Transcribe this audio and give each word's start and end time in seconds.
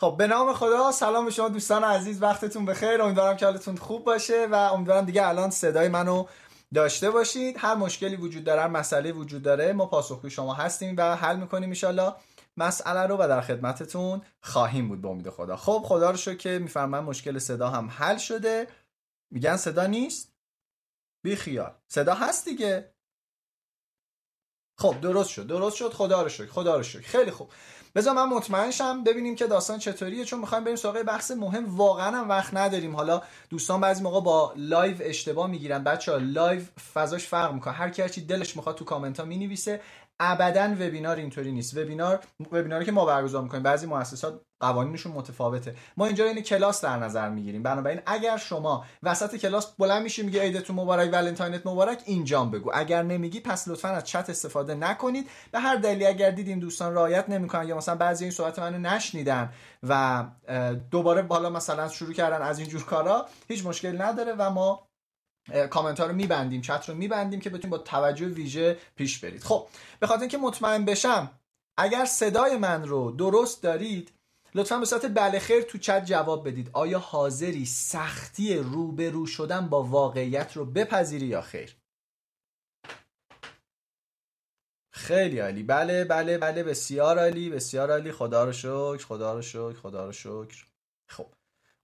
خب 0.00 0.14
به 0.18 0.26
نام 0.26 0.52
خدا 0.52 0.92
سلام 0.92 1.24
به 1.24 1.30
شما 1.30 1.48
دوستان 1.48 1.84
عزیز 1.84 2.22
وقتتون 2.22 2.64
بخیر. 2.64 3.02
امیدوارم 3.02 3.36
که 3.36 3.46
حالتون 3.46 3.76
خوب 3.76 4.04
باشه 4.04 4.46
و 4.46 4.54
امیدوارم 4.54 5.04
دیگه 5.04 5.28
الان 5.28 5.50
صدای 5.50 5.88
منو 5.88 6.26
داشته 6.74 7.10
باشید. 7.10 7.56
هر 7.58 7.74
مشکلی 7.74 8.16
وجود 8.16 8.44
داره 8.44 8.60
هر 8.60 8.68
مسئله 8.68 9.12
وجود 9.12 9.42
داره 9.42 9.72
ما 9.72 9.86
پاسخگوی 9.86 10.30
شما 10.30 10.54
هستیم 10.54 10.94
و 10.98 11.16
حل 11.16 11.36
می‌کنیم 11.36 11.72
ان 11.82 12.12
مسئله 12.56 13.06
رو 13.06 13.16
و 13.16 13.28
در 13.28 13.40
خدمتتون 13.40 14.22
خواهیم 14.42 14.88
بود 14.88 15.02
به 15.02 15.08
امید 15.08 15.30
خدا. 15.30 15.56
خب 15.56 15.82
خدا 15.86 16.10
رو 16.10 16.16
شکر 16.16 16.36
که 16.36 16.58
میفرمایید 16.58 17.08
مشکل 17.08 17.38
صدا 17.38 17.68
هم 17.68 17.90
حل 17.90 18.16
شده. 18.16 18.66
میگن 19.30 19.56
صدا 19.56 19.86
نیست؟ 19.86 20.32
بی 21.22 21.36
خیال 21.36 21.74
صدا 21.88 22.14
هست 22.14 22.44
دیگه. 22.44 22.94
خب 24.80 25.00
درست 25.00 25.30
شد 25.30 25.46
درست 25.46 25.76
شد. 25.76 25.92
خدا 25.92 26.22
رو 26.22 26.28
شکر 26.28 26.46
خدا 26.46 26.76
رو 26.76 26.82
شکر. 26.82 27.00
خیلی 27.08 27.30
خوب. 27.30 27.48
بذار 27.94 28.14
من 28.14 28.28
مطمئن 28.28 28.70
شم 28.70 29.04
ببینیم 29.04 29.34
که 29.34 29.46
داستان 29.46 29.78
چطوریه 29.78 30.24
چون 30.24 30.40
می‌خوایم 30.40 30.64
بریم 30.64 30.76
سراغ 30.76 31.02
بحث 31.02 31.30
مهم. 31.30 31.76
واقعا 31.76 32.16
هم 32.16 32.28
وقت 32.28 32.54
نداریم. 32.54 32.96
حالا 32.96 33.22
دوستان 33.50 33.80
بعضی 33.80 34.02
موقع 34.02 34.20
با 34.20 34.52
live 34.56 34.96
اشتباه 35.00 35.46
می‌گیرن. 35.50 35.84
بچه 35.84 36.12
ها 36.12 36.18
live 36.18 36.62
فضاش 36.94 37.26
فرق 37.26 37.52
می‌کنه. 37.52 37.74
هر 37.74 37.90
کی 37.90 38.02
هرچی 38.02 38.20
دلش 38.20 38.56
می‌خواد 38.56 38.76
تو 38.76 38.84
کامنت 38.84 39.20
ها 39.20 39.26
می‌نویسه. 39.26 39.80
ابدا 40.20 40.74
وبینار 40.74 41.16
اینطوری 41.16 41.52
نیست. 41.52 41.76
وبینار 41.76 42.20
وبیناری 42.52 42.84
که 42.84 42.92
ما 42.92 43.04
برگزار 43.04 43.42
می‌کنیم. 43.42 43.62
بعضی 43.62 43.86
مؤسسات 43.86 44.40
قوانینشون 44.60 45.12
متفاوته. 45.12 45.74
ما 45.96 46.06
اینجا 46.06 46.24
این 46.24 46.40
کلاس 46.40 46.84
در 46.84 46.98
نظر 46.98 47.28
می‌گیریم. 47.28 47.62
بنابراین 47.62 48.00
اگر 48.06 48.36
شما 48.36 48.84
وسط 49.02 49.36
کلاس 49.36 49.66
بلند 49.78 50.02
میشی 50.02 50.22
میگه 50.22 50.42
عیدتون 50.42 50.76
مبارک 50.76 51.12
ولنتاینت 51.12 51.66
مبارک 51.66 52.02
اینجام 52.04 52.50
بگو. 52.50 52.70
اگر 52.74 53.02
نمیگی 53.02 53.40
پس 53.40 53.68
لطفا 53.68 53.88
از 53.88 54.04
چت 54.04 54.30
استفاده 54.30 54.74
نکنید. 54.74 55.30
به 55.52 55.60
هر 55.60 55.76
دلیلی 55.76 56.06
اگر 56.06 56.30
دیدین 56.30 56.58
دوستان 56.58 56.94
رعایت 56.94 57.28
نمی‌کنن 57.28 57.68
یا 57.68 57.76
مثلا 57.76 57.94
بعضی 57.94 58.24
این 58.24 58.32
صحبت 58.32 58.58
منو 58.58 58.78
نشنیدن 58.78 59.52
و 59.82 60.24
دوباره 60.90 61.22
بالا 61.22 61.50
مثلا 61.50 61.88
شروع 61.88 62.12
کردن 62.12 62.42
از 62.42 62.58
اینجور 62.58 62.84
کارا 62.84 63.26
هیچ 63.48 63.66
مشکل 63.66 64.02
نداره 64.02 64.34
و 64.38 64.50
ما 64.50 64.88
کامنت 65.70 66.00
ها 66.00 66.06
رو 66.06 66.14
میبندیم 66.14 66.60
چت 66.60 66.88
رو 66.88 66.94
میبندیم 66.94 67.40
که 67.40 67.50
بتونیم 67.50 67.70
با 67.70 67.78
توجه 67.78 68.26
ویژه 68.26 68.76
پیش 68.96 69.18
برید. 69.18 69.44
خب 69.44 69.66
به 70.00 70.06
خاطر 70.06 70.20
اینکه 70.20 70.38
مطمئن 70.38 70.84
بشم 70.84 71.30
اگر 71.78 72.04
صدای 72.04 72.56
من 72.56 72.88
رو 72.88 73.10
درست 73.10 73.62
دارید 73.62 74.12
لطفا 74.54 74.78
به 74.78 74.84
صورت 74.84 75.06
بله 75.06 75.38
خیر 75.38 75.62
تو 75.62 75.78
چت 75.78 76.04
جواب 76.04 76.48
بدید. 76.48 76.70
آیا 76.72 76.98
حاضری 76.98 77.66
سختی 77.66 78.56
روبرو 78.56 79.26
شدن 79.26 79.68
با 79.68 79.82
واقعیت 79.82 80.56
رو 80.56 80.64
بپذیری 80.64 81.26
یا 81.26 81.40
خیر؟ 81.40 81.76
خیلی 84.90 85.38
عالی. 85.38 85.62
بله 85.62 86.04
بله 86.04 86.38
بله. 86.38 86.62
بسیار 86.62 87.18
عالی 87.18 87.50
بسیار 87.50 87.90
عالی. 87.90 88.12
خدا 88.12 88.44
رو 88.44 88.52
شکر 88.52 89.04
خدا 89.04 89.34
رو 89.34 89.42
شکر 89.42 89.72
خدا 89.72 90.06
رو 90.06 90.12
شکر. 90.12 90.66
خب. 91.06 91.26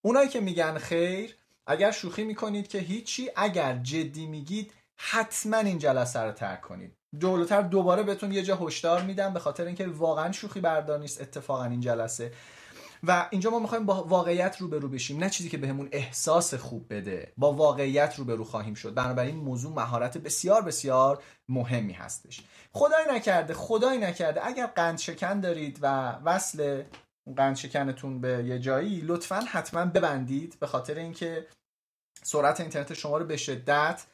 اونایی 0.03 0.29
که 0.29 0.41
میگن 0.41 0.79
خیر 0.79 1.37
اگر 1.67 1.91
شوخی 1.91 2.25
می‌کنید 2.25 2.69
که 2.69 2.79
هیچی 2.79 3.31
اگر 3.37 3.79
جدی 3.79 4.27
میگید 4.27 4.73
حتما 4.97 5.57
این 5.57 5.79
جلسه 5.79 6.21
رو 6.21 6.33
ترک 6.33 6.61
کنید. 6.61 6.97
جلوتر 7.19 7.63
دوباره 7.63 8.03
بهتون 8.03 8.33
یه 8.33 8.43
جا 8.43 8.57
هشدار 8.57 9.03
میدم 9.03 9.33
به 9.33 9.41
خاطر 9.41 9.65
اینکه 9.65 9.87
واقعا 9.87 10.33
شوخی 10.33 10.61
بردار 10.61 10.99
نیست 10.99 11.21
اتفاقا 11.21 11.65
این 11.65 11.81
جلسه. 11.81 12.33
و 13.07 13.29
اینجا 13.31 13.51
ما 13.51 13.59
می‌خوایم 13.59 13.87
با 13.87 14.05
واقعیت 14.05 14.57
روبرو 14.61 14.89
بشیم 14.89 15.19
نه 15.19 15.31
چیزی 15.31 15.49
که 15.49 15.59
بهمون 15.59 15.89
احساس 15.93 16.55
خوب 16.55 16.95
بده. 16.95 17.33
با 17.37 17.53
واقعیت 17.53 18.15
روبرو 18.19 18.45
خواهیم 18.45 18.75
شد. 18.75 18.95
بنابراین 18.95 19.37
موضوع 19.37 19.73
مهارت 19.73 20.19
بسیار 20.19 20.63
بسیار 20.63 21.23
مهمی 21.49 21.93
هستش. 21.93 22.43
خدای 22.73 23.05
نکرده 23.11 23.55
خدای 23.55 23.99
نکرده. 23.99 24.47
اگر 24.47 24.67
قند 24.67 24.99
شکن 24.99 25.41
دارید 25.41 25.79
و 25.83 26.13
وصل 26.25 26.83
قند 27.37 27.57
شکنتون 27.57 28.21
به 28.21 28.45
یه 28.45 28.59
جایی 28.59 29.01
لطفا 29.01 29.41
حتما 29.41 29.85
ببندید 29.85 30.57
به 30.61 30.67
خاطر 30.67 30.95
اینکه 30.95 31.47
سرعت 32.23 32.61
اینترنت 32.61 32.95
شما 32.95 33.19
رو 33.19 33.25
به 33.25 33.37
شدت 33.37 34.05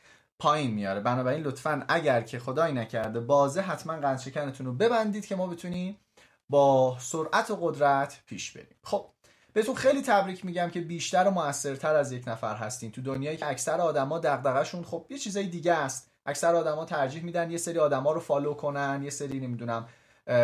پایین 0.41 0.71
میاره. 0.71 1.01
بنابراین 1.01 1.43
لطفا 1.43 1.84
اگر 1.89 2.21
که 2.21 2.39
خدای 2.39 2.73
نکرده 2.73 3.21
بازه 3.21 3.61
حتما 3.61 3.97
قند 3.97 4.56
رو 4.61 4.73
ببندید 4.73 5.27
که 5.27 5.37
ما 5.37 5.47
بتونیم 5.47 5.97
با 6.49 6.97
سرعت 7.01 7.51
و 7.51 7.56
قدرت 7.61 8.21
پیش 8.27 8.53
بریم. 8.53 8.77
خب 8.84 9.06
بهتون 9.53 9.75
خیلی 9.75 10.03
تبریک 10.03 10.45
میگم 10.45 10.71
که 10.71 10.81
بیشتر 10.81 11.28
و 11.28 11.31
موثرتر 11.31 11.95
از 11.95 12.12
یک 12.12 12.28
نفر 12.28 12.56
هستین. 12.56 12.91
تو 12.91 13.03
دنیایی 13.03 13.37
که 13.37 13.47
اکثر 13.47 13.81
آدما 13.81 14.19
دغدغه‌شون 14.19 14.84
خب 14.84 15.06
یه 15.11 15.19
چیزای 15.19 15.47
دیگه 15.47 15.73
است. 15.73 16.11
اکثر 16.27 16.55
آدما 16.55 16.84
ترجیح 16.84 17.22
میدن 17.22 17.51
یه 17.51 17.59
سری 17.59 17.78
آدما 17.78 18.12
رو 18.12 18.21
فالو 18.21 18.55
کنن 18.55 19.01
یه 19.05 19.11
سری 19.11 19.41
نمی‌دونم 19.41 19.89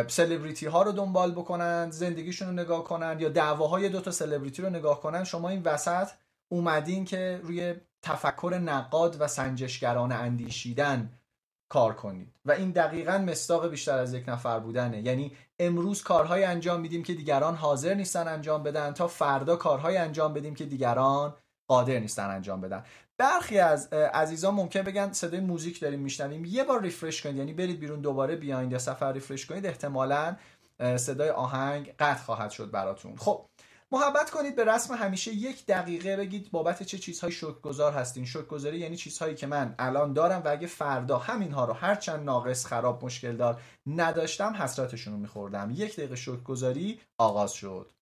سلبریتی 0.06 0.66
ها 0.66 0.82
رو 0.82 0.92
دنبال 0.92 1.32
بکنن 1.32 1.90
زندگیشون 1.90 2.48
رو 2.48 2.54
نگاه 2.54 2.84
کنن 2.84 3.20
یا 3.20 3.28
دعواهای 3.28 3.88
دو 3.88 4.00
تا 4.00 4.10
سلبریتی 4.10 4.62
رو 4.62 4.70
نگاه 4.70 5.00
کنن. 5.00 5.24
شما 5.24 5.48
این 5.48 5.62
وسط 5.62 6.08
اومدین 6.48 7.04
که 7.04 7.40
روی 7.42 7.74
تفکر 8.02 8.60
نقاد 8.64 9.16
و 9.20 9.28
سنجشگران 9.28 10.12
اندیشیدن 10.12 11.12
کار 11.68 11.94
کنید. 11.94 12.32
و 12.44 12.52
این 12.52 12.70
دقیقا 12.70 13.18
مستاق 13.18 13.70
بیشتر 13.70 13.98
از 13.98 14.14
یک 14.14 14.28
نفر 14.28 14.58
بودنه. 14.58 15.00
یعنی 15.00 15.32
امروز 15.58 16.02
کارهای 16.02 16.44
انجام 16.44 16.80
میدیم 16.80 17.02
که 17.02 17.14
دیگران 17.14 17.54
حاضر 17.54 17.94
نیستن 17.94 18.28
انجام 18.28 18.62
بدن 18.62 18.92
تا 18.92 19.08
فردا 19.08 19.56
کارهای 19.56 19.96
انجام 19.96 20.34
بدیم 20.34 20.54
که 20.54 20.64
دیگران 20.64 21.34
قادر 21.68 21.98
نیستن 21.98 22.30
انجام 22.30 22.60
بدن. 22.60 22.84
برخی 23.18 23.58
از 23.58 23.92
عزیزان 23.92 24.54
ممکن 24.54 24.82
بگن 24.82 25.12
صدای 25.12 25.40
موزیک 25.40 25.80
داریم 25.80 26.00
میشنویم. 26.00 26.44
یه 26.44 26.64
بار 26.64 26.82
ریفرش 26.82 27.22
کنید. 27.22 27.36
یعنی 27.36 27.52
برید 27.52 27.80
بیرون 27.80 28.00
دوباره 28.00 28.36
بیاین 28.36 28.70
یا 28.70 28.78
سفر 28.78 29.12
ریفرش 29.12 29.46
کنید. 29.46 29.66
احتمالا 29.66 30.36
صدای 30.96 31.30
آهنگ 31.30 31.94
قطع 31.98 32.22
خواهد 32.22 32.50
شد 32.50 32.70
براتون. 32.70 33.16
خب 33.16 33.46
محبت 33.92 34.30
کنید 34.30 34.56
به 34.56 34.64
رسم 34.64 34.94
همیشه 34.94 35.34
یک 35.34 35.66
دقیقه 35.66 36.16
بگید 36.16 36.50
بابت 36.50 36.82
چه 36.82 36.98
چیزهای 36.98 37.32
شکرگزار 37.32 37.92
هستین. 37.92 38.24
شکرگزاری 38.24 38.78
یعنی 38.78 38.96
چیزهایی 38.96 39.34
که 39.34 39.46
من 39.46 39.74
الان 39.78 40.12
دارم 40.12 40.42
و 40.44 40.48
اگه 40.48 40.66
فردا 40.66 41.18
همینها 41.18 41.64
رو 41.64 41.72
هرچند 41.72 42.24
ناقص 42.24 42.66
خراب 42.66 43.04
مشکل 43.04 43.36
دار 43.36 43.62
نداشتم 43.86 44.52
حسرتشون 44.52 45.12
رو 45.12 45.18
میخوردم. 45.18 45.70
یک 45.74 45.96
دقیقه 45.96 46.16
شکرگزاری 46.16 47.00
آغاز 47.18 47.52
شد. 47.52 47.95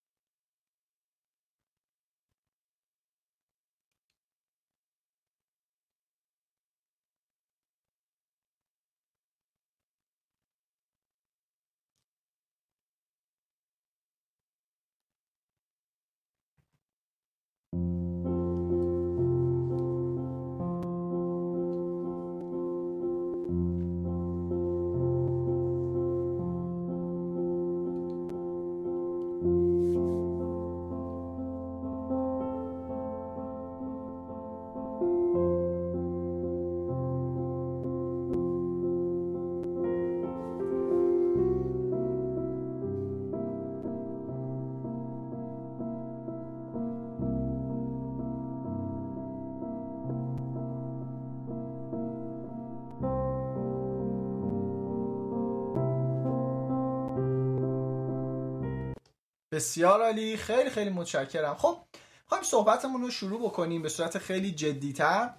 بسیار 59.65 60.03
عالی. 60.03 60.37
خیلی 60.37 60.71
خیلی 60.71 60.91
متشکرم. 60.91 61.55
خب 61.55 61.87
خواهیم 62.27 62.45
صحبتمون 62.45 63.03
رو 63.03 63.11
شروع 63.11 63.41
بکنیم 63.41 63.83
به 63.83 63.89
صورت 63.89 64.19
خیلی 64.19 64.53
جدیتر 64.53 65.35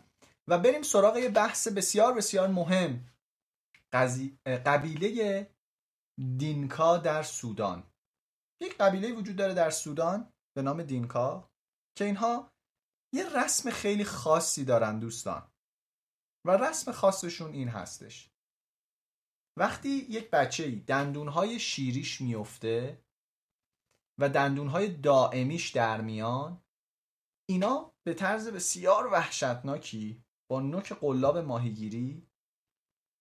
و 0.48 0.58
بریم 0.58 0.84
سراغ 0.84 1.18
یه 1.18 1.30
بحث 1.30 1.68
بسیار 1.68 2.14
بسیار 2.14 2.48
مهم. 2.48 3.06
قبیله 4.66 5.50
دینکا 6.38 6.98
در 6.98 7.24
سودان. 7.24 7.84
یک 8.62 8.78
قبیله 8.78 9.14
وجود 9.14 9.36
داره 9.36 9.54
در 9.54 9.70
سودان 9.70 10.34
به 10.56 10.62
نام 10.62 10.84
دینکا 10.84 11.50
که 11.98 12.06
اینها 12.06 12.52
یه 13.14 13.44
رسم 13.44 13.70
خیلی 13.70 14.04
خاصی 14.04 14.66
دارن 14.66 15.00
دوستان. 15.00 15.52
و 16.46 16.52
رسم 16.52 16.92
خاصشون 16.92 17.54
این 17.54 17.70
هستش. 17.70 18.30
وقتی 19.58 19.90
یک 19.90 20.32
بچه 20.32 20.64
ای 20.64 20.76
دندونهای 20.76 21.60
شیریش 21.60 22.22
میفته 22.22 23.05
و 24.20 24.30
دندونهای 24.30 24.88
دائمیش 24.88 25.70
در 25.70 26.02
میان 26.02 26.62
اینا 27.50 27.92
به 28.04 28.14
طرز 28.14 28.48
بسیار 28.48 29.08
وحشتناکی 29.08 30.24
با 30.50 30.60
نوک 30.60 30.94
قلاب 30.94 31.38
ماهیگیری 31.38 32.28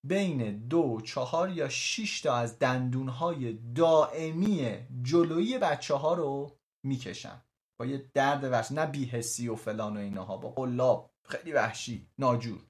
بین 0.05 0.67
دو 0.67 1.01
چهار 1.01 1.49
یا 1.49 1.69
شش 1.69 2.21
تا 2.21 2.35
از 2.35 2.59
دندونهای 2.59 3.53
دائمی 3.53 4.77
جلویی 5.01 5.57
بچه 5.57 5.95
ها 5.95 6.13
رو 6.13 6.57
می‌کشن. 6.83 7.41
با 7.79 7.85
یه 7.85 8.11
درد 8.13 8.43
وحشی 8.43 8.71
نه 8.71 8.85
بیهسی 8.85 9.47
و 9.47 9.55
فلان 9.55 9.97
و 9.97 9.99
اینها 9.99 10.37
با 10.37 10.49
قلاب 10.49 11.11
خیلی 11.23 11.53
وحشی 11.53 12.07
ناجور. 12.17 12.65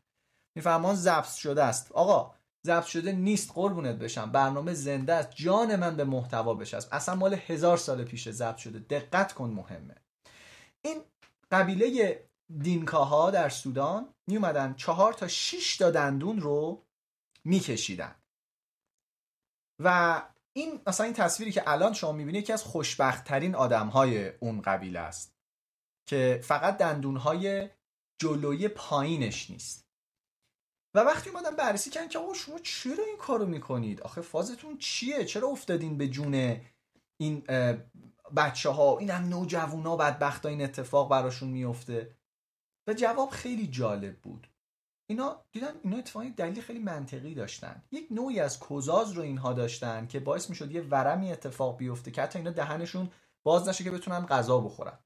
میفهمان 0.56 0.95
ضبط 0.95 1.33
شده 1.33 1.63
است. 1.63 1.92
آقا 1.92 2.36
ضبط 2.65 2.85
شده 2.85 3.12
نیست 3.12 3.51
قربونت 3.53 3.95
بشم. 3.95 4.31
برنامه 4.31 4.73
زنده 4.73 5.13
است. 5.13 5.29
جان 5.35 5.75
من 5.75 5.95
به 5.95 6.03
محتوا 6.03 6.53
بشه 6.53 6.77
اصلا 6.77 7.15
مال 7.15 7.33
هزار 7.33 7.77
سال 7.77 8.03
پیش 8.03 8.29
ضبط 8.29 8.57
شده. 8.57 8.79
دقت 8.79 9.33
کن 9.33 9.50
مهمه. 9.50 9.95
این 10.81 11.01
قبیله 11.51 12.19
دینکاها 12.59 13.31
در 13.31 13.50
سودان 13.50 14.13
می 14.27 14.35
اومدن 14.38 14.73
چهار 14.73 15.13
تا 15.13 15.27
شیش 15.27 15.77
تا 15.77 15.91
دندون 15.91 16.41
رو 16.41 16.85
میکشیدن. 17.44 18.15
و 19.83 20.21
این 20.53 20.81
مثلا 20.88 21.06
این 21.06 21.15
تصویری 21.15 21.51
که 21.51 21.63
الان 21.69 21.94
شما 21.94 22.12
می‌بینید 22.12 22.44
یکی 22.44 22.53
از 22.53 22.63
خوشبخت 22.63 23.23
ترین 23.23 23.56
آدم 23.56 23.88
های 23.88 24.27
اون 24.27 24.62
قبیله 24.62 25.00
است 25.00 25.35
که 26.09 26.41
فقط 26.44 26.77
دندون 26.77 27.17
های 27.17 27.69
جلوی 28.21 28.67
پایینش 28.67 29.50
نیست. 29.51 29.84
و 30.95 31.00
وقتی 31.00 31.30
اومدن 31.30 31.56
بررسی 31.56 31.89
کردن 31.89 32.07
که 32.07 32.19
آقا 32.19 32.33
شما 32.33 32.59
چرا 32.59 33.03
این 33.03 33.18
کارو 33.18 33.45
می‌کنید؟ 33.45 34.01
آخه 34.01 34.21
فازتون 34.21 34.77
چیه؟ 34.77 35.25
چرا 35.25 35.47
افتادین 35.47 35.97
به 35.97 36.07
جون 36.07 36.62
این 37.18 37.44
بچه 38.36 38.69
ها 38.69 38.97
این 38.97 39.09
هم 39.09 39.30
نوجوان 39.30 39.86
ها 39.86 39.95
بدبخت 39.95 40.45
این 40.45 40.62
اتفاق 40.62 41.09
براشون 41.09 41.50
میفته 41.50 42.15
و 42.88 42.94
جواب 42.94 43.30
خیلی 43.30 43.68
جالب 43.68 44.18
بود. 44.18 44.47
اینا 45.09 45.42
دیدن 45.51 45.74
اینا 45.83 45.97
اتفاقی 45.97 46.30
دلیل 46.30 46.62
خیلی 46.62 46.80
منطقی 46.80 47.33
داشتن. 47.33 47.83
یک 47.91 48.07
نوعی 48.12 48.39
از 48.39 48.59
کوزاز 48.59 49.12
رو 49.12 49.21
اینها 49.21 49.53
داشتن 49.53 50.07
که 50.07 50.19
باعث 50.19 50.50
می‌شد 50.50 50.71
یه 50.71 50.81
ورمی 50.81 51.31
اتفاق 51.31 51.77
بیفته 51.77 52.12
که 52.12 52.21
حتی 52.21 52.39
اینا 52.39 52.51
دهنشون 52.51 53.12
باز 53.44 53.68
نشه 53.68 53.83
که 53.83 53.91
بتونن 53.91 54.25
غذا 54.25 54.59
بخورن. 54.59 55.00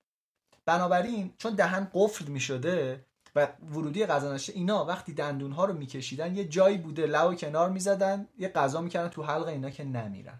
بنابراین 0.65 1.33
چون 1.37 1.55
دهن 1.55 1.91
قفل 1.93 2.25
می‌شده 2.25 3.05
و 3.35 3.45
ورودی 3.45 4.05
غذا 4.05 4.33
نشه 4.33 4.53
اینا 4.53 4.85
وقتی 4.85 5.13
دندون 5.13 5.51
ها 5.51 5.65
رو 5.65 5.73
میکشیدن 5.73 6.35
یه 6.35 6.45
جایی 6.45 6.77
بوده 6.77 7.05
لو 7.05 7.35
کنار 7.35 7.69
می‌زدن 7.69 8.27
یه 8.37 8.49
غذا 8.49 8.81
می‌کردن 8.81 9.09
تو 9.09 9.23
حلق 9.23 9.47
اینا 9.47 9.69
که 9.69 9.83
نمیرن. 9.83 10.39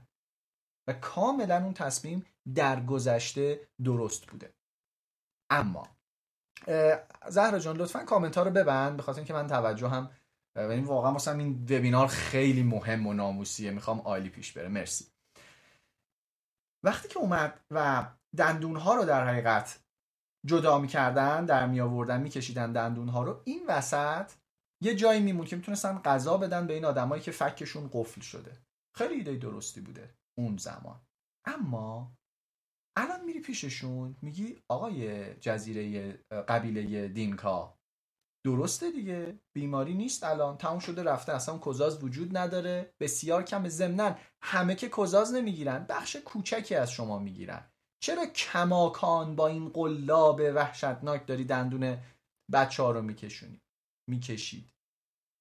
و 0.87 0.93
کاملا 0.93 1.63
اون 1.63 1.73
تصمیم 1.73 2.25
در 2.55 2.79
گذشته 2.85 3.67
درست 3.83 4.25
بوده. 4.25 4.53
اما 5.49 5.87
زهرا 7.27 7.59
جان 7.59 7.77
لطفا 7.77 8.03
کامنت 8.03 8.37
ها 8.37 8.43
رو 8.43 8.51
ببند 8.51 8.97
به 8.97 9.03
خاطر 9.03 9.19
اینکه 9.19 9.33
من 9.33 9.47
توجه 9.47 9.87
هم 9.87 10.09
این 10.55 10.83
واقعا 10.83 11.11
مثلا 11.11 11.39
این 11.39 11.53
وبینار 11.63 12.07
خیلی 12.07 12.63
مهم 12.63 13.07
و 13.07 13.13
ناموسیه. 13.13 13.71
می‌خوام 13.71 13.99
عالی 13.99 14.29
پیش 14.29 14.51
بره. 14.51 14.67
مرسی. 14.67 15.05
وقتی 16.83 17.07
که 17.07 17.19
اومد 17.19 17.59
و 17.71 18.05
دندون 18.37 18.75
ها 18.75 18.95
رو 18.95 19.05
در 19.05 19.27
حقیقت 19.27 19.79
جدا 20.45 20.79
می‌کردن 20.79 21.45
در 21.45 21.67
می 21.67 21.81
آوردن 21.81 22.21
میکشیدن 22.21 22.71
دندون 22.71 23.09
ها 23.09 23.23
رو 23.23 23.41
این 23.45 23.65
وسط 23.67 24.31
یه 24.83 24.95
جایی 24.95 25.21
میمون 25.21 25.45
که 25.45 25.55
می‌تونستن 25.55 25.97
غذا 25.97 26.37
بدن 26.37 26.67
به 26.67 26.73
این 26.73 26.85
آدمایی 26.85 27.21
که 27.21 27.31
فکشون 27.31 27.89
قفل 27.93 28.21
شده. 28.21 28.57
خیلی 28.97 29.13
ایده 29.13 29.35
درستی 29.35 29.81
بوده 29.81 30.13
اون 30.37 30.57
زمان. 30.57 31.01
اما 31.47 32.11
الان 32.97 33.25
میری 33.25 33.39
پیششون 33.39 34.15
میگی 34.21 34.63
آقای 34.71 35.33
جزیره 35.35 36.11
قبیله 36.47 37.07
دینکا 37.07 37.79
درسته 38.45 38.91
دیگه 38.91 39.39
بیماری 39.55 39.93
نیست 39.93 40.23
الان 40.23 40.57
تموم 40.57 40.79
شده 40.79 41.03
رفته 41.03 41.33
اصلا 41.33 41.57
کوزاز 41.57 42.03
وجود 42.03 42.37
نداره 42.37 42.93
بسیار 42.99 43.43
کم 43.43 43.67
ضمنا 43.67 44.15
همه 44.43 44.75
که 44.75 44.89
کوزاز 44.89 45.33
نمی‌گیرن 45.33 45.85
بخش 45.89 46.15
کوچکی 46.15 46.75
از 46.75 46.91
شما 46.91 47.19
می‌گیرن. 47.19 47.71
چرا 47.99 48.25
کماکان 48.25 49.35
با 49.35 49.47
این 49.47 49.69
قلاب 49.69 50.41
وحشتناک 50.55 51.27
داری 51.27 51.43
دندون 51.45 51.97
بچه 52.51 52.83
ها 52.83 52.91
رو 52.91 53.01
میکشونی؟ 53.01 53.61
می‌کشید. 54.09 54.73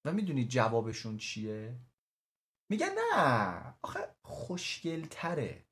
و 0.04 0.12
می‌دونید 0.12 0.48
جوابشون 0.48 1.16
چیه؟ 1.18 1.78
میگن 2.70 2.88
نه. 3.14 3.74
آخه 3.82 4.14
خوشگلتره. 4.24 5.66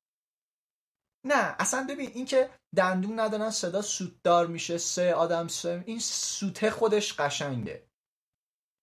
نه 1.25 1.55
اصلا 1.59 1.87
ببین 1.89 2.09
این 2.09 2.25
که 2.25 2.49
دندون 2.75 3.19
ندارن 3.19 3.49
صدا 3.49 3.81
سوددار 3.81 4.47
میشه 4.47 4.77
سه 4.77 5.13
آدم 5.13 5.47
سه 5.47 5.83
این 5.87 5.99
سوته 5.99 6.69
خودش 6.69 7.13
قشنگه. 7.13 7.87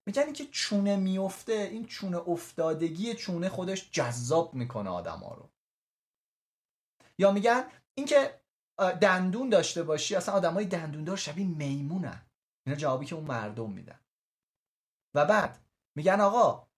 میگن 0.07 0.23
این 0.23 0.33
که 0.33 0.47
چونه 0.47 0.97
میفته 0.97 1.53
این 1.53 1.87
چونه 1.87 2.29
افتادگی 2.29 3.15
چونه 3.15 3.49
خودش 3.49 3.91
جذاب 3.91 4.55
می‌کنه 4.55 4.91
آدم 4.91 5.19
ها 5.19 5.35
رو. 5.35 5.51
یا 7.19 7.33
میگن 7.33 7.71
اینکه 7.95 8.41
دندون 8.79 9.49
داشته 9.49 9.83
باشی 9.83 10.15
اصلا 10.15 10.35
آدمای 10.35 10.65
دندون 10.65 11.05
دار 11.05 11.17
شبیه 11.17 11.47
میمونن. 11.47 12.27
اینا 12.67 12.79
جوابی 12.79 13.07
که 13.07 13.15
اون 13.15 13.25
مردم 13.25 13.71
میدن. 13.71 14.01
و 15.15 15.25
بعد 15.25 15.65
میگن 15.97 16.21
آقا 16.21 16.69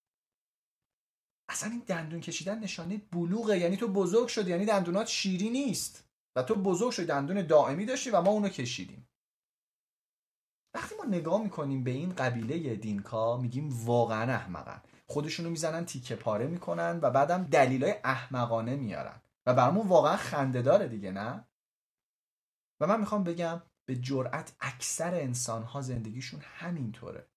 اصلا 1.48 1.70
این 1.70 1.82
دندون 1.86 2.20
کشیدن 2.20 2.58
نشانه 2.58 2.96
بلوغه. 2.96 3.58
یعنی 3.58 3.76
تو 3.76 3.88
بزرگ 3.88 4.28
شدی 4.28 4.50
یعنی 4.50 4.64
دندونات 4.64 5.06
شیری 5.06 5.50
نیست. 5.50 6.08
و 6.36 6.42
تو 6.42 6.54
بزرگ 6.54 6.90
شدی 6.90 7.06
دندون 7.06 7.46
دائمی 7.46 7.86
داشتی 7.86 8.10
و 8.10 8.20
ما 8.20 8.30
اونو 8.30 8.48
کشیدیم. 8.48 9.08
وقتی 10.74 10.94
ما 10.94 11.04
نگاه 11.04 11.42
می‌کنیم 11.42 11.84
به 11.84 11.90
این 11.90 12.14
قبیله 12.14 12.76
دینکا 12.76 13.36
میگیم 13.36 13.86
واقعا 13.86 14.32
احمقن. 14.32 14.82
خودشونو 15.06 15.50
می‌زنن 15.50 15.84
تیکه 15.84 16.16
پاره 16.16 16.46
می‌کنن 16.46 16.98
و 17.02 17.10
بعدم 17.10 17.44
دلیلای 17.44 17.94
احمقانه 18.04 18.76
میارن. 18.76 19.22
و 19.46 19.54
برامون 19.54 19.88
واقعا 19.88 20.16
خنده 20.16 20.62
داره 20.62 20.88
دیگه 20.88 21.10
نه؟ 21.10 21.48
و 22.80 22.86
من 22.86 23.00
می‌خوام 23.00 23.24
بگم 23.24 23.62
به 23.88 23.96
جرأت 23.96 24.56
اکثر 24.60 25.14
انسان 25.14 25.62
ها 25.62 25.80
زندگیشون 25.80 26.40
همینطوره. 26.42 27.28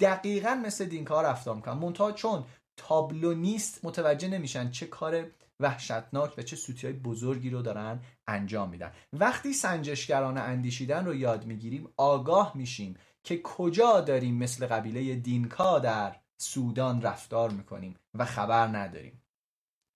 دقیقا 0.00 0.54
مثل 0.54 0.84
دینکا 0.84 1.22
رفتار 1.22 1.56
می‌کنن. 1.56 1.74
منتها 1.74 2.12
چون 2.12 2.44
تابلو 2.76 3.34
نیست 3.34 3.84
متوجه 3.84 4.28
نمیشن 4.28 4.70
چه 4.70 4.86
کار 4.86 5.30
وحشتناک 5.60 6.34
و 6.38 6.42
چه 6.42 6.56
سوتی 6.56 6.86
های 6.86 6.96
بزرگی 6.96 7.50
رو 7.50 7.62
دارن 7.62 8.00
انجام 8.26 8.70
میدن. 8.70 8.92
وقتی 9.12 9.52
سنجشگران 9.52 10.38
اندیشیدن 10.38 11.04
رو 11.04 11.14
یاد 11.14 11.46
می‌گیریم 11.46 11.88
آگاه 11.96 12.52
میشیم 12.56 12.96
که 13.24 13.42
کجا 13.42 14.00
داریم 14.00 14.34
مثل 14.34 14.66
قبیله 14.66 15.14
دینکا 15.14 15.78
در 15.78 16.16
سودان 16.40 17.02
رفتار 17.02 17.50
می‌کنیم 17.50 17.96
و 18.14 18.24
خبر 18.24 18.66
نداریم. 18.66 19.22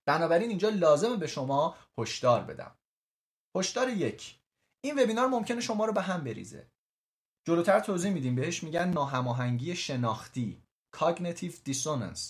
بنابراین 0.07 0.49
اینجا 0.49 0.69
لازمه 0.69 1.17
به 1.17 1.27
شما 1.27 1.77
هشدار 1.99 2.45
بدم. 2.45 2.77
هشدار 3.57 3.89
یک. 3.89 4.41
این 4.85 4.99
وبینار 4.99 5.27
ممکنه 5.27 5.61
شما 5.61 5.85
رو 5.85 5.93
به 5.93 6.03
هم 6.03 6.25
بریزه. 6.25 6.71
جلوتر 7.47 7.81
توضیح 7.81 8.13
میدیم. 8.13 8.35
بهش 8.35 8.63
میگن 8.63 8.89
ناهماهنگی 8.89 9.77
شناختی 9.77 10.63
cognitive 10.97 11.55
dissonance. 11.69 12.21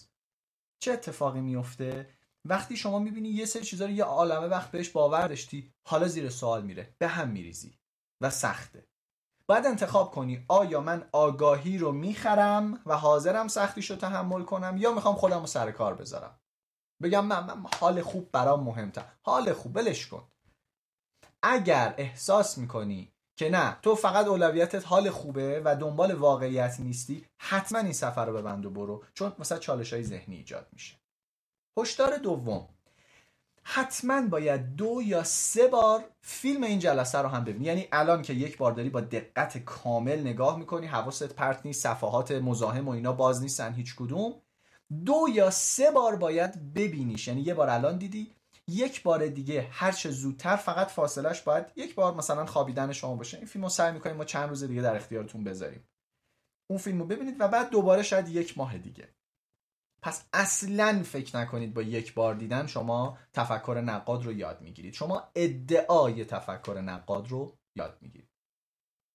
چه 0.82 0.92
اتفاقی 0.92 1.40
میفته؟ 1.40 2.10
وقتی 2.44 2.76
شما 2.76 2.99
می‌بینی 2.99 3.28
یه 3.28 3.44
سری 3.44 3.64
چیزا 3.64 3.84
رو 3.84 3.90
یه 3.90 4.04
عالمه 4.04 4.46
وقت 4.46 4.70
بهش 4.70 4.88
باور 4.88 5.28
داشتی 5.28 5.72
حالا 5.88 6.08
زیر 6.08 6.30
سوال 6.30 6.62
میره. 6.62 6.94
به 6.99 7.08
هم 7.08 7.28
میریزی 7.28 7.78
و 8.20 8.30
سخته. 8.30 8.87
باید 9.46 9.66
انتخاب 9.66 10.10
کنی 10.10 10.44
آیا 10.49 10.80
من 10.80 11.08
آگاهی 11.12 11.78
رو 11.78 11.92
می‌خرم 11.92 12.82
و 12.87 12.96
حاضرم 12.96 13.49
سختیش 13.49 13.90
رو 13.90 13.96
تحمل 13.96 14.42
کنم 14.42 14.76
یا 14.76 14.92
می‌خوام 14.92 15.14
خودم 15.14 15.40
رو 15.40 15.46
سر 15.46 15.70
کار 15.70 15.94
بذارم؟ 15.94 16.40
بگم 17.02 17.24
من, 17.24 17.46
من 17.46 17.70
حال 17.80 18.02
خوب 18.02 18.30
برام 18.32 18.62
مهمتر. 18.62 19.04
حال 19.22 19.52
خوب 19.52 19.72
بلش 19.72 20.06
کن. 20.06 20.28
اگر 21.42 21.94
احساس 21.98 22.58
می‌کنی 22.58 23.12
که 23.36 23.50
نه 23.50 23.76
تو 23.82 23.94
فقط 23.94 24.26
اولویتت 24.26 24.86
حال 24.86 25.10
خوبه 25.10 25.62
و 25.64 25.76
دنبال 25.76 26.14
واقعیت 26.14 26.80
نیستی 26.80 27.26
حتما 27.38 27.78
این 27.78 27.92
سفر 27.92 28.26
رو 28.26 28.32
ببند 28.32 28.66
و 28.66 28.70
برو 28.70 29.04
چون 29.14 29.32
مثلا 29.38 29.58
چالش 29.58 29.92
های 29.92 30.02
ذهنی 30.02 30.36
ایجاد 30.36 30.66
میشه. 30.72 30.96
هشدار 31.78 32.16
دوم. 32.16 32.68
حتما 33.62 34.22
باید 34.22 34.76
دو 34.76 35.02
یا 35.02 35.24
سه 35.24 35.68
بار 35.68 36.04
فیلم 36.20 36.62
این 36.62 36.78
جلسه 36.78 37.18
رو 37.18 37.28
هم 37.28 37.44
ببینی. 37.44 37.64
یعنی 37.64 37.88
الان 37.92 38.22
که 38.22 38.32
یک 38.32 38.56
بار 38.56 38.72
داری 38.72 38.90
با 38.90 39.00
دقت 39.00 39.58
کامل 39.58 40.20
نگاه 40.20 40.58
می‌کنی 40.58 40.86
حواست 40.86 41.34
پرت 41.34 41.66
نیست 41.66 41.82
صفحات 41.82 42.32
مزاحم 42.32 42.88
و 42.88 42.90
اینا 42.90 43.12
باز 43.12 43.42
نیستن 43.42 43.74
هیچ 43.74 43.96
کدوم. 43.96 44.34
دو 45.04 45.26
یا 45.32 45.50
سه 45.50 45.90
بار 45.90 46.16
باید 46.16 46.74
ببینیش. 46.74 47.28
یعنی 47.28 47.40
یه 47.40 47.54
بار 47.54 47.70
الان 47.70 47.98
دیدی 47.98 48.34
یک 48.68 49.02
بار 49.02 49.26
دیگه 49.26 49.68
هر 49.70 49.92
چه 49.92 50.10
زودتر 50.10 50.56
فقط 50.56 50.88
فاصلش 50.88 51.42
باید 51.42 51.72
یک 51.76 51.94
بار 51.94 52.14
مثلا 52.14 52.46
خوابیدن 52.46 52.92
شما 52.92 53.16
باشه. 53.16 53.36
این 53.36 53.46
فیلمو 53.46 53.68
سعی 53.68 53.92
می‌کنیم 53.92 54.16
ما 54.16 54.24
چند 54.24 54.48
روز 54.48 54.64
دیگه 54.64 54.82
در 54.82 54.96
اختیارتون 54.96 55.44
بذاریم. 55.44 55.88
اون 56.70 56.78
فیلمو 56.78 57.04
ببینید 57.04 57.36
و 57.40 57.48
بعد 57.48 57.70
دوباره 57.70 58.02
شاید 58.02 58.28
یک 58.28 58.58
ماه 58.58 58.78
دیگه. 58.78 59.14
پس 60.02 60.28
اصلا 60.32 61.02
فکر 61.02 61.36
نکنید 61.36 61.74
با 61.74 61.82
یک 61.82 62.14
بار 62.14 62.34
دیدن 62.34 62.66
شما 62.66 63.18
تفکر 63.32 63.82
نقاد 63.84 64.24
رو 64.24 64.32
یاد 64.32 64.60
می‌گیرید. 64.60 64.94
شما 64.94 65.30
ادعای 65.34 66.24
تفکر 66.24 66.80
نقاد 66.80 67.28
رو 67.28 67.58
یاد 67.76 67.98
می‌گیرید. 68.00 68.33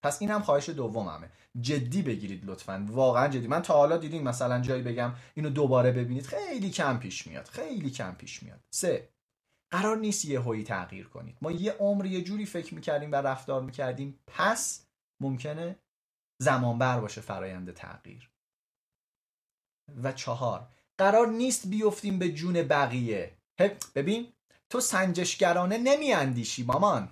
پس 0.04 0.22
این 0.22 0.32
هم 0.32 0.42
خواهش 0.42 0.70
دوممه. 0.70 1.32
جدی 1.62 2.02
بگیرید 2.02 2.46
لطفا. 2.46 2.86
واقعا 2.90 3.28
جدی. 3.28 3.48
من 3.48 3.62
تا 3.62 3.74
حالا 3.74 3.98
دیدین 3.98 4.24
مثلا 4.24 4.60
جایی 4.60 4.84
بگم 4.84 5.14
اینو 5.34 5.50
دوباره 5.50 5.92
ببینید 5.92 6.26
خیلی 6.26 6.70
کم 6.70 6.98
پیش 6.98 7.28
میاد 7.28 7.46
خیلی 7.46 7.90
کم 7.90 8.16
پیش 8.16 8.44
میاد. 8.44 8.60
سه 8.70 9.10
قرار 9.72 9.98
نیست 9.98 10.26
یه 10.26 10.40
هایی 10.40 10.64
تغییر 10.64 11.08
کنید. 11.08 11.38
ما 11.42 11.52
یه 11.52 11.72
عمر 11.72 12.06
یه 12.06 12.22
جوری 12.22 12.46
فکر 12.46 12.76
می‌کردیم 12.76 13.12
و 13.12 13.16
رفتار 13.16 13.62
می‌کردیم. 13.62 14.20
پس 14.28 14.86
ممکنه 15.22 15.80
زمان 16.42 16.78
بر 16.78 17.00
باشه 17.00 17.22
فرایند 17.22 17.74
تغییر. 17.74 18.30
و 20.04 20.12
چهار 20.12 20.68
قرار 20.98 21.28
نیست 21.28 21.68
بیفتیم 21.68 22.20
به 22.20 22.32
جون 22.32 22.54
بقیه. 22.64 23.38
ببین 23.96 24.34
تو 24.70 24.80
سنجشگرانه 24.80 25.78
نمیاندیشی 25.78 26.64
مامان. 26.64 27.10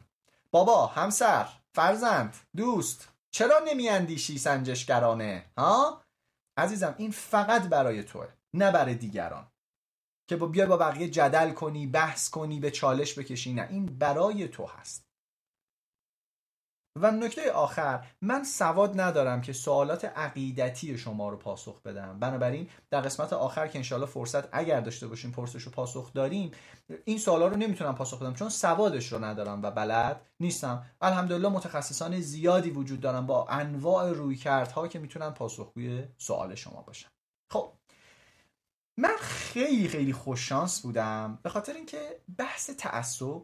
بابا 0.52 0.86
همسر. 0.86 1.48
فرزند 1.78 2.36
دوست 2.56 3.08
چرا 3.32 3.60
نمیاندیشی 3.60 4.38
سنجشگرانه؟ 4.38 5.46
ها؟ 5.58 6.02
عزیزم 6.58 6.96
این 6.98 7.12
فقط 7.12 7.70
برای 7.70 8.04
توه 8.04 8.28
نه 8.54 8.72
برای 8.72 8.96
دیگران. 8.96 9.48
که 10.28 10.36
با 10.36 10.48
بیای 10.48 10.68
با 10.68 10.78
بقیه 10.78 11.10
جدل 11.10 11.52
کنی 11.52 11.88
بحث 11.88 12.30
کنی 12.30 12.60
به 12.60 12.72
چالش 12.72 13.20
بکشی 13.20 13.54
نه 13.54 13.68
این 13.70 13.86
برای 13.86 14.48
تو 14.48 14.66
هست. 14.66 15.07
و 17.02 17.12
نکته 17.12 17.52
آخر 17.52 18.06
من 18.22 18.44
سواد 18.44 19.02
ندارم 19.02 19.42
که 19.42 19.54
سوالات 19.54 20.06
عقیدتی 20.06 20.98
شما 20.98 21.30
رو 21.30 21.38
پاسخ 21.38 21.82
بدم. 21.82 22.20
بنابراین 22.20 22.70
در 22.90 23.02
قسمت 23.02 23.34
آخر 23.34 23.68
که 23.68 23.80
انشالله 23.80 24.06
فرصت 24.06 24.56
اگر 24.56 24.80
داشته 24.80 25.08
باشیم 25.08 25.32
پرسش 25.32 25.68
و 25.68 25.72
پاسخ 25.72 26.14
داریم 26.14 26.52
این 27.06 27.18
سوالا 27.18 27.48
رو 27.48 27.58
نمی‌تونم 27.58 27.96
پاسخ 27.96 28.22
بدم 28.22 28.34
چون 28.34 28.50
سوادش 28.50 29.12
رو 29.12 29.24
ندارم 29.24 29.62
و 29.64 29.72
بلد 29.72 30.22
نیستم. 30.40 30.86
الحمدلله 31.02 31.50
متخصصان 31.50 32.20
زیادی 32.20 32.70
وجود 32.70 33.00
دارم 33.00 33.28
با 33.28 33.48
انواع 33.48 34.12
رویکردها 34.12 34.88
که 34.88 35.00
می‌تونن 35.00 35.30
پاسخگوی 35.30 36.04
سوال 36.18 36.56
شما 36.56 36.82
باشن. 36.82 37.10
خب 37.52 37.74
من 38.98 39.16
خیلی 39.20 39.88
خیلی 39.88 40.14
خوششانس 40.14 40.82
بودم 40.82 41.40
به 41.44 41.50
خاطر 41.50 41.74
اینکه 41.74 42.20
بحث 42.38 42.70
تعصب 42.70 43.42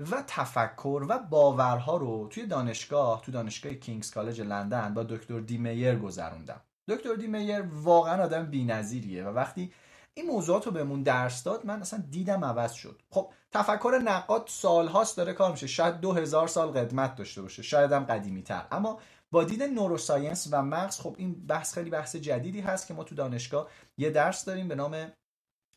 و 0.00 0.24
تفکر 0.26 1.06
و 1.08 1.18
باورها 1.18 1.96
رو 1.96 2.28
توی 2.28 2.46
دانشگاه 2.46 3.22
تو 3.22 3.32
دانشگاه 3.32 3.74
کینگز 3.74 4.10
کالج 4.10 4.40
لندن 4.40 4.94
با 4.94 5.02
دکتر 5.02 5.40
دیمیر 5.40 5.96
گذروندم. 5.96 6.60
دکتر 6.88 7.14
دیمیر 7.14 7.62
واقعا 7.72 8.24
آدم 8.24 8.46
بی‌نظیریه 8.46 9.24
و 9.24 9.28
وقتی 9.28 9.72
این 10.14 10.26
موضوعات 10.26 10.66
رو 10.66 10.72
بهمون 10.72 11.02
درس 11.02 11.42
داد 11.42 11.66
من 11.66 11.80
اصلا 11.80 12.04
دیدم 12.10 12.44
عوض 12.44 12.72
شد. 12.72 13.02
خب 13.10 13.32
تفکر 13.52 14.00
نقاد 14.04 14.44
سالهاست 14.48 15.16
داره 15.16 15.32
کار 15.32 15.50
میشه. 15.50 15.66
شاید 15.66 16.00
دو 16.00 16.12
هزار 16.12 16.48
سال 16.48 16.68
قدمت 16.68 17.14
داشته 17.14 17.42
باشه. 17.42 17.62
شاید 17.62 17.92
هم 17.92 18.04
قدیمی 18.04 18.42
تر 18.42 18.66
اما 18.70 18.98
با 19.30 19.44
دید 19.44 19.62
نوروساینس 19.62 20.48
و 20.50 20.62
مغز 20.62 21.00
خب 21.00 21.14
این 21.18 21.46
بحث 21.46 21.74
خیلی 21.74 21.90
بحث 21.90 22.16
جدیدی 22.16 22.60
هست 22.60 22.86
که 22.86 22.94
ما 22.94 23.04
تو 23.04 23.14
دانشگاه 23.14 23.68
یه 23.98 24.10
درس 24.10 24.44
داریم 24.44 24.68
به 24.68 24.74
نام 24.74 25.12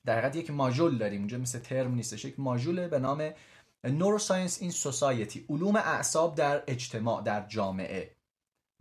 در 0.06 0.18
حقیقت 0.18 0.36
یک 0.36 0.52
ماژول 0.52 0.98
داریم. 0.98 1.20
اونجا 1.20 1.38
مثل 1.38 1.60
ترم 1.60 1.96
نیستش. 1.96 2.26
یک 2.26 2.40
ماژول 2.40 2.88
به 2.88 3.00
نام 3.00 3.30
نوروساینس 3.84 4.62
این 4.62 4.72
سوسایتی 4.72 5.46
علوم 5.50 5.76
اعصاب 5.76 6.36
در 6.36 6.64
اجتماع 6.68 7.22
در 7.22 7.48
جامعه. 7.48 8.16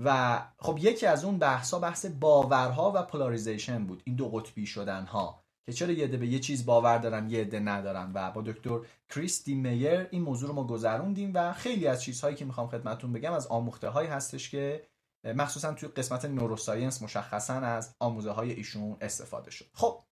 و 0.05 0.39
خب 0.59 0.79
یکی 0.81 1.07
از 1.07 1.25
اون 1.25 1.39
بحث 1.39 1.75
ها 1.75 1.79
بحث 1.79 2.07
باورها 2.07 2.93
و 2.95 3.03
پولاریزیشن 3.03 3.87
بود 3.87 4.03
این 4.05 4.17
دو 4.17 4.29
قطبی 4.29 4.67
شدن 4.67 5.07
ها 5.07 5.43
که 5.67 5.73
چرا 5.73 5.93
یه 5.93 6.07
به 6.07 6.27
یه 6.27 6.39
چیز 6.39 6.67
باور 6.67 6.99
دارن 6.99 7.31
یه 7.31 7.41
عده 7.41 7.61
ندارن. 7.61 8.11
و 8.15 8.31
با 8.31 8.43
دکتر 8.43 8.81
کریستی 9.09 9.55
میر 9.55 10.09
این 10.11 10.23
موضوع 10.23 10.49
رو 10.49 10.55
ما 10.55 10.65
گذروندیم 10.65 11.31
و 11.35 11.53
خیلی 11.53 11.87
از 11.87 12.03
چیزهایی 12.03 12.37
که 12.37 12.45
می‌خوام 12.45 12.69
خدمتتون 12.69 13.13
بگم 13.13 13.33
از 13.33 13.47
آموخته 13.47 13.89
هایی 13.89 14.09
هستش 14.09 14.51
که 14.51 14.87
مخصوصا 15.25 15.73
توی 15.75 15.89
قسمت 15.89 16.25
نوروساینس 16.25 17.03
مشخصا 17.03 17.55
از 17.55 17.95
آموزه 17.99 18.31
های 18.31 18.53
ایشون 18.53 18.97
استفاده 19.01 19.51
شد. 19.51 19.67
خب 19.75 20.03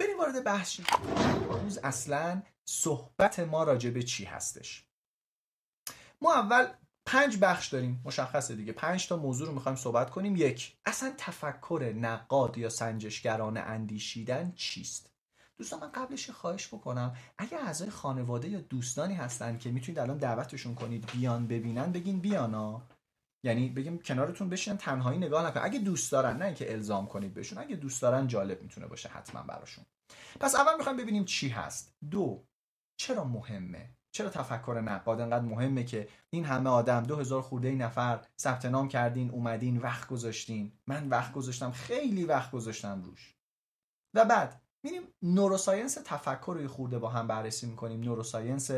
بریم 0.00 0.18
وارد 0.18 0.44
بحث 0.44 0.80
روز 1.50 1.78
اصلا 1.78 2.42
صحبت 2.64 3.40
ما 3.40 3.64
راجع 3.64 3.90
به 3.90 4.02
چی 4.02 4.24
هستش؟ 4.24 4.84
ما 6.22 6.34
اول 6.34 6.66
پنج 7.06 7.38
بخش 7.40 7.68
داریم 7.68 8.02
مشخصه 8.04 8.56
دیگه. 8.56 8.72
پنج 8.72 9.08
تا 9.08 9.16
موضوع 9.16 9.46
رو 9.46 9.54
می‌خوایم 9.54 9.76
صحبت 9.76 10.10
کنیم. 10.10 10.36
یک 10.36 10.76
اصلا 10.86 11.14
تفکر 11.18 11.92
نقاد 11.96 12.58
یا 12.58 12.68
سنجشگران 12.68 13.56
اندیشیدن 13.56 14.52
چیست؟ 14.56 15.10
دوستان 15.58 15.80
من 15.80 15.92
قبلش 15.92 16.30
خواهش 16.30 16.68
بکنم. 16.68 17.16
اگر 17.38 17.58
اعضای 17.58 17.90
خانواده 17.90 18.48
یا 18.48 18.60
دوستانی 18.60 19.14
هستن 19.14 19.58
که 19.58 19.70
می‌تونید 19.70 19.98
الان 19.98 20.18
دعوتشون 20.18 20.74
کنید 20.74 21.10
بیان 21.12 21.46
ببینن 21.46 21.92
بگین 21.92 22.20
بیانا. 22.20 22.82
یعنی 23.42 23.68
بگیم 23.68 23.98
کنارتون 23.98 24.48
بشینن 24.48 24.76
تنهایی 24.76 25.18
نگاه 25.18 25.46
نکن 25.46 25.60
اگه 25.62 25.78
دوست 25.78 26.12
دارن 26.12 26.36
نه 26.36 26.44
اینکه 26.44 26.72
الزام 26.72 27.06
کنید 27.06 27.34
بهشون 27.34 27.58
اگه 27.58 27.76
دوست 27.76 28.02
دارن 28.02 28.26
جالب 28.26 28.62
می‌تونه 28.62 28.86
باشه 28.86 29.08
حتما 29.08 29.42
براشون. 29.42 29.84
پس 30.40 30.54
اول 30.54 30.76
می‌خوایم 30.76 30.98
ببینیم 30.98 31.24
چی 31.24 31.48
هست. 31.48 31.94
دو 32.10 32.44
چرا 32.96 33.24
مهمه؟ 33.24 33.90
چرا 34.12 34.30
تفکر 34.30 34.80
نقاد 34.84 35.20
انقدر 35.20 35.44
مهمه 35.44 35.84
که 35.84 36.08
این 36.30 36.44
همه 36.44 36.70
آدم 36.70 37.02
دو 37.02 37.16
هزار 37.16 37.42
خورده 37.42 37.70
نفر 37.70 38.26
ثبت 38.38 38.64
نام 38.64 38.88
کردین 38.88 39.30
اومدین 39.30 39.78
وقت 39.78 40.08
گذاشتین. 40.08 40.72
من 40.86 41.08
وقت 41.08 41.32
گذاشتم 41.32 41.72
خیلی 41.72 42.24
وقت 42.24 42.50
گذاشتم 42.50 43.02
روش. 43.02 43.34
و 44.14 44.24
بعد 44.24 44.62
میریم 44.82 45.02
نوروساینس 45.22 45.98
تفکر 46.04 46.54
روی 46.56 46.66
خورده 46.66 46.98
با 46.98 47.08
هم 47.08 47.26
بررسی 47.26 47.66
می‌کنیم. 47.66 48.00
نوروساینس 48.00 48.70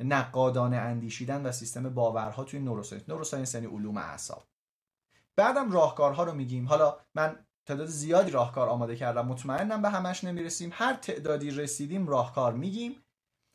نقادانه 0.00 0.76
اندیشیدن 0.76 1.46
و 1.46 1.52
سیستم 1.52 1.88
باورها 1.94 2.44
توی 2.44 2.60
نوروساینس. 2.60 3.08
نوروساینس 3.08 3.54
یعنی 3.54 3.66
علوم 3.66 3.96
اعصاب. 3.96 4.44
بعدم 5.36 5.72
راهکارها 5.72 6.24
رو 6.24 6.32
میگیم. 6.32 6.68
حالا 6.68 6.96
من 7.14 7.46
تعداد 7.66 7.86
زیادی 7.86 8.30
راهکار 8.30 8.68
آماده 8.68 8.96
کردم. 8.96 9.26
مطمئنم 9.26 9.82
به 9.82 9.90
همش 9.90 10.24
نمی‌رسیم. 10.24 10.70
هر 10.72 10.94
تعدادی 10.94 11.50
رسیدیم 11.50 12.06
راهکار 12.06 12.52
میگیم. 12.52 13.04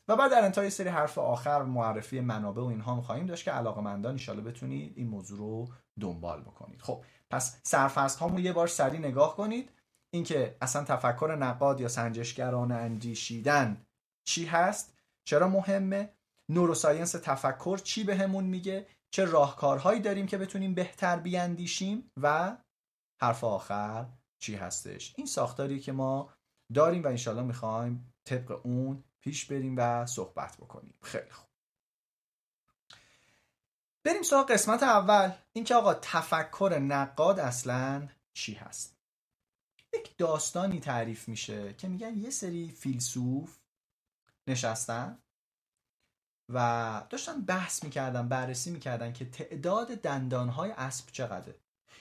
و 0.08 0.16
بعد 0.16 0.30
در 0.30 0.44
انتهای 0.44 0.70
سری 0.70 0.88
حرف 0.88 1.18
آخر 1.18 1.62
معرفی 1.62 2.20
منابع 2.20 2.62
و 2.62 2.66
اینها 2.66 3.02
خواهیم 3.02 3.26
داشت 3.26 3.44
که 3.44 3.50
علاقه 3.50 3.80
مندان 3.80 4.12
ایشالا 4.12 4.40
بتونید 4.40 4.92
این 4.96 5.08
موضوع 5.08 5.38
رو 5.38 5.68
دنبال 6.00 6.40
بکنید. 6.40 6.82
خب 6.82 7.04
پس 7.30 7.60
سرفست 7.62 8.18
هامون 8.18 8.44
یه 8.44 8.52
بار 8.52 8.66
سری 8.66 8.98
نگاه 8.98 9.36
کنید. 9.36 9.70
اینکه 10.10 10.56
اصلا 10.60 10.84
تفکر 10.84 11.36
نقاد 11.40 11.80
یا 11.80 11.88
سنجشگران 11.88 12.72
اندیشیدن 12.72 13.86
چی 14.24 14.46
هست؟ 14.46 14.94
چرا 15.24 15.48
مهمه؟ 15.48 16.17
نوروساینس 16.48 17.12
تفکر 17.12 17.78
چی 17.78 18.04
بهمون 18.04 18.44
به 18.44 18.50
میگه؟ 18.50 18.86
چه 19.10 19.24
راهکارهایی 19.24 20.00
داریم 20.00 20.26
که 20.26 20.38
بتونیم 20.38 20.74
بهتر 20.74 21.18
بیاندیشیم؟ 21.18 22.10
و 22.22 22.56
حرف 23.20 23.44
آخر 23.44 24.06
چی 24.38 24.54
هستش؟ 24.54 25.14
این 25.16 25.26
ساختاری 25.26 25.80
که 25.80 25.92
ما 25.92 26.34
داریم 26.74 27.04
و 27.04 27.06
انشالله 27.06 27.42
می‌خوایم 27.42 28.14
طبق 28.24 28.60
اون 28.66 29.04
پیش 29.20 29.44
بریم 29.44 29.74
و 29.78 30.06
صحبت 30.06 30.56
بکنیم. 30.56 30.94
خیلی 31.02 31.30
خوب. 31.30 31.48
بریم 34.04 34.22
سراغ 34.22 34.50
قسمت 34.50 34.82
اول. 34.82 35.32
اینکه 35.52 35.74
آقا 35.74 35.94
تفکر 35.94 36.78
نقاد 36.82 37.38
اصلا 37.38 38.08
چی 38.34 38.54
هست؟ 38.54 38.98
یک 39.94 40.16
داستانی 40.16 40.80
تعریف 40.80 41.28
میشه 41.28 41.74
که 41.74 41.88
میگن 41.88 42.16
یه 42.16 42.30
سری 42.30 42.70
فیلسوف 42.70 43.58
نشستن 44.46 45.18
و 46.52 47.02
داشتن 47.10 47.40
بحث 47.40 47.84
می‌کردن 47.84 48.28
بررسی 48.28 48.70
می‌کردن 48.70 49.12
که 49.12 49.24
تعداد 49.24 49.88
دندانهای 49.88 50.70
اسب 50.70 51.04
چقدره. 51.12 51.54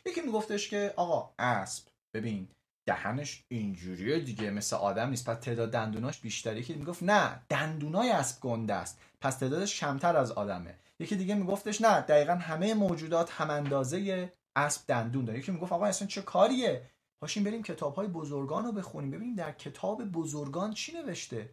یکی 0.06 0.22
میگفتش 0.22 0.70
که 0.70 0.94
آقا 0.96 1.34
اسب 1.40 1.88
ببین 2.14 2.48
دهنش 2.88 3.44
اینجوریه 3.48 4.20
دیگه 4.20 4.50
مثل 4.50 4.76
آدم 4.76 5.10
نیست. 5.10 5.30
پس 5.30 5.38
تعداد 5.38 5.72
دندوناش 5.72 6.20
بیشتره. 6.20 6.60
یکی 6.60 6.74
می‌گفت 6.74 7.04
نه 7.04 7.42
دندونای 7.50 8.12
اسب 8.12 8.42
گنده 8.42 8.74
است. 8.74 9.00
پس 9.22 9.38
تعدادش 9.38 9.80
کمتر 9.80 10.18
از 10.18 10.32
آدمه. 10.32 10.76
یکی 11.00 11.16
دیگه 11.16 11.36
میگفتش 11.36 11.82
نه 11.82 12.02
دقیقا 12.02 12.34
همه 12.34 12.74
موجودات 12.74 13.32
هم 13.32 13.50
اندازه 13.50 14.34
اسب 14.56 14.82
دندون 14.88 15.26
داره. 15.26 15.40
یکی 15.40 15.52
می‌گفت 15.52 15.72
آقا 15.72 15.86
اصلا 15.86 16.08
چه 16.08 16.22
کاریه؟ 16.22 16.90
پاشیم 17.22 17.44
بریم 17.44 17.64
کتاب 17.64 17.96
های 17.96 18.08
بزرگان 18.08 18.66
رو 18.66 18.72
بخونیم. 18.72 19.12
ببینیم 19.12 19.36
در 19.36 19.52
کتاب 19.52 20.04
بزرگان 20.04 20.74
چی 20.74 20.94
نوشته؟ 20.94 21.50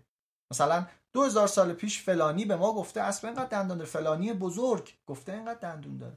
مثلا 0.54 0.86
دو 1.12 1.22
هزار 1.22 1.46
سال 1.46 1.72
پیش 1.72 2.02
فلانی 2.02 2.44
به 2.44 2.56
ما 2.56 2.72
گفته 2.72 3.00
اسب 3.00 3.26
اینقدر 3.26 3.48
دندون 3.48 3.78
داره. 3.78 3.90
فلانی 3.90 4.32
بزرگ 4.32 4.94
گفته 5.06 5.32
اینقدر 5.32 5.58
دندون 5.58 5.98
داره. 5.98 6.16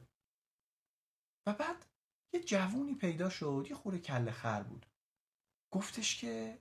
و 1.46 1.52
بعد 1.52 1.86
یه 2.32 2.40
جوونی 2.40 2.94
پیدا 2.94 3.28
شد 3.28 3.66
یه 3.70 3.76
خوره 3.76 3.98
کله 3.98 4.30
خر 4.30 4.62
بود. 4.62 4.86
گفتش 5.70 6.20
که 6.20 6.58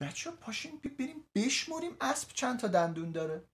بچه 0.00 0.30
پاشین 0.30 0.78
بریم 0.78 1.26
بشمریم 1.34 1.96
اسب 2.00 2.28
چند 2.32 2.58
تا 2.58 2.68
دندون 2.68 3.12
داره. 3.12 3.44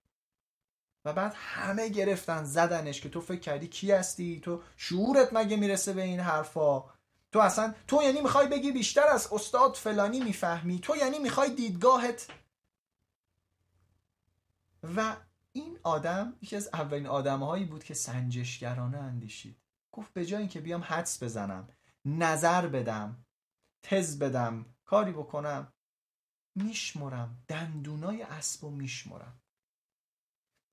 و 1.04 1.12
بعد 1.12 1.32
همه 1.36 1.88
گرفتن 1.88 2.44
زدنش 2.44 3.00
که 3.00 3.08
تو 3.08 3.20
فکر 3.20 3.40
کردی 3.40 3.68
کی 3.68 3.92
هستی؟ 3.92 4.40
تو 4.40 4.62
شعورت 4.76 5.32
مگه 5.32 5.56
می‌رسه 5.56 5.92
به 5.92 6.02
این 6.02 6.20
حرفا؟ 6.20 6.97
تو 7.32 7.38
اصلا 7.38 7.74
تو 7.86 8.02
یعنی 8.02 8.20
می‌خوای 8.20 8.48
بگی 8.48 8.72
بیشتر 8.72 9.06
از 9.06 9.32
استاد 9.32 9.74
فلانی 9.74 10.20
می‌فهمی؟ 10.20 10.78
تو 10.78 10.96
یعنی 10.96 11.18
می‌خوای 11.18 11.54
دیدگاهت؟ 11.54 12.30
و 14.96 15.16
این 15.52 15.78
آدم 15.82 16.36
یکی 16.42 16.56
از 16.56 16.70
اولین 16.72 17.06
آدمهایی 17.06 17.64
بود 17.64 17.84
که 17.84 17.94
سنجشگرانه 17.94 18.98
اندیشید. 18.98 19.60
گفت 19.92 20.12
به 20.12 20.26
جای 20.26 20.40
اینکه 20.40 20.60
بیام 20.60 20.82
حدس 20.82 21.22
بزنم 21.22 21.68
نظر 22.04 22.66
بدم 22.66 23.24
تز 23.82 24.18
بدم 24.18 24.66
کاری 24.84 25.12
بکنم 25.12 25.72
میشمرم. 26.54 27.42
دندونای 27.48 28.22
اسب 28.22 28.64
و 28.64 28.70
میشمرم. 28.70 29.40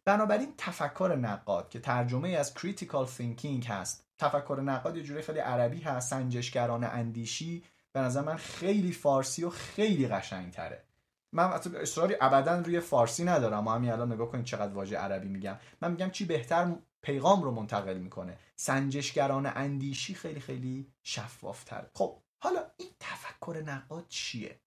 بنابراین 0.06 0.54
تفکر 0.58 1.16
نقاد 1.20 1.70
که 1.70 1.80
ترجمه 1.80 2.30
از 2.30 2.54
critical 2.54 3.08
thinking 3.18 3.66
هست. 3.66 4.05
تفکر 4.18 4.62
نقاد 4.66 4.98
یه 4.98 5.04
جوری 5.04 5.22
خیلی 5.22 5.40
عربی 5.40 5.80
هست 5.80 6.10
سنجشگران 6.10 6.84
اندیشی. 6.84 7.64
به 7.92 8.00
نظر 8.02 8.22
من 8.22 8.36
خیلی 8.36 8.92
فارسی 8.92 9.44
و 9.44 9.50
خیلی 9.50 10.08
قشنگ 10.08 10.52
تره 10.54 10.84
من 11.32 11.44
اصراری 11.82 12.16
ابدا 12.22 12.60
روی 12.60 12.80
فارسی 12.80 13.24
ندارم. 13.24 13.64
ما 13.64 13.76
همین 13.76 13.92
الان 13.92 14.14
نگاه 14.14 14.32
کنید 14.32 14.46
چقدر 14.46 14.74
واژه 14.74 14.98
عربی 14.98 15.28
میگم. 15.28 15.58
من 15.82 15.92
میگم 15.92 16.10
چی 16.10 16.26
بهتر 16.26 16.76
پیغام 17.02 17.44
رو 17.44 17.52
منتقل 17.52 17.98
می‌کنه. 17.98 18.38
سنجشگران 18.56 19.52
اندیشی 19.56 20.14
خیلی 20.14 20.40
خیلی 20.40 20.92
شفافتره. 21.04 21.90
خب 21.94 22.18
حالا 22.38 22.60
این 22.78 22.90
تفکر 23.00 23.64
نقاد 23.66 24.08
چیه؟ 24.08 24.60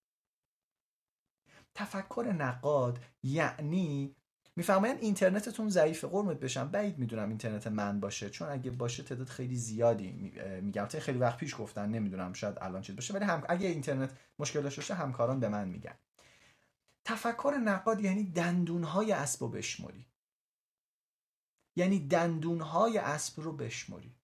تفکر 1.74 2.34
نقاد 2.38 2.98
یعنی 3.22 4.16
می‌فهمین 4.58 4.96
اینترنتتون 5.00 5.68
ضعیف 5.68 6.04
قرمت 6.04 6.40
بشم 6.40 6.68
بعید 6.68 6.98
می‌دونم 6.98 7.28
اینترنت 7.28 7.66
من 7.66 8.00
باشه 8.00 8.30
چون 8.30 8.48
اگه 8.48 8.70
باشه 8.70 9.02
تعداد 9.02 9.28
خیلی 9.28 9.56
زیادی 9.56 10.10
میگم. 10.62 10.86
خیلی 10.86 11.18
وقت 11.18 11.36
پیش 11.36 11.54
گفتن 11.58 11.88
نمی‌دونم 11.88 12.32
شاید 12.32 12.58
الان 12.60 12.82
چیز 12.82 12.96
باشه 12.96 13.14
ولی 13.14 13.24
هم 13.24 13.44
اگه 13.48 13.68
اینترنت 13.68 14.10
مشکل 14.38 14.62
داشته 14.62 14.80
باشه 14.80 14.94
همکاران 14.94 15.40
به 15.40 15.48
من 15.48 15.68
میگن. 15.68 15.94
تفکر 17.04 17.54
نقاد 17.64 18.00
یعنی 18.00 18.24
دندونهای 18.24 19.12
اسب 19.12 19.42
رو 19.42 19.48
بشمری. 19.48 20.06
یعنی 21.76 22.08
دندونهای 22.08 22.98
اسب 22.98 23.40
رو 23.40 23.52
بشمری. 23.52 24.14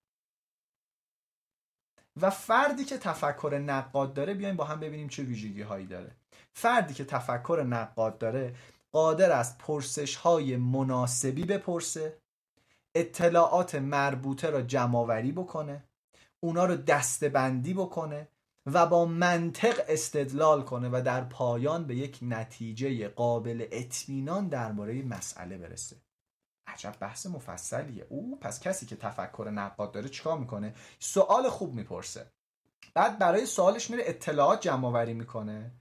و 2.20 2.30
فردی 2.30 2.84
که 2.84 2.98
تفکر 2.98 3.62
نقاد 3.66 4.14
داره 4.14 4.34
بیایم 4.34 4.56
با 4.56 4.64
هم 4.64 4.80
ببینیم 4.80 5.08
چه 5.08 5.22
ویژگی 5.22 5.62
هایی 5.62 5.86
داره. 5.86 6.16
فردی 6.52 6.94
که 6.94 7.04
تفکر 7.04 7.64
نقاد 7.68 8.18
داره 8.18 8.54
قادر 8.94 9.32
است 9.32 9.58
پرسش 9.58 10.16
های 10.16 10.56
مناسبی 10.56 11.44
بپرسه 11.44 12.18
اطلاعات 12.94 13.74
مربوطه 13.74 14.50
را 14.50 14.62
جمعآوری 14.62 15.32
بکنه 15.32 15.84
اونا 16.40 16.64
رو 16.64 16.76
دستبندی 16.76 17.74
بکنه 17.74 18.28
و 18.66 18.86
با 18.86 19.04
منطق 19.04 19.80
استدلال 19.88 20.62
کنه 20.62 20.88
و 20.92 21.02
در 21.04 21.24
پایان 21.24 21.84
به 21.84 21.96
یک 21.96 22.18
نتیجه 22.22 23.08
قابل 23.08 23.66
اطمینان 23.70 24.48
درباره 24.48 25.02
مسئله 25.02 25.58
برسه. 25.58 25.96
عجب 26.66 26.94
بحث 27.00 27.26
مفصلیه. 27.26 28.06
او 28.08 28.38
پس 28.40 28.60
کسی 28.60 28.86
که 28.86 28.96
تفکر 28.96 29.50
نقاد 29.54 29.92
داره 29.92 30.08
چیکار 30.08 30.38
می‌کنه؟ 30.38 30.74
سوال 30.98 31.48
خوب 31.48 31.74
می‌پرسه. 31.74 32.26
بعد 32.94 33.18
برای 33.18 33.46
سوالش 33.46 33.90
میره 33.90 34.02
اطلاعات 34.06 34.60
جمع 34.60 34.86
آوری 34.86 35.14
می‌کنه. 35.14 35.72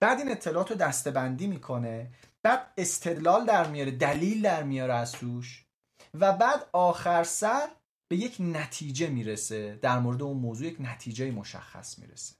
بعد 0.00 0.18
این 0.18 0.30
اطلاعات 0.30 0.70
رو 0.70 0.76
دستبندی 0.76 1.46
می‌کنه 1.46 2.12
بعد 2.42 2.72
استدلال 2.78 3.46
در 3.46 3.70
میاره 3.70 3.90
دلیل 3.90 4.42
در 4.42 4.62
میاره 4.62 4.94
از 4.94 5.12
توش 5.12 5.66
و 6.14 6.32
بعد 6.32 6.68
آخر 6.72 7.24
سر 7.24 7.68
به 8.10 8.16
یک 8.16 8.36
نتیجه 8.40 9.08
می‌رسه. 9.08 9.78
در 9.82 9.98
مورد 9.98 10.22
اون 10.22 10.36
موضوع 10.36 10.66
یک 10.66 10.76
نتیجه 10.80 11.30
مشخص 11.30 11.98
می‌رسه. 11.98 12.36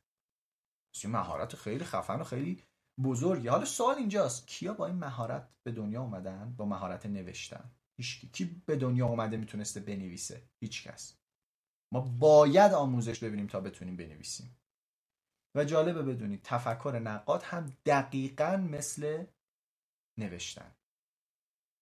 این 1.04 1.12
مهارت 1.12 1.56
خیلی 1.56 1.84
خفن 1.84 2.20
و 2.20 2.24
خیلی 2.24 2.62
بزرگی 3.04 3.48
حالا 3.48 3.64
سوال 3.64 3.94
اینجاست 3.94 4.46
کیا 4.46 4.74
با 4.74 4.86
این 4.86 4.96
مهارت 4.96 5.48
به 5.66 5.72
دنیا 5.72 6.02
اومدن؟ 6.02 6.54
با 6.56 6.64
مهارت 6.64 7.06
نوشتن. 7.06 7.70
هیچ 8.00 8.30
کی 8.32 8.62
به 8.66 8.76
دنیا 8.76 9.06
اومده 9.06 9.36
می‌تونسته 9.36 9.80
بنویسه؟ 9.80 10.42
هیچ 10.62 10.88
کس 10.88 11.16
ما 11.94 12.00
باید 12.00 12.72
آموزش 12.72 13.24
ببینیم 13.24 13.46
تا 13.46 13.60
بتونیم 13.60 13.96
بنویسیم. 13.96 14.56
و 15.56 15.64
جالبه 15.64 16.02
بدونید 16.02 16.42
تفکر 16.42 16.98
نقاد 17.04 17.42
هم 17.42 17.72
دقیقا 17.86 18.56
مثل 18.56 19.24
نوشتن. 20.18 20.74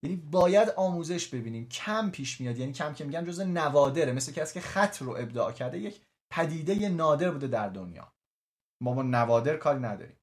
یعنی 0.02 0.16
باید 0.16 0.68
آموزش 0.68 1.28
ببینیم. 1.28 1.68
کم 1.68 2.10
پیش 2.10 2.40
میاد. 2.40 2.58
یعنی 2.58 2.72
کم 2.72 2.94
که 2.94 3.04
میگن 3.04 3.24
جز 3.24 3.40
نوادره. 3.40 4.12
مثل 4.12 4.32
کسی 4.32 4.54
که 4.54 4.60
خط 4.60 5.02
رو 5.02 5.16
ابداع 5.16 5.52
کرده 5.52 5.78
یک 5.78 6.00
پدیده 6.30 6.88
نادر 6.88 7.30
بوده 7.30 7.46
در 7.46 7.68
دنیا. 7.68 8.12
ما 8.80 8.92
با 8.92 9.02
نوادر 9.02 9.56
کاری 9.56 9.80
نداریم. 9.80 10.16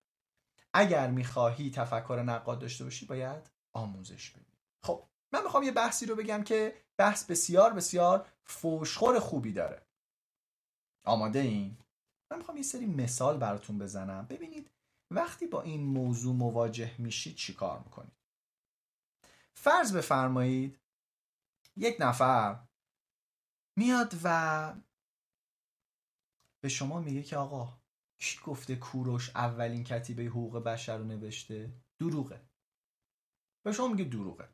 اگر 0.73 1.09
می‌خواهی 1.09 1.71
تفکر 1.71 2.23
نقاد 2.25 2.59
داشته 2.59 2.83
باشی 2.83 3.05
باید 3.05 3.51
آموزش 3.73 4.29
ببینی 4.29 4.57
خب 4.83 5.03
من 5.33 5.43
می‌خوام 5.43 5.63
یه 5.63 5.71
بحثی 5.71 6.05
رو 6.05 6.15
بگم 6.15 6.43
که 6.43 6.75
بحث 6.97 7.25
بسیار 7.25 7.73
بسیار 7.73 8.27
فوشخور 8.43 9.19
خوبی 9.19 9.53
داره. 9.53 9.81
آماده 11.05 11.39
این؟ 11.39 11.77
من 12.31 12.37
می‌خوام 12.37 12.57
یه 12.57 12.63
سری 12.63 12.85
مثال 12.85 13.37
براتون 13.37 13.77
بزنم. 13.77 14.27
ببینید 14.27 14.71
وقتی 15.11 15.47
با 15.47 15.61
این 15.61 15.83
موضوع 15.83 16.35
مواجه 16.35 17.01
میشید 17.01 17.35
چی 17.35 17.53
کار 17.53 17.79
می‌کنید؟ 17.79 18.13
فرض 19.55 19.95
بفرمایید 19.95 20.79
یک 21.77 21.97
نفر 21.99 22.67
میاد 23.77 24.13
و 24.23 24.75
به 26.63 26.69
شما 26.69 26.99
میگه 26.99 27.23
که 27.23 27.37
آقا 27.37 27.81
کی 28.19 28.39
گفته 28.45 28.75
کوروش 28.75 29.29
اولین 29.29 29.83
کتیبه 29.83 30.23
حقوق 30.23 30.57
بشر 30.57 30.97
رو 30.97 31.03
نوشته؟ 31.03 31.73
دروغه. 31.99 32.49
به 33.65 33.71
شما 33.71 33.87
میگه 33.87 34.03
دروغه. 34.03 34.49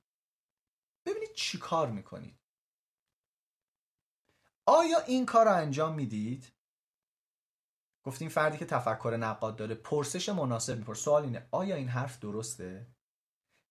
ببینید 1.05 1.33
چی 1.33 1.57
کار 1.57 1.91
می‌کنید. 1.91 2.39
آیا 4.65 4.99
این 4.99 5.25
کار 5.25 5.45
رو 5.45 5.55
انجام 5.55 5.95
می‌دید؟ 5.95 6.56
گفتیم 8.07 8.29
فردی 8.29 8.57
که 8.57 8.65
تفکر 8.65 9.17
نقاد 9.19 9.55
داره 9.55 9.75
پرسش 9.75 10.29
مناسب 10.29 10.77
میپرس. 10.77 10.99
سوال 10.99 11.23
اینه 11.23 11.47
آیا 11.51 11.75
این 11.75 11.87
حرف 11.87 12.19
درسته؟ 12.19 12.87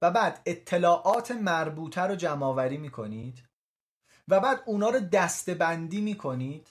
و 0.03 0.11
بعد 0.11 0.42
اطلاعات 0.46 1.31
مربوطه 1.31 2.01
رو 2.01 2.16
جمع 2.16 2.46
آوری 2.46 2.77
می‌کنید؟ 2.77 3.42
و 4.29 4.40
بعد 4.40 4.62
اونا 4.66 4.90
رو 4.90 5.01
دستبندی 5.01 6.01
می‌کنید؟ 6.01 6.68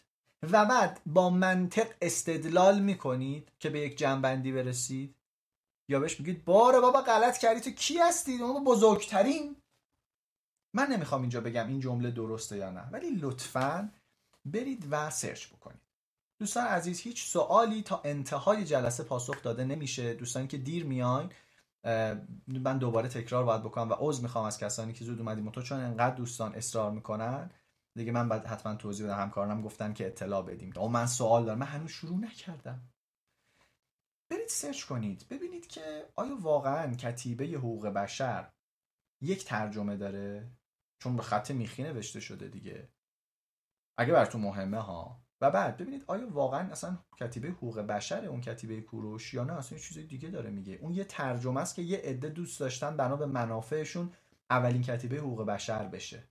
و 0.51 0.65
بعد 0.65 1.01
با 1.06 1.30
منطق 1.30 1.88
استدلال 2.01 2.80
می‌کنید 2.80 3.51
که 3.60 3.69
به 3.69 3.80
یک 3.80 3.97
جنبندی 3.97 4.51
برسید؟ 4.51 5.15
یا 5.89 5.99
بهش 5.99 6.19
میگید 6.19 6.45
باره 6.45 6.80
بابا 6.80 7.01
غلط 7.01 7.38
کردی. 7.38 7.62
تو 7.62 7.71
کی 7.71 7.97
هستی؟ 7.97 8.38
ما 8.38 8.63
بزرگترین 8.63 9.56
من 10.75 10.88
نمی‌خوام 10.88 11.21
اینجا 11.21 11.41
بگم 11.41 11.67
این 11.67 11.80
جمله 11.80 12.12
درسته 12.12 12.58
یا 12.58 12.71
نه 12.71 12.89
ولی 12.91 13.10
لطفا 13.10 13.91
برید 14.45 14.88
و 14.91 15.10
سرچ 15.10 15.47
بکنید. 15.47 15.85
دوستان 16.39 16.67
عزیز 16.67 17.00
هیچ 17.00 17.26
سوالی 17.26 17.82
تا 17.84 18.02
انتهای 18.06 18.65
جلسه 18.65 19.04
پاسخ 19.04 19.41
داده 19.41 19.63
نمیشه. 19.63 20.13
دوستانی 20.13 20.48
که 20.48 20.58
دیر 20.58 20.86
میاین 20.86 21.32
من 22.48 22.78
دوباره 22.78 23.10
تکرار 23.10 23.43
باید 23.43 23.63
بکنم 23.63 23.89
و 23.89 23.95
عذر 23.98 24.21
می‌خوام 24.21 24.45
از 24.45 24.58
کسانی 24.58 24.93
که 24.93 25.06
زود 25.06 25.19
اومدیم 25.19 25.52
تو 25.52 25.62
چون 25.62 25.80
انقدر 25.80 26.15
دوستان 26.15 26.56
اصرار 26.56 26.91
می‌کنن. 26.91 27.52
دیگه 27.98 28.12
من 28.12 28.30
بعد 28.30 28.45
حتما 28.45 28.76
توضیح 28.76 29.06
بدم 29.06 29.19
همکارانم 29.19 29.62
گفتن 29.62 29.93
که 29.93 30.08
اطلاع 30.08 30.41
بدیم. 30.41 30.74
او 30.78 30.89
من 30.89 31.08
سوال 31.08 31.45
دارم. 31.45 31.58
من 31.58 31.65
هنوز 31.65 31.91
شروع 31.91 32.19
نکردم. 32.19 32.89
برید 34.30 34.48
سرچ 34.48 34.84
کنید. 34.84 35.26
ببینید 35.30 35.67
که 35.67 36.06
آیا 36.15 36.38
واقعا 36.41 36.93
کتیبه 36.93 37.45
حقوق 37.45 37.88
بشر 37.88 38.52
یک 39.21 39.45
ترجمه 39.45 39.98
داره؟ 39.98 40.52
چون 41.00 41.15
به 41.15 41.24
خط 41.24 41.52
میخی 41.52 41.84
نوشته 41.84 42.19
شده 42.19 42.48
دیگه. 42.48 42.89
اگه 43.98 44.13
براتون 44.13 44.41
مهمه 44.41 44.80
ها. 44.80 45.25
و 45.41 45.52
بعد 45.52 45.78
ببینید 45.78 46.04
آیا 46.08 46.30
واقعا 46.30 46.71
اصلا 46.71 46.98
کتیبه 47.19 47.48
حقوق 47.48 47.80
بشر 47.80 48.26
اون 48.26 48.41
کتیبه 48.41 48.82
کوروش 48.82 49.34
یا 49.34 49.43
نه؟ 49.43 49.54
اصلا 49.54 49.78
چیز 49.78 49.98
دیگه 49.98 50.30
داره 50.30 50.50
میگه. 50.50 50.74
اون 50.74 50.93
یه 50.93 51.04
ترجمه 51.04 51.62
است 51.62 51.76
که 51.76 51.82
یه 51.82 51.98
عده 51.98 52.30
دوست 52.30 52.60
داشتن 52.60 52.98
بنا 52.98 53.15
به 53.15 53.26
منافعشون 53.26 54.13
اولین 54.50 54.82
کتیبه 54.82 55.17
حقوق 55.17 55.45
بشر 55.45 55.88
بشه. 55.88 56.30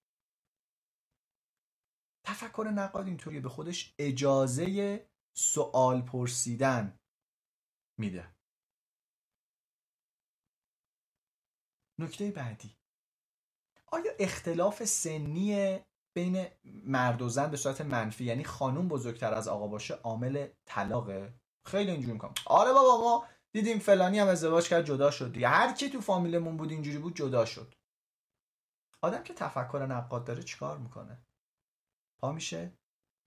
تفکر 2.25 2.71
نقاد 2.75 3.07
اینطوریه 3.07 3.41
به 3.41 3.49
خودش 3.49 3.95
اجازه 3.99 5.07
سوال 5.37 6.03
پرسیدن 6.03 6.99
میده. 7.99 8.35
نکته 11.99 12.31
بعدی. 12.31 12.77
آیا 13.87 14.13
اختلاف 14.19 14.85
سنی 14.85 15.79
بین 16.15 16.47
مرد 16.65 17.23
و 17.23 17.29
زن 17.29 17.51
به 17.51 17.57
صورت 17.57 17.81
منفی 17.81 18.25
یعنی 18.25 18.45
خانوم 18.45 18.89
بزرگتر 18.89 19.35
از 19.35 19.49
آقا 19.49 19.67
باشه 19.67 19.95
عامل 19.95 20.47
طلاقه. 20.65 21.35
خیلی 21.67 21.91
اینجوری 21.91 22.13
می‌کنم. 22.13 22.35
آره 22.47 22.73
بابا 22.73 22.99
ما 22.99 23.27
دیدیم 23.53 23.79
فلانی 23.79 24.19
هم 24.19 24.29
ازدواج 24.29 24.69
کرد 24.69 24.85
جدا 24.85 25.11
شد 25.11 25.33
دیگه. 25.33 25.49
هر 25.49 25.73
کی 25.73 25.91
تو 25.91 26.01
فامیلمون 26.01 26.57
بود 26.57 26.71
اینجوری 26.71 26.99
بود 26.99 27.17
جدا 27.17 27.45
شد. 27.45 27.75
آدم 29.03 29.23
که 29.23 29.35
تفکر 29.35 29.87
نقاد 29.87 30.25
داره 30.25 30.43
چیکار 30.43 30.79
می‌کنه؟ 30.79 31.19
پا 32.19 32.33
میشه 32.33 32.73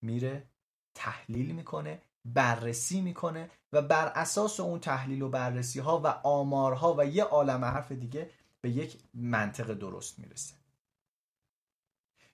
میره 0.02 0.50
تحلیل 0.96 1.52
می‌کنه 1.52 2.02
بررسی 2.26 3.02
می‌کنه 3.02 3.52
و 3.74 3.82
بر 3.82 4.08
اساس 4.16 4.60
اون 4.60 4.80
تحلیل 4.80 5.22
و 5.22 5.30
بررسی 5.30 5.80
ها 5.80 6.02
و 6.04 6.08
آمارها 6.08 6.96
و 6.98 7.06
یه 7.06 7.24
عالم 7.24 7.66
حرف 7.66 7.92
دیگه 7.92 8.30
به 8.62 8.70
یک 8.70 9.04
منطق 9.14 9.74
درست 9.74 10.20
می‌رسه. 10.20 10.57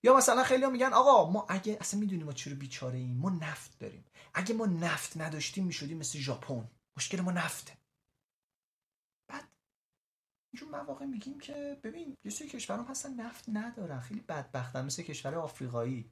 یا 0.04 0.18
مثلا 0.18 0.44
خیلی 0.44 0.66
میگن 0.66 0.94
آقا 0.94 1.32
ما 1.32 1.46
اگه 1.50 1.78
اصلا 1.82 2.00
می‌دونیم 2.00 2.26
ما 2.26 2.34
چرا 2.34 2.56
بیچاره 2.56 2.98
ایم 2.98 3.18
ما 3.18 3.30
نفت 3.30 3.80
داریم. 3.80 4.06
اگه 4.34 4.56
ما 4.56 4.66
نفت 4.66 5.18
نداشتیم 5.18 5.66
می‌شدیم 5.66 5.98
مثل 5.98 6.20
ژاپن. 6.20 6.70
مشکل 6.98 7.22
ما 7.22 7.32
نفته. 7.32 7.74
اینجور 10.54 10.70
مواقع 10.70 11.06
میگیم 11.06 11.40
که 11.40 11.80
ببین 11.84 12.18
یه 12.26 12.32
سری 12.32 12.48
کشورام 12.48 12.86
هستن 12.86 13.14
نفت 13.14 13.44
ندارن. 13.48 14.00
خیلی 14.00 14.22
بدبختن 14.22 14.86
مثل 14.86 15.04
کشور 15.04 15.36
آفریقایی. 15.36 16.12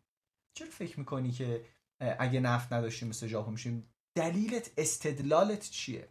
چرا 0.58 0.70
فکر 0.70 1.00
می‌کنی 1.00 1.32
که 1.32 1.66
اگه 2.20 2.40
نفت 2.40 2.74
نداشتیم 2.74 3.08
مثل 3.08 3.28
ژاپن 3.28 3.52
میشیم؟ 3.52 3.94
دلیلت 4.18 4.72
استدلالت 4.78 5.70
چیه؟ 5.70 6.10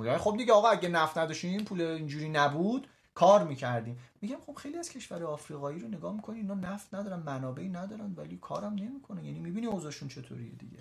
میگه 0.00 0.18
خب 0.18 0.36
دیگه 0.36 0.52
آقا 0.52 0.68
اگه 0.68 0.88
نفت 0.88 1.18
نداشتیم 1.18 1.64
پول 1.64 1.80
اینجوری 1.80 2.28
نبود. 2.28 2.88
کار 3.14 3.44
می‌کردیم. 3.44 3.98
میگم 4.20 4.40
خب 4.46 4.54
خیلی 4.54 4.78
از 4.78 4.90
کشور 4.90 5.24
آفریقایی 5.24 5.78
رو 5.78 5.88
نگاه 5.88 6.14
می‌کنی 6.14 6.38
اینا 6.38 6.54
نفت 6.54 6.94
ندارن 6.94 7.22
منابعی 7.22 7.68
ندارن 7.68 8.14
ولی 8.14 8.36
کارم 8.36 8.74
نمی‌کنه. 8.74 9.24
یعنی 9.24 9.38
می‌بینی 9.38 9.66
اوضاعشون 9.66 10.08
چطوریه 10.08 10.50
دیگه. 10.50 10.78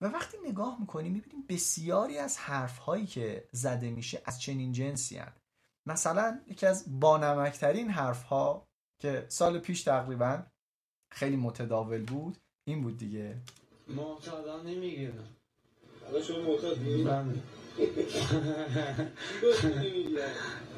و 0.00 0.06
وقتی 0.06 0.36
نگاه 0.44 0.80
می‌کنی 0.80 1.08
می‌بینیم 1.08 1.44
بسیاری 1.48 2.18
از 2.18 2.38
حرف 2.38 2.78
هایی 2.78 3.06
که 3.06 3.48
زده 3.52 3.90
میشه 3.90 4.22
از 4.24 4.40
چنین 4.40 4.72
جنسی 4.72 5.16
هن. 5.16 5.32
مثلا 5.86 6.40
یکی 6.46 6.66
از 6.66 7.00
بانمکترین 7.00 7.90
حرف 7.90 8.22
ها 8.22 8.68
که 8.98 9.26
سال 9.28 9.58
پیش 9.58 9.82
تقریبا 9.82 10.42
خیلی 11.10 11.36
متداول 11.36 12.04
بود 12.04 12.36
این 12.64 12.82
بود 12.82 12.98
دیگه. 12.98 13.36
معتادا 13.88 14.62
نمی‌گیرن 14.62 15.24
حالا 16.04 16.22
شما 16.22 16.38
معتاد 16.38 16.78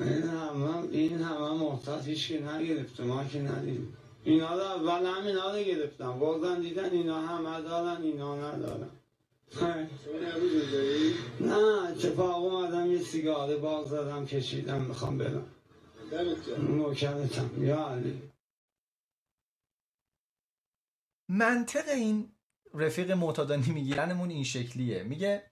این 0.00 0.22
همه 0.22 0.88
این 0.90 1.22
همه 1.22 1.50
محتاط 1.50 2.06
هیچ 2.06 2.28
که 2.28 2.42
نگرفته 2.42 3.02
ما 3.04 3.24
که 3.24 3.40
ندیم 3.40 3.96
اینا 4.24 4.54
رو 4.54 4.60
اول 4.60 5.06
همینا 5.06 5.56
رو 5.56 5.62
گرفتم. 5.62 6.18
بازن 6.18 6.60
دیدن 6.60 6.90
اینا 6.90 7.20
همه 7.20 7.60
دارن 7.60 8.02
اینا 8.02 8.36
ندارن. 8.36 8.90
نه 11.40 11.56
اتفاق 11.90 12.44
اومدم 12.44 12.92
یه 12.92 13.02
سیگار 13.02 13.56
باز 13.56 13.88
زدم 13.88 14.26
کشیدم 14.26 14.80
می‌خوام 14.80 15.18
برم. 15.18 15.46
نوکرتم 16.58 17.64
یا 17.64 17.88
علی. 17.88 18.22
منطق 21.28 21.88
این 21.88 22.32
رفیق 22.74 23.10
معتادانی 23.10 23.70
میگیرنمون 23.70 24.30
این 24.30 24.44
شکلیه. 24.44 25.02
میگه 25.02 25.42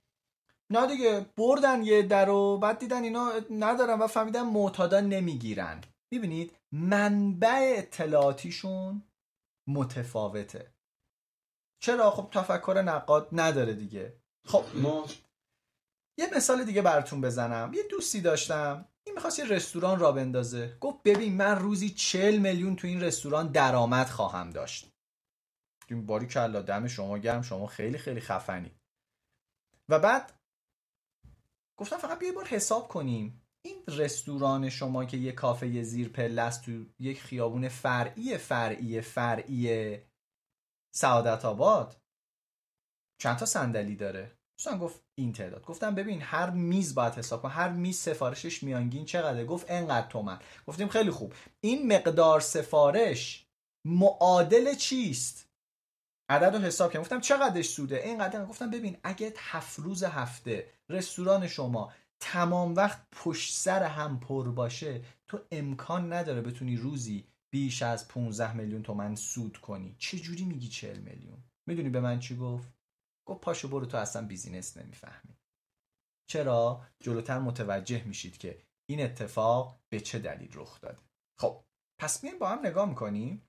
نه 0.72 0.86
دیگه 0.86 1.26
بردن 1.36 1.82
یه 1.82 2.02
در 2.02 2.30
و 2.30 2.58
بعد 2.58 2.78
دیدن 2.78 3.02
اینا 3.02 3.32
ندارن 3.50 3.98
و 3.98 4.06
فهمیدن 4.06 4.42
معتادا 4.42 5.00
نمی‌گیرن. 5.00 5.80
می‌بینید؟ 6.12 6.56
منبع 6.72 7.74
اطلاعاتیشون 7.78 9.02
متفاوته. 9.68 10.72
چرا؟ 11.82 12.10
خب 12.10 12.28
تفکر 12.30 12.82
نقاد 12.86 13.28
نداره 13.32 13.74
دیگه. 13.74 14.16
خب 14.46 14.64
ما 14.74 15.06
یه 16.18 16.26
مثال 16.36 16.64
دیگه 16.64 16.82
براتون 16.82 17.20
بزنم. 17.20 17.72
یه 17.74 17.82
دوستی 17.90 18.20
داشتم. 18.20 18.88
این 19.06 19.14
می‌خواست 19.14 19.38
یه 19.38 19.44
رستوران 19.44 19.98
را 19.98 20.12
بندازه. 20.12 20.76
گفت 20.80 21.02
ببین 21.04 21.36
من 21.36 21.58
روزی 21.58 21.90
چل 21.90 22.36
میلیون 22.36 22.76
تو 22.76 22.86
این 22.86 23.00
رستوران 23.00 23.52
درآمد 23.52 24.06
خواهم 24.06 24.50
داشت. 24.50 24.88
باری 25.90 26.26
کلا 26.26 26.62
دم 26.62 26.86
شما 26.86 27.18
گرم 27.18 27.42
شما 27.42 27.66
خیلی 27.66 27.98
خیلی 27.98 28.20
خفنی. 28.20 28.70
و 29.88 29.98
بعد 29.98 30.41
گفتم 31.78 31.96
فقط 31.96 32.18
بیا 32.18 32.32
بار 32.32 32.44
حساب 32.44 32.88
کنیم. 32.88 33.42
این 33.64 33.84
رستوران 33.88 34.68
شما 34.68 35.04
که 35.04 35.16
یه 35.16 35.32
کافه 35.32 35.82
زیر 35.82 36.08
پله 36.08 36.42
است 36.42 36.64
تو 36.64 36.84
یک 36.98 37.22
خیابون 37.22 37.68
فرعی 37.68 38.38
فرعی 38.38 39.00
فرعی 39.00 39.96
سعادت 40.94 41.44
آباد. 41.44 41.96
چند 43.20 43.36
تا 43.36 43.46
صندلی 43.46 43.96
داره؟ 43.96 44.38
دوستان 44.58 44.78
گفت 44.78 45.04
این 45.18 45.32
تعداد. 45.32 45.64
گفتم 45.64 45.94
ببین 45.94 46.22
هر 46.22 46.50
میز 46.50 46.94
باید 46.94 47.14
حساب 47.14 47.42
کن 47.42 47.50
هر 47.50 47.68
میز 47.68 47.98
سفارشش 47.98 48.62
میانگین 48.62 49.04
چقدره؟ 49.04 49.44
گفت 49.44 49.66
انقدر 49.68 50.08
تومن. 50.08 50.38
گفتیم 50.66 50.88
خیلی 50.88 51.10
خوب. 51.10 51.34
این 51.60 51.92
مقدار 51.92 52.40
سفارش 52.40 53.46
معادل 53.86 54.74
چیست؟ 54.74 55.51
عدد 56.32 56.56
رو 56.56 56.62
حساب 56.62 56.92
کردم. 56.92 57.02
گفتم 57.02 57.20
چقدرش 57.20 57.68
سوده؟ 57.68 57.96
اینقدر 57.96 58.44
گفتم 58.44 58.70
ببین 58.70 58.96
اگه 59.04 59.34
هفت 59.36 59.78
روز 59.78 60.02
هفته 60.04 60.72
رستوران 60.88 61.46
شما 61.46 61.92
تمام 62.20 62.74
وقت 62.74 63.06
پشت 63.12 63.54
سر 63.54 63.82
هم 63.82 64.20
پر 64.20 64.50
باشه 64.50 65.04
تو 65.28 65.40
امکان 65.50 66.12
نداره 66.12 66.40
بتونی 66.40 66.76
روزی 66.76 67.26
بیش 67.52 67.82
از 67.82 68.08
15 68.08 68.52
میلیون 68.52 68.82
تومن 68.82 69.14
سود 69.14 69.56
کنی. 69.56 69.96
چه 69.98 70.18
جوری 70.18 70.44
میگی 70.44 70.68
40 70.68 70.98
میلیون؟ 70.98 71.44
می‌دونی 71.68 71.88
به 71.88 72.00
من 72.00 72.18
چی 72.18 72.36
گفت؟ 72.36 72.72
گفت 73.28 73.40
پاشو 73.40 73.68
برو 73.68 73.86
تو 73.86 73.96
اصلا 73.96 74.26
بیزینس 74.26 74.76
نمی‌فهمی. 74.76 75.36
چرا؟ 76.30 76.86
جلوتر 77.00 77.38
متوجه 77.38 78.04
میشید 78.04 78.38
که 78.38 78.62
این 78.90 79.02
اتفاق 79.04 79.80
به 79.88 80.00
چه 80.00 80.18
دلیل 80.18 80.50
رخ 80.54 80.80
داده. 80.80 80.98
خب 81.38 81.64
پس 82.00 82.24
میایم 82.24 82.38
با 82.38 82.48
هم 82.48 82.66
نگاه 82.66 82.88
می‌کنیم. 82.88 83.48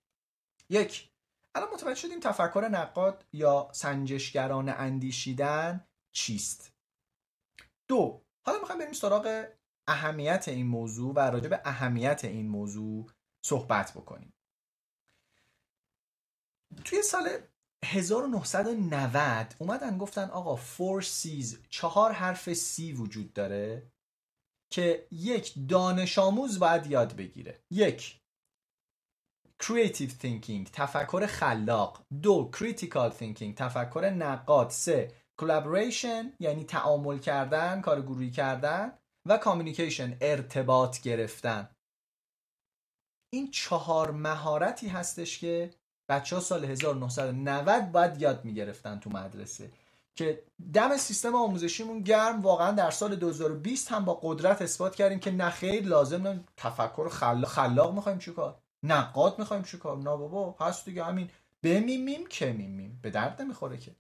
یک 0.70 1.13
الان 1.56 1.74
متوجه 1.74 1.96
شدیم 1.96 2.20
تفکر 2.20 2.68
نقاد 2.72 3.26
یا 3.34 3.70
سنجشگران 3.74 4.70
اندیشیدن 4.70 5.88
چیست. 6.12 6.74
دو 7.88 8.22
حالا 8.46 8.60
می‌خوایم 8.60 8.82
بریم 8.82 8.94
سراغ 8.94 9.48
اهمیت 9.88 10.48
این 10.48 10.68
موضوع 10.68 11.14
و 11.14 11.20
راجع 11.20 11.50
به 11.50 11.62
اهمیت 11.66 12.26
این 12.26 12.48
موضوع 12.48 13.12
صحبت 13.46 13.92
بکنیم. 13.92 14.34
توی 16.86 17.02
سال 17.02 17.30
1990 17.86 19.56
اومدن 19.60 19.98
گفتن 19.98 20.30
آقا 20.30 20.56
فور 20.56 21.02
سیز 21.02 21.60
چهار 21.70 22.12
حرف 22.12 22.54
سی 22.54 22.94
وجود 22.94 23.34
داره 23.34 23.92
که 24.72 25.08
یک 25.12 25.54
دانش 25.70 26.20
آموز 26.20 26.60
باید 26.60 26.88
یاد 26.88 27.16
بگیره. 27.16 27.64
یک 27.72 28.23
creative 29.64 30.12
thinking 30.24 30.70
تفکر 30.74 31.26
خلاق. 31.26 32.06
دو 32.22 32.52
critical 32.56 33.12
thinking 33.20 33.54
تفکر 33.56 34.10
نقاد. 34.10 34.70
سه 34.70 35.12
collaboration 35.42 36.26
یعنی 36.40 36.64
تعامل 36.64 37.20
کردن 37.20 37.82
کار 37.82 38.02
گروهی 38.02 38.32
کردن 38.32 38.92
و 39.28 39.40
communication 39.44 40.18
ارتباط 40.22 41.02
گرفتن. 41.02 41.70
این 43.34 43.52
چهار 43.52 44.12
مهارتی 44.12 44.88
هستش 44.88 45.40
که 45.40 45.74
بچه 46.10 46.36
ها 46.36 46.42
سال 46.42 46.66
1990 46.66 47.92
باید 47.92 48.22
یاد 48.22 48.46
می‌گرفتن 48.46 49.00
تو 49.00 49.10
مدرسه 49.10 49.72
که 50.16 50.44
دم 50.74 50.98
سیستم 50.98 51.36
آموزشیمون 51.36 52.02
گرم. 52.02 52.42
واقعا 52.42 52.72
در 52.72 52.92
سال 52.92 53.16
2020 53.16 53.92
هم 53.92 54.06
با 54.06 54.20
قدرت 54.24 54.62
اثبات 54.62 54.96
کردیم 54.96 55.20
که 55.20 55.32
نخیر 55.32 55.84
لازم 55.84 56.44
تفکر 56.58 57.10
خلاق, 57.10 57.46
خلاق 57.46 57.94
می‌خوایم 57.94 58.20
چیکار؟ 58.20 58.63
نقاد 58.84 59.40
می‌خوایم 59.40 59.64
چیکار 59.64 59.98
نه 59.98 60.04
بابا 60.04 60.56
هست 60.60 60.86
دیگه 60.86 61.04
همین 61.04 61.30
بمیمیم 61.64 62.28
که 62.28 62.54
میمیم. 62.54 63.00
به 63.02 63.10
درد 63.10 63.42
نمی‌خوره 63.42 63.78
که. 63.78 63.96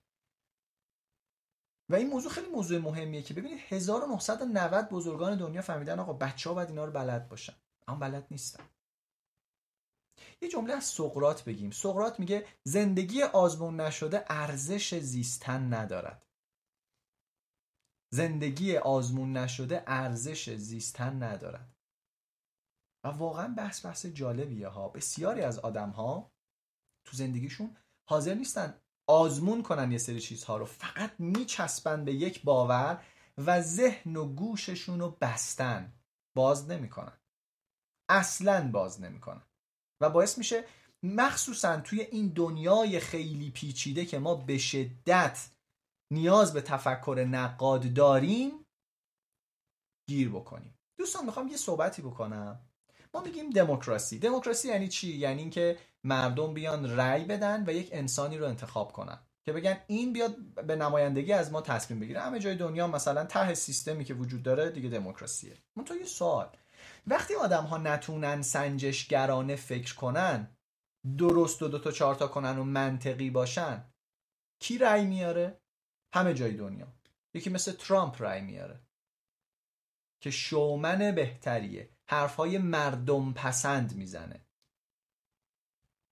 و 1.90 1.96
این 1.96 2.10
موضوع 2.10 2.32
خیلی 2.32 2.50
موضوع 2.50 2.78
مهمیه 2.78 3.22
که 3.22 3.34
ببینید 3.34 3.60
1990 3.70 4.90
بزرگان 4.90 5.38
دنیا 5.38 5.62
فهمیدن 5.62 6.00
آقا 6.00 6.14
بچه 6.14 6.50
ها 6.50 6.54
باید 6.56 6.70
اینا 6.70 6.86
رو 6.86 6.92
بلد 6.92 7.30
باشن. 7.30 7.54
اما 7.88 8.00
بلد 8.00 8.28
نیستن. 8.32 8.64
یه 10.42 10.50
جمله 10.50 10.74
از 10.74 10.84
سقرات 10.84 11.44
بگیم. 11.44 11.72
سقرات 11.72 12.20
میگه 12.20 12.46
زندگی 12.64 13.24
آزمون 13.24 13.80
نشده 13.82 14.26
ارزش 14.28 14.96
زیستن 15.00 15.74
ندارد. 15.74 16.26
زندگی 18.14 18.78
آزمون 18.78 19.38
نشده 19.38 19.84
ارزش 19.88 20.50
زیستن 20.50 21.24
ندارد. 21.24 21.73
و 23.04 23.08
واقعا 23.08 23.48
بحث 23.48 23.86
بحث 23.86 24.06
جالبیه 24.06 24.68
ها. 24.68 24.90
بسیاری 24.90 25.42
از 25.42 25.60
آدم 25.60 25.90
ها 25.90 26.32
تو 27.06 27.18
زندگیشون 27.18 27.78
حاضر 28.10 28.34
نیستن 28.34 28.82
آزمون 29.08 29.64
کنن 29.64 29.92
یه 29.92 29.98
سری 29.98 30.22
چیزها 30.22 30.58
رو. 30.58 30.66
فقط 30.66 31.12
میچسبن 31.20 32.06
به 32.06 32.14
یک 32.14 32.44
باور 32.44 33.06
و 33.38 33.62
ذهن 33.62 34.16
و 34.16 34.26
گوششون 34.26 35.00
رو 35.00 35.18
بستن. 35.22 35.94
باز 36.36 36.70
نمی‌کنن. 36.70 37.18
اصلا 38.10 38.72
باز 38.72 39.02
نمی‌کنن. 39.02 39.44
و 40.02 40.10
باعث 40.10 40.38
میشه 40.38 40.66
مخصوصا 41.04 41.82
توی 41.82 42.02
این 42.02 42.28
دنیای 42.28 43.00
خیلی 43.00 43.52
پیچیده 43.52 44.06
که 44.06 44.20
ما 44.20 44.36
به 44.36 44.58
شدت 44.58 45.50
نیاز 46.12 46.54
به 46.54 46.62
تفکر 46.62 47.26
نقاد 47.30 47.94
داریم 47.94 48.66
گیر 50.08 50.30
بکنیم. 50.30 50.80
دوستان 50.98 51.26
می‌خوام 51.26 51.48
یه 51.48 51.58
صحبتی 51.58 52.02
بکنم. 52.02 52.70
ما 53.14 53.22
میگیم 53.22 53.50
دموکراسی. 53.50 54.20
دموکراسی 54.20 54.68
یعنی 54.68 54.88
چی؟ 54.88 55.18
یعنی 55.18 55.42
اینکه 55.42 55.78
مردم 56.04 56.54
بیان 56.54 56.98
رأی 56.98 57.26
بدن 57.26 57.64
و 57.68 57.74
یک 57.74 57.90
انسانی 57.92 58.38
رو 58.38 58.46
انتخاب 58.46 58.92
کنن. 58.92 59.20
که 59.46 59.54
بگن 59.54 59.78
این 59.88 60.14
بیاد 60.14 60.38
به 60.68 60.76
نمایندگی 60.76 61.34
از 61.34 61.52
ما 61.52 61.62
تصمیم 61.62 62.00
بگیره. 62.00 62.22
همه 62.22 62.40
جای 62.40 62.56
دنیا 62.56 62.88
مثلا 62.88 63.26
ته 63.26 63.54
سیستمی 63.54 64.04
که 64.04 64.14
وجود 64.14 64.44
داره 64.44 64.70
دیگه 64.70 64.90
دموکراسیه. 64.90 65.58
تو 65.86 65.96
یه 65.96 66.06
سوال. 66.06 66.50
وقتی 67.08 67.36
آدم 67.36 67.64
ها 67.64 67.78
نتونن 67.78 68.42
سنجشگرانه 68.42 69.56
فکر 69.56 69.96
کنن 69.96 70.58
درست 71.18 71.62
و 71.62 71.68
دو 71.68 71.80
تا 71.80 71.92
چهار 71.92 72.16
تا 72.16 72.28
کنن 72.28 72.58
و 72.58 72.64
منطقی 72.64 73.30
باشن 73.30 73.84
کی 74.60 74.78
رأی 74.78 75.06
میاره؟ 75.06 75.62
همه 76.14 76.34
جای 76.34 76.54
دنیا. 76.54 76.88
یکی 77.34 77.50
مثل 77.50 77.72
ترامپ 77.72 78.22
رأی 78.22 78.42
میاره. 78.42 78.80
که 80.22 80.32
شومن 80.32 81.12
بهتریه. 81.16 81.93
حرفهای 82.10 82.58
مردم 82.58 83.34
پسند 83.34 83.96
می‌زنه. 83.96 84.46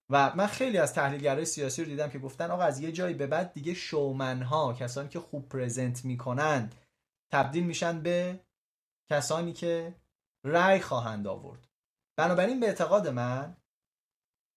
و 0.10 0.36
من 0.36 0.48
خیلی 0.48 0.78
از 0.78 0.94
تحلیلگرای 0.94 1.46
سیاسی 1.46 1.84
رو 1.84 1.90
دیدم 1.90 2.10
که 2.10 2.20
گفتن 2.20 2.52
آقا 2.52 2.64
از 2.64 2.80
یه 2.80 2.92
جایی 2.92 3.14
به 3.14 3.28
بعد 3.28 3.54
دیگه 3.54 3.74
شومنها 3.74 4.74
کسانی 4.74 5.10
که 5.10 5.20
خوب 5.20 5.50
پرزنت 5.50 6.06
می‌کنند 6.06 6.76
تبدیل 7.32 7.64
میشن 7.64 8.02
به 8.02 8.40
کسانی 9.10 9.54
که 9.54 9.96
رأی 10.44 10.80
خواهند 10.80 11.28
آورد. 11.28 11.68
بنابراین 12.18 12.60
به 12.60 12.66
اعتقاد 12.66 13.08
من 13.08 13.58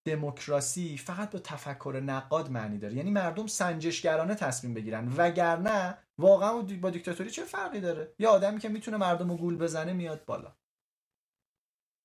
دموکراسی 0.06 0.98
فقط 0.98 1.30
با 1.30 1.38
تفکر 1.38 2.02
نقاد 2.04 2.50
معنی 2.50 2.78
داره. 2.78 2.94
یعنی 2.94 3.10
مردم 3.10 3.46
سنجشگرانه 3.46 4.34
تصمیم 4.34 4.74
بگیرن. 4.74 5.12
وگرنه 5.16 5.98
واقعا 6.18 6.62
با 6.62 6.90
دیکتاتوری 6.90 7.30
چه 7.30 7.44
فرقی 7.44 7.80
داره؟ 7.80 8.14
یه 8.18 8.28
آدمی 8.28 8.58
که 8.58 8.68
می‌تونه 8.68 8.96
مردم 8.96 9.30
رو 9.30 9.36
گول 9.36 9.56
بزنه 9.56 9.92
میاد 9.92 10.24
بالا. 10.24 10.56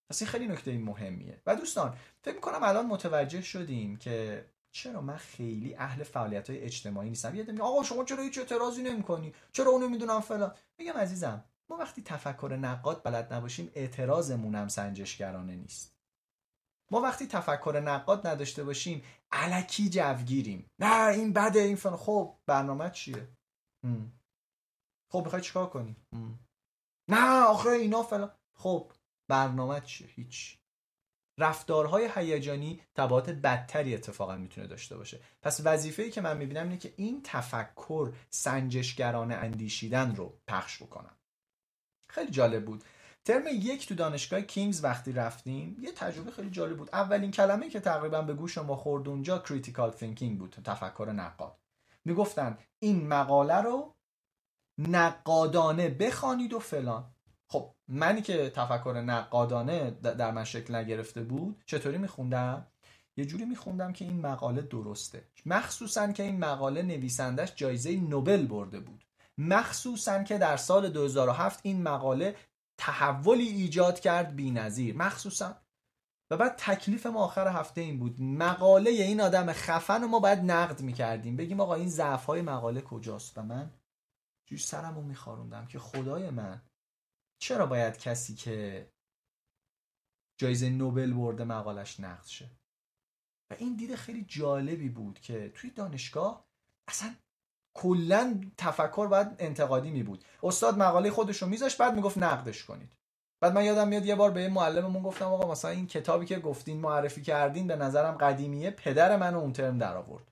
پس 0.10 0.22
این 0.22 0.32
خیلی 0.32 0.48
نکته 0.48 0.78
مهمیه. 0.78 1.42
و 1.46 1.56
دوستان 1.56 1.98
فکر 2.22 2.36
می‌کنم 2.36 2.64
الان 2.64 2.86
متوجه 2.86 3.42
شدیم 3.42 3.98
که 3.98 4.46
چرا 4.72 5.02
من 5.02 5.18
خیلی 5.18 5.76
اهل 5.76 6.04
فعالیت 6.04 6.50
های 6.50 6.60
اجتماعی 6.60 7.10
نیستم. 7.10 7.36
یه 7.36 7.62
آقا 7.62 7.84
شما 7.84 8.04
چرا 8.04 8.24
هیچ 8.24 8.38
اعتراضی 8.38 8.84
نمی‌کنی؟ 8.84 9.34
چرا 9.52 9.72
اونو 9.72 9.90
می‌دونم 9.90 10.20
فلان؟ 10.20 10.56
میگم 10.78 10.94
عزیزم 10.94 11.44
ما 11.70 11.78
وقتی 11.78 12.02
تفکر 12.04 12.58
نقاد 12.62 13.04
بلد 13.04 13.34
نباشیم 13.34 13.72
اعتراضمون 13.74 14.56
هم 14.56 14.68
سنجشگرانه 14.68 15.56
نیست. 15.56 15.96
ما 16.92 17.02
وقتی 17.02 17.28
تفکر 17.28 17.82
نقاد 17.86 18.28
نداشته 18.28 18.64
باشیم 18.64 19.04
علکی 19.32 19.90
جوگیریم. 19.90 20.68
نه 20.80 21.08
این 21.08 21.34
بده 21.34 21.60
این 21.60 21.76
فن 21.76 21.96
خب 21.96 22.36
برنامه 22.46 22.90
چیه؟ 22.90 23.28
خب 25.12 25.22
می‌خوای 25.24 25.42
چیکار 25.42 25.70
کنی؟ 25.70 25.96
نه 27.10 27.44
آخه 27.44 27.70
اینا 27.70 28.04
فلان. 28.04 28.32
خب 28.58 28.92
برنامه 29.30 29.82
چیه؟ 29.82 30.08
هیچ. 30.08 30.58
رفتارهای 31.38 32.10
هیجانی 32.16 32.82
تبعات 32.96 33.30
بدتری 33.30 33.96
اتفاقا 33.96 34.36
می‌تونه 34.36 34.68
داشته 34.68 34.98
باشه. 34.98 35.20
پس 35.42 35.62
وظیفه‌ای 35.64 36.12
که 36.12 36.22
من 36.22 36.38
می‌بینم 36.38 36.64
اینه 36.64 36.78
که 36.78 36.94
این 36.98 37.22
تفکر 37.24 38.14
سنجشگرانه 38.30 39.36
اندیشیدن 39.36 40.16
رو 40.16 40.40
پخش 40.48 40.84
بکنم. 40.84 41.16
خیلی 42.10 42.32
جالب 42.32 42.66
بود. 42.66 42.84
ترم 43.26 43.44
یک 43.48 43.88
تو 43.88 43.96
دانشگاه 43.96 44.42
کینگز 44.42 44.84
وقتی 44.84 45.12
رفتیم 45.12 45.78
یه 45.82 45.92
تجربه 45.92 46.32
خیلی 46.32 46.50
جالب 46.50 46.78
بود. 46.78 46.90
اولین 46.94 47.32
کلمه 47.32 47.70
که 47.70 47.80
تقریبا 47.80 48.22
به 48.22 48.34
گوش 48.34 48.58
ما 48.58 48.76
خورد 48.76 49.08
اونجا 49.08 49.40
critical 49.40 49.92
thinking 49.92 50.40
بود 50.40 50.56
تفکر 50.64 51.12
نقاد. 51.12 51.60
می‌گفتن 52.06 52.58
این 52.80 53.08
مقاله 53.08 53.56
رو 53.62 53.96
نقادانه 54.78 55.90
بخوانید 55.90 56.54
و 56.54 56.60
فلان. 56.60 57.16
خب 57.52 57.76
منی 57.88 58.22
که 58.22 58.50
تفکر 58.50 59.04
نقادانه 59.06 59.92
در 59.92 60.32
من 60.32 60.44
شکل 60.44 60.76
نگرفته 60.76 61.22
بود 61.22 61.64
چطوری 61.66 61.98
میخوندم؟ 61.98 62.68
یه 63.18 63.26
جوری 63.26 63.46
میخوندم 63.46 63.94
که 63.94 64.06
این 64.06 64.22
مقاله 64.22 64.62
درسته. 64.62 65.24
مخصوصا 65.46 66.12
که 66.12 66.24
این 66.24 66.40
مقاله 66.40 66.82
نویسندش 66.82 67.54
جایزه 67.56 67.96
نوبل 67.96 68.46
برده 68.46 68.80
بود. 68.80 69.06
مخصوصا 69.38 70.24
که 70.24 70.38
در 70.38 70.58
سال 70.58 70.90
2007 70.90 71.60
این 71.64 71.84
مقاله 71.84 72.36
تحولی 72.78 73.48
ایجاد 73.48 74.00
کرد 74.00 74.36
بی 74.36 74.52
نظیر 74.52 74.98
مخصوصا. 74.98 75.56
و 76.32 76.38
بعد 76.38 76.56
تکلیف 76.58 77.06
ما 77.06 77.24
آخر 77.24 77.48
هفته 77.48 77.82
این 77.82 78.00
بود. 78.00 78.22
مقاله 78.22 78.90
این 78.90 79.22
آدم 79.22 79.54
خفن 79.54 80.02
رو 80.02 80.08
ما 80.08 80.20
باید 80.20 80.40
نقد 80.40 80.82
می‌کردیم. 80.82 81.36
بگیم 81.36 81.60
آقا 81.60 81.76
این 81.76 81.90
ضعف 81.90 82.30
مقاله 82.30 82.82
کجاست؟ 82.82 83.38
و 83.38 83.42
من 83.42 83.72
جوش 84.46 84.66
سرم 84.66 84.96
رو 84.96 85.02
میخاروندم 85.02 85.66
که 85.66 85.80
خدای 85.80 86.30
من 86.30 86.62
چرا 87.40 87.66
باید 87.66 87.98
کسی 87.98 88.36
که 88.36 88.90
جایزه 90.38 90.70
نوبل 90.70 91.14
برده 91.14 91.44
مقالش 91.44 92.00
نقد 92.00 92.26
شه؟ 92.26 92.50
و 93.50 93.56
این 93.60 93.76
دید 93.76 93.96
خیلی 93.96 94.26
جالبی 94.26 94.90
بود 94.90 95.20
که 95.20 95.52
توی 95.56 95.70
دانشگاه 95.70 96.46
اصلا 96.88 97.16
کلا 97.74 98.42
تفکر 98.58 99.08
باید 99.08 99.28
انتقادی 99.40 99.92
می 99.92 100.04
بود. 100.04 100.24
استاد 100.44 100.78
مقاله 100.78 101.12
خودش 101.12 101.42
رو 101.42 101.48
میذاشت 101.48 101.78
بعد 101.78 101.96
می‌گفت 101.96 102.18
نقدش 102.18 102.66
کنید. 102.66 102.94
بعد 103.42 103.54
من 103.54 103.66
یادم 103.66 103.88
میاد 103.88 104.06
یه 104.06 104.16
بار 104.16 104.32
به 104.32 104.50
معلممون 104.50 105.04
گفتم 105.04 105.26
آقا 105.26 105.52
مثلا 105.52 105.72
این 105.72 105.88
کتابی 105.88 106.26
که 106.26 106.40
گفتین 106.40 106.80
معرفی 106.80 107.22
کردین 107.22 107.68
به 107.68 107.76
نظرم 107.76 108.18
قدیمیه 108.18 108.72
پدر 108.72 109.18
من 109.18 109.36
اون 109.36 109.54
ترم 109.54 109.78
در 109.78 109.98
آورد 109.98 110.32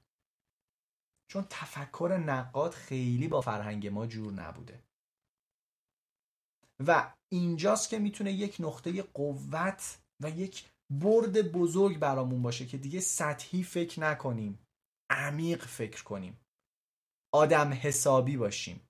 چون 1.28 1.46
تفکر 1.50 2.22
نقاد 2.26 2.72
خیلی 2.72 3.28
با 3.28 3.42
فرهنگ 3.42 3.88
ما 3.88 4.08
جور 4.08 4.34
نبوده. 4.34 4.84
و 6.88 7.14
اینجاست 7.32 7.90
که 7.90 8.00
می‌تونه 8.00 8.32
یک 8.32 8.58
نقطه 8.60 9.02
قوت 9.02 10.00
و 10.20 10.30
یک 10.30 10.66
برد 10.90 11.52
بزرگ 11.52 12.00
برامون 12.00 12.42
باشه 12.42 12.66
که 12.66 12.78
دیگه 12.78 13.00
سطحی 13.00 13.64
فکر 13.64 14.00
نکنیم 14.00 14.60
عمیق 15.10 15.66
فکر 15.66 16.04
کنیم. 16.04 16.40
آدم 17.34 17.74
حسابی 17.74 18.38
باشیم. 18.38 18.82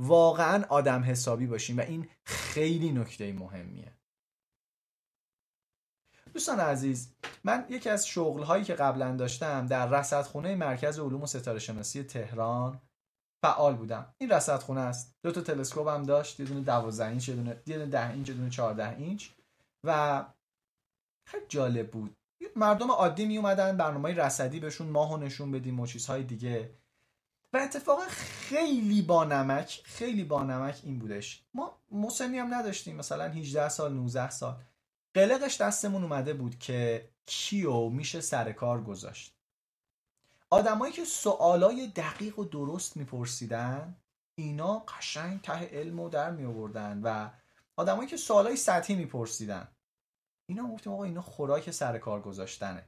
واقعا 0.00 0.64
آدم 0.68 1.04
حسابی 1.04 1.46
باشیم 1.46 1.78
و 1.78 1.80
این 1.80 2.08
خیلی 2.24 2.92
نکته 2.92 3.32
مهمیه. 3.32 3.92
دوستان 6.32 6.60
عزیز 6.60 7.14
من 7.44 7.66
یکی 7.68 7.88
از 7.88 8.06
شغل 8.06 8.42
هایی 8.42 8.64
که 8.64 8.74
قبلا 8.74 9.16
داشتم 9.16 9.66
در 9.66 9.86
رصدخونه 9.86 10.54
مرکز 10.54 10.98
علوم 10.98 11.22
و 11.22 11.26
ستاره 11.26 11.58
شناسی 11.58 12.02
تهران 12.02 12.80
فعال 13.42 13.74
بودم. 13.74 14.14
این 14.18 14.30
رصدخونه 14.30 14.80
است. 14.80 15.14
دو 15.22 15.32
تا 15.32 15.40
تلسکوپ 15.40 15.88
هم 15.88 16.02
داشت. 16.02 16.40
یه 16.40 16.46
دونه 16.46 16.60
12 16.60 17.06
اینچ 17.06 17.28
یه 17.28 17.34
دونه 17.34 17.86
10 17.86 18.10
اینچ 18.10 18.28
یه 18.28 18.34
دونه 18.34 18.50
14 18.50 18.96
اینچ. 18.96 19.28
و 19.84 20.24
خیلی 21.26 21.44
جالب 21.48 21.90
بود. 21.90 22.16
مردم 22.56 22.90
عادی 22.90 23.26
می 23.26 23.36
اومدن 23.36 23.76
برنامه 23.76 24.14
رصدی 24.14 24.60
بهشون 24.60 24.86
ماهو 24.86 25.16
نشون 25.16 25.50
بدیم 25.50 25.80
و 25.80 25.86
چیزهای 25.86 26.22
دیگه. 26.22 26.70
و 27.52 27.56
اتفاقا 27.56 28.04
خیلی 28.08 29.02
با 29.02 29.24
نمک 29.24 29.82
خیلی 29.84 30.24
با 30.24 30.42
نمک 30.42 30.80
این 30.84 30.98
بودش. 30.98 31.44
ما 31.54 31.78
مسنی 31.90 32.38
هم 32.38 32.54
نداشتیم. 32.54 32.96
مثلا 32.96 33.24
18 33.24 33.68
سال 33.68 33.92
19 33.92 34.30
سال. 34.30 34.56
قلقش 35.14 35.60
دستمون 35.60 36.02
اومده 36.02 36.34
بود 36.34 36.58
که 36.58 37.10
کیو 37.26 37.88
میشه 37.88 38.20
سر 38.20 38.52
کار 38.52 38.82
گذاشت. 38.82 39.39
آدمایی 40.52 40.92
که 40.92 41.04
سوالای 41.04 41.86
دقیق 41.86 42.38
و 42.38 42.44
درست 42.44 42.96
میپرسیدن 42.96 43.96
اینا 44.34 44.78
قشنگ 44.78 45.40
ته 45.40 45.52
علم 45.52 46.00
رو 46.00 46.08
در 46.08 46.30
می 46.30 46.44
آوردن 46.44 47.00
و 47.02 47.30
آدمایی 47.76 48.08
که 48.08 48.16
سوالای 48.16 48.56
سطحی 48.56 48.94
میپرسیدن. 48.94 49.68
اینا 50.48 50.68
گفتیم 50.68 50.92
آقا 50.92 51.04
اینا 51.04 51.22
خوراک 51.22 51.70
سر 51.70 51.98
کار 51.98 52.20
گذاشتنه. 52.20 52.84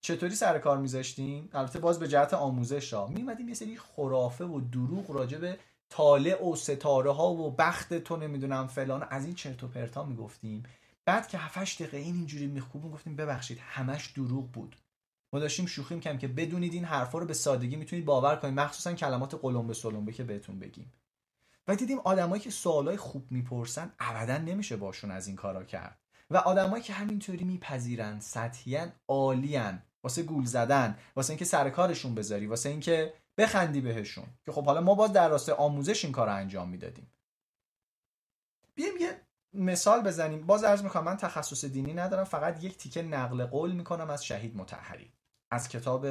چطوری 0.00 0.34
سر 0.34 0.58
کار 0.58 0.78
میذاشتیم؟ 0.78 1.50
البته 1.52 1.78
باز 1.78 1.98
به 1.98 2.08
جهت 2.08 2.34
آموزش 2.34 2.92
ها 2.92 3.06
میمدیم 3.06 3.48
یه 3.48 3.54
سری 3.54 3.76
خرافه 3.76 4.44
و 4.44 4.60
دروغ 4.60 5.10
راجع 5.10 5.38
به 5.38 5.58
طالع 5.88 6.48
و 6.48 6.56
ستاره 6.56 7.12
ها 7.12 7.30
و 7.30 7.50
بخت 7.50 7.94
تو 7.94 8.16
نمی‌دونم 8.16 8.66
فلان. 8.66 9.06
از 9.10 9.24
این 9.24 9.34
چرت 9.34 9.64
و 9.64 9.68
پرتا 9.68 10.04
می‌گفتیم. 10.04 10.62
بعد 11.04 11.28
که 11.28 11.38
7 11.38 11.82
دقیقه 11.82 11.96
این 11.96 12.14
اینجوری 12.14 12.46
میخوبون 12.46 12.90
گفتیم 12.90 13.16
ببخشید 13.16 13.58
همش 13.58 14.06
دروغ 14.06 14.50
بود. 14.50 14.76
ما 15.32 15.40
داشتیم 15.40 15.66
شوخی 15.66 15.94
می‌کنیم 15.94 16.18
که 16.18 16.28
بدونید 16.28 16.74
این 16.74 16.84
حرفا 16.84 17.18
رو 17.18 17.26
به 17.26 17.34
سادگی 17.34 17.76
می‌تونید 17.76 18.04
باور 18.04 18.36
کنید 18.36 18.54
مخصوصا 18.54 18.92
کلمات 18.92 19.34
قلمبه 19.42 19.74
سلمبه 19.74 20.12
که 20.12 20.24
بهتون 20.24 20.58
بگیم. 20.58 20.92
و 21.68 21.76
دیدیم 21.76 21.98
آدمایی 21.98 22.42
که 22.42 22.50
سوالای 22.50 22.96
خوب 22.96 23.32
می‌پرسن 23.32 23.92
ابدا 23.98 24.38
نمیشه 24.38 24.76
باشون 24.76 25.10
از 25.10 25.26
این 25.26 25.36
کارا 25.36 25.64
کرد. 25.64 25.98
و 26.30 26.36
آدمایی 26.36 26.82
که 26.82 26.92
همینطوری 26.92 27.44
میپذیرن 27.44 28.20
سطحیان 28.20 28.92
عالیان 29.08 29.82
واسه 30.02 30.22
گول 30.22 30.44
زدن 30.44 30.98
واسه 31.16 31.30
اینکه 31.30 31.44
سر 31.44 31.70
کارشون 31.70 32.14
بذاری 32.14 32.46
واسه 32.46 32.68
اینکه 32.68 33.14
بخندی 33.38 33.80
بهشون. 33.80 34.26
که 34.44 34.52
خب 34.52 34.64
حالا 34.64 34.80
ما 34.80 34.94
باز 34.94 35.12
در 35.12 35.28
راستای 35.28 35.54
آموزش 35.54 36.04
این 36.04 36.12
کار 36.12 36.28
انجام 36.28 36.68
می‌دادیم. 36.68 37.12
بیایم 38.74 38.96
یه 39.00 39.20
مثال 39.52 40.02
بزنیم. 40.02 40.46
باز 40.46 40.64
عرض 40.64 40.82
می‌کنم 40.82 41.04
من 41.04 41.16
تخصص 41.16 41.64
دینی 41.64 41.94
ندارم 41.94 42.24
فقط 42.24 42.64
یک 42.64 42.76
تیکه 42.76 43.02
نقل 43.02 43.46
قول 43.46 43.72
می‌کنم 43.72 44.10
از 44.10 44.24
شهید 44.24 44.56
متحری 44.56 45.12
از 45.50 45.68
کتاب 45.68 46.06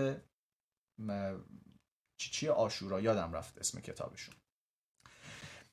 چی 2.17 2.49
آشورا؟ 2.49 3.01
یادم 3.01 3.33
رفت 3.33 3.57
اسم 3.57 3.81
کتابشون. 3.81 4.35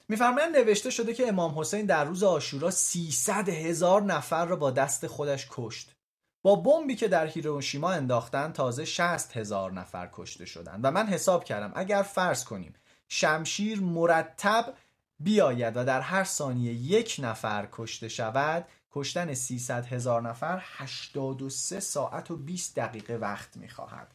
میفرمایند 0.08 0.56
نوشته 0.56 0.90
شده 0.90 1.14
که 1.14 1.28
امام 1.28 1.58
حسین 1.58 1.86
در 1.86 2.04
روز 2.04 2.22
آشورا 2.22 2.70
300 2.70 3.48
هزار 3.48 4.02
نفر 4.02 4.44
را 4.44 4.56
با 4.56 4.70
دست 4.70 5.06
خودش 5.06 5.46
کشت. 5.50 5.94
با 6.42 6.56
بمبی 6.56 6.94
که 6.94 7.08
در 7.08 7.26
هیروشیما 7.26 7.90
انداختن 7.90 8.52
تازه 8.52 8.84
60 8.84 9.36
هزار 9.36 9.72
نفر 9.72 10.10
کشته 10.12 10.44
شدن 10.44 10.80
و 10.82 10.90
من 10.90 11.06
حساب 11.06 11.44
کردم 11.44 11.72
اگر 11.74 12.02
فرض 12.02 12.44
کنیم 12.44 12.74
شمشیر 13.08 13.80
مرتب 13.80 14.74
بیاید 15.20 15.76
و 15.76 15.84
در 15.84 16.00
هر 16.00 16.24
ثانیه 16.24 16.72
یک 16.72 17.16
نفر 17.22 17.68
کشته 17.72 18.08
شود 18.08 18.68
کشتن 18.96 19.34
300 19.34 19.86
هزار 19.86 20.22
نفر 20.22 20.58
83 20.62 21.80
ساعت 21.80 22.30
و 22.30 22.36
20 22.36 22.76
دقیقه 22.76 23.14
وقت 23.14 23.56
می‌خواهد. 23.56 24.14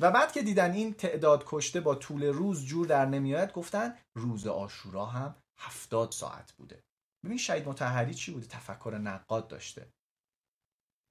و 0.00 0.10
بعد 0.10 0.32
که 0.32 0.42
دیدن 0.42 0.72
این 0.72 0.94
تعداد 0.94 1.44
کشته 1.46 1.80
با 1.80 1.94
طول 1.94 2.24
روز 2.24 2.64
جور 2.64 2.86
در 2.86 3.06
نمیآید 3.06 3.52
گفتن 3.52 3.94
روز 4.14 4.46
آشورا 4.46 5.06
هم 5.06 5.34
70 5.58 6.12
ساعت 6.12 6.52
بوده. 6.52 6.82
ببین 7.24 7.38
شهید 7.38 7.68
متحری 7.68 8.14
چی 8.14 8.32
بوده؟ 8.32 8.46
تفکر 8.46 8.98
نقاد 8.98 9.48
داشته. 9.48 9.92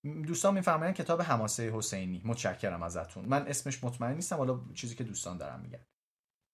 دوستان 0.05 0.53
میفرمایند 0.53 0.95
کتاب 0.95 1.21
حماسه 1.21 1.71
حسینی. 1.75 2.21
متشکرم 2.25 2.83
ازتون. 2.83 3.25
من 3.25 3.47
اسمش 3.47 3.83
مطمئن 3.83 4.15
نیستم 4.15 4.37
حالا 4.37 4.59
چیزی 4.73 4.95
که 4.95 5.03
دوستان 5.03 5.37
دارم 5.37 5.59
میگن. 5.59 5.85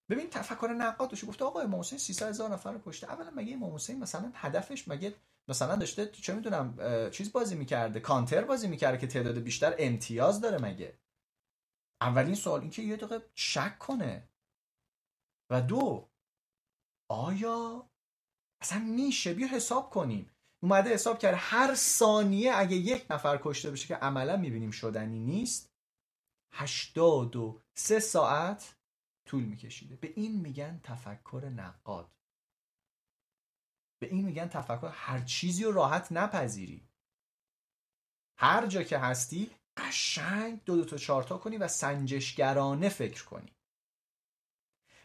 ببین 0.10 0.30
تفکر 0.30 0.68
نقاد 0.68 1.10
داشته. 1.10 1.28
گفته 1.28 1.46
آقا 1.46 1.60
امام 1.60 1.80
حسین 1.80 2.00
300 2.00 2.30
هزار 2.30 2.50
نفر 2.50 2.72
رو 2.72 2.82
کشته. 2.86 3.12
اولا 3.12 3.32
مگه 3.32 3.54
امام 3.54 3.76
حسین 3.76 4.00
مثلا 4.00 4.32
هدفش 4.36 4.88
مگه 4.88 5.16
مثلا 5.48 5.76
داشته 5.76 6.06
چه 6.08 6.34
می‌دونم 6.34 6.78
چیز 7.10 7.32
بازی 7.32 7.56
می‌کرده 7.56 8.00
کانتر 8.00 8.44
بازی 8.44 8.68
می‌کرده 8.68 8.98
که 8.98 9.08
تعداد 9.08 9.40
بیشتر 9.40 9.76
امتیاز 9.80 10.42
داره 10.42 10.58
مگه؟ 10.58 11.00
اولین 12.02 12.36
سوال 12.36 12.62
این 12.62 12.70
که 12.70 12.82
یه 12.82 12.96
دقیقه 12.96 13.30
شک 13.36 13.80
کنه. 13.80 14.30
و 15.52 15.62
دو 15.62 16.10
آیا 17.10 17.90
اصلا 18.62 18.80
میشه؟ 18.80 19.34
بیا 19.34 19.48
حساب 19.48 19.90
کنیم. 19.90 20.32
اومده 20.64 20.94
حساب 20.94 21.20
کرده 21.20 21.38
هر 21.38 21.76
ثانیه 21.76 22.54
اگه 22.56 22.76
یک 22.76 23.06
نفر 23.10 23.40
کشته 23.44 23.72
بشه 23.72 23.88
که 23.88 23.96
عملا 23.96 24.38
می‌بینیم 24.38 24.72
شدنی 24.72 25.20
نیست 25.20 25.72
هشتاد 26.54 27.36
و 27.36 27.62
سه 27.78 28.00
ساعت 28.00 28.76
طول 29.28 29.44
میکشیده. 29.44 29.96
به 29.96 30.14
این 30.16 30.42
میگن 30.42 30.80
تفکر 30.84 31.52
نقاد. 31.56 32.12
به 34.00 34.08
این 34.08 34.26
میگن 34.26 34.48
تفکر. 34.48 34.90
هر 34.94 35.20
چیزی 35.20 35.64
رو 35.64 35.72
راحت 35.72 36.12
نپذیری. 36.12 36.88
هر 38.38 38.66
جا 38.66 38.84
که 38.84 38.98
هستی 38.98 39.52
قشنگ 39.78 40.64
دو 40.66 40.76
دو 40.76 40.86
تا 40.86 40.98
چارتا 40.98 41.38
کنی 41.38 41.58
و 41.58 41.68
سنجشگرانه 41.68 42.90
فکر 42.90 43.26
کنی. 43.26 43.52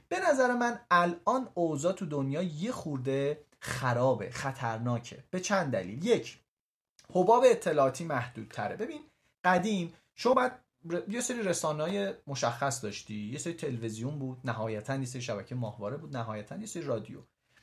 به 0.08 0.20
نظر 0.20 0.54
من 0.54 0.80
الان 0.90 1.50
اوضاع 1.54 1.92
تو 1.92 2.06
دنیا 2.06 2.42
یه 2.42 2.72
خورده 2.72 3.44
خرابه 3.60 4.30
خطرناکه. 4.30 5.24
به 5.30 5.40
چند 5.40 5.72
دلیل؟ 5.72 6.06
یک 6.06 6.40
حباب 7.10 7.44
اطلاعاتی 7.46 8.04
محدودتره. 8.04 8.76
ببین 8.76 9.00
قدیم 9.44 9.94
شما 10.14 10.34
باید 10.34 10.52
یه 11.08 11.20
سری 11.20 11.42
رسانه 11.42 12.16
مشخص 12.26 12.84
داشتی. 12.84 13.14
یه 13.14 13.38
سری 13.38 13.52
تلویزیون 13.52 14.18
بود 14.18 14.40
نهایتا 14.44 14.96
یه 14.96 15.04
سری 15.04 15.22
شبکه 15.22 15.54
ماهواره 15.54 15.96
بود 15.96 16.16
نهایتا 16.16 16.56
یه 16.56 16.66
سری 16.66 16.82
رادیو. 16.82 17.22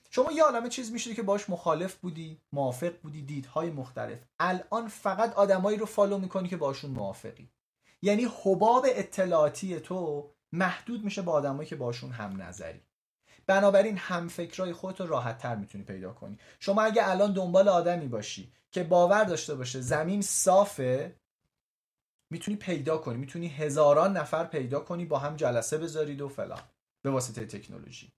شما 0.09 0.31
یه 0.31 0.43
عالمه 0.43 0.69
چیز 0.69 0.91
می‌شدی 0.91 1.15
که 1.15 1.23
باش 1.23 1.49
مخالف 1.49 1.95
بودی 1.95 2.41
موافق 2.51 2.93
بودی 3.01 3.21
دیدهای 3.21 3.69
مختلف. 3.69 4.19
الان 4.39 4.87
فقط 4.87 5.33
آدمایی 5.33 5.77
رو 5.77 5.85
فالو 5.85 6.17
می‌کنی 6.17 6.47
که 6.47 6.57
باشون 6.57 6.91
موافقی. 6.91 7.49
یعنی 8.01 8.27
حباب 8.43 8.85
اطلاعاتی 8.89 9.79
تو 9.79 10.29
محدود 10.51 11.03
میشه 11.03 11.21
با 11.21 11.31
آدمایی 11.31 11.69
که 11.69 11.75
باشون 11.75 12.11
هم 12.11 12.41
نظری. 12.41 12.81
بنابراین 13.47 13.97
هم 13.97 14.27
فکرای 14.27 14.73
خودت 14.73 15.01
رو 15.01 15.07
راحت 15.07 15.37
تر 15.37 15.55
می‌تونی 15.55 15.83
پیدا 15.83 16.13
کنی. 16.13 16.37
شما 16.59 16.81
اگه 16.81 17.09
الان 17.09 17.33
دنبال 17.33 17.67
آدمی 17.67 18.07
باشی 18.07 18.51
که 18.71 18.83
باور 18.83 19.23
داشته 19.23 19.55
باشه 19.55 19.81
زمین 19.81 20.21
صافه 20.21 21.15
می‌تونی 22.29 22.57
پیدا 22.57 22.97
کنی. 22.97 23.17
می‌تونی 23.17 23.47
هزاران 23.47 24.17
نفر 24.17 24.43
پیدا 24.43 24.79
کنی 24.79 25.05
با 25.05 25.19
هم 25.19 25.35
جلسه 25.35 25.77
بذارید 25.77 26.21
و 26.21 26.29
فلان. 26.29 26.61
به 27.01 27.11
واسطه 27.11 27.45
تکنولوژی. 27.45 28.11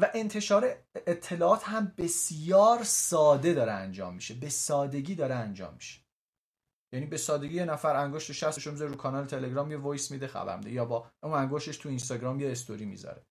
و 0.00 0.10
انتشار 0.14 0.76
اطلاعات 0.94 1.62
هم 1.64 1.92
بسیار 1.98 2.84
ساده 2.84 3.54
داره 3.54 3.72
انجام 3.72 4.14
میشه. 4.14 4.34
به 4.34 4.48
سادگی 4.48 5.14
داره 5.14 5.34
انجام 5.34 5.74
میشه. 5.74 6.00
یعنی 6.92 7.06
به 7.06 7.16
سادگی 7.16 7.54
یه 7.54 7.64
نفر 7.64 7.96
انگشت 7.96 8.32
شستش 8.32 8.66
رو 8.66 8.88
رو 8.88 8.94
کانال 8.94 9.26
تلگرام 9.26 9.70
یه 9.70 9.76
voice 9.76 10.10
میده 10.10 10.26
خبر 10.26 10.56
میده. 10.56 10.70
یا 10.70 10.84
با 10.84 11.10
اون 11.22 11.32
انگشتش 11.32 11.76
تو 11.76 11.88
اینستاگرام 11.88 12.40
یه 12.40 12.50
استوری 12.50 12.84
می‌ذاره. 12.84 13.26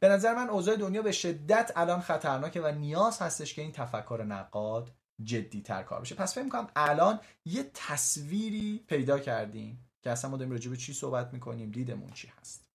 به 0.00 0.08
نظر 0.08 0.34
من 0.34 0.50
اوضاع 0.50 0.76
دنیا 0.76 1.02
به 1.02 1.12
شدت 1.12 1.72
الان 1.76 2.00
خطرناکه 2.00 2.60
و 2.60 2.72
نیاز 2.72 3.22
هستش 3.22 3.54
که 3.54 3.62
این 3.62 3.72
تفکر 3.72 4.24
نقاد 4.28 4.94
جدی 5.22 5.62
تر 5.62 5.82
کار 5.82 6.00
بشه. 6.00 6.14
پس 6.14 6.34
فکر 6.34 6.44
می‌کنم 6.44 6.68
الان 6.76 7.20
یه 7.44 7.70
تصویری 7.74 8.84
پیدا 8.86 9.18
کردیم 9.18 9.88
که 10.02 10.10
اصلا 10.10 10.30
ما 10.30 10.36
داریم 10.36 10.52
راجع 10.52 10.70
به 10.70 10.76
چی 10.76 10.92
صحبت 10.92 11.32
می‌کنیم 11.32 11.70
دیدمون 11.70 12.10
چی 12.10 12.32
هست. 12.40 12.65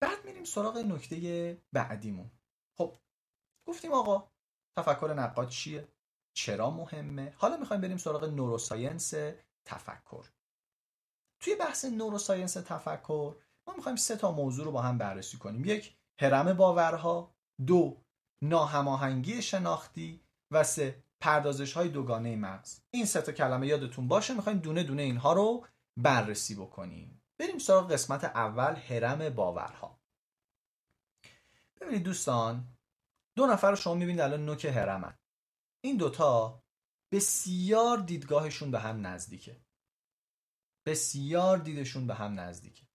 بعد 0.00 0.24
میریم 0.24 0.44
سراغ 0.44 0.78
نکته 0.78 1.62
بعدیمون. 1.72 2.30
خب 2.78 3.00
گفتیم 3.66 3.92
آقا 3.92 4.30
تفکر 4.76 5.14
نقاد 5.16 5.48
چیه؟ 5.48 5.88
چرا 6.36 6.70
مهمه؟ 6.70 7.34
حالا 7.36 7.56
می‌خوایم 7.56 7.82
بریم 7.82 7.96
سراغ 7.96 8.24
نوروساینس 8.24 9.14
تفکر. 9.64 10.24
توی 11.40 11.54
بحث 11.54 11.84
نوروساینس 11.84 12.54
تفکر 12.54 13.36
ما 13.66 13.74
می‌خوایم 13.76 13.96
سه 13.96 14.16
تا 14.16 14.32
موضوع 14.32 14.64
رو 14.64 14.72
با 14.72 14.82
هم 14.82 14.98
بررسی 14.98 15.38
کنیم. 15.38 15.64
یک 15.64 15.96
هرم 16.20 16.52
باورها. 16.52 17.34
دو 17.66 18.04
ناهماهنگی 18.42 19.42
شناختی. 19.42 20.20
و 20.50 20.64
سه 20.64 21.04
پردازش 21.20 21.72
های 21.72 21.88
دوگانه 21.88 22.36
مغز. 22.36 22.80
این 22.90 23.06
سه 23.06 23.22
تا 23.22 23.32
کلمه 23.32 23.66
یادتون 23.66 24.08
باشه 24.08 24.34
می‌خوایم 24.34 24.58
دونه 24.58 24.82
دونه 24.82 25.02
اینها 25.02 25.32
رو 25.32 25.66
بررسی 25.96 26.54
بکنیم. 26.54 27.23
بریم 27.38 27.58
سراغ 27.58 27.92
قسمت 27.92 28.24
اول 28.24 28.76
هرم 28.76 29.28
باورها. 29.30 30.00
ببینید 31.80 32.02
دوستان 32.02 32.76
دو 33.36 33.46
نفر 33.46 33.70
رو 33.70 33.76
شما 33.76 33.94
می‌بینید 33.94 34.20
الان 34.20 34.44
نوک 34.44 34.64
هرمن 34.64 35.18
این 35.84 35.96
دوتا 35.96 36.62
بسیار 37.12 37.98
دیدگاهشون 37.98 38.70
به 38.70 38.80
هم 38.80 39.06
نزدیکه. 39.06 39.60
بسیار 40.86 41.58
دیدشون 41.58 42.06
به 42.06 42.14
هم 42.14 42.40
نزدیکه. 42.40 42.86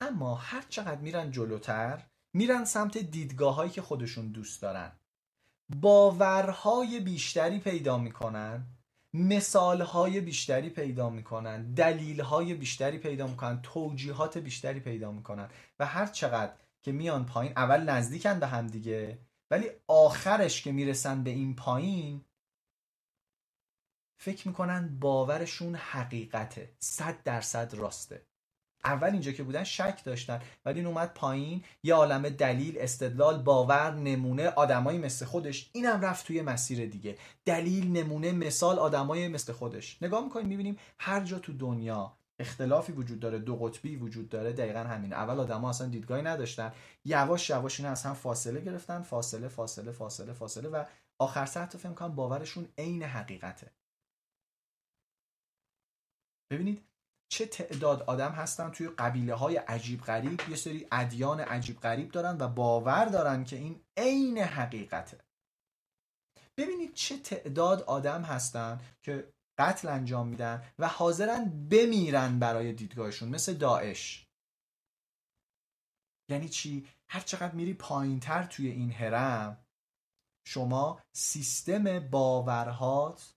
اما 0.00 0.34
هر 0.34 0.62
چقدر 0.62 1.00
میرن 1.00 1.30
جلوتر 1.30 2.10
میرن 2.34 2.64
سمت 2.64 2.98
دیدگاه 2.98 3.54
هایی 3.54 3.70
که 3.70 3.82
خودشون 3.82 4.32
دوست 4.32 4.62
دارن. 4.62 5.00
باورهای 5.80 7.00
بیشتری 7.00 7.58
پیدا 7.58 7.98
می‌کنن 7.98 8.81
مثالهای 9.14 10.20
بیشتری 10.20 10.70
پیدا 10.70 11.10
می‌کنن 11.10 11.74
دلیلهای 11.74 12.54
بیشتری 12.54 12.98
پیدا 12.98 13.26
می‌کنن 13.26 13.62
توجیهات 13.62 14.38
بیشتری 14.38 14.80
پیدا 14.80 15.12
می‌کنن 15.12 15.48
و 15.78 15.86
هر 15.86 16.06
چقدر 16.06 16.52
که 16.82 16.92
میان 16.92 17.26
پایین 17.26 17.52
اول 17.56 17.80
نزدیکن 17.80 18.40
به 18.40 18.46
هم 18.46 18.66
دیگه 18.66 19.18
ولی 19.50 19.70
آخرش 19.88 20.62
که 20.62 20.72
می‌رسن 20.72 21.22
به 21.22 21.30
این 21.30 21.56
پایین 21.56 22.24
فکر 24.20 24.48
می‌کنن 24.48 24.98
باورشون 25.00 25.74
حقیقته 25.74 26.76
صد 26.78 27.22
درصد 27.22 27.74
راسته. 27.74 28.26
اول 28.84 29.10
اینجا 29.10 29.32
که 29.32 29.42
بودن 29.42 29.64
شک 29.64 30.04
داشتن 30.04 30.40
ولی 30.64 30.78
این 30.78 30.86
اومد 30.86 31.14
پایین 31.14 31.64
یه 31.82 31.94
عالمه 31.94 32.30
دلیل 32.30 32.78
استدلال 32.78 33.42
باور 33.42 33.94
نمونه 33.94 34.48
آدمایی 34.48 34.98
مثل 34.98 35.24
خودش. 35.24 35.70
اینم 35.72 36.00
رفت 36.00 36.26
توی 36.26 36.42
مسیر 36.42 36.86
دیگه. 36.86 37.18
دلیل 37.44 37.92
نمونه 37.92 38.32
مثال 38.32 38.78
آدمای 38.78 39.28
مثل 39.28 39.52
خودش. 39.52 40.02
نگاه 40.02 40.24
می‌کنیم 40.24 40.46
می‌بینیم 40.46 40.76
هر 40.98 41.20
جا 41.24 41.38
تو 41.38 41.52
دنیا 41.52 42.12
اختلافی 42.38 42.92
وجود 42.92 43.20
داره 43.20 43.38
دو 43.38 43.56
قطبی 43.56 43.96
وجود 43.96 44.28
داره 44.28 44.52
دقیقا 44.52 44.78
همین 44.78 45.12
اول 45.12 45.40
آدما 45.40 45.70
اصلا 45.70 45.88
دیدگاهی 45.88 46.22
نداشتن. 46.22 46.72
یواش 47.04 47.50
یواش 47.50 47.80
اینا 47.80 47.92
از 47.92 48.02
هم 48.02 48.14
فاصله 48.14 48.60
گرفتن 48.60 49.02
فاصله 49.02 49.48
فاصله 49.48 49.92
فاصله 49.92 50.32
فاصله 50.32 50.68
و 50.68 50.84
آخر 51.18 51.46
سر 51.46 51.66
تو 51.66 51.94
کنم 51.94 52.14
باورشون 52.14 52.68
عین 52.78 53.02
حقیقته. 53.02 53.70
ببینید 56.50 56.91
چه 57.32 57.46
تعداد 57.46 58.02
آدم 58.02 58.32
هستن 58.32 58.70
توی 58.70 58.88
قبیله 58.88 59.34
های 59.34 59.56
عجیب 59.56 60.00
غریب. 60.00 60.40
یه 60.48 60.56
سری 60.56 60.86
ادیان 60.92 61.40
عجیب 61.40 61.80
غریب 61.80 62.10
دارن 62.10 62.36
و 62.40 62.48
باور 62.48 63.04
دارن 63.04 63.44
که 63.44 63.56
این 63.56 63.80
عین 63.96 64.38
حقیقته. 64.38 65.20
ببینید 66.58 66.94
چه 66.94 67.18
تعداد 67.18 67.82
آدم 67.82 68.22
هستن 68.22 68.80
که 69.02 69.32
قتل 69.58 69.88
انجام 69.88 70.28
میدن 70.28 70.62
و 70.78 70.88
حاضرن 70.88 71.68
بمیرن 71.70 72.38
برای 72.38 72.72
دیدگاهشون 72.72 73.28
مثل 73.28 73.54
داعش. 73.54 74.26
یعنی 76.30 76.48
چی؟ 76.48 76.88
هر 77.10 77.20
چقدر 77.20 77.54
میری 77.54 77.74
پایین 77.74 78.20
تر 78.20 78.44
توی 78.44 78.68
این 78.68 78.90
هرم 78.92 79.64
شما 80.46 81.00
سیستم 81.16 81.98
باورهات 81.98 83.34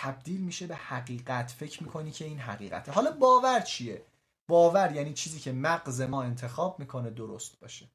تبدیل 0.00 0.40
میشه 0.40 0.66
به 0.66 0.76
حقیقت. 0.76 1.50
فکر 1.50 1.82
می‌کنی 1.82 2.10
که 2.10 2.24
این 2.24 2.38
حقیقته. 2.38 2.92
حالا 2.92 3.10
باور 3.10 3.60
چیه؟ 3.60 4.06
باور 4.48 4.92
یعنی 4.92 5.12
چیزی 5.14 5.40
که 5.40 5.52
مغز 5.52 6.00
ما 6.00 6.22
انتخاب 6.22 6.78
می‌کنه 6.78 7.10
درست 7.10 7.60
باشه. 7.60 7.90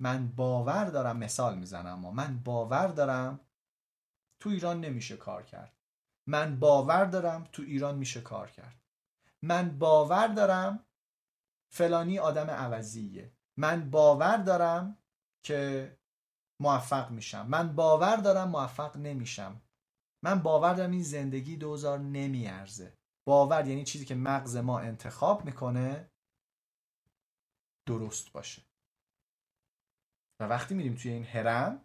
من 0.00 0.28
باور 0.28 0.84
دارم 0.84 1.16
مثال 1.16 1.58
می‌زنم 1.58 1.86
اما. 1.86 2.10
من 2.10 2.38
باور 2.38 2.88
دارم 2.88 3.40
تو 4.40 4.50
ایران 4.50 4.80
نمیشه 4.80 5.16
کار 5.16 5.42
کرد. 5.42 5.72
من 6.26 6.58
باور 6.60 7.04
دارم 7.04 7.44
تو 7.52 7.62
ایران 7.62 7.98
میشه 7.98 8.20
کار 8.20 8.50
کرد. 8.50 8.82
من 9.42 9.78
باور 9.78 10.26
دارم 10.26 10.86
فلانی 11.72 12.18
آدم 12.18 12.50
عوضیه. 12.50 13.32
من 13.56 13.90
باور 13.90 14.36
دارم 14.36 14.98
که 15.42 15.96
موفق 16.60 17.10
میشم. 17.10 17.46
من 17.46 17.74
باور 17.74 18.16
دارم 18.16 18.48
موفق 18.48 18.96
نمیشم. 18.96 19.60
من 20.22 20.42
باور 20.42 20.74
دارم 20.74 20.90
این 20.90 21.02
زندگی 21.02 21.56
دوزار 21.56 21.98
نمیارزه. 21.98 22.98
باور 23.26 23.66
یعنی 23.66 23.84
چیزی 23.84 24.04
که 24.04 24.14
مغز 24.14 24.56
ما 24.56 24.80
انتخاب 24.80 25.44
می‌کنه 25.44 26.10
درست 27.86 28.32
باشه. 28.32 28.62
و 30.40 30.44
وقتی 30.44 30.74
میریم 30.74 30.94
توی 30.94 31.10
این 31.10 31.24
هرم 31.24 31.84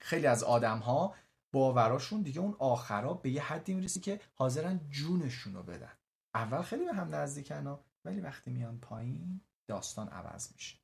خیلی 0.00 0.26
از 0.26 0.42
آدم 0.44 0.78
ها 0.78 1.14
باوراشون 1.52 2.22
دیگه 2.22 2.40
اون 2.40 2.56
آخرا 2.58 3.14
به 3.14 3.30
یه 3.30 3.42
حدی 3.42 3.74
می‌رسی 3.74 4.00
که 4.00 4.20
حاضرن 4.34 4.90
جونشون 4.90 5.54
رو 5.54 5.62
بدن. 5.62 5.98
اول 6.34 6.62
خیلی 6.62 6.84
به 6.84 6.92
هم 6.92 7.14
نزدیکن 7.14 7.66
ها 7.66 7.84
ولی 8.04 8.20
وقتی 8.20 8.50
میان 8.50 8.80
پایین 8.80 9.40
داستان 9.68 10.08
عوض 10.08 10.52
میشه. 10.52 10.78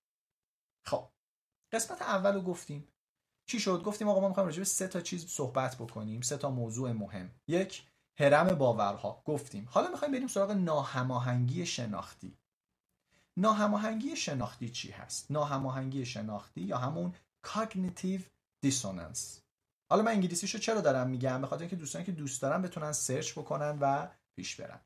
خب 0.87 1.11
قسمت 1.73 2.03
اول 2.03 2.35
رو 2.35 2.41
گفتیم. 2.41 2.93
چی 3.47 3.61
شد؟ 3.61 3.82
گفتیم 3.82 4.09
آقا 4.09 4.20
ما 4.20 4.28
می‌خوایم 4.28 4.47
راجع 4.47 4.59
به 4.59 4.64
سه 4.64 4.88
تا 4.88 5.01
چیز 5.01 5.26
صحبت 5.26 5.76
بکنیم. 5.76 6.20
سه 6.20 6.36
تا 6.36 6.51
موضوع 6.51 6.92
مهم. 6.92 7.30
یک 7.49 7.86
هرم 8.18 8.49
باورها. 8.49 9.22
گفتیم. 9.24 9.68
حالا 9.70 9.90
می‌خوایم 9.90 10.14
بریم 10.14 10.28
سراغ 10.28 10.51
ناهماهنگی 10.51 11.66
شناختی. 11.66 12.38
ناهماهنگی 13.36 14.16
شناختی 14.16 14.70
چی 14.70 14.90
هست؟ 14.90 15.30
ناهماهنگی 15.30 16.07
شناختی 16.07 16.61
یا 16.61 16.78
همون 16.78 17.14
cognitive 17.47 18.22
dissonance. 18.66 19.40
حالا 19.90 20.03
من 20.03 20.12
انگلیسیشو 20.12 20.59
چرا 20.59 20.80
دارم 20.80 21.11
میگم؟ 21.11 21.40
به 21.40 21.47
خاطر 21.47 21.61
اینکه 21.61 21.76
دوستانی 21.76 22.05
که 22.05 22.12
دوست 22.12 22.42
دارن 22.42 22.62
بتونن 22.62 22.92
سرچ 22.92 23.32
بکنن 23.32 23.78
و 23.80 24.09
پیش 24.36 24.57
برن. 24.57 24.80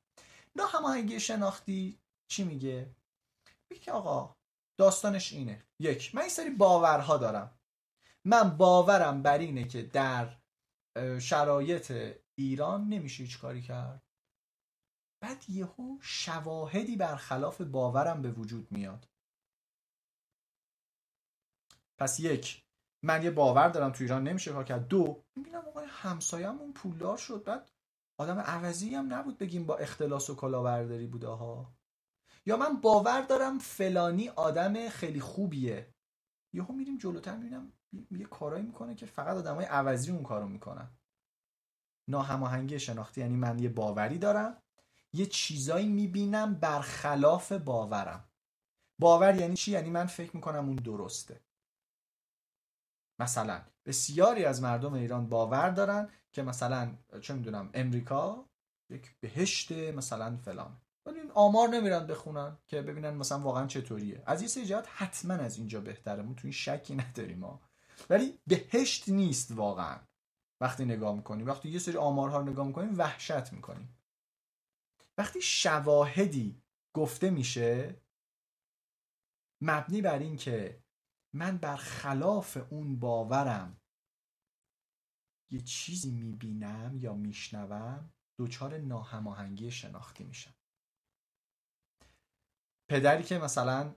ناهماهنگی 0.57 1.21
شناختی 1.21 1.99
چی 2.29 2.45
میگه؟ 2.45 2.91
میگه 3.71 3.93
آقا 3.93 4.35
داستانش 4.79 5.33
اینه. 5.33 5.63
یک 5.81 6.15
من 6.15 6.21
این 6.21 6.31
سری 6.31 6.51
باورها 6.51 7.17
دارم. 7.17 7.58
من 8.25 8.57
باورم 8.57 9.23
بر 9.23 9.39
اینه 9.39 9.65
که 9.65 9.83
در 9.83 10.39
شرایط 11.21 12.17
ایران 12.39 12.89
نمیشه 12.89 13.23
هیچ 13.23 13.41
کاری 13.41 13.63
کرد. 13.63 14.03
بعد 15.23 15.51
یهو 15.51 15.99
شواهدی 16.01 16.97
برخلاف 16.97 17.61
باورم 17.61 18.23
به 18.23 18.31
وجود 18.31 18.73
میاد. 18.73 19.09
پس 22.01 22.21
یک 22.21 22.65
من 23.05 23.23
یه 23.23 23.31
باور 23.31 23.69
دارم 23.69 23.93
تو 23.93 24.05
ایران 24.05 24.23
نمیشه 24.23 24.53
کار 24.53 24.65
کرد. 24.65 24.89
دو 24.89 25.25
می‌بینم 25.37 25.69
آقای 25.69 25.87
همسایه‌مون 25.91 26.73
پولدار 26.73 27.17
شد. 27.17 27.45
بعد 27.45 27.71
آدم 28.21 28.39
عوضی 28.39 28.95
هم 28.95 29.15
نبود 29.15 29.39
بگیم 29.39 29.67
با 29.67 29.77
اختلاس 29.77 30.31
و 30.31 30.35
کلاهبرداری 30.35 31.07
بوده 31.07 31.29
ها. 31.29 31.75
یا 32.47 32.57
من 32.57 32.81
باور 32.81 33.21
دارم 33.21 33.59
فلانی 33.59 34.29
آدم 34.29 34.89
خیلی 34.89 35.21
خوبیه. 35.21 35.95
یهو 36.55 36.73
میریم 36.73 36.99
جلوتر 36.99 37.37
می‌بینم 37.37 37.73
یه 38.11 38.25
کارایی 38.25 38.63
می‌کنه 38.63 38.95
که 38.95 39.07
فقط 39.07 39.37
آدمای 39.37 39.65
عوضی 39.65 40.13
اون 40.13 40.23
کارو 40.23 40.49
می‌کنن. 40.49 40.91
ناهماهنگی 42.09 42.81
شناختی 42.81 43.21
یعنی 43.21 43.37
من 43.37 43.59
یه 43.59 43.69
باوری 43.69 44.19
دارم 44.19 44.63
یه 45.13 45.27
چیزایی 45.27 45.89
می‌بینم 45.89 46.55
برخلاف 46.55 47.53
باورم. 47.53 48.29
باور 49.01 49.35
یعنی 49.35 49.57
چی؟ 49.57 49.71
یعنی 49.71 49.91
من 49.91 50.07
فکر 50.07 50.37
می‌کنم 50.37 50.67
اون 50.67 50.77
درسته. 50.77 51.41
مثلا 53.21 53.63
بسیاری 53.87 54.45
از 54.45 54.63
مردم 54.63 54.93
ایران 54.93 55.29
باور 55.29 55.71
دارن 55.71 56.11
که 56.33 56.43
مثلا 56.43 56.97
چه 57.21 57.35
می‌دونم 57.35 57.71
امریکا 57.75 58.49
یک 58.91 59.17
بهشت 59.21 59.73
مثلا 59.73 60.37
فلان. 60.37 60.81
ولی 61.07 61.21
آمار 61.35 61.69
نمیرن 61.69 62.07
بخونن 62.07 62.59
که 62.67 62.83
ببینن 62.83 63.11
مثلا 63.11 63.39
واقعا 63.39 63.67
چطوریه. 63.67 64.23
از 64.27 64.41
این 64.41 64.49
سری 64.49 64.75
حتما 64.75 65.35
از 65.35 65.59
اینجا 65.59 65.81
بهتره. 65.81 66.23
تو 66.23 66.41
این 66.43 66.53
شکی 66.53 66.95
نداریم 66.95 67.39
ما. 67.39 67.68
ولی 68.11 68.39
بهشت 68.47 69.09
نیست 69.09 69.51
واقعا. 69.53 70.01
وقتی 70.61 70.85
نگاه 70.85 71.17
می‌کنیم 71.17 71.47
وقتی 71.47 71.69
یه 71.69 71.79
سری 71.79 71.97
آمارها 71.97 72.39
رو 72.39 72.45
نگاه 72.45 72.67
می‌کنیم 72.67 72.99
وحشت 72.99 73.53
می‌کنیم. 73.53 73.99
وقتی 75.19 75.43
شواهدی 75.43 76.63
گفته 76.95 77.31
میشه 77.31 78.01
مبنی 79.63 80.03
بر 80.03 80.19
این 80.19 80.37
که 80.37 80.83
من 81.35 81.59
بر 81.59 81.77
خلاف 81.77 82.57
اون 82.71 82.99
باورم 82.99 83.81
یه 85.51 85.61
چیزی 85.61 86.11
می‌بینم 86.11 86.99
یا 86.99 87.15
میشنوم 87.15 88.13
دچار 88.39 88.79
ناهماهنگی 88.79 89.71
شناختی 89.71 90.25
میشم. 90.25 90.55
پدری 92.91 93.23
که 93.23 93.39
مثلا 93.39 93.95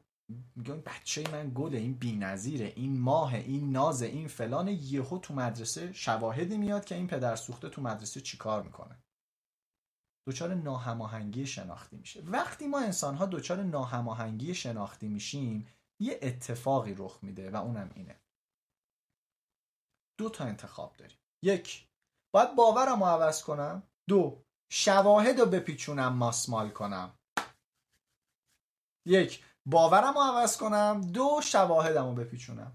میگه 0.56 0.74
بچه 0.74 1.32
من 1.32 1.52
گل 1.56 1.76
این 1.76 1.94
بی‌نظیره 1.94 2.74
این 2.76 3.00
ماه 3.00 3.36
این 3.36 3.72
ناز 3.72 4.02
این 4.02 4.28
فلان. 4.28 4.68
یهو 4.68 5.18
تو 5.18 5.34
مدرسه 5.34 5.94
شواهدی 5.94 6.58
میاد 6.58 6.86
که 6.86 6.96
این 6.96 7.08
پدر 7.08 7.36
سوخته 7.36 7.70
تو 7.70 7.82
مدرسه 7.82 8.22
چیکار 8.22 8.64
می‌کنه. 8.64 8.98
دچار 10.28 10.54
ناهماهنگی 10.54 11.46
شناختی 11.46 11.98
میشه. 11.98 12.22
وقتی 12.22 12.68
ما 12.68 12.80
انسان 12.80 13.16
ها 13.16 13.26
دچار 13.26 13.64
ناهماهنگی 13.64 14.54
شناختی 14.54 15.08
میشیم 15.08 15.68
یه 16.02 16.20
اتفاقی 16.22 16.94
رخ 16.98 17.20
میده 17.22 17.52
و 17.52 17.56
اونم 17.56 17.92
اینه. 17.96 18.22
دو 20.18 20.30
تا 20.30 20.46
انتخاب 20.46 20.96
داریم. 20.98 21.18
یک 21.44 21.88
باید 22.34 22.56
باورم 22.56 23.00
رو 23.00 23.06
عوض 23.06 23.44
کنم. 23.44 23.84
دو 24.10 24.44
شواهد 24.72 25.40
رو 25.40 25.46
بپیچونم 25.46 26.14
ماسمال 26.14 26.70
کنم. 26.70 27.20
یک 29.08 29.44
باورم 29.66 30.14
رو 30.14 30.22
عوض 30.22 30.58
کنم 30.58 31.02
دو 31.14 31.40
شواهدم 31.44 32.06
رو 32.06 32.14
بپیچونم. 32.14 32.72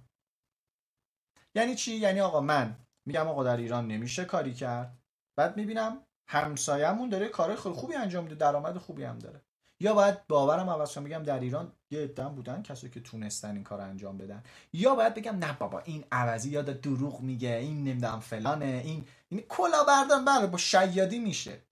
یعنی 1.55 1.75
چی؟ 1.75 1.97
یعنی 1.97 2.21
آقا 2.21 2.41
من 2.41 2.77
میگم 3.07 3.29
آقا 3.29 3.45
در 3.45 3.57
ایران 3.57 3.87
نمیشه 3.87 4.25
کاری 4.25 4.55
کرد. 4.55 4.99
بعد 5.37 5.57
می‌بینم 5.57 6.03
همسایه‌مون 6.29 7.09
داره 7.09 7.29
کار 7.29 7.57
خیلی 7.57 7.75
خوبی 7.75 7.95
انجام 7.95 8.25
میده 8.25 8.35
درآمد 8.35 8.79
خوبی 8.79 9.05
هم 9.05 9.19
داره. 9.19 9.43
یا 9.81 9.95
باید 9.95 10.27
باورم 10.27 10.71
عوض 10.71 10.95
کنم 10.95 11.05
بگم 11.05 11.23
در 11.23 11.41
ایران 11.41 11.73
یه 11.91 12.01
عده‌ام 12.01 12.35
بودن 12.35 12.63
کسایی 12.63 12.93
که 12.93 13.01
تونستن 13.01 13.55
این 13.55 13.65
کار 13.65 13.81
انجام 13.81 14.19
بدن. 14.19 14.43
یا 14.73 14.95
باید 14.95 15.15
بگم 15.15 15.39
نه 15.39 15.53
بابا 15.53 15.81
این 15.81 16.05
عوضی 16.13 16.51
یاد 16.51 16.81
دروغ 16.81 17.21
میگه 17.21 17.49
این 17.49 17.85
نمی‌دونم 17.85 18.21
فلانه 18.21 18.83
این 18.85 19.09
این 19.29 19.41
کلا 19.41 19.85
بردن 19.85 20.25
بله 20.25 20.47
با 20.47 20.59
شیادی 20.59 21.19
میشه. 21.19 21.63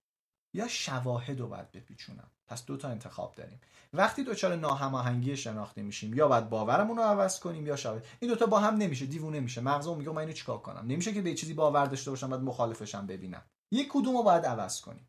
یا 0.53 0.67
شواهد 0.67 1.39
رو 1.39 1.47
باید 1.47 1.71
بپیچونم. 1.71 2.31
پس 2.47 2.65
دو 2.65 2.77
تا 2.77 2.89
انتخاب 2.89 3.35
داریم. 3.35 3.61
وقتی 3.93 4.23
دچار 4.23 4.55
ناهماهنگی 4.55 5.37
شناختی 5.37 5.81
میشیم 5.81 6.13
یا 6.13 6.27
باید 6.27 6.49
باورمون 6.49 6.97
رو 6.97 7.03
عوض 7.03 7.39
کنیم 7.39 7.67
یا 7.67 7.75
شاید 7.75 8.03
این 8.19 8.31
دوتا 8.31 8.45
با 8.45 8.59
هم 8.59 8.75
نمیشه 8.75 9.05
دیوونه 9.05 9.39
میشه. 9.39 9.61
مغزم 9.61 9.97
میگه 9.97 10.11
من 10.11 10.17
اینو 10.17 10.33
چیکار 10.33 10.57
کنم؟ 10.57 10.85
نمیشه 10.87 11.13
که 11.13 11.21
به 11.21 11.33
چیزی 11.33 11.53
باور 11.53 11.85
داشته 11.85 12.11
باشم 12.11 12.29
بعد 12.29 12.41
مخالفشم 12.41 13.07
ببینم. 13.07 13.45
یک 13.71 13.87
کدوم 13.91 14.17
رو 14.17 14.23
باید 14.23 14.45
عوض 14.45 14.81
کنیم. 14.81 15.07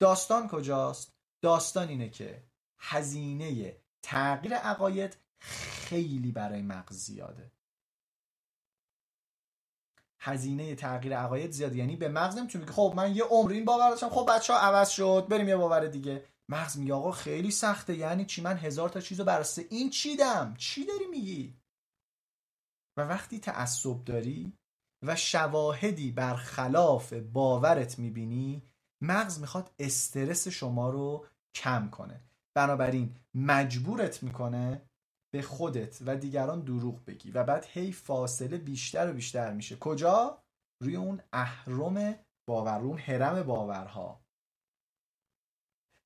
داستان 0.00 0.48
کجاست؟ 0.48 1.12
داستان 1.42 1.88
اینه 1.88 2.08
که 2.08 2.42
هزینه 2.78 3.76
تغییر 4.02 4.54
عقاید 4.54 5.16
خیلی 5.40 6.32
برای 6.32 6.62
مغز 6.62 6.96
زیاده. 6.96 7.52
هزینه 10.22 10.74
تغییر 10.74 11.16
عقاید 11.16 11.50
زیاده. 11.50 11.76
یعنی 11.76 11.96
به 11.96 12.08
مغز 12.08 12.36
نمی‌تونه 12.36 12.66
که 12.66 12.72
خب 12.72 12.92
من 12.96 13.16
یه 13.16 13.24
عمر 13.24 13.52
این 13.52 13.64
باور 13.64 13.90
داشتم 13.90 14.08
خب 14.08 14.26
بچه 14.28 14.54
عوض 14.54 14.88
شد 14.88 15.26
بریم 15.30 15.48
یه 15.48 15.56
باور 15.56 15.86
دیگه. 15.86 16.24
مغز 16.50 16.78
میگه 16.78 16.94
آقا 16.94 17.12
خیلی 17.12 17.50
سخته 17.50 17.96
یعنی 17.96 18.24
چی؟ 18.24 18.42
من 18.42 18.56
هزار 18.56 18.88
تا 18.88 19.00
چیزو 19.00 19.24
براسته 19.24 19.66
این 19.70 19.90
چیدم؟ 19.90 20.54
چی 20.58 20.86
داری 20.86 21.06
میگی؟ 21.06 21.56
و 22.96 23.02
وقتی 23.02 23.38
تعصب 23.38 24.04
داری 24.04 24.52
و 25.06 25.16
شواهدی 25.16 26.12
برخلاف 26.12 27.12
باورت 27.12 27.98
می‌بینی 27.98 28.62
مغز 29.02 29.40
می‌خواد 29.40 29.74
استرس 29.78 30.48
شما 30.48 30.90
رو 30.90 31.26
کم 31.54 31.88
کنه. 31.90 32.20
بنابراین 32.56 33.16
مجبورت 33.34 34.22
می‌کنه 34.22 34.82
به 35.34 35.42
خودت 35.42 35.98
و 36.06 36.16
دیگران 36.16 36.60
دروغ 36.60 37.04
بگی 37.04 37.30
و 37.30 37.44
بعد 37.44 37.66
هی 37.68 37.92
فاصله 37.92 38.58
بیشتر 38.58 39.10
و 39.10 39.12
بیشتر 39.12 39.52
میشه. 39.52 39.76
کجا؟ 39.76 40.42
روی 40.82 40.96
اون 40.96 41.22
اهرم 41.32 42.14
باور 42.48 42.80
اون 42.80 42.98
هرم 42.98 43.42
باورها. 43.42 44.20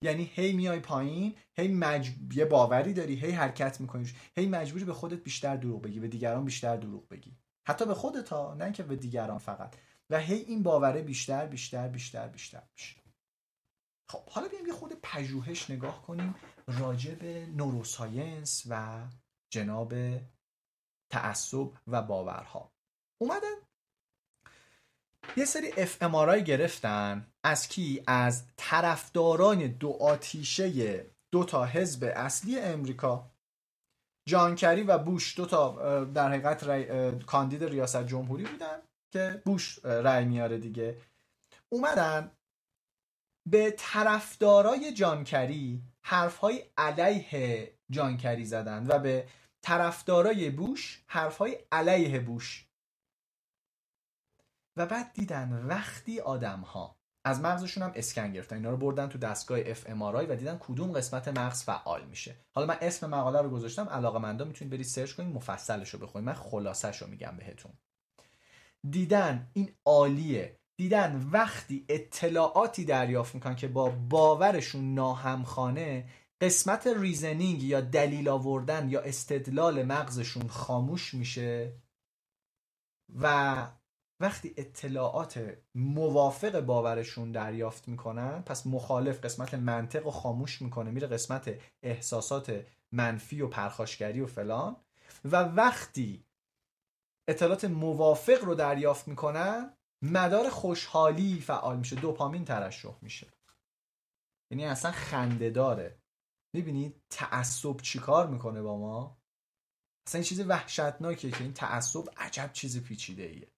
یعنی 0.04 0.30
هی 0.34 0.52
میای 0.52 0.80
پایین 0.80 1.34
هی 1.54 1.68
مج... 1.68 2.10
یه 2.32 2.44
باوری 2.44 2.92
داری 2.92 3.14
هی 3.14 3.30
حرکت 3.30 3.80
می‌کنی. 3.80 4.10
هی 4.36 4.46
مجبوری 4.46 4.84
به 4.84 4.92
خودت 4.92 5.22
بیشتر 5.22 5.56
دروغ 5.56 5.82
بگی 5.82 6.00
به 6.00 6.08
دیگران 6.08 6.44
بیشتر 6.44 6.76
دروغ 6.76 7.08
بگی. 7.08 7.36
حتی 7.68 7.86
به 7.86 7.94
خودت 7.94 8.28
ها 8.28 8.54
نه 8.54 8.72
که 8.72 8.82
به 8.82 8.96
دیگران 8.96 9.38
فقط. 9.38 9.76
و 10.10 10.20
هی 10.20 10.34
این 10.34 10.62
باوره 10.62 11.02
بیشتر 11.02 11.46
بیشتر 11.46 11.88
بیشتر 11.88 12.28
بیشتر 12.28 12.62
میشه. 12.72 12.96
خب 14.08 14.28
حالا 14.28 14.48
بیایم 14.48 14.66
یه 14.66 14.72
خود 14.72 14.92
پژوهش 15.02 15.70
نگاه 15.70 16.02
کنیم 16.02 16.34
راجع 16.66 17.14
به 17.14 17.46
نوروساینس 17.46 18.62
و 18.70 19.02
جناب 19.50 19.94
تعصب 21.10 21.70
و 21.86 22.02
باورها. 22.02 22.72
اومدن 23.20 23.54
یه 25.36 25.44
سری 25.44 25.72
اف 25.76 26.02
گرفتن. 26.44 27.26
از 27.44 27.68
کی؟ 27.68 28.02
از 28.06 28.44
طرفداران 28.56 29.66
دو 29.66 29.96
آتیشه 30.00 31.06
دو 31.32 31.44
تا 31.44 31.64
حزب 31.64 32.12
اصلی 32.16 32.58
امریکا. 32.58 33.30
جانکری 34.28 34.82
و 34.82 34.98
بوش 34.98 35.36
دو 35.36 35.46
تا 35.46 36.04
در 36.04 36.28
حقیقت 36.28 37.24
کاندید 37.26 37.64
ریاست 37.64 38.06
جمهوری 38.06 38.44
بودن 38.44 38.78
که 39.12 39.42
بوش 39.44 39.84
رأی 39.84 40.24
میاره 40.24 40.58
دیگه. 40.58 40.96
اومدن 41.72 42.30
به 43.50 43.74
طرفدارای 43.78 44.92
جان 44.92 45.22
کری 45.22 45.82
حرفهای 46.04 46.62
علیه 46.76 47.72
جان 47.90 48.08
کری 48.08 48.44
زدن 48.44 48.86
و 48.86 48.98
به 48.98 49.26
طرفدارای 49.64 50.50
بوش 50.50 51.02
حرفهای 51.06 51.58
علیه 51.72 52.20
بوش 52.20 52.66
و 54.76 54.86
بعد 54.86 55.12
دیدن 55.12 55.66
وقتی 55.66 56.20
آدم 56.20 56.60
ها 56.60 56.96
از 57.24 57.40
مغزشون 57.40 57.82
هم 57.82 57.92
اسکن 57.94 58.32
گرفتن. 58.32 58.56
اینا 58.56 58.70
رو 58.70 58.76
بردن 58.76 59.08
تو 59.08 59.18
دستگاه 59.18 59.58
FM 59.66 60.02
و 60.02 60.34
دیدن 60.34 60.58
کدوم 60.60 60.92
قسمت 60.92 61.28
مغز 61.28 61.64
فعال 61.64 62.04
میشه. 62.04 62.36
حالا 62.52 62.66
من 62.66 62.76
اسم 62.80 63.10
مقاله 63.10 63.42
رو 63.42 63.50
گذاشتم. 63.50 63.88
علاقه 63.88 64.18
مندا 64.18 64.44
می‌تونید 64.44 64.72
برید 64.72 64.86
search 64.86 65.12
کنید 65.12 65.34
مفصلش 65.34 65.90
رو 65.90 65.98
بخونید. 65.98 66.26
من 66.26 66.34
خلاصش 66.34 67.02
رو 67.02 67.08
میگم 67.08 67.36
بهتون. 67.36 67.72
دیدن 68.90 69.50
این 69.52 69.72
عالیه. 69.86 70.60
دیدن 70.76 71.28
وقتی 71.32 71.84
اطلاعاتی 71.88 72.84
دریافت 72.84 73.34
می‌کنن 73.34 73.56
که 73.56 73.68
با 73.68 73.88
باورشون 73.90 74.94
ناهمخانه 74.94 76.08
قسمت 76.40 76.86
ریزنینگ 76.86 77.62
یا 77.62 77.80
دلیل 77.80 78.28
آوردن 78.28 78.88
یا 78.88 79.00
استدلال 79.00 79.82
مغزشون 79.82 80.48
خاموش 80.48 81.14
میشه 81.14 81.72
و 83.14 83.56
وقتی 84.24 84.54
اطلاعات 84.56 85.58
موافق 85.74 86.60
باورشون 86.60 87.32
دریافت 87.32 87.88
می‌کنن 87.88 88.42
پس 88.42 88.66
مخالف 88.66 89.24
قسمت 89.24 89.54
منطق 89.54 90.04
رو 90.04 90.10
خاموش 90.10 90.62
می‌کنه 90.62 90.90
میره 90.90 91.06
قسمت 91.06 91.60
احساسات 91.82 92.66
منفی 92.92 93.40
و 93.40 93.48
پرخاشگری 93.48 94.20
و 94.20 94.26
فلان. 94.26 94.76
و 95.24 95.36
وقتی 95.36 96.26
اطلاعات 97.28 97.64
موافق 97.64 98.44
رو 98.44 98.54
دریافت 98.54 99.08
می‌کنن 99.08 99.76
مدار 100.02 100.48
خوشحالی 100.48 101.40
فعال 101.40 101.78
میشه 101.78 101.96
دوپامین 101.96 102.44
ترشح 102.44 102.96
میشه. 103.02 103.26
یعنی 104.50 104.64
اصلا 104.64 104.92
خنده 104.92 105.50
داره. 105.50 105.98
می‌بینید 106.54 107.02
تعصب 107.10 107.76
چیکار 107.76 108.26
می‌کنه 108.26 108.62
با 108.62 108.78
ما؟ 108.78 109.18
اصلا 110.08 110.18
این 110.18 110.24
چیز 110.24 110.40
وحشتناکیه 110.40 111.30
که 111.30 111.42
این 111.42 111.52
تعصب 111.52 112.08
عجب 112.16 112.50
چیز 112.52 112.82
پیچیده 112.82 113.22
ایه 113.22 113.53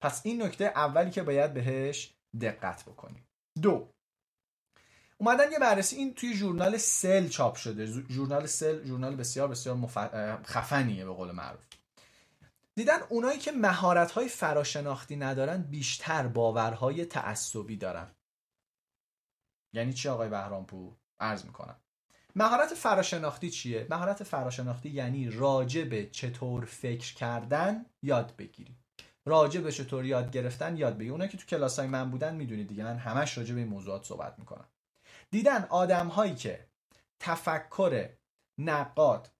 پس 0.00 0.20
این 0.24 0.42
نکته 0.42 0.64
اولی 0.64 1.10
که 1.10 1.22
باید 1.22 1.54
بهش 1.54 2.14
دقت 2.40 2.84
بکنیم. 2.84 3.28
دو. 3.62 3.88
اومدن 5.18 5.52
یه 5.52 5.58
بررسی 5.58 5.96
این 5.96 6.14
توی 6.14 6.34
ژورنال 6.34 6.76
سل 6.76 7.28
چاپ 7.28 7.56
شده. 7.56 7.86
ژورنال 7.86 8.46
سل 8.46 8.84
ژورنال 8.84 9.16
بسیار 9.16 9.48
بسیار 9.48 9.76
مف... 9.76 9.98
خفنیه 10.46 11.04
به 11.04 11.12
قول 11.12 11.30
معروف. 11.30 11.64
دیدن 12.74 12.98
اونایی 13.08 13.38
که 13.38 13.52
مهارت 13.52 14.10
های 14.10 14.28
فراشناختی 14.28 15.16
ندارن 15.16 15.62
بیشتر 15.62 16.26
باورهای 16.26 17.04
تعصبی 17.04 17.76
دارن. 17.76 18.10
یعنی 19.72 19.92
چی 19.92 20.08
آقای 20.08 20.28
بهرامپور؟ 20.28 20.96
عرض 21.20 21.44
می‌کنم. 21.44 21.80
مهارت 22.36 22.74
فراشناختی 22.74 23.50
چیه؟ 23.50 23.86
مهارت 23.90 24.22
فراشناختی 24.22 24.88
یعنی 24.88 25.30
راجع 25.30 25.84
به 25.84 26.06
چطور 26.06 26.64
فکر 26.64 27.14
کردن 27.14 27.86
یاد 28.02 28.36
بگیری 28.36 28.79
راجع 29.30 29.60
به 29.60 29.72
چطور 29.72 30.04
یاد 30.04 30.30
گرفتن 30.30 30.76
یاد 30.76 30.94
بگیری 30.94 31.10
اونایی 31.10 31.30
که 31.30 31.36
تو 31.36 31.46
کلاس 31.46 31.78
های 31.78 31.88
من 31.88 32.10
بودن 32.10 32.34
می‌دونید 32.34 32.68
دیگه 32.68 32.84
من 32.84 32.96
همش 32.96 33.38
راجع 33.38 33.54
به 33.54 33.60
این 33.60 33.68
موضوعات 33.68 34.04
صحبت 34.04 34.38
می‌کنم. 34.38 34.68
دیدن 35.30 35.64
آدم 35.64 36.08
هایی 36.08 36.34
که 36.34 36.66
تفکر 37.20 38.08
نقاد 38.60 39.30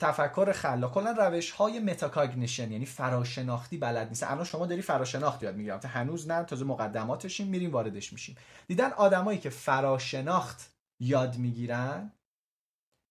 تفکر 0.00 0.52
خلاق 0.52 0.94
کلا 0.94 1.10
روش 1.10 1.50
های 1.50 1.80
metacognition 1.80 2.72
یعنی 2.72 2.86
فراشناختی 2.86 3.78
بلد 3.78 4.08
نیست. 4.08 4.22
الان 4.22 4.44
شما 4.44 4.66
داری 4.66 4.82
فراشناختی 4.82 5.46
یاد 5.46 5.56
می‌گیرم 5.56 5.80
هنوز 5.84 6.30
نه 6.30 6.44
تازه 6.44 6.64
مقدماتشیم 6.64 7.46
میریم 7.48 7.72
واردش 7.72 8.12
میشیم. 8.12 8.36
دیدن 8.68 8.90
آدمایی 8.90 9.38
که 9.38 9.50
فراشناخت 9.50 10.74
یاد 11.02 11.36
می‌گیرن 11.36 12.12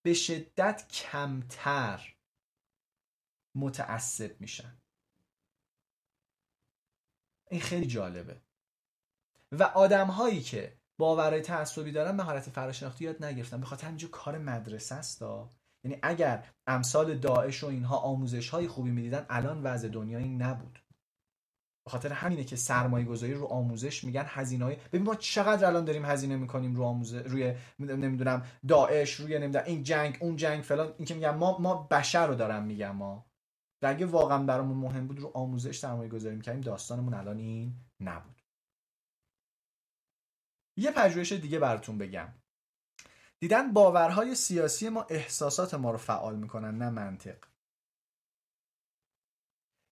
به 0.05 0.13
شدت 0.13 0.87
کمتر 0.87 2.15
متعصب 3.57 4.41
میشن. 4.41 4.78
این 7.51 7.61
خیلی 7.61 7.87
جالبه. 7.87 8.41
و 9.51 9.63
آدم 9.63 10.07
هایی 10.07 10.41
که 10.41 10.77
باورهای 10.99 11.41
تعصبی 11.41 11.91
دارن 11.91 12.15
مهارت 12.15 12.49
فراشناختی 12.49 13.05
یاد 13.05 13.25
نگرفتن. 13.25 13.59
به 13.59 13.65
خاطر 13.65 13.91
کار 14.11 14.37
مدرسه 14.37 14.95
است 14.95 15.21
یعنی 15.83 15.99
اگر 16.01 16.43
امثال 16.67 17.17
داعش 17.17 17.63
و 17.63 17.67
اینها 17.67 17.97
آموزش 17.97 18.49
های 18.49 18.67
خوبی 18.67 18.91
می‌دیدن 18.91 19.25
الان 19.29 19.63
وضع 19.63 19.87
دنیا 19.87 20.17
این 20.17 20.41
نبود. 20.41 20.79
به 21.85 21.91
خاطر 21.91 22.11
همینه 22.11 22.43
که 22.43 22.55
سرمایه 22.55 23.05
گذاری 23.05 23.33
رو 23.33 23.45
آموزش 23.45 24.03
میگن 24.03 24.25
هزینه 24.27 24.65
های 24.65 24.75
ببین 24.75 25.03
ما 25.03 25.15
چقدر 25.15 25.67
الان 25.67 25.85
داریم 25.85 26.05
هزینه 26.05 26.35
می‌کنیم 26.35 26.75
رو 26.75 26.83
آموزه 26.83 27.19
روی 27.19 27.55
نمی‌دونم 27.79 28.45
داعش 28.67 29.13
روی 29.13 29.39
نمی‌دونم 29.39 29.65
این 29.65 29.83
جنگ 29.83 30.17
اون 30.21 30.35
جنگ 30.35 30.63
فلان. 30.63 30.93
این 30.97 31.05
که 31.05 31.13
میگم 31.13 31.37
ما 31.37 31.57
ما 31.57 31.87
بشر 31.91 32.27
رو 32.27 32.35
دارم 32.35 32.63
میگم 32.63 32.95
ما. 32.95 33.28
اگه 33.87 34.05
واقعا 34.05 34.43
برامون 34.43 34.77
مهم 34.77 35.07
بود 35.07 35.19
رو 35.19 35.31
آموزش 35.33 35.79
سرمایه 35.79 36.09
گذاری 36.09 36.35
می‌کنیم 36.35 36.61
داستانمون 36.61 37.13
الان 37.13 37.37
این 37.37 37.73
نبود. 37.99 38.41
یه 40.77 40.91
پژوهش 40.91 41.31
دیگه 41.31 41.59
براتون 41.59 41.97
بگم. 41.97 42.33
دیدن 43.39 43.73
باورهای 43.73 44.35
سیاسی 44.35 44.89
ما 44.89 45.03
احساسات 45.09 45.73
ما 45.73 45.91
رو 45.91 45.97
فعال 45.97 46.35
می‌کنن 46.35 46.77
نه 46.77 46.89
منطق. 46.89 47.45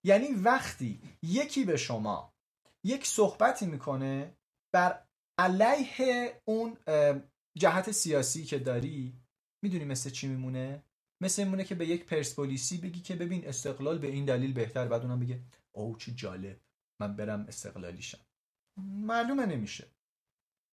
یعنی 0.06 0.28
وقتی 0.34 1.18
یکی 1.24 1.66
به 1.66 1.78
شما 1.78 2.34
یک 2.84 3.08
صحبتی 3.08 3.66
می‌کنه 3.66 4.38
بر 4.74 5.08
علیه 5.40 6.42
اون 6.46 6.78
جهت 7.58 7.92
سیاسی 7.92 8.46
که 8.46 8.60
داری 8.60 9.22
می‌دونی 9.64 9.86
مثل 9.86 10.10
چی 10.10 10.28
میمونه؟ 10.28 10.84
مثل 11.22 11.44
میمونه 11.44 11.64
که 11.64 11.76
به 11.76 11.86
یک 11.86 12.06
پرسپولیسی 12.06 12.78
بگی 12.78 13.02
که 13.02 13.16
ببین 13.16 13.48
استقلال 13.48 13.98
به 13.98 14.08
این 14.08 14.26
دلیل 14.26 14.54
بهتر. 14.54 14.88
بعد 14.88 15.02
اونم 15.02 15.20
بگه 15.20 15.42
او 15.72 15.98
چی 15.98 16.16
جالب. 16.16 16.60
من 17.02 17.16
برم 17.16 17.46
استقلالیشم. 17.48 18.20
معلومه 18.78 19.46
نمیشه. 19.46 19.88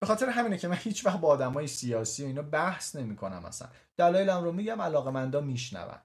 به 0.01 0.07
خاطر 0.07 0.29
همینه 0.29 0.57
که 0.57 0.67
من 0.67 0.75
هیچ 0.75 1.05
وقت 1.05 1.19
با 1.19 1.27
آدمای 1.27 1.67
سیاسی 1.67 2.23
و 2.23 2.25
اینا 2.25 2.41
بحث 2.41 2.95
نمی‌کنم 2.95 3.45
اصلا. 3.45 3.69
دلایلم 3.97 4.43
رو 4.43 4.51
میگم 4.51 4.81
علاقه 4.81 5.41
میشنون. 5.41 5.99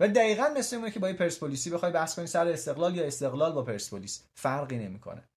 و 0.00 0.08
دقیقا 0.08 0.48
مثل 0.56 0.76
اونه 0.76 0.90
که 0.90 1.00
با 1.00 1.12
پرسپولیسی 1.12 1.70
بخوای 1.70 1.92
بحث 1.92 2.16
کنی 2.16 2.26
سر 2.26 2.48
استقلال 2.48 2.96
یا 2.96 3.04
استقلال 3.04 3.52
با 3.52 3.62
پرسپولیس. 3.62 4.28
فرقی 4.34 4.78
نمی‌کنه. 4.78 5.28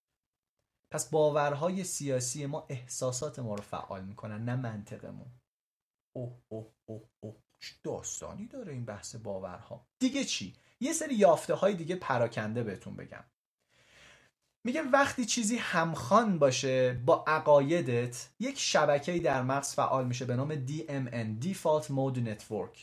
پس 0.92 1.10
باورهای 1.10 1.84
سیاسی 1.84 2.46
ما 2.46 2.66
احساسات 2.70 3.40
ما 3.40 3.56
رو 3.56 3.62
فعال 3.62 4.06
می‌کنن 4.06 4.46
نه 4.46 4.56
منطقمون. 4.56 5.32
اوه 6.16 6.42
اوه 6.48 6.74
اوه 6.86 7.10
اوه. 7.24 7.45
داستانی 7.84 8.48
داره 8.48 8.74
این 8.74 8.86
بحث 8.86 9.16
باورها. 9.16 9.88
دیگه 10.00 10.24
چی؟ 10.24 10.56
یه 10.80 10.94
سری 10.94 11.16
یافته 11.16 11.54
های 11.54 11.74
دیگه 11.74 11.96
پراکنده 11.96 12.64
بهتون 12.64 12.96
بگم. 12.96 13.24
میگه 14.64 14.82
وقتی 14.82 15.26
چیزی 15.26 15.58
همخوان 15.58 16.40
باشه 16.40 16.94
با 16.94 17.24
عقایدت 17.28 18.30
یک 18.40 18.60
شبکه‌ای 18.60 19.20
در 19.20 19.42
مغز 19.42 19.74
فعال 19.74 20.08
میشه 20.08 20.26
به 20.26 20.36
نام 20.36 20.66
DMN 20.66 21.44
Default 21.46 21.84
Mode 21.84 22.28
Network. 22.28 22.80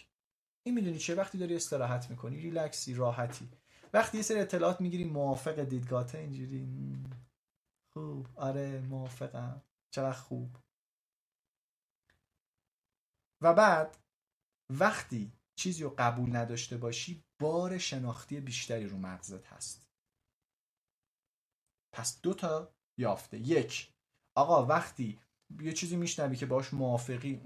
این 0.62 0.74
می‌دونی 0.74 0.98
چه 0.98 1.14
وقتی 1.14 1.38
داری 1.38 1.56
استراحت 1.56 2.10
می‌کنی 2.10 2.36
ریلکسی 2.36 2.94
راحتی. 2.94 3.48
وقتی 3.92 4.16
یه 4.16 4.22
سری 4.22 4.40
اطلاعات 4.40 4.80
می‌گیری 4.80 5.04
موافق 5.04 5.60
دیدگاهت 5.64 6.14
اینجوری. 6.14 6.68
خوب. 7.92 8.26
آره 8.36 8.80
موافقم. 8.80 9.62
چقدر 9.90 10.12
خوب. 10.12 10.56
و 13.40 13.54
بعد 13.54 13.96
وقتی 14.80 15.32
چیزی 15.54 15.82
رو 15.82 15.94
قبول 15.98 16.36
نداشته 16.36 16.76
باشی 16.76 17.24
بار 17.38 17.78
شناختی 17.78 18.40
بیشتری 18.40 18.88
رو 18.88 18.98
مغزت 18.98 19.46
هست. 19.46 19.88
پس 21.92 22.20
دو 22.20 22.34
تا 22.34 22.72
یافته. 22.98 23.38
یک 23.38 23.92
آقا 24.34 24.66
وقتی 24.66 25.20
یه 25.60 25.72
چیزی 25.72 25.96
میشنوی 25.96 26.36
که 26.36 26.46
باش 26.46 26.74
موافقی 26.74 27.42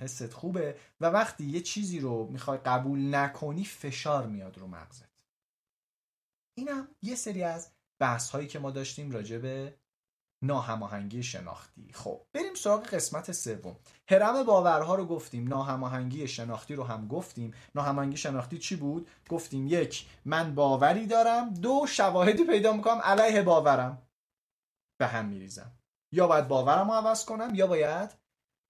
حست 0.00 0.32
خوبه. 0.32 0.78
و 1.00 1.06
وقتی 1.06 1.44
یه 1.44 1.60
چیزی 1.60 2.00
رو 2.00 2.26
می‌خوای 2.26 2.58
قبول 2.58 3.14
نکنی 3.14 3.64
فشار 3.64 4.26
میاد 4.26 4.58
رو 4.58 4.66
مغزت. 4.66 5.08
اینم 6.54 6.88
یه 7.02 7.14
سری 7.14 7.42
از 7.42 7.72
بحث 7.98 8.30
هایی 8.30 8.48
که 8.48 8.58
ما 8.58 8.70
داشتیم 8.70 9.10
راجع 9.10 9.38
به 9.38 9.78
ناهماهنگی 10.42 11.22
شناختی. 11.22 11.92
خب 11.92 12.20
بریم 12.32 12.54
سراغ 12.54 12.86
قسمت 12.86 13.32
سوم. 13.32 13.76
هرم 14.10 14.42
باورها 14.42 14.94
رو 14.94 15.06
گفتیم 15.06 15.48
ناهماهنگی 15.48 16.28
شناختی 16.28 16.74
رو 16.74 16.84
هم 16.84 17.08
گفتیم. 17.08 17.54
ناهماهنگی 17.74 18.16
شناختی 18.16 18.58
چی 18.58 18.76
بود؟ 18.76 19.10
گفتیم 19.28 19.66
یک 19.66 20.06
من 20.24 20.54
باوری 20.54 21.06
دارم. 21.06 21.54
دو 21.54 21.86
شواهدی 21.88 22.44
پیدا 22.44 22.72
می‌کنم 22.72 23.00
علیه 23.04 23.42
باورم. 23.42 24.02
به 25.00 25.06
هم 25.06 25.24
میریزم. 25.24 25.72
یا 26.12 26.26
باید 26.26 26.48
باورم 26.48 26.90
رو 26.90 26.94
عوض 26.94 27.24
کنم 27.24 27.54
یا 27.54 27.66
باید 27.66 28.10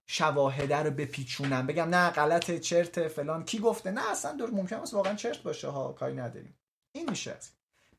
شواهده 0.09 0.77
رو 0.77 0.91
بپیچونم. 0.91 1.67
بگم 1.67 1.89
نه 1.89 2.09
غلط 2.09 2.51
چرت 2.51 3.07
فلان. 3.07 3.45
کی 3.45 3.59
گفته؟ 3.59 3.91
نه 3.91 4.11
اصلا 4.11 4.35
دور 4.35 4.49
ممکن 4.49 4.75
است 4.75 4.93
واقعا 4.93 5.15
چرت 5.15 5.43
باشه 5.43 5.67
ها 5.67 5.93
کاری 5.93 6.15
نداریم. 6.15 6.59
این 6.95 7.09
میشه. 7.09 7.37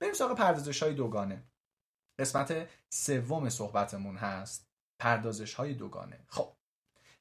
بریم 0.00 0.14
سراغ 0.14 0.36
پردازش 0.36 0.82
های 0.82 0.94
دوگانه. 0.94 1.49
قسمت 2.20 2.68
سوم 2.88 3.48
صحبتمون 3.48 4.16
هست 4.16 4.66
پردازش 4.98 5.54
های 5.54 5.74
دوگانه. 5.74 6.18
خب 6.28 6.48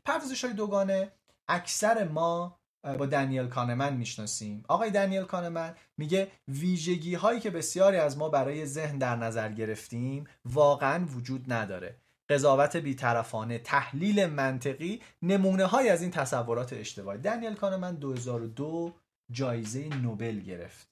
پردازش 0.06 0.46
های 0.46 0.54
دوگانه 0.54 1.12
اکثر 1.48 2.08
ما 2.08 2.60
با 2.84 3.06
دنیل 3.06 3.48
کانمن 3.48 3.94
می‌شناسیم. 3.94 4.64
آقای 4.68 4.92
دنیل 4.92 5.24
کانمن 5.24 5.76
میگه 5.98 6.32
ویژگی 6.48 7.16
هایی 7.16 7.40
که 7.40 7.50
بسیاری 7.50 7.98
از 7.98 8.18
ما 8.18 8.30
برای 8.30 8.66
ذهن 8.66 8.98
در 8.98 9.16
نظر 9.16 9.52
گرفتیم 9.52 10.28
واقعا 10.46 11.06
وجود 11.06 11.54
نداره. 11.54 11.96
قضاوت 12.30 12.76
بیطرفانه 12.76 13.60
تحلیل 13.60 14.26
منطقی 14.26 15.02
نمونه 15.22 15.66
های 15.66 15.90
از 15.90 16.02
این 16.02 16.12
تصورات 16.12 16.74
اشتباهی. 16.74 17.18
دنیل 17.18 17.54
کانمن 17.54 17.96
2002 17.96 18.94
جایزه 19.32 19.88
نوبل 19.88 20.40
گرفت. 20.40 20.90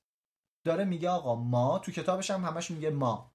داره 0.63 0.85
میگه 0.85 1.09
آقا 1.09 1.35
ما 1.35 1.79
تو 1.79 1.91
کتابش 1.91 2.31
هم 2.31 2.45
همش 2.45 2.71
میگه 2.71 2.89
ما. 2.89 3.31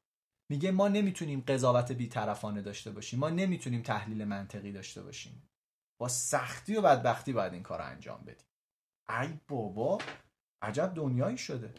میگه 0.53 0.71
ما 0.71 0.89
نمی‌تونیم 0.89 1.41
قضاوت 1.41 1.93
بیطرفانه 1.93 2.63
داشته 2.63 2.91
باشیم. 2.91 3.19
ما 3.19 3.31
نمی‌تونیم 3.31 3.83
تحلیل 3.83 4.25
منطقی 4.25 4.73
داشته 4.73 5.03
باشیم. 5.03 5.51
با 6.01 6.09
سختی 6.09 6.77
و 6.77 6.83
بدبختی 6.83 7.33
باید 7.33 7.53
این 7.53 7.63
کار 7.63 7.79
رو 7.79 7.85
انجام 7.85 8.21
بدیم. 8.21 8.47
ای 9.09 9.41
بابا 9.49 9.99
عجب 10.63 10.93
دنیایی 10.95 11.39
شده. 11.39 11.75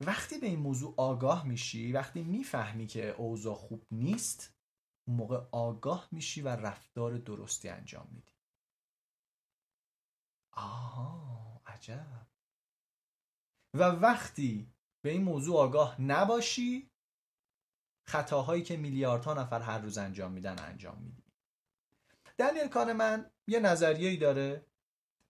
وقتی 0.00 0.38
به 0.38 0.46
این 0.46 0.58
موضوع 0.58 0.94
آگاه 0.96 1.46
میشی 1.46 1.92
وقتی 1.92 2.22
می‌فهمی 2.22 2.86
که 2.86 3.08
اوضاع 3.08 3.54
خوب 3.54 3.86
نیست 3.90 4.54
اون 5.08 5.16
موقع 5.16 5.46
آگاه 5.52 6.08
میشی 6.12 6.42
و 6.42 6.48
رفتار 6.48 7.18
درستی 7.18 7.68
انجام 7.68 8.08
میدی. 8.12 8.32
آها 10.52 11.62
عجب. 11.66 12.26
و 13.74 13.82
وقتی 13.82 14.72
به 15.04 15.10
این 15.10 15.22
موضوع 15.24 15.58
آگاه 15.60 16.00
نباشی 16.00 16.91
خطاهایی 18.12 18.62
که 18.62 18.76
میلیاردها 18.76 19.34
نفر 19.34 19.60
هر 19.60 19.78
روز 19.78 19.98
انجام 19.98 20.32
میدن 20.32 20.58
انجام 20.58 20.98
میدی. 20.98 21.22
دنیل 22.38 22.92
من 22.92 23.30
یه 23.46 23.60
نظریه 23.60 24.16
داره. 24.16 24.66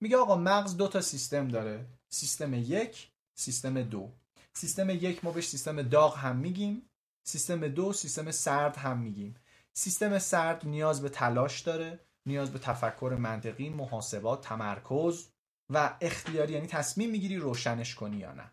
میگه 0.00 0.16
آقا 0.16 0.36
مغز 0.36 0.76
دو 0.76 0.88
تا 0.88 1.00
سیستم 1.00 1.48
داره. 1.48 1.86
سیستم 2.08 2.54
یک 2.54 3.10
سیستم 3.34 3.82
دو. 3.82 4.12
سیستم 4.52 4.90
یک 4.90 5.24
ما 5.24 5.30
بهش 5.30 5.48
سیستم 5.48 5.82
داغ 5.82 6.18
هم 6.18 6.36
میگیم. 6.36 6.82
سیستم 7.24 7.68
دو 7.68 7.92
سیستم 7.92 8.30
سرد 8.30 8.76
هم 8.76 8.98
میگیم. 8.98 9.36
سیستم 9.72 10.18
سرد 10.18 10.66
نیاز 10.66 11.02
به 11.02 11.08
تلاش 11.08 11.60
داره 11.60 12.00
نیاز 12.26 12.52
به 12.52 12.58
تفکر 12.58 13.16
منطقی 13.20 13.68
محاسبات 13.68 14.44
تمرکز 14.44 15.28
و 15.70 15.96
اختیاری 16.00 16.52
یعنی 16.52 16.66
تصمیم 16.66 17.10
می‌گیری 17.10 17.36
روشنش 17.36 17.94
کنی 17.94 18.16
یا 18.16 18.32
نه. 18.32 18.52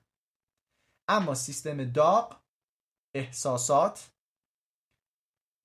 اما 1.08 1.36
سیستم 1.36 1.92
داغ 1.92 2.40
احساسات 3.14 4.10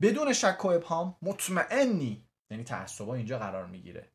بدون 0.01 0.32
شک 0.32 0.64
و 0.64 0.68
ابهام 0.68 1.16
مطمئنی 1.22 2.24
یعنی 2.51 2.64
تعصبا 2.64 3.14
اینجا 3.14 3.38
قرار 3.38 3.66
می‌گیره. 3.66 4.11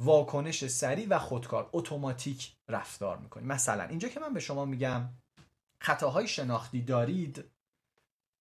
واکنش 0.00 0.66
سریع 0.66 1.08
و 1.08 1.18
خودکار 1.18 1.70
اتوماتیک 1.72 2.52
رفتار 2.68 3.18
می‌کنی. 3.18 3.44
مثلا 3.44 3.84
اینجا 3.84 4.08
که 4.08 4.20
من 4.20 4.34
به 4.34 4.40
شما 4.40 4.64
میگم 4.64 5.08
خطاهای 5.78 6.28
شناختی 6.28 6.82
دارید. 6.82 7.44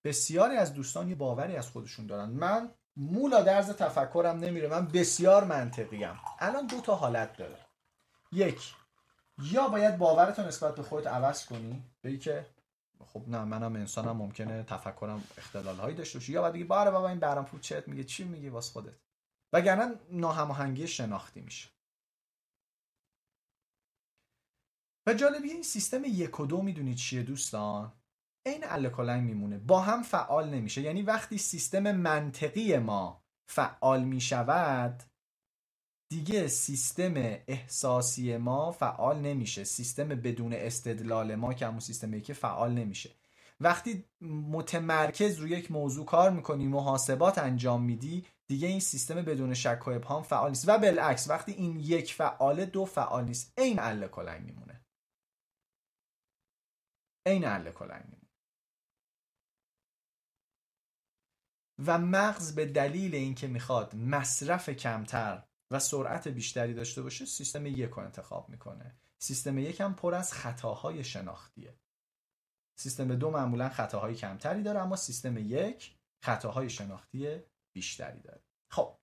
بسیاری 0.03 0.57
از 0.57 0.73
دوستان 0.73 1.09
یه 1.09 1.15
باوری 1.15 1.55
از 1.55 1.69
خودشون 1.69 2.07
دارن. 2.07 2.29
من 2.29 2.69
مولا 2.97 3.41
درز 3.41 3.69
تفکرم 3.69 4.39
نمیره. 4.39 4.67
من 4.67 4.87
بسیار 4.87 5.43
منطقیم. 5.43 6.19
الان 6.39 6.67
دو 6.67 6.81
تا 6.81 6.95
حالت 6.95 7.37
داره. 7.37 7.57
یک 8.31 8.73
یا 9.37 9.67
باید 9.67 9.97
باورتو 9.97 10.43
نسبت 10.43 10.75
به 10.75 10.83
خودت 10.83 11.07
عوض 11.07 11.45
کنی. 11.45 11.83
بگی 12.03 12.17
که 12.17 12.45
خب 13.05 13.23
نه 13.27 13.43
منم 13.43 13.75
انسانم 13.75 14.17
ممکنه 14.17 14.63
تفکرم 14.63 15.23
اختلال 15.37 15.75
هایی 15.75 15.95
داشته 15.95 16.19
باشه. 16.19 16.31
یا 16.31 16.41
باید 16.41 16.53
بگی 16.53 16.63
باره 16.63 16.91
بابا 16.91 17.09
این 17.09 17.19
برام 17.19 17.45
پور 17.45 17.59
چت 17.59 17.87
میگه؟ 17.87 18.03
چی 18.03 18.23
میگی 18.23 18.49
واس 18.49 18.71
خودت؟ 18.71 18.95
وگرنه 19.53 19.95
ناهماهنگی 20.11 20.87
شناختی 20.87 21.41
میشه. 21.41 21.69
و 25.07 25.13
جالبی 25.13 25.49
این 25.49 25.63
سیستم 25.63 26.01
یک 26.05 26.39
و 26.39 26.45
دو 26.45 26.61
می‌دونید 26.61 26.97
چیه 26.97 27.23
دوستان؟ 27.23 27.93
عین 28.45 28.63
الکلنگ 28.63 29.23
میمونه. 29.23 29.57
با 29.57 29.81
هم 29.81 30.03
فعال 30.03 30.49
نمیشه. 30.49 30.81
یعنی 30.81 31.01
وقتی 31.01 31.37
سیستم 31.37 31.91
منطقی 31.91 32.77
ما 32.77 33.23
فعال 33.49 34.03
می‌شود 34.03 35.03
دیگه 36.11 36.47
سیستم 36.47 37.13
احساسی 37.47 38.37
ما 38.37 38.71
فعال 38.71 39.19
نمیشه. 39.19 39.63
سیستم 39.63 40.07
بدون 40.07 40.53
استدلال 40.53 41.35
ما 41.35 41.53
که 41.53 41.67
همون 41.67 41.79
سیستمی 41.79 42.21
که 42.21 42.33
فعال 42.33 42.71
نمیشه. 42.71 43.15
وقتی 43.59 44.05
متمرکز 44.51 45.37
روی 45.39 45.49
یک 45.49 45.71
موضوع 45.71 46.05
کار 46.05 46.31
می‌کنی 46.31 46.67
محاسبات 46.67 47.37
انجام 47.37 47.83
میدی 47.83 48.25
دیگه 48.47 48.67
این 48.67 48.79
سیستم 48.79 49.15
بدون 49.15 49.53
شک 49.53 49.87
و 49.87 49.89
ابهام 49.89 50.23
فعال 50.23 50.49
نیست. 50.49 50.69
و 50.69 50.77
بالعکس 50.77 51.29
وقتی 51.29 51.51
این 51.51 51.79
یک 51.79 52.13
فعال 52.13 52.65
دو 52.65 52.85
فعال 52.85 53.25
نیست. 53.25 53.53
عین 53.57 53.79
اله 53.79 54.07
کلنگ 54.07 54.45
میمونه. 54.45 54.85
عین 57.25 57.45
اله 57.45 57.71
کلنگ 57.71 58.03
میمونه. 58.03 58.29
و 61.85 61.97
مغز 61.97 62.55
به 62.55 62.65
دلیل 62.65 63.15
اینکه 63.15 63.47
می‌خواد 63.47 63.95
مصرف 63.95 64.69
کمتر 64.69 65.43
و 65.71 65.79
سرعت 65.79 66.27
بیشتری 66.27 66.73
داشته 66.73 67.01
باشه 67.01 67.25
سیستم 67.25 67.65
یک 67.65 67.89
رو 67.89 67.99
انتخاب 67.99 68.49
می‌کنه. 68.49 68.95
سیستم 69.21 69.57
یک 69.57 69.81
هم 69.81 69.95
پر 69.95 70.13
از 70.13 70.33
خطاهای 70.33 71.03
شناختیه. 71.03 71.79
سیستم 72.79 73.15
دو 73.15 73.31
معمولا 73.31 73.69
خطاهای 73.69 74.15
کمتری 74.15 74.63
داره 74.63 74.79
اما 74.79 74.95
سیستم 74.95 75.37
یک 75.37 75.95
خطاهای 76.23 76.69
شناختی 76.69 77.41
بیشتری 77.75 78.19
داره. 78.19 78.43
خب 78.71 78.97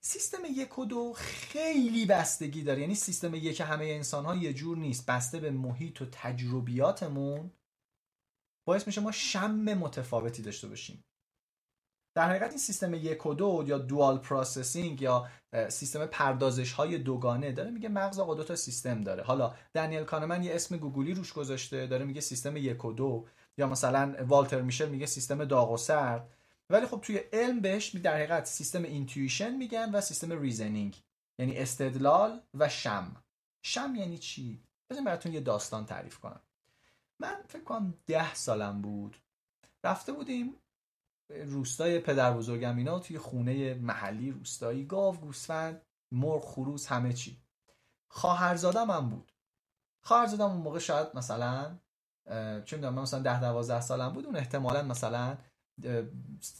سیستم 0.00 0.38
یک 0.44 0.78
و 0.78 0.84
دو 0.84 1.12
خیلی 1.16 2.06
بستگی 2.06 2.62
داره. 2.62 2.80
یعنی 2.80 2.94
سیستم 2.94 3.34
یک 3.34 3.60
همه 3.60 3.84
انسان 3.84 4.24
ها 4.24 4.34
یه 4.34 4.52
جور 4.52 4.78
نیست. 4.78 5.06
بسته 5.06 5.40
به 5.40 5.50
محیط 5.50 6.02
و 6.02 6.06
تجربیاتمون 6.12 7.50
باعث 8.66 8.86
میشه 8.86 9.00
ما 9.00 9.12
شم 9.12 9.74
متفاوتی 9.74 10.42
داشته 10.42 10.68
باشیم. 10.68 11.04
در 12.14 12.28
حقیقت 12.28 12.48
این 12.48 12.58
سیستم 12.58 12.94
یک 12.94 13.26
و 13.26 13.34
دو 13.34 13.64
یا 13.66 13.78
dual 13.78 14.18
processing 14.18 15.02
یا 15.02 15.28
سیستم 15.68 16.06
پردازش 16.06 16.72
های 16.72 16.98
دوگانه 16.98 17.52
داره 17.52 17.70
میگه 17.70 17.88
مغز 17.88 18.18
آقا 18.18 18.34
دو 18.34 18.44
تا 18.44 18.56
سیستم 18.56 19.00
داره. 19.00 19.22
حالا 19.22 19.54
دنیل 19.74 20.04
کانمن 20.04 20.42
یه 20.42 20.54
اسم 20.54 20.76
گوگولی 20.76 21.14
روش 21.14 21.32
گذاشته 21.32 21.86
داره 21.86 22.04
میگه 22.04 22.20
سیستم 22.20 22.56
یک 22.56 22.84
و 22.84 22.92
دو. 22.92 23.26
یا 23.58 23.66
مثلا 23.66 24.14
والتر 24.28 24.62
میشل 24.62 24.88
میگه 24.88 25.06
سیستم 25.06 25.44
داغ 25.44 25.70
و 25.70 25.76
سرد. 25.76 26.28
ولی 26.70 26.86
خب 26.86 27.00
توی 27.00 27.16
علم 27.16 27.60
بهش 27.60 27.88
در 27.88 28.14
حقیقت 28.14 28.44
سیستم 28.44 28.82
intuition 28.82 29.50
میگن 29.54 29.90
و 29.94 30.00
سیستم 30.00 30.40
reasoning 30.40 31.02
یعنی 31.38 31.58
استدلال 31.58 32.40
و 32.54 32.68
شم. 32.68 33.16
شم 33.62 33.94
یعنی 33.96 34.18
چی؟ 34.18 34.62
بذارید 34.90 35.06
براتون 35.06 35.32
یه 35.32 35.40
داستان 35.40 35.86
تعریف 35.86 36.18
کنم. 36.18 36.40
من 37.18 37.42
فکر 37.48 37.62
کنم 37.62 37.94
ده 38.06 38.34
سالم 38.34 38.82
بود. 38.82 39.16
رفته 39.84 40.12
بودیم 40.12 40.54
روستای 41.46 41.98
پدر 41.98 42.32
بزرگم 42.32 42.76
اینا 42.76 42.98
توی 42.98 43.18
خونه 43.18 43.74
محلی 43.74 44.30
روستایی 44.30 44.84
گاو 44.84 45.16
گوسفند 45.16 45.82
مرغ 46.12 46.44
خروس 46.44 46.86
همه 46.86 47.12
چی. 47.12 47.42
خواهرزادم 48.10 48.90
هم 48.90 49.10
بود. 49.10 49.32
خواهرزادم 50.04 50.50
اون 50.50 50.60
موقع 50.60 50.78
شاید 50.78 51.08
مثلا 51.14 51.78
چه 52.64 52.76
می‌دونم 52.76 52.94
مثلا 52.94 53.20
ده 53.22 53.40
دوازده 53.40 53.80
سالم 53.80 54.12
بود 54.12 54.26
اون 54.26 54.36
احتمالا 54.36 54.82
مثلا 54.82 55.38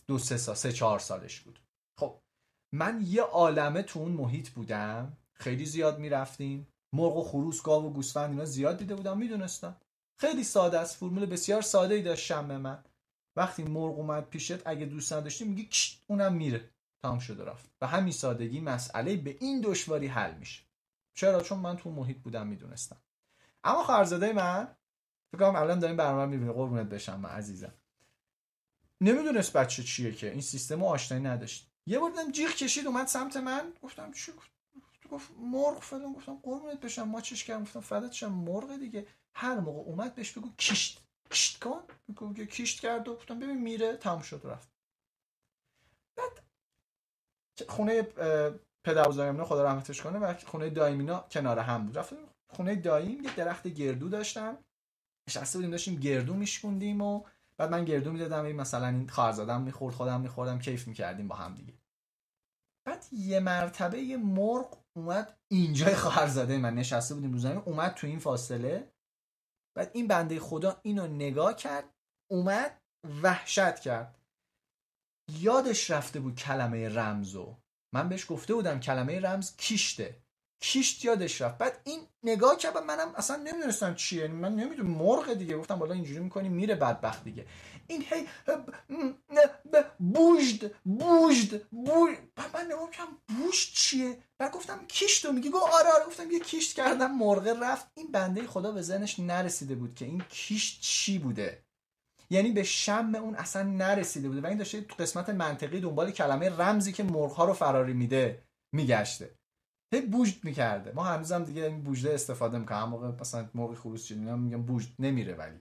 دو 0.07 0.19
سه 0.19 0.37
سال 0.37 0.55
سه 0.55 0.73
چهار 0.73 0.99
سالش 0.99 1.41
بود. 1.41 1.61
خب 1.99 2.21
من 2.75 3.03
یه 3.07 3.23
عالمه 3.23 3.83
تو 3.83 4.01
اون 4.01 4.13
محیط 4.13 4.51
بودم. 4.51 5.17
خیلی 5.35 5.67
زیاد 5.67 5.99
می‌رفتیم. 5.99 6.69
مرغ 6.95 7.17
و 7.17 7.23
خروس 7.23 7.63
گاو 7.63 7.87
و 7.87 7.93
گوسفند 7.93 8.31
اینا 8.31 8.45
زیاد 8.45 8.79
دیده 8.79 8.95
بودم 8.95 9.19
می‌دونستم. 9.19 9.77
خیلی 10.21 10.45
ساده 10.45 10.79
است 10.79 10.97
فرمول 10.97 11.27
بسیار 11.27 11.63
ساده 11.63 11.95
ای 11.95 12.03
داشت 12.03 12.27
شم 12.27 12.57
من. 12.57 12.85
وقتی 13.37 13.63
مرغ 13.63 13.99
اومد 13.99 14.29
پیشت 14.29 14.67
اگه 14.67 14.87
دوست 14.87 15.13
نداشتی 15.13 15.45
میگی 15.45 15.67
کشت 15.67 16.05
اونم 16.07 16.35
میره. 16.35 16.71
تمام 17.03 17.19
شده 17.19 17.45
رفت. 17.45 17.71
و 17.81 17.87
همین 17.87 18.13
سادگی 18.13 18.61
مسئله 18.61 19.17
به 19.17 19.37
این 19.41 19.61
دشواری 19.61 20.07
حل 20.07 20.35
میشه. 20.35 20.63
چرا؟ 21.15 21.41
چون 21.41 21.59
من 21.59 21.77
تو 21.77 21.91
محیط 21.91 22.19
بودم 22.19 22.47
می‌دونستم. 22.47 22.97
اما 23.65 23.83
خواهرزاده 23.83 24.33
من 24.33 24.77
فکر 25.33 25.41
کنم 25.41 25.57
الان 25.57 25.79
داریم 25.79 25.97
برنامه 25.97 26.27
می‌بینه 26.27 26.53
قربونت 26.53 26.87
بشم 26.87 27.21
من 27.21 27.31
عزیزم. 27.31 27.73
نمی‌دونست 29.01 29.53
بچه 29.53 29.83
چیه 29.83 30.13
که 30.13 30.31
این 30.31 30.41
سیستم 30.41 30.85
آشنایی 30.85 31.25
نداشت. 31.25 31.71
یه 31.87 31.99
بار 31.99 32.11
دیدم 32.11 32.33
جیغ 32.33 32.51
کشید 32.51 32.87
اومد 32.87 33.07
سمت 33.07 33.37
من. 33.37 33.73
گفتم 33.83 34.13
چی 34.13 34.33
گفت؟ 35.11 35.31
مرغ 35.39 35.81
فلان. 35.83 36.13
گفتم 36.13 36.39
قربونت 36.43 36.81
بشم. 36.81 37.03
ما 37.09 37.21
چش 37.21 37.45
کردم 37.45 37.63
گفتم 37.63 37.81
فدات 37.81 38.13
شم. 38.13 38.33
مرغ 38.33 38.77
دیگه. 38.77 39.07
هر 39.35 39.61
موقع 39.61 39.81
اومد 39.81 40.15
بهش 40.15 40.33
بگو 40.33 40.51
کشت. 40.59 41.02
کشت 41.33 41.65
کن؟ 41.65 41.83
که 42.37 42.47
کیشت 42.47 42.81
کرد 42.81 43.09
و 43.09 43.15
گفتم 43.15 43.39
ببین 43.39 43.61
میره 43.61 43.97
تموم 43.97 44.23
شد 44.23 44.41
رفت. 44.45 44.73
بعد 46.17 46.43
خونه 47.69 48.03
پدر 48.85 49.09
بزرگم 49.09 49.45
خدا 49.45 49.65
رحمتش 49.65 50.03
کنه 50.03 50.19
و 50.19 50.35
خونه 50.47 50.71
دایمینا 50.71 51.21
کنار 51.31 51.59
هم 51.59 51.87
بود. 51.87 51.99
رفتیم 51.99 52.19
خونه 52.49 52.77
داییم 52.77 53.25
یه 53.25 53.37
درخت 53.37 53.69
گردو 53.69 54.09
داشتم. 54.09 54.59
نشسته 55.29 55.59
بودیم 55.59 55.71
داشتیم 55.71 56.01
گردو 56.01 56.35
میشکوندیم 56.35 57.01
و 57.01 57.25
بعد 57.57 57.71
من 57.71 57.85
گردو 57.85 58.13
می‌دادم 58.13 58.45
این 58.45 58.57
مثلا 58.57 58.87
این 58.87 59.09
خواهرزادم 59.09 59.63
می‌خورد 59.63 59.95
خودم 59.95 60.21
میخوردم 60.21 60.59
کیف 60.59 60.89
می‌کردیم 60.89 61.29
با 61.29 61.35
هم 61.37 61.55
دیگه. 61.55 61.75
بعد 62.87 63.07
یه 63.13 63.41
مرتبه 63.41 63.99
یه 63.99 64.17
مرغ 64.17 64.79
اومد 64.97 65.39
اینجای 65.49 65.95
خواهرزاده 65.95 66.59
من 66.59 66.75
نشسته 66.75 67.15
بودیم 67.15 67.33
رو 67.33 67.39
زمین 67.39 67.59
اومد 67.59 67.95
تو 67.95 68.07
این 68.07 68.19
فاصله. 68.19 68.92
بعد 69.77 69.91
این 69.95 70.09
بنده 70.09 70.41
خدا 70.41 70.81
اینو 70.83 71.07
نگاه 71.07 71.57
کرد 71.57 71.85
اومد 72.31 72.81
وحشت 73.23 73.81
کرد. 73.81 74.19
یادش 75.41 75.91
رفته 75.91 76.21
بود 76.21 76.37
کلمه 76.37 76.89
رمزو 76.89 77.57
من 77.95 78.09
بهش 78.09 78.27
گفته 78.31 78.55
بودم 78.55 78.81
کلمه 78.81 79.21
رمز 79.21 79.57
کیشته. 79.57 80.22
کیشت 80.63 81.05
یادش 81.05 81.41
رفت. 81.41 81.59
بعد 81.59 81.81
این 81.85 82.01
نگاه 82.23 82.57
کرد 82.57 82.79
منم 82.79 83.15
اصلا 83.17 83.37
نمی‌دونستم 83.37 83.95
چیه. 83.95 84.29
من 84.29 84.55
نمی‌دونم 84.57 84.91
مرغ 84.91 85.35
دیگه. 85.35 85.57
گفتم 85.57 85.79
بالا 85.79 85.95
اینجوری 85.95 86.21
می‌کنی 86.21 86.49
میره 86.49 86.75
بدبخت 86.75 87.25
دیگه. 87.25 87.47
این 87.87 88.05
هی 88.11 88.29
بوجد 89.99 90.75
بوجد 90.85 91.63
بوجد 91.71 92.19
من 92.55 92.67
نگاه 92.67 92.91
کردم 92.91 93.19
بوجد 93.29 93.73
چیه؟ 93.75 94.19
بعد 94.39 94.53
گفتم 94.53 94.87
کیشتو 94.89 95.33
میگی؟ 95.33 95.51
گو 95.51 95.59
آره 95.59 95.89
آره. 95.95 96.07
گفتم 96.07 96.31
یه 96.31 96.41
کیشت 96.41 96.77
کردم 96.77 97.15
مرغ 97.19 97.59
رفت. 97.63 97.87
این 97.95 98.13
بنده 98.13 98.47
خدا 98.47 98.73
به 98.73 98.83
ذهنش 98.83 99.21
نرسیده 99.21 99.75
بود 99.75 99.95
که 99.95 100.05
این 100.05 100.23
کیشت 100.29 100.81
چی 100.81 101.19
بوده. 101.19 101.63
یعنی 102.31 102.51
به 102.51 102.63
شم 102.63 103.15
اون 103.15 103.35
اصلا 103.35 103.63
نرسیده 103.63 104.29
بوده. 104.29 104.41
و 104.41 104.47
این 104.47 104.59
داشته 104.59 104.81
تو 104.81 104.95
قسمت 104.99 105.29
منطقی 105.31 105.81
دنبال 105.81 106.11
کلمه 106.11 106.51
رمزی 106.51 106.93
که 106.93 107.03
مرغ 107.03 107.33
ها 107.33 107.45
رو 107.45 107.53
فراری 107.53 107.93
میده 107.93 108.43
میگشته. 108.75 109.31
هی 109.93 110.01
بوجد 110.01 110.45
می‌کرده. 110.45 110.93
ما 110.93 111.05
هنوزم 111.05 111.45
دیگه 111.45 111.65
این 111.65 111.83
بوجده 111.83 112.15
استفاده 112.15 112.59
می‌کنم 112.59 112.89
موقع 112.89 113.21
مثلا 113.21 113.49
مرغ 113.55 113.75
خروس 113.75 114.05
چیزی 114.05 114.21
میگم 114.21 114.63
بوجد 114.63 114.89
نمیره 114.99 115.35
ولی. 115.35 115.59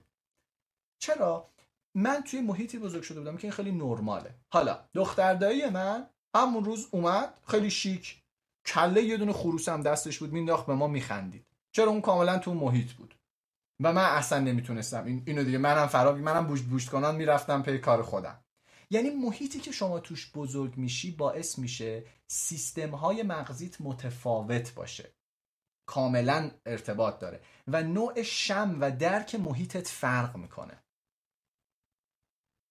چرا؟ 0.98 1.48
من 1.94 2.22
توی 2.22 2.40
محیطی 2.40 2.78
بزرگ 2.78 3.02
شده 3.02 3.20
بودم 3.20 3.36
که 3.36 3.44
این 3.44 3.52
خیلی 3.52 3.72
نرماله. 3.72 4.34
حالا 4.52 4.78
دختر 4.94 5.34
دایی 5.34 5.70
من 5.70 6.06
همون 6.36 6.64
روز 6.64 6.88
اومد 6.90 7.34
خیلی 7.46 7.70
شیک. 7.70 8.22
کله 8.66 9.02
یه 9.02 9.16
دونه 9.16 9.32
خروس 9.32 9.68
هم 9.68 9.82
دستش 9.82 10.18
بود 10.18 10.32
مینداخت 10.32 10.66
به 10.66 10.74
ما 10.74 10.88
میخندید. 10.88 11.46
چرا؟ 11.72 11.90
اون 11.90 12.00
کاملا 12.00 12.38
تو 12.38 12.54
محیط 12.54 12.92
بود. 12.92 13.14
و 13.80 13.92
من 13.92 14.04
اصلا 14.04 14.38
نمی‌تونستم. 14.38 15.04
این 15.04 15.22
اینو 15.26 15.44
دیگه 15.44 15.58
منم 15.58 15.86
فرابی 15.86 16.20
منم 16.22 16.46
بوشت 16.46 16.64
بوشت 16.64 16.88
کنان 16.88 17.16
می‌رفتم 17.16 17.62
پی 17.62 17.78
کار 17.78 18.02
خودم. 18.02 18.44
یعنی 18.90 19.10
محیطی 19.10 19.60
که 19.60 19.72
شما 19.72 20.00
توش 20.00 20.32
بزرگ 20.34 20.76
میشی 20.76 21.10
باعث 21.10 21.58
میشه 21.58 22.04
سیستم 22.34 22.90
های 22.90 23.22
مغزیت 23.22 23.80
متفاوت 23.80 24.74
باشه. 24.74 25.12
کاملا 25.86 26.50
ارتباط 26.66 27.18
داره 27.18 27.40
و 27.68 27.82
نوع 27.82 28.22
شم 28.22 28.78
و 28.80 28.90
درک 28.90 29.34
محیطت 29.34 29.88
فرق 29.88 30.36
می‌کنه. 30.36 30.82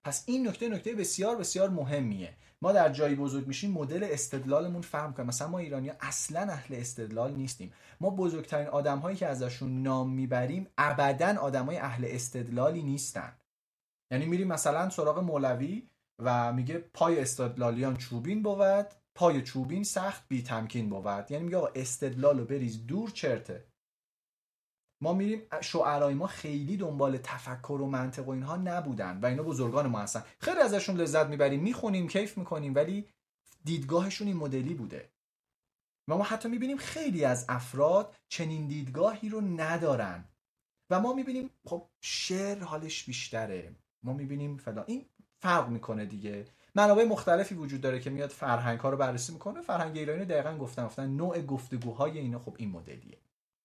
پس 0.05 0.23
این 0.27 0.47
نکته 0.47 0.69
نکته 0.69 0.95
بسیار 0.95 1.35
بسیار 1.35 1.69
مهمیه. 1.69 2.37
ما 2.61 2.71
در 2.71 2.89
جایی 2.89 3.15
بزرگ 3.15 3.47
میشیم 3.47 3.71
مدل 3.71 4.07
استدلالمون 4.11 4.81
فرق 4.81 5.13
کنه 5.13 5.25
مثلا 5.25 5.47
ما 5.47 5.59
ایرانی 5.59 5.89
اصلا 5.89 6.41
اهل 6.41 6.75
استدلال 6.75 7.33
نیستیم. 7.33 7.73
ما 7.99 8.09
بزرگترین 8.09 8.67
آدم 8.67 8.99
هایی 8.99 9.17
که 9.17 9.27
ازشون 9.27 9.83
نام 9.83 10.09
می‌بریم 10.09 10.67
ابدا 10.77 11.41
آدم 11.41 11.65
های 11.65 11.77
اهل 11.77 12.05
استدلالی 12.07 12.83
نیستن. 12.83 13.37
یعنی 14.11 14.25
میریم 14.25 14.47
مثلا 14.47 14.89
سراغ 14.89 15.19
مولوی 15.19 15.89
و 16.19 16.53
میگه 16.53 16.77
پای 16.77 17.19
استدلالیان 17.19 17.97
چوبین 17.97 18.43
بود. 18.43 19.00
پای 19.15 19.41
چوبین 19.41 19.83
سخت 19.83 20.27
بی 20.27 20.43
تمکین 20.43 20.89
بود. 20.89 21.31
یعنی 21.31 21.43
میگه 21.43 21.57
آقا 21.57 21.67
استدلال 21.75 22.39
رو 22.39 22.45
بریز 22.45 22.87
دور 22.87 23.09
چرته. 23.09 23.65
ما 25.03 25.13
میریم 25.13 25.41
شعرهای 25.61 26.13
ما 26.13 26.27
خیلی 26.27 26.77
دنبال 26.77 27.17
تفکر 27.17 27.81
و 27.81 27.87
منطق 27.87 28.27
و 28.27 28.31
اینها 28.31 28.55
نبودن 28.55 29.19
و 29.19 29.25
اینا 29.25 29.43
بزرگان 29.43 29.87
ما 29.87 29.99
هستن. 29.99 30.23
خیلی 30.39 30.59
ازشون 30.59 30.95
لذت 30.95 31.27
می‌بریم 31.27 31.61
می‌خونیم 31.61 32.07
کیف 32.07 32.37
می‌کنیم 32.37 32.75
ولی 32.75 33.09
دیدگاهشون 33.63 34.27
این 34.27 34.37
مدلی 34.37 34.73
بوده. 34.73 35.11
و 36.07 36.17
ما 36.17 36.23
حتی 36.23 36.49
می‌بینیم 36.49 36.77
خیلی 36.77 37.25
از 37.25 37.45
افراد 37.49 38.15
چنین 38.29 38.67
دیدگاهی 38.67 39.29
رو 39.29 39.41
ندارن. 39.41 40.25
و 40.89 40.99
ما 40.99 41.13
می‌بینیم 41.13 41.49
خب 41.65 41.89
شعر 42.01 42.63
حالش 42.63 43.03
بیشتره. 43.03 43.75
ما 44.03 44.13
می‌بینیم 44.13 44.57
فلان. 44.57 44.85
این 44.87 45.05
فرق 45.41 45.69
می‌کنه 45.69 46.05
دیگه. 46.05 46.45
منابع 46.75 47.03
مختلفی 47.03 47.55
وجود 47.55 47.81
داره 47.81 47.99
که 47.99 48.09
میاد 48.09 48.29
فرهنگ 48.29 48.79
ها 48.79 48.89
رو 48.89 48.97
بررسی 48.97 49.33
می‌کنه. 49.33 49.61
فرهنگ 49.61 49.97
ایرانی 49.97 50.25
دقیقا 50.25 50.57
گفتن 50.57 50.85
گفتن 50.85 51.09
نوع 51.09 51.41
گفتگوهای 51.41 52.19
اینا 52.19 52.39
خب 52.39 52.55
این 52.57 52.71
مدلیه. 52.71 53.17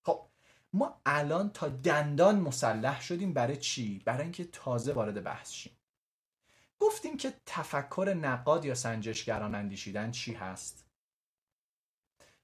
خب 0.02 0.28
ما 0.72 1.00
الان 1.06 1.50
تا 1.50 1.68
دندان 1.68 2.40
مسلح 2.40 3.00
شدیم 3.00 3.32
برای 3.32 3.56
چی؟ 3.56 4.02
برای 4.04 4.22
اینکه 4.22 4.44
تازه 4.44 4.92
وارد 4.92 5.24
بحث 5.24 5.52
شیم. 5.52 5.72
گفتیم 6.80 7.16
که 7.16 7.32
تفکر 7.46 8.14
نقاد 8.20 8.64
یا 8.64 8.74
سنجشگران 8.74 9.54
اندیشیدن 9.54 10.10
چی 10.10 10.34
هست؟ 10.34 10.86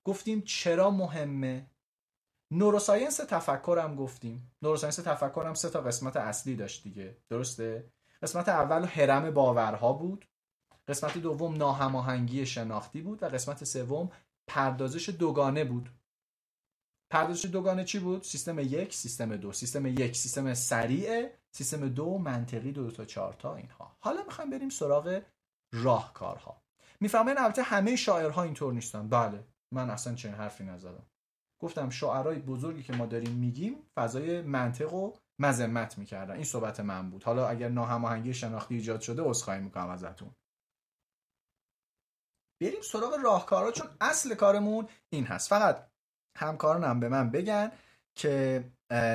گفتیم 0.04 0.42
چرا 0.42 0.90
مهمه؟ 0.90 1.66
نوروساینس 2.50 3.16
تفکر 3.16 3.78
هم 3.82 3.96
گفتیم. 3.96 4.52
نوروساینس 4.62 4.96
تفکر 4.96 5.44
هم 5.46 5.54
سه 5.54 5.70
تا 5.70 5.80
قسمت 5.80 6.16
اصلی 6.16 6.56
داشت 6.56 6.82
دیگه. 6.82 7.16
درسته؟ 7.28 7.92
قسمت 8.22 8.48
اول 8.48 8.84
هرم 8.84 9.30
باورها 9.30 9.92
بود. 9.92 10.26
قسمت 10.88 11.18
دوم 11.18 11.56
ناهماهنگی 11.56 12.46
شناختی 12.46 13.00
بود 13.00 13.22
و 13.22 13.26
قسمت 13.26 13.64
سوم 13.64 14.10
پردازش 14.46 15.08
دوگانه 15.08 15.64
بود. 15.64 15.90
پردازش 17.10 17.44
دوگانه 17.44 17.84
چی 17.84 17.98
بود؟ 17.98 18.22
سیستم 18.22 18.58
یک 18.58 18.94
سیستم 18.94 19.36
دو. 19.36 19.52
سیستم 19.52 19.86
یک 19.86 20.16
سیستم 20.16 20.54
سریع 20.54 21.28
سیستم 21.52 21.88
دو 21.88 22.18
منطقی 22.18 22.72
دو, 22.72 22.90
تا 22.90 23.04
چهار 23.04 23.32
تا 23.32 23.56
اینها. 23.56 23.96
حالا 24.00 24.22
می‌خوایم 24.24 24.50
بریم 24.50 24.68
سراغ 24.68 25.22
راهکارها. 25.72 26.62
می‌فهمین 27.00 27.38
البته 27.38 27.62
همه 27.62 27.96
شاعرها 27.96 28.42
اینطور 28.42 28.72
نیستن. 28.72 29.08
بله 29.08 29.44
من 29.74 29.90
اصلا 29.90 30.14
چنین 30.14 30.34
حرفی 30.34 30.64
نزدم. 30.64 31.06
گفتم 31.58 31.90
شاعرای 31.90 32.38
بزرگی 32.38 32.82
که 32.82 32.92
ما 32.92 33.06
داریم 33.06 33.32
میگیم 33.32 33.76
فضای 33.96 34.42
منطق 34.42 34.94
و 34.94 35.12
مذمت 35.38 35.98
می‌کردن. 35.98 36.34
این 36.34 36.44
صحبت 36.44 36.80
من 36.80 37.10
بود. 37.10 37.24
حالا 37.24 37.48
اگر 37.48 37.68
ناهماهنگی 37.68 38.34
شناختی 38.34 38.74
ایجاد 38.74 39.00
شده 39.00 39.22
عذرخواهی 39.22 39.60
می‌کنم 39.60 39.90
ازتون. 39.90 40.30
بریم 42.62 42.82
سراغ 42.82 43.14
راهکارها 43.24 43.72
چون 43.72 43.86
اصل 44.00 44.34
کارمون 44.34 44.88
این 45.10 45.24
هست. 45.24 45.48
فقط 45.48 45.86
همکارانم 46.36 47.00
به 47.00 47.08
من 47.08 47.30
بگن 47.30 47.72
که 48.14 48.64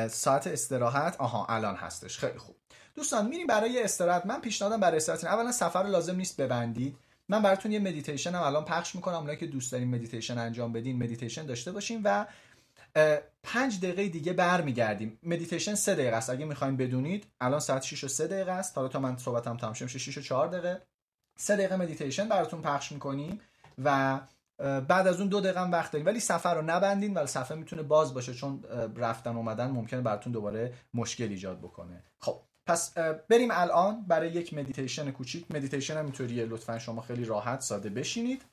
ساعت 0.10 0.48
استراحت 0.48 1.16
آها 1.20 1.46
الان 1.46 1.76
هستش. 1.76 2.18
خیلی 2.18 2.38
خوب. 2.38 2.56
دوستان 2.96 3.28
میریم 3.28 3.48
برای 3.48 3.84
استراحت. 3.84 4.26
من 4.26 4.42
پیشنهادم 4.42 4.80
برای 4.80 4.98
استراحت 4.98 5.24
اولا 5.24 5.52
صفحه 5.52 5.73
رو 5.73 5.84
لازم 5.84 6.16
نیست 6.16 6.42
ببندید. 6.42 6.98
من 7.30 7.42
براتون 7.42 7.72
یه 7.72 7.80
مدیتیشن 7.80 8.36
هم 8.36 8.42
الان 8.42 8.66
پخش 8.66 8.96
می‌کنم. 8.96 9.16
اونایی 9.16 9.38
که 9.38 9.48
دوست 9.48 9.72
دارین 9.72 9.96
مدیتیشن 9.96 10.38
انجام 10.38 10.74
بدین 10.74 11.04
مدیتیشن 11.04 11.46
داشته 11.46 11.72
باشیم 11.72 12.02
و 12.04 12.26
پنج 13.44 13.80
دقیقه 13.80 14.08
دیگه 14.08 14.34
برمیگردیم. 14.34 15.20
مدیتیشن 15.24 15.76
سه 15.76 15.94
دقیقه 15.96 16.16
است. 16.16 16.30
اگه 16.30 16.46
می‌خواین 16.46 16.78
بدونید 16.78 17.28
الان 17.42 17.60
ساعت 17.60 17.84
6 17.84 18.04
و 18.04 18.08
3 18.08 18.28
دقیقه 18.28 18.52
است. 18.52 18.78
حالا 18.78 18.88
تا 18.88 19.00
من 19.00 19.18
صحبتم 19.18 19.58
تمام 19.58 19.74
شه 19.74 19.88
6 19.88 20.18
و 20.18 20.22
4 20.22 20.48
دقیقه. 20.48 20.82
سه 21.38 21.56
دقیقه 21.56 21.76
مدیتیشن 21.76 22.30
براتون 22.30 22.62
پخش 22.62 22.92
می‌کنیم 22.92 23.42
و 23.84 24.20
بعد 24.60 25.08
از 25.08 25.20
اون 25.20 25.30
دو 25.30 25.42
دقیقه 25.42 25.62
وقت 25.62 25.92
داریم. 25.92 26.06
ولی 26.06 26.20
صفحه 26.20 26.56
رو 26.56 26.62
نبندین 26.62 27.14
ولی 27.14 27.28
صفحه 27.28 27.58
می‌تونه 27.58 27.84
باز 27.84 28.14
باشه 28.14 28.34
چون 28.34 28.64
رفتن 28.96 29.36
اومدن 29.36 29.68
ممکنه 29.68 30.02
براتون 30.02 30.34
دوباره 30.34 30.74
مشکل 30.94 31.30
ایجاد 31.30 31.60
بکنه. 31.60 32.04
خب 32.20 32.42
پس 32.66 32.94
بریم 33.30 33.50
الان 33.52 34.06
برای 34.08 34.30
یک 34.30 34.54
مدیتیشن 34.54 35.12
کوچیک. 35.12 35.52
مدیتیشن 35.52 35.98
هم 35.98 36.06
اینطوریه 36.06 36.46
لطفا 36.46 36.80
شما 36.80 37.02
خیلی 37.02 37.26
راحت 37.26 37.62
ساده 37.62 37.90
بشینید. 37.90 38.46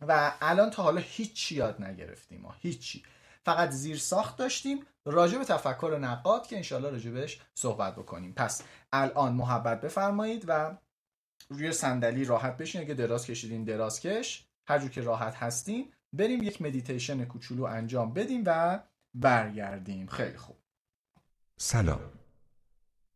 و 0.00 0.32
الان 0.40 0.70
تا 0.70 0.82
حالا 0.82 1.00
هیچی 1.04 1.54
یاد 1.54 1.82
نگرفتیم 1.82 2.40
ما 2.40 2.54
هیچی. 2.60 3.02
فقط 3.44 3.70
زیر 3.70 3.98
ساخت 3.98 4.36
داشتیم. 4.36 4.86
راجع 5.04 5.38
به 5.38 5.44
تفکر 5.44 5.98
نقاد 6.00 6.46
که 6.46 6.56
انشالله 6.56 6.90
راجبش 6.90 7.40
صحبت 7.54 7.96
بکنیم. 7.96 8.32
پس 8.36 8.62
الان 8.92 9.32
محبت 9.32 9.80
بفرمایید 9.80 10.44
و 10.48 10.76
روی 11.48 11.72
صندلی 11.72 12.24
راحت 12.24 12.56
بشین 12.56 12.80
اگه 12.80 12.94
دراز 12.94 13.26
کشیدین 13.26 13.64
دراز 13.64 14.00
کش 14.00 14.46
هر 14.66 14.78
جور 14.78 14.90
که 14.90 15.00
راحت 15.00 15.34
هستین 15.34 15.92
بریم 16.12 16.42
یک 16.42 16.62
مدیتیشن 16.62 17.24
کوچولو 17.24 17.64
انجام 17.64 18.12
بدیم 18.12 18.42
و 18.46 18.82
برگردیم. 19.14 20.06
خیلی 20.06 20.36
خوب. 20.36 20.56
سلام. 21.56 22.12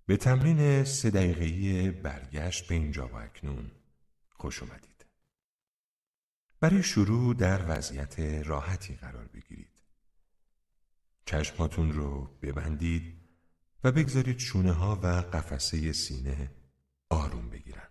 به 0.06 0.16
تمرین 0.16 0.84
سه 0.84 1.10
دقیقه‌ای 1.10 1.90
برگشت 1.90 2.68
به 2.68 2.74
اینجا 2.74 3.08
و 3.08 3.14
اکنون. 3.14 3.70
خوش 4.30 4.62
اومدید. 4.62 5.06
برای 6.60 6.82
شروع 6.82 7.34
در 7.34 7.78
وضعیت 7.78 8.20
راحتی 8.20 8.94
قرار 8.94 9.28
بگیرید. 9.28 9.70
چشماتون 11.24 11.92
رو 11.92 12.38
ببندید 12.42 13.20
و 13.84 13.92
بگذارید 13.92 14.38
شونه 14.38 14.72
ها 14.72 15.00
و 15.02 15.06
قفسه 15.06 15.92
سینه 15.92 16.50
آروم 17.10 17.50
بگیرن. 17.50 17.89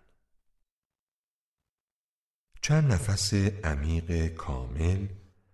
چند 2.70 2.92
نفس 2.92 3.34
عمیق 3.64 4.28
کامل 4.28 5.08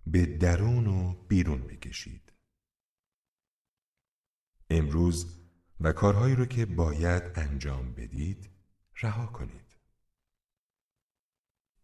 به 0.08 0.26
درون 0.26 0.88
و 0.88 1.14
بیرون 1.14 1.68
بکشید. 1.68 2.34
امروز 4.70 5.40
و 5.80 5.92
کارهایی 5.92 6.36
رو 6.36 6.46
که 6.46 6.66
باید 6.66 7.24
انجام 7.36 7.94
بدید 7.94 8.50
رها 9.02 9.26
کنید. 9.26 9.78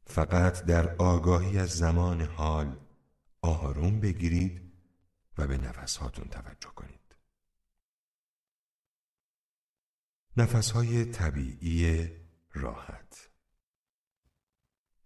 فقط 0.06 0.66
در 0.66 0.96
آگاهی 0.96 1.58
از 1.58 1.70
زمان 1.70 2.22
حال 2.22 2.80
آروم 3.42 4.00
بگیرید 4.00 4.74
و 5.38 5.48
به 5.48 5.58
نفسهاتون 5.58 6.30
توجه 6.30 6.72
کنید. 6.76 7.16
نفسهای 10.38 11.06
طبیعی 11.06 12.10
راحت. 12.54 13.31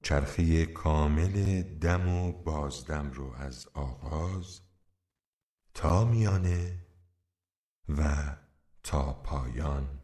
چرخه 0.06 0.66
کامل 0.66 1.62
دم 1.62 2.08
و 2.08 2.32
بازدم 2.32 3.12
رو 3.12 3.34
از 3.34 3.68
آغاز 3.74 4.62
تا 5.74 6.06
میانه 6.06 6.86
و 7.90 8.36
تا 8.84 9.14
پایان 9.14 10.00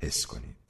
حس 0.00 0.26
کنید. 0.26 0.65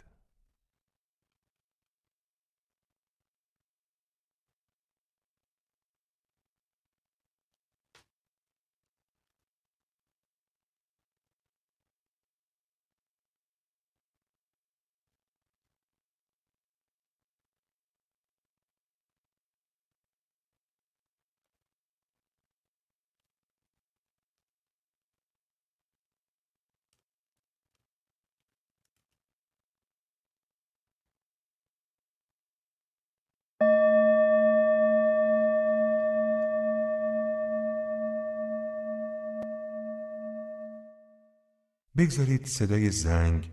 بگذارید 41.96 42.46
صدای 42.46 42.90
زنگ 42.90 43.50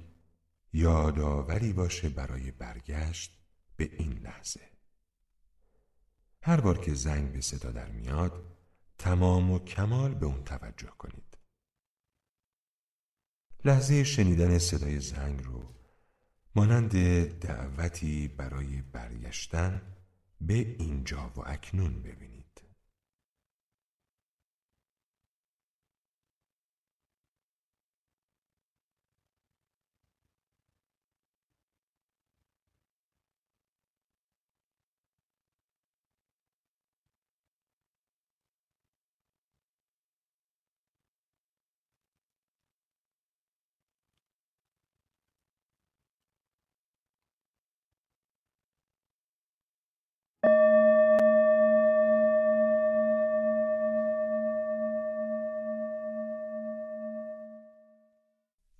یادآوری 0.74 1.74
باشه 1.74 2.10
برای 2.10 2.52
برگشت 2.52 3.40
به 3.76 3.90
این 3.94 4.14
لحظه. 4.14 4.70
هر 6.42 6.62
بار 6.62 6.78
که 6.78 6.94
زنگ 6.94 7.32
به 7.32 7.42
صدا 7.42 7.72
در 7.72 7.92
میاد 7.92 8.58
تمام 8.98 9.52
و 9.52 9.60
کمال 9.60 10.14
به 10.14 10.26
اون 10.26 10.44
توجه 10.44 10.92
کنید. 10.98 11.38
لحظه 13.66 14.04
شنیدن 14.04 14.58
صدای 14.58 15.00
زنگ 15.00 15.44
رو 15.44 15.64
مانند 16.56 16.92
دعوتی 17.40 18.28
برای 18.28 18.82
برگشتن 18.82 19.82
به 20.42 20.54
اینجا 20.54 21.34
و 21.36 21.42
اکنون 21.46 22.02
ببینید. 22.02 22.43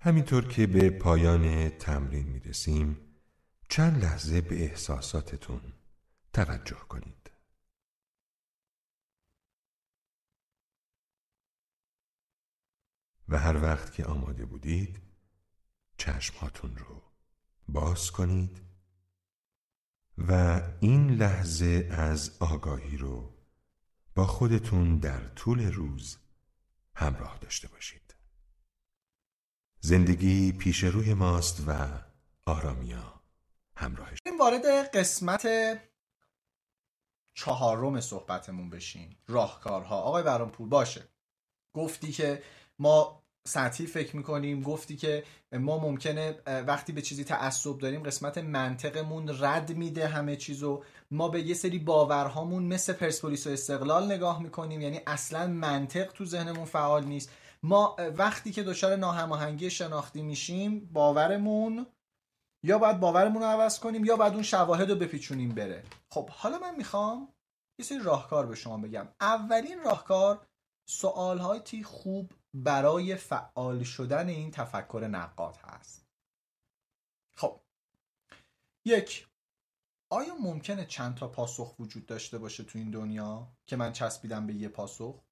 همینطور 0.04 0.48
که 0.48 0.66
به 0.66 0.90
پایان 0.90 1.68
تمرین 1.68 2.26
می 2.26 2.40
رسیم 2.40 3.00
چند 3.68 4.04
لحظه 4.04 4.40
به 4.40 4.64
احساساتتون 4.64 5.72
توجه 6.32 6.76
کنید. 6.76 7.30
و 13.28 13.38
هر 13.38 13.62
وقت 13.62 13.92
که 13.92 14.04
آماده 14.04 14.44
بودید 14.44 15.00
چشمهاتون 15.96 16.76
رو 16.76 17.02
باز 17.68 18.10
کنید 18.10 18.60
و 20.18 20.62
این 20.80 21.10
لحظه 21.10 21.88
از 21.90 22.36
آگاهی 22.40 22.96
رو 22.96 23.34
با 24.14 24.26
خودتون 24.26 24.98
در 24.98 25.28
طول 25.28 25.72
روز 25.72 26.18
همراه 26.94 27.38
داشته 27.38 27.68
باشید. 27.68 28.03
زندگی 29.86 30.52
پیش 30.52 30.84
روی 30.84 31.14
ماست 31.14 31.64
و 31.66 31.88
آرامیا 32.46 33.20
همراهش 33.76 34.18
این 34.26 34.38
وارد 34.38 34.66
قسمت 34.96 35.48
چهارم 37.34 38.00
صحبتمون 38.00 38.70
بشیم. 38.70 39.16
راهکارها. 39.28 39.96
آقای 39.96 40.22
برانپور 40.22 40.68
باشه. 40.68 41.08
گفتی 41.74 42.12
که 42.12 42.42
ما 42.78 43.22
سطحی 43.46 43.86
فکر 43.86 44.16
می‌کنیم 44.16 44.62
گفتی 44.62 44.96
که 44.96 45.24
ما 45.52 45.78
ممکنه 45.78 46.30
وقتی 46.46 46.92
به 46.92 47.02
چیزی 47.02 47.24
تعصب 47.24 47.78
داریم 47.78 48.02
قسمت 48.02 48.38
منطقمون 48.38 49.36
رد 49.40 49.76
میده 49.76 50.08
همه 50.08 50.36
چیزو. 50.36 50.84
ما 51.10 51.28
به 51.28 51.42
یه 51.42 51.54
سری 51.54 51.78
باورهامون 51.78 52.62
مثل 52.62 52.92
پرسپولیس 52.92 53.46
و 53.46 53.50
استقلال 53.50 54.12
نگاه 54.12 54.42
می‌کنیم 54.42 54.80
یعنی 54.80 55.00
اصلا 55.06 55.46
منطق 55.46 56.12
تو 56.12 56.24
ذهنمون 56.24 56.64
فعال 56.64 57.04
نیست. 57.04 57.30
ما 57.64 57.96
وقتی 58.16 58.52
که 58.52 58.62
دچار 58.62 58.96
ناهماهنگی 58.96 59.70
شناختی 59.70 60.22
میشیم 60.22 60.80
باورمون 60.92 61.86
یا 62.62 62.78
باید 62.78 63.00
باورمون 63.00 63.42
رو 63.42 63.48
عوض 63.48 63.78
کنیم 63.78 64.04
یا 64.04 64.16
باید 64.16 64.32
اون 64.32 64.42
شواهد 64.42 64.90
رو 64.90 64.96
بپیچونیم 64.96 65.54
بره. 65.54 65.84
خب 66.10 66.30
حالا 66.30 66.58
من 66.58 66.76
می‌خوام 66.76 67.28
یه 67.78 67.84
سری 67.84 67.98
راهکار 67.98 68.46
به 68.46 68.54
شما 68.54 68.78
بگم. 68.78 69.08
اولین 69.20 69.82
راهکار 69.82 70.46
سوالهایی 70.88 71.82
خوب 71.82 72.32
برای 72.54 73.16
فعال 73.16 73.82
شدن 73.82 74.28
این 74.28 74.50
تفکر 74.50 75.08
نقاد 75.10 75.56
هست. 75.56 76.06
خب 77.36 77.60
یک 78.84 79.28
آیا 80.10 80.34
ممکنه 80.34 80.86
چند 80.86 81.14
تا 81.14 81.28
پاسخ 81.28 81.78
وجود 81.78 82.06
داشته 82.06 82.38
باشه 82.38 82.64
تو 82.64 82.78
این 82.78 82.90
دنیا 82.90 83.48
که 83.66 83.76
من 83.76 83.92
چسبیدم 83.92 84.46
به 84.46 84.54
یه 84.54 84.68
پاسخ؟ 84.68 85.23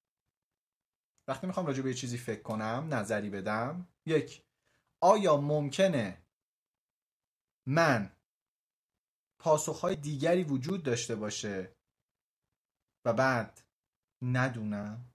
وقتی 1.32 1.46
می‌خوام 1.46 1.66
راجع 1.66 1.82
به 1.82 1.88
یه 1.88 1.94
چیزی 1.94 2.18
فکر 2.18 2.42
کنم 2.42 2.88
نظری 2.90 3.30
بدم 3.30 3.88
یک 4.06 4.44
آیا 5.02 5.36
ممکنه 5.36 6.22
من 7.68 8.16
پاسخهای 9.40 9.96
دیگری 9.96 10.44
وجود 10.44 10.82
داشته 10.82 11.16
باشه 11.16 11.76
و 13.06 13.12
بعد 13.12 13.60
ندونم؟ 14.22 15.12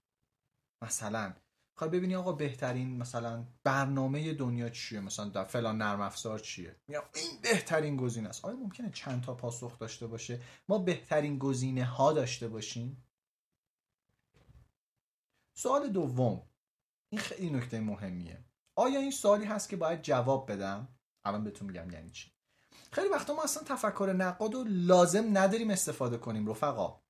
مثلا 0.84 1.36
خواهی 1.78 1.98
ببینی 1.98 2.16
آقا 2.16 2.32
بهترین 2.32 2.98
مثلا 2.98 3.46
برنامه 3.64 4.34
دنیا 4.34 4.70
چیه؟ 4.70 5.00
مثلا 5.00 5.30
در 5.30 5.44
فلان 5.44 5.78
نرم 5.78 6.02
افزار 6.02 6.40
چیه؟ 6.40 6.76
میگم 6.88 7.04
این 7.16 7.42
بهترین 7.42 7.98
گزینه 7.98 8.30
است. 8.30 8.46
آیا 8.46 8.56
ممکنه 8.56 8.92
چند 8.92 9.24
تا 9.24 9.34
پاسخ 9.34 9.80
داشته 9.80 10.08
باشه؟ 10.08 10.42
ما 10.70 10.78
بهترین 10.80 11.40
گزینه 11.40 11.86
ها 11.86 12.14
داشته 12.14 12.48
باشیم؟ 12.48 13.07
سوال 15.58 15.90
دوم. 15.90 16.42
این 17.12 17.22
خیلی 17.22 17.50
نکته 17.50 17.80
مهمیه. 17.80 18.46
آیا 18.78 19.00
این 19.00 19.12
سوالی 19.12 19.46
هست 19.46 19.70
که 19.70 19.78
باید 19.78 20.02
جواب 20.02 20.52
بدم؟ 20.52 20.88
الان 21.26 21.44
بهتون 21.44 21.68
میگم 21.68 21.92
یعنی 21.92 22.12
چی. 22.12 22.32
خیلی 22.92 23.10
وقتا 23.10 23.34
ما 23.34 23.44
اصلا 23.44 23.64
تفکر 23.64 24.14
نقاد 24.18 24.56
و 24.56 24.64
لازم 24.68 25.38
نداریم 25.38 25.70
استفاده 25.70 26.18
کنیم 26.18 26.50
رفقا. 26.50 27.02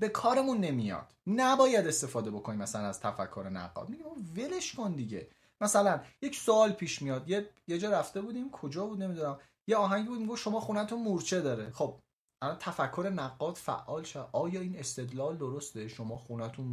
به 0.00 0.08
کارمون 0.08 0.58
نمیاد. 0.58 1.14
نباید 1.26 1.86
استفاده 1.86 2.30
بکنیم 2.30 2.58
مثلا 2.58 2.86
از 2.86 3.00
تفکر 3.00 3.48
نقاد. 3.52 3.88
میگم 3.88 4.04
ولش 4.36 4.74
کن 4.74 4.92
دیگه. 4.92 5.30
مثلا 5.60 6.02
یک 6.22 6.36
سوال 6.36 6.72
پیش 6.72 7.02
میاد. 7.02 7.28
یه 7.28 7.48
یه 7.68 7.78
جا 7.78 7.90
رفته 7.90 8.20
بودیم. 8.20 8.50
کجا 8.50 8.86
بود 8.86 9.02
نمی‌دونم. 9.02 9.38
یه 9.66 9.76
آهنگی 9.76 10.08
بود. 10.08 10.20
میگه 10.20 10.36
شما 10.36 10.60
خونتون 10.60 11.02
مورچه 11.02 11.40
داره. 11.40 11.70
خب 11.70 12.00
الان 12.42 12.56
تفکر 12.58 13.12
نقاد 13.14 13.56
فعال 13.56 14.04
شه 14.04 14.20
آیا 14.32 14.60
این 14.60 14.78
استدلال 14.78 15.36
درسته؟ 15.36 15.88
شما 15.88 16.16
خونتون 16.16 16.66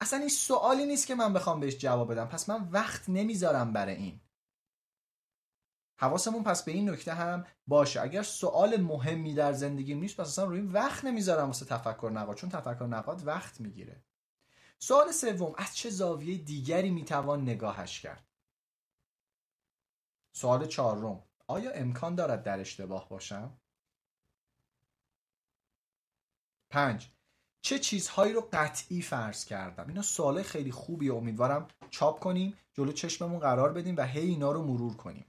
اصلا 0.00 0.18
این 0.18 0.28
سوالی 0.28 0.86
نیست 0.86 1.06
که 1.06 1.14
من 1.14 1.32
بخوام 1.32 1.60
بهش 1.60 1.78
جواب 1.78 2.12
بدم. 2.12 2.28
پس 2.28 2.48
من 2.48 2.68
وقت 2.70 3.08
نمی‌ذارم 3.08 3.72
برای 3.72 3.94
این. 3.94 4.20
حواسمون 5.98 6.44
پس 6.44 6.64
به 6.64 6.72
این 6.72 6.90
نکته 6.90 7.14
هم 7.14 7.46
باشه. 7.66 8.00
اگر 8.00 8.22
سوال 8.22 8.76
مهمی 8.80 9.34
در 9.34 9.52
زندگیم 9.52 9.98
نیست 9.98 10.16
پس 10.16 10.26
اصلا 10.26 10.44
روی 10.44 10.60
وقت 10.60 11.04
نمی‌ذارم 11.04 11.46
واسه 11.46 11.64
تفکر 11.64 12.10
نقاد. 12.14 12.36
چون 12.36 12.50
تفکر 12.50 12.86
نقاد 12.86 13.26
وقت 13.26 13.60
می‌گیره. 13.60 14.04
سوال 14.78 15.12
سوم 15.12 15.54
از 15.58 15.76
چه 15.76 15.90
زاویه 15.90 16.38
دیگری 16.38 16.90
می‌توان 16.90 17.42
نگاهش 17.42 18.00
کرد؟ 18.00 18.28
سوال 20.32 20.66
چهارم 20.66 21.22
آیا 21.46 21.70
امکان 21.70 22.14
دارد 22.14 22.42
در 22.42 22.60
اشتباه 22.60 23.08
باشم؟ 23.08 23.60
پنج 26.70 27.15
چه 27.66 27.78
چیزهایی 27.78 28.32
رو 28.32 28.48
قطعی 28.52 29.02
فرض 29.02 29.44
کردم؟ 29.44 29.88
اینا 29.88 30.02
سوال 30.02 30.42
خیلی 30.42 30.72
خوبی 30.72 31.10
امیدوارم 31.10 31.68
چاپ 31.90 32.20
کنیم 32.20 32.58
جلو 32.72 32.92
چشممون 32.92 33.40
قرار 33.40 33.72
بدیم 33.72 33.96
و 33.96 34.06
هی 34.06 34.20
اینا 34.20 34.52
رو 34.52 34.62
مرور 34.62 34.96
کنیم. 34.96 35.26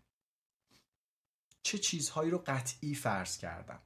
چه 1.64 1.78
چیزهایی 1.78 2.32
رو 2.32 2.44
قطعی 2.48 2.96
فرض 2.96 3.38
کردم؟ 3.38 3.82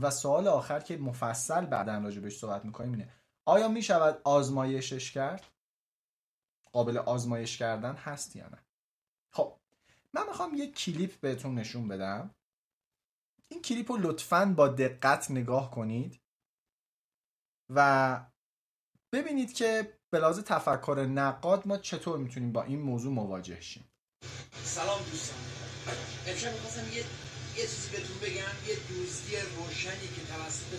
و 0.00 0.10
سوال 0.10 0.48
آخر 0.48 0.80
که 0.80 0.96
مفصل 0.96 1.66
بعدا 1.66 1.98
راجع 1.98 2.20
بهش 2.20 2.38
صحبت 2.38 2.64
می‌کنیم 2.64 2.92
اینه 2.92 3.12
آیا 3.44 3.68
می‌شود 3.68 4.20
آزمایشش 4.24 5.12
کرد؟ 5.12 5.46
قابل 6.72 6.98
آزمایش 6.98 7.58
کردن 7.58 7.94
هست 7.94 8.36
یا 8.36 8.48
نه؟ 8.48 8.58
خب 9.32 9.56
من 10.12 10.26
می‌خوام 10.26 10.54
یک 10.54 10.74
کلیپ 10.74 11.20
بهتون 11.20 11.54
نشون 11.54 11.88
بدم. 11.88 12.34
این 13.48 13.62
کلیپ 13.62 13.92
رو 13.92 13.98
لطفا 13.98 14.54
با 14.56 14.68
دقت 14.68 15.30
نگاه 15.30 15.70
کنید. 15.70 16.20
و 17.74 18.20
ببینید 19.12 19.52
که 19.52 19.92
به 20.10 20.18
لحاظ 20.18 20.40
تفکر 20.40 21.06
نقاد 21.10 21.66
ما 21.66 21.78
چطور 21.78 22.18
می‌تونیم 22.18 22.52
با 22.52 22.62
این 22.62 22.80
موضوع 22.80 23.12
مواجه 23.12 23.60
شیم. 23.60 23.84
سلام 24.64 24.98
دوستان. 25.10 25.38
امشب 26.26 26.52
می‌خواستم 26.52 26.92
یه 26.92 27.04
یه 27.56 27.66
چیزی 27.66 27.90
بهتون 27.92 28.18
بگم. 28.18 28.56
یه 28.68 28.76
دوستی 28.88 29.36
روشنی 29.36 30.08
که 30.16 30.22
توسط 30.32 30.72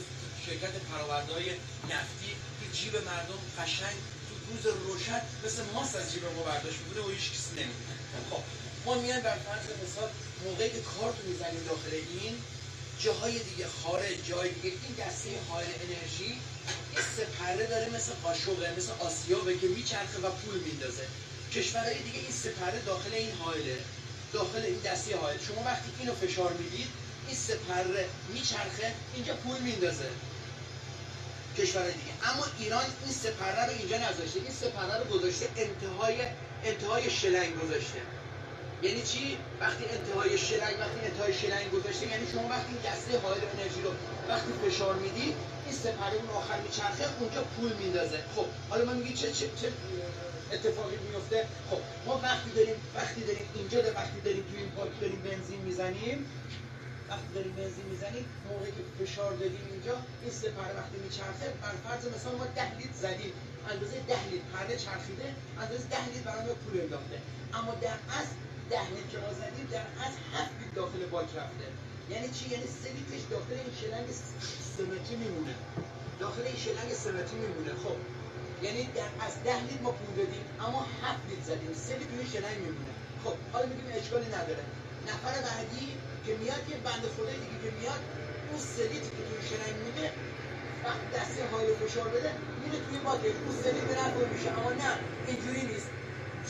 شرکت 0.46 0.74
پروردهای 0.80 1.50
نفتی 1.92 2.32
تو 2.60 2.72
جیب 2.74 2.96
مردم 2.96 3.40
قشنگ 3.60 3.98
تو 4.28 4.34
روز 4.50 4.76
روشن 4.86 5.22
مثل 5.46 5.64
ماست 5.74 5.96
از 5.96 6.14
جیب 6.14 6.24
ما 6.26 6.44
برداشت 6.44 6.80
می‌کنه 6.82 7.06
و 7.06 7.10
هیچ 7.10 7.32
کسی 7.32 7.52
نمی‌دونه. 7.52 7.96
خب 8.30 8.44
ما 8.86 8.94
میایم 9.02 9.22
بر 9.22 9.36
فرض 9.36 9.66
مثال 9.84 10.10
موقعی 10.46 10.70
که 10.70 10.82
کارت 10.82 11.26
می‌زنیم 11.26 11.64
داخل 11.64 11.92
این 11.92 12.36
جاهای 13.00 13.40
دیگه 13.40 13.68
خارج 13.84 14.26
جای 14.28 14.50
دیگه 14.50 14.68
این 14.68 14.96
دسته 15.08 15.30
حائل 15.50 15.68
انرژی 15.68 16.32
یه 16.96 17.02
سپره 17.18 17.66
داره 17.66 17.90
مثل 17.96 18.12
قاشقه 18.24 18.74
مثل 18.78 18.92
آسیابه 19.00 19.58
که 19.58 19.68
میچرخه 19.68 20.20
و 20.20 20.30
پول 20.30 20.60
میندازه. 20.60 21.08
کشورهای 21.54 21.98
دیگه 22.04 22.20
این 22.20 22.32
سپره 22.32 22.80
داخل 22.86 23.14
این 23.14 23.32
حائله 23.32 23.78
داخل 24.34 24.62
این 24.62 24.80
دسته 24.86 25.18
حائل. 25.18 25.38
شما 25.48 25.64
وقتی 25.66 25.92
اینو 26.00 26.16
فشار 26.16 26.54
می‌دید 26.54 26.88
این 27.28 27.36
سپره 27.36 28.06
میچرخه 28.34 28.94
اینجا 29.16 29.34
پول 29.34 29.60
میندازه. 29.60 30.10
کشورهای 31.58 31.94
دیگه. 31.94 32.14
اما 32.34 32.46
ایران 32.60 32.84
این 33.06 33.14
سپره 33.14 33.66
رو 33.66 33.72
اینجا 33.72 33.98
نذاشته 33.98 34.40
این 34.40 34.54
سپره 34.62 34.98
رو 34.98 35.18
گذاشته 35.18 35.48
انتهای 35.56 36.16
انتهای 36.64 37.10
شلنگ 37.10 37.60
گذاشته. 37.60 38.02
یعنی 38.82 39.02
چی؟ 39.02 39.38
وقتی 39.62 39.84
انتهای 39.86 40.38
شلنگ 40.38 40.76
وقتی 40.80 41.00
انتهای 41.06 41.34
شلنگ 41.34 41.72
گذاشته 41.72 42.08
یعنی 42.08 42.26
شما 42.32 42.48
وقتی 42.50 42.74
دسته 42.86 43.20
حائل 43.20 43.42
انرژی 43.54 43.82
رو 43.82 43.92
وقتی 44.30 44.52
فشار 44.64 44.96
میدی 44.96 45.28
این 45.66 45.76
سپره 45.76 46.16
اون 46.22 46.30
آخر 46.42 46.60
میچرخه 46.62 47.06
اونجا 47.20 47.42
پول 47.44 47.74
میندازه. 47.74 48.20
خب 48.36 48.46
حالا 48.70 48.86
من 48.86 48.98
میگی 48.98 49.14
چه 49.14 49.32
چه 49.32 49.46
چه 49.62 49.68
اتفاقی 50.54 50.98
میفته؟ 51.08 51.48
خب 51.70 51.78
ما 52.06 52.20
وقتی 52.24 52.50
داریم 52.56 52.76
وقتی 52.96 53.22
داریم 53.22 53.46
اینجا 53.56 53.82
ده 53.82 53.92
وقتی 53.92 54.20
داریم 54.26 54.44
توی 54.50 54.60
این 54.60 54.70
پارک 54.70 54.92
داریم 55.02 55.22
بنزین 55.22 55.62
می‌زنیم 55.62 56.26
وقتی 57.10 57.30
داریم 57.36 57.54
بنزین 57.54 57.86
می‌زنیم 57.92 58.26
موقعی 58.50 58.72
که 58.78 58.84
فشار 59.00 59.32
دادیم 59.34 59.64
اینجا 59.72 59.96
این 60.24 60.32
سپره 60.32 60.74
وقتی 60.80 60.98
میچرخه 61.06 61.48
بر 61.62 61.76
فرض 61.84 62.04
مثلا 62.16 62.32
ما 62.32 62.46
10 62.56 62.78
لیتر 62.78 62.98
زدیم. 63.06 63.34
اندازه 63.72 63.96
10 64.08 64.30
لیتر 64.32 64.46
پرده 64.54 64.76
چرخیده 64.78 65.28
اندازه 65.62 65.84
10 65.90 66.06
لیتر 66.10 66.26
برای 66.26 66.56
پول 66.64 66.82
انداخته. 66.82 67.18
اما 67.54 67.72
در 67.82 67.98
اصل 68.20 68.36
10 68.70 68.90
لیتر 68.90 69.08
که 69.12 69.18
ما 69.18 69.32
زدیم 69.42 69.68
در 69.72 69.86
اصل 70.06 70.20
7 70.34 70.52
لیتر 70.60 70.76
داخل 70.76 71.06
باک 71.14 71.30
رفته. 71.40 71.68
یعنی 72.10 72.30
چی؟ 72.36 72.46
یعنی 72.54 72.68
3 72.68 72.90
لیترش 72.96 73.24
داخل 73.34 73.54
این 73.64 73.74
شلنگ 73.82 74.08
سمتی 74.78 75.16
میمونه. 75.24 75.56
داخل 76.20 76.42
این 76.42 76.60
شلنگ 76.66 76.90
سمتی 77.06 77.36
میمونه. 77.44 77.72
خب. 77.84 77.98
یعنی 78.66 78.84
در 78.98 79.12
از 79.26 79.34
10 79.44 79.62
لیتر 79.68 79.84
ما 79.84 79.92
پول 79.92 80.16
دادیم 80.20 80.44
اما 80.66 80.80
7 81.04 81.20
لیتر 81.30 81.46
زدیم. 81.52 81.74
3 81.74 81.94
لیتر 82.00 82.12
توی 82.12 82.26
شلنگ 82.34 82.58
میمونه. 82.66 82.94
خب. 83.24 83.36
حالا 83.54 83.66
میگیم 83.72 83.88
اشکالی 84.00 84.30
نداره. 84.38 84.64
نفر 85.10 85.36
بعدی 85.48 85.86
که 86.26 86.32
میاد 86.42 86.64
یه 86.70 86.78
بند 86.86 87.04
خدای 87.16 87.38
دیگه 87.44 87.58
که 87.64 87.72
میاد 87.80 88.02
اون 88.50 88.60
3 88.60 88.84
لیتر 88.92 89.12
که 89.16 89.22
توی 89.28 89.40
شلنگ 89.50 89.76
میده 89.86 90.08
وقتی 90.84 91.08
دسته 91.16 91.42
حائل 91.52 91.70
فشار 91.82 92.08
بده 92.16 92.32
میره 92.62 92.78
توی 92.86 92.98
باکش 93.06 93.36
اون 93.46 93.56
3 93.64 93.72
لیتر 93.76 93.98
نفع 94.02 94.26
میشه. 94.34 94.50
اما 94.60 94.72
نه 94.82 94.92
اینجوری 95.28 95.64
نیست. 95.72 95.90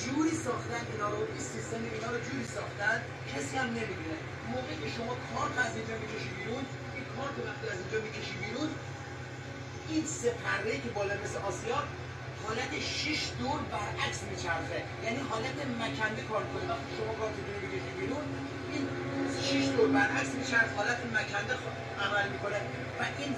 جوری 0.04 0.36
ساختن 0.45 0.84
اینا 0.91 1.08
رو 1.14 1.20
این 1.34 1.45
سیستم 1.54 1.82
اینا 1.95 2.10
رو 2.14 2.20
جوری 2.28 2.45
ساختن 2.58 2.98
کسی 3.32 3.54
هم 3.62 3.70
نمی‌دونه. 3.78 4.18
موقعی 4.54 4.78
که 4.84 4.89
شما 4.98 5.14
کارت 5.30 5.56
از 5.66 5.74
اینجا 5.78 5.95
می‌کشی 6.04 6.32
بیرون 6.38 6.64
این 6.95 7.06
کارت 7.16 7.36
وقتی 7.48 7.66
از 7.74 7.80
اینجا 7.84 8.00
می‌کشی 8.06 8.36
بیرون 8.43 8.70
این 9.91 10.04
سپره 10.20 10.74
که 10.84 10.89
بالا 10.95 11.16
مثل 11.24 11.38
آسیا 11.50 11.80
حالت 12.43 12.72
6 12.80 13.20
دور 13.39 13.60
برعکس 13.74 14.20
میچرخه. 14.30 14.80
یعنی 15.06 15.20
حالت 15.32 15.58
مکنده 15.82 16.22
کار 16.30 16.43
کنه 16.52 16.66
وقتی 16.72 16.91
شما 17.00 17.12
کارتتون 17.20 17.54
رو 17.54 17.60
می‌کشی 17.66 17.91
بیرون 18.00 18.24
این 18.72 18.84
6 19.50 19.66
دور 19.76 19.88
برعکس 19.98 20.32
میچرخه. 20.39 20.74
حالت 20.80 21.00
مکنده 21.18 21.54
عمل 22.06 22.26
می‌کنه. 22.34 22.60
و 23.00 23.02
این 23.20 23.32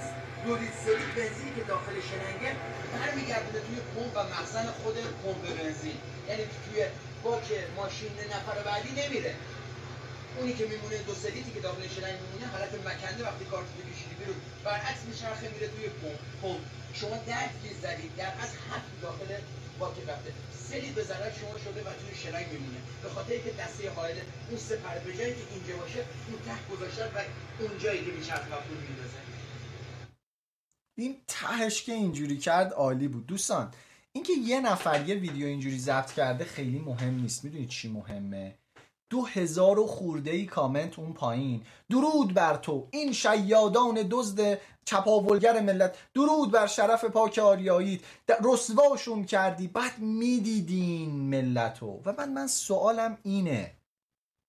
دو 0.46 0.56
لیتر 0.56 1.00
بنزینی 1.16 1.52
که 1.56 1.64
داخل 1.64 1.96
شلنگه 2.10 2.52
برمیگردونه 2.94 3.60
توی 3.68 3.80
پمپ 3.96 4.12
و 4.16 4.24
مخزن 4.34 4.66
خود 4.84 4.98
پمپ 5.24 5.44
بنزین. 5.58 5.98
یعنی 6.30 6.44
توی 6.44 6.78
باک 7.24 7.48
ماشین 7.76 8.14
نفر 8.34 8.58
بعدی 8.64 8.92
نمیره. 9.02 9.34
اونی 10.38 10.54
که 10.54 10.66
میمونه 10.66 10.98
دو 10.98 11.14
سه 11.16 11.26
لیتری 11.26 11.52
که 11.52 11.60
داخل 11.60 11.82
شلنگ 11.96 12.16
میمونه 12.24 12.46
حالت 12.54 12.74
مکنده 12.88 13.24
وقتی 13.24 13.46
کارت 13.46 13.66
رو 13.76 13.82
کشیدی 13.92 14.16
بیرون. 14.20 14.36
برعکس 14.64 15.02
میچرخه 15.10 15.50
میره 15.54 15.68
توی 15.68 15.86
پمپ. 16.00 16.20
پمپ. 16.42 16.62
شما 16.94 17.16
ده 17.30 17.44
لیتر 17.64 17.80
زدید 17.84 18.12
در 18.16 18.34
واقع 18.44 18.52
هفت 18.70 18.90
داخل 19.02 19.30
باک 19.80 19.96
رفته. 20.08 20.32
لیتر 20.72 20.94
به 20.96 21.04
ضرر 21.04 21.32
شما 21.40 21.56
شده 21.66 21.82
و 21.88 21.90
توی 22.00 22.12
شلنگ 22.24 22.48
میمونه. 22.52 22.80
به 23.04 23.10
خاطر 23.10 23.34
اینکه 23.34 23.52
دسته 23.62 23.90
حائل 23.98 24.18
اون 24.50 24.60
سپر 24.70 24.98
به 25.06 25.12
جایی 25.18 25.34
که 25.34 25.46
اینجا 25.54 25.76
باشه 25.82 26.02
اون 26.28 26.40
ته 26.48 26.58
گذاشتن 26.72 27.10
و 27.16 27.20
اونجایی 27.60 28.06
که 28.06 28.12
میچرخه 28.12 28.50
و 28.56 28.60
پول 28.68 28.78
میندازه. 28.88 29.20
این 31.02 31.18
تهش 31.28 31.84
که 31.84 31.94
اینجوری 31.94 32.38
کرد 32.38 32.74
عالی 32.74 33.08
بود. 33.08 33.28
دوستان 33.28 33.72
اینکه 34.12 34.34
یه 34.34 34.62
نفر 34.62 35.10
یه 35.10 35.16
ویدیو 35.16 35.48
اینجوری 35.48 35.80
ضبط 35.80 36.12
کرده 36.12 36.46
خیلی 36.46 36.80
مهم 36.80 37.16
نیست. 37.16 37.44
می‌دونید 37.44 37.70
چی 37.70 37.90
مهمه؟ 37.90 38.56
دو 39.10 39.26
هزار 39.26 39.80
و 39.80 39.88
خورده 39.88 40.32
ای 40.32 40.46
کامنت 40.46 41.00
اون 41.00 41.14
پایین. 41.14 41.64
درود 41.90 42.34
بر 42.34 42.56
تو 42.56 42.88
این 42.92 43.14
شیادان 43.14 44.08
دزد 44.10 44.60
چپاولگر 44.86 45.62
ملت. 45.62 45.98
درود 46.14 46.52
بر 46.52 46.68
شرف 46.68 47.06
پاک 47.06 47.38
آریاییت. 47.38 48.02
رسواشون 48.44 49.26
کردی. 49.26 49.68
بعد 49.68 50.00
می‌دیدین 50.00 51.12
ملتو. 51.12 52.02
و 52.06 52.14
من 52.18 52.34
من 52.34 52.48
سوالم 52.48 53.18
اینه. 53.24 53.72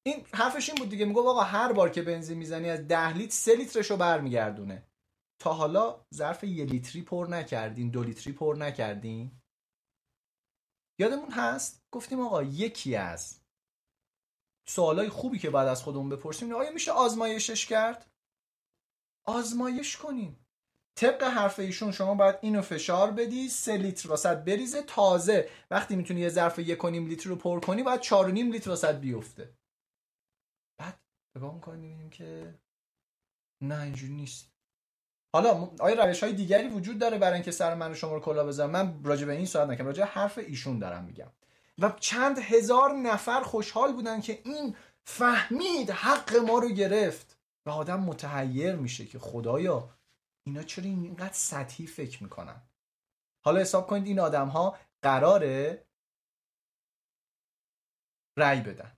این 0.02 0.24
حرفش 0.32 0.68
این 0.68 0.78
بود 0.78 0.88
دیگه. 0.88 1.04
میگو 1.04 1.28
آقا 1.28 1.40
هر 1.40 1.72
بار 1.72 1.90
که 1.90 2.02
بنزین 2.02 2.38
می‌زنی 2.38 2.70
از 2.70 2.88
ده 2.88 3.16
لیتر 3.16 3.34
سه 3.34 3.54
لیترشو 3.56 3.96
برمیگردونه. 3.96 4.82
تا 5.40 5.52
حالا 5.52 6.06
ظرف 6.14 6.44
یه 6.44 6.64
لیتری 6.64 7.02
پر 7.02 7.26
نکردین 7.30 7.90
دو 7.90 8.02
لیتری 8.02 8.32
پر 8.32 8.56
نکردین؟ 8.58 9.40
یادمون 11.00 11.30
هست؟ 11.30 11.82
گفتیم 11.92 12.20
آقا 12.20 12.42
یکی 12.42 12.96
از 12.96 13.40
سوالای 14.68 15.08
خوبی 15.08 15.38
که 15.38 15.50
بعد 15.50 15.68
از 15.68 15.82
خودمون 15.82 16.08
بپرسیم 16.08 16.54
آیا 16.54 16.70
میشه 16.70 16.92
آزمایشش 16.92 17.66
کرد؟ 17.66 18.10
آزمایش 19.26 19.96
کنیم. 19.96 20.46
طبق 20.98 21.22
حرف 21.22 21.58
ایشون 21.58 21.92
شما 21.92 22.14
باید 22.14 22.36
اینو 22.42 22.62
فشار 22.62 23.10
بدی 23.10 23.48
سه 23.48 23.76
لیتر 23.76 24.08
واسط 24.08 24.36
بریزه 24.36 24.82
تازه 24.82 25.50
وقتی 25.70 25.96
می‌تونی 25.96 26.20
یه 26.20 26.28
ظرف 26.28 26.58
یک 26.58 26.84
نیم 26.84 27.06
لیتر 27.06 27.28
رو 27.28 27.36
پر 27.36 27.60
کنی 27.60 27.82
باید 27.82 28.00
چهار 28.00 28.28
و 28.28 28.32
نیم 28.32 28.52
لیتر 28.52 28.70
واسط 28.70 28.94
بیفته. 28.94 29.58
بعد 30.80 31.00
نگاه 31.36 31.54
می‌کنیم 31.54 31.80
می‌بینیم 31.80 32.10
که 32.10 32.60
نه 33.62 33.82
اینجوری 33.82 34.12
نیست. 34.12 34.49
حالا 35.32 35.70
آیا 35.80 36.04
روش 36.04 36.22
های 36.22 36.32
دیگری 36.32 36.68
وجود 36.68 36.98
داره 36.98 37.18
برای 37.18 37.34
اینکه 37.34 37.50
سر 37.50 37.74
من 37.74 37.94
شما 37.94 38.14
رو 38.14 38.20
کلا 38.20 38.46
بزنم؟ 38.46 38.70
من 38.70 39.04
راجع 39.04 39.26
به 39.26 39.32
این 39.32 39.46
صحبت 39.46 39.68
نکنم 39.68 39.86
راجع 39.86 40.04
حرف 40.04 40.38
ایشون 40.38 40.78
دارم 40.78 41.04
میگم. 41.04 41.30
و 41.78 41.92
چند 42.00 42.38
هزار 42.38 42.92
نفر 42.92 43.40
خوشحال 43.40 43.92
بودن 43.92 44.20
که 44.20 44.40
این 44.44 44.76
فهمید 45.04 45.90
حق 45.90 46.36
ما 46.36 46.58
رو 46.58 46.68
گرفت. 46.68 47.36
و 47.66 47.70
آدم 47.70 48.00
متحیر 48.00 48.76
میشه 48.76 49.06
که 49.06 49.18
خدایا 49.18 49.88
اینا 50.46 50.62
چرا 50.62 50.84
اینقدر 50.84 51.32
سطحی 51.32 51.86
فکر 51.86 52.22
می‌کنن؟ 52.22 52.62
حالا 53.44 53.60
حساب 53.60 53.86
کنید 53.86 54.06
این 54.06 54.20
آدم 54.20 54.48
ها 54.48 54.78
قراره 55.02 55.86
رأی 58.36 58.60
بدن. 58.60 58.92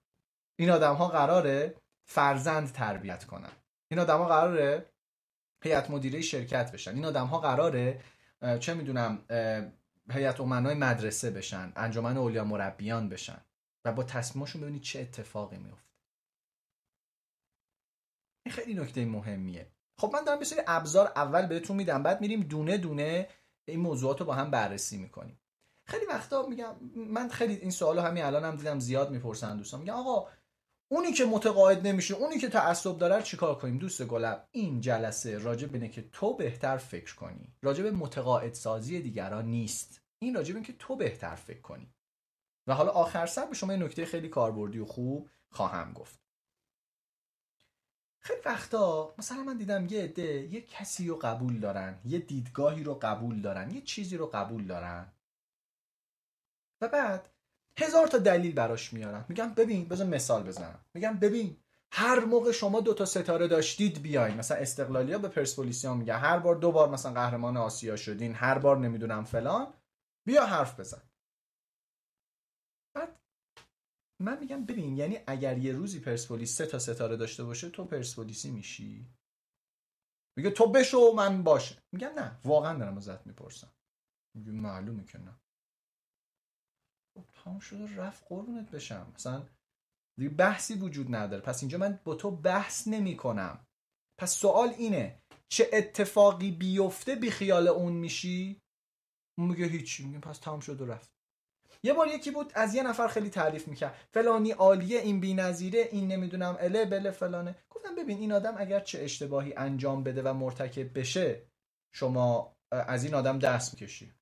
این 0.56 0.70
آدم 0.70 0.94
ها 0.94 1.08
قراره 1.08 1.74
فرزند 2.04 2.72
تربیت 2.72 3.24
کنن. 3.24 3.52
این 3.90 4.00
آدم 4.00 4.18
ها 4.18 4.24
قراره 4.24 4.91
هیئت 5.62 5.90
مدیره 5.90 6.20
شرکت 6.20 6.72
بشن. 6.72 6.94
این 6.94 7.04
آدم 7.04 7.26
ها 7.26 7.38
قراره 7.38 8.00
چه 8.60 8.74
می‌دونم 8.74 9.24
هیئت 10.10 10.40
امنای 10.40 10.74
مدرسه 10.74 11.30
بشن 11.30 11.72
انجمن 11.76 12.16
اولیا 12.16 12.44
مربیان 12.44 13.08
بشن 13.08 13.40
و 13.84 13.92
با 13.92 14.02
تصمیمشون 14.02 14.62
ببینید 14.62 14.82
چه 14.82 15.00
اتفاقی 15.00 15.56
میفته 15.56 15.92
این 18.46 18.54
خیلی 18.54 18.74
نکته 18.74 19.04
مهمیه. 19.04 19.72
خب 19.98 20.10
من 20.14 20.24
دارم 20.24 20.42
یه 20.42 20.64
ابزار 20.66 21.12
اول 21.16 21.46
بهتون 21.46 21.76
میدم 21.76 22.02
بعد 22.02 22.20
میریم 22.20 22.40
دونه 22.40 22.78
دونه 22.78 23.28
این 23.64 23.80
موضوعات 23.80 24.20
رو 24.20 24.26
با 24.26 24.34
هم 24.34 24.50
بررسی 24.50 24.98
می‌کنیم. 24.98 25.40
خیلی 25.86 26.06
وقتا 26.06 26.46
میگم 26.46 26.74
من 26.96 27.28
خیلی 27.28 27.54
این 27.54 27.70
سوالو 27.70 28.00
همین 28.00 28.24
الان 28.24 28.44
هم 28.44 28.56
دیدم 28.56 28.78
زیاد 28.78 29.10
می‌پرسن 29.10 29.56
دوستان. 29.56 29.80
میگن 29.80 29.92
آقا 29.92 30.28
اونی 30.93 31.12
که 31.12 31.24
متقاعد 31.24 31.86
نمیشه 31.86 32.14
اونی 32.14 32.38
که 32.38 32.49
تعصب 32.49 32.99
داره 32.99 33.22
چیکار 33.22 33.59
کنیم؟ 33.59 33.78
دوست 33.78 34.03
گلم 34.03 34.45
این 34.51 34.80
جلسه 34.80 35.38
راجع 35.38 35.66
به 35.66 35.88
که 35.88 36.09
تو 36.12 36.36
بهتر 36.36 36.76
فکر 36.76 37.14
کنی. 37.14 37.55
راجع 37.62 37.82
به 37.82 37.90
متقاعد 37.90 38.55
سازی 38.55 39.01
دیگران 39.01 39.47
نیست. 39.47 40.03
این 40.18 40.34
راجع 40.34 40.55
به 40.55 40.61
که 40.61 40.72
تو 40.72 40.97
بهتر 40.97 41.34
فکر 41.34 41.61
کنی. 41.61 41.95
و 42.66 42.74
حالا 42.74 42.90
آخر 42.90 43.26
سر 43.26 43.47
به 43.47 43.55
شما 43.55 43.72
یه 43.72 43.78
نکته 43.78 44.05
خیلی 44.05 44.28
کاربردی 44.28 44.78
و 44.78 44.86
خوب 44.86 45.30
خواهم 45.51 45.93
گفت. 45.93 46.20
خیلی 48.18 48.40
وقتا 48.45 49.14
مثلا 49.18 49.43
من 49.43 49.57
دیدم 49.57 49.86
یه 49.86 50.03
عده 50.03 50.49
یه 50.53 50.61
کسی 50.61 51.09
رو 51.09 51.16
قبول 51.16 51.61
دارن 51.61 52.01
یه 52.05 52.18
دیدگاهی 52.18 52.84
رو 52.84 52.95
قبول 52.95 53.40
دارن 53.40 53.70
یه 53.70 53.80
چیزی 53.80 54.16
رو 54.16 54.26
قبول 54.26 54.66
دارن. 54.66 55.12
و 56.80 56.88
بعد 56.88 57.31
هزار 57.78 58.06
تا 58.06 58.18
دلیل 58.18 58.54
براش 58.54 58.92
میارن 58.92 59.24
میگم 59.28 59.54
ببین 59.54 59.88
بذار 59.88 60.06
مثال 60.06 60.42
بزنم. 60.42 60.84
میگم 60.94 61.18
ببین 61.18 61.56
هر 61.92 62.24
موقع 62.24 62.52
شما 62.52 62.80
دو 62.80 62.94
تا 62.94 63.04
ستاره 63.04 63.48
داشتید 63.48 64.02
بیاین. 64.02 64.36
مثلا 64.36 64.56
استقلالیا 64.56 65.18
به 65.18 65.28
پرسپولیسیا 65.28 65.94
میگه 65.94 66.14
هر 66.14 66.38
بار 66.38 66.56
دو 66.56 66.72
بار 66.72 66.88
مثلا 66.88 67.12
قهرمان 67.12 67.56
آسیا 67.56 67.96
شدین 67.96 68.34
هر 68.34 68.58
بار 68.58 68.78
نمی‌دونم 68.78 69.24
فلان 69.24 69.74
بیا 70.26 70.46
حرف 70.46 70.80
بزن. 70.80 71.02
بعد 72.96 73.20
من 74.20 74.38
میگم 74.38 74.66
ببین 74.66 74.96
یعنی 74.96 75.18
اگر 75.26 75.58
یه 75.58 75.72
روزی 75.72 76.00
پرسپولیس 76.00 76.56
سه 76.56 76.66
تا 76.66 76.78
ستاره 76.78 77.16
داشته 77.16 77.44
باشه 77.44 77.70
تو 77.70 77.84
پرسپولیسی 77.84 78.50
میشی. 78.50 79.06
میگه 80.36 80.50
تو 80.50 80.66
بشو 80.66 81.12
من 81.16 81.42
باشه. 81.42 81.82
میگم 81.92 82.08
نه 82.08 82.40
واقعا 82.44 82.78
دارم 82.78 82.96
ازت 82.96 83.26
می‌پرسم. 83.26 83.72
میگه 84.34 84.52
معلومه 84.52 85.04
که 85.04 85.18
نه. 85.18 85.41
تمام 87.45 87.59
شده 87.59 87.97
رفت 87.97 88.24
قربونت 88.28 88.70
بشم. 88.70 89.12
مثلا 89.14 89.47
دیگه 90.18 90.30
بحثی 90.30 90.74
وجود 90.74 91.14
نداره. 91.14 91.43
پس 91.43 91.62
اینجا 91.62 91.78
من 91.78 92.01
با 92.05 92.14
تو 92.14 92.30
بحث 92.30 92.88
نمی 92.88 93.16
کنم 93.16 93.66
پس 94.20 94.32
سوال 94.32 94.68
اینه 94.68 95.18
چه 95.49 95.70
اتفاقی 95.72 96.51
بیفته 96.51 97.14
بی 97.14 97.30
خیال 97.30 97.68
اون 97.68 97.93
میشی؟ 97.93 98.61
میگه 99.40 99.66
هیچی. 99.66 100.05
میگه 100.05 100.18
پس 100.18 100.38
تمام 100.38 100.61
شد 100.61 100.80
و 100.80 100.86
رفت. 100.86 101.12
یه 101.82 101.93
بار 101.93 102.09
یکی 102.09 102.30
بود 102.30 102.53
از 102.55 102.74
یه 102.74 102.82
نفر 102.82 103.09
خیلی 103.09 103.30
تعریف 103.30 103.68
می‌کرد. 103.68 104.09
فلانی 104.14 104.51
عالیه 104.51 105.01
این 105.01 105.20
بی‌نظیره 105.20 105.88
این 105.93 106.09
نمی‌دونم 106.09 106.57
اله 106.61 106.84
بله 106.84 107.11
فلانه. 107.11 107.55
گفتم 107.70 107.95
ببین 107.95 108.18
این 108.18 108.32
آدم 108.32 108.55
اگر 108.59 108.80
چه 108.80 109.03
اشتباهی 109.03 109.55
انجام 109.55 110.03
بده 110.03 110.22
و 110.22 110.34
مرتکب 110.34 110.99
بشه 110.99 111.47
شما 111.95 112.57
از 112.70 113.05
این 113.05 113.14
آدم 113.14 113.38
دست 113.38 113.74
می‌کشی. 113.74 114.12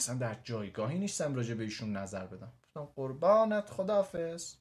اصلا 0.00 0.14
در 0.14 0.36
جایگاهی 0.44 0.98
نیستم 0.98 1.34
راجع 1.34 1.54
به 1.54 1.64
ایشون 1.64 1.96
نظر 1.96 2.26
بدم. 2.26 2.52
گفتم 2.62 2.92
قربانت 2.96 3.70
خدافظ. 3.70 4.54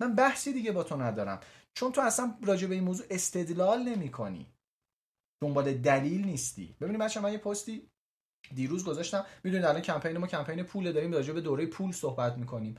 من 0.00 0.14
بحثی 0.14 0.52
دیگه 0.52 0.72
با 0.72 0.82
تو 0.82 0.96
ندارم. 0.96 1.40
چون 1.74 1.92
تو 1.92 2.00
اصلا 2.00 2.34
راجع 2.42 2.66
به 2.66 2.74
این 2.74 2.84
موضوع 2.84 3.06
استدلال 3.10 3.82
نمی 3.82 4.10
کنی. 4.10 4.46
دنبال 5.42 5.74
دلیل 5.74 6.24
نیستی. 6.24 6.76
ببینید 6.80 7.00
بچه 7.00 7.20
من 7.20 7.32
یه 7.32 7.38
پستی 7.38 7.88
دیروز 8.54 8.84
گذاشتم. 8.84 9.24
می‌دونید 9.44 9.66
الان 9.66 9.82
کمپین 9.82 10.18
ما 10.18 10.26
کمپین 10.26 10.62
پول 10.62 10.92
داریم 10.92 11.12
راجع 11.12 11.32
به 11.32 11.40
دوره 11.40 11.66
پول 11.66 11.92
صحبت 11.92 12.38
می‌کنیم. 12.38 12.74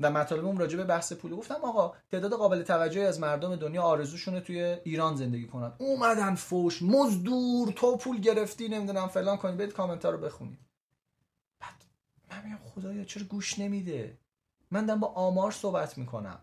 و 0.00 0.10
مطالبمون 0.10 0.58
راجع 0.58 0.76
به 0.76 0.84
بحث 0.84 1.12
پول 1.12 1.36
گفتم 1.36 1.54
آقا 1.54 1.94
تعداد 2.10 2.32
قابل 2.32 2.62
توجهی 2.62 3.04
از 3.04 3.20
مردم 3.20 3.56
دنیا 3.56 3.82
آرزوشونه 3.82 4.40
توی 4.40 4.60
ایران 4.62 5.16
زندگی 5.16 5.46
کنن. 5.46 5.72
اومدن 5.78 6.34
فوش 6.34 6.82
مزدور 6.82 7.72
تو 7.72 7.96
پول 7.96 8.20
گرفتی 8.20 8.68
نمی‌دونم 8.68 9.08
فلان 9.08 9.36
کنید 9.36 9.56
برید 9.56 9.72
کامنت 9.72 10.04
رو 10.04 10.18
بخونید. 10.18 10.65
من 12.36 12.44
میگم 12.44 12.58
خدایا 12.74 13.04
چرا 13.04 13.24
گوش 13.24 13.58
نمیده. 13.58 14.18
من 14.70 14.86
دارم 14.86 15.00
با 15.00 15.08
آمار 15.08 15.52
صحبت 15.52 15.98
می‌کنم. 15.98 16.38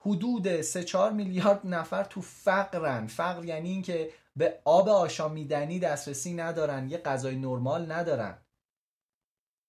حدود 0.00 0.60
3 0.60 0.84
4 0.84 1.12
میلیارد 1.12 1.60
نفر 1.64 2.04
تو 2.04 2.20
فقرن. 2.20 3.06
فقر 3.06 3.44
یعنی 3.44 3.70
اینکه 3.70 4.10
به 4.36 4.60
آب 4.64 4.88
آشامیدنی 4.88 5.78
دسترسی 5.78 6.34
ندارن 6.34 6.90
یه 6.90 6.98
غذای 6.98 7.36
نرمال 7.36 7.92
ندارن. 7.92 8.38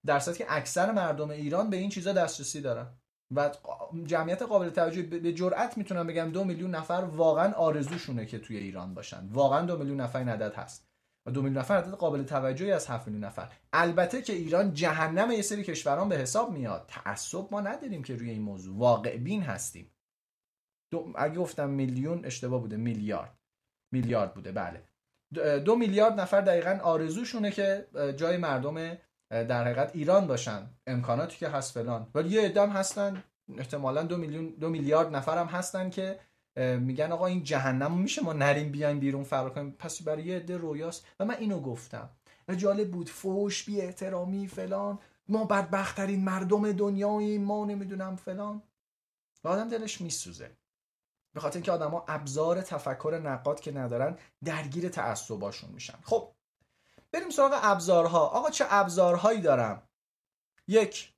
در 0.06 0.20
که 0.20 0.46
اکثر 0.50 0.92
مردم 0.92 1.30
ایران 1.30 1.70
به 1.70 1.78
این 1.78 1.90
چیزا 1.90 2.14
دسترسی 2.14 2.62
دارن. 2.62 2.88
و 3.36 3.52
جمعیت 4.06 4.42
قابل 4.42 4.70
توجه 4.70 5.02
به 5.02 5.34
جرئت 5.34 5.78
می‌تونم 5.78 6.08
بگم 6.08 6.32
دو 6.32 6.44
میلیون 6.44 6.76
نفر 6.76 6.94
واقعا 6.94 7.54
آرزوشونه 7.54 8.26
که 8.26 8.40
توی 8.40 8.58
ایران 8.58 8.94
باشن. 8.94 9.30
واقعا 9.32 9.66
دو 9.66 9.78
میلیون 9.78 10.02
نفر 10.02 10.20
این 10.20 10.30
عدد 10.30 10.54
هست. 10.56 10.89
دو 11.30 11.42
میلیون 11.42 11.60
نفر 11.60 11.78
عدد 11.78 11.92
قابل 11.92 12.24
توجهی 12.24 12.72
از 12.72 12.88
7 12.88 13.08
میلیون 13.08 13.24
نفر. 13.24 13.50
البته 13.74 14.22
که 14.22 14.34
ایران 14.34 14.74
جهنم 14.74 15.32
یه 15.32 15.42
سری 15.42 15.64
کشوران 15.64 16.10
به 16.10 16.18
حساب 16.18 16.52
میاد. 16.52 16.86
تعصب 16.88 17.48
ما 17.52 17.62
نداریم 17.62 18.04
که 18.04 18.16
روی 18.16 18.30
این 18.30 18.42
موضوع. 18.42 18.78
واقع 18.78 19.18
بین 19.18 19.44
هستیم. 19.44 19.92
دو 20.92 21.14
اگه 21.16 21.36
گفتم 21.36 21.70
میلیون 21.70 22.26
اشتباه 22.26 22.62
بوده. 22.62 22.78
میلیارد. 22.78 23.40
میلیارد 23.94 24.34
بوده. 24.34 24.52
بله. 24.52 24.84
دو 25.60 25.76
میلیارد 25.76 26.20
نفر 26.20 26.42
دقیقا 26.42 26.80
آرزوشونه 26.84 27.52
که 27.52 27.88
جای 28.18 28.38
مردم 28.38 28.98
در 29.30 29.64
حقیقت 29.64 29.96
ایران 29.96 30.28
باشن. 30.28 30.70
امکاناتی 30.88 31.38
که 31.38 31.50
هست 31.50 31.74
فلان. 31.74 32.08
ولی 32.16 32.30
یه 32.30 32.46
ادام 32.46 32.70
هستن. 32.70 33.24
احتمالا 33.58 34.04
دو 34.04 34.18
میلیون 34.18 34.50
دو 34.50 34.70
میلیارد 34.70 35.16
نفر 35.16 35.38
هم 35.38 35.48
هستن 35.48 35.90
که 35.90 36.20
میگن 36.56 37.12
آقا 37.12 37.26
این 37.26 37.44
جهنم 37.44 37.98
میشه 37.98 38.22
ما 38.22 38.34
نریم 38.34 38.72
بیایم 38.72 39.00
بیرون 39.00 39.24
فرار 39.24 39.54
کنیم. 39.54 39.72
پس 39.72 40.02
برای 40.02 40.24
یه 40.24 40.36
عده 40.36 40.58
رویاست 40.58 41.06
و 41.20 41.26
من 41.26 41.36
اینو 41.36 41.60
گفتم. 41.60 42.10
و 42.48 42.56
جالب 42.56 42.92
بود 42.92 43.10
فوش 43.10 43.64
بی 43.64 43.82
احترامی 43.82 44.48
فلان. 44.48 45.00
ما 45.28 45.46
بدبختترین 45.46 46.24
مردم 46.24 46.72
دنیاییم 46.72 47.44
ما 47.44 47.66
نمی‌دونم 47.66 48.16
فلان. 48.16 48.62
و 49.44 49.48
آدم 49.48 49.70
دلش 49.70 50.02
میسوزه. 50.02 50.58
به 51.34 51.40
خاطر 51.40 51.56
اینکه 51.56 51.72
آدما 51.72 52.06
ابزار 52.08 52.62
تفکر 52.62 53.22
نقاد 53.24 53.60
که 53.60 53.72
ندارن 53.72 54.18
درگیر 54.44 54.90
تعصباشون 54.90 55.70
میشن. 55.70 56.00
خب 56.04 56.32
بریم 57.12 57.30
سراغ 57.30 57.60
ابزارها. 57.64 58.28
آقا 58.28 58.50
چه 58.50 58.66
ابزارهایی 58.70 59.42
دارم؟ 59.42 59.84
یک 60.68 61.14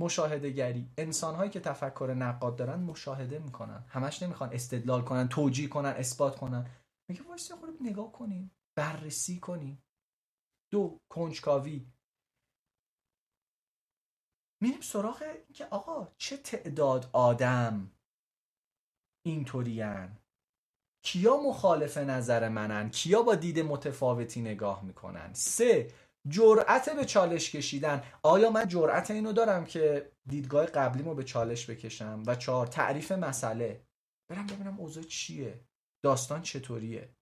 مشاهده 0.00 0.50
گری 0.50 0.90
انسان 0.98 1.34
هایی 1.34 1.50
که 1.50 1.60
تفکر 1.60 2.14
نقاد 2.18 2.56
دارن 2.56 2.80
مشاهده 2.80 3.38
می‌کنن. 3.38 3.84
همش 3.88 4.22
نمی‌خوان 4.22 4.52
استدلال 4.52 5.02
کنن 5.02 5.28
توجیه 5.28 5.68
کنن 5.68 5.88
اثبات 5.88 6.36
کنن. 6.36 6.70
میگه 7.08 7.22
وایس 7.22 7.52
خود 7.52 7.82
نگاه 7.82 8.12
کنیم. 8.12 8.50
بررسی 8.78 9.40
کنیم. 9.40 9.82
دو 10.72 11.00
کنجکاوی. 11.08 11.86
میریم 14.62 14.80
سراغ 14.80 15.24
که 15.52 15.66
آقا 15.66 16.08
چه 16.18 16.36
تعداد 16.36 17.10
آدم 17.12 17.90
اینطورین. 19.26 20.16
کیا 21.04 21.36
مخالف 21.36 21.98
نظر 21.98 22.48
منن؟ 22.48 22.90
کیا 22.90 23.22
با 23.22 23.34
دید 23.34 23.58
متفاوتی 23.58 24.40
نگاه 24.40 24.84
می‌کنن؟ 24.84 25.32
سه 25.34 25.92
جرأت 26.28 26.90
به 26.90 27.04
چالش 27.04 27.50
کشیدن. 27.50 28.02
آیا 28.22 28.50
من 28.50 28.68
جرأت 28.68 29.10
اینو 29.10 29.32
دارم 29.32 29.64
که 29.64 30.12
دیدگاه 30.26 30.66
قبلیمو 30.66 31.14
به 31.14 31.24
چالش 31.24 31.70
بکشم 31.70 32.22
و 32.26 32.34
چهار 32.34 32.66
تعریف 32.66 33.12
مسئله؟ 33.12 33.86
برم 34.30 34.46
ببینم 34.46 34.80
اوضاع 34.80 35.02
چیه؟ 35.04 35.64
داستان 36.04 36.42
چطوریه؟ 36.42 37.14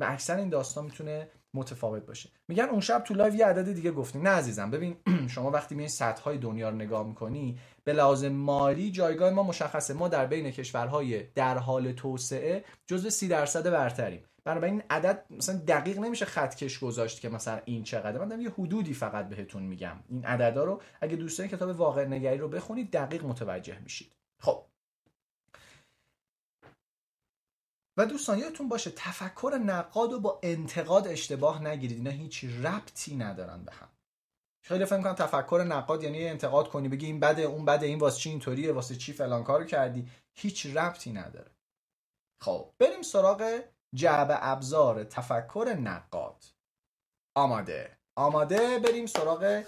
و 0.00 0.04
اکثر 0.04 0.36
این 0.36 0.48
داستان 0.48 0.84
می‌تونه 0.84 1.30
متفاوت 1.56 2.06
باشه. 2.06 2.30
میگن 2.48 2.64
اون 2.64 2.80
شب 2.80 3.02
تو 3.04 3.14
live 3.14 3.34
یه 3.34 3.46
عدد 3.46 3.72
دیگه 3.72 3.90
گفتیم. 3.90 4.22
نه 4.22 4.30
عزیزم 4.30 4.70
ببین 4.70 4.96
شما 5.34 5.50
وقتی 5.50 5.74
میای 5.74 5.88
سطح 5.88 6.22
های 6.22 6.38
دنیا 6.38 6.68
رو 6.68 6.76
نگاه 6.76 7.06
می‌کنی 7.06 7.58
به 7.84 7.92
لحاظ 7.92 8.24
مالی 8.24 8.90
جایگاه 8.90 9.30
ما 9.30 9.42
مشخصه. 9.42 9.94
ما 9.94 10.08
در 10.08 10.26
بین 10.26 10.50
کشورهای 10.50 11.22
در 11.22 11.58
حال 11.58 11.92
توسعه 11.92 12.64
جزو 12.86 13.10
سی 13.10 13.28
درصد 13.28 13.70
برتریم. 13.70 14.24
بنابراین 14.44 14.74
این 14.74 14.82
عدد 14.90 15.24
مثلا 15.30 15.56
دقیق 15.56 15.98
نمیشه 15.98 16.24
خطکش 16.24 16.78
گذاشت 16.78 17.20
که 17.20 17.28
مثلا 17.28 17.60
این 17.64 17.82
چقدر 17.82 18.24
من 18.24 18.40
یه 18.40 18.50
حدودی 18.50 18.94
فقط 18.94 19.28
بهتون 19.28 19.62
میگم. 19.62 19.96
این 20.08 20.24
عددا 20.24 20.64
رو 20.64 20.82
اگه 21.00 21.16
دوستان 21.16 21.46
کتاب 21.46 21.80
واقع 21.80 22.04
نگری 22.04 22.38
رو 22.38 22.48
بخونید 22.48 22.90
دقیق 22.90 23.24
متوجه 23.24 23.78
میشید 23.78 24.12
خب 24.42 24.66
و 27.96 28.06
دوستان 28.06 28.38
یادتون 28.38 28.68
باشه 28.68 28.90
تفکر 28.90 29.60
نقاد 29.64 30.12
رو 30.12 30.20
با 30.20 30.40
انتقاد 30.42 31.08
اشتباه 31.08 31.62
نگیرید. 31.62 31.96
اینا 31.96 32.10
هیچ 32.10 32.44
ربطی 32.44 33.16
ندارن 33.16 33.64
به 33.64 33.72
هم. 33.72 33.88
خیلی 34.62 34.84
فهم 34.84 35.02
کنم 35.02 35.12
تفکر 35.12 35.64
نقاد 35.68 36.02
یعنی 36.02 36.28
انتقاد 36.28 36.68
کنی 36.68 36.88
بگی 36.88 37.06
این 37.06 37.20
بده 37.20 37.42
اون 37.42 37.64
بده 37.64 37.86
این 37.86 37.98
واسه 37.98 38.18
چی 38.18 38.30
اینطوریه 38.30 38.72
واسه 38.72 38.96
چی 38.96 39.12
فلان 39.12 39.44
کارو 39.44 39.64
کردی. 39.64 40.08
هیچ 40.34 40.66
ربطی 40.66 41.12
نداره. 41.12 41.50
خب 42.40 42.72
بریم 42.78 43.02
سراغ 43.02 43.60
جعب 43.94 44.28
ابزار 44.30 45.04
تفکر 45.04 45.76
نقاد. 45.80 46.44
آماده. 47.34 47.98
آماده 48.16 48.78
بریم 48.78 49.06
سراغ 49.06 49.64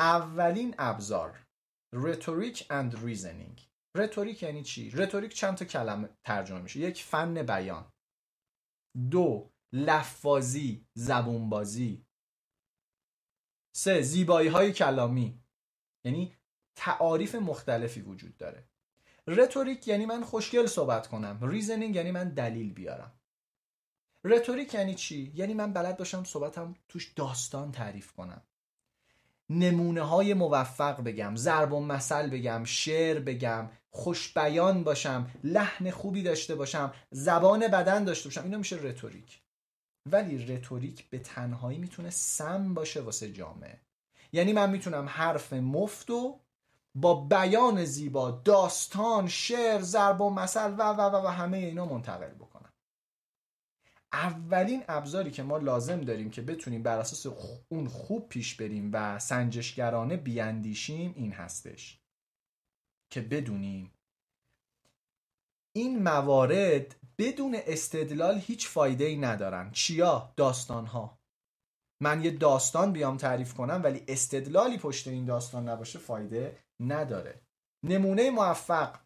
اولین 0.00 0.74
ابزار. 0.78 1.46
Rhetoric 1.92 2.58
and 2.70 2.94
reasoning. 3.02 3.69
rhetoric 3.94 4.42
یعنی 4.42 4.62
چی؟ 4.62 4.90
rhetoric 4.90 5.34
چند 5.34 5.56
تا 5.56 5.64
کلمه 5.64 6.08
ترجمه 6.24 6.60
میشه؟ 6.60 6.80
یک 6.80 7.02
فن 7.02 7.42
بیان. 7.42 7.92
دو 9.10 9.52
لفاظی 9.72 10.86
زبونبازی. 10.94 12.06
سه 13.76 14.02
زیبایی 14.02 14.48
های 14.48 14.72
کلامی. 14.72 15.42
یعنی 16.04 16.36
تعاریف 16.76 17.34
مختلفی 17.34 18.00
وجود 18.00 18.36
داره. 18.36 18.68
rhetoric 19.26 19.88
یعنی 19.88 20.06
من 20.06 20.24
خوشگل 20.24 20.66
صحبت 20.66 21.06
کنم. 21.06 21.38
reasoning 21.42 21.96
یعنی 21.96 22.10
من 22.10 22.28
دلیل 22.28 22.72
بیارم. 22.72 23.20
rhetoric 24.24 24.74
یعنی 24.74 24.94
چی؟ 24.94 25.32
یعنی 25.34 25.54
من 25.54 25.72
بلد 25.72 25.96
باشم 25.96 26.24
صحبتم 26.24 26.74
توش 26.88 27.12
داستان 27.12 27.72
تعریف 27.72 28.12
کنم. 28.12 28.42
نمونه 29.50 30.02
های 30.02 30.34
موفق 30.34 31.02
بگم. 31.04 31.36
ضرب 31.36 31.72
و 31.72 31.80
مثل 31.80 32.30
بگم. 32.30 32.64
شعر 32.64 33.20
بگم. 33.20 33.70
خوش 33.90 34.32
بیان 34.32 34.84
باشم 34.84 35.30
لحن 35.44 35.90
خوبی 35.90 36.22
داشته 36.22 36.54
باشم 36.54 36.92
زبان 37.10 37.68
بدن 37.68 38.04
داشته 38.04 38.28
باشم. 38.28 38.42
اینا 38.44 38.58
میشه 38.58 38.76
رتوریک. 38.76 39.40
ولی 40.06 40.46
رتوریک 40.46 41.10
به 41.10 41.18
تنهایی 41.18 41.78
می‌تونه 41.78 42.10
سم 42.10 42.74
باشه 42.74 43.00
واسه 43.00 43.32
جامعه. 43.32 43.80
یعنی 44.32 44.52
من 44.52 44.70
می‌تونم 44.70 45.08
حرف 45.08 45.52
مفت 45.52 46.10
و 46.10 46.40
با 46.94 47.14
بیان 47.14 47.84
زیبا 47.84 48.30
داستان 48.30 49.28
شعر 49.28 49.80
ضرب 49.80 50.20
و 50.20 50.30
مثل 50.30 50.74
و 50.78 50.82
و 50.82 51.00
و, 51.00 51.26
و 51.26 51.26
همه 51.26 51.56
اینا 51.56 51.86
منتقل 51.86 52.34
بکنم. 52.34 52.72
اولین 54.12 54.84
ابزاری 54.88 55.30
که 55.30 55.42
ما 55.42 55.58
لازم 55.58 56.00
داریم 56.00 56.30
که 56.30 56.42
بتونیم 56.42 56.82
بر 56.82 56.98
اساس 56.98 57.34
اون 57.68 57.88
خوب 57.88 58.28
پیش 58.28 58.54
بریم 58.54 58.90
و 58.92 59.18
سنجشگرانه 59.18 60.16
بیاندیشیم 60.16 61.12
این 61.16 61.32
هستش. 61.32 61.99
که 63.10 63.20
بدونیم. 63.20 63.92
این 65.72 66.02
موارد 66.02 66.96
بدون 67.18 67.56
استدلال 67.66 68.38
هیچ 68.38 68.68
فایده 68.68 69.04
ای 69.04 69.16
ندارن. 69.16 69.70
چیا؟ 69.70 70.32
داستان 70.36 70.86
ها 70.86 71.20
من 72.02 72.24
یه 72.24 72.30
داستان 72.30 72.92
بیام 72.92 73.16
تعریف 73.16 73.54
کنم 73.54 73.80
ولی 73.84 74.04
استدلالی 74.08 74.78
پشت 74.78 75.08
این 75.08 75.24
داستان 75.24 75.68
نباشه 75.68 75.98
فایده 75.98 76.58
نداره. 76.80 77.40
نمونه 77.82 78.30
موفق. 78.30 78.96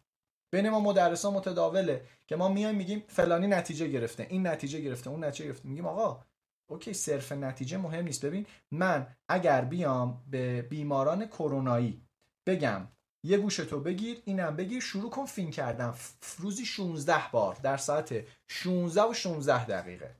بین 0.51 0.69
ما 0.69 0.79
مدرسان 0.79 1.33
متداوله 1.33 2.05
که 2.27 2.35
ما 2.35 2.47
میایم 2.47 2.75
میگیم 2.75 3.03
فلانی 3.07 3.47
نتیجه 3.47 3.87
گرفته 3.87 4.27
این 4.29 4.47
نتیجه 4.47 4.81
گرفته 4.81 5.09
اون 5.09 5.23
نتیجه 5.23 5.45
گرفته. 5.45 5.67
میگیم 5.67 5.85
آقا 5.85 6.25
اوکی 6.69 6.93
صرف 6.93 7.31
نتیجه 7.31 7.77
مهم 7.77 8.03
نیست. 8.03 8.25
ببین 8.25 8.45
من 8.71 9.15
اگر 9.29 9.61
بیام 9.61 10.23
به 10.31 10.61
بیماران 10.61 11.25
کرونایی 11.25 12.01
بگم 12.45 12.87
یه 13.25 13.37
گوش 13.37 13.55
تو 13.55 13.79
بگیر 13.79 14.21
اینم 14.25 14.55
بگیر. 14.55 14.79
شروع 14.79 15.09
کن 15.09 15.25
فین 15.25 15.51
کردن. 15.51 15.93
روزی 16.37 16.65
16 16.65 17.31
بار 17.31 17.55
در 17.55 17.77
ساعت 17.77 18.27
16 18.49 19.03
و 19.03 19.13
16 19.13 19.65
دقیقه. 19.65 20.15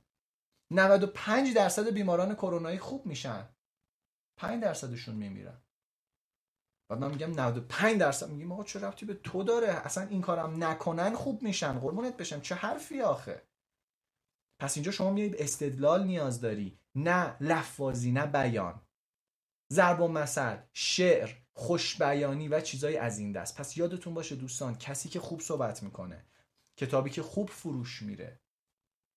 95 0.72 1.54
درصد 1.54 1.90
بیماران 1.90 2.34
کرونایی 2.34 2.78
خوب 2.78 3.06
میشن. 3.06 3.48
5 4.40 4.62
درصدشون 4.62 5.14
میمیرن. 5.14 5.62
بعد 6.90 6.98
من 6.98 7.10
میگم 7.10 7.30
95 7.30 8.00
درصد. 8.00 8.30
میگیم 8.30 8.52
آقا 8.52 8.64
چه 8.64 8.80
ربطی 8.80 9.06
به 9.06 9.14
تو 9.14 9.42
داره؟ 9.42 9.68
اصلا 9.68 10.06
این 10.06 10.22
کارم 10.22 10.64
نکنن 10.64 11.14
خوب 11.14 11.42
میشن. 11.42 11.78
قربونت 11.78 12.16
بشم. 12.16 12.40
چه 12.40 12.54
حرفی 12.54 13.00
آخه؟ 13.00 13.42
پس 14.60 14.76
اینجا 14.76 14.92
شما 14.92 15.10
میایید 15.10 15.36
استدلال 15.38 16.04
نیاز 16.04 16.40
داری. 16.40 16.78
نه 16.94 17.36
لفاظی 17.40 18.12
نه 18.12 18.26
بیان. 18.26 18.85
ضرب 19.72 20.00
و 20.00 20.08
مثل 20.08 20.56
شعر 20.72 21.30
خوشبیانی 21.52 22.48
و 22.48 22.60
چیزای 22.60 22.96
از 22.96 23.18
این 23.18 23.32
دست. 23.32 23.56
پس 23.56 23.76
یادتون 23.76 24.14
باشه 24.14 24.36
دوستان 24.36 24.74
کسی 24.74 25.08
که 25.08 25.20
خوب 25.20 25.40
صحبت 25.40 25.82
می‌کنه 25.82 26.24
کتابی 26.76 27.10
که 27.10 27.22
خوب 27.22 27.50
فروش 27.50 28.02
میره 28.02 28.40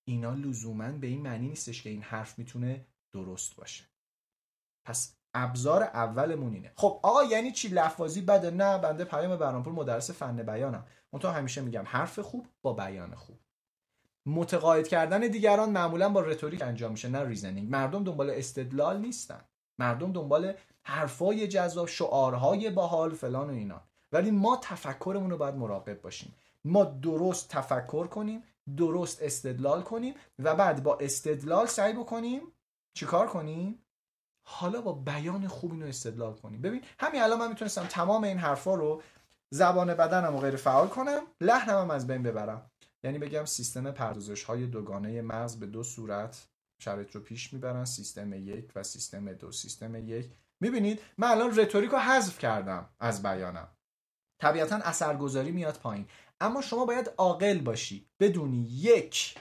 اینا 0.07 0.33
لزوما 0.33 0.91
به 0.91 1.07
این 1.07 1.21
معنی 1.21 1.47
نیستش 1.47 1.81
که 1.81 1.89
این 1.89 2.01
حرف 2.01 2.39
می‌تونه 2.39 2.85
درست 3.11 3.55
باشه. 3.55 3.83
پس 4.85 5.15
ابزار 5.33 5.83
اولمون 5.83 6.53
اینه. 6.53 6.73
خب 6.75 6.99
آقا 7.03 7.23
یعنی 7.23 7.51
چی؟ 7.51 7.67
لفاظی 7.67 8.21
بده. 8.21 8.51
نه 8.51 8.77
بنده 8.77 9.05
پیام 9.05 9.35
برانپور 9.35 9.73
مدرس 9.73 10.11
فن 10.11 10.43
بیانم. 10.43 10.85
منتها 11.13 11.31
همیشه 11.31 11.61
میگم 11.61 11.83
حرف 11.87 12.19
خوب 12.19 12.47
با 12.61 12.73
بیان 12.73 13.15
خوب. 13.15 13.39
متقاعد 14.25 14.87
کردن 14.87 15.19
دیگران 15.19 15.69
معمولا 15.69 16.09
با 16.09 16.21
rhetoric 16.21 16.61
انجام 16.61 16.91
میشه 16.91 17.09
نه 17.09 17.27
reasoning 17.27 17.69
مردم 17.69 18.03
دنبال 18.03 18.29
استدلال 18.29 19.01
نیستن. 19.01 19.41
مردم 19.79 20.11
دنبال 20.11 20.53
حرفای 20.83 21.47
جذاب 21.47 21.87
شعارهای 21.87 22.69
باحال 22.69 23.13
فلان 23.13 23.49
و 23.49 23.53
اینا. 23.53 23.81
ولی 24.11 24.31
ما 24.31 24.59
تفکرمون 24.63 25.31
رو 25.31 25.37
باید 25.37 25.55
مراقب 25.55 26.01
باشیم. 26.01 26.35
ما 26.65 26.83
درست 26.83 27.49
تفکر 27.49 28.07
کنیم 28.07 28.43
درست 28.77 29.21
استدلال 29.21 29.81
کنیم 29.81 30.13
و 30.39 30.55
بعد 30.55 30.83
با 30.83 30.97
استدلال 31.01 31.65
سعی 31.65 31.93
بکنیم 31.93 32.41
چیکار 32.93 33.27
کنیم؟ 33.27 33.85
حالا 34.43 34.81
با 34.81 34.93
بیان 34.93 35.47
خوب 35.47 35.71
اینو 35.71 35.85
استدلال 35.85 36.33
کنیم. 36.33 36.61
ببین 36.61 36.81
همین 36.99 37.21
الان 37.21 37.39
من 37.39 37.49
می‌تونستم 37.49 37.85
تمام 37.85 38.23
این 38.23 38.37
حرفا 38.37 38.75
رو 38.75 39.01
زبان 39.49 39.93
بدنم 39.93 40.35
و 40.35 40.39
غیر 40.39 40.55
فعال 40.55 40.87
کنم 40.87 41.21
لحنم 41.41 41.81
هم 41.81 41.91
از 41.91 42.07
بین 42.07 42.23
ببرم. 42.23 42.71
یعنی 43.03 43.19
بگم 43.19 43.45
سیستم 43.45 43.91
پردازش 43.91 44.43
های 44.43 44.65
دوگانه 44.65 45.21
مغز 45.21 45.59
به 45.59 45.65
دو 45.65 45.83
صورت 45.83 46.48
شرایط 46.81 47.15
رو 47.15 47.21
پیش 47.21 47.53
می‌برن 47.53 47.85
سیستم 47.85 48.33
یک 48.33 48.71
و 48.75 48.83
سیستم 48.83 49.33
دو. 49.33 49.51
سیستم 49.51 49.95
یک. 49.95 50.31
می‌بینید 50.61 51.01
من 51.17 51.27
الان 51.27 51.59
رتوریک 51.59 51.91
رو 51.91 51.97
حذف 51.97 52.39
کردم 52.39 52.89
از 52.99 53.23
بیانم. 53.23 53.67
طبیعتا 54.41 54.75
اثرگذاری 54.75 55.51
میاد 55.51 55.77
پایین. 55.77 56.07
اما 56.41 56.61
شما 56.61 56.85
باید 56.85 57.13
عاقل 57.17 57.61
باشی. 57.61 58.09
بدونی 58.19 58.61
یک 58.61 59.39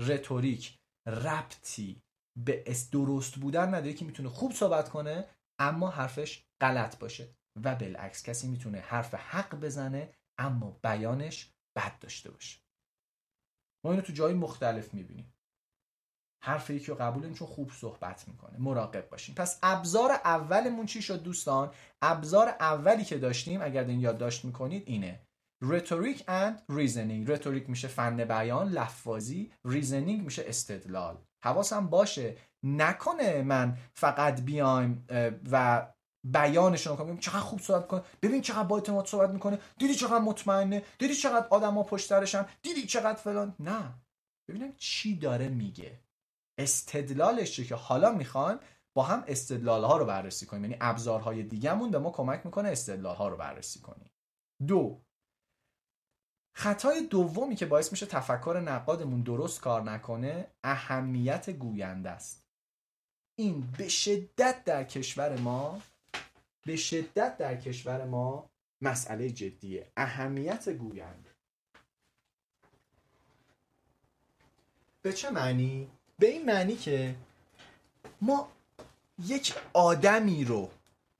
رتوریک 0.00 0.78
ربطی 1.06 2.02
به 2.44 2.64
درست 2.92 3.34
بودن 3.34 3.68
نداره. 3.74 3.92
که 3.92 4.04
می‌تونه 4.04 4.28
خوب 4.28 4.52
صحبت 4.52 4.88
کنه 4.88 5.28
اما 5.58 5.90
حرفش 5.90 6.44
غلط 6.60 6.98
باشه. 6.98 7.34
و 7.64 7.74
بالعکس 7.74 8.22
کسی 8.22 8.48
می‌تونه 8.48 8.78
حرف 8.78 9.14
حق 9.14 9.54
بزنه 9.54 10.14
اما 10.38 10.80
بیانش 10.82 11.52
بد 11.76 11.98
داشته 11.98 12.30
باشه. 12.30 12.60
ما 13.84 13.90
اینو 13.90 14.02
تو 14.02 14.12
جای 14.12 14.34
مختلف 14.34 14.94
می‌بینیم. 14.94 15.33
حرف 16.44 16.70
یکی 16.70 16.86
رو 16.86 16.94
قبول 16.94 17.32
چون 17.32 17.48
خوب 17.48 17.70
صحبت 17.72 18.28
می‌کنه. 18.28 18.58
مراقب 18.58 19.08
باشیم 19.08 19.34
پس 19.34 19.58
ابزار 19.62 20.10
اولمون 20.10 20.86
چی 20.86 21.02
شد 21.02 21.22
دوستان؟ 21.22 21.70
ابزار 22.02 22.48
اولی 22.48 23.04
که 23.04 23.18
داشتیم 23.18 23.62
اگر 23.62 23.84
این 23.84 24.00
یادداشت 24.00 24.44
می‌کنید 24.44 24.82
اینه. 24.86 25.20
rhetoric 25.62 26.24
and 26.28 26.62
reasoning 26.68 27.30
rhetoric 27.30 27.70
میشه 27.70 27.88
فن 27.88 28.24
بیان 28.24 28.68
لفاظی 28.68 29.52
reasoning 29.64 30.24
میشه 30.24 30.44
استدلال. 30.46 31.16
حواسم 31.44 31.86
باشه. 31.86 32.36
نکنه 32.62 33.42
من 33.42 33.78
فقط 33.94 34.42
بیایم 34.42 35.06
و 35.52 35.86
بیانشون 36.24 36.96
کنم. 36.96 37.18
چقدر 37.18 37.40
خوب 37.40 37.60
صحبت 37.60 37.86
کنه 37.86 38.02
ببین 38.22 38.40
چقدر 38.40 38.62
با 38.62 38.76
اعتماد 38.76 39.06
صحبت 39.06 39.30
می‌کنه. 39.30 39.58
دیدی 39.78 39.94
چقدر 39.94 40.18
مطمئنه. 40.18 40.82
دیدی 40.98 41.14
چقدر 41.14 41.46
آدما 41.50 41.82
پشت 41.82 42.08
سرشن. 42.08 42.46
دیدی 42.62 42.86
چقدر 42.86 43.18
فلان. 43.18 43.54
نه. 43.60 43.94
ببینم 44.48 44.72
چی 44.76 45.16
داره 45.16 45.48
میگه. 45.48 46.03
استدلالش 46.58 47.60
که 47.60 47.74
حالا 47.74 48.12
می‌خوایم 48.12 48.58
با 48.94 49.02
هم 49.02 49.24
استدلال 49.26 49.84
ها 49.84 49.96
رو 49.96 50.04
بررسی 50.04 50.46
کنیم. 50.46 50.64
یعنی 50.64 50.76
ابزارهای 50.80 51.42
دیگهمون 51.42 51.90
به 51.90 51.98
ما 51.98 52.10
کمک 52.10 52.46
می‌کنه 52.46 52.68
استدلال 52.68 53.16
ها 53.16 53.28
رو 53.28 53.36
بررسی 53.36 53.80
کنیم. 53.80 54.10
دو 54.66 55.00
خطای 56.56 57.06
دومی 57.06 57.56
که 57.56 57.66
باعث 57.66 57.92
میشه 57.92 58.06
تفکر 58.06 58.62
نقادمون 58.64 59.22
درست 59.22 59.60
کار 59.60 59.82
نکنه 59.82 60.50
اهمیت 60.64 61.50
گوینده 61.50 62.10
است. 62.10 62.44
این 63.36 63.70
به 63.78 63.88
شدت 63.88 64.64
در 64.64 64.84
کشور 64.84 65.36
ما 65.40 65.82
به 66.66 66.76
شدت 66.76 67.36
در 67.36 67.56
کشور 67.56 68.04
ما 68.04 68.50
مسئله 68.80 69.30
جدیه. 69.30 69.92
اهمیت 69.96 70.68
گوینده. 70.68 71.30
به 75.02 75.12
چه 75.12 75.30
معنی؟ 75.30 75.90
به 76.18 76.30
این 76.30 76.44
معنی 76.44 76.76
که 76.76 77.14
ما 78.20 78.48
یک 79.18 79.54
آدمی 79.72 80.44
رو 80.44 80.70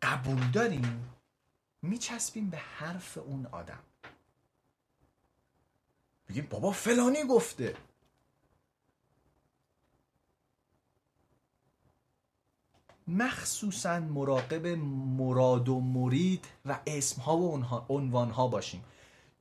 قبول 0.03 0.51
داریم 0.51 1.11
میچسبیم 1.83 2.51
به 2.51 2.57
حرف 2.57 3.19
اون 3.19 3.47
آدم. 3.47 3.83
بگیم 6.29 6.47
بابا 6.51 6.71
فلانی 6.73 7.23
گفته. 7.23 7.77
مخصوصا 13.09 14.01
مراقب 14.01 14.67
مراد 14.67 15.69
و 15.69 15.81
مرید 15.81 16.45
و 16.65 16.79
اسمها 16.87 17.37
و 17.37 17.65
عنوانها 17.89 18.49
باشیم. 18.49 18.85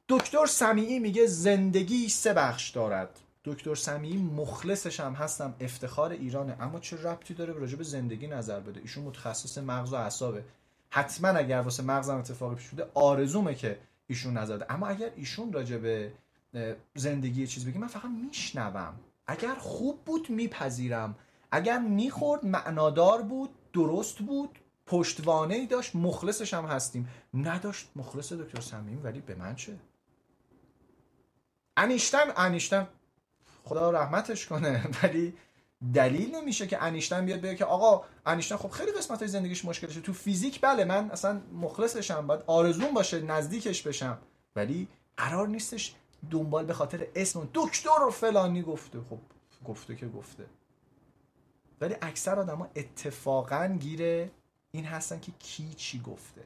دکتر 0.10 0.46
سمیعی 0.46 1.00
میگه 1.00 1.28
زندگی 1.28 2.10
سه 2.10 2.34
بخش 2.34 2.70
دارد. 2.70 3.23
دکتر 3.46 3.76
سمیعی 3.76 4.18
مخلصش 4.18 5.00
هم 5.00 5.14
هستم 5.14 5.54
افتخار 5.60 6.12
ایرانه 6.12 6.58
اما 6.60 6.80
چه 6.80 7.04
ربطی 7.04 7.34
داره 7.34 7.54
راجع 7.54 7.76
به 7.76 7.84
زندگی 7.84 8.28
نظر 8.28 8.60
بده؟ 8.60 8.80
ایشون 8.80 9.04
متخصص 9.04 9.58
مغز 9.58 9.94
و 9.94 9.96
اعصابه. 9.96 10.44
حتما 10.90 11.28
اگر 11.28 11.62
واسه 11.62 11.84
مغزم 11.84 12.18
اتفاقی 12.18 12.56
پیش 12.56 12.68
بوده 12.68 12.92
آرزومه 12.94 13.56
که 13.56 13.80
ایشون 14.08 14.38
نزده 14.38 14.72
اما 14.72 14.88
اگر 14.88 15.12
ایشون 15.16 15.54
راجع 15.54 15.78
به 15.78 16.14
زندگی 16.96 17.48
چیز 17.48 17.66
بگی 17.66 17.78
من 17.78 17.88
فقط 17.88 18.10
میشنوم. 18.28 18.94
اگر 19.28 19.56
خوب 19.56 20.06
بود 20.06 20.30
میپذیرم. 20.30 21.16
اگر 21.52 21.80
می‌خورد 21.80 22.46
معنادار 22.46 23.22
بود 23.22 23.50
درست 23.74 24.18
بود 24.18 24.60
پشتوانه 24.86 25.56
ای 25.56 25.68
داشت 25.68 25.96
مخلصش 25.96 26.54
هم 26.54 26.66
هستیم. 26.66 27.10
نداشت 27.34 27.90
مخلص 27.96 28.34
دکتر 28.34 28.62
سمیم 28.62 29.02
ولی 29.04 29.22
به 29.22 29.36
من 29.36 29.56
چه؟ 29.56 29.80
انیشتن 31.78 32.26
انیشتن 32.38 32.88
خدا 33.64 33.92
رحمتش 33.92 34.48
کنه 34.48 34.90
ولی 35.04 35.34
دلیل 35.94 36.36
نمیشه 36.36 36.68
که 36.68 36.84
انیشتن 36.84 37.26
بیاد 37.26 37.42
بگه 37.42 37.56
که 37.56 37.66
آقا 37.66 38.06
انیشتن 38.26 38.56
خب 38.56 38.70
خیلی 38.70 38.92
قسمت 38.92 39.20
های 39.20 39.28
زندگیش 39.28 39.66
مشکلشه. 39.66 40.02
تو 40.02 40.14
فیزیک 40.14 40.62
بله 40.62 40.86
من 40.86 41.12
اصلا 41.12 41.42
مخلصشم 41.54 42.28
باید 42.28 42.44
آرزون 42.48 42.94
باشه 42.94 43.22
نزدیکش 43.22 43.82
بشم. 43.82 44.18
ولی 44.56 44.88
قرار 45.18 45.48
نیستش 45.48 45.96
دنبال 46.32 46.66
به 46.66 46.74
خاطر 46.74 47.08
اسم 47.16 47.50
دکتر 47.54 48.04
و 48.08 48.12
فلانی 48.12 48.62
گفته. 48.62 49.00
خب 49.10 49.20
گفته 49.66 49.96
که 49.96 50.08
گفته. 50.08 50.46
ولی 51.82 51.96
اکثر 52.02 52.40
آدما 52.40 52.70
اتفاقا 52.76 53.78
گیره 53.80 54.32
این 54.72 54.86
هستن 54.86 55.20
که 55.20 55.32
کی 55.40 55.74
چی 55.74 56.02
گفته. 56.02 56.42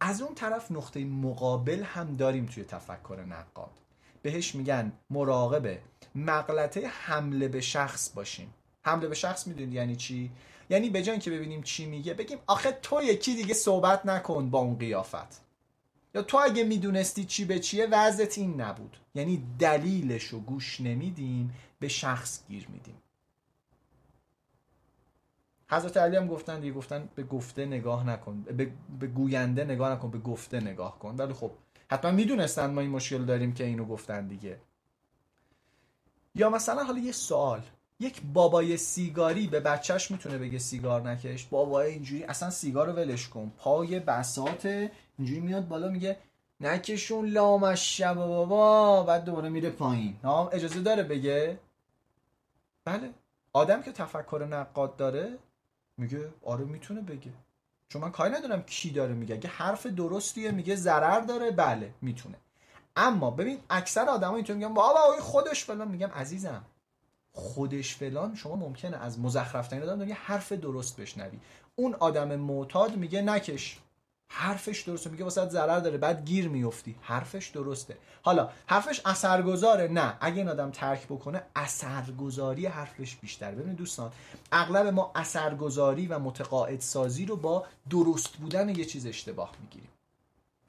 از 0.00 0.22
اون 0.22 0.34
طرف 0.34 0.70
نقطه 0.70 1.04
مقابل 1.04 1.82
هم 1.82 2.16
داریم 2.16 2.46
توی 2.46 2.64
تفکر 2.64 3.24
نقاد. 3.28 3.85
بهش 4.26 4.54
میگن 4.54 4.92
مراقبه. 5.10 5.78
مغلطه 6.14 6.86
حمله 6.86 7.48
به 7.48 7.60
شخص 7.60 8.10
باشیم. 8.14 8.54
حمله 8.82 9.08
به 9.08 9.14
شخص 9.14 9.46
می‌دونید 9.46 9.72
یعنی 9.72 9.96
چی؟ 9.96 10.30
یعنی 10.70 10.90
به 10.90 11.02
که 11.02 11.30
ببینیم 11.30 11.62
چی 11.62 11.86
میگه 11.86 12.14
بگیم 12.14 12.38
آخه 12.46 12.72
تو 12.82 13.02
یکی 13.02 13.34
دیگه 13.34 13.54
صحبت 13.54 14.06
نکن 14.06 14.50
با 14.50 14.58
اون 14.58 14.78
قیافت. 14.78 15.40
یا 16.14 16.22
تو 16.22 16.38
اگه 16.38 16.64
می‌دونستی 16.64 17.24
چی 17.24 17.44
به 17.44 17.58
چیه 17.58 17.86
وضعت 17.86 18.38
این 18.38 18.60
نبود. 18.60 18.96
یعنی 19.14 19.42
دلیلش 19.58 20.24
رو 20.24 20.40
گوش 20.40 20.80
نمیدیم 20.80 21.54
به 21.78 21.88
شخص 21.88 22.46
گیر 22.48 22.66
میدیم. 22.72 22.94
حضرت 25.70 25.96
علی 25.96 26.16
هم 26.16 26.26
گفتن 26.26 26.60
دیگه 26.60 26.72
گفتن 26.72 27.08
به 27.14 27.22
گفته 27.22 27.66
نگاه 27.66 28.06
نکن 28.06 28.42
به, 28.42 28.70
به 29.00 29.06
گوینده 29.06 29.64
نگاه 29.64 29.92
نکن 29.92 30.10
به 30.10 30.18
گفته 30.18 30.60
نگاه 30.60 30.98
کن. 30.98 31.14
ولی 31.16 31.32
خب 31.32 31.50
حتما 31.90 32.10
می‌دونستن 32.10 32.70
ما 32.70 32.80
این 32.80 32.90
مشکل 32.90 33.24
داریم 33.24 33.54
که 33.54 33.64
اینو 33.64 33.84
گفتن 33.84 34.26
دیگه. 34.26 34.58
یا 36.34 36.50
مثلا 36.50 36.84
حالا 36.84 36.98
یه 36.98 37.12
سوال. 37.12 37.62
یک 38.00 38.22
بابای 38.32 38.76
سیگاری 38.76 39.46
به 39.46 39.60
بچهش 39.60 40.10
می‌تونه 40.10 40.38
بگه 40.38 40.58
سیگار 40.58 41.10
نکش. 41.10 41.44
بابای 41.44 41.92
اینجوری 41.92 42.24
اصلا 42.24 42.50
سیگار 42.50 42.86
رو 42.86 42.92
ولش 42.92 43.28
کن. 43.28 43.52
پای 43.58 44.00
بسات 44.00 44.66
اینجوری 45.18 45.40
میاد 45.40 45.68
بالا 45.68 45.88
میگه 45.88 46.16
نکشون 46.60 47.26
لامش 47.26 47.98
شب 47.98 48.14
بابا. 48.14 49.02
بعد 49.02 49.24
دوباره 49.24 49.48
میره 49.48 49.70
پایین. 49.70 50.16
اجازه 50.52 50.80
داره 50.80 51.02
بگه؟ 51.02 51.58
بله. 52.84 53.10
آدم 53.52 53.82
که 53.82 53.92
تفکر 53.92 54.46
نقاد 54.50 54.96
داره 54.96 55.38
میگه 55.96 56.28
آره 56.42 56.64
می‌تونه 56.64 57.00
بگه. 57.00 57.32
چون 57.88 58.02
من 58.02 58.10
کاری 58.10 58.34
ندارم 58.34 58.62
کی 58.62 58.90
داره 58.90 59.14
میگه. 59.14 59.34
اگه 59.34 59.48
حرف 59.48 59.86
درستیه 59.86 60.50
میگه 60.50 60.76
ضرر 60.76 61.20
داره 61.20 61.50
بله 61.50 61.94
می‌تونه. 62.02 62.36
اما 62.96 63.30
ببین 63.30 63.58
اکثر 63.70 64.08
آدما 64.08 64.36
اینطور 64.36 64.56
میگن 64.56 64.74
بابا 64.74 65.00
خودش 65.20 65.64
فلان. 65.64 65.88
میگم 65.88 66.10
عزیزم 66.14 66.64
خودش 67.32 67.96
فلان 67.96 68.34
شما 68.34 68.56
ممکنه 68.56 68.96
از 68.96 69.20
مزخرف 69.20 69.68
ترین 69.68 69.82
آدم 69.82 70.08
یه 70.08 70.14
حرف 70.14 70.52
درست 70.52 71.00
بشنوی. 71.00 71.38
اون 71.76 71.94
آدم 71.94 72.36
معتاد 72.36 72.96
میگه 72.96 73.22
نکش. 73.22 73.78
حرفش 74.38 74.80
درسته 74.80 75.10
میگه 75.10 75.24
واسه 75.24 75.48
ضرر 75.48 75.78
داره 75.78 75.98
بعد 75.98 76.24
گیر 76.24 76.48
میفتی. 76.48 76.96
حرفش 77.00 77.48
درسته. 77.48 77.96
حالا 78.22 78.50
حرفش 78.66 79.00
اثرگذاره. 79.04 79.88
نه 79.88 80.16
اگه 80.20 80.36
این 80.36 80.48
آدم 80.48 80.70
ترک 80.70 81.04
بکنه 81.04 81.42
اثرگذاری 81.56 82.66
حرفش 82.66 83.16
بیشتر 83.16 83.50
ببینید 83.50 83.76
دوستان 83.76 84.12
اغلب 84.52 84.86
ما 84.86 85.12
اثرگذاری 85.14 86.06
و 86.06 86.18
متقاعد 86.18 86.80
سازی 86.80 87.26
رو 87.26 87.36
با 87.36 87.66
درست 87.90 88.32
بودن 88.32 88.68
یه 88.68 88.84
چیز 88.84 89.06
اشتباه 89.06 89.52
می‌گیریم. 89.60 89.90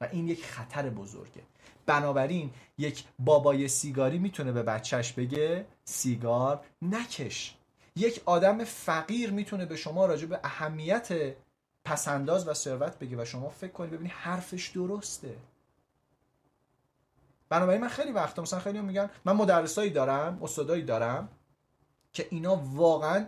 و 0.00 0.08
این 0.12 0.28
یک 0.28 0.44
خطر 0.44 0.90
بزرگه. 0.90 1.42
بنابراین 1.86 2.50
یک 2.78 3.04
بابای 3.18 3.68
سیگاری 3.68 4.18
می‌تونه 4.18 4.52
به 4.52 4.62
بچهش 4.62 5.12
بگه 5.12 5.66
سیگار 5.84 6.60
نکش. 6.82 7.54
یک 7.96 8.22
آدم 8.26 8.64
فقیر 8.64 9.30
می‌تونه 9.30 9.66
به 9.66 9.76
شما 9.76 10.06
راجع 10.06 10.26
به 10.26 10.40
اهمیت 10.44 11.34
پسنداز 11.88 12.48
و 12.48 12.54
ثروت 12.54 12.98
بگه 12.98 13.22
و 13.22 13.24
شما 13.24 13.48
فکر 13.48 13.72
کنید 13.72 13.90
ببینید 13.90 14.12
حرفش 14.12 14.68
درسته. 14.68 15.36
بنابراین 17.48 17.80
من 17.80 17.88
خیلی 17.88 18.12
وقتا 18.12 18.42
مثلا 18.42 18.60
خیلی 18.60 18.80
میگن 18.80 19.10
من 19.24 19.32
مدرسایی 19.32 19.90
دارم 19.90 20.42
استادایی 20.42 20.82
دارم 20.82 21.28
که 22.12 22.28
اینا 22.30 22.56
واقعا 22.56 23.26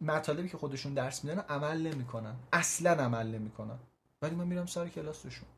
مطالبی 0.00 0.48
که 0.48 0.56
خودشون 0.58 0.94
درس 0.94 1.24
میدن 1.24 1.40
عمل 1.40 1.80
نمی‌کنن. 1.80 2.34
اصلا 2.52 2.90
عمل 2.90 3.26
نمی‌کنن. 3.26 3.78
ولی 4.22 4.34
من 4.34 4.46
میرم 4.46 4.66
سر 4.66 4.88
کلاسشون 4.88 5.48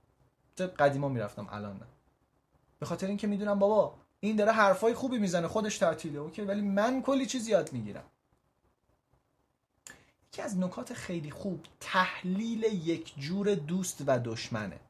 قدیما 0.78 1.08
می‌رفتم 1.08 1.48
الان 1.50 1.76
نه. 1.76 1.86
به 2.78 2.86
خاطر 2.86 3.06
اینکه 3.06 3.26
می‌دونم 3.26 3.58
بابا 3.58 3.94
این 4.20 4.36
داره 4.36 4.52
حرفای 4.52 4.94
خوبی 4.94 5.18
می‌زنه 5.18 5.48
خودش 5.48 5.78
تعطیله. 5.78 6.18
اوکی 6.18 6.42
ولی 6.42 6.60
من 6.60 7.02
کلی 7.02 7.26
چیز 7.26 7.48
یاد 7.48 7.72
می‌گیرم. 7.72 8.04
یکی 10.32 10.42
از 10.42 10.58
نکات 10.58 10.94
خیلی 10.94 11.30
خوب 11.30 11.64
تحلیل 11.80 12.62
یک 12.62 13.14
جور 13.18 13.54
دوست 13.54 14.04
و 14.06 14.18
دشمنه. 14.18 14.80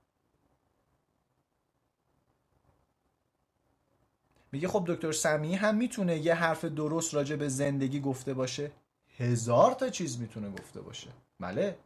میگه 4.53 4.69
خب 4.69 4.85
دکتر 4.87 5.13
سمی 5.13 5.55
هم 5.55 5.75
می‌تونه 5.75 6.19
یه 6.19 6.35
حرف 6.35 6.65
درست 6.65 7.15
راجع 7.15 7.37
به 7.37 7.49
زندگی 7.49 8.01
گفته 8.01 8.35
باشه. 8.35 8.71
هزار 9.19 9.73
تا 9.73 9.89
چیز 9.89 10.21
می‌تونه 10.21 10.51
گفته 10.51 10.81
باشه. 10.81 11.09
بله 11.41 11.77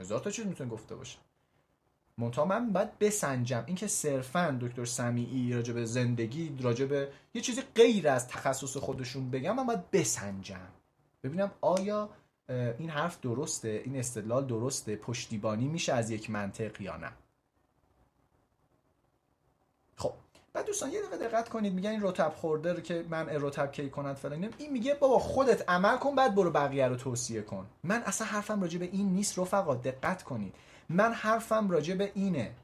هزار 0.00 0.20
تا 0.20 0.30
چیز 0.30 0.46
می‌تونه 0.46 0.70
گفته 0.70 0.94
باشه. 0.94 1.18
منتها 2.18 2.44
من 2.44 2.72
باید 2.72 2.98
بسنجم. 2.98 3.64
اینکه 3.66 3.86
صرفا 3.86 4.58
دکتر 4.60 4.84
سمیعی 4.84 5.52
راجع 5.52 5.72
به 5.72 5.84
زندگی 5.84 6.56
راجع 6.60 6.86
به 6.86 7.12
یه 7.34 7.42
چیزی 7.42 7.62
غیر 7.74 8.08
از 8.08 8.28
تخصص 8.28 8.76
خودشون 8.76 9.30
بگم 9.30 9.56
من 9.56 9.66
باید 9.66 9.90
بسنجم. 9.90 10.68
ببینم 11.22 11.50
آیا 11.60 12.10
این 12.48 12.90
حرف 12.90 13.20
درسته؟ 13.20 13.82
این 13.84 13.96
استدلال 13.96 14.46
درسته؟ 14.46 14.96
پشتیبانی 14.96 15.68
میشه 15.68 15.92
از 15.92 16.10
یک 16.10 16.30
منطق 16.30 16.80
یا 16.80 16.96
نه؟ 16.96 17.12
خب 19.96 20.12
بعد 20.52 20.66
دوستان 20.66 20.92
یه 20.92 21.02
دقیقه 21.02 21.28
دقت 21.28 21.48
کنید 21.48 21.74
میگن 21.74 21.90
این 21.90 22.02
رتب 22.02 22.32
خورده 22.36 22.82
که 22.82 23.04
من 23.10 23.28
رتب 23.28 23.72
کی 23.72 23.90
کند 23.90 24.16
فلان 24.16 24.54
این 24.58 24.72
میگه 24.72 24.94
بابا 24.94 25.18
خودت 25.18 25.70
عمل 25.70 25.96
کن 25.96 26.14
بعد 26.14 26.34
برو 26.34 26.50
بقیه 26.50 26.88
رو 26.88 26.96
توصیه 26.96 27.42
کن. 27.42 27.66
من 27.84 28.02
اصلا 28.02 28.26
حرفم 28.26 28.62
راجع 28.62 28.78
به 28.78 28.88
این 28.92 29.14
نیست 29.14 29.38
رفقا 29.38 29.74
دقت 29.74 30.22
کنید. 30.22 30.54
من 30.88 31.12
حرفم 31.12 31.70
راجع 31.70 31.94
به 31.94 32.12
اینه. 32.14 32.54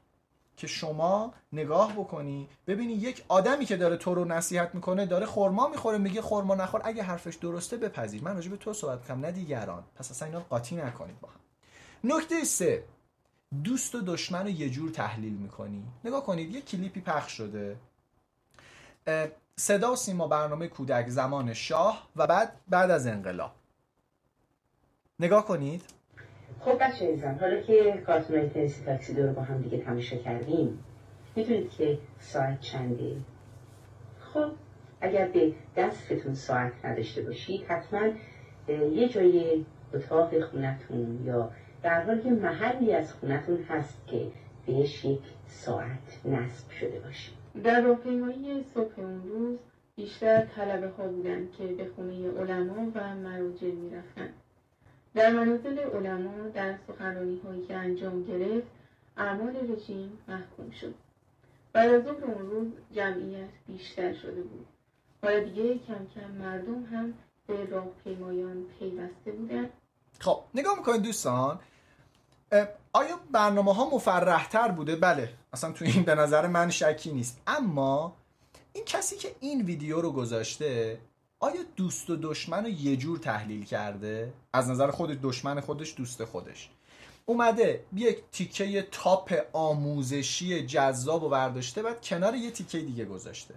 که 0.57 0.67
شما 0.67 1.33
نگاه 1.53 1.93
بکنی 1.93 2.49
ببینی 2.67 2.93
یک 2.93 3.25
آدمی 3.27 3.65
که 3.65 3.77
داره 3.77 3.97
تو 3.97 4.15
رو 4.15 4.25
نصیحت 4.25 4.75
می‌کنه 4.75 5.05
داره 5.05 5.25
خورما 5.25 5.67
می‌خوره 5.67 5.97
میگه 5.97 6.21
خورما 6.21 6.55
نخور. 6.55 6.81
اگه 6.83 7.03
حرفش 7.03 7.35
درسته 7.35 7.77
بپذیر. 7.77 8.23
من 8.23 8.35
راجع 8.35 8.51
به 8.51 8.57
تو 8.57 8.73
صحبت 8.73 9.07
کنم 9.07 9.19
نه 9.19 9.31
دیگران. 9.31 9.83
پس 9.95 10.11
اصلا 10.11 10.27
اینا 10.27 10.39
قاطی 10.39 10.75
نکنید 10.75 11.19
با 11.19 11.29
هم. 11.29 11.39
نکته 12.15 12.43
سه 12.43 12.83
دوست 13.63 13.95
و 13.95 14.01
دشمن 14.01 14.41
رو 14.41 14.49
یه 14.49 14.69
جور 14.69 14.89
تحلیل 14.89 15.33
می‌کنی. 15.33 15.83
نگاه 16.05 16.25
کنید 16.25 16.51
یه 16.51 16.61
کلیپی 16.61 17.01
پخش 17.01 17.31
شده. 17.31 17.77
صدا 19.55 19.91
و 19.93 19.95
سیما 19.95 20.27
برنامه 20.27 20.67
کودک 20.67 21.09
زمان 21.09 21.53
شاه 21.53 22.07
و 22.15 22.27
بعد 22.27 22.59
بعد 22.67 22.91
از 22.91 23.07
انقلاب. 23.07 23.51
نگاه 25.19 25.45
کنید. 25.45 25.83
خب 26.65 26.77
بچه 26.79 27.05
ایزم 27.05 27.37
حالا 27.41 27.61
که 27.61 28.03
کارتون 28.05 28.49
تنسی 28.49 28.85
تاکسی 28.85 29.21
رو 29.21 29.33
با 29.33 29.41
هم 29.41 29.61
دیگه 29.61 29.77
تماشا 29.77 30.17
کردیم 30.17 30.79
می‌دونید 31.35 31.69
که 31.69 31.97
ساعت 32.19 32.59
چنده؟ 32.59 33.15
خب 34.19 34.51
اگر 35.01 35.27
به 35.27 35.53
دستتون 35.77 36.33
ساعت 36.33 36.85
نداشته 36.85 37.21
باشید 37.21 37.65
حتما 37.67 38.01
یه 38.67 39.09
جای 39.09 39.65
اتاق 39.93 40.39
خونتون 40.39 41.25
یا 41.25 41.51
در 41.83 42.03
حال 42.03 42.21
که 42.21 42.29
محلی 42.29 42.93
از 42.93 43.13
خونتون 43.13 43.63
هست 43.69 44.07
که 44.07 44.27
بهش 44.67 45.05
یک 45.05 45.21
ساعت 45.47 46.25
نصب 46.25 46.71
شده 46.71 46.99
باشه. 46.99 47.31
در 47.63 47.81
راهپیمایی 47.81 48.63
صبح 48.73 48.99
اون 48.99 49.23
روز 49.23 49.59
بیشتر 49.95 50.45
طلبه 50.45 50.87
ها 50.87 51.07
بودن 51.07 51.47
که 51.57 51.67
به 51.67 51.85
خونه 51.95 52.31
علما 52.31 52.91
و 52.95 53.15
مراجع 53.15 53.67
می‌رفتن 53.67 54.29
در 55.15 55.31
منازل 55.31 55.79
علما 55.79 56.49
در 56.53 56.75
سخنرانی 56.87 57.41
هایی 57.45 57.65
که 57.67 57.75
انجام 57.75 58.23
گرفت 58.23 58.67
اعمال 59.17 59.55
رژیم 59.55 60.17
محکوم 60.27 60.71
شد. 60.71 60.93
بعد 61.73 61.93
از 61.93 62.07
اون 62.07 62.51
روز 62.51 62.67
جمعیت 62.95 63.49
بیشتر 63.67 64.13
شده 64.13 64.41
بود. 64.41 64.67
حالا 65.23 65.39
دیگه 65.39 65.79
کم 65.87 66.07
کم 66.15 66.31
مردم 66.31 66.83
هم 66.83 67.13
به 67.47 67.65
راهپیمایان 67.65 68.65
پیوسته 68.79 69.31
بودن. 69.31 69.69
خب 70.19 70.43
نگاه 70.53 70.77
می‌کنید 70.77 71.01
دوستان 71.01 71.59
آیا 72.93 73.19
برنامه 73.31 73.73
ها 73.73 73.89
مفرحتر 73.89 74.67
بوده؟ 74.67 74.95
بله 74.95 75.29
اصلا 75.53 75.71
تو 75.71 75.85
این 75.85 76.03
به 76.03 76.15
نظر 76.15 76.47
من 76.47 76.69
شکی 76.69 77.13
نیست. 77.13 77.41
اما 77.47 78.15
این 78.73 78.85
کسی 78.85 79.15
که 79.15 79.35
این 79.39 79.61
ویدیو 79.61 80.01
رو 80.01 80.11
گذاشته 80.11 80.99
آیا 81.43 81.61
دوست 81.75 82.09
و 82.09 82.15
دشمن 82.15 82.63
رو 82.63 82.69
یه 82.69 82.95
جور 82.95 83.17
تحلیل 83.17 83.65
کرده؟ 83.65 84.33
از 84.53 84.69
نظر 84.69 84.91
خودش 84.91 85.17
دشمن 85.23 85.59
خودش 85.59 85.93
دوست 85.97 86.25
خودش. 86.25 86.69
اومده 87.25 87.85
یک 87.95 88.17
تیکه 88.31 88.87
تاپ 88.91 89.33
آموزشی 89.53 90.65
جذاب 90.65 91.23
و 91.23 91.29
برداشته 91.29 91.81
بعد 91.83 92.05
کنار 92.05 92.35
یه 92.35 92.51
تیکه 92.51 92.79
دیگه 92.79 93.05
گذاشته. 93.05 93.53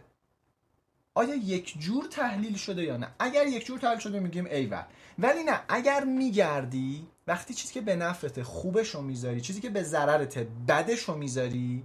آیا 1.14 1.34
یک 1.34 1.78
جور 1.78 2.04
تحلیل 2.04 2.56
شده 2.56 2.82
یا 2.82 2.96
نه؟ 2.96 3.08
اگر 3.18 3.46
یک 3.46 3.66
جور 3.66 3.78
تحلیل 3.78 3.98
شده 3.98 4.20
میگیم 4.20 4.46
ایول 4.46 4.84
ولی 5.18 5.44
نه 5.44 5.60
اگر 5.68 6.04
میگردی 6.04 7.06
وقتی 7.26 7.54
چیزی 7.54 7.74
که 7.74 7.80
به 7.80 7.96
نفرت 7.96 8.42
خوبش 8.42 8.88
رو 8.88 9.02
می‌ذاری 9.02 9.40
چیزی 9.40 9.60
که 9.60 9.70
به 9.70 9.82
ضررت 9.82 10.38
بدش 10.68 11.00
رو 11.00 11.16
می‌ذاری 11.16 11.84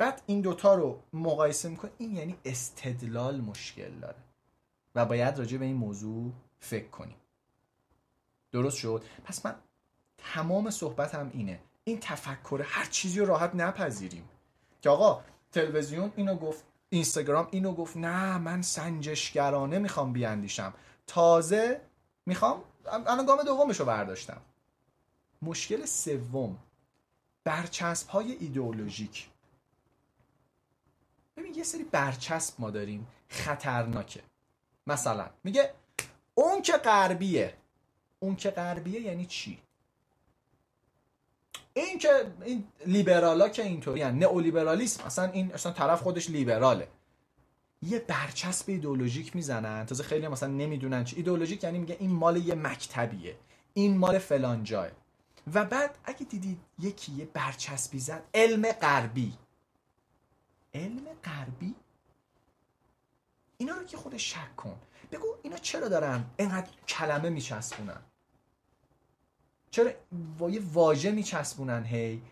بعد 0.00 0.22
این 0.26 0.40
دوتا 0.40 0.74
رو 0.74 1.02
مقایسه 1.12 1.68
می‌کنی 1.68 1.90
این 1.98 2.16
یعنی 2.16 2.36
استدلال 2.44 3.40
مشکل 3.40 3.90
داره. 3.90 4.16
و 4.94 5.04
باید 5.04 5.38
راجع 5.38 5.58
به 5.58 5.64
این 5.64 5.76
موضوع 5.76 6.32
فکر 6.58 6.88
کنیم. 6.88 7.16
درست 8.52 8.76
شد؟ 8.76 9.04
پس 9.24 9.46
من 9.46 9.54
تمام 10.18 10.70
صحبتم 10.70 11.30
اینه. 11.32 11.60
این 11.84 11.98
تفکر 12.00 12.62
هر 12.64 12.84
چیزی 12.84 13.20
رو 13.20 13.26
راحت 13.26 13.54
نپذیریم. 13.54 14.28
که 14.82 14.90
آقا 14.90 15.22
تلویزیون 15.52 16.12
اینو 16.16 16.36
گفت 16.36 16.64
اینستاگرام 16.90 17.48
اینو 17.50 17.72
گفت 17.72 17.96
نه 17.96 18.38
من 18.38 18.62
سنجشگرانه 18.62 19.78
می‌خوام 19.78 20.12
بیاندیشم. 20.12 20.74
تازه 21.06 21.80
می‌خوام 22.26 22.62
الان 22.84 23.26
گام 23.26 23.42
دومش 23.42 23.80
رو 23.80 23.86
برداشتم. 23.86 24.40
مشکل 25.42 25.84
سوم 25.84 26.58
برچسب 27.44 28.08
های 28.08 28.32
ایدئولوژیک. 28.32 29.28
ببین 31.36 31.54
یه 31.54 31.62
سری 31.62 31.84
برچسب 31.84 32.54
ما 32.58 32.70
داریم. 32.70 33.06
خطرناکه. 33.28 34.20
مثلا 34.86 35.30
میگه 35.44 35.72
اون 36.34 36.62
که 36.62 36.72
غربیه. 36.72 37.54
اون 38.18 38.36
که 38.36 38.50
غربیه 38.50 39.00
یعنی 39.00 39.26
چی؟ 39.26 39.58
این 41.74 41.98
که 41.98 42.32
این 42.44 42.64
لیبرالا 42.86 43.48
که 43.48 43.62
اینطوری 43.62 44.00
یعنی 44.00 44.18
نئولیبرالیسم. 44.18 45.04
اصلا 45.04 45.30
این 45.30 45.52
اصلا 45.54 45.72
طرف 45.72 46.02
خودش 46.02 46.30
لیبراله. 46.30 46.88
یه 47.82 47.98
برچسب 47.98 48.70
ایدئولوژیک 48.70 49.36
می‌زنن. 49.36 49.86
تازه 49.86 50.02
خیلی 50.02 50.28
مثلا 50.28 50.48
نمی‌دونن 50.48 51.04
چی. 51.04 51.16
ایدئولوژیک 51.16 51.64
یعنی 51.64 51.78
میگه 51.78 51.96
این 52.00 52.10
مال 52.10 52.36
یه 52.36 52.54
مکتبیه. 52.54 53.36
این 53.74 53.96
مال 53.98 54.18
فلان 54.18 54.64
جای 54.64 54.90
و 55.54 55.64
بعد 55.64 55.98
اگه 56.04 56.24
دیدید 56.24 56.60
یکی 56.78 57.12
یه 57.12 57.24
برچسبی 57.24 57.98
زد 57.98 58.22
علم 58.34 58.72
غربی. 58.72 59.32
علم 60.74 61.04
غربی؟ 61.24 61.74
اینا 63.58 63.74
رو 63.74 63.84
که 63.84 63.96
خودش 63.96 64.34
شک 64.34 64.56
کن. 64.56 64.80
بگو 65.12 65.26
اینا 65.42 65.56
چرا 65.56 65.88
دارن 65.88 66.24
اینقدر 66.36 66.70
کلمه 66.88 67.30
میچسبونن؟ 67.30 68.00
چرا 69.70 69.90
یه 70.50 70.60
واژه 70.72 71.10
میچسبونن 71.10 71.84
هی؟ 71.84 72.22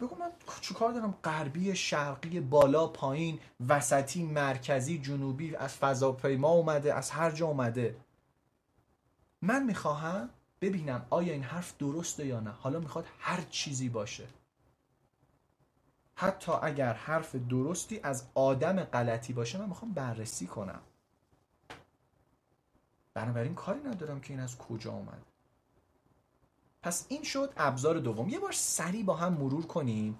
بگو 0.00 0.16
من 0.16 0.30
کار 0.74 0.92
دارم؟ 0.92 1.18
غربی 1.24 1.76
شرقی 1.76 2.40
بالا 2.40 2.86
پایین 2.86 3.40
وسطی 3.68 4.22
مرکزی 4.22 4.98
جنوبی 4.98 5.56
از 5.56 5.74
فضاپیما 5.74 6.48
اومده 6.48 6.94
از 6.94 7.10
هر 7.10 7.30
جا 7.30 7.46
اومده. 7.46 7.96
من 9.42 9.62
می‌خواهم 9.62 10.30
ببینم 10.60 11.06
آیا 11.10 11.32
این 11.32 11.42
حرف 11.42 11.78
درسته 11.78 12.26
یا 12.26 12.40
نه. 12.40 12.50
حالا 12.50 12.80
می‌خواد 12.80 13.06
هر 13.18 13.40
چیزی 13.40 13.88
باشه. 13.88 14.28
حتی 16.20 16.52
اگر 16.52 16.92
حرف 16.92 17.36
درستی 17.36 18.00
از 18.02 18.24
آدم 18.34 18.84
غلطی 18.84 19.32
باشه 19.32 19.58
من 19.58 19.68
می‌خوام 19.68 19.92
بررسی 19.92 20.46
کنم. 20.46 20.80
بنابراین 23.14 23.54
کاری 23.54 23.80
ندارم 23.80 24.20
که 24.20 24.32
این 24.32 24.42
از 24.42 24.58
کجا 24.58 24.92
اومد. 24.92 25.22
پس 26.82 27.06
این 27.08 27.22
شد 27.22 27.52
ابزار 27.56 27.98
دوم. 27.98 28.28
یه 28.28 28.38
بار 28.38 28.52
سریع 28.52 29.04
با 29.04 29.14
هم 29.14 29.32
مرور 29.32 29.66
کنیم. 29.66 30.18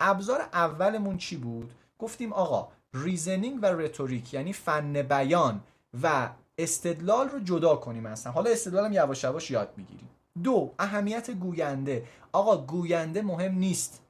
ابزار 0.00 0.40
اولمون 0.40 1.18
چی 1.18 1.36
بود؟ 1.36 1.72
گفتیم 1.98 2.32
آقا 2.32 2.68
reasoning 2.94 3.58
و 3.62 3.66
rhetoric 3.66 4.34
یعنی 4.34 4.52
فن 4.52 5.02
بیان 5.02 5.60
و 6.02 6.28
استدلال 6.58 7.28
رو 7.28 7.40
جدا 7.40 7.76
کنیم 7.76 8.06
اصلا. 8.06 8.32
حالا 8.32 8.50
استدلالم 8.50 8.92
یواش 8.92 9.24
یواش 9.24 9.50
یاد 9.50 9.74
می‌گیریم. 9.76 10.08
دو 10.42 10.74
اهمیت 10.78 11.30
گوینده. 11.30 12.06
آقا 12.32 12.56
گوینده 12.56 13.22
مهم 13.22 13.54
نیست. 13.54 14.02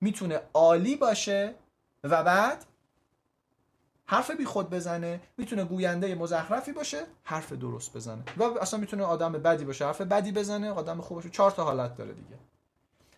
می‌تونه 0.00 0.40
عالی 0.54 0.96
باشه 0.96 1.54
و 2.04 2.24
بعد 2.24 2.64
حرف 4.06 4.30
بی 4.30 4.44
خود 4.44 4.70
بزنه 4.70 5.20
می‌تونه 5.36 5.64
گوینده 5.64 6.14
مزخرفی 6.14 6.72
باشه 6.72 7.06
حرف 7.24 7.52
درست 7.52 7.96
بزنه. 7.96 8.22
و 8.36 8.42
اصلا 8.42 8.80
می‌تونه 8.80 9.04
آدم 9.04 9.32
بدی 9.32 9.64
باشه 9.64 9.86
حرف 9.86 10.00
بدی 10.00 10.32
بزنه 10.32 10.70
آدم 10.70 11.00
خوب 11.00 11.16
باشه. 11.16 11.30
چهار 11.30 11.50
تا 11.50 11.64
حالت 11.64 11.96
داره 11.96 12.12
دیگه. 12.12 12.38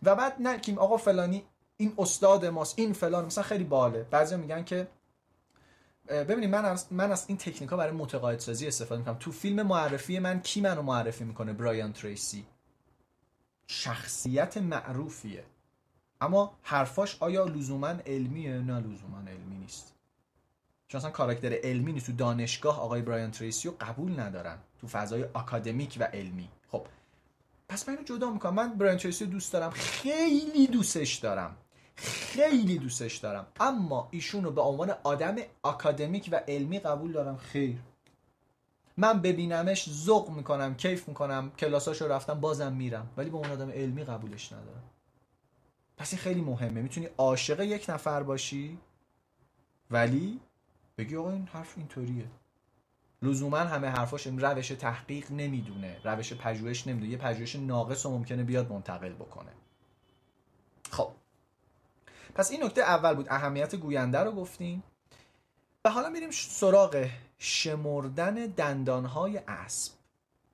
و 0.03 0.17
بعد 0.17 0.37
نه 0.41 0.59
کیم 0.59 0.79
آقا 0.79 0.97
فلانی 0.97 1.45
این 1.77 1.95
استاد 1.99 2.47
ماست 2.47 2.79
این 2.79 2.93
فلان 2.93 3.25
مثلا 3.25 3.45
خیلی 3.45 3.65
باله. 3.65 4.03
بعضی 4.03 4.37
میگن 4.37 4.65
که 4.65 4.89
ببینید 6.09 6.51
من 6.51 6.65
از 6.65 6.87
من 6.93 7.13
از 7.13 7.25
این 7.29 7.39
تکنیک 7.39 7.71
ها 7.71 7.77
برای 7.77 7.93
متقاعد 7.93 8.39
سازی 8.39 8.67
استفاده 8.67 8.99
می‌کنم. 8.99 9.19
تو 9.19 9.33
فیلم 9.33 9.63
معرفی 9.67 10.19
من 10.19 10.41
کی 10.41 10.61
منو 10.61 10.83
معرفی 10.83 11.25
می‌کنه؟ 11.25 11.53
برایان 11.53 11.93
تریسی. 11.93 12.47
شخصیت 13.67 14.57
معروفیه. 14.57 15.45
اما 16.21 16.55
حرفاش 16.63 17.17
آیا 17.21 17.45
لزوما 17.45 17.89
علمیه 18.07 18.53
نه 18.53 18.81
لزوما 18.81 19.19
علمی 19.29 19.57
نیست؟ 19.57 19.95
چون 20.89 20.99
اصلا 20.99 21.11
کاراکتر 21.11 21.53
علمی 21.53 21.93
نیست. 21.93 22.07
تو 22.07 22.13
دانشگاه 22.13 22.81
آقای 22.81 23.03
برایان 23.03 23.31
تریسی 23.31 23.69
رو 23.69 23.75
قبول 23.81 24.21
ندارن. 24.21 24.59
تو 24.81 24.87
فضای 24.87 25.25
آکادمیک 25.25 25.97
و 26.01 26.05
علمی. 26.05 26.49
خب 26.69 26.87
پس 27.69 27.89
من 27.89 27.95
اینو 27.95 28.07
جدا 28.07 28.31
می‌کنم. 28.31 28.55
من 28.55 28.75
برایان 28.75 28.99
تریسی 28.99 29.27
دوست 29.27 29.53
دارم. 29.53 29.71
خیلی 29.71 30.67
دوستش 30.67 31.15
دارم. 31.15 31.57
خیلی 31.97 32.79
دوستش 32.79 33.17
دارم. 33.17 33.47
اما 33.61 34.09
ایشون 34.11 34.45
رو 34.45 34.51
به 34.51 34.61
عنوان 34.61 34.95
آدم 35.03 35.37
آکادمیک 35.63 36.29
و 36.33 36.37
علمی 36.49 36.79
قبول 36.79 37.13
دارم. 37.13 37.37
خیر. 37.37 37.77
من 38.97 39.21
ببینمش 39.21 39.91
ذوق 39.91 40.31
می‌کنم 40.31 40.75
کیف 40.75 41.09
می‌کنم. 41.09 41.51
کلاساشو 41.51 42.09
رفتم 42.09 42.41
بازم 42.41 42.73
میرم. 42.73 43.11
ولی 43.17 43.31
به 43.31 43.37
اون 43.37 43.51
آدم 43.51 43.71
علمی 43.71 44.05
قبولش 44.05 44.53
ندارم. 44.53 44.83
پس 46.01 46.13
این 46.13 46.23
خیلی 46.23 46.41
مهمه. 46.41 46.83
می‌تونی 46.83 47.09
عاشق 47.19 47.61
یک 47.61 47.87
نفر 47.89 48.23
باشی 48.23 48.79
ولی 49.91 50.41
بگی 50.99 51.17
آقا 51.17 51.31
این 51.31 51.49
حرف 51.53 51.75
اینطوریه. 51.79 52.27
لزوما 53.23 53.59
همه 53.59 53.89
حرفاش 53.89 54.27
روش 54.27 54.69
تحقیق 54.69 55.33
نمی‌دونه. 55.33 56.01
روش 56.05 56.33
پژوهش 56.33 56.87
نمی‌دونه. 56.87 57.13
یه 57.13 57.19
پژوهش 57.19 57.57
ناقص 57.57 58.07
و 58.07 58.11
ممکنه 58.11 58.43
بیاد 58.45 58.73
منتقل 58.73 59.13
بکنه. 59.13 59.53
خب. 60.91 61.11
پس 62.35 62.51
این 62.51 62.65
نکته 62.65 62.83
اول 62.83 63.15
بود. 63.15 63.27
اهمیت 63.31 63.75
گوینده 63.75 64.19
رو 64.19 64.33
گفتیم. 64.33 64.83
و 65.85 65.91
حالا 65.91 66.09
میریم 66.09 66.31
سراغ 66.31 67.09
شمردن 67.39 68.35
دندانهای 68.35 69.41
اسب. 69.49 69.93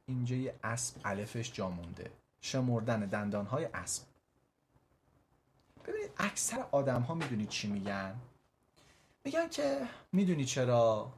اینجا 0.07 0.37
یه 0.37 0.55
اسب 0.65 0.97
الفش 1.05 1.53
جا 1.53 1.71
مونده. 1.71 2.11
شمردن 2.41 3.01
دندانهای 3.01 3.65
اسب. 3.65 4.16
ببینید 5.87 6.11
اکثر 6.17 6.67
آدم 6.73 7.01
ها 7.01 7.15
می‌دونید 7.15 7.49
چی 7.49 7.69
میگن؟ 7.69 8.15
میگن 9.25 9.49
که 9.49 9.89
می‌دونی 10.13 10.45
چرا 10.45 11.13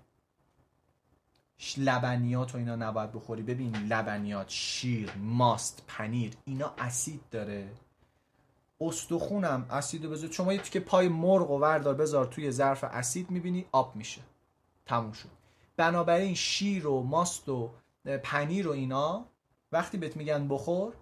لبنیات 1.77 2.55
و 2.55 2.59
اینا 2.59 2.77
نباید 2.77 3.12
بخوری؟ 3.12 3.43
ببین 3.43 3.77
لبنیات 3.77 4.47
شیر 4.49 5.12
ماست 5.16 5.82
پنیر 5.86 6.32
اینا 6.45 6.74
اسید 6.78 7.20
داره. 7.31 7.69
استخونم 8.81 9.66
اسید 9.70 10.11
بذار. 10.11 10.31
شما 10.31 10.53
یه 10.53 10.62
که 10.62 10.81
پای 10.81 11.09
مرغ 11.09 11.51
و 11.51 11.59
وردار 11.59 11.95
بذار 11.95 12.27
توی 12.27 12.51
ظرف 12.51 12.85
اسید 12.85 13.31
می‌بینی 13.31 13.66
آب 13.73 13.97
میشه. 13.97 14.20
تموم 14.86 15.12
شد. 15.12 15.28
بنابراین 15.77 16.35
شیر 16.35 16.86
و 16.86 17.03
ماست 17.03 17.49
و 17.49 17.70
پنیر 18.23 18.69
و 18.69 18.70
اینا 18.70 19.24
وقتی 19.73 19.99
بهت 19.99 20.16
میگن 20.16 20.49
بخور 20.49 20.93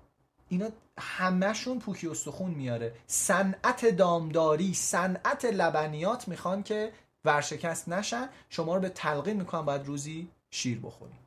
اینا 0.48 0.68
همهشون 0.98 1.78
پوکی 1.78 2.08
استخون 2.08 2.50
میاره. 2.50 2.94
صنعت 3.06 3.86
دامداری 3.86 4.74
صنعت 4.74 5.44
لبنیات 5.44 6.28
می‌خوان 6.28 6.62
که 6.62 6.92
ورشکست 7.24 7.88
نشن. 7.88 8.28
شما 8.48 8.74
رو 8.74 8.80
به 8.80 8.88
تلقین 8.88 9.36
می‌کنن 9.36 9.62
باید 9.62 9.86
روزی 9.86 10.28
شیر 10.50 10.80
بخوریم. 10.80 11.18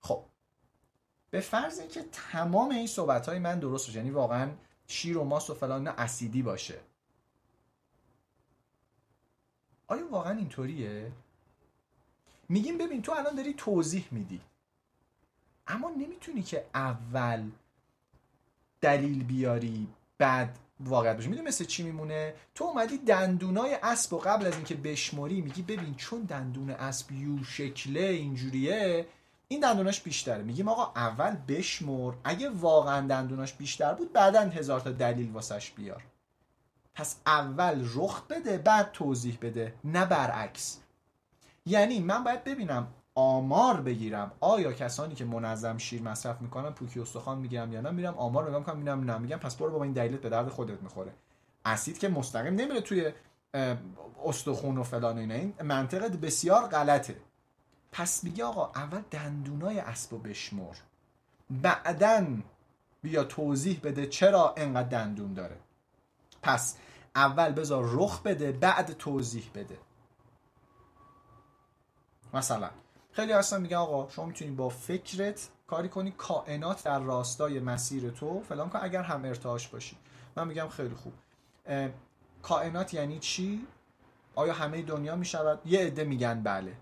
خب. 0.00 0.24
به 1.30 1.40
فرض 1.40 1.78
اینکه 1.78 2.04
تمام 2.12 2.70
این 2.70 2.86
صحبت 2.86 3.28
های 3.28 3.38
من 3.38 3.58
درست 3.58 3.86
باشه 3.86 3.98
یعنی 3.98 4.10
واقعا 4.10 4.50
شیر 4.86 5.18
و 5.18 5.24
ماست 5.24 5.50
و 5.50 5.54
فلان 5.54 5.88
اسیدی 5.88 6.42
باشه. 6.42 6.80
آیا 9.86 10.08
واقعا 10.08 10.38
اینطوریه؟ 10.38 11.12
میگیم 12.48 12.78
ببین 12.78 13.02
تو 13.02 13.12
الان 13.12 13.34
داری 13.34 13.54
توضیح 13.54 14.08
میدی. 14.10 14.40
اما 15.66 15.90
نمی‌تونی 15.90 16.42
که 16.42 16.66
اول 16.74 17.50
دلیل 18.82 19.24
بیاری 19.24 19.88
بعد 20.18 20.58
واقعیت 20.80 21.16
باشه. 21.16 21.28
می‌دونی 21.28 21.48
مثل 21.48 21.64
چی 21.64 21.82
میمونه؟ 21.82 22.34
تو 22.54 22.64
اومدی 22.64 22.98
دندونای 22.98 23.78
اسب 23.82 24.12
و 24.12 24.18
قبل 24.18 24.46
از 24.46 24.54
اینکه 24.54 24.74
بشمری 24.74 25.40
میگی 25.40 25.62
ببین 25.62 25.94
چون 25.94 26.22
دندون 26.22 26.70
اسب 26.70 27.12
یو 27.12 27.44
شکله 27.44 28.00
اینجوریه 28.00 29.06
این 29.48 29.60
دندوناش 29.60 30.00
بیشتره. 30.00 30.42
میگیم 30.42 30.68
آقا 30.68 30.92
اول 30.96 31.36
بشمر. 31.48 32.12
اگه 32.24 32.50
واقعا 32.50 33.06
دندوناش 33.06 33.52
بیشتر 33.52 33.94
بود 33.94 34.12
بعدا 34.12 34.40
هزار 34.40 34.80
تا 34.80 34.90
دلیل 34.90 35.30
واسش 35.30 35.70
بیار. 35.70 36.02
پس 36.94 37.16
اول 37.26 37.88
رخ 37.94 38.22
بده 38.26 38.58
بعد 38.58 38.92
توضیح 38.92 39.38
بده. 39.42 39.74
نه 39.84 40.06
برعکس. 40.06 40.78
یعنی 41.66 42.00
من 42.00 42.24
باید 42.24 42.44
ببینم 42.44 42.86
آمار 43.14 43.80
بگیرم. 43.80 44.32
آیا 44.40 44.72
کسانی 44.72 45.14
که 45.14 45.24
منظم 45.24 45.78
شیر 45.78 46.02
مصرف 46.02 46.40
می‌کنن 46.40 46.70
پوکی 46.70 47.00
استخوان 47.00 47.38
می‌گیرم 47.38 47.72
یا 47.72 47.80
نه؟ 47.80 47.90
میرم 47.90 48.14
آمار 48.14 48.48
نگاه 48.48 48.58
می‌کنم 48.58 48.76
می‌بینم 48.76 49.10
نه. 49.10 49.18
میگم 49.18 49.36
پس 49.36 49.56
برو 49.56 49.78
با 49.78 49.84
این 49.84 49.92
دلیلت 49.92 50.20
به 50.20 50.28
درد 50.28 50.48
خودت 50.48 50.82
می‌خوره. 50.82 51.12
اسید 51.64 51.98
که 51.98 52.08
مستقیم 52.08 52.54
نمیره 52.54 52.80
توی 52.80 53.12
استخون 54.24 54.78
و 54.78 54.82
فلان 54.82 55.16
و 55.16 55.20
اینا. 55.20 55.34
این 55.34 55.54
منطقه 55.62 56.08
بسیار 56.08 56.66
غلطه. 56.66 57.16
پس 57.92 58.24
میگه 58.24 58.44
آقا 58.44 58.72
اول 58.74 59.02
دندونای 59.10 59.80
اسب 59.80 60.12
و 60.12 60.18
بشمر. 60.18 60.74
بعدا 61.50 62.26
بیا 63.02 63.24
توضیح 63.24 63.80
بده 63.82 64.06
چرا 64.06 64.54
انقدر 64.56 64.88
دندون 64.88 65.34
داره. 65.34 65.56
پس 66.42 66.76
اول 67.16 67.52
بذار 67.52 67.84
رخ 67.92 68.22
بده 68.22 68.52
بعد 68.52 68.92
توضیح 68.92 69.50
بده. 69.54 69.78
مثلا 72.34 72.70
خیلی 73.12 73.32
هستن 73.32 73.60
میگن 73.60 73.76
آقا 73.76 74.08
شما 74.08 74.24
می‌تونی 74.26 74.50
با 74.50 74.68
فکرت 74.68 75.48
کاری 75.66 75.88
کنی 75.88 76.10
کائنات 76.10 76.84
در 76.84 76.98
راستای 76.98 77.60
مسیر 77.60 78.10
تو. 78.10 78.42
فلان 78.42 78.68
کن 78.70 78.78
اگر 78.82 79.02
هم 79.02 79.24
ارتعاش 79.24 79.68
باشی. 79.68 79.96
من 80.36 80.48
میگم 80.48 80.68
خیلی 80.68 80.94
خوب. 80.94 81.12
کائنات 82.42 82.94
یعنی 82.94 83.18
چی؟ 83.18 83.66
آیا 84.34 84.52
همه 84.52 84.82
دنیا 84.82 85.16
می‌شود؟ 85.16 85.60
یه 85.64 85.80
عده 85.80 86.04
میگن 86.04 86.42
بله. 86.42 86.72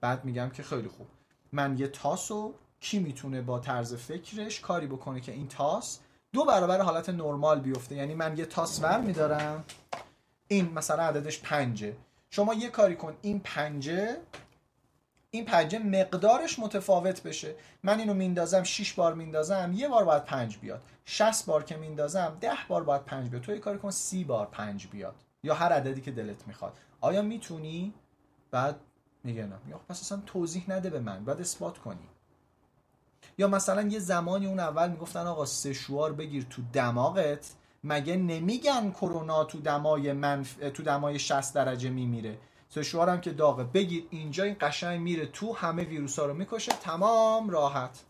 بعد 0.00 0.24
میگم 0.24 0.50
که 0.50 0.62
خیلی 0.62 0.88
خوب. 0.88 1.06
من 1.52 1.78
یه 1.78 1.88
تاسو 1.88 2.54
کی 2.80 2.98
می‌تونه 2.98 3.42
با 3.42 3.58
طرز 3.58 3.94
فکرش 3.94 4.60
کاری 4.60 4.86
بکنه 4.86 5.20
که 5.20 5.32
این 5.32 5.48
تاس 5.48 6.00
دو 6.32 6.44
برابر 6.44 6.80
حالت 6.80 7.08
نرمال 7.08 7.60
بیفته؟ 7.60 7.94
یعنی 7.94 8.14
من 8.14 8.38
یه 8.38 8.44
تاس 8.44 8.82
ور 8.82 9.00
میدارم 9.00 9.64
این 10.48 10.72
مثلا 10.72 11.02
عددش 11.02 11.40
پنجه. 11.40 11.96
شما 12.30 12.54
یه 12.54 12.68
کاری 12.68 12.96
کن 12.96 13.16
این 13.22 13.40
پنجه 13.40 14.16
این 15.30 15.44
پنجه 15.44 15.78
مقدارش 15.78 16.58
متفاوت 16.58 17.22
بشه. 17.22 17.54
من 17.82 17.98
اینو 17.98 18.14
میندازم 18.14 18.62
6 18.62 18.92
بار 18.92 19.14
میندازم 19.14 19.72
یه 19.74 19.88
بار 19.88 20.04
باید 20.04 20.24
پنج 20.24 20.58
بیاد. 20.58 20.82
60 21.04 21.46
بار 21.46 21.64
که 21.64 21.76
میندازم 21.76 22.36
10 22.40 22.52
بار 22.68 22.84
باید 22.84 23.04
پنج 23.04 23.30
بیاد. 23.30 23.42
تو 23.42 23.52
یه 23.52 23.58
کاری 23.58 23.78
کن 23.78 23.90
30 23.90 24.24
بار 24.24 24.46
پنج 24.46 24.86
بیاد. 24.86 25.14
یا 25.42 25.54
هر 25.54 25.72
عددی 25.72 26.00
که 26.00 26.10
دلت 26.10 26.46
می‌خواد. 26.46 26.76
آیا 27.00 27.22
می‌تونی؟ 27.22 27.94
بعد 28.50 28.76
میگه 29.24 29.46
نه. 29.46 29.56
یا 29.70 29.80
پس 29.88 30.00
اصلا 30.00 30.22
توضیح 30.26 30.64
نده 30.68 30.90
به 30.90 31.00
من. 31.00 31.24
بعد 31.24 31.40
اثبات 31.40 31.78
کنی. 31.78 32.08
یا 33.38 33.48
مثلا 33.48 33.82
یه 33.82 33.98
زمانی 33.98 34.46
اون 34.46 34.60
اول 34.60 34.90
می‌گفتن 34.90 35.26
آقا 35.26 35.44
سشوار 35.46 36.12
بگیر 36.12 36.46
تو 36.50 36.62
دماغت 36.72 37.52
مگه 37.84 38.16
نمیگن 38.16 38.90
کرونا 38.90 39.44
تو 39.44 39.60
دمای 39.60 40.12
منف... 40.12 40.54
تو 40.74 40.82
دمای 40.82 41.18
60 41.18 41.54
درجه 41.54 41.90
میمیره. 41.90 42.38
سشوار 42.68 43.16
که 43.16 43.32
داغه. 43.32 43.64
بگیر 43.64 44.06
اینجا 44.10 44.44
این 44.44 44.56
قشنگ 44.60 45.00
میره 45.00 45.26
تو 45.26 45.52
همه 45.52 45.84
ویروس 45.84 46.18
ها 46.18 46.26
رو 46.26 46.34
می‌کشه 46.34 46.72
تمام 46.72 47.50
راحت. 47.50 48.04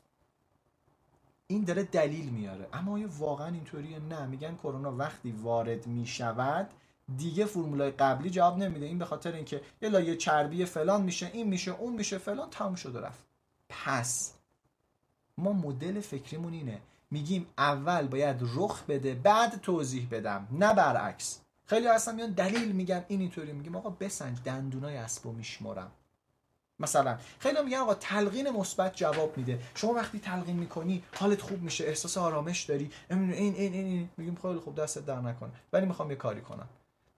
این 1.47 1.65
داره 1.65 1.83
دلیل 1.83 2.28
میاره. 2.28 2.69
اما 2.73 2.93
آیا 2.93 3.09
واقعا 3.19 3.47
اینطوریه؟ 3.47 3.99
نه. 3.99 4.27
میگن 4.27 4.55
کرونا 4.55 4.97
وقتی 4.97 5.33
وارد 5.33 5.87
می‌شود 5.87 6.70
دیگه 7.16 7.45
فرمولای 7.45 7.91
قبلی 7.91 8.31
جواب 8.31 8.59
نمیده. 8.59 8.87
این 8.87 8.99
به 8.99 9.05
خاطر 9.05 9.33
اینکه 9.33 9.62
یه 9.83 9.89
لایه 9.89 10.16
چربی 10.16 10.65
فلان 10.65 11.03
میشه 11.03 11.31
این 11.33 11.47
میشه 11.47 11.70
اون 11.70 11.93
میشه 11.93 12.19
فلان 12.19 12.51
تموم 12.51 12.74
شد 12.74 12.97
رفت. 12.97 13.24
پس 13.69 14.35
ما 15.39 15.53
مدل 15.53 16.01
فکریمون 16.01 16.53
اینه. 16.53 16.81
میگیم 17.11 17.47
اول 17.59 18.07
باید 18.07 18.37
رخ 18.41 18.85
بده 18.85 19.15
بعد 19.15 19.61
توضیح 19.61 20.09
بدم. 20.11 20.49
نه 20.51 20.74
برعکس. 20.74 21.41
خیلی 21.67 21.87
هستن 21.87 22.15
میان 22.15 22.31
دلیل 22.31 22.73
میگن 22.73 23.05
این 23.09 23.21
اینطوری 23.21 23.53
میگیم. 23.53 23.77
آقا 23.77 23.91
بسنج 23.91 24.39
دندونای 24.45 24.97
اسبو 24.97 25.33
میشمرم. 25.33 25.91
مثلا 26.79 27.19
خیلی 27.39 27.63
میگن 27.65 27.79
آقا 27.79 27.95
تلقین 27.95 28.51
مثبت 28.51 28.97
جواب 28.97 29.37
میده. 29.37 29.59
شما 29.75 29.93
وقتی 29.93 30.19
تلقین 30.19 30.57
می‌کنی 30.57 31.03
حالت 31.15 31.41
خوب 31.41 31.63
میشه 31.63 31.85
احساس 31.85 32.19
آرامش 32.19 32.63
داری. 32.63 32.91
این 33.11 33.33
این 33.33 33.55
این, 33.55 33.73
این. 33.73 34.09
میگیم 34.17 34.39
خیلی 34.43 34.59
خوب 34.59 34.75
دستت 34.75 35.07
در 35.07 35.21
نکنه. 35.21 35.51
ولی 35.73 35.87
می‌خوام 35.87 36.11
یه 36.11 36.17
کاری 36.17 36.41
کنم. 36.41 36.69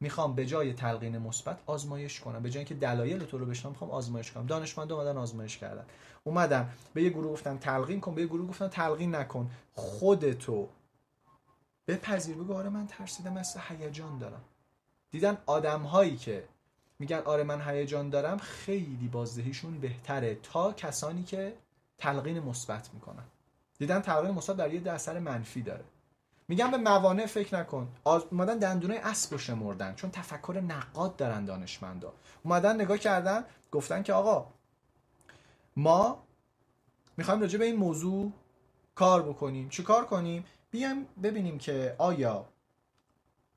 می‌خوام 0.01 0.35
به 0.35 0.47
جای 0.47 0.73
تلقین 0.73 1.19
مثبت 1.19 1.59
آزمایش 1.67 2.21
کنم. 2.21 2.43
به 2.43 2.51
جای 2.51 2.59
اینکه 2.59 2.75
دلایل 2.75 3.25
تو 3.25 3.39
رو 3.39 3.47
بشنم 3.47 3.73
می‌خوام 3.73 3.91
آزمایش 3.91 4.33
کنم. 4.33 4.47
دانشمند 4.47 4.93
اومدن 4.93 5.17
آزمایش 5.17 5.59
کردن. 5.59 5.85
اومدن. 6.25 6.69
به 6.95 7.03
یه 7.03 7.11
گروه 7.11 7.33
گفتن 7.33 7.59
تلقین 7.59 8.01
کن 8.01 8.15
به 8.15 8.21
یه 8.21 8.27
گروه 8.27 8.49
گفتن 8.49 8.69
تلقین 8.69 9.15
نکن. 9.15 9.51
خودتو 9.75 10.69
بپذیر 11.89 12.37
بگو 12.37 12.55
آره 12.55 12.69
من 12.69 12.87
ترسیدم 12.87 13.33
مثل 13.33 13.61
هیجان 13.69 14.19
دارم. 14.19 14.45
دیدن 15.11 15.39
آدم 15.47 15.83
هایی 15.83 16.17
که 16.17 16.45
میگن 16.99 17.19
آره 17.19 17.43
من 17.43 17.61
هیجان 17.61 18.11
دارم 18.11 18.39
خیلی 18.39 19.09
بازدهیشون 19.13 19.81
بهتره 19.81 20.35
تا 20.35 20.73
کسانی 20.73 21.23
که 21.23 21.55
تلقین 21.99 22.41
مثبت 22.41 22.91
می‌کنن. 22.95 23.25
دیدن 23.79 24.01
تلقین 24.01 24.31
مثبت 24.31 24.57
در 24.57 24.75
یه 24.75 24.93
اثر 24.93 25.19
منفی 25.19 25.63
داره. 25.63 25.85
میگن 26.49 26.71
به 26.71 26.77
موانع 26.77 27.27
فکر 27.27 27.59
نکن. 27.59 27.89
اومدن 28.05 28.59
دندونه 28.59 29.01
اسب 29.05 29.33
رو 29.33 29.39
شمردن 29.39 29.95
چون 29.95 30.11
تفکر 30.11 30.63
نقاد 30.69 31.17
دارن 31.17 31.45
دانشمندا. 31.45 32.13
اومدن 32.43 32.75
نگاه 32.81 32.99
کردن 32.99 33.45
گفتن 33.73 34.03
که 34.03 34.13
آقا 34.13 34.47
ما 35.77 36.23
می‌خوایم 37.17 37.41
راجع 37.41 37.59
به 37.59 37.65
این 37.65 37.77
موضوع 37.77 38.33
کار 38.95 39.23
بکنیم. 39.23 39.69
چی 39.69 39.83
کار 39.83 40.07
کنیم؟ 40.07 40.45
بیایم 40.71 41.07
ببینیم 41.23 41.59
که 41.59 41.95
آیا 41.99 42.49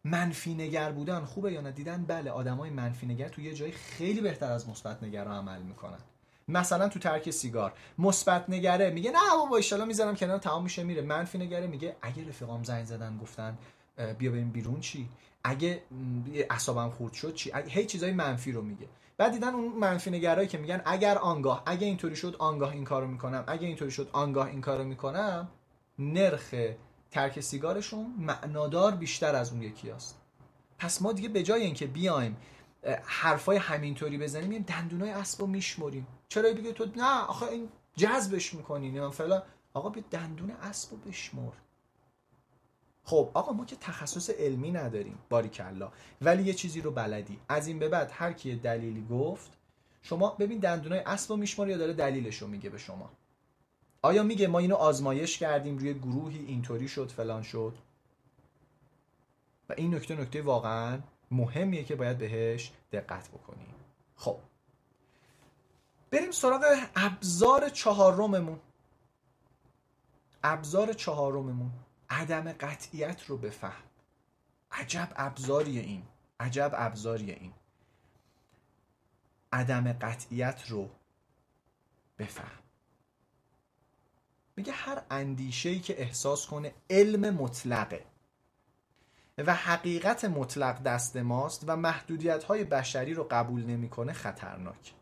منفی 0.04 0.54
نگر 0.54 0.92
بودن 0.92 1.26
خوبه 1.26 1.52
یا 1.52 1.62
نه؟ 1.62 1.72
دیدن 1.72 2.06
بله 2.08 2.32
آدمای 2.32 2.70
منفی 2.70 3.06
نگر 3.06 3.30
تو 3.30 3.42
یه 3.42 3.54
جایی 3.54 3.72
خیلی 3.72 4.22
بهتر 4.22 4.52
از 4.52 4.70
مثبت 4.70 5.04
نگر 5.04 5.24
رو 5.24 5.32
عمل 5.32 5.62
می‌کنن. 5.62 6.00
مثلا 6.48 6.90
تو 6.90 7.00
ترک 7.00 7.30
سیگار 7.30 7.74
مثبت 7.98 8.50
نگره 8.50 8.90
میگه 8.90 9.12
نه 9.12 9.18
بابا 9.38 9.60
ان 9.72 9.88
می‌ذارم 9.88 10.16
کنار 10.16 10.38
تمام 10.38 10.64
میشه 10.64 10.84
میره. 10.84 11.02
منفی 11.02 11.38
نگره 11.38 11.68
میگه 11.68 11.96
اگه 12.02 12.28
رفیقام 12.28 12.64
زنگ 12.64 12.86
زدن 12.86 13.18
گفتن 13.18 13.58
بیا 14.18 14.32
بریم 14.32 14.50
بیرون 14.50 14.80
چی؟ 14.80 15.10
اگه 15.44 15.84
اعصابم 16.34 16.90
خورد 16.90 17.14
شد 17.14 17.34
چی؟ 17.34 17.52
اگه 17.54 17.70
هی 17.70 17.86
چیزای 17.86 18.12
منفی 18.12 18.52
رو 18.52 18.62
میگه. 18.62 18.88
بعد 19.18 19.32
دیدن 19.32 19.54
اون 19.54 19.74
منفی 19.74 20.12
نگرایی 20.12 20.48
که 20.48 20.58
میگن 20.58 20.82
اگر 20.86 21.18
آنگاه 21.18 21.64
اگه 21.66 21.88
اینطوری 21.88 22.16
شد 22.16 22.36
آنگاه 22.40 22.72
این 22.72 22.84
کارو 22.84 23.08
می‌کنم 23.08 23.44
اگه 23.48 23.68
اینطوری 23.68 23.92
شد 23.92 24.10
آنگاه 24.14 24.48
این 24.48 24.62
کارو 24.62 24.84
می‌کنم 24.84 25.50
نرخ 26.00 26.56
ترک 27.12 27.40
سیگارشون 27.40 28.16
معنادار 28.18 28.96
بیشتر 28.96 29.36
از 29.36 29.52
اون 29.52 29.62
یکی 29.62 29.92
است 29.92 30.22
پس 30.78 31.02
ما 31.02 31.14
دیگه 31.14 31.30
به 31.30 31.44
جای 31.44 31.62
اینکه 31.62 31.88
بیایم 31.88 32.38
حرفای 33.04 33.58
همینطوری 33.58 34.18
بزنیم 34.18 34.48
میایم 34.48 34.64
دندونای 34.64 35.12
اسبو 35.12 35.48
میشمریم. 35.48 36.08
چرا 36.30 36.54
بگه 36.54 36.72
تو 36.72 36.86
نه 36.96 37.26
آخه 37.26 37.46
این 37.46 37.70
جذبش 37.96 38.54
می‌کنی 38.54 38.92
نه 38.92 39.10
فلان 39.10 39.44
آقا 39.74 39.90
به 39.90 40.04
دندون 40.12 40.52
اسبو 40.52 40.98
بشمر. 40.98 41.52
خب 43.04 43.32
آقا 43.34 43.54
ما 43.54 43.66
که 43.66 43.76
تخصص 43.76 44.30
علمی 44.30 44.72
نداریم 44.72 45.18
باریکلا. 45.30 45.92
ولی 46.22 46.44
یه 46.44 46.54
چیزی 46.54 46.82
رو 46.82 46.92
بلدی. 46.92 47.40
از 47.50 47.68
این 47.68 47.80
به 47.80 47.90
بعد 47.90 48.12
هر 48.14 48.34
کی 48.34 48.56
دلیلی 48.56 49.08
گفت 49.10 49.52
شما 50.02 50.30
ببین 50.30 50.60
دندونای 50.60 51.00
اسبو 51.00 51.36
میشمر 51.36 51.68
یا 51.68 51.78
داره 51.78 51.94
دلیلش 51.94 52.38
رو 52.38 52.48
میگه 52.48 52.70
به 52.70 52.78
شما. 52.78 53.10
آیا 54.02 54.24
میگه 54.24 54.48
ما 54.48 54.60
اینو 54.60 54.76
آزمایش 54.76 55.38
کردیم 55.38 55.78
روی 55.78 55.94
گروهی 55.94 56.46
اینطوری 56.46 56.88
شد 56.88 57.12
فلان 57.12 57.44
شد؟ 57.44 57.78
و 59.70 59.74
این 59.78 59.96
نکته 59.96 60.16
نکته 60.16 60.42
واقعا 60.42 61.00
مهمیه 61.32 61.84
که 61.84 61.96
باید 61.96 62.18
بهش 62.18 62.72
دقت 62.92 63.30
بکنیم. 63.30 63.76
خب. 64.16 64.40
بریم 66.12 66.32
سراغ 66.32 66.62
ابزار 66.96 67.70
چهارممون. 67.70 68.60
ابزار 70.44 70.94
چهارممون. 70.94 71.72
عدم 72.10 72.52
قطعیت 72.54 73.26
رو 73.26 73.38
بفهم. 73.38 73.84
عجب 74.72 75.10
ابزاری 75.16 75.80
این. 75.80 76.04
عجب 76.40 76.72
ابزاری 76.74 77.32
این. 77.32 77.54
عدم 79.54 79.94
قطعیت 79.94 80.70
رو 80.70 80.90
بفهم. 82.20 82.61
میگه 84.62 84.74
هر 84.74 85.02
اندیشه‌ای 85.12 85.80
که 85.80 86.02
احساس 86.02 86.48
کنه 86.48 86.74
علم 86.90 87.34
مطلقه 87.34 88.06
و 89.38 89.56
حقیقت 89.56 90.26
مطلق 90.26 90.84
دست 90.84 91.18
ماست 91.18 91.64
و 91.68 91.76
محدودیت 91.76 92.44
های 92.44 92.64
بشری 92.64 93.14
رو 93.14 93.28
قبول 93.32 93.66
نمی‌کنه 93.66 94.14
خطرناک. 94.14 94.94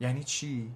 یعنی 0.00 0.24
چی؟ 0.24 0.74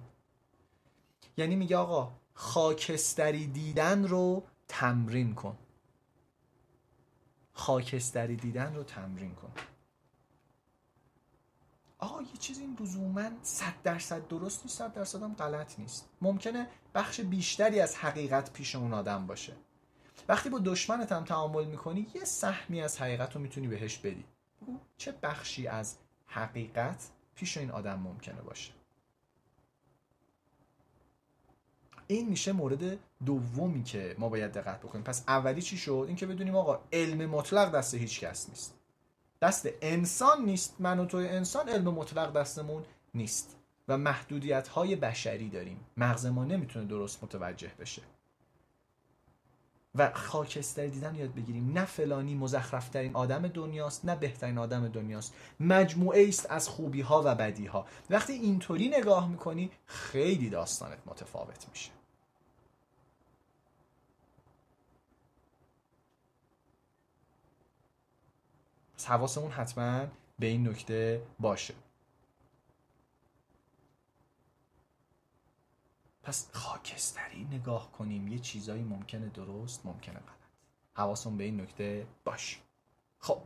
یعنی 1.37 1.55
میگه 1.55 1.77
آقا 1.77 2.11
خاکستری 2.33 3.47
دیدن 3.47 4.07
رو 4.07 4.43
تمرین 4.67 5.35
کن. 5.35 5.57
خاکستری 7.53 8.35
دیدن 8.35 8.75
رو 8.75 8.83
تمرین 8.83 9.35
کن. 9.35 9.51
آقا 11.99 12.21
یه 12.21 12.37
چیزی 12.39 12.61
این 12.61 12.77
لزوما 12.79 13.29
صد 13.41 13.73
درصد 13.83 14.27
درست 14.27 14.65
نیست 14.65 14.77
صد 14.77 14.93
درصد 14.93 15.23
هم 15.23 15.33
غلط 15.33 15.79
نیست. 15.79 16.09
ممکنه 16.21 16.67
بخش 16.95 17.21
بیشتری 17.21 17.79
از 17.79 17.95
حقیقت 17.95 18.53
پیش 18.53 18.75
اون 18.75 18.93
آدم 18.93 19.27
باشه. 19.27 19.53
وقتی 20.29 20.49
با 20.49 20.59
دشمنت 20.59 21.11
هم 21.11 21.23
تعامل 21.23 21.65
می‌کنی 21.65 22.07
یه 22.13 22.25
سهمی 22.25 22.81
از 22.81 23.01
حقیقت 23.01 23.35
رو 23.35 23.41
می‌تونی 23.41 23.67
بهش 23.67 23.97
بدی. 23.97 24.25
چه 24.97 25.11
بخشی 25.11 25.67
از 25.67 25.95
حقیقت 26.25 27.09
پیش 27.35 27.57
این 27.57 27.71
آدم 27.71 27.99
ممکنه 27.99 28.41
باشه؟ 28.41 28.71
این 32.07 32.29
میشه 32.29 32.51
مورد 32.51 32.99
دومی 33.25 33.83
که 33.83 34.15
ما 34.19 34.29
باید 34.29 34.51
دقت 34.51 34.79
بکنیم. 34.79 35.03
پس 35.03 35.23
اولی 35.27 35.61
چی 35.61 35.77
شد؟ 35.77 36.03
اینکه 36.07 36.25
بدونیم 36.25 36.55
آقا 36.55 36.79
علم 36.93 37.29
مطلق 37.29 37.71
دست 37.71 37.93
هیچ 37.93 38.19
کس 38.19 38.49
نیست. 38.49 38.78
دست 39.41 39.69
انسان 39.81 40.45
نیست 40.45 40.75
من 40.79 40.99
و 40.99 41.05
توی 41.05 41.27
انسان 41.27 41.69
علم 41.69 41.87
مطلق 41.93 42.33
دستمون 42.33 42.83
نیست. 43.13 43.55
و 43.87 43.97
محدودیت 43.97 44.67
های 44.67 44.95
بشری 44.95 45.49
داریم. 45.49 45.79
مغز 45.97 46.25
ما 46.25 46.45
نمی‌تونه 46.45 46.85
درست 46.85 47.23
متوجه 47.23 47.71
بشه. 47.79 48.01
و 49.95 50.11
خاکستر 50.13 50.87
دیدن 50.87 51.15
یاد 51.15 51.33
بگیریم. 51.33 51.71
نه 51.73 51.85
فلانی 51.85 52.35
مزخرفترین 52.35 53.15
آدم 53.15 53.47
دنیاست 53.47 54.05
نه 54.05 54.15
بهترین 54.15 54.57
آدم 54.57 54.87
دنیاست. 54.87 55.33
مجموعه 55.59 56.27
است 56.27 56.51
از 56.51 56.69
خوبی 56.69 57.01
ها 57.01 57.21
و 57.25 57.35
بدی 57.35 57.65
ها 57.65 57.85
وقتی 58.09 58.33
اینطوری 58.33 58.87
نگاه 58.89 59.29
می‌کنی 59.29 59.71
خیلی 59.85 60.49
داستانت 60.49 60.97
متفاوت 61.05 61.69
میشه. 61.69 61.91
حواسمون 69.05 69.51
حتما 69.51 70.07
به 70.39 70.47
این 70.47 70.67
نکته 70.67 71.21
باشه. 71.39 71.73
پس 76.23 76.49
خاکستری 76.53 77.43
نگاه 77.43 77.91
کنیم. 77.91 78.27
یه 78.27 78.39
چیزایی 78.39 78.83
ممکنه 78.83 79.29
درست 79.29 79.85
ممکنه 79.85 80.19
غلط. 80.19 80.39
حواسمون 80.93 81.37
به 81.37 81.43
این 81.43 81.61
نکته 81.61 82.07
باشه. 82.23 82.57
خب. 83.19 83.41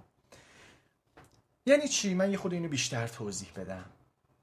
یعنی 1.66 1.88
چی؟ 1.88 2.14
من 2.14 2.32
یه 2.32 2.38
خود 2.38 2.54
اینو 2.54 2.68
بیشتر 2.68 3.08
توضیح 3.08 3.52
بدم 3.56 3.86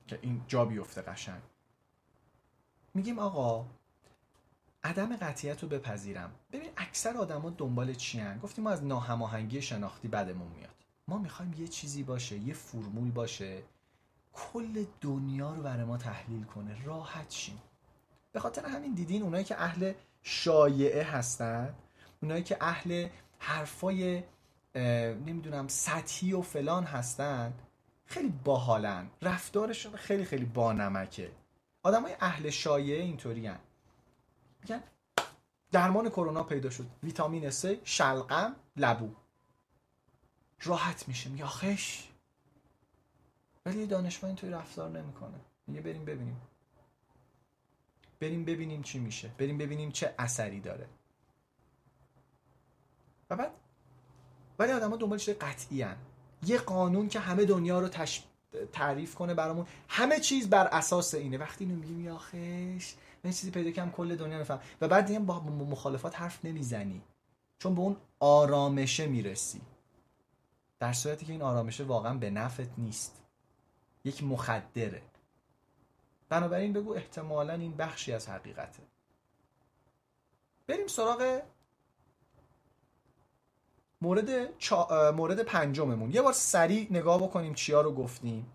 که 0.06 0.18
این 0.22 0.44
جا 0.48 0.64
بیفته 0.64 1.02
قشنگ. 1.02 1.42
میگیم 2.94 3.18
آقا 3.18 3.66
عدم 4.84 5.16
قطعیت 5.16 5.62
رو 5.62 5.68
بپذیرم. 5.68 6.34
ببین 6.52 6.70
اکثر 6.76 7.16
آدما 7.16 7.50
دنبال 7.50 7.94
چی 7.94 8.20
هن؟ 8.20 8.38
گفتیم 8.38 8.64
ما 8.64 8.70
از 8.70 8.84
ناهماهنگی 8.84 9.62
شناختی 9.62 10.08
بدمون 10.08 10.48
میاد. 10.48 10.79
ما 11.10 11.18
می‌خوایم 11.18 11.54
یه 11.58 11.68
چیزی 11.68 12.02
باشه 12.02 12.38
یه 12.38 12.54
فرمول 12.54 13.10
باشه 13.10 13.62
کل 14.32 14.84
دنیا 15.00 15.54
رو 15.54 15.62
برای 15.62 15.84
ما 15.84 15.96
تحلیل 15.96 16.44
کنه 16.44 16.84
راحت 16.84 17.30
شیم. 17.30 17.62
به 18.32 18.40
خاطر 18.40 18.66
همین 18.66 18.94
دیدین 18.94 19.22
اونایی 19.22 19.44
که 19.44 19.62
اهل 19.62 19.92
شایعه 20.22 21.02
هستن 21.02 21.74
اونایی 22.22 22.42
که 22.42 22.56
اهل 22.60 23.08
حرفای 23.38 24.22
نمی‌دونم 25.26 25.68
سطحی 25.68 26.32
و 26.32 26.42
فلان 26.42 26.84
هستن 26.84 27.52
خیلی 28.06 28.32
باحالن. 28.44 29.10
رفتارشون 29.22 29.96
خیلی 29.96 30.24
خیلی 30.24 30.44
بانمکه. 30.44 31.30
آدمای 31.82 32.16
اهل 32.20 32.50
شایعه 32.50 33.02
اینطوری. 33.02 33.50
میگن 34.62 34.82
درمان 35.72 36.08
کرونا 36.08 36.42
پیدا 36.42 36.70
شد. 36.70 36.86
ویتامین 37.02 37.50
C 37.50 37.66
شلغم 37.84 38.56
لبو. 38.76 39.08
راحت 40.62 41.08
میشه. 41.08 41.30
میگه 41.30 41.44
آخش. 41.44 42.08
ولی 43.66 43.86
دانشمند 43.86 44.30
اینطوری 44.30 44.52
رفتار 44.52 44.90
نمی‌کنه. 44.90 45.40
میگه 45.66 45.80
بریم 45.80 46.04
ببینیم. 46.04 46.40
بریم 48.20 48.44
ببینیم 48.44 48.82
چی 48.82 48.98
میشه. 48.98 49.30
بریم 49.38 49.58
ببینیم 49.58 49.90
چه 49.90 50.14
اثری 50.18 50.60
داره. 50.60 50.86
و 53.30 53.36
بعد 53.36 53.50
ولی 54.58 54.72
آدم 54.72 54.90
ها 54.90 54.96
دنبال 54.96 55.18
چیز 55.18 55.34
قطعی 55.34 55.82
هن. 55.82 55.96
یه 56.46 56.58
قانون 56.58 57.08
که 57.08 57.20
همه 57.20 57.44
دنیا 57.44 57.80
رو 57.80 57.88
تش... 57.88 58.24
تعریف 58.72 59.14
کنه 59.14 59.34
برامون. 59.34 59.66
همه 59.88 60.20
چیز 60.20 60.50
بر 60.50 60.66
اساس 60.66 61.14
اینه. 61.14 61.38
وقتی 61.38 61.64
اینو 61.64 61.76
میگیم 61.76 62.04
یاخش 62.04 62.94
من 63.24 63.30
چیزی 63.30 63.50
پیدا 63.50 63.70
کردم 63.70 63.90
کل 63.90 64.16
دنیا 64.16 64.40
نفهم 64.40 64.60
و 64.80 64.88
بعد 64.88 65.06
دیگه 65.06 65.18
با 65.18 65.40
مخالفات 65.40 66.20
حرف 66.20 66.44
نمی‌زنی. 66.44 67.02
چون 67.58 67.74
به 67.74 67.80
اون 67.80 67.96
آرامشه 68.20 69.06
می‌رسی. 69.06 69.60
در 70.80 70.92
صورتی 70.92 71.26
که 71.26 71.32
این 71.32 71.42
آرامشه 71.42 71.84
واقعا 71.84 72.14
به 72.14 72.30
نفت 72.30 72.78
نیست. 72.78 73.22
یک 74.04 74.24
مخدره. 74.24 75.02
بنابراین 76.28 76.72
بگو 76.72 76.92
احتمالا 76.92 77.52
این 77.52 77.76
بخشی 77.76 78.12
از 78.12 78.28
حقیقته. 78.28 78.82
بریم 80.66 80.86
سراغ 80.86 81.42
مورد, 84.02 84.58
چا... 84.58 85.12
مورد 85.16 85.42
پنجممون. 85.42 86.10
یه 86.10 86.22
بار 86.22 86.32
سریع 86.32 86.86
نگاه 86.90 87.22
بکنیم 87.22 87.54
چیا 87.54 87.80
رو 87.80 87.94
گفتیم. 87.94 88.52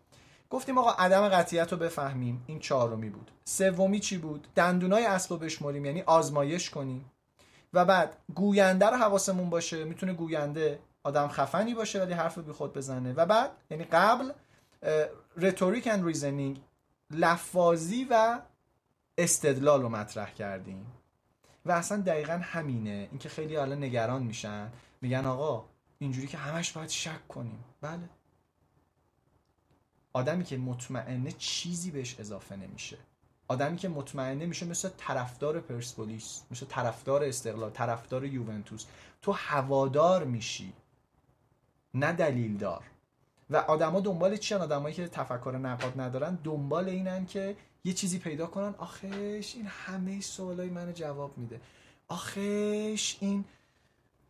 گفتیم 0.49 0.77
آقا 0.77 0.91
عدم 0.91 1.29
قطعیت 1.29 1.71
رو 1.71 1.77
بفهمیم. 1.77 2.43
این 2.47 2.59
چهارمی 2.59 3.09
بود. 3.09 3.31
سومی 3.45 3.99
چی 3.99 4.17
بود؟ 4.17 4.47
دندونای 4.55 5.05
اسب 5.05 5.33
رو 5.33 5.39
بشمریم 5.39 5.85
یعنی 5.85 6.01
آزمایش 6.01 6.69
کنیم. 6.69 7.11
و 7.73 7.85
بعد 7.85 8.17
گوینده 8.35 8.85
رو 8.85 8.97
حواسمون 8.97 9.49
باشه. 9.49 9.83
می‌تونه 9.83 10.13
گوینده 10.13 10.79
آدم 11.05 11.27
خفنی 11.27 11.73
باشه 11.73 12.01
ولی 12.01 12.13
حرف 12.13 12.37
بی 12.37 12.51
خود 12.51 12.73
بزنه. 12.73 13.13
و 13.13 13.25
بعد 13.25 13.51
یعنی 13.69 13.83
قبل 13.83 14.31
rhetoric 15.37 15.87
and 15.87 16.05
reasoning 16.05 16.61
لفاظی 17.11 18.07
و 18.09 18.39
استدلال 19.17 19.81
رو 19.81 19.89
مطرح 19.89 20.33
کردیم. 20.33 20.85
و 21.65 21.71
اصلا 21.71 22.01
دقیقا 22.01 22.39
همینه. 22.43 23.07
اینکه 23.11 23.29
خیلی 23.29 23.55
حالا 23.55 23.75
نگران 23.75 24.23
میشن. 24.23 24.71
میگن 25.01 25.25
آقا 25.25 25.65
اینجوری 25.99 26.27
که 26.27 26.37
همش 26.37 26.71
باید 26.71 26.89
شک 26.89 27.27
کنیم. 27.27 27.63
بله. 27.81 28.09
آدمی 30.13 30.43
که 30.43 30.57
مطمئنه 30.57 31.31
چیزی 31.31 31.91
بهش 31.91 32.19
اضافه 32.19 32.55
نمیشه. 32.55 32.97
آدمی 33.47 33.77
که 33.77 33.89
مطمئنه 33.89 34.45
میشه 34.45 34.65
مثل 34.65 34.89
طرفدار 34.97 35.59
پرسپولیس 35.59 36.41
مثل 36.51 36.65
طرفدار 36.65 37.23
استقلال 37.23 37.69
طرفدار 37.69 38.25
یوونتوس. 38.25 38.85
تو 39.21 39.31
هوادار 39.31 40.23
میشی. 40.23 40.73
نه 41.95 42.13
دلیل 42.13 42.57
دار 42.57 42.83
و 43.49 43.57
آدما 43.57 43.99
دنبال 43.99 44.37
چیان 44.37 44.61
آدمایی 44.61 44.95
که 44.95 45.07
تفکر 45.07 45.51
نقاد 45.51 46.01
ندارن 46.01 46.39
دنبال 46.43 46.89
اینن 46.89 47.25
که 47.25 47.55
یه 47.83 47.93
چیزی 47.93 48.19
پیدا 48.19 48.47
کنن. 48.47 48.75
آخش 48.77 49.55
این 49.55 49.67
همه 49.67 50.21
سوالای 50.21 50.69
منو 50.69 50.91
جواب 50.91 51.37
میده. 51.37 51.61
آخش 52.07 53.17
این 53.19 53.45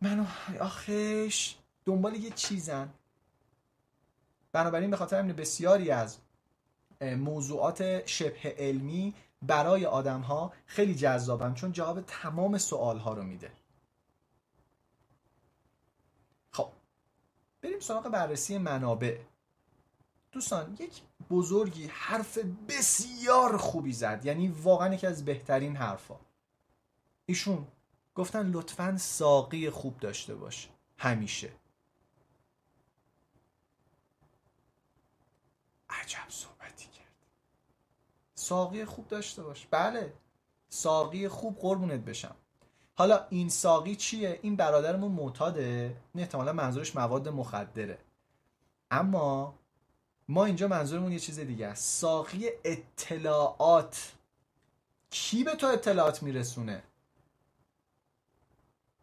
منو 0.02 0.24
آخش 0.60 1.56
دنبال 1.84 2.14
یه 2.14 2.30
چیزن. 2.30 2.88
بنابراین 4.52 4.90
به 4.90 4.96
خاطر 4.96 5.18
همین 5.18 5.36
بسیاری 5.36 5.90
از 5.90 6.18
موضوعات 7.00 8.06
شبه 8.06 8.54
علمی 8.58 9.14
برای 9.42 9.86
آدم 9.86 10.20
ها 10.20 10.52
خیلی 10.66 10.94
جذابن 10.94 11.54
چون 11.54 11.72
جواب 11.72 12.00
تمام 12.00 12.58
سوال 12.58 12.98
ها 12.98 13.14
رو 13.14 13.22
میده. 13.22 13.50
بریم 17.66 17.80
سراغ 17.80 18.08
بررسی 18.08 18.58
منابع. 18.58 19.18
دوستان 20.32 20.76
یک 20.80 21.02
بزرگی 21.30 21.86
حرف 21.86 22.38
بسیار 22.68 23.56
خوبی 23.56 23.92
زد. 23.92 24.22
یعنی 24.24 24.48
واقعا 24.48 24.94
یکی 24.94 25.06
از 25.06 25.24
بهترین 25.24 25.76
حرفا. 25.76 26.20
ایشون 27.26 27.66
گفتن 28.14 28.50
لطفا 28.50 28.96
ساقی 28.96 29.70
خوب 29.70 30.00
داشته 30.00 30.34
باش. 30.34 30.68
همیشه. 30.98 31.52
عجب 35.90 36.28
صحبتی 36.28 36.88
کرد. 36.88 37.14
ساقی 38.34 38.84
خوب 38.84 39.08
داشته 39.08 39.42
باش. 39.42 39.66
بله. 39.70 40.12
ساقی 40.68 41.28
خوب 41.28 41.58
قربونت 41.58 42.00
بشم. 42.00 42.36
حالا 42.98 43.26
این 43.30 43.48
ساقی 43.48 43.96
چیه؟ 43.96 44.38
این 44.42 44.56
برادرمون 44.56 45.12
معتاده. 45.12 45.96
این 46.14 46.22
احتمالا 46.24 46.52
منظورش 46.52 46.96
مواد 46.96 47.28
مخدره. 47.28 47.98
اما 48.90 49.54
ما 50.28 50.44
اینجا 50.44 50.68
منظورمون 50.68 51.12
یه 51.12 51.18
چیز 51.18 51.40
دیگه 51.40 51.66
است. 51.66 52.00
ساقی 52.00 52.48
اطلاعات. 52.64 54.12
کی 55.10 55.44
به 55.44 55.54
تو 55.54 55.66
اطلاعات 55.66 56.22
میرسونه؟ 56.22 56.82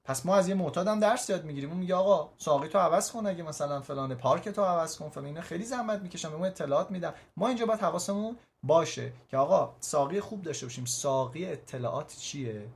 پس 0.04 0.26
ما 0.26 0.36
از 0.36 0.48
یه 0.48 0.56
معتادم 0.56 1.00
درس 1.00 1.30
یاد 1.30 1.46
می‌گیریم. 1.46 1.70
اون 1.70 1.80
میگه 1.80 1.96
آقا 1.96 2.30
ساقی 2.38 2.68
تو 2.68 2.80
عوض 2.80 3.12
کن 3.12 3.28
اگه 3.28 3.44
مثلا 3.44 3.82
فلان 3.82 4.16
پارک 4.16 4.50
تو 4.50 4.64
عوض 4.64 4.98
کن 4.98 5.10
فلان 5.10 5.26
اینا. 5.26 5.42
خیلی 5.42 5.66
زحمت 5.66 6.02
می‌کشم 6.02 6.30
به 6.30 6.38
ما 6.38 6.46
اطلاعات 6.46 6.92
میدم 6.92 7.14
ما 7.38 7.48
اینجا 7.48 7.66
باید 7.66 7.80
حواسمون 7.80 8.38
باشه 8.64 9.14
که 9.30 9.38
آقا 9.38 9.76
ساقی 9.80 10.20
خوب 10.20 10.42
داشته 10.42 10.66
باشیم. 10.66 10.86
ساقی 10.86 11.46
اطلاعات 11.46 12.18
چیه؟ 12.18 12.68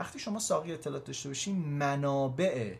وقتی 0.00 0.18
شما 0.18 0.38
ساقی 0.38 0.72
اطلاعات 0.72 1.04
داشته 1.04 1.28
باشین 1.28 1.56
منابع 1.56 2.74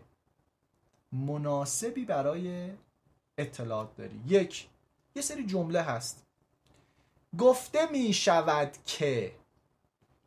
مناسبی 1.12 2.04
برای 2.04 2.72
اطلاعات 3.38 3.96
داری. 3.96 4.20
یک 4.26 4.68
یه 5.14 5.22
سری 5.22 5.46
جمله 5.46 5.82
هست. 5.82 6.26
گفته 7.38 7.90
می 7.90 8.12
شود 8.12 8.76
که 8.84 9.32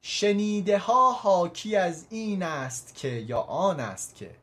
شنیده 0.01 0.77
ها 0.77 1.11
حاکی 1.11 1.75
از 1.75 2.07
این 2.09 2.43
است 2.43 2.95
که 2.95 3.07
یا 3.07 3.39
آن 3.39 3.79
است 3.79 4.15
که 4.15 4.35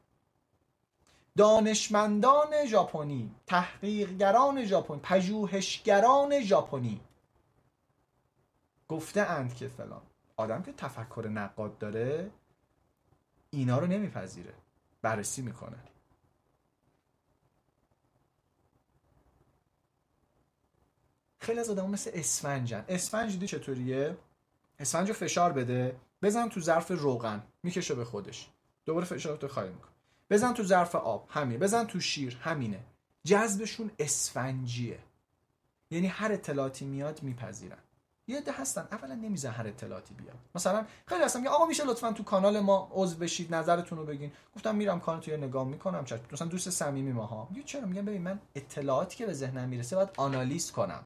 دانشمندان 1.37 2.67
ژاپنی 2.67 3.35
تحقیقگران 3.47 4.65
ژاپنی 4.65 5.01
پژوهشگران 5.03 6.41
ژاپنی 6.41 7.01
گفته 8.89 9.21
اند 9.21 9.55
که 9.55 9.69
فلان. 9.69 10.03
آدم 10.37 10.63
که 10.63 10.73
تفکر 10.73 11.29
نقاد 11.29 11.79
داره 11.79 12.31
اینا 13.51 13.79
رو 13.79 13.87
نمیپذیره. 13.87 14.55
بررسی 15.03 15.43
می‌کنه. 15.43 15.79
خیلی 21.39 21.61
از 21.61 21.71
آدم 21.71 21.91
مثل 21.91 22.11
اسفنجن. 22.15 22.85
اسفنج 22.89 23.33
دیدی 23.33 23.47
چطوریه؟ 23.47 24.17
اسفنج 24.79 25.09
رو 25.09 25.15
فشار 25.15 25.53
بده. 25.53 25.97
بزن 26.23 26.49
تو 26.49 26.61
ظرف 26.61 26.91
روغن. 26.91 27.43
می‌کشه 27.63 27.95
به 27.95 28.05
خودش. 28.05 28.51
دوباره 28.85 29.07
فشار 29.07 29.37
تو 29.37 29.49
خالی 29.49 29.73
می‌کنه. 29.73 29.91
بزن 30.31 30.55
تو 30.55 30.65
ظرف 30.65 30.95
آب. 30.95 31.29
همین 31.31 31.59
بزن 31.59 31.85
تو 31.85 32.01
شیر. 32.01 32.37
همینه. 32.37 32.85
جذبشون 33.25 33.91
اسفنجیه. 33.99 34.99
یعنی 35.91 36.07
هر 36.07 36.33
اطلاعاتی 36.33 36.85
میاد 36.85 37.23
میپذیرن. 37.23 37.79
یه 38.31 38.39
عده 38.39 38.53
هستن. 38.53 38.89
اولا 38.93 39.15
نمیزن 39.15 39.51
هر 39.51 39.67
اطلاعاتی 39.67 40.15
بیاد 40.15 40.37
مثلا 40.55 40.87
خیلی 41.07 41.25
هستن 41.25 41.47
آقا 41.47 41.67
میشه 41.67 41.85
لطفا 41.85 42.13
تو 42.13 42.23
کانال 42.23 42.61
ما 42.61 42.89
عضو 42.93 43.17
بشید 43.17 43.55
نظرتون 43.55 43.99
رو 43.99 44.05
بگین. 44.05 44.33
گفتم 44.57 44.75
میرم 44.75 45.01
کانال 45.01 45.21
تو 45.21 45.37
نگاه 45.37 45.65
می‌کنم 45.65 46.05
چش 46.05 46.19
مثلا 46.33 46.49
دوست 46.49 46.71
صمیمی 46.71 47.13
ماها. 47.13 47.49
میگه 47.51 47.63
چرا؟ 47.63 47.87
میگم 47.87 48.05
ببین 48.05 48.23
من 48.23 48.41
اطلاعاتی 48.55 49.17
که 49.17 49.27
به 49.27 49.33
ذهنم 49.33 49.69
می‌رسه 49.69 49.97
باید 49.97 50.09
آنالیز 50.17 50.73
کنم. 50.73 51.03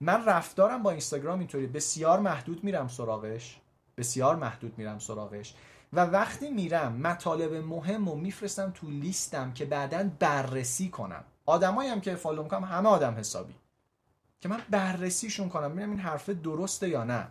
من 0.00 0.24
رفتارم 0.24 0.82
با 0.82 0.90
اینستاگرام 0.90 1.38
اینطوری 1.38 1.66
بسیار 1.66 2.20
محدود 2.20 2.64
میرم 2.64 2.88
سراغش. 2.88 3.60
بسیار 3.96 4.36
محدود 4.36 4.78
میرم 4.78 4.98
سراغش. 4.98 5.54
و 5.92 6.00
وقتی 6.00 6.50
میرم 6.50 6.92
مطالب 6.92 7.54
مهم 7.54 8.08
رو 8.08 8.14
میفرستم 8.14 8.70
تو 8.74 8.90
لیستم 8.90 9.52
که 9.52 9.64
بعدا 9.64 10.10
بررسی 10.18 10.88
کنم. 10.88 11.24
آدمایی 11.46 11.90
هم 11.90 12.00
که 12.00 12.14
فالو 12.14 12.42
می‌کنم 12.42 12.64
همه 12.64 12.88
آدم 12.88 13.14
حسابی. 13.14 13.54
که 14.42 14.48
من 14.48 14.62
بررسیشون 14.70 15.48
کنم 15.48 15.72
ببینم 15.72 15.90
این 15.90 15.98
حرف 15.98 16.30
درسته 16.30 16.88
یا 16.88 17.04
نه. 17.04 17.28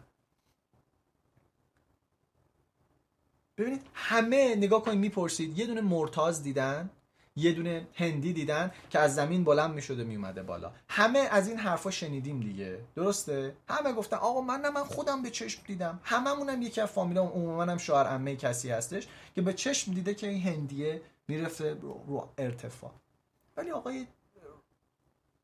ببینید 3.58 3.82
همه 3.94 4.56
نگاه 4.56 4.84
کنید 4.84 5.00
می‌پرسید. 5.00 5.60
یه 5.60 5.66
دونه 5.66 5.82
مرتاز 5.82 6.44
دیدن 6.44 6.90
یه 7.36 7.52
دونه 7.52 7.88
هندی 7.94 8.34
دیدن 8.34 8.72
که 8.90 9.00
از 9.00 9.16
زمین 9.16 9.44
بلند 9.44 9.74
می‌شده 9.74 10.04
میومده 10.04 10.44
بالا. 10.44 10.72
همه 10.90 11.20
از 11.20 11.48
این 11.48 11.58
حرفا 11.58 11.92
شنیدیم 11.92 12.40
دیگه. 12.40 12.80
درسته؟ 12.96 13.56
همه 13.70 13.94
گفتن 13.94 14.18
آقا 14.18 14.42
من 14.42 14.62
نه 14.62 14.70
من 14.70 14.84
خودم 14.84 15.22
به 15.24 15.30
چشم 15.30 15.62
دیدم. 15.68 16.00
هممونم 16.04 16.62
یکی 16.62 16.82
از 16.82 16.90
فامیلام 16.90 17.28
عموما 17.28 17.64
هم 17.64 17.78
شوهر 17.78 18.08
عمه 18.08 18.36
کسی 18.36 18.70
هستش 18.70 19.08
که 19.36 19.42
به 19.42 19.54
چشم 19.54 19.94
دیده 19.94 20.14
که 20.14 20.28
این 20.28 20.42
هندیه 20.42 21.02
می‌رفته 21.28 21.74
رو 22.08 22.30
ارتفاع. 22.38 22.92
ولی 23.58 23.72
آقای 23.72 24.08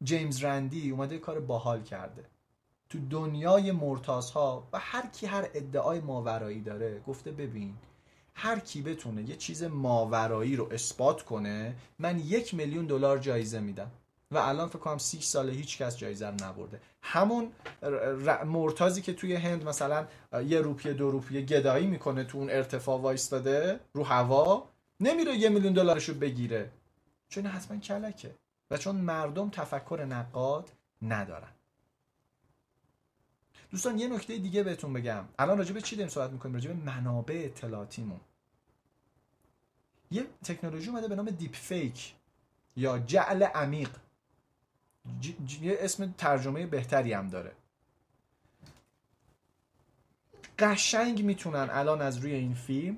جیمز 0.03 0.43
رندی 0.43 0.91
اومده 0.91 1.17
کار 1.17 1.39
باحال 1.39 1.83
کرده. 1.83 2.25
تو 2.89 2.99
دنیای 3.09 3.71
مرتازها 3.71 4.67
و 4.73 4.79
هر 4.79 5.07
کی 5.07 5.25
هر 5.25 5.47
ادعای 5.53 5.99
ماورایی 5.99 6.61
داره 6.61 6.99
گفته 7.07 7.31
ببین 7.31 7.73
هر 8.35 8.59
کی 8.59 8.81
بتونه 8.81 9.29
یه 9.29 9.35
چیز 9.35 9.63
ماورایی 9.63 10.55
رو 10.55 10.73
اثبات 10.73 11.21
کنه 11.21 11.75
من 11.99 12.19
یک 12.19 12.53
میلیون 12.53 12.85
دلار 12.85 13.17
جایزه 13.17 13.59
میدم. 13.59 13.91
و 14.31 14.37
الان 14.37 14.67
فکر 14.67 14.79
کنم 14.79 14.97
6 14.97 15.23
ساله 15.23 15.51
هیچ 15.51 15.77
کس 15.77 15.97
جایزه 15.97 16.27
رو 16.27 16.33
نبرده. 16.33 16.81
همون 17.01 17.51
مرتازی 18.45 19.01
که 19.01 19.13
توی 19.13 19.35
هند 19.35 19.67
مثلا 19.67 20.07
یه 20.45 20.61
روپیه 20.61 20.93
دو 20.93 21.11
روپیه 21.11 21.41
گدایی 21.41 21.87
می‌کنه 21.87 22.23
تو 22.23 22.37
اون 22.37 22.49
ارتفاع 22.49 23.01
وایستاده 23.01 23.79
رو 23.93 24.03
هوا 24.03 24.69
نمیره 24.99 25.35
یه 25.35 25.49
میلیون 25.49 25.73
دلارشو 25.73 26.13
بگیره. 26.13 26.69
چون 27.29 27.45
حتما 27.45 27.77
کلکه. 27.77 28.31
و 28.71 28.77
چون 28.77 28.95
مردم 28.95 29.49
تفکر 29.49 30.05
نقاد 30.09 30.71
ندارن. 31.01 31.51
دوستان 33.71 33.99
یه 33.99 34.07
نکته 34.07 34.37
دیگه 34.37 34.63
بهتون 34.63 34.93
بگم. 34.93 35.25
الان 35.39 35.57
راجع 35.57 35.73
به 35.73 35.81
چی 35.81 35.95
داریم 35.95 36.09
صحبت 36.09 36.31
می‌کنیم؟ 36.31 36.55
راجع 36.55 36.73
به 36.73 36.83
منابع 36.83 37.41
اطلاعاتیمون. 37.45 38.19
یه 40.11 40.27
تکنولوژی 40.43 40.89
اومده 40.89 41.07
به 41.07 41.15
نام 41.15 41.29
دیپ 41.29 41.55
فیک 41.55 42.15
یا 42.75 42.99
جعل 42.99 43.43
عمیق. 43.43 43.89
یه 45.61 45.77
اسم 45.79 46.13
ترجمه 46.17 46.65
بهتری 46.65 47.13
هم 47.13 47.29
داره. 47.29 47.51
قشنگ 50.59 51.23
می‌تونن 51.23 51.69
الان 51.71 52.01
از 52.01 52.17
روی 52.17 52.33
این 52.33 52.53
فیلم 52.53 52.97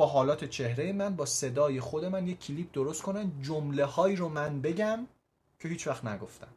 با 0.00 0.06
حالات 0.06 0.44
چهره 0.44 0.92
من 0.92 1.16
با 1.16 1.26
صدای 1.26 1.80
خود 1.80 2.04
من 2.04 2.28
یه 2.28 2.34
کلیپ 2.34 2.72
درست 2.72 3.02
کنن 3.02 3.32
جمله 3.42 3.84
هایی 3.84 4.16
رو 4.16 4.28
من 4.28 4.60
بگم 4.60 5.06
که 5.58 5.68
هیچ 5.68 5.86
وقت 5.86 6.04
نگفتم 6.04 6.48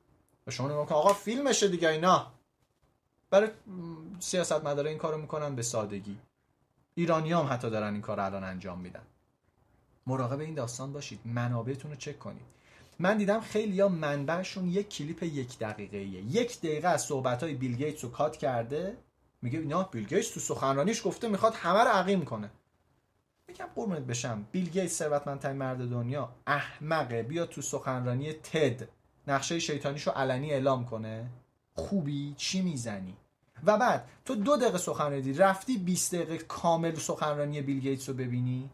و 0.47 0.51
شما 0.51 0.67
نگاه 0.67 0.85
کن 0.85 0.95
آقا 0.95 1.13
فیلمشه 1.13 1.67
دیگه 1.67 1.89
اینا. 1.89 2.31
برای 3.29 3.49
سیاست 4.19 4.65
مداره 4.65 4.89
این 4.89 4.99
کارو 4.99 5.17
می‌کنن 5.17 5.55
به 5.55 5.61
سادگی. 5.61 6.17
ایرانی 6.95 7.33
هم 7.33 7.47
حتی 7.51 7.69
دارن 7.69 7.93
این 7.93 8.01
کار 8.01 8.19
الان 8.19 8.43
انجام 8.43 8.79
میدن. 8.79 9.03
مراقب 10.07 10.39
این 10.39 10.53
داستان 10.53 10.93
باشید. 10.93 11.19
منابعتون 11.25 11.91
رو 11.91 11.97
چک 11.97 12.19
کنید. 12.19 12.45
من 12.99 13.17
دیدم 13.17 13.39
خیلی 13.39 13.75
یا 13.75 13.89
منبعشون 13.89 14.69
یک 14.69 14.89
کلیپ 14.89 15.23
یک 15.23 15.59
دقیقه 15.59 15.97
ایه. 15.97 16.21
یک 16.21 16.59
دقیقه 16.59 16.87
از 16.87 17.01
صحبت 17.01 17.43
های 17.43 17.53
بیل 17.53 17.75
گیتس 17.75 18.03
رو 18.03 18.11
کات 18.11 18.37
کرده. 18.37 18.97
میگه 19.41 19.59
اینا 19.59 19.83
بیل 19.83 20.07
گیتس 20.07 20.29
تو 20.29 20.39
سخنرانیش 20.39 21.05
گفته 21.05 21.27
می‌خواد 21.27 21.53
همه 21.53 21.79
رو 21.79 21.89
عقیم 21.89 22.25
کنه. 22.25 22.51
میگم 23.47 23.65
قربونت 23.75 24.01
بشم. 24.01 24.45
بیل 24.51 24.69
گیتس 24.69 24.97
ثروتمندترین 24.97 25.57
مرد 25.57 25.89
دنیا. 25.89 26.35
احمقه 26.47 27.23
بیا 27.23 27.45
تو 27.45 27.61
سخنرانی 27.61 28.33
تد. 28.33 28.87
نقشه 29.27 29.59
شیطانیشو 29.59 30.11
علنی 30.11 30.51
اعلام 30.51 30.85
کنه. 30.85 31.29
خوبی؟ 31.73 32.33
چی 32.37 32.61
می‌زنی؟ 32.61 33.15
و 33.63 33.77
بعد 33.77 34.09
تو 34.25 34.35
دو 34.35 34.57
دقیقه 34.57 34.77
سخنرانی 34.77 35.33
رفتی 35.33 35.77
20 35.77 36.15
دقیقه 36.15 36.37
کامل 36.37 36.95
سخنرانی 36.95 37.61
بیل 37.61 37.79
گیتس 37.79 38.09
رو 38.09 38.15
ببینی؟ 38.15 38.69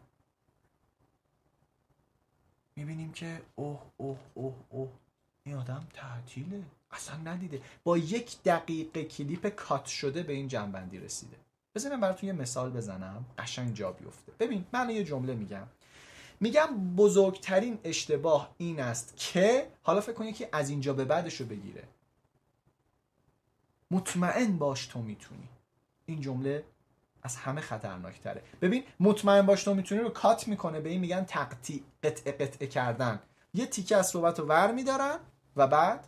می‌بینیم 2.76 3.12
که 3.12 3.42
اوه 3.54 3.82
اوه 3.96 4.18
اوه 4.34 4.54
اوه. 4.68 4.90
این 5.44 5.54
آدم 5.54 5.86
تعطیله. 5.92 6.62
اصلا 6.90 7.16
ندیده. 7.16 7.62
با 7.84 7.98
یک 7.98 8.42
دقیقه 8.42 9.04
کلیپ 9.04 9.48
کات 9.48 9.86
شده 9.86 10.22
به 10.22 10.32
این 10.32 10.48
جنبندی 10.48 10.98
رسیده. 10.98 11.36
بذارم 11.74 12.00
براتون 12.00 12.26
یه 12.26 12.32
مثال 12.32 12.70
بزنم. 12.70 13.24
قشنگ 13.38 13.74
جا 13.74 13.92
بیفته. 13.92 14.32
ببین 14.38 14.64
من 14.72 14.90
یه 14.90 15.04
جمله 15.04 15.34
میگم. 15.34 15.66
میگم 16.40 16.94
بزرگترین 16.96 17.78
اشتباه 17.84 18.54
این 18.58 18.80
است 18.80 19.14
که 19.16 19.70
حالا 19.82 20.00
فکر 20.00 20.12
کن 20.12 20.32
که 20.32 20.48
از 20.52 20.70
اینجا 20.70 20.92
به 20.92 21.04
بعدش 21.04 21.40
رو 21.40 21.46
بگیره. 21.46 21.84
مطمئن 23.90 24.58
باش 24.58 24.86
تو 24.86 25.02
می‌تونی. 25.02 25.48
این 26.06 26.20
جمله 26.20 26.64
از 27.22 27.36
همه 27.36 27.60
خطرناکتره. 27.60 28.42
ببین 28.60 28.84
مطمئن 29.00 29.46
باش 29.46 29.64
تو 29.64 29.74
می‌تونی 29.74 30.00
رو 30.00 30.08
کات 30.08 30.48
می‌کنه. 30.48 30.80
به 30.80 30.88
این 30.88 31.00
میگن 31.00 31.24
تقطیع 31.24 31.82
قطعه 32.02 32.32
قطعه 32.32 32.66
کردن. 32.66 33.20
یه 33.54 33.66
تیکه 33.66 33.96
از 33.96 34.08
صحبت 34.08 34.38
رو 34.38 34.46
ور 34.46 34.72
میدارن 34.72 35.18
و 35.56 35.66
بعد 35.66 36.06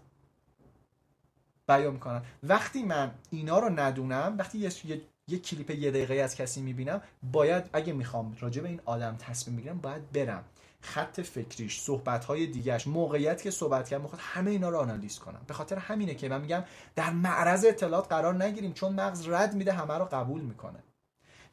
بیان 1.68 1.92
می‌کنن. 1.92 2.22
وقتی 2.42 2.82
من 2.82 3.14
اینا 3.30 3.58
رو 3.58 3.68
ندونم 3.80 4.34
وقتی 4.38 4.58
یه, 4.58 5.00
یه،, 5.28 5.38
کلیپ 5.38 5.70
یه 5.70 5.90
دقیقه 5.90 6.14
از 6.14 6.34
کسی 6.34 6.60
می‌بینم 6.60 7.02
باید 7.32 7.64
اگه 7.72 7.92
می‌خوام 7.92 8.36
راجع 8.40 8.62
به 8.62 8.68
این 8.68 8.80
آدم 8.84 9.16
تصمیم 9.16 9.56
بگیرم 9.56 9.78
باید 9.78 10.12
برم. 10.12 10.44
خط 10.80 11.20
فکریش 11.20 11.80
صحبت 11.80 12.24
های 12.24 12.46
دیگهش 12.46 12.86
موقعیت 12.86 13.42
که 13.42 13.50
صحبت 13.50 13.88
کرد 13.88 14.02
می‌خواد 14.02 14.20
همه 14.24 14.50
اینا 14.50 14.68
رو 14.68 14.78
آنالیز 14.78 15.18
کنم. 15.18 15.40
به 15.46 15.54
خاطر 15.54 15.76
همینه 15.76 16.14
که 16.14 16.28
من 16.28 16.40
میگم 16.40 16.64
در 16.94 17.10
معرض 17.10 17.64
اطلاعات 17.64 18.08
قرار 18.08 18.44
نگیریم 18.44 18.72
چون 18.72 18.92
مغز 18.92 19.28
رد 19.28 19.54
میده 19.54 19.72
همه 19.72 19.94
رو 19.94 20.04
قبول 20.04 20.40
می‌کنه. 20.40 20.78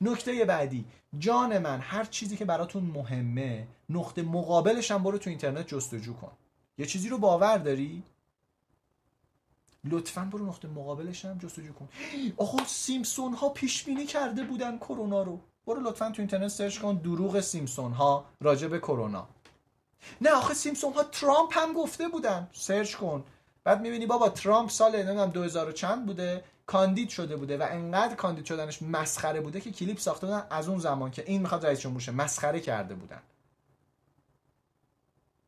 نکته 0.01 0.45
بعدی 0.45 0.85
جان 1.19 1.57
من 1.57 1.79
هر 1.79 2.03
چیزی 2.03 2.37
که 2.37 2.45
براتون 2.45 2.83
مهمه 2.83 3.67
نقطه 3.89 4.21
مقابلش 4.21 4.91
هم 4.91 5.03
برو 5.03 5.17
تو 5.17 5.29
اینترنت 5.29 5.67
جستجو 5.67 6.13
کن. 6.13 6.31
یه 6.77 6.85
چیزی 6.85 7.09
رو 7.09 7.17
باور 7.17 7.57
داری؟ 7.57 8.03
لطفا 9.85 10.21
برو 10.21 10.45
نقطه 10.45 10.67
مقابلش 10.67 11.25
هم 11.25 11.37
جستجو 11.37 11.73
کن. 11.73 11.89
آقا 12.37 12.63
سیمسون 12.65 13.33
ها 13.33 13.49
پیش 13.49 13.83
بینی 13.83 14.05
کرده 14.05 14.43
بودن 14.43 14.77
کرونا 14.77 15.23
رو. 15.23 15.39
برو 15.67 15.81
لطفا 15.81 16.09
تو 16.09 16.21
اینترنت 16.21 16.47
search 16.47 16.79
کن 16.79 16.95
دروغ 16.95 17.39
سیمسون 17.39 17.91
ها 17.91 18.25
راجع 18.41 18.67
به 18.67 18.79
کرونا. 18.79 19.27
نه 20.21 20.29
آخه 20.29 20.53
سیمسون 20.53 20.93
ها 20.93 21.03
ترامپ 21.03 21.57
هم 21.57 21.73
گفته 21.73 22.07
بودن. 22.07 22.47
search 22.51 22.95
کن. 22.95 23.23
بعد 23.63 23.81
می‌بینی 23.81 24.05
بابا 24.05 24.29
ترامپ 24.29 24.69
سال 24.69 24.95
نمی‌دونم 24.95 25.29
2000 25.29 25.71
چند 25.71 26.05
بوده 26.05 26.43
کاندید 26.65 27.09
شده 27.09 27.35
بوده 27.35 27.57
و 27.57 27.67
انقدر 27.69 28.15
کاندید 28.15 28.45
شدنش 28.45 28.81
مسخره 28.81 29.41
بوده 29.41 29.61
که 29.61 29.71
کلیپ 29.71 29.99
ساخته 29.99 30.27
بودن 30.27 30.43
از 30.49 30.69
اون 30.69 30.79
زمان 30.79 31.11
که 31.11 31.23
این 31.27 31.41
می‌خواد 31.41 31.65
رئیس 31.65 31.79
جمهور 31.79 32.09
مسخره 32.09 32.59
کرده 32.59 32.95
بودن. 32.95 33.21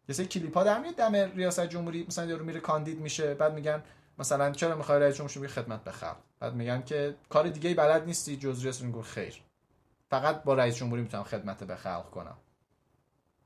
یه 0.09 0.15
سری 0.15 0.25
کلیپ 0.25 0.57
ها 0.57 0.63
در 0.63 0.79
میاد 0.79 0.95
دم 0.95 1.15
ریاست 1.15 1.67
جمهوری. 1.67 2.05
مثلا 2.07 2.25
یارو 2.25 2.45
میره 2.45 2.59
کاندید 2.59 2.99
میشه 2.99 3.33
بعد 3.33 3.53
میگن 3.53 3.83
مثلا 4.19 4.51
چرا 4.51 4.75
می‌خوای 4.75 4.99
رئیس 4.99 5.15
جمهور 5.15 5.31
شی 5.31 5.47
خدمت 5.47 5.83
بخواه 5.83 6.17
بعد 6.39 6.53
میگن 6.53 6.81
که 6.81 7.15
کار 7.29 7.49
دیگه 7.49 7.69
ای 7.69 7.75
بلد 7.75 8.05
نیستی 8.05 8.37
جز 8.37 8.61
ریاست 8.61 8.81
جمهوری 8.81 9.03
خیر. 9.03 9.41
فقط 10.09 10.43
با 10.43 10.53
رئیس 10.53 10.75
جمهوری 10.75 11.01
می‌تونم 11.01 11.23
خدمت 11.23 11.63
به 11.63 11.75
خلق 11.75 12.09
کنم. 12.09 12.37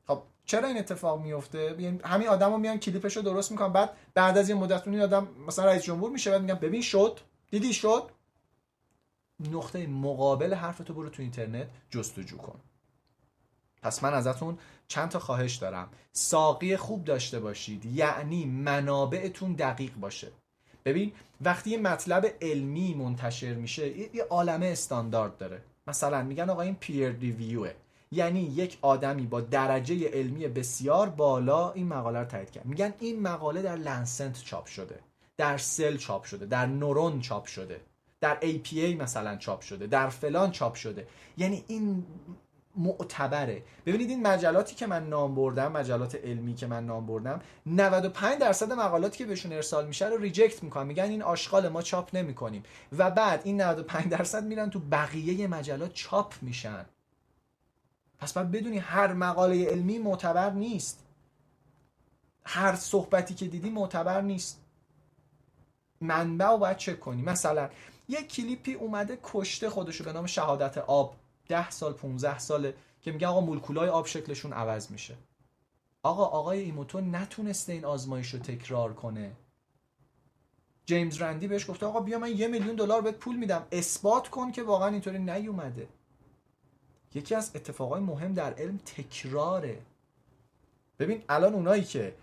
خب 0.07 0.21
چرا 0.45 0.67
این 0.67 0.77
اتفاق 0.77 1.21
میفته 1.21 1.81
یعنی 1.81 1.99
همین 2.03 2.27
آدما 2.27 2.57
میان 2.57 2.79
کلیپشو 2.79 3.21
درست 3.21 3.51
می‌کنن. 3.51 3.73
بعد 3.73 3.97
بعد 4.13 4.37
از 4.37 4.49
یه 4.49 4.55
مدت 4.55 4.87
این 4.87 5.01
آدم 5.01 5.27
مثلا 5.47 5.65
رئیس 5.65 5.83
جمهور 5.83 6.11
میشه 6.11 6.31
بعد 6.31 6.41
میگن 6.41 6.55
ببین 6.55 6.81
شد. 6.81 7.19
دیدی 7.51 7.73
شد؟ 7.73 8.11
نقطه 9.39 9.87
مقابل 9.87 10.53
حرف 10.53 10.77
تو 10.77 10.93
برو 10.93 11.09
تو 11.09 11.21
اینترنت 11.21 11.67
جستجو 11.89 12.37
کن. 12.37 12.59
پس 13.81 14.03
من 14.03 14.13
ازتون 14.13 14.57
چند 14.87 15.09
تا 15.09 15.19
خواهش 15.19 15.55
دارم. 15.55 15.89
ساقی 16.11 16.77
خوب 16.77 17.03
داشته 17.03 17.39
باشید. 17.39 17.85
یعنی 17.85 18.45
منابعتون 18.45 19.53
دقیق 19.53 19.95
باشه. 19.95 20.31
ببین 20.85 21.11
وقتی 21.41 21.69
یه 21.69 21.77
مطلب 21.77 22.33
علمی 22.41 22.93
منتشر 22.93 23.53
میشه 23.53 24.15
یه 24.15 24.23
عالمه 24.29 24.65
استاندارد 24.65 25.37
داره. 25.37 25.61
مثلا 25.87 26.23
میگن 26.23 26.49
آقا 26.49 26.61
این 26.61 26.75
پیر 26.75 27.09
ریویوه 27.09 27.73
یعنی 28.11 28.39
یک 28.39 28.77
آدمی 28.81 29.25
با 29.27 29.41
درجه 29.41 30.07
علمی 30.07 30.47
بسیار 30.47 31.09
بالا 31.09 31.71
این 31.71 31.87
مقاله 31.87 32.19
رو 32.19 32.25
تایید 32.25 32.51
کرد. 32.51 32.65
میگن 32.65 32.93
این 32.99 33.21
مقاله 33.21 33.61
در 33.61 33.75
لنسنت 33.75 34.43
چاپ 34.43 34.65
شده 34.65 34.99
در 35.37 35.57
سل 35.57 35.97
چاپ 35.97 36.23
شده 36.23 36.45
در 36.45 36.65
نورون 36.65 37.21
چاپ 37.21 37.45
شده 37.45 37.81
در 38.21 38.37
APA 38.41 39.01
مثلا 39.01 39.35
چاپ 39.35 39.61
شده 39.61 39.87
در 39.87 40.09
فلان 40.09 40.51
چاپ 40.51 40.75
شده. 40.75 41.07
یعنی 41.37 41.63
این 41.67 42.05
معتبره. 42.77 43.63
ببینید 43.85 44.09
این 44.09 44.27
مجلاتی 44.27 44.75
که 44.75 44.87
من 44.87 45.09
نام 45.09 45.35
بردم 45.35 45.71
مجلات 45.71 46.15
علمی 46.15 46.55
که 46.55 46.67
من 46.67 46.85
نام 46.85 47.05
بردم 47.05 47.41
95 47.65 48.39
درصد 48.39 48.73
مقالاتی 48.73 49.17
که 49.17 49.25
بهشون 49.25 49.53
ارسال 49.53 49.87
میشه 49.87 50.07
رو 50.07 50.17
ریجکت 50.17 50.63
می‌کنن. 50.63 50.87
میگن 50.87 51.03
این 51.03 51.21
آشغال 51.21 51.69
ما 51.69 51.81
چاپ 51.81 52.15
نمی‌کنیم. 52.15 52.63
و 52.97 53.11
بعد 53.11 53.41
این 53.43 53.61
95 53.61 54.07
درصد 54.07 54.43
میرن 54.43 54.69
تو 54.69 54.79
بقیه 54.79 55.47
مجلات 55.47 55.93
چاپ 55.93 56.33
میشن. 56.41 56.85
پس 58.19 58.33
باید 58.33 58.51
بدونی 58.51 58.77
هر 58.77 59.13
مقاله 59.13 59.65
علمی 59.65 59.99
معتبر 59.99 60.49
نیست. 60.49 61.03
هر 62.45 62.75
صحبتی 62.75 63.33
که 63.33 63.47
دیدی 63.47 63.69
معتبر 63.69 64.21
نیست. 64.21 64.61
منبع 66.01 66.47
رو 66.47 66.57
باید 66.57 66.77
چک 66.77 66.99
کنی. 66.99 67.21
مثلا 67.21 67.69
یه 68.07 68.23
کلیپی 68.23 68.73
اومده 68.73 69.19
کشته 69.23 69.69
خودشو 69.69 70.03
به 70.03 70.13
نام 70.13 70.25
شهادت 70.25 70.77
آب. 70.77 71.15
ده 71.47 71.69
سال 71.69 71.93
15 71.93 72.39
ساله 72.39 72.75
که 73.01 73.11
میگن 73.11 73.27
آقا 73.27 73.41
مولکولای 73.41 73.89
آب 73.89 74.05
شکلشون 74.05 74.53
عوض 74.53 74.91
میشه. 74.91 75.15
آقا 76.03 76.25
آقای 76.25 76.59
ایموتو 76.59 77.01
نتونسته 77.01 77.73
این 77.73 77.85
آزمایش 77.85 78.33
رو 78.33 78.39
تکرار 78.39 78.93
کنه. 78.93 79.31
جیمز 80.85 81.21
رندی 81.21 81.47
بهش 81.47 81.69
گفته 81.69 81.85
آقا 81.85 81.99
بیا 81.99 82.19
من 82.19 82.37
یه 82.37 82.47
میلیون 82.47 82.75
دلار 82.75 83.01
بهت 83.01 83.15
پول 83.15 83.35
میدم. 83.35 83.67
اثبات 83.71 84.27
کن 84.27 84.51
که 84.51 84.63
واقعا 84.63 84.87
اینطوری 84.87 85.19
نیومده. 85.19 85.87
یکی 87.13 87.35
از 87.35 87.51
اتفاقای 87.55 88.01
مهم 88.01 88.33
در 88.33 88.53
علم 88.53 88.77
تکراره. 88.77 89.81
ببین 90.99 91.23
الان 91.29 91.53
اونایی 91.53 91.83
که 91.83 92.15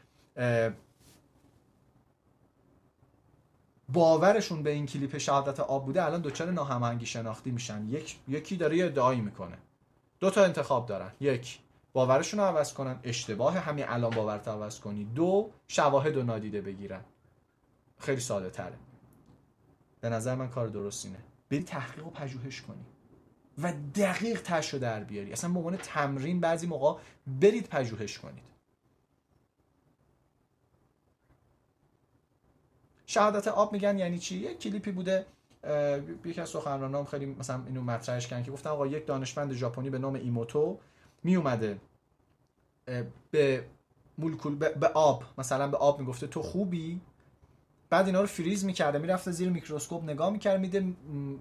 باورشون 3.92 4.62
به 4.62 4.70
این 4.70 4.86
کلیپ 4.86 5.18
شهادت 5.18 5.60
آب 5.60 5.84
بوده 5.86 6.04
الان 6.04 6.20
دوچار 6.20 6.50
ناهماهنگی 6.50 7.06
شناختی 7.06 7.50
میشن. 7.50 7.86
یک 7.88 8.18
یکی 8.28 8.56
داره 8.56 8.76
یه 8.76 8.84
ادعایی 8.84 9.20
می‌کنه. 9.20 9.58
دو 10.20 10.30
تا 10.30 10.44
انتخاب 10.44 10.86
دارن. 10.86 11.12
یک 11.20 11.58
باورشون 11.92 12.40
رو 12.40 12.46
عوض 12.46 12.72
کنن. 12.72 13.00
اشتباه 13.02 13.58
همین 13.58 13.84
الان 13.88 14.10
باورت 14.10 14.48
عوض 14.48 14.80
کنی. 14.80 15.04
دو 15.04 15.50
شواهد 15.68 16.16
و 16.16 16.22
نادیده 16.22 16.60
بگیرن. 16.60 17.04
خیلی 17.98 18.20
ساده 18.20 18.50
تره. 18.50 18.78
به 20.00 20.08
نظر 20.08 20.34
من 20.34 20.48
کار 20.48 20.68
درست 20.68 21.06
اینه. 21.06 21.18
بری 21.50 21.62
تحقیق 21.62 22.06
و 22.06 22.10
پژوهش 22.10 22.60
کنی. 22.60 22.84
و 23.62 23.72
دقیق 23.94 24.42
تش 24.42 24.74
رو 24.74 24.78
در 24.78 25.04
بیاری. 25.04 25.32
اصلا 25.32 25.50
به 25.50 25.58
عنوان 25.58 25.76
تمرین 25.76 26.40
بعضی 26.40 26.66
موقع 26.66 27.00
برید 27.26 27.68
پژوهش 27.68 28.18
کنید. 28.18 28.51
شهادت 33.12 33.48
آب 33.48 33.72
میگن 33.72 33.98
یعنی 33.98 34.18
چی؟ 34.18 34.36
یک 34.36 34.58
کلیپی 34.58 34.92
بوده 34.92 35.26
یکی 36.24 36.40
از 36.40 36.48
سخنرانان 36.48 37.04
خیلی 37.04 37.26
مثلا 37.26 37.62
اینو 37.66 37.82
مطرحش 37.82 38.26
کردن 38.26 38.42
که 38.42 38.50
گفتن 38.50 38.70
آقا 38.70 38.86
یک 38.86 39.06
دانشمند 39.06 39.52
ژاپنی 39.52 39.90
به 39.90 39.98
نام 39.98 40.14
ایموتو 40.14 40.78
می 41.22 41.36
اومده 41.36 41.78
به 43.30 43.64
مولکول 44.18 44.54
به 44.54 44.88
آب 44.88 45.24
مثلا 45.38 45.68
به 45.68 45.76
آب 45.76 46.00
می‌گفته 46.00 46.26
تو 46.26 46.42
خوبی؟ 46.42 47.00
بعد 47.90 48.06
اینا 48.06 48.20
رو 48.20 48.26
فریز 48.26 48.64
می‌کرده 48.64 48.98
می‌رفته 48.98 49.30
زیر 49.30 49.50
میکروسکوپ 49.50 50.04
نگاه 50.04 50.30
می‌کرد 50.30 50.60
می‌دیده 50.60 50.78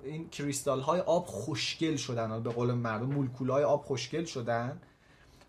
این 0.03 0.29
کریستال 0.29 0.81
های 0.81 0.99
آب 0.99 1.25
خوشگل 1.25 1.95
شدن 1.95 2.43
به 2.43 2.49
قول 2.49 2.71
مردم 2.71 3.05
مولکول 3.05 3.49
های 3.49 3.63
آب 3.63 3.83
خوشگل 3.83 4.25
شدن. 4.25 4.81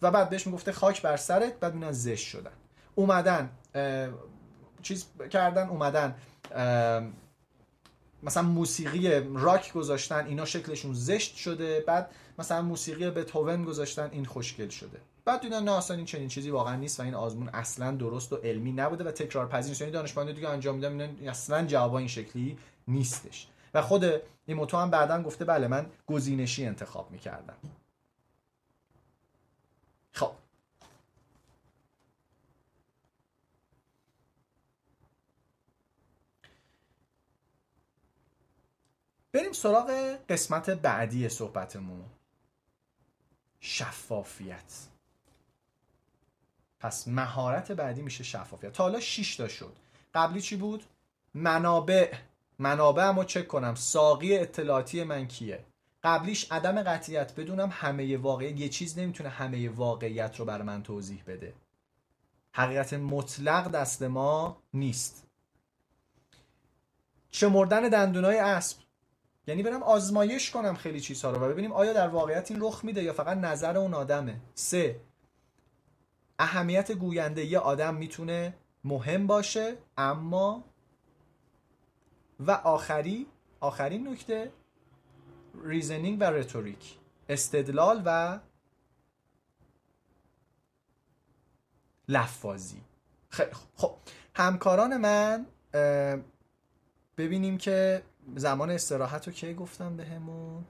و 0.02 0.10
بعد 0.10 0.30
بهش 0.30 0.46
می‌گفته 0.46 0.72
خاک 0.72 1.02
بر 1.02 1.16
سرت 1.16 1.60
بعد 1.60 1.74
اینا 1.74 1.92
زشت 1.92 2.26
شدن. 2.26 2.52
اومدن 2.94 3.50
چیز 4.82 5.06
کردن 5.30 5.68
اومدن. 5.68 6.14
مثلا 8.22 8.42
موسیقی 8.42 9.20
راک 9.34 9.72
گذاشتن 9.72 10.26
اینا 10.26 10.44
شکلشون 10.44 10.94
زشت 10.94 11.36
شده. 11.36 11.80
بعد 11.80 12.10
مثلا 12.38 12.62
موسیقی 12.62 13.10
بتهوون 13.10 13.64
گذاشتن 13.64 14.10
این 14.12 14.24
خوشگل 14.24 14.68
شده. 14.68 15.00
بعد 15.24 15.40
دیدن 15.40 15.64
نه 15.64 15.72
اصلا 15.72 15.96
این 15.96 16.06
چنین 16.06 16.28
چیزی 16.28 16.50
واقعا 16.50 16.76
نیست 16.76 17.00
و 17.00 17.02
این 17.02 17.14
آزمون 17.14 17.48
اصلا 17.48 17.96
درست 17.96 18.32
و 18.32 18.36
علمی 18.36 18.72
نبوده 18.72 19.04
و 19.04 19.10
تکرار 19.10 19.48
پذیر 19.48 19.68
نیست. 19.68 19.80
یعنی 19.80 19.92
دانشمندا 19.92 20.32
دیگه 20.32 20.48
انجام 20.48 20.74
میدن 20.74 21.28
اصلا 21.28 21.66
جواب 21.66 21.94
این 21.94 22.08
شکلی 22.08 22.58
نیستش. 22.88 23.48
و 23.74 23.82
خود 23.82 24.04
این 24.46 24.56
موتو 24.56 24.76
هم 24.76 24.90
بعدا 24.90 25.22
گفته 25.22 25.44
بله 25.44 25.68
من 25.68 25.86
گزینشی 26.06 26.66
انتخاب 26.66 27.10
می‌کردم. 27.10 27.56
خب 30.12 30.30
بریم 39.32 39.52
سراغ 39.52 40.16
قسمت 40.28 40.70
بعدی 40.70 41.28
صحبتمون. 41.28 42.04
شفافیت. 43.60 44.72
پس 46.80 47.08
مهارت 47.08 47.72
بعدی 47.72 48.02
میشه 48.02 48.24
شفافیت. 48.24 48.72
تا 48.72 48.84
حالا 48.84 49.00
6 49.00 49.36
تا 49.36 49.48
شد. 49.48 49.76
قبلی 50.14 50.40
چی 50.40 50.56
بود؟ 50.56 50.84
منابع. 51.34 52.14
منابع 52.58 53.12
رو 53.12 53.24
چک 53.24 53.48
کنم. 53.48 53.74
ساقی 53.74 54.38
اطلاعاتی 54.38 55.04
من 55.04 55.26
کیه؟ 55.28 55.64
قبلیش 56.02 56.52
عدم 56.52 56.82
قطعیت. 56.82 57.34
بدونم 57.34 57.68
همه 57.72 58.16
واقعیت. 58.16 58.60
یه 58.60 58.68
چیز 58.68 58.98
نمی‌تونه 58.98 59.28
همه 59.28 59.68
واقعیت 59.68 60.36
رو 60.36 60.44
بر 60.44 60.62
من 60.62 60.82
توضیح 60.82 61.22
بده. 61.26 61.54
حقیقت 62.52 62.94
مطلق 62.94 63.70
دست 63.70 64.02
ما 64.02 64.62
نیست. 64.74 65.26
شمردن 67.30 67.88
دندونای 67.88 68.38
اسب. 68.38 68.81
یعنی 69.46 69.62
برم 69.62 69.82
آزمایش 69.82 70.50
کنم 70.50 70.74
خیلی 70.74 71.00
چیزها 71.00 71.30
رو 71.30 71.40
و 71.40 71.48
ببینیم 71.48 71.72
آیا 71.72 71.92
در 71.92 72.08
واقعیت 72.08 72.50
این 72.50 72.60
رخ 72.62 72.84
میده 72.84 73.02
یا 73.02 73.12
فقط 73.12 73.38
نظر 73.38 73.76
اون 73.76 73.94
آدمه. 73.94 74.40
سه 74.54 75.00
اهمیت 76.38 76.92
گوینده 76.92 77.44
یه 77.44 77.58
آدم 77.58 77.94
می‌تونه 77.94 78.54
مهم 78.84 79.26
باشه 79.26 79.76
اما 79.96 80.64
و 82.40 82.50
آخری 82.50 83.26
آخرین 83.60 84.08
نکته 84.08 84.52
reasoning 85.64 86.20
و 86.20 86.24
rhetoric 86.24 86.98
استدلال 87.28 88.02
و 88.04 88.38
لفاظی 92.08 92.80
خیلی 93.28 93.50
خب. 93.76 93.96
همکاران 94.34 94.96
من 94.96 95.46
ببینیم 97.16 97.58
که 97.58 98.02
زمان 98.36 98.70
استراحت 98.70 99.26
رو 99.26 99.32
کی 99.32 99.54
گفتم 99.54 99.96
بهمون؟ 99.96 100.64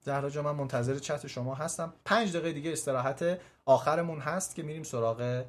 زهرا 0.00 0.30
جان 0.30 0.42
من 0.42 0.50
منتظر 0.50 0.98
چت 0.98 1.26
شما 1.26 1.54
هستم. 1.54 1.92
پنج 2.04 2.30
دقیقه 2.30 2.52
دیگه 2.52 2.72
استراحت 2.72 3.40
آخرمون 3.64 4.20
هست 4.20 4.54
که 4.54 4.62
میریم 4.62 4.82
سراغ 4.82 5.44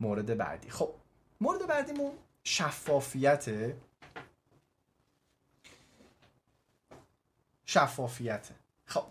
مورد 0.00 0.36
بعدی. 0.36 0.70
خب 0.70 0.94
مورد 1.40 1.66
بعدیمون 1.66 2.12
شفافیته 2.44 3.76
شفافیته 7.64 8.54
خب 8.86 9.04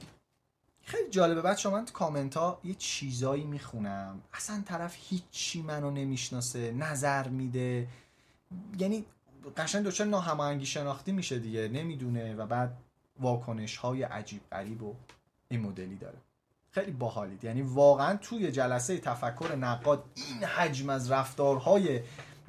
خیلی 0.84 1.10
جالبه. 1.10 1.42
بچه 1.42 1.70
من 1.70 1.86
تو 1.86 1.94
کامنت 1.94 2.38
ها 2.38 2.60
یه 2.64 2.74
چیزایی 2.74 3.44
می‌خونم. 3.44 4.22
اصلا 4.34 4.64
طرف 4.66 4.96
هیچی 5.00 5.62
منو 5.62 5.92
نمی‌شناسه 5.92 6.72
نظر 6.72 7.28
میده. 7.28 7.88
یعنی 8.80 9.06
قشنگ 9.58 9.86
دچار 9.86 10.08
ناهماهنگی 10.08 10.66
شناختی 10.66 11.12
میشه 11.12 11.40
دیگه 11.40 11.68
نمی‌دونه 11.68 12.36
و 12.36 12.46
بعد 12.46 12.78
واکنش 13.20 13.78
های 13.78 14.04
عجیب 14.04 14.42
غریب 14.52 14.84
و 14.84 14.96
این 15.50 15.62
مدلی 15.62 15.96
داره. 15.96 16.18
خیلی 16.72 16.92
باحالید. 16.92 17.44
یعنی 17.44 17.62
واقعا 17.62 18.18
توی 18.18 18.52
جلسه 18.52 18.98
تفکر 18.98 19.56
نقاد 19.56 20.04
این 20.16 20.44
حجم 20.44 20.90
از 20.90 21.12
رفتارهای 21.12 22.02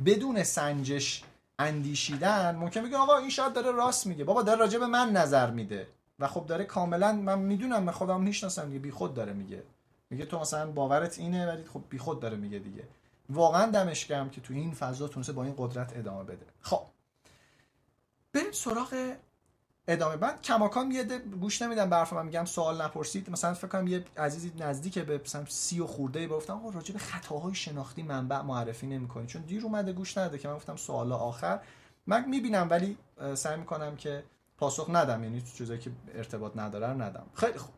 بدون 0.06 0.42
سنجش 0.42 1.22
اندیشیدن 1.58 2.56
ممکن 2.56 2.82
بگه 2.82 2.96
آقا 2.96 3.16
این 3.16 3.30
شاید 3.30 3.52
داره 3.52 3.70
راست 3.70 4.06
میگه. 4.06 4.24
بابا 4.24 4.42
داره 4.42 4.58
راجع 4.58 4.78
به 4.78 4.86
من 4.86 5.12
نظر 5.12 5.50
میده. 5.50 5.86
و 6.18 6.28
خب 6.28 6.46
داره 6.46 6.64
کاملا 6.64 7.12
من 7.12 7.38
می‌دونم 7.38 7.82
من 7.82 7.92
خودم 7.92 8.20
می‌شناسم 8.20 8.66
دیگه 8.66 8.78
بیخود 8.78 9.14
داره 9.14 9.32
میگه. 9.32 9.62
میگه 10.10 10.24
تو 10.24 10.40
مثلا 10.40 10.70
باورت 10.70 11.18
اینه 11.18 11.46
ولی 11.46 11.64
خب 11.64 11.82
بیخود 11.90 12.20
داره 12.20 12.36
میگه 12.36 12.58
دیگه. 12.58 12.82
واقعا 13.30 13.70
دمش 13.70 14.06
گرم 14.06 14.30
که 14.30 14.40
تو 14.40 14.54
این 14.54 14.74
فضا 14.74 15.08
تونسته 15.08 15.32
با 15.32 15.44
این 15.44 15.54
قدرت 15.58 15.96
ادامه 15.96 16.24
بده. 16.24 16.46
خب. 16.60 16.82
بریم 18.32 18.52
سراغ 18.52 19.14
ادامه. 19.88 20.16
بعد 20.16 20.42
کماکان 20.42 20.90
یه 20.90 21.04
گوش 21.18 21.62
نمیدم 21.62 21.90
برف 21.90 22.12
من 22.12 22.26
میگم 22.26 22.44
سوال 22.44 22.82
نپرسید. 22.82 23.30
مثلا 23.30 23.54
فکر 23.54 23.68
کنم 23.68 23.86
یه 23.86 24.04
عزیزی 24.16 24.52
نزدیک 24.58 24.98
به 24.98 25.20
مثلا 25.24 25.44
سی 25.48 25.80
و 25.80 25.86
خورده 25.86 26.20
ای 26.20 26.28
گفتم 26.28 26.54
آقا 26.54 26.70
راجع 26.70 26.92
به 26.92 26.98
خطاهای 26.98 27.54
شناختی 27.54 28.02
منبع 28.02 28.40
معرفی 28.40 28.86
نمی‌کنی. 28.86 29.26
چون 29.26 29.42
دیر 29.42 29.64
اومده 29.64 29.92
گوش 29.92 30.18
نده 30.18 30.38
که 30.38 30.48
من 30.48 30.54
گفتم 30.54 30.76
سوالا 30.76 31.16
آخر. 31.16 31.60
من 32.06 32.28
می‌بینم 32.28 32.66
ولی 32.70 32.96
سعی 33.34 33.56
می‌کنم 33.56 33.96
که 33.96 34.24
پاسخ 34.58 34.86
ندم. 34.90 35.24
یعنی 35.24 35.42
چیزایی 35.42 35.80
که 35.80 35.90
ارتباط 36.14 36.56
نداره 36.56 36.86
ندم. 36.86 37.26
خیلی 37.34 37.58
خوب. 37.58 37.74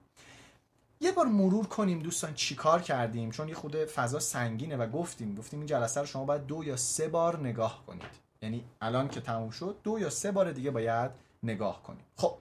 یه 1.00 1.12
بار 1.12 1.26
مرور 1.26 1.66
کنیم 1.66 1.98
دوستان 1.98 2.34
چیکار 2.34 2.82
کردیم؟ 2.82 3.30
چون 3.30 3.48
یه 3.48 3.54
خود 3.54 3.84
فضا 3.84 4.18
سنگینه 4.18 4.76
و 4.76 4.86
گفتیم 4.86 5.34
گفتیم 5.34 5.60
این 5.60 5.66
جلسه 5.66 6.00
رو 6.00 6.06
شما 6.06 6.24
باید 6.24 6.46
دو 6.46 6.64
یا 6.64 6.76
سه 6.76 7.08
بار 7.08 7.40
نگاه 7.40 7.82
کنید. 7.86 8.28
یعنی 8.42 8.64
الان 8.80 9.08
که 9.08 9.20
تموم 9.20 9.50
شد 9.50 9.76
دو 9.82 9.98
یا 9.98 10.10
سه 10.10 10.32
بار 10.32 10.52
دیگه 10.52 10.70
باید 10.70 11.10
نگاه 11.42 11.82
کنیم. 11.82 12.04
خب 12.16 12.34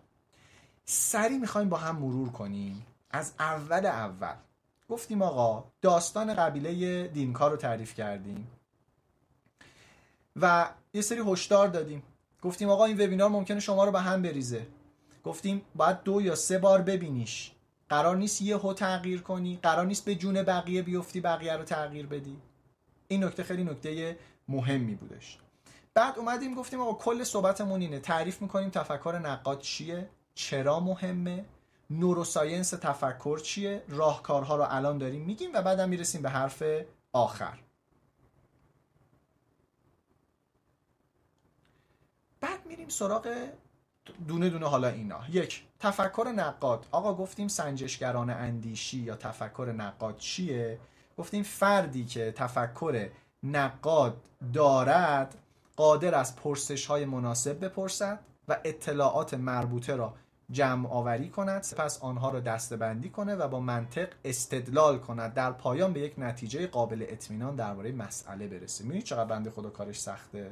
سری 0.85 1.37
می‌خوایم 1.37 1.69
با 1.69 1.77
هم 1.77 1.95
مرور 1.95 2.29
کنیم. 2.29 2.85
از 3.11 3.33
اول 3.39 3.85
اول 3.85 4.35
گفتیم 4.89 5.21
آقا 5.21 5.63
داستان 5.81 6.33
قبیله 6.33 7.07
دینکار 7.07 7.51
رو 7.51 7.57
تعریف 7.57 7.93
کردیم 7.93 8.47
و 10.35 10.69
یه 10.93 11.01
سری 11.01 11.21
هشدار 11.25 11.67
دادیم. 11.67 12.03
گفتیم 12.41 12.69
آقا 12.69 12.85
این 12.85 13.01
وبینار 13.01 13.29
ممکنه 13.29 13.59
شما 13.59 13.85
رو 13.85 13.91
به 13.91 14.01
هم 14.01 14.21
بریزه. 14.21 14.67
گفتیم 15.23 15.61
باید 15.75 16.03
دو 16.03 16.21
یا 16.21 16.35
سه 16.35 16.57
بار 16.57 16.81
ببینیش. 16.81 17.51
قرار 17.89 18.17
نیست 18.17 18.41
یه 18.41 18.57
هو 18.57 18.73
تغییر 18.73 19.21
کنی 19.21 19.59
قرار 19.63 19.85
نیست 19.85 20.05
به 20.05 20.15
جون 20.15 20.43
بقیه 20.43 20.81
بیفتی 20.81 21.21
بقیه 21.21 21.53
رو 21.53 21.63
تغییر 21.63 22.05
بدی. 22.07 22.37
این 23.07 23.23
نکته 23.23 23.43
خیلی 23.43 23.63
نکته 23.63 24.17
مهمی 24.47 24.95
بودش. 24.95 25.37
بعد 25.93 26.19
اومدیم 26.19 26.55
گفتیم 26.55 26.81
آقا 26.81 26.93
کل 26.93 27.23
صحبتمون 27.23 27.81
اینه. 27.81 27.99
تعریف 27.99 28.41
می‌کنیم 28.41 28.69
تفکر 28.69 29.19
نقاد 29.23 29.59
چیه 29.59 30.09
چرا 30.35 30.79
مهمه 30.79 31.45
نوروساینس 31.89 32.69
تفکر 32.69 33.39
چیه 33.39 33.83
راهکارها 33.87 34.55
رو 34.55 34.65
الان 34.69 34.97
داریم 34.97 35.21
میگیم 35.21 35.49
و 35.53 35.61
بعدم 35.61 35.89
می‌رسیم 35.89 36.21
به 36.21 36.29
حرف 36.29 36.63
آخر. 37.13 37.59
بعد 42.39 42.65
میریم 42.65 42.89
سراغ 42.89 43.49
دونه 44.27 44.49
دونه 44.49 44.67
حالا 44.67 44.87
اینا. 44.87 45.19
یک 45.31 45.63
تفکر 45.79 46.33
نقاد. 46.35 46.85
آقا 46.91 47.13
گفتیم 47.13 47.47
سنجشگران 47.47 48.29
اندیشی 48.29 48.97
یا 48.97 49.15
تفکر 49.15 49.73
نقاد 49.77 50.17
چیه؟ 50.17 50.79
گفتیم 51.17 51.43
فردی 51.43 52.05
که 52.05 52.31
تفکر 52.31 53.09
نقاد 53.43 54.21
دارد 54.53 55.37
قادر 55.75 56.15
از 56.15 56.35
پرسش 56.35 56.85
های 56.85 57.05
مناسب 57.05 57.65
بپرسد 57.65 58.19
و 58.47 58.57
اطلاعات 58.63 59.33
مربوطه 59.33 59.95
را 59.95 60.13
جمع 60.51 60.89
آوری 60.89 61.29
کند 61.29 61.63
سپس 61.63 62.03
آنها 62.03 62.29
را 62.29 62.39
دستبندی 62.39 63.09
کنه 63.09 63.35
و 63.35 63.47
با 63.47 63.59
منطق 63.59 64.07
استدلال 64.25 64.99
کند. 64.99 65.33
در 65.33 65.51
پایان 65.51 65.93
به 65.93 65.99
یک 65.99 66.13
نتیجه 66.17 66.67
قابل 66.67 67.05
اطمینان 67.09 67.55
درباره 67.55 67.91
مسئله 67.91 68.47
برسه 68.47 68.83
می‌دونید 68.83 69.03
چقدر 69.03 69.25
بنده 69.25 69.51
خدا 69.51 69.69
کارش 69.69 69.99
سخته؟ 69.99 70.51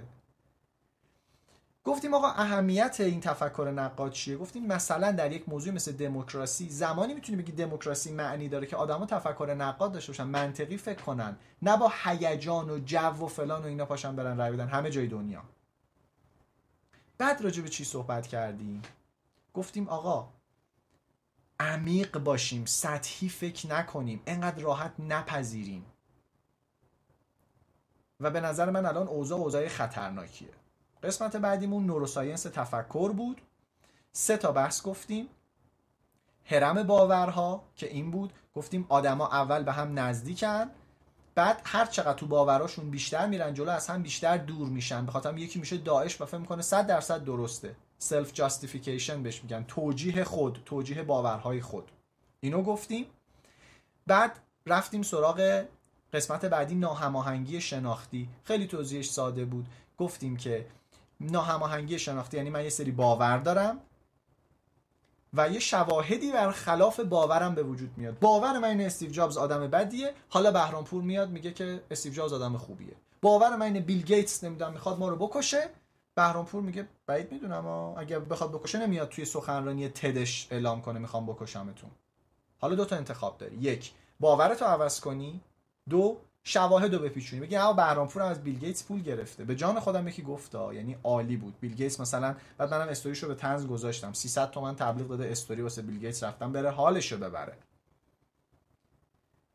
گفتیم 1.86 2.14
آقا 2.14 2.28
اهمیت 2.28 2.96
این 3.00 3.22
تفکر 3.22 3.72
نقاد 3.76 4.12
چیه؟ 4.12 4.38
گفتیم 4.38 4.66
مثلا 4.66 5.12
در 5.12 5.32
یک 5.32 5.50
موضوع 5.50 5.74
مثل 5.74 5.92
دموکراسی 5.92 6.70
زمانی 6.70 7.14
می‌تونی 7.14 7.42
بگی 7.42 7.52
دموکراسی 7.52 8.12
معنی 8.12 8.50
داره 8.50 8.68
که 8.68 8.76
آدما 8.76 9.06
تفکر 9.06 9.56
نقاد 9.58 9.92
داشته 9.92 10.12
باشن 10.12 10.24
منطقی 10.24 10.78
فکر 10.78 11.02
کنن 11.02 11.38
نه 11.62 11.78
با 11.78 11.92
هیجان 12.04 12.70
و 12.70 12.80
جو 12.80 12.98
و 12.98 13.28
فلان 13.28 13.64
و 13.64 13.66
اینا 13.66 13.86
پاشن 13.86 14.16
برن 14.16 14.38
رای 14.38 14.52
بدن. 14.52 14.68
همه 14.68 14.90
جای 14.90 15.08
دنیا. 15.08 15.42
بعد 17.18 17.42
راجع 17.42 17.62
به 17.62 17.70
چی 17.70 17.84
صحبت 17.84 18.28
کردیم؟ 18.28 18.82
گفتیم 19.54 19.90
آقا 19.90 20.30
عمیق 21.60 22.18
باشیم 22.18 22.66
سطحی 22.66 23.30
فکر 23.30 23.68
نکنیم 23.68 24.22
انقدر 24.26 24.64
راحت 24.64 24.94
نپذیریم. 25.00 25.86
و 28.20 28.32
به 28.32 28.42
نظر 28.42 28.70
من 28.70 28.86
الان 28.86 29.08
اوضاع 29.08 29.40
اوضاع 29.40 29.68
خطرناکیه. 29.68 30.65
قسمت 31.06 31.36
بعدیمون 31.36 31.86
neuroscience 31.86 32.44
تفکر 32.44 33.12
بود. 33.12 33.42
سه 34.12 34.38
تا 34.38 34.52
بحث 34.52 34.84
گفتیم. 34.84 35.28
هرم 36.46 36.84
باورها 36.84 37.64
که 37.76 37.88
این 37.88 38.12
بود. 38.12 38.34
گفتیم 38.56 38.86
آدما 38.90 39.28
اول 39.28 39.64
به 39.64 39.72
هم 39.72 40.00
نزدیکن. 40.00 40.66
بعد 41.36 41.62
هر 41.66 41.86
چقدر 41.86 42.14
تو 42.14 42.28
باوراشون 42.28 42.90
بیشتر 42.90 43.26
میرن 43.28 43.54
جلو 43.54 43.70
از 43.70 43.88
هم 43.88 44.04
بیشتر 44.04 44.38
دور 44.38 44.68
میشن. 44.70 45.06
به 45.06 45.12
خاطر 45.12 45.38
یکی 45.38 45.60
میشه 45.60 45.78
داعش 45.78 46.22
و 46.22 46.26
فکر 46.26 46.38
می‌کنه 46.38 46.62
100 46.62 46.88
درصد 46.88 47.24
درسته. 47.24 47.76
self 47.98 48.34
justification 48.34 49.24
بهش 49.24 49.44
میگن. 49.44 49.64
توجیه 49.68 50.24
خود 50.24 50.62
توجیه 50.66 51.04
باورهای 51.04 51.62
خود. 51.62 51.92
اینو 52.40 52.62
گفتیم. 52.62 53.06
بعد 54.08 54.40
رفتیم 54.66 55.04
سراغ 55.04 55.66
قسمت 56.14 56.46
بعدی 56.46 56.76
ناهماهنگی 56.76 57.62
شناختی. 57.62 58.30
خیلی 58.44 58.68
توضیحش 58.68 59.10
ساده 59.10 59.46
بود. 59.46 59.68
گفتیم 59.98 60.38
که 60.38 60.66
ناهماهنگی 61.20 62.00
شناختی 62.00 62.38
یعنی 62.38 62.50
من 62.50 62.64
یه 62.64 62.70
سری 62.70 62.92
باور 62.92 63.38
دارم 63.38 63.80
و 65.34 65.50
یه 65.50 65.60
شواهدی 65.60 66.32
بر 66.32 66.52
خلاف 66.52 67.00
باورم 67.00 67.56
به 67.56 67.64
وجود 67.64 67.98
میاد. 67.98 68.20
باور 68.20 68.60
من 68.60 68.68
اینه 68.68 68.84
استیو 68.84 69.12
جابز 69.12 69.38
آدم 69.38 69.68
بدیه. 69.68 70.14
حالا 70.30 70.52
بهرامپور 70.52 71.04
میاد 71.04 71.30
میگه 71.30 71.52
که 71.52 71.84
استیو 71.92 72.14
جابز 72.14 72.34
آدم 72.34 72.58
خوبیه. 72.58 72.94
باور 73.22 73.56
من 73.56 73.66
اینه 73.66 73.80
بیل 73.80 74.02
گیتس 74.02 74.44
نمی‌دونم 74.44 74.74
می‌خواد 74.74 75.00
ما 75.00 75.10
رو 75.10 75.16
بکشه. 75.16 75.70
بهرامپور 76.16 76.62
میگه 76.62 76.88
بعید 77.06 77.32
می‌دونم 77.32 77.68
اگه 77.98 78.20
بخواد 78.20 78.52
بکشه 78.52 78.80
نمیاد 78.80 79.10
توی 79.10 79.26
سخنرانی 79.26 79.90
تدش 79.90 80.48
اعلام 80.52 80.82
کنه 80.82 81.00
می‌خوام 81.00 81.26
بکشمتون. 81.26 81.92
حالا 82.60 82.76
دو 82.76 82.86
تا 82.86 82.96
انتخاب 82.96 83.38
داری. 83.38 83.56
یک 83.56 83.92
باورتو 84.20 84.66
عوض 84.66 85.00
کنی. 85.00 85.42
دو 85.90 86.18
شواهد 86.48 86.94
رو 86.94 87.02
بپیچونی. 87.02 87.42
بگی 87.42 87.56
ها 87.56 87.74
بهرامپور 87.74 88.22
از 88.22 88.44
بیل 88.44 88.60
گیتس 88.60 88.84
پول 88.84 89.02
گرفته. 89.02 89.44
به 89.44 89.56
جان 89.56 89.80
خودم 89.80 90.08
یکی 90.08 90.22
گفتا 90.22 90.74
یعنی 90.74 90.98
عالی 91.04 91.38
بود. 91.38 91.60
بیل 91.60 91.74
گیتس 91.74 92.00
مثلا 92.00 92.36
بعد 92.58 92.74
منم 92.74 92.90
استوریشو 92.90 93.28
به 93.28 93.36
طنز 93.36 93.68
گذاشتم. 93.68 94.14
300 94.14 94.52
تومن 94.52 94.76
تبلیغ 94.76 95.08
داده 95.08 95.32
استوری 95.32 95.62
واسه 95.62 95.82
بیل 95.82 96.00
گیتس 96.00 96.24
رفتم 96.24 96.52
بره 96.52 96.72
حالشو 96.72 97.18
ببره. 97.18 97.58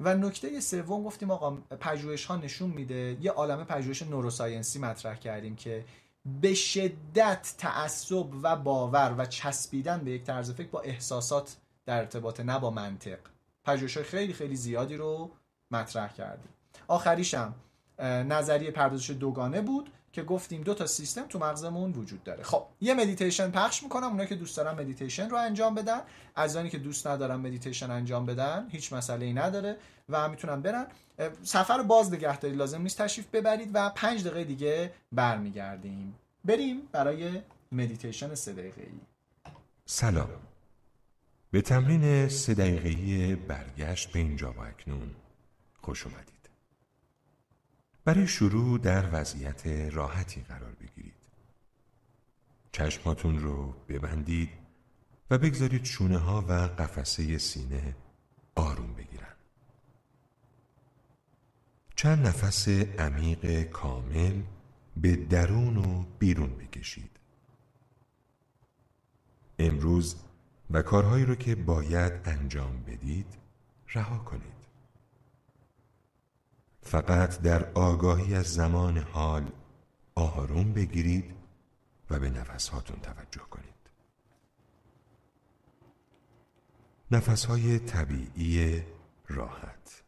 و 0.01 0.15
نکته 0.15 0.61
سوم 0.61 1.05
گفتیم 1.05 1.31
آقا 1.31 1.51
پژوهش 1.81 2.25
ها 2.25 2.37
نشون 2.37 2.71
میده 2.71 3.17
یه 3.21 3.31
عالمه 3.31 3.65
پژوهش 3.65 4.03
neuroscience 4.03 4.73
ی 4.73 4.79
مطرح 4.79 5.17
کردیم 5.17 5.57
که 5.57 5.85
به 6.41 6.55
شدت 6.55 7.55
تعصب 7.59 8.27
و 8.43 8.57
باور 8.57 9.15
و 9.19 9.27
چسبیدن 9.27 10.05
به 10.05 10.11
یک 10.11 10.25
طرز 10.25 10.51
فکر 10.51 10.69
با 10.69 10.81
احساسات 10.81 11.57
در 11.87 11.99
ارتباط 11.99 12.41
نه 12.41 12.59
با 12.59 12.71
منطق. 12.71 13.19
پژوهش 13.65 13.99
خیلی 13.99 14.33
خیلی 14.33 14.57
زیادی 14.57 14.97
رو 14.97 15.31
مطرح 15.71 16.13
کردیم. 16.13 16.51
آخریشم 16.91 17.55
نظریه 18.03 18.71
پردازش 18.71 19.11
دوگانه 19.11 19.61
بود 19.61 19.91
که 20.13 20.23
گفتیم 20.23 20.63
دو 20.63 20.75
تا 20.75 20.87
سیستم 20.87 21.27
تو 21.27 21.39
مغزمون 21.39 21.93
وجود 21.93 22.25
داره. 22.25 22.43
خب 22.43 22.67
یه 22.81 22.95
مدیتیشن 22.95 23.51
پخش 23.51 23.83
می‌کنم 23.83 24.07
اونایی 24.07 24.29
که 24.29 24.35
دوست 24.35 24.57
دارن 24.57 24.81
مدیتیشن 24.81 25.31
رو 25.31 25.37
انجام 25.37 25.75
بدن. 25.75 26.01
از 26.37 26.57
که 26.57 26.79
دوست 26.79 27.07
ندارن 27.07 27.37
مدیتیشن 27.37 27.91
انجام 27.91 28.27
بدن 28.27 28.69
هیچ 28.71 28.93
مسئله 28.93 29.27
ای 29.27 29.33
نداره 29.33 29.77
و 30.09 30.29
می‌تونن 30.29 30.61
برن. 30.61 30.87
سفر 31.43 31.83
باز 31.83 32.13
نگهداری 32.13 32.55
لازم 32.55 32.83
نیست 32.83 33.03
تشریف 33.03 33.27
ببرید 33.27 33.71
و 33.75 33.91
پنج 33.91 34.25
دقیقه 34.25 34.45
دیگه 34.45 34.93
برمیگردیم. 35.13 36.15
بریم 36.45 36.81
برای 36.93 37.43
مدیتیشن 37.73 38.35
سه 38.35 38.53
دقیقه 38.53 38.83
ای 38.83 39.01
سلام. 39.87 40.29
به 41.51 41.63
تمرین 41.63 42.29
سه 42.29 42.55
دقیقه 42.55 43.37
برگشت 43.37 44.13
به 44.13 44.19
اینجا 44.19 44.53
و 44.53 44.61
اکنون. 44.61 45.11
خوش 45.83 46.07
اومدید. 46.07 46.40
برای 48.05 48.27
شروع 48.27 48.79
در 48.79 49.09
وضعیت 49.13 49.67
راحتی 49.67 50.41
قرار 50.41 50.73
بگیرید. 50.73 51.15
چشماتون 52.73 53.39
رو 53.39 53.75
ببندید 53.89 54.51
و 55.31 55.39
بگذارید 55.39 55.85
شونه 55.85 56.19
ها 56.19 56.45
و 56.49 56.53
قفسه 56.53 57.39
سینه 57.39 57.97
آروم 58.55 58.95
بگیرن. 58.95 59.35
چند 61.97 62.27
نفس 62.27 62.69
عمیق 62.99 63.63
کامل 63.63 64.43
به 64.97 65.17
درون 65.17 65.77
و 65.77 66.05
بیرون 66.19 66.57
بکشید. 66.57 67.11
امروز 69.59 70.17
و 70.71 70.83
کارهایی 70.83 71.25
رو 71.25 71.35
که 71.35 71.55
باید 71.55 72.13
انجام 72.25 72.83
بدید 72.83 73.27
رها 73.95 74.19
کنید. 74.19 74.60
فقط 76.83 77.41
در 77.41 77.73
آگاهی 77.73 78.35
از 78.35 78.47
زمان 78.47 78.99
حال 78.99 79.53
آروم 80.15 80.73
بگیرید 80.73 81.35
و 82.11 82.19
به 82.19 82.31
نفسهاتون 82.31 83.01
توجه 83.01 83.41
کنید. 83.51 83.71
نفسهای 87.11 87.79
طبیعی 87.79 88.83
راحت. 89.29 90.03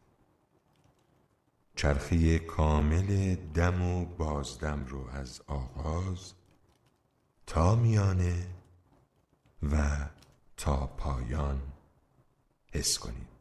چرخی 1.75 2.39
کامل 2.39 3.35
دم 3.35 3.81
و 3.81 4.05
بازدم 4.05 4.85
رو 4.85 5.09
از 5.09 5.41
آغاز 5.47 6.33
تا 7.45 7.75
میانه 7.75 8.47
و 9.63 10.07
تا 10.57 10.87
پایان 10.87 11.61
حس 12.73 12.99
کنید. 12.99 13.32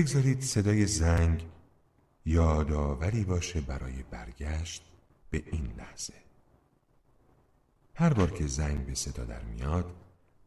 بگذارید 0.00 0.40
صدای 0.40 0.86
زنگ 0.86 1.44
یادآوری 2.26 3.24
باشه 3.24 3.60
برای 3.60 4.02
برگشت 4.02 4.82
به 5.30 5.42
این 5.46 5.72
لحظه. 5.78 6.14
هر 7.94 8.12
بار 8.12 8.30
که 8.30 8.46
زنگ 8.46 8.86
به 8.86 8.94
صدا 8.94 9.24
در 9.24 9.42
میاد 9.42 9.94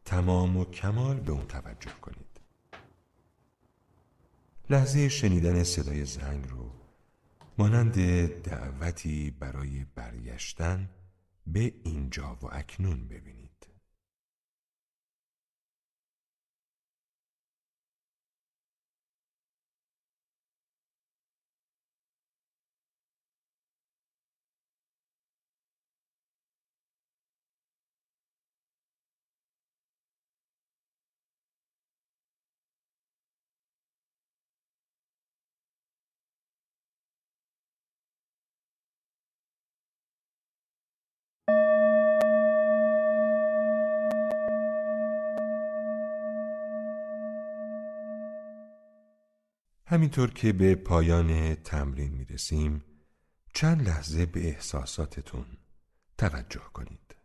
تمام 0.04 0.56
و 0.56 0.64
کمال 0.64 1.20
به 1.20 1.32
اون 1.32 1.46
توجه 1.46 1.90
کنید. 2.02 2.40
لحظه 4.70 5.08
شنیدن 5.08 5.62
صدای 5.62 6.04
زنگ 6.04 6.48
رو 6.48 6.70
مانند 7.58 7.94
دعوتی 8.42 9.30
برای 9.30 9.86
برگشتن 9.94 10.88
به 11.46 11.74
اینجا 11.84 12.38
و 12.42 12.46
اکنون 12.52 13.08
ببینید. 13.08 13.43
همینطور 49.94 50.30
که 50.30 50.52
به 50.52 50.74
پایان 50.74 51.54
تمرین 51.54 52.12
می 52.14 52.24
رسیم 52.24 52.84
چند 53.52 53.88
لحظه 53.88 54.26
به 54.26 54.48
احساساتتون 54.48 55.46
توجه 56.18 56.60
کنید. 56.72 57.16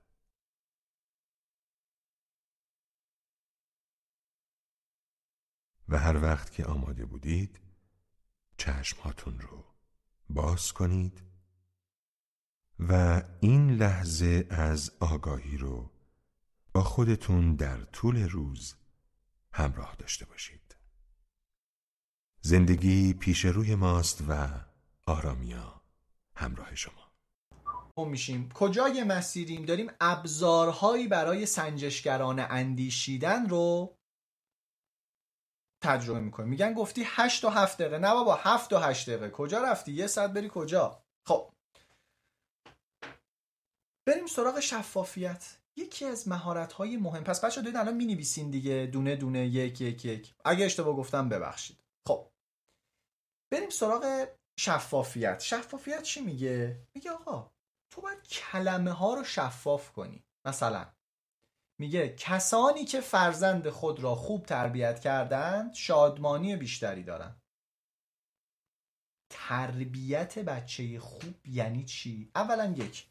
و 5.89 5.99
هر 5.99 6.23
وقت 6.23 6.51
که 6.51 6.65
آماده 6.65 7.05
بودید 7.05 7.59
چشمهاتون 8.57 9.39
رو 9.39 9.65
باز 10.29 10.71
کنید 10.71 11.23
و 12.79 13.21
این 13.39 13.71
لحظه 13.71 14.47
از 14.49 14.91
آگاهی 14.99 15.57
رو 15.57 15.91
با 16.73 16.83
خودتون 16.83 17.55
در 17.55 17.83
طول 17.83 18.29
روز 18.29 18.75
همراه 19.53 19.95
داشته 19.95 20.25
باشید. 20.25 20.68
زندگی 22.41 23.13
پیش 23.13 23.45
روی 23.45 23.75
ماست 23.75 24.23
و 24.29 24.47
آرامیا 25.05 25.81
همراه 26.35 26.75
شما. 26.75 27.09
میشیم. 28.05 28.49
کجای 28.53 29.03
مسیریم؟ 29.03 29.65
داریم 29.65 29.91
ابزارهایی 30.01 31.07
برای 31.07 31.45
سنجشگران 31.45 32.39
اندیشیدن 32.39 33.49
رو 33.49 33.95
تجربه 35.83 36.19
می‌کنیم. 36.19 36.49
میگن 36.49 36.73
گفتی 36.73 37.03
هشت 37.05 37.45
و 37.45 37.49
هفت 37.49 37.77
دقیقه. 37.77 37.97
نه 37.97 38.13
بابا 38.13 38.35
هفت 38.35 38.73
و 38.73 38.77
هشت 38.77 39.09
دقیقه. 39.09 39.29
کجا 39.29 39.63
رفتی؟ 39.63 39.91
یه 39.91 40.07
ساعت 40.07 40.33
بری 40.33 40.49
کجا؟ 40.53 41.03
خب. 41.27 41.51
بریم 44.05 44.27
سراغ 44.27 44.59
شفافیت. 44.59 45.57
یکی 45.75 46.05
از 46.05 46.27
مهارت 46.27 46.73
های 46.73 46.97
مهم. 46.97 47.23
پس 47.23 47.43
بچه 47.43 47.61
دارید 47.61 47.77
الان 47.77 47.95
می 47.95 48.05
نویسین 48.05 48.49
دیگه. 48.49 48.89
دونه 48.93 49.15
دونه 49.15 49.47
یک 49.47 49.81
یک 49.81 50.05
یک. 50.05 50.33
اگه 50.45 50.65
اشتباه 50.65 50.95
گفتم 50.95 51.29
ببخشید. 51.29 51.77
بریم 53.51 53.69
سراغ 53.69 54.27
شفافیت 54.59 55.39
شفافیت 55.39 56.03
چی 56.03 56.21
میگه؟ 56.21 56.87
میگه 56.95 57.11
آقا 57.11 57.51
تو 57.93 58.01
باید 58.01 58.23
کلمه 58.23 58.91
ها 58.91 59.13
رو 59.13 59.23
شفاف 59.23 59.91
کنی 59.91 60.23
مثلا 60.47 60.93
میگه 61.79 62.15
کسانی 62.15 62.85
که 62.85 63.01
فرزند 63.01 63.69
خود 63.69 63.99
را 63.99 64.15
خوب 64.15 64.45
تربیت 64.45 64.99
کردند 64.99 65.73
شادمانی 65.73 66.55
بیشتری 66.55 67.03
دارند 67.03 67.41
تربیت 69.31 70.39
بچه 70.39 70.99
خوب 70.99 71.47
یعنی 71.47 71.85
چی؟ 71.85 72.31
اولا 72.35 72.73
یک 72.77 73.09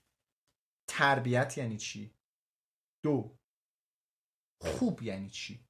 تربیت 0.90 1.59
یعنی 1.59 1.77
چی؟ 1.77 2.15
دو 3.05 3.36
خوب 4.62 5.02
یعنی 5.02 5.31
چی؟ 5.31 5.66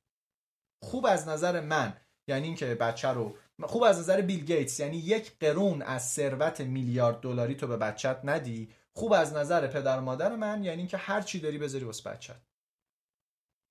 خوب 0.85 1.07
از 1.07 1.29
نظر 1.29 1.61
من 1.61 2.01
یعنی 2.29 2.47
اینکه 2.47 2.75
بچه 2.75 3.09
رو 3.09 3.39
خوب 3.67 3.83
از 3.83 3.99
نظر 3.99 4.21
بیل 4.21 4.45
گیتس 4.45 4.81
یعنی 4.81 4.97
یک 4.97 5.39
قرون 5.39 5.83
از 5.83 6.11
ثروت 6.11 6.61
میلیارد 6.61 7.21
دلاری 7.21 7.55
تو 7.55 7.67
به 7.67 7.77
بچت 7.77 8.21
ندی. 8.25 8.73
خوب 8.93 9.13
از 9.13 9.33
نظر 9.33 9.67
پدر 9.67 10.01
مادر 10.01 10.37
من 10.37 10.65
یعنی 10.65 10.79
اینکه 10.79 10.97
هر 10.97 11.21
چی 11.21 11.41
داری 11.41 11.59
بذاری 11.59 11.85
واسه 11.85 12.11
بچت. 12.11 12.41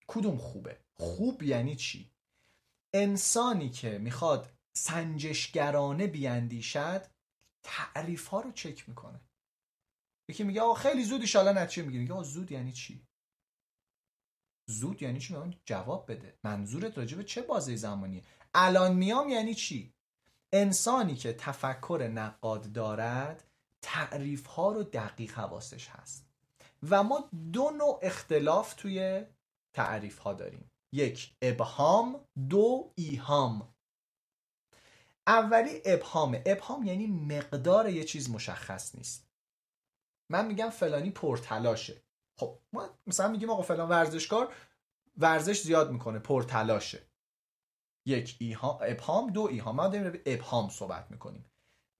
کدوم 0.07 0.37
خوبه؟ 0.37 0.77
خوب 0.93 1.43
یعنی 1.43 1.75
چی؟ 1.75 2.11
انسانی 2.93 3.69
که 3.69 3.97
می‌خواد 3.97 4.49
سنجشگرانه 4.73 6.07
بیاندیشد 6.07 7.05
تعریف 7.63 8.27
ها 8.27 8.41
رو 8.41 8.51
چک 8.51 8.89
می‌کنه. 8.89 9.21
یکی 10.29 10.43
میگه 10.43 10.61
آقا 10.61 10.73
خیلی 10.73 11.03
زود 11.03 11.21
ایشالا 11.21 11.51
نتیجه 11.51 11.83
می‌گیره. 11.83 12.01
میگه 12.01 12.13
آقا 12.13 12.23
زود 12.23 12.51
یعنی 12.51 12.71
چی؟ 12.71 13.06
زود 14.69 15.01
یعنی 15.01 15.19
چی؟ 15.19 15.35
جواب 15.65 16.11
بده. 16.11 16.37
منظورت 16.43 16.97
راجع 16.97 17.17
به 17.17 17.23
چه 17.23 17.41
بازه 17.41 17.75
زمانیه؟ 17.75 18.23
الان 18.53 18.95
میام 18.95 19.29
یعنی 19.29 19.53
چی؟ 19.53 19.93
انسانی 20.53 21.15
که 21.15 21.33
تفکر 21.33 22.09
نقاد 22.13 22.71
دارد 22.71 23.43
تعریف 23.81 24.45
ها 24.45 24.71
رو 24.71 24.83
دقیق 24.83 25.33
حواسش 25.33 25.87
هست. 25.89 26.25
و 26.89 27.03
ما 27.03 27.29
دو 27.53 27.69
نوع 27.69 27.99
اختلاف 28.01 28.73
توی 28.73 29.25
تعریف 29.73 30.19
ها 30.19 30.33
داریم. 30.33 30.71
یک 30.93 31.33
ابهام. 31.41 32.25
دو 32.49 32.91
ایهام. 32.95 33.73
اولی 35.27 35.81
ابهام 35.85 36.41
ابهام 36.45 36.83
یعنی 36.83 37.07
مقدار 37.07 37.89
یه 37.89 38.03
چیز 38.03 38.29
مشخص 38.29 38.95
نیست. 38.95 39.27
من 40.31 40.45
میگم 40.45 40.69
فلانی 40.69 41.11
پرتلاشه. 41.11 42.01
خب 42.37 42.59
ما 42.73 42.89
مثلا 43.07 43.27
میگیم 43.27 43.49
آقا 43.49 43.61
فلان 43.61 43.89
ورزشکار 43.89 44.53
ورزش 45.17 45.61
زیاد 45.61 45.91
می‌کنه 45.91 46.19
پرتلاشه. 46.19 47.01
یک 48.05 48.35
ایهام 48.39 48.79
ابهام 48.81 49.31
دو 49.31 49.41
ایهام 49.41 49.75
ما 49.75 49.87
داریم 49.87 50.21
ابهام 50.25 50.69
صحبت 50.69 51.11
می‌کنیم. 51.11 51.45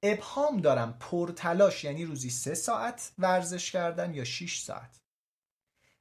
ابهام 0.04 0.58
دارم 0.58 0.98
پرتلاش 1.00 1.84
یعنی 1.84 2.06
روزی 2.06 2.30
سه 2.30 2.54
ساعت 2.54 3.12
ورزش 3.18 3.72
کردن 3.72 4.14
یا 4.14 4.24
6 4.24 4.60
ساعت. 4.60 5.02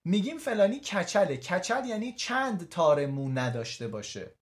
میگیم 0.04 0.38
فلانی 0.38 0.80
کچله. 0.80 1.36
کچل 1.36 1.84
یعنی 1.84 2.12
چند 2.12 2.68
تار 2.68 3.06
مو 3.06 3.28
نداشته 3.28 3.88
باشه. 3.88 4.34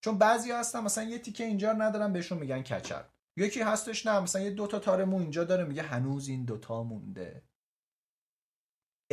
چون 0.00 0.18
بعضی 0.18 0.50
هستن 0.50 0.80
مثلا 0.80 1.04
یه 1.04 1.18
تیکه 1.18 1.44
اینجا 1.44 1.72
ندارن 1.72 2.12
بهشون 2.12 2.38
میگن 2.38 2.62
کچل. 2.62 3.02
یکی 3.36 3.60
هستش 3.60 4.06
نه 4.06 4.20
مثلا 4.20 4.42
یه 4.42 4.50
دوتا 4.50 4.78
تار 4.78 5.04
مو 5.04 5.18
اینجا 5.18 5.44
داره 5.44 5.64
میگه 5.64 5.82
هنوز 5.82 6.28
این 6.28 6.44
دوتا 6.44 6.82
مونده. 6.82 7.42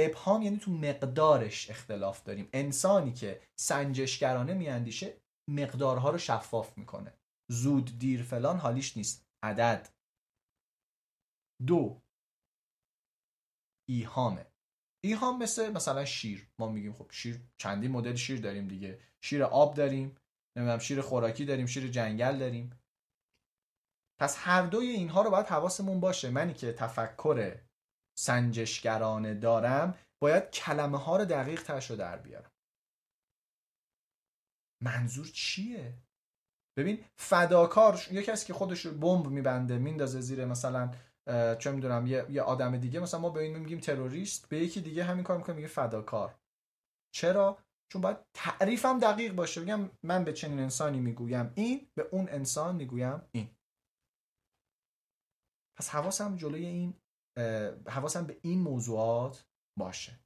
ابهام 0.06 0.42
یعنی 0.42 0.58
تو 0.58 0.72
مقدارش 0.72 1.70
اختلاف 1.70 2.24
داریم. 2.24 2.50
انسانی 2.54 3.14
که 3.14 3.42
سنجشگرانه 3.60 4.54
میاندیشه 4.54 5.22
مقدارها 5.50 6.10
رو 6.10 6.18
شفاف 6.18 6.78
می‌کنه. 6.78 7.14
زود 7.52 8.00
دیر 8.00 8.24
فلان 8.24 8.58
حالیش 8.58 8.98
نیست. 8.98 9.26
عدد. 9.44 9.90
دو. 11.68 12.02
ایهامه. 13.90 14.46
ایهام 15.04 15.44
مثل 15.44 15.72
مثلا 15.72 16.06
شیر. 16.06 16.48
ما 16.60 16.70
میگیم 16.70 16.94
خب 16.94 17.12
شیر 17.12 17.42
چندی 17.58 17.88
مدل 17.88 18.16
شیر 18.16 18.42
داریم 18.42 18.68
دیگه. 18.68 19.00
شیر 19.22 19.44
آب 19.44 19.76
داریم 19.76 20.16
نمی‌دونم 20.56 20.80
شیر 20.80 21.02
خوراکی 21.02 21.46
داریم 21.46 21.66
شیر 21.66 21.88
جنگل 21.88 22.40
داریم. 22.40 22.80
پس 24.20 24.36
هر 24.38 24.62
دوی 24.62 24.88
اینها 24.88 25.22
رو 25.22 25.30
باید 25.32 25.46
حواسمون 25.46 26.00
باشه. 26.00 26.30
منی 26.30 26.54
که 26.54 26.74
تفکر 26.74 27.60
سنجشگرانه 28.20 29.34
دارم 29.34 29.98
باید 30.22 30.52
کلمه 30.52 30.98
ها 30.98 31.18
رو 31.18 31.26
دقیق 31.26 31.64
تش 31.64 31.90
رو 31.90 31.96
در 31.96 32.18
بیارم. 32.18 32.52
منظور 34.84 35.28
چیه؟ 35.34 35.94
ببین 36.78 37.06
فداکار 37.16 38.08
یه 38.12 38.24
کسی 38.24 38.48
که 38.48 38.54
خودش 38.54 38.88
بمب 38.88 39.28
میبنده 39.28 39.78
میندازه 39.78 40.22
زیر 40.22 40.46
مثلا 40.46 40.92
چه 41.60 41.72
می‌دونم 41.72 42.08
یه،, 42.08 42.26
یه 42.30 42.42
آدم 42.42 42.78
دیگه 42.78 43.00
مثلا 43.00 43.20
ما 43.20 43.30
به 43.30 43.40
این 43.40 43.58
میگیم 43.58 43.80
تروریست 43.80 44.50
به 44.50 44.58
یکی 44.58 44.82
دیگه 44.82 45.04
همین 45.04 45.24
کار 45.24 45.38
می‌کنه 45.38 45.56
میگه 45.56 45.68
فداکار. 45.68 46.36
چرا؟ 47.16 47.58
چون 47.92 48.02
باید 48.02 48.18
تعریفم 48.34 49.00
دقیق 49.00 49.34
باشه 49.34 49.62
بگم 49.62 49.90
من 50.04 50.24
به 50.24 50.34
چنین 50.34 50.60
انسانی 50.60 51.00
می‌گویم 51.00 51.52
این 51.56 51.88
به 51.96 52.10
اون 52.12 52.30
انسان 52.30 52.76
می‌گویم 52.76 53.22
این. 53.32 53.50
پس 55.78 55.90
حواسم 55.90 56.36
جلوی 56.36 56.66
این 56.66 56.94
حواسم 57.88 58.26
به 58.26 58.40
این 58.42 58.62
موضوعات 58.62 59.48
باشه 59.78 60.20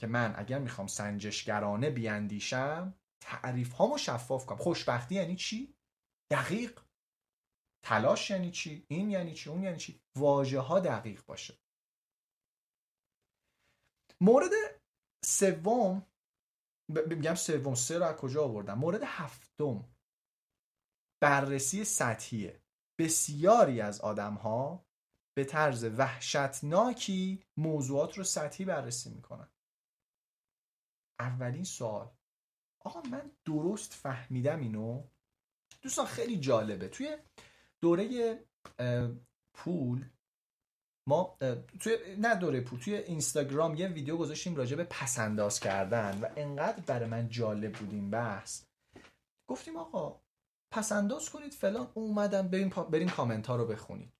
که 0.00 0.06
من 0.06 0.34
اگر 0.36 0.58
می‌خوام 0.58 0.86
سنجشگرانه 0.86 1.90
بیاندیشم 1.90 2.94
تعریف 3.20 3.72
هامو 3.72 3.98
شفاف 3.98 4.46
کنم. 4.46 4.58
خوشبختی 4.58 5.14
یعنی 5.14 5.36
چی؟ 5.36 5.76
دقیق. 6.30 6.80
تلاش 7.84 8.30
یعنی 8.30 8.50
چی؟ 8.50 8.86
این 8.88 9.10
یعنی 9.10 9.34
چی؟ 9.34 9.50
اون 9.50 9.62
یعنی 9.62 9.78
چی؟ 9.78 10.00
واژه 10.16 10.60
ها 10.60 10.80
دقیق 10.80 11.24
باشه. 11.24 11.58
مورد 14.20 14.50
سوم 15.24 16.06
میگم 17.06 17.34
سوم 17.34 17.74
سه 17.74 17.98
رو 17.98 18.04
از 18.04 18.16
کجا 18.16 18.44
آوردم؟ 18.44 18.78
مورد 18.78 19.02
هفتم. 19.04 19.94
بررسی 21.22 21.84
سطحیه. 21.84 22.62
بسیاری 22.98 23.80
از 23.80 24.00
آدم 24.00 24.34
ها 24.34 24.85
به 25.36 25.44
طرز 25.44 25.84
وحشتناکی 25.84 27.42
موضوعات 27.56 28.18
رو 28.18 28.24
سطحی 28.24 28.64
بررسی 28.64 29.10
می‌کنن. 29.10 29.48
اولین 31.20 31.64
سوال 31.64 32.10
آقا 32.80 33.00
من 33.00 33.30
درست 33.44 33.92
فهمیدم 33.92 34.60
اینو؟ 34.60 35.04
دوستان 35.82 36.06
خیلی 36.06 36.40
جالبه. 36.40 36.88
توی 36.88 37.18
دوره 37.80 38.38
پول 39.54 40.10
ما 41.08 41.38
توی 41.80 42.16
نه 42.18 42.34
دوره 42.34 42.60
پول 42.60 42.80
توی 42.80 42.94
اینستاگرام 42.94 43.74
یه 43.74 43.88
ویدیو 43.88 44.16
گذاشتیم 44.16 44.56
راجع 44.56 44.76
به 44.76 44.84
پسنداز 44.84 45.60
کردن 45.60 46.20
و 46.20 46.28
انقدر 46.36 46.80
برای 46.80 47.08
من 47.08 47.28
جالب 47.28 47.72
بود 47.72 47.92
این 47.92 48.10
بحث. 48.10 48.64
گفتیم 49.50 49.76
آقا 49.76 50.20
پسنداز 50.72 51.30
کنید 51.30 51.54
فلان 51.54 51.92
اومدن 51.94 52.48
بریم, 52.48 52.68
بریم 52.68 53.08
کامنت 53.08 53.46
ها 53.46 53.56
رو 53.56 53.66
بخونید. 53.66 54.15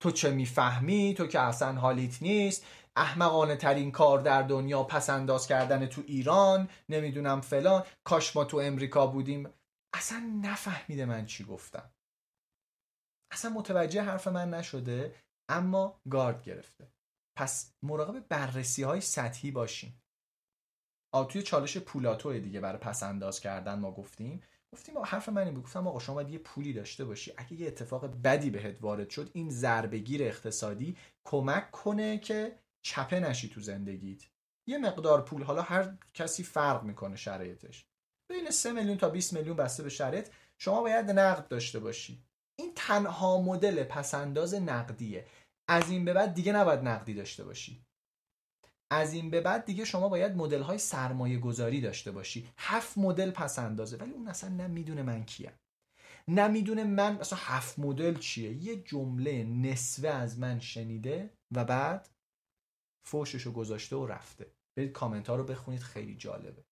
تو 0.00 0.10
چه 0.10 0.30
می‌فهمی؟ 0.30 1.14
تو 1.14 1.26
که 1.26 1.40
اصلا 1.40 1.72
حالیت 1.72 2.22
نیست. 2.22 2.66
احمقانه 2.96 3.56
ترین 3.56 3.92
کار 3.92 4.20
در 4.20 4.42
دنیا 4.42 4.82
پسنداز 4.82 5.46
کردن 5.46 5.86
تو 5.86 6.02
ایران 6.06 6.68
نمی‌دونم 6.88 7.40
فلان. 7.40 7.84
کاش 8.04 8.36
ما 8.36 8.44
تو 8.44 8.56
امریکا 8.56 9.06
بودیم. 9.06 9.48
اصلا 9.94 10.40
نفهمیده 10.42 11.04
من 11.04 11.26
چی 11.26 11.44
گفتم. 11.44 11.90
اصلا 13.32 13.50
متوجه 13.50 14.02
حرف 14.02 14.28
من 14.28 14.50
نشده 14.50 15.14
اما 15.48 16.00
گارد 16.10 16.42
گرفته. 16.42 16.88
پس 17.38 17.72
مراقب 17.82 18.28
بررسی 18.28 18.82
های 18.82 19.00
سطحی 19.00 19.50
باشیم. 19.50 20.02
آ 21.14 21.24
توی 21.24 21.42
چالش 21.42 21.78
پولاتو 21.78 22.38
دیگه 22.38 22.60
برای 22.60 22.78
پس 22.78 23.02
انداز 23.02 23.40
کردن 23.40 23.78
ما 23.78 23.92
گفتیم. 23.92 24.42
گفتیم 24.74 24.98
حرف 24.98 25.28
من 25.28 25.42
این 25.42 25.54
بود. 25.54 25.64
گفتم 25.64 25.86
آقا 25.86 25.98
شما 25.98 26.14
باید 26.14 26.30
یه 26.30 26.38
پولی 26.38 26.72
داشته 26.72 27.04
باشی. 27.04 27.32
اگه 27.36 27.52
یه 27.52 27.66
اتفاق 27.66 28.06
بدی 28.22 28.50
بهت 28.50 28.82
وارد 28.82 29.10
شد 29.10 29.30
این 29.32 29.50
ضربگیر 29.50 30.22
اقتصادی 30.22 30.96
کمک 31.26 31.70
کنه 31.70 32.18
که 32.18 32.58
چپه 32.82 33.20
نشی 33.20 33.48
تو 33.48 33.60
زندگیت. 33.60 34.22
یه 34.68 34.78
مقدار 34.78 35.24
پول 35.24 35.42
حالا 35.42 35.62
هر 35.62 35.96
کسی 36.14 36.42
فرق 36.42 36.82
می‌کنه 36.82 37.16
شرایطش. 37.16 37.86
بین 38.30 38.50
3 38.50 38.72
میلیون 38.72 38.96
تا 38.96 39.08
20 39.08 39.32
میلیون 39.32 39.56
بسته 39.56 39.82
به 39.82 39.88
شرایط 39.88 40.28
شما 40.58 40.80
باید 40.80 41.10
نقد 41.10 41.48
داشته 41.48 41.78
باشی. 41.78 42.22
این 42.58 42.72
تنها 42.76 43.40
مدل 43.40 43.84
پسنداز 43.84 44.54
نقدیه. 44.54 45.26
از 45.68 45.90
این 45.90 46.04
به 46.04 46.12
بعد 46.12 46.34
دیگه 46.34 46.52
نباید 46.52 46.80
نقدی 46.80 47.14
داشته 47.14 47.44
باشی. 47.44 47.85
از 48.90 49.12
این 49.12 49.30
به 49.30 49.40
بعد 49.40 49.64
دیگه 49.64 49.84
شما 49.84 50.08
باید 50.08 50.36
مدل 50.36 50.62
های 50.62 50.78
سرمایه 50.78 51.38
گذاری 51.38 51.80
داشته 51.80 52.12
باشی. 52.12 52.48
هفت 52.58 52.98
مدل 52.98 53.30
پس 53.30 53.58
اندازه. 53.58 53.96
ولی 53.96 54.12
اون 54.12 54.28
اصلا 54.28 54.50
نمی‌دونه 54.50 55.02
من 55.02 55.24
کیم. 55.24 55.52
نمی‌دونه 56.28 56.84
من 56.84 57.18
اصلا 57.18 57.38
هفت 57.42 57.78
مدل 57.78 58.18
چیه. 58.18 58.52
یه 58.52 58.76
جمله 58.76 59.44
نصفه 59.44 60.08
از 60.08 60.38
من 60.38 60.60
شنیده 60.60 61.30
و 61.54 61.64
بعد 61.64 62.08
فوششو 63.06 63.52
گذاشته 63.52 63.96
و 63.96 64.06
رفته. 64.06 64.46
برید 64.76 64.92
کامنت 64.92 65.28
ها 65.28 65.36
رو 65.36 65.44
بخونید 65.44 65.82
خیلی 65.82 66.14
جالبه. 66.14 66.64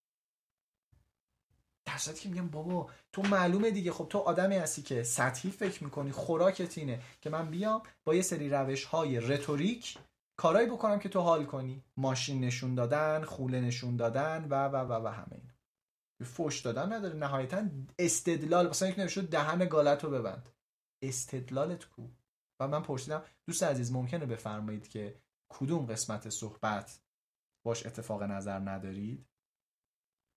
در 1.87 1.99
که 1.99 2.29
میگم 2.29 2.49
بابا 2.49 2.91
تو 3.13 3.23
معلومه 3.23 3.71
دیگه. 3.71 3.93
خب 3.93 4.07
تو 4.09 4.19
آدمی 4.19 4.57
هستی 4.57 4.83
که 4.83 5.03
سطحی 5.03 5.51
فکر 5.51 5.85
می‌کنی 5.85 6.13
خوراکت 6.13 6.79
اینه 6.79 7.03
که 7.21 7.31
من 7.31 7.51
بیام 7.51 7.83
با 8.05 8.15
یه 8.15 8.23
سری 8.23 8.49
روش 8.49 8.85
های 8.85 9.21
رتوریک 9.21 9.99
کارایی 10.37 10.67
بکنم 10.67 10.99
که 10.99 11.09
تو 11.09 11.21
حال 11.21 11.45
کنی. 11.45 11.85
ماشین 11.97 12.41
نشون 12.41 12.75
دادن 12.75 13.25
خوله 13.25 13.61
نشون 13.61 13.97
دادن 13.97 14.45
و 14.51 14.69
و 14.69 14.77
و 14.77 14.93
و 14.93 15.09
همه 15.09 15.33
این 15.33 15.51
فوش 16.25 16.61
دادن 16.61 16.93
نداره. 16.93 17.15
نهایتا 17.15 17.69
استدلال 17.99 18.69
مثلا 18.69 18.89
یک 18.89 18.99
نوشته 18.99 19.23
دهن 19.23 19.69
گالت 19.69 20.05
رو 20.05 20.11
ببند. 20.11 20.49
استدلالت 21.03 21.85
کو؟ 21.85 22.09
و 22.61 22.69
من 22.69 22.83
پرسیدم 22.83 23.23
دوست 23.47 23.63
عزیز 23.63 23.93
ممکنه 23.93 24.27
بفرمایید 24.27 24.89
که 24.89 25.21
کدوم 25.49 25.87
قسمت 25.87 26.29
صحبت 26.29 27.01
باش 27.67 27.87
اتفاق 27.87 28.23
نظر 28.23 28.59
ندارید؟ 28.59 29.27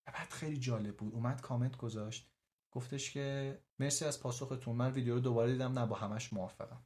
و 0.08 0.12
بعد 0.12 0.30
خیلی 0.30 0.58
جالب 0.58 0.98
بود. 0.98 1.14
اومد 1.14 1.42
کامنت 1.42 1.78
گذاشت. 1.78 2.32
گفتش 2.72 3.12
که 3.12 3.58
مرسی 3.80 4.06
از 4.06 4.22
پاسختون. 4.22 4.76
من 4.76 4.92
ویدیو 4.92 5.14
رو 5.14 5.20
دوباره 5.20 5.52
دیدم. 5.52 5.80
نه 5.80 5.86
با 5.86 5.96
همش 5.96 6.34
موافقم. 6.34 6.84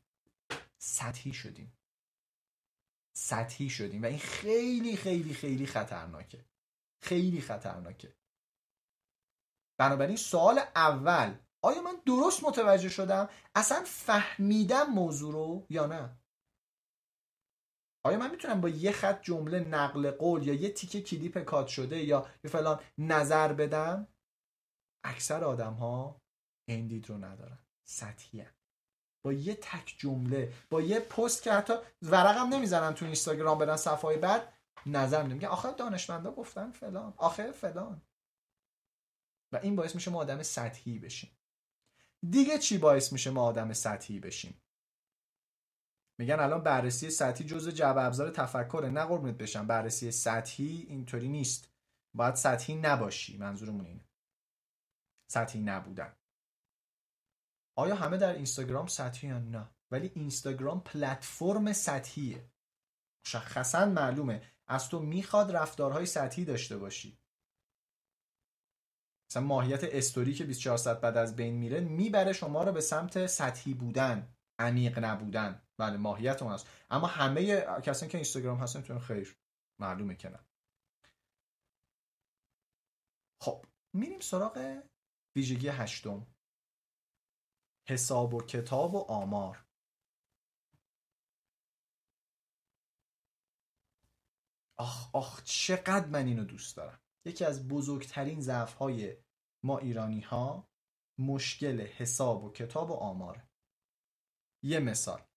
سطحی 0.78 1.34
شدیم. 1.34 1.74
سطحی 3.14 3.70
شدیم. 3.70 4.04
و 4.04 4.06
این 4.06 4.20
خیلی 4.20 4.96
خیلی 4.96 5.34
خیلی 5.34 5.66
خطرناکه. 5.66 6.46
خیلی 7.04 7.42
خطرناکه. 7.42 8.16
بنابراین 9.80 10.16
سوال 10.16 10.60
اول 10.76 11.38
آیا 11.64 11.82
من 11.82 11.96
درست 12.06 12.44
متوجه 12.44 12.90
شدم؟ 12.90 13.30
اصلا 13.56 13.84
فهمیدم 13.86 14.84
موضوع 14.84 15.34
رو 15.34 15.66
یا 15.70 15.86
نه؟ 15.86 16.18
آیا 18.06 18.18
من 18.18 18.32
می‌تونم 18.32 18.62
با 18.62 18.70
یه 18.70 18.92
خط 18.92 19.22
جمله 19.22 19.60
نقل 19.60 20.12
قول 20.12 20.48
یا 20.48 20.54
یه 20.54 20.70
تیکه 20.70 21.02
کلیپ 21.02 21.38
کات 21.38 21.68
شده 21.68 22.04
یا 22.04 22.30
یه 22.44 22.52
فلان 22.52 22.80
نظر 22.98 23.54
بدم؟ 23.54 24.08
اکثر 25.04 25.44
آدم 25.44 25.74
ها 25.74 26.22
این 26.68 27.04
رو 27.04 27.18
ندارن. 27.18 27.60
سطحی 27.88 28.46
با 29.24 29.34
یه 29.34 29.56
تک 29.56 29.96
جمله 29.98 30.54
با 30.70 30.82
یه 30.82 31.00
پست 31.00 31.44
که 31.44 31.54
حتی 31.54 31.74
ورقم 32.02 32.54
نمی‌زنن 32.54 32.94
تو 32.94 33.06
اینستاگرام 33.06 33.60
بدن 33.60 33.76
صفحه 33.76 34.18
بعد 34.18 34.54
نظر 34.86 35.24
میدم 35.24 35.48
آخه 35.48 35.72
دانشمندا 35.72 36.32
گفتن 36.32 36.72
فلان. 36.72 37.14
آخه 37.18 37.52
فلان. 37.52 38.02
و 39.54 39.58
این 39.58 39.76
باعث 39.76 39.96
میشه 39.96 40.12
ما 40.12 40.20
آدم 40.20 40.44
سطحی 40.44 41.00
بشیم. 41.00 41.38
دیگه 42.30 42.58
چی 42.58 42.78
باعث 42.78 43.14
میشه 43.14 43.30
ما 43.30 43.44
آدم 43.44 43.74
سطحی 43.74 44.20
بشیم؟ 44.20 44.62
میگن 46.20 46.40
الان 46.40 46.64
بررسی 46.64 47.10
سطحی 47.10 47.46
جزء 47.46 47.72
جعب 47.72 47.98
ابزار 47.98 48.30
تفکره. 48.30 48.90
نه 48.90 49.06
قربونت 49.06 49.38
بشم 49.38 49.68
بررسی 49.68 50.12
سطحی 50.12 50.86
اینطوری 50.90 51.28
نیست. 51.28 51.72
باید 52.16 52.36
سطحی 52.36 52.76
نباشی. 52.76 53.38
منظورمون 53.38 53.86
اینه. 53.86 54.06
سطحی 55.32 55.62
نبودن. 55.62 56.16
آیا 57.76 57.96
همه 57.96 58.18
در 58.18 58.34
اینستاگرام 58.34 58.88
سطحی 58.88 59.28
یا 59.30 59.40
نه؟ 59.40 59.70
ولی 59.92 60.12
اینستاگرام 60.16 60.84
پلتفرم 60.84 61.74
سطحیه. 61.74 62.52
مشخصا 63.26 63.86
معلومه. 63.86 64.42
از 64.68 64.90
تو 64.90 65.00
می‌خواد 65.00 65.56
رفتارهای 65.56 66.06
سطحی 66.06 66.46
داشته 66.46 66.78
باشی. 66.78 67.18
مثلا 69.32 69.44
ماهیت 69.44 69.84
استوری 69.84 70.34
که 70.34 70.44
24 70.46 70.78
ساعت 70.78 71.02
بعد 71.02 71.18
از 71.18 71.36
بین 71.36 71.54
میره 71.54 71.80
می‌بره 71.80 72.34
شما 72.34 72.64
رو 72.64 72.72
به 72.72 72.82
سمت 72.82 73.26
سطحی 73.26 73.74
بودن 73.74 74.36
عمیق 74.60 75.00
نبودن. 75.00 75.62
بله 75.78 75.98
ماهیت 75.98 76.42
اون 76.42 76.54
هست. 76.54 76.68
اما 76.90 77.08
همه 77.08 77.62
کسانی 77.82 78.12
که 78.12 78.18
اینستاگرام 78.18 78.58
هستن 78.58 78.80
می‌تونن 78.80 79.00
خیر. 79.00 79.38
معلومه 79.80 80.16
که 80.16 80.30
نه. 80.30 80.40
خب 83.42 83.66
میریم 83.94 84.20
سراغ 84.20 84.82
ویژگی 85.36 85.68
هشتم. 85.68 86.28
حساب 87.90 88.34
و 88.34 88.42
کتاب 88.42 88.96
و 88.96 88.98
آمار. 88.98 89.66
آخ 94.78 95.16
آخ 95.16 95.44
چقدر 95.44 96.06
من 96.06 96.26
اینو 96.26 96.46
دوست 96.46 96.78
دارم. 96.78 97.02
یکی 97.26 97.46
از 97.46 97.68
بزرگترین 97.68 98.42
ضعف 98.42 98.74
های 98.74 99.18
ما 99.64 99.78
ایرانی 99.78 100.22
ها 100.22 100.68
مشکل 101.20 101.82
حساب 101.82 102.44
و 102.44 102.52
کتاب 102.52 102.92
و 102.92 102.94
آماره. 102.94 103.50
یه 104.64 104.80
مثال. 104.80 105.31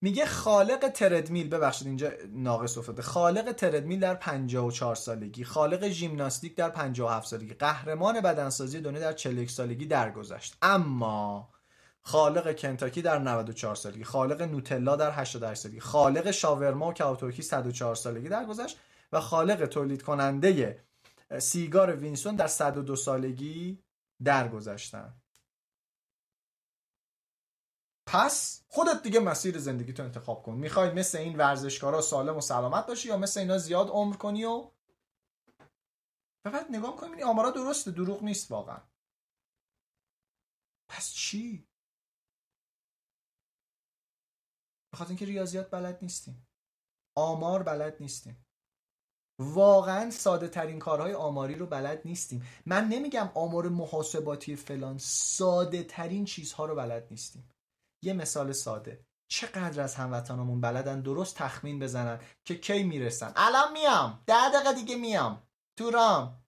میگه 0.00 0.26
خالق 0.26 0.88
تردمیل 0.88 1.48
ببخشید 1.48 1.86
اینجا 1.86 2.10
ناقص 2.28 2.78
افتاده. 2.78 3.02
خالق 3.02 3.52
تردمیل 3.52 4.00
در 4.00 4.14
54 4.14 4.94
سالگی 4.94 5.44
خالق 5.44 5.88
ژیمناستیک 5.88 6.56
در 6.56 6.68
57 6.68 7.28
سالگی 7.28 7.54
قهرمان 7.54 8.20
بدنسازی 8.20 8.80
دنیا 8.80 9.00
در 9.00 9.12
41 9.12 9.50
سالگی 9.50 9.86
درگذشت. 9.86 10.56
اما 10.62 11.48
خالق 12.02 12.58
کنتاکی 12.58 13.02
در 13.02 13.18
94 13.18 13.74
سالگی 13.74 14.04
خالق 14.04 14.42
نوتلا 14.42 14.96
در 14.96 15.10
88 15.10 15.60
سالگی 15.62 15.80
خالق 15.80 16.30
شاورما 16.30 16.88
و 16.88 16.92
کاوتورکی 16.92 17.42
104 17.42 17.94
سالگی 17.94 18.28
درگذشت 18.28 18.78
و 19.12 19.20
خالق 19.20 19.66
تولید 19.66 20.02
کننده 20.02 20.84
سیگار 21.38 21.96
وینسون 21.96 22.36
در 22.36 22.46
102 22.46 22.96
سالگی 22.96 23.78
درگذشتن. 24.24 25.14
پس 28.06 28.64
خودت 28.68 29.02
دیگه 29.02 29.20
مسیر 29.20 29.58
زندگی 29.58 29.92
تو 29.92 30.02
انتخاب 30.02 30.42
کن. 30.42 30.54
می‌خوای 30.54 30.90
مثل 30.90 31.18
این 31.18 31.36
ورزشکارا 31.36 32.00
سالم 32.00 32.36
و 32.36 32.40
سلامت 32.40 32.86
باشی 32.86 33.08
یا 33.08 33.16
مثل 33.16 33.40
اینا 33.40 33.58
زیاد 33.58 33.88
عمر 33.88 34.16
کنی 34.16 34.44
و 34.44 34.70
فقط 36.46 36.66
نگاه 36.70 36.96
کنی 36.96 37.22
آمارا 37.22 37.50
درسته 37.50 37.90
دروغ 37.90 38.22
نیست 38.22 38.50
واقعا. 38.50 38.80
پس 40.88 41.12
چی؟ 41.12 41.68
بخاطر 44.92 45.08
اینکه 45.08 45.26
ریاضیات 45.26 45.70
بلد 45.70 45.98
نیستیم. 46.02 46.46
آمار 47.16 47.62
بلد 47.62 47.96
نیستیم. 48.00 48.46
واقعا 49.38 50.10
ساده 50.10 50.48
ترین 50.48 50.78
کارهای 50.78 51.14
آماری 51.14 51.54
رو 51.54 51.66
بلد 51.66 52.02
نیستیم. 52.04 52.46
من 52.66 52.88
نمیگم 52.88 53.30
آمار 53.34 53.68
محاسباتی 53.68 54.56
فلان 54.56 54.98
ساده 54.98 55.82
ترین 55.82 56.24
چیزها 56.24 56.66
رو 56.66 56.74
بلد 56.74 57.06
نیستیم. 57.10 57.55
یه 58.02 58.12
مثال 58.12 58.52
ساده. 58.52 59.06
چقدر 59.28 59.82
از 59.82 59.94
هموطنامون 59.94 60.60
بلدن 60.60 61.00
درست 61.00 61.36
تخمین 61.36 61.78
بزنن 61.78 62.20
که 62.44 62.58
کی 62.58 62.82
می‌رسن؟ 62.82 63.32
الان 63.36 63.72
میام. 63.72 64.22
ده 64.26 64.50
دقیقه 64.54 64.72
دیگه 64.72 64.96
میام. 64.96 65.42
تو 65.76 65.90
رام. 65.90 66.44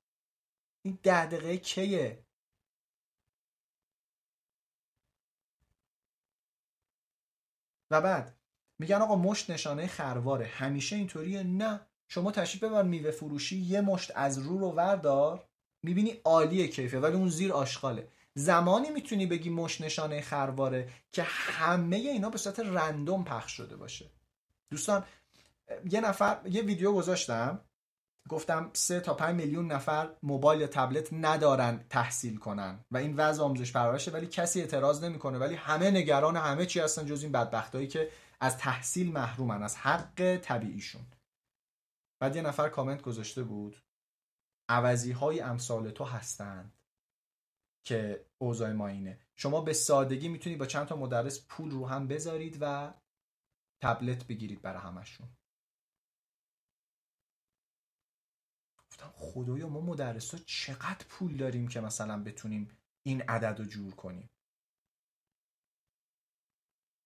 این 0.85 0.99
ده 1.03 1.27
دقیقه 1.27 1.57
کیه؟ 1.57 2.27
و 7.91 8.01
بعد 8.01 8.39
میگن 8.79 9.03
آقا 9.03 9.17
مشت 9.17 9.51
نشانه 9.51 9.87
خرواره. 9.87 10.47
همیشه 10.47 10.97
اینطوریه؟ 10.97 11.43
نه. 11.43 11.87
شما 12.09 12.33
تشریف 12.33 12.65
ببر 12.65 12.83
میوه 12.83 13.11
فروشی 13.11 13.59
یه 13.59 13.81
مشت 13.81 14.13
از 14.15 14.39
رو 14.39 14.59
رو 14.59 14.71
وردار. 14.71 15.49
می‌بینی 15.83 16.11
عالیه 16.11 16.69
کیفه 16.69 17.01
ولی 17.01 17.17
اون 17.17 17.29
زیر 17.29 17.53
آشغاله. 17.53 18.13
زمانی 18.39 18.91
می‌تونی 18.91 19.27
بگی 19.27 19.51
مش 19.51 19.81
نشانه 19.81 20.21
خرواره 20.21 20.91
که 21.13 21.23
همه 21.23 21.97
اینا 21.97 22.31
به 22.31 22.39
صورت 22.39 22.61
رندوم 22.61 23.25
پخش 23.25 23.53
شده 23.53 23.77
باشه. 23.77 24.11
دوستان 24.71 25.05
یه 25.91 26.01
نفر 26.01 26.41
یه 26.45 26.63
ویدیو 26.63 26.93
گذاشتم. 26.93 27.61
گفتم 28.29 28.71
سه 28.73 29.01
تا 29.01 29.15
5 29.15 29.37
میلیون 29.37 29.73
نفر 29.73 30.11
موبایل 30.23 30.61
یا 30.61 30.67
تبلت 30.67 31.09
ندارن 31.13 31.85
تحصیل 31.91 32.37
کنن 32.37 32.85
و 32.91 32.97
این 32.97 33.17
وضع 33.17 33.43
آموزش 33.43 33.73
پرورشه 33.73 34.11
ولی 34.11 34.27
کسی 34.27 34.61
اعتراض 34.61 35.05
نمی‌کنه. 35.05 35.39
ولی 35.39 35.55
همه 35.55 35.91
نگران 35.91 36.37
همه 36.37 36.67
چی 36.67 36.81
هستن 36.81 37.07
جز 37.07 37.23
این 37.23 37.33
بدبختایی 37.33 37.87
که 37.87 38.11
از 38.41 38.59
تحصیل 38.59 39.13
محرومن 39.13 39.63
از 39.63 39.77
حق 39.77 40.37
طبیعیشون. 40.37 41.07
بعد 42.21 42.37
یه 42.37 42.43
نفر 42.43 42.69
کامنت 42.69 43.03
گذاشته 43.03 43.43
بود. 43.43 43.77
عوضی 44.69 45.13
های 45.13 45.41
امثال 45.41 45.91
تو 45.91 46.05
هستند 46.05 46.78
که 47.89 48.27
اوضاع 48.39 48.73
ما 48.73 48.89
اینه. 48.89 49.21
شما 49.37 49.61
به 49.61 49.73
سادگی 49.73 50.29
می‌تونی 50.29 50.57
با 50.57 50.67
چند 50.67 50.87
تا 50.87 50.97
مدرس 50.97 51.47
پول 51.49 51.71
رو 51.71 51.87
هم 51.87 52.09
بذارید 52.09 52.59
و 52.61 52.95
تبلت 53.83 54.27
بگیرید 54.27 54.63
برای 54.63 54.83
همشون. 54.83 55.29
گفتم 58.91 59.13
خدایا 59.15 59.69
ما 59.69 59.81
مدرس 59.81 60.35
ها 60.35 60.41
چقدر 60.47 61.07
پول 61.09 61.37
داریم 61.37 61.69
که 61.69 61.81
مثلا 61.81 62.23
بتونیم 62.23 62.79
این 63.07 63.23
عدد 63.23 63.59
رو 63.59 63.65
جور 63.65 63.95
کنیم؟ 63.95 64.31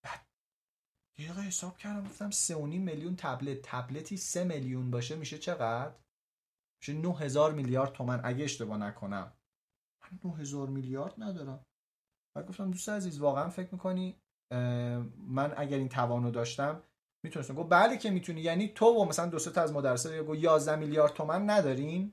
بعد 0.04 0.26
یه 1.18 1.26
دقیقه 1.26 1.42
حساب 1.42 1.78
کردم 1.78 2.08
گفتم 2.08 2.30
سه 2.30 2.56
و 2.56 2.66
میلیون 2.66 3.16
تبلت. 3.16 3.58
تبلتی 3.62 4.16
سه 4.16 4.44
میلیون 4.44 4.90
باشه 4.90 5.16
میشه 5.16 5.38
چقدر؟ 5.38 5.94
میشه 6.82 7.12
هزار 7.12 7.52
میلیارد 7.52 7.92
تومن. 7.92 8.20
اگه 8.24 8.44
اشتباه 8.44 8.78
نکنم 8.78 9.32
9000 10.24 10.68
میلیارد 10.68 11.14
ندارم. 11.18 11.66
بعد 12.36 12.48
گفتم 12.48 12.70
دوست 12.70 12.88
عزیز 12.88 13.18
واقعا 13.18 13.48
فکر 13.48 13.68
می‌کنی 13.72 14.16
من 15.18 15.54
اگر 15.56 15.78
این 15.78 15.88
توانو 15.88 16.30
داشتم 16.30 16.82
می‌تونستم؟ 17.24 17.54
گفت 17.54 17.70
بله 17.70 17.98
که 17.98 18.10
می‌تونی. 18.10 18.40
یعنی 18.40 18.68
تو 18.68 18.86
و 18.86 19.04
مثلا 19.04 19.26
دو 19.26 19.38
تا 19.38 19.62
از 19.62 19.72
مدرسه 19.72 20.22
گفت 20.22 20.38
11 20.38 20.76
میلیارد 20.76 21.12
تومن 21.12 21.50
ندارین؟ 21.50 22.12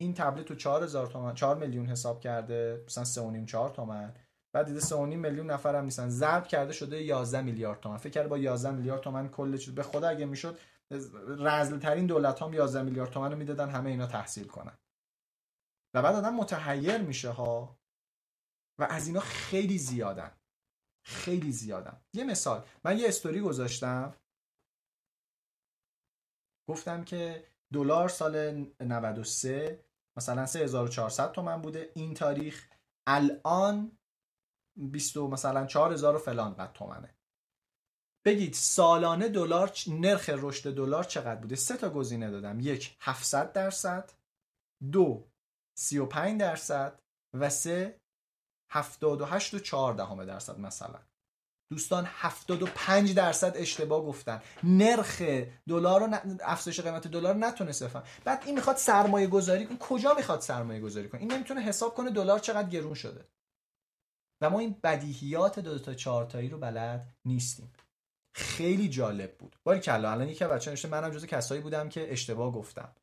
این 0.00 0.14
تبلت 0.14 0.44
تو 0.44 0.54
4000 0.54 1.06
تومن 1.06 1.34
4 1.34 1.56
میلیون 1.56 1.86
حساب 1.86 2.20
کرده 2.20 2.84
مثلا 2.86 3.04
3 3.04 3.44
4 3.46 3.70
تومن 3.70 4.14
بعد 4.54 4.66
دیده 4.66 4.80
3 4.80 5.04
میلیون 5.04 5.50
نفر 5.50 5.76
هم 5.76 5.84
نیستن. 5.84 6.08
ضرب 6.08 6.46
کرده 6.46 6.72
شده 6.72 7.02
11 7.02 7.42
میلیارد 7.42 7.80
تومن 7.80 7.96
فکر 7.96 8.10
کرده 8.10 8.28
با 8.28 8.38
11 8.38 8.70
میلیارد 8.70 9.00
تومن 9.00 9.28
کل 9.28 9.56
چیز 9.56 9.74
به 9.74 9.82
خدا 9.82 10.08
اگه 10.08 10.26
می‌شد 10.26 10.58
رزل 11.38 11.78
ترین 11.78 12.06
دولت 12.06 12.42
هم 12.42 12.54
11 12.54 12.82
میلیارد 12.82 13.10
تومن 13.10 13.32
رو 13.32 13.38
می‌دادن 13.38 13.68
همه 13.68 13.90
اینا 13.90 14.06
تحصیل 14.06 14.46
کنن. 14.46 14.78
و 15.94 16.02
بعد 16.02 16.14
آدم 16.14 16.34
متحیر 16.34 16.98
میشه 16.98 17.30
ها. 17.30 17.78
و 18.78 18.84
از 18.84 19.06
اینا 19.06 19.20
خیلی 19.20 19.78
زیادن. 19.78 20.36
خیلی 21.04 21.52
زیادن. 21.52 22.00
یه 22.12 22.24
مثال. 22.24 22.66
من 22.84 22.98
یه 22.98 23.08
استوری 23.08 23.40
گذاشتم. 23.40 24.14
گفتم 26.68 27.04
که 27.04 27.46
دلار 27.72 28.08
سال 28.08 28.66
93 28.80 29.84
مثلا 30.16 30.46
3400 30.46 31.32
تومن 31.32 31.62
بوده. 31.62 31.92
این 31.94 32.14
تاریخ 32.14 32.68
الان 33.06 33.98
20 34.76 35.16
مثلا 35.16 35.66
4000 35.66 36.16
و 36.16 36.18
فلان 36.18 36.54
قد 36.54 36.72
تومنه. 36.72 37.14
بگید 38.24 38.54
سالانه 38.54 39.28
دلار 39.28 39.72
نرخ 39.86 40.30
رشد 40.32 40.74
دلار 40.74 41.04
چقدر 41.04 41.40
بوده؟ 41.40 41.56
سه 41.56 41.76
تا 41.76 41.90
گزینه 41.90 42.30
دادم. 42.30 42.60
یک 42.60 42.96
700 43.00 43.52
درصد. 43.52 44.12
دو 44.92 45.31
35 45.74 46.40
درصد 46.40 46.98
و 47.34 47.50
3 47.50 48.00
78 48.70 49.54
و 49.54 49.58
4 49.58 49.94
دهم 49.94 50.24
درصد 50.24 50.58
مثلا. 50.58 50.98
دوستان 51.70 52.04
75 52.08 53.14
درصد 53.14 53.52
اشتباه 53.56 54.02
گفتن. 54.02 54.42
نرخ 54.64 55.22
دلار 55.68 56.00
رو 56.00 56.18
افزایش 56.42 56.80
قیمت 56.80 57.08
دلار 57.08 57.34
نتونست 57.34 57.82
بفهم 57.82 58.02
بعد 58.24 58.42
این 58.46 58.54
می‌خواد 58.54 58.76
سرمایه 58.76 59.26
گذاری 59.26 59.66
کن 59.66 59.76
کجا 59.76 60.14
می‌خواد 60.14 60.40
سرمایه 60.40 60.80
گذاری 60.80 61.08
کن 61.08 61.18
این 61.18 61.32
نمی‌تونه 61.32 61.60
حساب 61.60 61.94
کنه 61.94 62.10
دلار 62.10 62.38
چقدر 62.38 62.68
گرون 62.68 62.94
شده. 62.94 63.24
و 64.40 64.50
ما 64.50 64.58
این 64.58 64.76
بدیهیات 64.82 65.58
دو, 65.58 65.78
تا 65.78 65.94
چهار 65.94 66.24
تایی 66.24 66.48
رو 66.48 66.58
بلد 66.58 67.14
نیستیم. 67.24 67.72
خیلی 68.34 68.88
جالب 68.88 69.38
بود. 69.38 69.56
باری 69.64 69.80
کلا 69.80 70.10
الان 70.10 70.28
یکی 70.28 70.44
بچه 70.44 70.70
نوشته 70.70 70.88
منم 70.88 71.10
جز 71.10 71.26
کسایی 71.26 71.60
بودم 71.60 71.88
که 71.88 72.12
اشتباه 72.12 72.52
گفتم. 72.52 72.94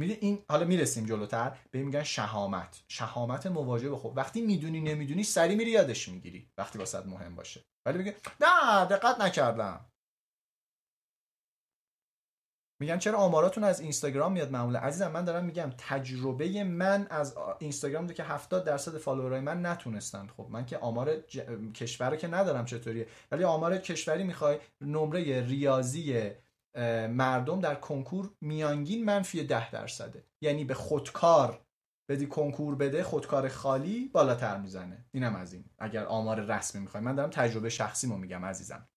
میده 0.00 0.18
این 0.20 0.44
حالا 0.48 0.64
می‌رسیم 0.64 1.06
جلوتر 1.06 1.58
به 1.70 1.82
میگن 1.82 2.02
شهامت. 2.02 2.82
شهامت 2.88 3.46
مواجه 3.46 3.90
به 3.90 3.96
خود 3.96 4.16
وقتی 4.16 4.40
می‌دونی 4.40 4.80
نمی‌دونی 4.80 5.22
سری 5.22 5.54
میری 5.54 5.70
یادش 5.70 6.08
می‌گیری 6.08 6.50
وقتی 6.58 6.78
واسط 6.78 7.06
مهم 7.06 7.34
باشه. 7.34 7.64
ولی 7.86 7.98
میگه 7.98 8.16
نه 8.40 8.84
دقت 8.84 9.20
نکردم. 9.20 9.86
میگن 12.80 12.98
چرا 12.98 13.18
آماراتون 13.18 13.64
از 13.64 13.80
اینستاگرام 13.80 14.32
میاد 14.32 14.50
معمولا؟ 14.50 14.78
عزیزم 14.78 15.10
من 15.10 15.24
دارم 15.24 15.44
میگم 15.44 15.72
تجربه 15.78 16.64
من 16.64 17.06
از 17.10 17.36
اینستاگرام 17.58 18.06
ده 18.06 18.14
که 18.14 18.22
70 18.22 18.64
درصد 18.64 18.98
فالوورای 18.98 19.40
من 19.40 19.66
نتونستن. 19.66 20.26
خب 20.26 20.46
من 20.50 20.66
که 20.66 20.78
آمار 20.78 21.20
ج... 21.20 21.38
کشور 21.74 22.10
رو 22.10 22.16
که 22.16 22.28
ندارم 22.28 22.64
چطوریه؟ 22.64 23.06
ولی 23.30 23.44
آمار 23.44 23.78
کشوری 23.78 24.24
می‌خوای 24.24 24.58
نمره 24.80 25.46
ریاضی 25.46 26.30
مردم 27.10 27.60
در 27.60 27.74
کنکور 27.74 28.30
میانگین 28.40 29.04
منفی 29.04 29.44
10 29.44 29.70
درصده. 29.70 30.24
یعنی 30.40 30.64
به 30.64 30.74
خودکار 30.74 31.60
بدی 32.08 32.26
کنکور 32.26 32.74
بده 32.74 33.02
خودکار 33.02 33.48
خالی 33.48 34.08
بالاتر 34.08 34.58
می‌زنه. 34.58 35.04
اینم 35.12 35.36
از 35.36 35.52
این. 35.52 35.64
اگر 35.78 36.04
آمار 36.04 36.40
رسمی 36.40 36.80
می‌خوای. 36.80 37.02
من 37.02 37.14
دارم 37.14 37.30
تجربه 37.30 37.68
شخصیمو 37.68 38.16
میگم 38.16 38.44
عزیزم. 38.44 38.88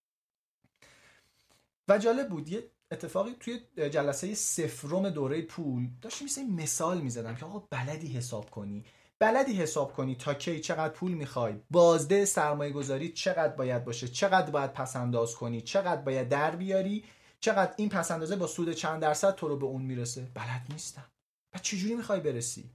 و 1.88 1.98
جالب 1.98 2.30
بود 2.30 2.50
یه 2.50 2.72
اتفاقی 2.91 3.36
توی 3.40 3.60
جلسه 3.90 4.34
سفرم 4.34 5.10
دوره 5.10 5.41
پول 5.41 5.88
داشتیم 6.02 6.26
مثل 6.26 6.44
مثال 6.44 7.02
می‌زدم 7.02 7.36
که 7.36 7.45
آقا 7.45 7.60
بلدی 7.60 8.08
حساب 8.08 8.50
کنی. 8.50 8.86
بلدی 9.20 9.54
حساب 9.54 9.94
کنی 9.94 10.16
تا 10.16 10.34
کی 10.34 10.60
چقدر 10.60 10.94
پول 10.94 11.14
می‌خوای. 11.14 11.56
بازده 11.72 12.26
سرمایه 12.26 12.72
گذاری 12.72 13.10
چقدر 13.10 13.56
باید 13.56 13.86
باشه 13.86 14.08
چقدر 14.08 14.52
باید 14.52 14.74
پس 14.74 14.95
انداز 14.95 15.36
کنی 15.36 15.62
چقدر 15.62 16.02
باید 16.02 16.30
در 16.30 16.56
بیاری. 16.56 17.04
چقدر 17.44 17.74
این 17.78 17.90
پس 17.90 18.11
اندازه 18.11 18.36
با 18.36 18.48
سود 18.48 18.72
چند 18.72 19.02
درصد 19.02 19.36
تو 19.36 19.48
رو 19.48 19.57
به 19.57 19.65
اون 19.65 19.82
می‌رسه؟ 19.82 20.32
بلد 20.34 20.65
نیستم. 20.70 21.11
و 21.56 21.60
چجوری 21.60 21.95
می‌خوای 21.95 22.20
برسی؟ 22.20 22.70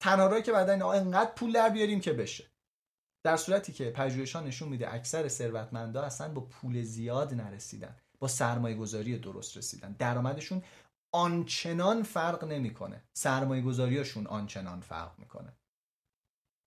تنها 0.00 0.40
که 0.40 0.52
بعدا 0.52 0.92
اینقدر 0.92 1.30
پول 1.30 1.52
در 1.52 1.68
بیاریم 1.68 2.00
که 2.00 2.12
بشه. 2.12 2.44
در 3.24 3.36
صورتی 3.36 3.72
که 3.72 3.90
پژوهش‌ها 3.90 4.40
نشون 4.40 4.68
میده 4.68 4.94
اکثر 4.94 5.28
ثروتمندا 5.28 6.02
اصلا 6.02 6.28
با 6.28 6.40
پول 6.40 6.82
زیاد 6.82 7.34
نرسیدن 7.34 7.96
با 8.18 8.28
سرمایه 8.28 8.76
گذاری 8.76 9.18
درست 9.18 9.56
رسیدن. 9.56 9.96
درآمدشون 9.98 10.62
آنچنان 11.14 12.02
فرق 12.02 12.44
نمی‌کنه. 12.44 13.02
سرمایه 13.12 13.62
گذاریشون 13.62 14.26
آنچنان 14.26 14.80
فرق 14.80 15.18
می‌کنه. 15.18 15.52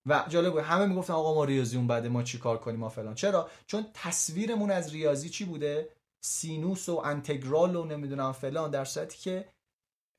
و 0.06 0.26
جالب 0.30 0.58
همه 0.58 0.86
می‌گفتن 0.86 1.14
آقا 1.14 1.34
ما 1.34 1.46
ریاضی 1.46 1.78
اون 1.78 1.88
بعد 1.88 2.08
ما 2.08 2.24
چی 2.24 2.38
کار 2.38 2.58
کنیم 2.58 2.80
ما 2.80 2.90
فلان. 2.90 3.16
چرا؟ 3.16 3.50
چون 3.68 3.86
تصویرمون 3.94 4.72
از 4.72 4.94
ریاضی 4.94 5.30
چی 5.30 5.46
بوده؟ 5.46 5.90
سینوس 6.26 6.90
و 6.90 7.02
انتگرال 7.06 7.76
و 7.76 7.86
نمی‌دونم 7.86 8.32
فلان 8.32 8.72
در 8.72 8.86
صورتی 8.86 9.18
که 9.18 9.50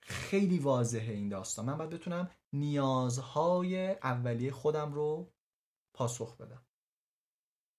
خیلی 0.01 0.59
واضحه 0.59 1.13
این 1.13 1.29
داستان. 1.29 1.65
من 1.65 1.79
باید 1.79 1.91
بتونم 1.91 2.31
نیازهای 2.53 3.91
اولیه 3.91 4.53
خودم 4.53 4.93
رو 4.93 5.33
پاسخ 5.95 6.37
بدم. 6.37 6.67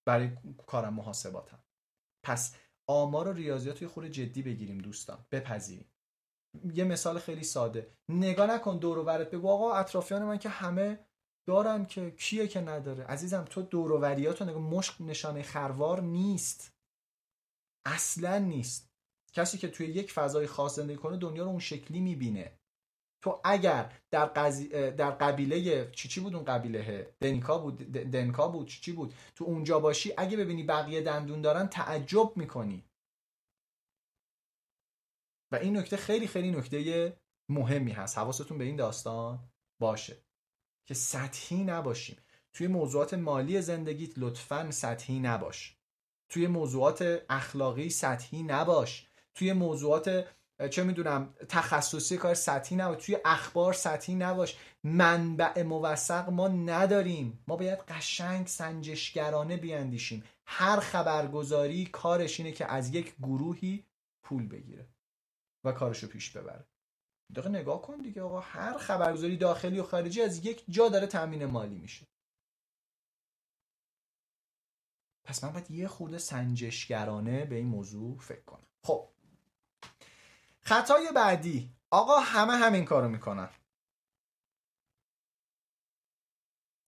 برای 0.06 0.30
کارم 0.66 0.94
محاسباتم. 0.94 1.64
پس 2.24 2.54
آمار 2.86 3.28
و 3.28 3.32
ریاضیات 3.32 3.82
رو 3.82 3.88
خود 3.88 4.06
جدی 4.06 4.42
بگیریم 4.42 4.78
دوستان. 4.78 5.26
بپذیریم. 5.32 5.92
یه 6.74 6.84
مثال 6.84 7.18
خیلی 7.18 7.44
ساده. 7.44 7.92
نگاه 8.08 8.46
نکن 8.46 8.78
دور 8.78 8.98
و 8.98 9.04
برت 9.04 9.30
بگو 9.30 9.48
آقا 9.48 9.72
اطرافیان 9.72 10.24
من 10.24 10.38
که 10.38 10.48
همه 10.48 11.06
دارن 11.46 11.86
که 11.86 12.10
کیه 12.10 12.48
که 12.48 12.60
نداره؟ 12.60 13.04
عزیزم 13.04 13.44
تو 13.44 13.62
دور 13.62 13.92
و 13.92 13.98
نگاه 14.44 14.62
مشک 14.62 15.00
نشانه 15.00 15.42
خروار 15.42 16.00
نیست. 16.00 16.77
اصلا 17.94 18.38
نیست. 18.38 18.90
کسی 19.32 19.58
که 19.58 19.68
توی 19.68 19.86
یک 19.86 20.12
فضای 20.12 20.46
خاص 20.46 20.76
زندگی 20.76 20.96
کنه 20.96 21.16
دنیا 21.16 21.42
رو 21.44 21.48
اون 21.48 21.58
شکلی 21.58 22.00
می‌بینه. 22.00 22.58
تو 23.22 23.40
اگر 23.44 23.92
در, 24.10 24.26
قضی... 24.26 24.68
در 24.90 25.10
قبیله 25.10 25.90
چی 25.90 26.08
چی 26.08 26.20
بود 26.20 26.34
اون 26.34 26.44
قبیله؟ 26.44 27.14
دنکا 27.20 27.58
بود 27.58 27.78
دنکا 27.92 28.48
بود 28.48 28.68
چی 28.68 28.80
چی 28.80 28.92
بود؟ 28.92 29.14
تو 29.34 29.44
اونجا 29.44 29.80
باشی 29.80 30.12
اگه 30.16 30.36
ببینی 30.36 30.62
بقیه 30.62 31.00
دندون 31.00 31.42
دارن 31.42 31.66
تعجب 31.66 32.36
می‌کنی. 32.36 32.84
و 35.52 35.56
این 35.56 35.76
نکته 35.76 35.96
خیلی 35.96 36.26
خیلی 36.26 36.50
نکته 36.50 37.16
مهمی 37.50 37.92
هست. 37.92 38.18
حواستون 38.18 38.58
به 38.58 38.64
این 38.64 38.76
داستان 38.76 39.48
باشه 39.80 40.16
که 40.88 40.94
سطحی 40.94 41.64
نباشیم. 41.64 42.16
توی 42.52 42.66
موضوعات 42.66 43.14
مالی 43.14 43.62
زندگیت 43.62 44.18
لطفا 44.18 44.70
سطحی 44.70 45.20
نباش. 45.20 45.77
توی 46.28 46.46
موضوعات 46.46 47.22
اخلاقی 47.28 47.90
سطحی 47.90 48.42
نباش. 48.42 49.06
توی 49.34 49.52
موضوعات 49.52 50.24
چه 50.70 50.84
می‌دونم 50.84 51.34
تخصصی 51.48 52.16
کار 52.16 52.34
سطحی 52.34 52.76
نباش. 52.76 53.06
توی 53.06 53.18
اخبار 53.24 53.72
سطحی 53.72 54.14
نباش. 54.14 54.56
منبع 54.84 55.62
موثق 55.62 56.30
ما 56.30 56.48
نداریم. 56.48 57.44
ما 57.48 57.56
باید 57.56 57.78
قشنگ 57.78 58.46
سنجشگرانه 58.46 59.56
بیاندیشیم. 59.56 60.24
هر 60.46 60.80
خبرگزاری 60.80 61.86
کارش 61.86 62.40
اینه 62.40 62.52
که 62.52 62.72
از 62.72 62.94
یک 62.94 63.14
گروهی 63.22 63.84
پول 64.22 64.48
بگیره 64.48 64.88
و 65.64 65.72
کارشو 65.72 66.06
پیش 66.06 66.30
ببره. 66.30 66.64
دقیقه 67.32 67.48
نگاه 67.48 67.82
کن 67.82 67.96
دیگه 67.96 68.22
آقا 68.22 68.40
هر 68.40 68.78
خبرگزاری 68.78 69.36
داخلی 69.36 69.78
و 69.78 69.82
خارجی 69.82 70.22
از 70.22 70.46
یک 70.46 70.64
جا 70.68 70.88
داره 70.88 71.06
تامین 71.06 71.44
مالی 71.44 71.78
میشه. 71.78 72.06
پس 75.28 75.44
من 75.44 75.52
باید 75.52 75.70
یه 75.70 75.88
خورده 75.88 76.18
سنجشگرانه 76.18 77.44
به 77.44 77.54
این 77.54 77.66
موضوع 77.66 78.18
فکر 78.18 78.44
کنم. 78.46 78.66
خب. 78.82 79.08
خطای 80.60 81.08
بعدی. 81.14 81.70
آقا 81.90 82.18
همه 82.18 82.52
همین 82.52 82.84
کارو 82.84 83.08
می‌کنن. 83.08 83.48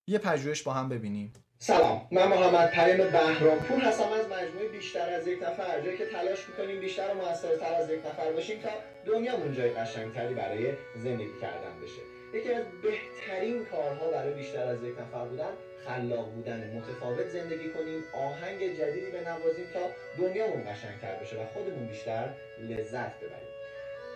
یه 0.06 0.18
پژوهش 0.18 0.62
با 0.62 0.72
هم 0.72 0.88
ببینیم. 0.88 1.32
سلام. 1.58 2.08
من 2.10 2.28
محمد 2.28 2.72
کریم 2.72 2.96
بهرامپور 2.96 3.80
هستم 3.80 4.12
از 4.12 4.26
مجموعه 4.26 4.68
بیشتر 4.68 5.14
از 5.14 5.26
یک 5.26 5.42
نفر. 5.42 5.80
جایی 5.80 5.98
که 5.98 6.06
تلاش 6.06 6.48
می‌کنیم 6.48 6.80
بیشتر 6.80 7.10
و 7.10 7.14
موثرتر 7.14 7.74
از 7.74 7.90
یک 7.90 8.06
نفر 8.06 8.32
باشیم 8.32 8.62
تا 8.62 8.70
دنیامون 9.06 9.54
جای 9.54 9.70
قشنگتری 9.70 10.34
برای 10.34 10.74
زندگی 10.96 11.40
کردن 11.40 11.80
بشه. 11.80 12.19
یکی 12.34 12.52
از 12.52 12.64
بهترین 12.82 13.64
کارها 13.64 14.10
برای 14.10 14.34
بیشتر 14.34 14.66
از 14.66 14.82
یک 14.82 15.00
نفر 15.00 15.24
بودن 15.24 15.52
خلاق 15.86 16.30
بودن 16.30 16.76
متفاوت 16.76 17.28
زندگی 17.28 17.70
کنیم 17.70 18.04
آهنگ 18.14 18.78
جدیدی 18.78 19.10
بنوازیم 19.10 19.66
تا 19.74 19.80
دنیامون 20.18 20.72
قشنگتر 20.72 21.14
بشه 21.22 21.42
و 21.42 21.46
خودمون 21.46 21.86
بیشتر 21.86 22.28
لذت 22.58 23.16
ببریم. 23.20 23.50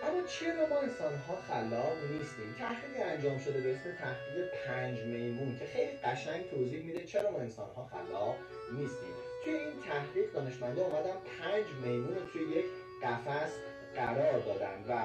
اما 0.03 0.21
چرا 0.27 0.67
ما 0.67 0.79
انسان 0.79 1.15
ها 1.15 1.35
خلاق 1.35 1.97
نیستیم؟ 2.11 2.55
تحقیقی 2.59 3.01
انجام 3.03 3.39
شده 3.39 3.61
به 3.61 3.75
اسم 3.75 3.91
تحقیق 3.91 4.51
پنج 4.67 4.99
میمون 4.99 5.59
که 5.59 5.65
خیلی 5.65 5.91
قشنگ 6.03 6.49
توضیح 6.49 6.83
میده 6.83 7.03
چرا 7.03 7.31
ما 7.31 7.39
انسان 7.39 7.69
ها 7.75 7.85
خلاق 7.85 8.35
نیستیم. 8.73 9.15
توی 9.43 9.53
این 9.53 9.81
تحقیق 9.89 10.33
دانشمنده 10.33 10.81
اومدن 10.81 11.17
پنج 11.39 11.65
میمون 11.83 12.15
رو 12.15 12.25
توی 12.33 12.41
یک 12.41 12.65
قفس 13.03 13.51
قرار 13.95 14.39
دادن 14.39 14.85
و 14.89 15.01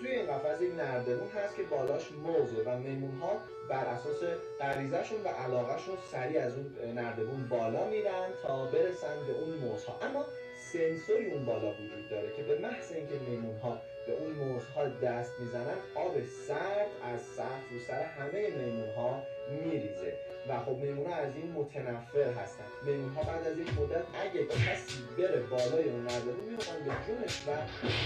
توی 0.00 0.10
این 0.10 0.26
قفس 0.26 0.60
یک 0.60 0.74
نردبون 0.74 1.28
هست 1.28 1.56
که 1.56 1.62
بالاش 1.62 2.12
موزه 2.12 2.62
و 2.66 2.78
میمون 2.78 3.18
ها 3.18 3.40
بر 3.68 3.84
اساس 3.84 4.28
غریزهشون 4.60 5.18
و 5.24 5.28
علاقهشون 5.28 5.96
سریع 6.12 6.42
از 6.42 6.52
اون 6.54 6.94
نردبون 6.94 7.48
بالا 7.48 7.88
میرن 7.88 8.28
تا 8.42 8.64
برسن 8.64 9.26
به 9.26 9.32
اون 9.32 9.58
موزها. 9.58 9.98
اما 10.02 10.24
سنسوری 10.72 11.30
اون 11.30 11.44
بالا 11.44 11.70
وجود 11.72 12.10
داره 12.10 12.36
که 12.36 12.42
به 12.42 12.58
محض 12.58 12.92
اینکه 12.92 13.14
میمون 13.28 13.58
ها 13.58 13.80
به 14.08 14.14
اون 14.14 14.32
موزها 14.32 14.88
دست 14.88 15.32
می‌زنن 15.40 15.78
آب 15.94 16.14
سرد 16.46 16.90
از 17.02 17.20
سقف 17.36 17.64
رو 17.72 17.78
سر 17.88 18.02
همه 18.02 18.50
میمون 18.50 18.88
ها 18.96 19.22
میریزه. 19.50 20.12
و 20.48 20.58
خب 20.58 20.76
میمون 20.76 21.12
از 21.12 21.36
این 21.36 21.52
متنفر 21.52 22.32
هستن. 22.42 22.64
میمون 22.82 23.12
ها 23.14 23.22
بعد 23.22 23.46
از 23.46 23.58
یک 23.58 23.68
مدت 23.78 24.04
اگه 24.24 24.46
کسی 24.46 24.98
بره 25.18 25.40
بالای 25.40 25.88
اون 25.88 26.02
نردبون 26.02 26.44
میفتن 26.50 26.84
به 26.84 26.90
جونش 27.06 27.42
و 27.46 27.50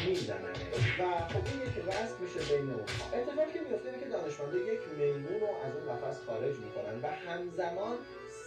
می‌زنن. 0.07 0.57
و 0.99 1.29
خب 1.29 1.43
این 1.47 1.63
یک 1.63 1.77
رسم 1.87 2.17
میشه 2.21 2.55
بین 2.55 2.71
اونها. 2.71 3.05
اتفاقی 3.15 3.53
که 3.53 3.61
میفته 3.61 3.99
که 4.01 4.07
دانشمنده 4.07 4.59
یک 4.59 4.81
میمون 4.99 5.41
رو 5.41 5.49
از 5.65 5.73
اون 5.77 5.97
قفس 5.97 6.19
خارج 6.27 6.55
می‌کنن 6.65 7.01
و 7.03 7.07
همزمان 7.07 7.97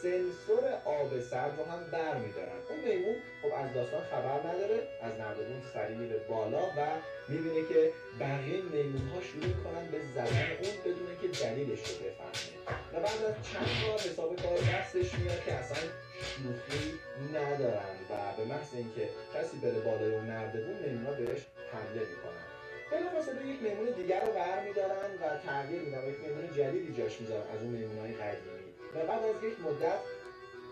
سنسور 0.05 0.63
آب 0.85 1.19
سرد 1.19 1.53
رو 1.59 1.65
هم 1.65 1.81
بر 1.91 2.15
میدارن. 2.17 2.59
اون 2.69 2.79
میمون 2.79 3.15
خب 3.41 3.51
از 3.57 3.73
داستان 3.73 4.03
خبر 4.11 4.39
نداره 4.49 4.87
از 5.01 5.13
نردبون 5.19 5.61
سری 5.73 5.95
میره 5.95 6.17
بالا 6.17 6.63
و 6.77 6.81
می‌بینه 7.27 7.67
که 7.69 7.91
بقیه 8.19 8.61
میمون 8.61 9.07
ها 9.07 9.21
شروع 9.21 9.45
می‌کنن 9.45 9.85
به 9.91 9.99
زدن 10.15 10.47
اون 10.63 10.75
بدونه 10.85 11.15
که 11.21 11.27
دلیلش 11.27 11.79
رو 11.89 11.95
بفهمه. 11.95 12.55
و 12.93 12.95
بعد 12.95 13.23
از 13.29 13.35
چند 13.51 13.71
بار 13.87 13.99
حساب 13.99 14.35
کار 14.41 14.57
دستش 14.57 15.19
میاد 15.19 15.43
که 15.45 15.53
اصلا 15.53 15.89
شوخی 16.29 16.99
ندارن 17.33 17.95
و 18.09 18.13
به 18.37 18.45
محض 18.45 18.73
اینکه 18.73 19.09
کسی 19.33 19.57
بره 19.57 19.79
بالای 19.79 20.15
اون 20.15 20.25
نردبون 20.25 20.75
میمون 20.83 21.05
ها 21.05 21.11
بهش 21.11 21.41
حمله 21.71 22.01
می‌کنن. 22.11 22.45
بلافاصله 22.91 23.47
یک 23.47 23.61
میمون 23.61 23.85
دیگر 23.85 24.25
رو 24.25 24.31
برمیدارن 24.33 25.09
و 25.21 25.23
تغییر 25.47 25.81
میدن 25.81 26.07
یک 26.09 26.19
میمون 26.25 26.53
جدیدی 26.57 27.01
جاش 27.01 27.21
می‌ذارن. 27.21 27.47
از 27.55 27.61
اون 27.61 27.71
میمون 27.71 27.99
های 27.99 28.13
قدیمی. 28.13 28.64
و 28.95 29.05
بعد 29.07 29.23
از 29.23 29.43
یک 29.43 29.59
مدت 29.59 29.99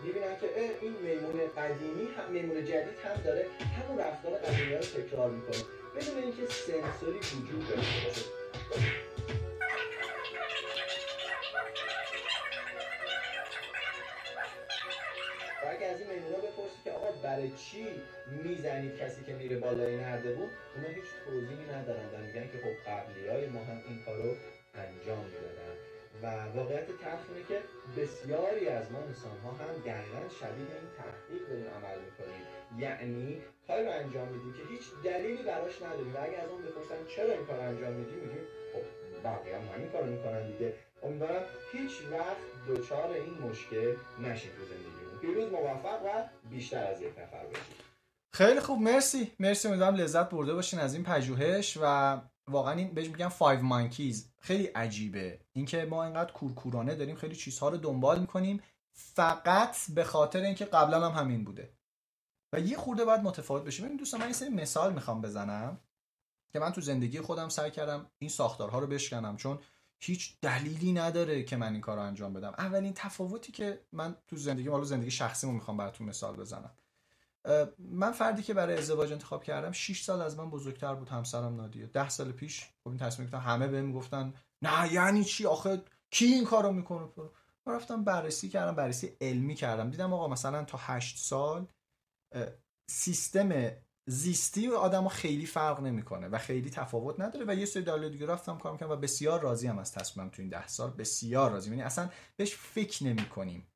می‌بینن 0.04 0.36
که 0.40 0.48
این 0.80 0.92
میمون 0.92 1.40
قدیمی 1.56 2.08
هم 2.16 2.30
میمون 2.30 2.64
جدید 2.64 2.98
هم 3.04 3.22
داره 3.24 3.46
همون 3.76 3.98
رفتار 3.98 4.32
قدیمی 4.32 4.74
رو 4.74 4.80
تکرار 4.80 5.30
می‌کنه. 5.30 5.64
بدون 5.96 6.18
اینکه 6.22 6.46
سنسوری 6.46 7.18
وجود 7.18 7.68
داشته 7.68 8.08
باشه. 8.08 8.20
و 15.64 15.68
اگه 15.70 15.86
از 15.86 16.00
این 16.00 16.10
میمونا 16.10 16.36
بپرسی 16.36 16.78
که 16.84 16.90
آقا 16.90 17.12
برای 17.12 17.50
چی 17.50 17.86
می‌زنید 18.42 18.98
کسی 18.98 19.24
که 19.24 19.32
میره 19.32 19.56
بالای 19.56 19.96
نردبون 19.96 20.50
اونا 20.76 20.88
هیچ 20.88 21.04
توضیحی 21.24 21.64
ندارن 21.72 22.06
و 22.14 22.18
میگن 22.26 22.50
که 22.52 22.58
خب 22.58 22.90
قبلی 22.90 23.28
های 23.28 23.46
ما 23.46 23.64
هم 23.64 23.82
این 23.88 24.02
کارو 24.04 24.36
انجام 24.74 25.18
می‌دادن. 25.24 25.93
و 26.22 26.26
واقعیت 26.56 26.86
تلخ 26.86 27.24
اینه 27.28 27.44
که 27.48 27.58
بسیاری 27.96 28.68
از 28.68 28.92
ما 28.92 28.98
انسان 28.98 29.38
ها 29.44 29.50
هم 29.50 29.74
دقیقا 29.86 30.22
شبیه 30.40 30.74
این 30.80 30.90
تحقیق 30.98 31.48
داریم 31.48 31.66
عمل 31.66 31.98
می‌کنیم. 32.06 32.44
یعنی 32.78 33.42
کاری 33.66 33.84
رو 33.84 33.90
انجام 33.90 34.28
میدیم 34.28 34.52
که 34.52 34.62
هیچ 34.72 34.82
دلیلی 35.04 35.42
براش 35.42 35.82
نداریم 35.82 36.14
و 36.14 36.18
اگه 36.22 36.38
از 36.38 36.48
اون 36.50 36.62
بپرسن 36.62 37.00
چرا 37.16 37.32
این 37.32 37.46
کار 37.46 37.60
انجام 37.60 37.92
میدیم 37.92 38.18
میگیم 38.18 38.44
خب 38.72 38.84
بقیه 39.24 39.56
هم 39.56 39.74
همین 39.74 39.88
کارو 39.88 40.06
می‌کنن 40.06 40.46
دیگه. 40.52 40.74
امیدوارم 41.02 41.44
هیچ 41.72 41.92
وقت 42.12 42.36
دچار 42.68 43.10
این 43.12 43.34
مشکل 43.48 43.94
نشید 44.22 44.52
تو 44.56 44.64
زندگیمون. 44.64 45.18
پیروز 45.20 45.52
موفق 45.52 46.02
و 46.04 46.08
بیشتر 46.50 46.86
از 46.86 47.02
یک 47.02 47.18
نفر 47.18 47.46
بشید 47.46 47.84
خیلی 48.32 48.60
خوب 48.60 48.80
مرسی. 48.80 49.32
مرسی 49.40 49.68
امیدوارم 49.68 49.94
لذت 49.94 50.30
برده 50.30 50.54
باشین 50.54 50.80
از 50.80 50.94
این 50.94 51.04
پژوهش 51.04 51.78
و 51.82 52.16
واقعا 52.48 52.74
این 52.74 52.94
بهش 52.94 53.08
میگن 53.08 53.28
فایو 53.28 53.62
مانکیز 53.62 54.32
خیلی 54.38 54.64
عجیبه. 54.64 55.40
اینکه 55.52 55.84
ما 55.84 56.04
اینقدر 56.04 56.32
کورکورانه 56.32 56.94
داریم 56.94 57.16
خیلی 57.16 57.36
چیزها 57.36 57.68
رو 57.68 57.76
دنبال 57.76 58.20
می‌کنیم 58.20 58.62
فقط 58.92 59.76
به 59.94 60.04
خاطر 60.04 60.40
اینکه 60.40 60.64
قبلا 60.64 61.10
هم 61.10 61.20
همین 61.20 61.44
بوده. 61.44 61.72
و 62.52 62.60
یه 62.60 62.76
خورده 62.76 63.04
باید 63.04 63.20
متفاوت 63.20 63.64
بشیم 63.64 63.86
این 63.86 63.96
دوستان 63.96 64.20
من 64.20 64.26
این 64.26 64.34
سری 64.34 64.48
مثال 64.48 64.92
می‌خوام 64.92 65.20
بزنم 65.20 65.80
که 66.52 66.58
من 66.58 66.72
تو 66.72 66.80
زندگی 66.80 67.20
خودم 67.20 67.48
سعی 67.48 67.70
کردم 67.70 68.10
این 68.18 68.30
ساختارها 68.30 68.78
رو 68.78 68.86
بشکنم. 68.86 69.36
چون 69.36 69.58
هیچ 70.00 70.40
دلیلی 70.40 70.92
نداره 70.92 71.42
که 71.42 71.56
من 71.56 71.72
این 71.72 71.80
کار 71.80 71.96
رو 71.96 72.02
انجام 72.02 72.32
بدم. 72.32 72.54
اولین 72.58 72.92
تفاوتی 72.94 73.52
که 73.52 73.84
من 73.92 74.16
تو 74.26 74.36
زندگی 74.36 74.68
حالا 74.68 74.84
زندگی 74.84 75.10
شخصیمو 75.10 75.52
می‌خوام 75.52 75.76
براتون 75.76 76.08
مثال 76.08 76.36
بزنم. 76.36 76.74
من 77.78 78.12
فردی 78.12 78.42
که 78.42 78.54
برای 78.54 78.76
ازدواج 78.78 79.12
انتخاب 79.12 79.44
کردم 79.44 79.72
6 79.72 80.02
سال 80.02 80.22
از 80.22 80.38
من 80.38 80.50
بزرگتر 80.50 80.94
بود 80.94 81.08
همسرم 81.08 81.56
نادیه. 81.56 81.86
10 81.86 82.08
سال 82.08 82.32
پیش 82.32 82.64
خب 82.64 82.88
این 82.88 82.98
تصمیم 82.98 83.28
گرفتم 83.28 83.50
همه 83.50 83.68
بهم 83.68 83.92
گفتن 83.92 84.34
نه 84.62 84.92
یعنی 84.92 85.24
چی؟ 85.24 85.46
آخه 85.46 85.82
کی 86.10 86.24
این 86.24 86.44
کارو 86.44 86.72
می‌کنه؟ 86.72 87.08
من 87.66 87.74
رفتم 87.74 88.04
بررسی 88.04 88.48
کردم 88.48 88.74
بررسی 88.74 89.16
علمی 89.20 89.54
کردم. 89.54 89.90
دیدم 89.90 90.12
آقا 90.12 90.28
مثلا 90.28 90.64
تا 90.64 90.78
8 90.80 91.18
سال 91.18 91.66
سیستم 92.90 93.70
زیستی 94.08 94.68
و 94.68 94.74
آدم 94.74 95.08
خیلی 95.08 95.46
فرق 95.46 95.80
نمی‌کنه 95.80 96.28
و 96.28 96.38
خیلی 96.38 96.70
تفاوت 96.70 97.20
نداره 97.20 97.44
و 97.48 97.54
یه 97.54 97.64
سری 97.64 97.82
دلایل 97.82 98.12
دیگه 98.12 98.26
رفتم 98.26 98.58
کار 98.58 98.76
کردم 98.76 98.92
و 98.92 98.96
بسیار 98.96 99.40
راضی 99.40 99.66
هم 99.66 99.78
از 99.78 99.92
تصمیمم 99.92 100.30
تو 100.30 100.42
این 100.42 100.50
ده 100.50 100.66
سال. 100.66 100.90
بسیار 100.90 101.50
راضی 101.50 101.70
یعنی 101.70 101.82
اصلا 101.82 102.10
بهش 102.36 102.54
فکر 102.54 103.04
نمی 103.04 103.28
کنیم 103.28 103.73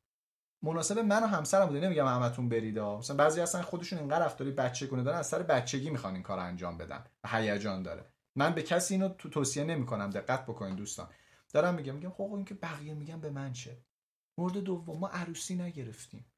مناسب 0.62 0.98
من 0.98 1.22
و 1.22 1.26
همسرم 1.26 1.66
بوده 1.66 1.80
نمیگم 1.80 2.06
همتون 2.06 2.48
برید 2.48 2.78
مثلا 2.78 3.16
بعضی 3.16 3.40
اصلا 3.40 3.62
خودشون 3.62 3.98
اینقدر 3.98 4.24
رفتاری 4.24 4.51
بچه 4.51 4.86
کنه 4.86 5.02
دارن 5.02 5.18
از 5.18 5.26
سر 5.26 5.43
بچگی 5.43 5.90
می‌خوان 5.90 6.14
این 6.14 6.22
کار 6.22 6.39
انجام 6.39 6.78
بدن 6.78 7.05
هیجان 7.26 7.82
داره. 7.82 8.12
من 8.36 8.55
به 8.55 8.62
کسی 8.62 8.94
اینو 8.94 9.09
تو 9.09 9.28
توصیه 9.28 9.64
نمی‌کنم 9.64 10.10
دقت 10.10 10.47
بکنین 10.47 10.76
دوستان. 10.76 11.09
دارم 11.52 11.74
میگم 11.74 11.94
میگم 11.94 12.10
خب 12.10 12.32
این 12.32 12.44
که 12.44 12.55
بقیه 12.55 12.94
میگم 12.94 13.20
به 13.20 13.30
من 13.30 13.52
چه؟ 13.52 13.82
مورد 14.39 14.59
دوم 14.59 14.98
ما 14.98 15.09
عروسی 15.09 15.55
نگرفتیم. 15.55 16.32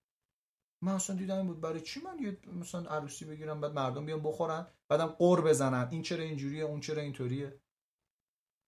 من 0.82 0.92
اصلا 0.92 1.16
دیدم 1.16 1.46
بود 1.46 1.60
برای 1.60 1.80
چی 1.80 2.00
من 2.00 2.18
یه 2.18 2.38
مثلا 2.52 2.90
عروسی 2.90 3.24
بگیرم 3.24 3.60
بعد 3.60 3.72
مردم 3.72 4.06
بیان 4.06 4.22
بخورن 4.22 4.66
بعدم 4.88 5.06
قور 5.06 5.40
بزنن؟ 5.40 5.88
این 5.90 6.02
چرا 6.02 6.24
اینجوریه؟ 6.24 6.64
اون 6.64 6.80
چرا 6.80 7.02
اینطوریه؟ 7.02 7.60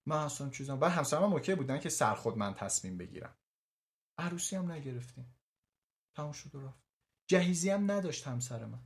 من 0.07 0.17
اصلا 0.17 0.51
چیزام 0.51 0.81
بعد 0.81 0.93
همسرم 0.93 1.23
هم 1.23 1.33
اوکی 1.33 1.55
بودن 1.55 1.79
که 1.79 1.89
سر 1.89 2.15
خود 2.15 2.39
من 2.39 2.55
تصمیم 2.55 2.99
بگیرم. 2.99 3.37
عروسی 4.19 4.57
هم 4.57 4.73
نگرفتیم. 4.73 5.35
تموم 6.15 6.33
شد 6.33 6.55
و 6.55 6.61
رفت. 6.61 6.83
جهیزی 7.27 7.71
هم 7.71 7.91
نداشت 7.91 8.27
همسر 8.27 8.65
من. 8.65 8.83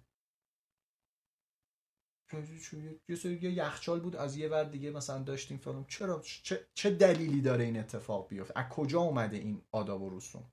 یه 3.08 3.16
سری 3.16 3.38
یه 3.42 3.52
یخچال 3.52 4.00
بود 4.00 4.16
از 4.16 4.36
یه 4.36 4.48
ور 4.48 4.64
دیگه 4.64 4.90
مثلا 4.90 5.22
داشتیم 5.22 5.58
فلان. 5.58 5.84
چرا 5.84 6.20
چه, 6.20 6.66
چه 6.74 6.90
دلیلی 6.90 7.40
داره 7.40 7.64
این 7.64 7.78
اتفاق 7.78 8.28
بیفته؟ 8.28 8.58
از 8.58 8.68
کجا 8.68 9.00
اومده 9.00 9.36
این 9.36 9.62
آداب 9.72 10.02
و 10.02 10.16
رسوم؟ 10.16 10.52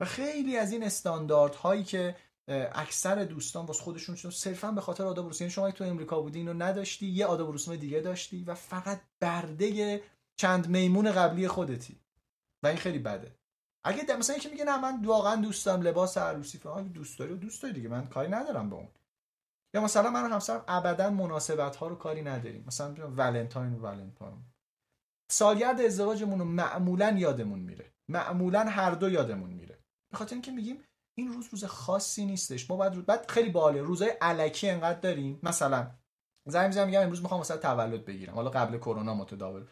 و 0.00 0.04
خیلی 0.04 0.56
از 0.56 0.72
این 0.72 0.82
استانداردهایی 0.82 1.84
که 1.84 2.16
اکثر 2.72 3.24
دوستان 3.24 3.66
واسه 3.66 3.82
خودشون 3.82 4.14
چون 4.14 4.30
صرفا 4.30 4.72
به 4.72 4.80
خاطر 4.80 5.04
آداب 5.04 5.28
رسوم 5.28 5.44
یعنی 5.44 5.52
شما 5.52 5.70
تو 5.70 5.84
امریکا 5.84 6.20
بودی 6.20 6.38
اینو 6.38 6.54
نداشتی 6.54 7.06
یه 7.06 7.26
آداب 7.26 7.54
رسوم 7.54 7.76
دیگه 7.76 8.00
داشتی 8.00 8.44
و 8.44 8.54
فقط 8.54 9.00
برده 9.20 10.02
چند 10.36 10.68
میمون 10.68 11.12
قبلی 11.12 11.48
خودتی. 11.48 12.00
و 12.62 12.66
این 12.66 12.76
خیلی 12.76 12.98
بده. 12.98 13.38
اگه 13.86 14.16
مثلا 14.16 14.36
یکی 14.36 14.48
میگه 14.48 14.64
نه 14.64 14.80
من 14.80 15.04
واقعا 15.04 15.36
دوست 15.36 15.66
دارم 15.66 15.82
لباس 15.82 16.18
عروسی 16.18 16.58
فلان 16.58 16.88
دوست 16.88 17.18
داری 17.18 17.32
و 17.32 17.36
دوست 17.36 17.62
داری 17.62 17.74
دیگه 17.74 17.88
من 17.88 18.06
کاری 18.06 18.30
ندارم 18.30 18.70
به 18.70 18.76
اون. 18.76 18.88
یا 19.74 19.80
مثلا 19.80 20.10
من 20.10 20.32
همسرم 20.32 20.64
ابدا 20.68 21.10
مناسبت 21.10 21.76
ها 21.76 21.86
رو 21.86 21.96
کاری 21.96 22.22
نداریم. 22.22 22.64
مثلا 22.66 22.94
ولنتاین 23.16 23.74
و 23.74 23.78
ولنتاین. 23.78 24.44
سالگرد 25.30 25.80
ازدواجمون 25.80 26.38
رو 26.38 26.44
معمولا 26.44 27.10
یادمون 27.18 27.58
میره. 27.58 27.92
معمولا 28.08 28.64
هر 28.64 28.90
دو 28.90 29.10
یادمون 29.10 29.50
میره. 29.50 29.78
به 30.10 30.18
خاطر 30.18 30.34
اینکه 30.34 30.52
میگیم 30.52 30.84
این 31.18 31.32
روز 31.32 31.48
روز 31.52 31.64
خاصی 31.64 32.26
نیستش. 32.26 32.70
ما 32.70 32.76
بعد 32.76 33.06
بعد 33.06 33.30
خیلی 33.30 33.50
باله. 33.50 33.82
روزای 33.82 34.08
علکی 34.20 34.70
انقدر 34.70 35.00
داریم. 35.00 35.40
مثلا 35.42 35.90
زنگ 36.48 36.66
می‌زنم 36.66 36.86
میگم 36.86 37.02
امروز 37.02 37.22
می‌خوام 37.22 37.40
مثلا 37.40 37.56
تولد 37.56 38.04
بگیرم. 38.04 38.34
حالا 38.34 38.50
قبل 38.50 38.78
کرونا 38.78 39.14
متداول. 39.14 39.66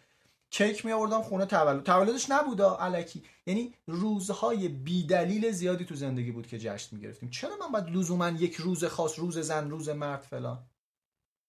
کیک 0.55 0.85
می 0.85 0.93
آوردم 0.93 1.23
خونه 1.23 1.47
تولد. 1.47 1.83
تولدش 1.83 2.31
نبودا 2.31 2.77
علکی. 2.77 3.25
یعنی 3.47 3.75
روزهای 3.87 4.69
بیدلیل 4.69 5.51
زیادی 5.51 5.85
تو 5.85 5.95
زندگی 5.95 6.31
بود 6.31 6.47
که 6.47 6.59
جشن 6.59 6.97
می‌گرفتیم. 6.97 7.31
چرا 7.31 7.57
من 7.57 7.73
باید 7.73 7.97
لزوما 7.97 8.29
یک 8.29 8.55
روز 8.55 8.85
خاص 8.85 9.19
روز 9.19 9.39
زن 9.39 9.71
روز 9.71 9.89
مرد 9.89 10.23
فلان؟ 10.23 10.67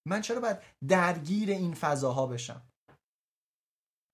من 0.08 0.20
چرا 0.20 0.40
باید 0.40 0.58
درگیر 0.88 1.50
این 1.50 1.74
فضاها 1.74 2.26
بشم؟ 2.26 2.62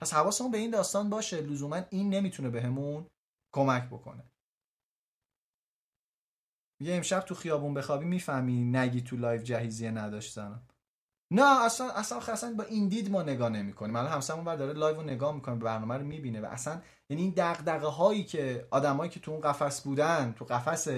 پس 0.01 0.15
حواسمون 0.15 0.51
به 0.51 0.59
این 0.59 0.71
داستان 0.71 1.11
باشه. 1.11 1.41
لزوما 1.41 1.77
این 1.91 2.15
نمی‌تونه 2.15 2.51
بهمون 2.51 3.07
کمک 3.55 3.87
بکنه. 3.87 4.25
یه 6.81 6.95
امشب 6.95 7.21
تو 7.21 7.35
خیابون 7.35 7.75
بخوابی 7.75 8.05
می‌فهمی 8.07 8.65
نگی 8.65 9.01
تو 9.01 9.17
live 9.17 9.43
جهیزیه 9.43 9.91
نداشتنم 9.91 10.67
نه 11.35 11.65
اصلا 11.65 11.91
اصلا 11.91 12.19
اصلا 12.19 12.55
با 12.55 12.65
این 12.65 12.89
دید 12.89 13.11
ما 13.11 13.23
نگاه 13.23 13.49
نمی‌کنیم 13.49 13.97
الان 13.97 14.13
همسرمون 14.13 14.45
بعد 14.45 14.59
داره 14.59 14.73
live 14.73 14.97
رو 14.97 15.03
نگاه 15.03 15.35
می‌کنه 15.35 15.55
برنامه 15.55 15.95
رو 15.95 16.05
می‌بینه 16.05 16.41
و 16.41 16.45
اصلا 16.45 16.83
یعنی 17.09 17.23
این 17.23 17.35
دغدغه 17.37 17.87
هایی 17.87 18.25
که 18.25 18.69
آدمایی 18.71 19.11
که 19.11 19.21
تو 19.21 19.31
اون 19.31 19.41
قفس 19.41 19.81
بودن 19.81 20.33
تو 20.33 20.45
قفس 20.45 20.89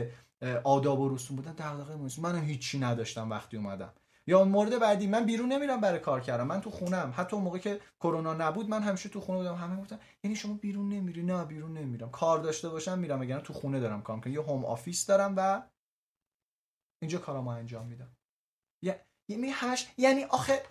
آداب 0.64 1.00
و 1.00 1.14
رسوم 1.14 1.36
بودن 1.36 1.52
دغدغه 1.52 1.96
موسی 1.96 2.20
من 2.20 2.40
هیچی 2.40 2.78
نداشتم 2.78 3.30
وقتی 3.30 3.56
اومدم. 3.56 3.92
یا 4.26 4.44
مورد 4.44 4.78
بعدی 4.78 5.06
من 5.06 5.24
بیرون 5.24 5.52
نمیرم 5.52 5.80
برای 5.80 5.98
کار 5.98 6.20
کردم 6.20 6.46
من 6.46 6.60
تو 6.60 6.70
خونم. 6.70 7.14
حتی 7.16 7.36
اون 7.36 7.44
موقع 7.44 7.58
که 7.58 7.80
کرونا 8.00 8.34
نبود 8.34 8.68
من 8.68 8.82
همیشه 8.82 9.08
تو 9.08 9.20
خونه 9.20 9.38
بودم. 9.38 9.54
همه 9.54 9.80
گفتن 9.80 9.98
یعنی 10.22 10.36
شما 10.36 10.54
بیرون 10.54 10.88
نمیری. 10.88 11.22
نه 11.22 11.44
بیرون 11.44 11.72
نمیرم. 11.72 12.10
کار 12.10 12.38
داشته 12.38 12.68
باشم 12.68 12.98
میرم. 12.98 13.22
اگر 13.22 13.40
تو 13.40 13.52
خونه 13.52 13.80
دارم 13.80 14.02
کار 14.02 14.16
می‌کنم. 14.16 14.32
یه 14.32 14.40
home 14.42 14.64
office 14.64 15.06
دارم 15.06 15.34
و 15.36 15.62
اینجا 17.02 17.18
کارامو 17.18 17.50
انجام 17.50 17.86
میدم. 17.86 18.16
یعنی 19.28 19.50
هش 19.52 19.94
یعنی 19.98 20.24
آخه 20.24 20.62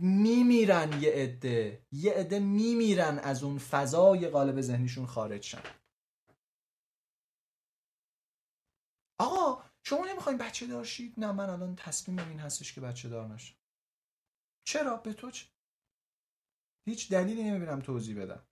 میمیرن 0.00 1.02
یه 1.02 1.12
عده. 1.12 1.86
یه 1.92 2.12
عده 2.12 2.38
میمیرن 2.38 3.18
از 3.18 3.42
اون 3.42 3.58
فضای 3.58 4.28
قالب 4.28 4.60
ذهنیشون 4.60 5.06
خارج 5.06 5.42
شن. 5.42 5.62
آقا 9.20 9.64
شما 9.82 10.06
نمی‌خواین 10.06 10.38
بچه 10.38 10.66
دارشید 10.66 11.20
نه 11.20 11.32
من 11.32 11.50
الان 11.50 11.76
تصمیمم 11.76 12.28
این 12.28 12.38
هستش 12.38 12.72
که 12.72 12.80
بچه 12.80 13.08
دار 13.08 13.26
نشم. 13.26 13.56
چرا؟ 14.68 14.96
به 14.96 15.12
تو 15.12 15.30
چه 15.30 15.46
هیچ 16.88 17.10
دلیلی 17.10 17.44
نمی‌بینم 17.44 17.80
توضیح 17.80 18.22
بدم. 18.22 18.46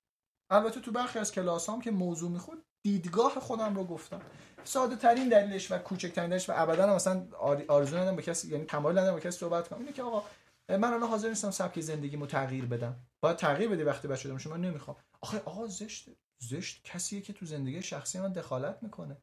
البته 0.51 0.81
تو 0.81 0.93
برخی 0.93 1.19
از 1.19 1.33
کلاس 1.33 1.71
هم 1.71 1.81
که 1.81 1.91
موضوع 1.91 2.31
میخود 2.31 2.66
دیدگاه 2.87 3.41
خودم 3.41 3.77
رو 3.77 3.85
گفتم. 3.85 4.21
ساده 4.65 4.97
ترین 4.97 5.29
دلیلش 5.29 5.73
و 5.73 5.79
کوچکترین 5.79 6.29
دلیلش 6.31 6.51
و 6.51 6.53
ابدا 6.57 6.95
مثلا 6.95 7.27
آرزو 7.69 7.97
ندارم 7.97 8.17
با 8.17 8.23
کسی 8.23 8.49
یعنی 8.49 8.65
تمایل 8.65 8.99
ندارم 8.99 9.15
با 9.15 9.21
کسی 9.21 9.39
صحبت 9.39 9.69
کنم. 9.69 9.79
اینه 9.79 9.93
که 9.93 10.03
آقا 10.03 10.23
من 10.69 10.85
الان 10.85 11.09
حاضر 11.09 11.29
نیستم 11.29 11.51
سبک 11.51 11.81
زندگیمو 11.81 12.27
تغییر 12.27 12.65
بدم. 12.65 12.97
باید 13.21 13.37
تغییر 13.37 13.69
بدی 13.69 13.83
وقتی 13.83 14.09
بچه 14.09 14.29
دارم 14.29 14.51
من 14.51 14.61
نمی‌خوام. 14.61 14.97
آخه 15.21 15.43
آقا 15.45 15.67
زشت 15.67 16.09
زشت 16.39 16.85
کسیه 16.85 17.21
که 17.21 17.33
تو 17.33 17.47
زندگی 17.47 17.83
شخصی 17.83 18.19
من 18.19 18.33
دخالت 18.33 18.83
می‌کنه. 18.83 19.17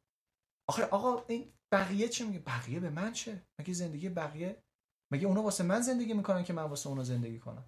آخه 0.68 0.84
آقا 0.84 1.24
این 1.28 1.54
بقیه 1.72 2.10
چی 2.10 2.24
میگه؟ 2.24 2.40
بقیه 2.40 2.80
به 2.80 2.90
من 2.90 3.14
چه؟ 3.14 3.42
مگه 3.60 3.74
زندگی 3.74 4.10
بقیه؟ 4.10 4.64
مگه 5.12 5.28
اونا 5.28 5.44
واسه 5.44 5.64
من 5.64 5.82
زندگی 5.82 6.14
می‌کنن 6.14 6.44
که 6.44 6.54
من 6.54 6.64
واسه 6.64 6.90
اونا 6.90 7.04
زندگی 7.04 7.40
کنم؟ 7.40 7.66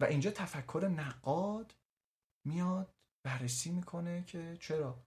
و 0.00 0.04
اینجا 0.04 0.30
تفکر 0.30 0.88
نقاد 0.96 1.74
میاد 2.46 2.93
بررسی 3.24 3.70
می‌کنه 3.70 4.24
که 4.24 4.56
چرا؟ 4.60 5.04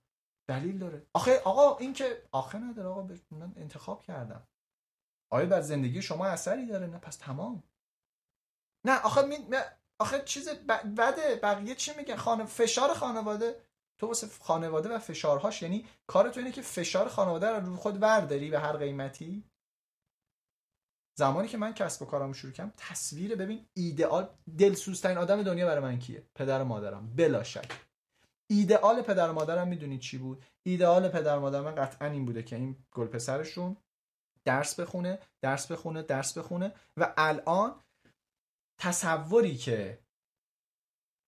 دلیل 0.49 0.77
داره. 0.77 1.07
آخه 1.13 1.39
آقا 1.39 1.77
این 1.77 1.93
که 1.93 2.23
آخه 2.31 2.57
نداره 2.57 2.89
آقا 2.89 3.01
من 3.31 3.53
انتخاب 3.55 4.03
کردم. 4.03 4.47
آیا 5.31 5.45
بر 5.45 5.61
زندگی 5.61 6.01
شما 6.01 6.25
اثری 6.25 6.65
داره؟ 6.65 6.87
نه 6.87 6.97
پس 6.97 7.17
تمام. 7.17 7.63
نه 8.85 9.01
آخه 9.01 9.21
می... 9.21 9.37
آخه 9.99 10.23
چیز 10.23 10.49
ب... 10.49 10.71
بده. 10.97 11.35
بقیه 11.35 11.75
چی 11.75 11.93
میگن؟ 11.97 12.15
خانه 12.15 12.45
فشار 12.45 12.93
خانواده. 12.93 13.61
تو 13.99 14.07
واسه 14.07 14.27
خانواده 14.27 14.89
و 14.89 14.99
فشارهاش 14.99 15.61
یعنی 15.61 15.87
کار 16.07 16.29
تو 16.29 16.39
اینه 16.39 16.51
که 16.51 16.61
فشار 16.61 17.07
خانواده 17.07 17.49
رو 17.49 17.65
رو 17.65 17.75
خود 17.75 17.99
برداری 17.99 18.49
به 18.49 18.59
هر 18.59 18.77
قیمتی. 18.77 19.43
زمانی 21.19 21.47
که 21.47 21.57
من 21.57 21.73
کسب 21.73 22.01
و 22.01 22.05
کارم 22.05 22.33
شروع 22.33 22.53
کردم 22.53 22.73
تصویر 22.77 23.35
ببین 23.35 23.69
ایدئال 23.73 24.37
دلسوزترین 24.57 25.17
آدم 25.17 25.43
دنیا 25.43 25.65
برای 25.65 25.83
من 25.83 25.99
کیه؟ 25.99 26.27
پدر 26.35 26.61
و 26.61 26.65
مادرم. 26.65 27.15
بلا 27.15 27.43
شک. 27.43 27.86
ایدئال 28.49 29.01
پدر 29.01 29.29
و 29.29 29.33
مادرم 29.33 29.67
می‌دونید 29.67 29.99
چی 29.99 30.17
بود؟ 30.17 30.45
ایدئال 30.63 31.09
پدر 31.09 31.37
و 31.37 31.39
مادر 31.39 31.61
من 31.61 31.75
قطعا 31.75 32.07
این 32.07 32.25
بوده 32.25 32.43
که 32.43 32.55
این 32.55 32.75
گل 32.91 33.07
پسرشون 33.07 33.77
درس 34.45 34.79
بخونه 34.79 35.19
درس 35.41 35.71
بخونه 35.71 36.01
درس 36.01 36.37
بخونه 36.37 36.73
و 36.97 37.13
الان 37.17 37.75
تصوری 38.79 39.55
که 39.55 39.99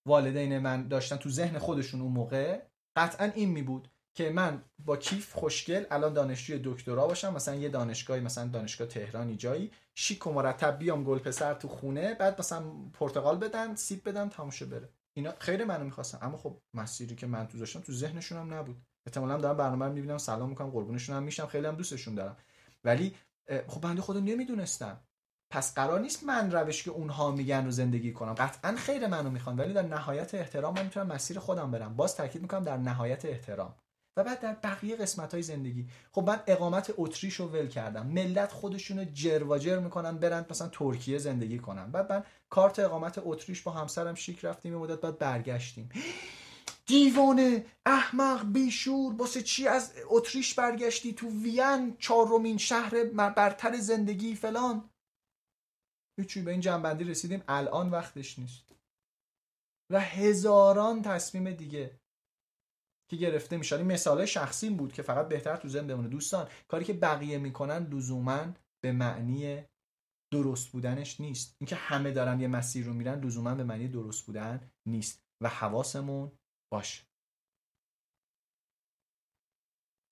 والدین 0.06 0.58
من 0.58 0.88
داشتن 0.88 1.16
تو 1.16 1.30
ذهن 1.30 1.58
خودشون 1.58 2.00
اون 2.00 2.12
موقع 2.12 2.62
قطعا 2.96 3.26
این 3.34 3.48
می 3.48 3.62
بود 3.62 3.90
که 4.14 4.30
من 4.30 4.64
با 4.84 4.96
کیف 4.96 5.32
خوشگل 5.32 5.84
الان 5.90 6.12
دانشجوی 6.12 6.60
دکترا 6.64 7.06
باشم 7.06 7.34
مثلا 7.34 7.54
یه 7.54 7.68
دانشگاهی 7.68 8.20
مثلا 8.20 8.48
دانشگاه 8.48 8.88
تهرانی 8.88 9.36
جایی 9.36 9.70
شیک 9.94 10.26
و 10.26 10.32
مرتب 10.32 10.78
بیام 10.78 11.04
گل 11.04 11.18
پسر 11.18 11.54
تو 11.54 11.68
خونه 11.68 12.14
بعد 12.14 12.38
مثلا 12.38 12.64
پرتقال 12.92 13.38
بدن 13.38 13.74
سیب 13.74 14.08
بدن 14.08 14.28
تموشه 14.28 14.66
بره. 14.66 14.88
اینا 15.16 15.34
خیلی 15.38 15.64
منو 15.64 15.84
می‌خواستن. 15.84 16.18
اما 16.22 16.36
خب 16.36 16.60
مسیری 16.74 17.14
که 17.16 17.26
من 17.26 17.46
تو 17.46 17.58
داشتم 17.58 17.80
تو 17.80 17.92
ذهنشون 17.92 18.38
هم 18.38 18.54
نبود. 18.54 18.82
احتمالاً 19.06 19.36
دارم 19.36 19.56
برنامه 19.56 19.86
رو 19.86 19.92
می‌بینم 19.92 20.18
سلام 20.18 20.48
می‌کنم 20.48 20.70
قربونشون 20.70 21.16
هم 21.16 21.22
میشم 21.22 21.46
خیلی 21.46 21.66
هم 21.66 21.74
دوستشون 21.74 22.14
دارم. 22.14 22.36
ولی 22.84 23.16
خب 23.66 23.80
بنده 23.80 24.02
خدا 24.02 24.20
نمی‌دونستم. 24.20 25.00
پس 25.52 25.74
قرار 25.74 26.00
نیست 26.00 26.24
من 26.24 26.50
روش 26.50 26.82
که 26.82 26.90
اونها 26.90 27.30
میگن 27.30 27.64
رو 27.64 27.70
زندگی 27.70 28.12
کنم. 28.12 28.34
قطعا 28.34 28.76
خیر 28.76 29.06
منو 29.06 29.30
می‌خوان 29.30 29.56
ولی 29.56 29.72
در 29.72 29.82
نهایت 29.82 30.34
احترام 30.34 30.74
من 30.74 30.84
می‌تونم 30.84 31.06
مسیر 31.06 31.38
خودم 31.38 31.70
برم. 31.70 31.96
باز 31.96 32.16
تاکید 32.16 32.42
می‌کنم 32.42 32.64
در 32.64 32.76
نهایت 32.76 33.24
احترام. 33.24 33.74
بعد 34.22 34.40
در 34.40 34.54
بقیه 34.54 34.96
قسمت 34.96 35.34
های 35.34 35.42
زندگی. 35.42 35.86
خب 36.12 36.22
من 36.22 36.40
اقامت 36.46 36.94
اتریش 36.96 37.34
رو 37.34 37.46
ول 37.46 37.68
کردم. 37.68 38.06
ملت 38.06 38.52
خودشونو 38.52 39.04
جر 39.04 39.78
می‌کنن 39.78 40.18
برن 40.18 40.46
مثلا 40.50 40.68
ترکیه 40.68 41.18
زندگی 41.18 41.58
کنن. 41.58 41.90
بعد 41.90 42.12
من 42.12 42.24
کارت 42.50 42.78
اقامت 42.78 43.20
اتریش 43.24 43.62
با 43.62 43.72
همسرم 43.72 44.14
شیک 44.14 44.44
رفتیم 44.44 44.74
مدت 44.74 45.00
بعد 45.00 45.18
برگشتیم. 45.18 45.88
دیوانه 46.86 47.64
احمق 47.86 48.52
بیشور 48.52 49.14
واسه 49.14 49.42
چی 49.42 49.68
از 49.68 49.92
اتریش 50.08 50.54
برگشتی 50.54 51.12
تو 51.12 51.28
وین 51.28 51.96
چهارمین 51.98 52.58
شهر 52.58 53.04
برتر 53.04 53.76
زندگی 53.76 54.34
فلان؟ 54.34 54.90
هیچی 56.18 56.42
به 56.42 56.50
این 56.50 56.60
جنبندی 56.60 57.04
رسیدیم. 57.04 57.42
الان 57.48 57.90
وقتش 57.90 58.38
نیست. 58.38 58.74
و 59.90 60.00
هزاران 60.00 61.02
تصمیم 61.02 61.50
دیگه. 61.50 61.99
که 63.10 63.16
گرفته 63.16 63.56
میشه. 63.56 63.76
این 63.76 63.86
مثال 63.86 64.24
شخصی 64.24 64.70
بود 64.70 64.92
که 64.92 65.02
فقط 65.02 65.28
بهتر 65.28 65.56
تو 65.56 65.68
ذهن 65.68 65.86
بمونه 65.86 66.08
دوستان 66.08 66.48
کاری 66.68 66.84
که 66.84 66.92
بقیه 66.92 67.38
می‌کنن 67.38 67.86
لزوما 67.86 68.46
به 68.84 68.92
معنی 68.92 69.64
درست 70.32 70.68
بودنش 70.68 71.20
نیست. 71.20 71.56
اینکه 71.60 71.76
همه 71.76 72.10
دارن 72.10 72.40
یه 72.40 72.48
مسیر 72.48 72.86
رو 72.86 72.92
میرن 72.92 73.20
لزوما 73.20 73.54
به 73.54 73.64
معنی 73.64 73.88
درست 73.88 74.26
بودن 74.26 74.70
نیست 74.88 75.22
و 75.42 75.48
حواسمون 75.48 76.32
باشه. 76.72 77.02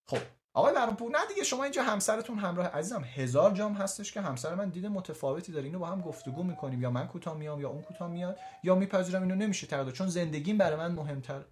خب 0.08 0.18
آقای 0.56 0.74
برانپور 0.74 1.10
نه 1.10 1.26
دیگه 1.28 1.44
شما 1.44 1.64
اینجا 1.64 1.82
همسرتون 1.82 2.38
همراه 2.38 2.66
عزیزم 2.66 3.04
هزار 3.04 3.54
جام 3.54 3.72
هستش 3.72 4.12
که 4.12 4.20
همسر 4.20 4.54
من 4.54 4.68
دید 4.68 4.86
متفاوتی 4.86 5.52
داره. 5.52 5.64
اینو 5.64 5.78
با 5.78 5.86
هم 5.86 6.00
گفتگو 6.00 6.42
می‌کنیم. 6.42 6.82
یا 6.82 6.90
من 6.90 7.08
کوتاه 7.08 7.36
میام 7.36 7.60
یا 7.60 7.68
اون 7.68 7.82
کوتاه 7.82 8.10
میاد. 8.10 8.38
یا 8.64 8.74
میپذیرم 8.74 9.22
اینو 9.22 9.34
نمیشه 9.34 9.66
تغییر 9.66 9.90
چون 9.94 10.08
زندگیم 10.08 10.58
برای 10.58 10.76
من 10.76 10.92
مهمتر 10.92 11.44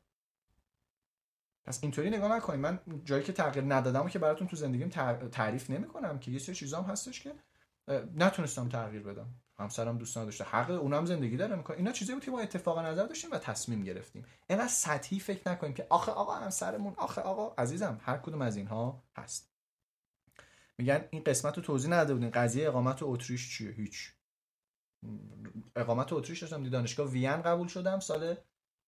پس 1.66 1.78
اینطوری 1.82 2.10
نگاه 2.10 2.36
نکنید 2.36 2.60
من 2.60 2.80
جایی 3.04 3.24
که 3.24 3.32
تغییر 3.32 3.64
ندادم 3.74 4.06
و 4.06 4.08
که 4.08 4.18
براتون 4.18 4.46
تو 4.46 4.56
زندگیم 4.56 4.88
تعریف 5.32 5.70
نمی‌کنم 5.70 6.18
که 6.18 6.30
یه 6.30 6.38
سری 6.38 6.54
چیزام 6.54 6.84
هستش 6.84 7.20
که 7.20 7.32
نتونستم 8.14 8.68
تغییر 8.68 9.02
بدم. 9.02 9.26
همسرم 9.58 9.98
دوست 9.98 10.18
نداشته. 10.18 10.44
حق 10.44 10.70
اونم 10.70 11.06
زندگی 11.06 11.36
داره 11.36 11.56
می‌کنه. 11.56 11.76
اینا 11.76 11.92
چیزی 11.92 12.12
بود 12.12 12.24
که 12.24 12.30
ما 12.30 12.40
اتفاق 12.40 12.78
نظر 12.78 13.06
داشتیم 13.06 13.30
و 13.30 13.38
تصمیم 13.38 13.84
گرفتیم. 13.84 14.24
اینقدر 14.46 14.68
سطحی 14.68 15.20
فکر 15.20 15.50
نکنیم 15.50 15.74
که 15.74 15.86
آخه 15.90 16.12
آقا 16.12 16.34
همسرمون 16.34 16.94
آخه 16.96 17.20
آقا 17.20 17.62
عزیزم 17.62 18.00
هر 18.02 18.18
کدوم 18.18 18.42
از 18.42 18.56
اینها 18.56 19.02
هست. 19.16 19.50
میگن 20.78 21.04
این 21.10 21.22
قسمت 21.22 21.56
رو 21.56 21.62
توضیح 21.62 21.90
نداده 21.90 22.14
بودین. 22.14 22.30
قضیه 22.30 22.68
اقامت 22.68 22.98
اتریش 23.02 23.56
چیه؟ 23.56 23.70
هیچ. 23.70 24.12
اقامت 25.76 26.12
اتریش 26.12 26.40
داشتم 26.40 26.64
دانشگاه 26.64 27.08
وین 27.08 27.42
قبول 27.42 27.68
شدم 27.68 28.00
سال 28.00 28.36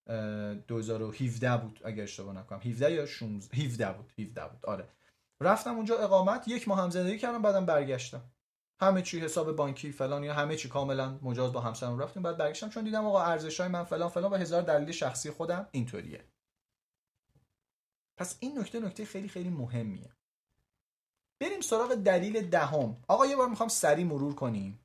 2017 0.09 1.57
بود 1.57 1.81
اگر 1.85 2.03
اشتباه 2.03 2.35
نکنم. 2.35 2.61
17 2.61 2.93
یا 2.93 3.07
16 3.07 3.57
17 3.57 3.93
بود 3.93 4.13
17 4.19 4.49
بود. 4.49 4.67
آره. 4.67 4.89
رفتم 5.41 5.77
اونجا 5.77 5.99
اقامت 5.99 6.49
یک 6.49 6.69
ماه 6.69 6.81
هم 6.81 6.91
زندگی 6.91 7.19
کردم 7.19 7.43
بعدم 7.43 7.67
برگشتم. 7.67 8.23
همه 8.81 9.03
چی 9.03 9.21
حساب 9.21 9.57
بانکی 9.57 9.93
فلان 9.93 10.25
یا 10.25 10.35
همه 10.35 10.57
چی 10.57 10.69
کاملا 10.69 11.19
مجاز 11.23 11.53
با 11.53 11.61
همسرم 11.61 11.99
رفتیم 11.99 12.23
بعد 12.23 12.37
برگشتم 12.37 12.69
چون 12.69 12.85
دیدم 12.85 13.07
آقا 13.07 13.23
ارزش 13.23 13.61
های 13.61 13.69
من 13.69 13.85
فلان 13.85 14.09
فلان 14.09 14.33
و 14.33 14.37
هزار 14.37 14.63
دلیل 14.63 14.93
شخصی 14.93 15.31
خودم 15.31 15.69
اینطوریه. 15.71 16.25
پس 18.17 18.37
این 18.41 18.59
نکته 18.59 18.81
نکته 18.81 19.05
خیلی 19.05 19.29
خیلی 19.29 19.51
مهمیه. 19.51 20.13
بریم 21.41 21.61
سراغ 21.61 21.95
دلیل 21.95 22.49
دهم. 22.51 22.97
آقا 23.09 23.27
یه 23.27 23.37
بار 23.37 23.49
می‌خوام 23.49 23.69
سری 23.69 24.05
مرور 24.05 24.35
کنیم. 24.35 24.81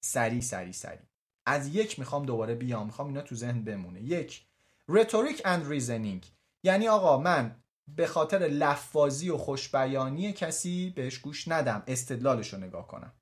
سری 0.00 0.40
سری 0.40 0.72
سری 0.72 1.07
از 1.48 1.74
یک 1.74 1.98
می‌خوام 1.98 2.26
دوباره 2.26 2.54
بیام 2.54 2.86
می‌خوام 2.86 3.08
اینا 3.08 3.22
تو 3.22 3.34
ذهن 3.34 3.64
بمونه. 3.64 4.02
یک 4.02 4.46
rhetoric 4.90 5.36
and 5.36 5.70
reasoning. 5.70 6.26
یعنی 6.62 6.88
آقا 6.88 7.18
من 7.18 7.62
به 7.96 8.06
خاطر 8.06 8.38
لفاظی 8.38 9.30
و 9.30 9.36
خوشبیانی 9.36 10.32
کسی 10.32 10.90
بهش 10.96 11.18
گوش 11.18 11.48
ندم 11.48 11.82
استدلالش 11.86 12.52
رو 12.52 12.58
نگاه 12.60 12.86
کنم. 12.86 13.12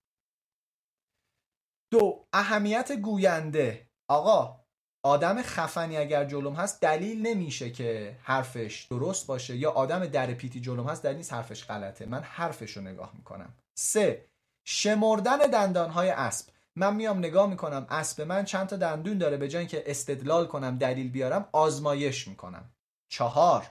دو 1.91 2.27
اهمیت 2.33 2.93
گوینده. 2.93 3.91
آقا 4.09 4.61
آدم 5.03 5.43
خفنی 5.43 5.97
اگر 5.97 6.25
جلوم 6.25 6.55
هست 6.55 6.81
دلیل 6.81 7.27
نمیشه 7.27 7.71
که 7.71 8.19
حرفش 8.23 8.87
درست 8.91 9.27
باشه 9.27 9.57
یا 9.57 9.71
آدم 9.71 10.07
در 10.07 10.35
پیتی 10.35 10.61
جلوم 10.61 10.89
هست 10.89 11.03
دلیل 11.03 11.17
نیست 11.17 11.33
حرفش 11.33 11.65
غلطه. 11.65 12.07
من 12.07 12.21
حرفش 12.21 12.77
رو 12.77 12.83
نگاه 12.83 13.13
می‌کنم. 13.15 13.55
سه 13.75 14.27
شمردن 14.65 15.39
دندانهای 15.39 16.11
اسب. 16.11 16.56
من 16.77 16.97
میام 16.97 17.19
نگاه 17.19 17.51
می‌کنم 17.51 17.87
اسب 17.91 18.23
من 18.23 18.45
چند 18.45 18.67
تا 18.67 18.77
دندون 18.77 19.19
داره 19.19 19.37
به 19.37 19.49
جای 19.49 19.67
که 19.67 19.83
استدلال 19.87 20.47
کنم 20.47 20.79
دلیل 20.79 21.11
بیارم 21.11 21.49
آزمایش 21.53 22.29
می‌کنم. 22.29 22.71
چهار. 23.09 23.67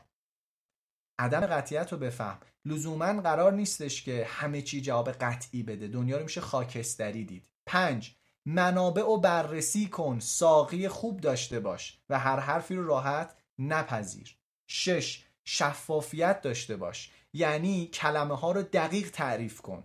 عدم 1.19 1.39
قطعیت 1.39 1.91
رو 1.91 1.97
بفهم. 1.97 2.39
لزوما 2.65 3.21
قرار 3.21 3.53
نیستش 3.53 4.03
که 4.03 4.27
همه 4.29 4.61
چی 4.61 4.81
جواب 4.81 5.11
قطعی 5.11 5.63
بده. 5.63 5.87
دنیا 5.87 6.17
رو 6.17 6.23
میشه 6.23 6.41
خاکستری 6.41 7.25
دید. 7.25 7.49
پنج. 7.65 8.15
منابع 8.45 9.03
و 9.03 9.17
بررسی 9.17 9.87
کن. 9.87 10.19
ساقی 10.19 10.87
خوب 10.87 11.19
داشته 11.19 11.59
باش 11.59 11.99
و 12.09 12.19
هر 12.19 12.39
حرفی 12.39 12.75
رو 12.75 12.87
راحت 12.87 13.37
نپذیر. 13.59 14.37
شش. 14.67 15.25
شفافیت 15.43 16.41
داشته 16.41 16.77
باش. 16.77 17.11
یعنی 17.33 17.87
کلمه 17.87 18.37
ها 18.37 18.51
رو 18.51 18.61
دقیق 18.61 19.11
تعریف 19.11 19.61
کن. 19.61 19.83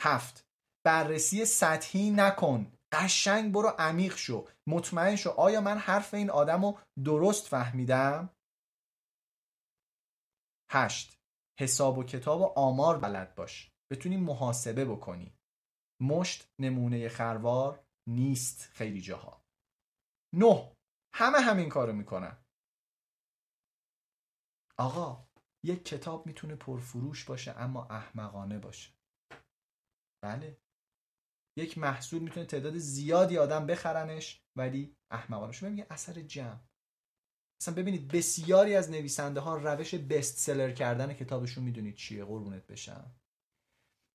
هفت. 0.00 0.47
بررسی 0.88 1.44
سطحی 1.44 2.10
نکن. 2.10 2.72
قشنگ 2.92 3.52
برو 3.52 3.68
عمیق 3.68 4.16
شو. 4.16 4.48
مطمئن 4.66 5.16
شو. 5.16 5.30
آیا 5.30 5.60
من 5.60 5.78
حرف 5.78 6.14
این 6.14 6.30
آدم 6.30 6.64
رو 6.64 6.78
درست 7.04 7.46
فهمیدم؟ 7.46 8.36
هشت. 10.70 11.18
حساب 11.60 11.98
و 11.98 12.04
کتاب 12.04 12.40
و 12.40 12.44
آمار 12.56 12.98
بلد 12.98 13.34
باش. 13.34 13.70
بتونی 13.92 14.16
محاسبه 14.16 14.84
بکنی. 14.84 15.34
مشت 16.00 16.48
نمونه 16.58 17.08
خروار 17.08 17.86
نیست 18.08 18.68
خیلی 18.72 19.00
جاها. 19.00 19.42
نه. 20.34 20.76
همه 21.14 21.38
همین 21.38 21.68
کارو 21.68 21.92
می‌کنن. 21.92 22.44
آقا 24.78 25.28
یک 25.64 25.84
کتاب 25.84 26.26
می‌تونه 26.26 26.56
پرفروش 26.56 27.24
باشه 27.24 27.52
اما 27.58 27.84
احمقانه 27.84 28.58
باشه. 28.58 28.90
بله. 30.24 30.60
یک 31.58 31.78
محصول 31.78 32.22
می‌تونه 32.22 32.46
تعداد 32.46 32.76
زیادی 32.76 33.38
آدم 33.38 33.66
بخرنش 33.66 34.42
ولی 34.56 34.96
احمقانه 35.10 35.52
شما 35.52 35.68
میگه 35.68 35.86
اثر 35.90 36.12
جمع. 36.12 36.60
مثلا 37.60 37.74
ببینید 37.74 38.08
بسیاری 38.08 38.74
از 38.74 38.90
نویسنده 38.90 39.40
ها 39.40 39.56
روش 39.56 39.94
بست 39.94 40.38
سلر 40.38 40.72
کردن 40.72 41.14
کتابشون 41.14 41.64
می‌دونید 41.64 41.96
چیه؟ 41.96 42.24
قربونت 42.24 42.66
بشم. 42.66 43.14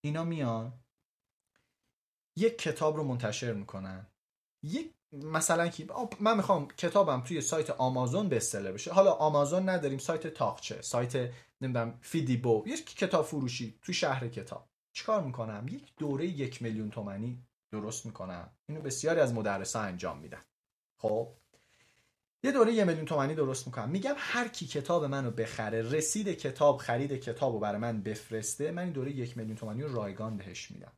اینا 0.04 0.24
میان 0.24 0.84
یک 2.38 2.58
کتاب 2.58 2.98
رو 2.98 3.04
منتشر 3.04 3.54
می‌کنن. 3.54 4.08
یک 4.64 4.94
مثلا 5.12 5.68
کی؟ 5.68 5.88
من 6.20 6.38
می‌خوام 6.38 6.68
کتابم 6.68 7.22
توی 7.22 7.42
سایت 7.42 7.70
آمازون 7.70 8.30
بستسلر 8.30 8.72
بشه. 8.72 8.94
حالا 8.94 9.12
آمازون 9.12 9.70
نداریم 9.70 9.98
سایت 10.00 10.28
تاقچه 10.28 10.82
سایت 10.82 11.34
نمی‌دونم 11.62 12.00
فیدیبو 12.02 12.64
یک 12.68 12.96
کتاب 12.96 13.26
فروشی 13.26 13.80
توی 13.82 13.94
شهر 13.94 14.28
کتاب. 14.28 14.73
چیکار 14.94 15.24
می‌کنم؟ 15.24 15.66
یک 15.68 15.94
دوره 15.98 16.26
یک 16.26 16.62
میلیون 16.62 16.90
تومنی 16.90 17.46
درست 17.72 18.06
می‌کنم. 18.06 18.50
اینو 18.70 18.82
بسیاری 18.82 19.20
از 19.20 19.34
مدرسا 19.34 19.82
انجام 19.82 20.20
میدن. 20.20 20.42
خب؟ 20.98 21.34
یه 22.44 22.52
دوره 22.52 22.74
یه 22.74 22.84
میلیون 22.84 23.06
تومانی 23.06 23.36
درست 23.36 23.68
می‌کنم. 23.68 23.90
میگم 23.90 24.16
هر 24.18 24.48
کی 24.48 24.68
کتاب 24.68 25.06
منو 25.06 25.32
بخره 25.32 25.82
رسید 25.82 26.30
کتاب 26.30 26.78
خرید 26.78 27.12
کتاب 27.12 27.54
رو 27.54 27.60
برای 27.60 27.82
من 27.82 28.02
بفرسته 28.02 28.72
من 28.72 28.84
این 28.84 28.94
دوره 28.94 29.12
یک 29.12 29.38
میلیون 29.38 29.56
تومانی 29.56 29.84
رو 29.84 29.96
رایگان 29.96 30.38
بهش 30.38 30.72
میدم. 30.72 30.92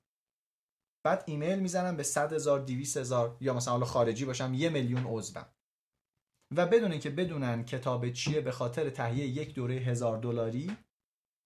بعد 1.04 1.24
ایمیل 1.28 1.60
می‌زنم 1.60 1.98
به 1.98 2.04
100 2.04 2.34
هزار 2.34 2.60
200 2.60 2.98
هزار 2.98 3.38
یا 3.42 3.54
مثلا 3.54 3.74
حالا 3.74 3.86
خارجی 3.86 4.26
باشم 4.26 4.54
یه 4.54 4.70
میلیون 4.70 5.06
عضوم. 5.06 5.46
و 6.56 6.66
بدون 6.66 6.92
اینکه 6.92 7.10
بدونن 7.10 7.66
کتاب 7.66 8.10
چیه 8.10 8.42
به 8.42 8.52
خاطر 8.52 8.90
تهیه 8.90 9.26
یک 9.26 9.54
دوره 9.54 9.76
هزار 9.76 10.18
دلاری 10.18 10.78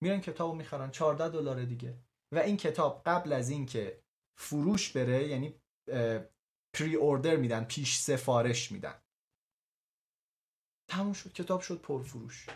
میرن 0.01 0.21
کتابو 0.21 0.55
می‌خرن. 0.55 0.91
14 0.91 1.29
دلار 1.29 1.63
دیگه. 1.65 1.97
و 2.32 2.40
این 2.40 2.58
کتاب 2.58 3.01
قبل 3.06 3.33
از 3.33 3.49
اینکه 3.49 4.03
فروش 4.38 4.91
بره 4.91 5.27
یعنی 5.27 5.61
پری 6.74 6.95
اوردر 6.95 7.35
میدن 7.35 7.64
پیش 7.64 7.98
سفارش 7.98 8.72
میدن. 8.72 9.01
تموم 10.90 11.14
شد 11.14 11.33
کتاب 11.33 11.61
شد 11.61 11.82
پرفروش 11.82 12.48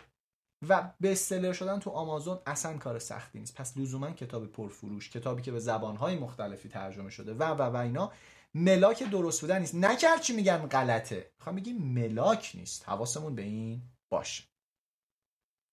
و 0.68 0.94
به 1.00 1.12
استلر 1.12 1.52
شدن 1.52 1.78
تو 1.78 1.90
آمازون 1.90 2.38
اصلا 2.46 2.78
کار 2.78 2.98
سختی 2.98 3.38
نیست. 3.38 3.54
پس 3.54 3.76
لزوما 3.76 4.10
کتاب 4.10 4.46
پرفروش 4.46 5.10
کتابی 5.10 5.42
که 5.42 5.52
به 5.52 5.58
زبانهای 5.58 6.16
مختلفی 6.16 6.68
ترجمه 6.68 7.10
شده 7.10 7.34
و 7.34 7.42
و 7.42 7.62
و 7.62 7.76
اینا. 7.76 8.12
ملاک 8.54 9.02
درست 9.02 9.40
بودن 9.40 9.58
نیست. 9.58 9.74
نکرد 9.74 10.20
چی 10.20 10.32
میگن 10.32 10.66
غلطه. 10.66 11.32
می‌خوام 11.38 11.56
بگیم 11.56 11.78
ملاک 11.78 12.52
نیست. 12.54 12.88
حواسمون 12.88 13.34
به 13.34 13.42
این 13.42 13.82
باشه. 14.12 14.44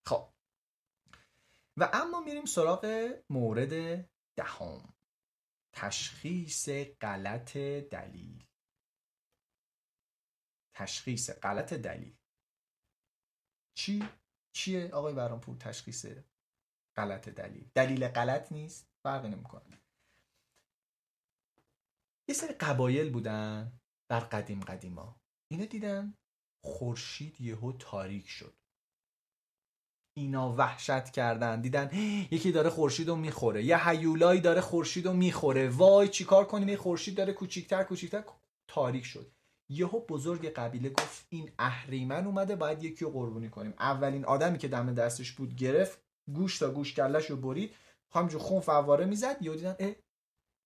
خب. 0.08 0.28
و 1.78 1.90
اما 1.94 2.20
میریم 2.20 2.46
سراغ 2.46 3.12
مورد 3.30 4.06
دهم. 4.38 4.94
تشخیص 5.74 6.70
غلط 7.02 7.58
دلیل. 7.92 8.46
تشخیص 10.76 11.30
غلط 11.30 11.74
دلیل. 11.74 12.18
چی؟ 13.78 14.10
چیه 14.56 14.90
آقای 14.94 15.14
برانپور 15.14 15.58
تشخیص 15.58 16.06
غلط 16.98 17.30
دلیل؟ 17.30 17.72
دلیل 17.76 18.08
غلط 18.08 18.52
نیست؟ 18.52 18.90
فرقی 19.04 19.30
نمی‌کنه. 19.30 19.82
یه 22.30 22.36
سری 22.36 22.54
قبایل 22.54 23.14
بودن 23.14 23.80
در 24.10 24.20
قدیم 24.20 24.60
قدیما. 24.60 25.22
اینا 25.52 25.66
دیدن 25.66 26.18
خورشید 26.64 27.42
یهو 27.42 27.72
تاریک 27.72 28.28
شد. 28.28 28.61
اینا 30.14 30.54
وحشت 30.54 31.10
کردن. 31.10 31.62
دیدن 31.62 31.90
یکی 32.32 32.52
داره 32.52 32.70
خورشید 32.70 33.08
رو 33.08 33.16
می‌خوره. 33.16 33.64
یه 33.64 33.90
هیولایی 33.90 34.42
داره 34.42 34.62
خورشید 34.62 35.06
رو 35.06 35.14
می‌خوره. 35.14 35.70
وای 35.70 36.08
چیکار 36.08 36.46
کنیم؟ 36.46 36.68
این 36.68 36.78
خورشید 36.78 37.16
داره 37.16 37.34
کوچیکتر 37.34 37.84
کوچیکتر. 37.84 38.24
تاریک 38.68 39.06
شد. 39.06 39.32
یهو 39.70 40.00
بزرگ 40.00 40.54
قبیله 40.54 40.90
گفت 40.90 41.26
این 41.30 41.52
اهریمن 41.60 42.26
اومده 42.26 42.56
باید 42.56 42.84
یکی 42.84 43.06
رو 43.06 43.12
قربونی 43.12 43.50
کنیم. 43.50 43.74
اولین 43.80 44.26
آدمی 44.26 44.58
که 44.58 44.68
دم 44.68 44.94
دستش 44.94 45.32
بود 45.32 45.56
گرفت 45.56 46.02
گوش 46.34 46.60
تا 46.60 46.72
گوش 46.72 46.94
کلش 46.94 47.26
رو 47.26 47.38
برید. 47.38 47.76
همجور 48.14 48.42
خون 48.42 48.60
فواره 48.60 49.06
می‌زد. 49.06 49.42
یهو 49.42 49.56
دیدن 49.56 49.76
اه 49.80 49.92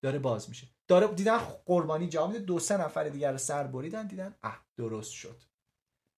داره 0.04 0.20
باز 0.20 0.50
میشه. 0.50 0.68
داره 0.88 1.08
دیدن 1.08 1.38
قربانی 1.66 2.08
جا 2.08 2.28
میده. 2.28 2.40
دو 2.40 2.60
سه 2.60 2.78
نفر 2.78 3.10
دیگر 3.10 3.32
رو 3.32 3.38
سر 3.38 3.68
بریدن. 3.68 4.08
دیدن 4.08 4.36
اه 4.44 4.66
درست 4.78 5.12
شد. 5.12 5.44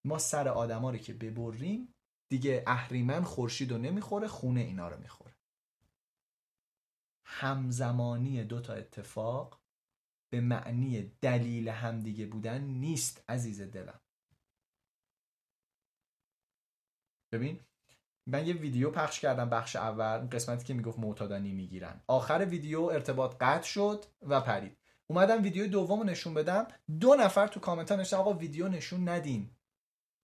ما 0.05 0.17
سر 0.17 0.47
آدما 0.47 0.91
رو 0.91 0.97
که 0.97 1.13
ببریم 1.13 1.93
دیگه 2.29 2.63
اهریمن 2.67 3.23
خورشید 3.23 3.71
رو 3.71 3.77
نمی‌خوره 3.77 4.27
خونه 4.27 4.61
اینا 4.61 4.87
رو 4.87 4.99
می‌خوره. 4.99 5.35
همزمانی 7.25 8.43
دو 8.43 8.61
تا 8.61 8.73
اتفاق 8.73 9.61
به 10.29 10.41
معنی 10.41 11.11
دلیل 11.21 11.69
همدیگه 11.69 12.25
بودن 12.25 12.61
نیست 12.61 13.23
عزیز 13.29 13.61
دلم. 13.61 14.01
ببین 17.31 17.59
من 18.25 18.47
یه 18.47 18.53
ویدیو 18.53 18.91
پخش 18.91 19.19
کردم 19.19 19.49
بخش 19.49 19.75
اول 19.75 20.17
قسمتی 20.17 20.65
که 20.65 20.73
می‌گفت 20.73 20.99
معتادانی 20.99 21.53
می‌گیرن. 21.53 22.03
آخر 22.07 22.47
ویدیو 22.49 22.81
ارتباط 22.81 23.37
قطع 23.39 23.67
شد 23.67 24.05
و 24.21 24.41
پرید. 24.41 24.77
اومدم 25.07 25.43
ویدیو 25.43 25.67
دوم 25.67 26.09
نشون 26.09 26.33
بدم. 26.33 26.67
دو 26.99 27.15
نفر 27.15 27.47
تو 27.47 27.59
کامنت 27.59 27.91
ها 27.91 27.97
نشون 27.97 28.19
آقا 28.19 28.33
ویدیو 28.33 28.67
نشون 28.67 29.09
ندین. 29.09 29.55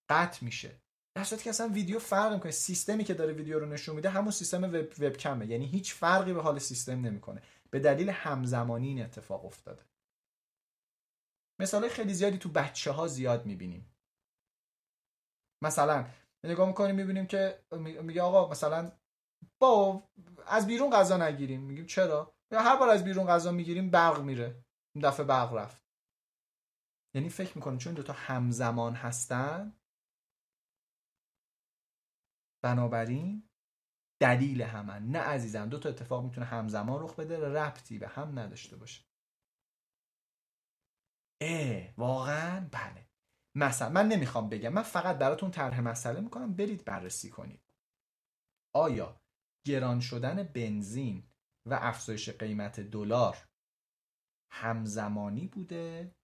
قطع 0.10 0.46
میشه. 0.46 0.83
در 1.16 1.24
صورتی 1.24 1.44
که 1.44 1.50
اصلا 1.50 1.68
ویدیو 1.68 2.00
فرق 2.00 2.34
می‌کنه 2.34 2.52
سیستمی 2.52 3.04
که 3.04 3.14
داره 3.14 3.34
ویدیو 3.34 3.60
رو 3.60 3.66
نشون 3.66 3.96
میده 3.96 4.10
همون 4.10 4.32
سیستم 4.32 4.64
وب, 4.64 4.76
وب 5.00 5.18
کمه 5.18 5.48
یعنی 5.48 5.66
هیچ 5.66 5.94
فرقی 5.94 6.34
به 6.34 6.42
حال 6.42 6.60
سیستم 6.60 7.02
نمی‌کنه. 7.02 7.42
به 7.70 7.80
دلیل 7.80 8.10
همزمانی 8.10 8.88
این 8.88 9.02
اتفاق 9.02 9.46
افتاده. 9.46 9.84
مثال 11.62 11.90
خیلی 11.90 12.14
زیادی 12.14 12.38
تو 12.38 12.50
بچه 12.50 12.92
ها 12.92 13.08
زیاد 13.08 13.46
می‌بینیم. 13.46 13.96
مثلا 15.64 16.08
نگاه 16.44 16.68
می‌کنیم 16.68 16.96
می‌بینیم 16.96 17.26
که 17.26 17.64
میگه 18.02 18.22
آقا 18.22 18.50
مثلا 18.50 18.92
با 19.60 20.04
از 20.48 20.68
بیرون 20.68 20.92
غذا 20.92 21.18
نگیریم. 21.18 21.62
میگیم 21.62 21.86
چرا؟ 21.86 22.36
یا 22.52 22.62
هر 22.62 22.76
بار 22.76 22.90
از 22.90 23.04
بیرون 23.04 23.28
غذا 23.28 23.52
می‌گیریم 23.52 23.90
برق 23.90 24.22
میره. 24.22 24.64
این 24.96 25.10
دفعه 25.10 25.26
برق 25.26 25.54
رفت. 25.54 25.84
یعنی 27.16 27.30
فکر 27.30 27.58
می‌کنیم 27.58 27.78
چون 27.78 27.94
دوتا 27.94 28.14
همزمان 28.14 28.94
هستن 28.94 29.74
بنابراین 32.64 33.50
دلیل 34.22 34.62
همن 34.62 35.08
نه 35.08 35.20
عزیزم 35.20 35.70
دو 35.70 35.80
تا 35.80 35.90
اتفاق 35.90 36.24
می‌تونه 36.24 36.46
همزمان 36.46 37.04
رخ 37.04 37.16
بده 37.16 37.50
ربطی 37.50 38.00
به 38.00 38.08
هم 38.08 38.40
نداشته 38.40 38.78
باشه. 38.78 39.06
اه 41.42 41.94
واقعا؟ 41.98 42.70
بله. 42.72 43.08
مثلا 43.58 43.90
من 43.90 44.08
نمی‌خوام 44.08 44.50
بگم 44.50 44.74
من 44.74 44.82
فقط 44.82 45.18
براتون 45.18 45.52
طرح 45.52 45.82
مسئله 45.82 46.22
می‌کنم 46.22 46.56
برید 46.56 46.86
بررسی 46.86 47.30
کنید. 47.30 47.62
آیا 48.76 49.22
گران 49.68 50.00
شدن 50.00 50.44
بنزین 50.44 51.30
و 51.70 51.80
افزایش 51.82 52.30
قیمت 52.30 52.80
دلار 52.80 53.38
همزمانی 54.52 55.48
بوده 55.48 56.16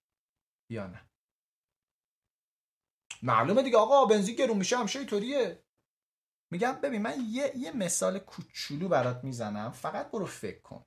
یا 0.72 0.88
نه؟ 0.88 1.10
معلومه 3.24 3.64
دیگه 3.64 3.78
آقا 3.78 4.06
بنزین 4.06 4.36
گرون 4.36 4.58
میشه 4.58 4.78
همشه 4.78 5.00
اینطوریه. 5.00 5.64
میگم 6.52 6.74
ببین 6.84 7.02
من 7.02 7.16
یه, 7.30 7.54
یه 7.58 7.72
مثال 7.72 8.20
کوچولو 8.20 8.88
برات 8.88 9.24
می‌زنم. 9.24 9.72
فقط 9.72 10.12
برو 10.12 10.26
فکر 10.26 10.62
کن. 10.62 10.86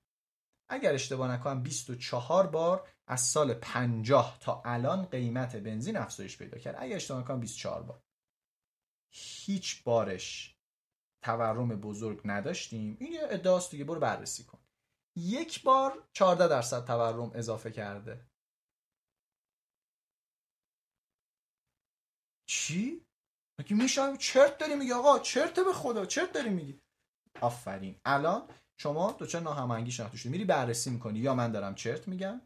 اگر 0.68 0.94
اشتباه 0.94 1.32
نکنم 1.32 1.62
24 1.62 2.46
بار 2.46 2.88
از 3.06 3.20
سال 3.20 3.54
50 3.54 4.38
تا 4.40 4.62
الان 4.64 5.04
قیمت 5.06 5.56
بنزین 5.56 5.96
افزایش 5.96 6.38
پیدا 6.38 6.58
کرد. 6.58 6.76
اگر 6.78 6.96
اشتباه 6.96 7.20
نکنم 7.20 7.40
24 7.40 7.82
بار. 7.82 8.02
هیچ 9.14 9.84
بارش 9.84 10.56
تورم 11.24 11.68
بزرگ 11.68 12.20
نداشتیم. 12.24 12.96
این 13.00 13.12
یه 13.12 13.20
ادعاست 13.22 13.70
دیگه 13.70 13.84
برو 13.84 14.00
بررسی 14.00 14.44
کن. 14.44 14.58
یک 15.16 15.62
بار 15.62 16.08
14 16.12 16.48
درصد 16.48 16.84
تورم 16.84 17.30
اضافه 17.34 17.70
کرده. 17.70 18.26
چی؟ 22.46 23.06
مگه 23.62 23.76
میشه؟ 23.76 24.16
چرت 24.16 24.58
داری 24.58 24.74
میگی 24.74 24.92
آقا؟ 24.92 25.18
چرت 25.18 25.60
به 25.60 25.72
خدا 25.72 26.06
چرت 26.06 26.32
داری 26.32 26.50
میگی؟ 26.50 26.80
آفرین. 27.40 27.96
الان 28.04 28.48
شما 28.76 29.16
چه 29.28 29.40
ناهماهنگی 29.40 29.90
شناخته 29.90 30.16
شده 30.16 30.30
میری 30.30 30.44
بررسی 30.44 30.90
می‌کنی. 30.90 31.18
یا 31.18 31.34
من 31.34 31.52
دارم 31.52 31.74
چرت 31.74 32.08
میگم 32.08 32.40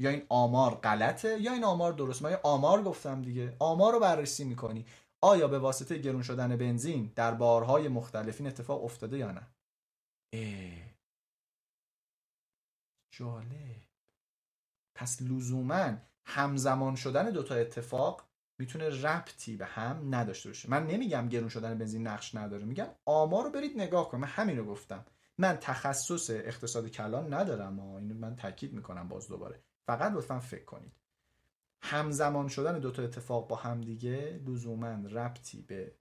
یا 0.00 0.10
این 0.10 0.26
آمار 0.28 0.74
غلطه 0.74 1.40
یا 1.40 1.52
این 1.52 1.64
آمار 1.64 1.92
درست. 1.92 2.22
من 2.22 2.38
آمار 2.42 2.82
گفتم 2.82 3.22
دیگه. 3.22 3.56
آمار 3.58 3.92
رو 3.92 4.00
بررسی 4.00 4.44
می‌کنی. 4.44 4.86
آیا 5.20 5.48
به 5.48 5.58
واسطه 5.58 5.98
گرون 5.98 6.22
شدن 6.22 6.56
بنزین 6.56 7.12
در 7.14 7.34
بارهای 7.34 7.88
مختلفین 7.88 8.46
اتفاق 8.46 8.84
افتاده 8.84 9.18
یا 9.18 9.30
نه؟ 9.30 9.46
اه. 10.32 10.96
جالب. 13.10 13.82
پس 14.94 15.22
لزوما 15.22 15.92
همزمان 16.24 16.96
شدن 16.96 17.30
دوتا 17.30 17.54
اتفاق 17.54 18.25
می‌تونه 18.58 19.02
ربطی 19.02 19.56
به 19.56 19.66
هم 19.66 20.14
نداشته 20.14 20.48
باشه. 20.48 20.70
من 20.70 20.86
نمیگم 20.86 21.28
گرون 21.28 21.48
شدن 21.48 21.78
بنزین 21.78 22.06
نقش 22.06 22.34
نداره. 22.34 22.64
میگم 22.64 22.88
آمار 23.04 23.44
رو 23.44 23.50
برید 23.50 23.80
نگاه 23.80 24.08
کن 24.08 24.18
من 24.18 24.28
همین 24.28 24.58
رو 24.58 24.64
گفتم. 24.64 25.04
من 25.38 25.56
تخصص 25.60 26.30
اقتصاد 26.30 26.88
کلان 26.88 27.34
ندارم. 27.34 27.80
اینو 27.80 28.14
من 28.14 28.36
تاکید 28.36 28.72
می‌کنم 28.72 29.08
باز 29.08 29.28
دوباره. 29.28 29.62
فقط 29.86 30.12
لطفا 30.12 30.40
فکر 30.40 30.64
کنید. 30.64 30.92
همزمان 31.82 32.48
شدن 32.48 32.78
دوتا 32.78 33.02
اتفاق 33.02 33.48
با 33.48 33.56
هم 33.56 33.80
دیگه 33.80 34.40
لزوما 34.46 34.88
ربطی 34.88 35.62
به 35.62 35.94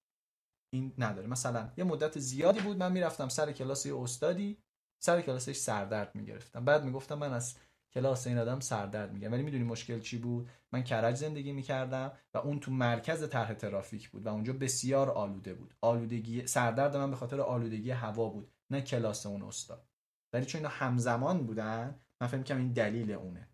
این 0.74 0.94
نداره. 0.98 1.28
مثلا 1.28 1.72
یه 1.78 1.84
مدت 1.84 2.20
زیادی 2.20 2.60
بود 2.60 2.78
من 2.78 2.92
می‌رفتم 2.92 3.30
سر 3.30 3.52
کلاس 3.52 3.86
یه 3.86 3.98
استادی. 3.98 4.58
سر 5.00 5.22
کلاسش 5.22 5.56
سردرد 5.56 6.16
می‌گرفتم. 6.16 6.66
بعد 6.66 6.84
می‌گفتم 6.84 7.16
من 7.16 7.34
از 7.34 7.56
کلاس 7.96 8.28
این 8.28 8.38
آدم 8.38 8.60
سردرد 8.60 9.14
میگم. 9.14 9.32
ولی 9.32 9.44
می‌دونی 9.44 9.64
مشکل 9.64 10.00
چی 10.00 10.18
بود؟ 10.18 10.50
من 10.74 10.84
کرج 10.84 11.16
زندگی 11.16 11.52
می‌کردم 11.52 12.18
و 12.34 12.38
اون 12.38 12.60
تو 12.60 12.72
مرکز 12.72 13.30
طرح 13.30 13.54
ترافیک 13.54 14.10
بود 14.10 14.26
و 14.26 14.30
اونجا 14.30 14.54
بسیار 14.54 15.10
آلوده 15.10 15.54
بود. 15.54 15.76
آلودگی 15.82 16.48
سردرد 16.48 16.98
من 16.98 17.10
به 17.10 17.16
خاطر 17.16 17.42
آلودگی 17.42 17.92
هوا 17.92 18.30
بود 18.30 18.52
نه 18.72 18.82
کلاس 18.82 19.26
اون 19.26 19.42
استاد. 19.42 19.88
ولی 20.34 20.46
چون 20.46 20.60
اینا 20.60 20.70
همزمان 20.70 21.46
بودن 21.46 22.00
من 22.22 22.28
فکر 22.28 22.44
کنم 22.44 22.58
این 22.58 22.74
دلیل 22.74 23.12
اونه. 23.12 23.50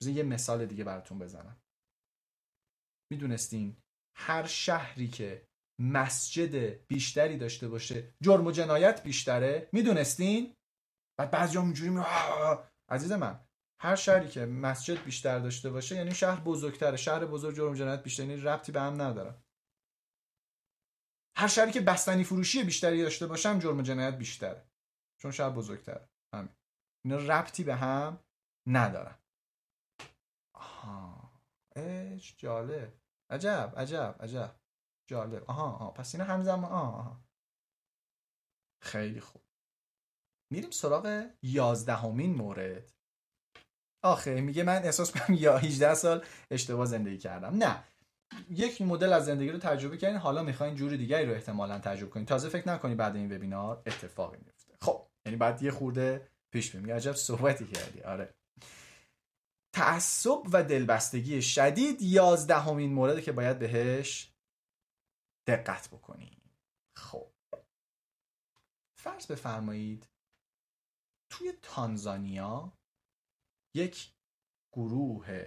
یه 0.00 0.22
مثال 0.22 0.66
دیگه 0.66 0.84
براتون 0.84 1.18
بزنم. 1.18 1.62
می‌دونستین 3.12 3.76
هر 4.16 4.46
شهری 4.46 5.08
که 5.08 5.48
مسجد 5.80 6.86
بیشتری 6.86 7.38
داشته 7.38 7.68
باشه 7.68 8.14
جرم 8.22 8.46
و 8.46 8.50
جنایت 8.50 9.02
بیشتره 9.02 9.68
می‌دونستین؟ 9.72 10.54
بعد 11.18 11.30
بعضی 11.30 11.58
هم 11.58 11.68
می... 11.68 12.04
عزیز 12.88 13.12
من 13.12 13.40
هر 13.82 13.96
شهری 13.96 14.28
که 14.28 14.46
مسجد 14.46 15.04
بیشتر 15.04 15.38
داشته 15.38 15.70
باشه 15.70 15.96
یعنی 15.96 16.14
شهر 16.14 16.40
بزرگتره. 16.40 16.96
شهر 16.96 17.26
بزرگ 17.26 17.56
جرم 17.56 17.74
جنایت 17.74 18.02
بیشتر 18.02 18.22
یعنی 18.22 18.36
ربطی 18.36 18.72
به 18.72 18.80
هم 18.80 19.02
نداره. 19.02 19.34
هر 21.36 21.48
شهری 21.48 21.72
که 21.72 21.80
بستنی 21.80 22.24
فروشی 22.24 22.62
بیشتری 22.62 23.02
داشته 23.02 23.26
باشم 23.26 23.58
جرم 23.58 23.78
و 23.78 23.82
جنایت 23.82 24.18
بیشتره. 24.18 24.66
چون 25.20 25.30
شهر 25.30 25.50
بزرگتره. 25.50 26.08
همین. 26.34 26.48
اینا 27.04 27.16
ربطی 27.16 27.64
به 27.64 27.74
هم 27.74 28.24
ندارن. 28.66 29.18
آها. 30.54 31.32
اش 31.76 32.34
جالب. 32.38 32.92
عجب 33.30 33.74
عجب 33.76 34.16
عجب. 34.20 34.56
جالب. 35.10 35.44
آها 35.50 35.64
آها. 35.72 35.90
پس 35.90 36.14
اینا 36.14 36.24
همزمان 36.24 36.64
آها, 36.72 36.98
آها. 36.98 37.24
خیلی 38.82 39.20
خوب. 39.20 39.42
میریم 40.52 40.70
سراغ 40.70 41.30
یازدهمین 41.42 42.34
مورد. 42.34 42.92
آخه 44.02 44.40
میگه 44.40 44.62
من 44.62 44.82
احساس 44.82 45.12
کنم 45.12 45.36
یا 45.40 45.58
18 45.58 45.94
سال 45.94 46.24
اشتباه 46.50 46.86
زندگی 46.86 47.18
کردم. 47.18 47.56
نه. 47.56 47.84
یک 48.50 48.82
مدل 48.82 49.12
از 49.12 49.24
زندگی 49.24 49.50
رو 49.50 49.58
تجربه 49.58 49.96
کردین 49.96 50.18
حالا 50.18 50.42
می‌خواین 50.42 50.74
جور 50.74 50.96
دیگری 50.96 51.26
رو 51.26 51.32
احتمالا 51.32 51.78
تجربه 51.78 52.10
کنین. 52.10 52.26
تازه 52.26 52.48
فکر 52.48 52.68
نکنی 52.68 52.94
بعد 52.94 53.16
این 53.16 53.36
وبینار 53.36 53.82
اتفاقی 53.86 54.38
میفته 54.46 54.74
خب 54.80 55.06
یعنی 55.26 55.38
بعد 55.38 55.62
یه 55.62 55.70
خورده 55.70 56.28
پیش 56.52 56.70
بریم 56.70 56.90
عجب 56.90 57.12
صحبتی 57.12 57.66
کردی. 57.66 58.00
آره. 58.00 58.34
تعصب 59.74 60.40
و 60.52 60.64
دلبستگی 60.64 61.42
شدید 61.42 62.02
یازدهمین 62.02 62.92
مورد 62.92 63.22
که 63.22 63.32
باید 63.32 63.58
بهش 63.58 64.32
دقت 65.46 65.88
بکنیم. 65.88 66.42
خب. 66.96 67.26
فرض 68.96 69.26
بفرمایید 69.26 70.06
توی 71.30 71.52
تانزانیا 71.62 72.72
یک 73.74 74.12
گروه 74.72 75.46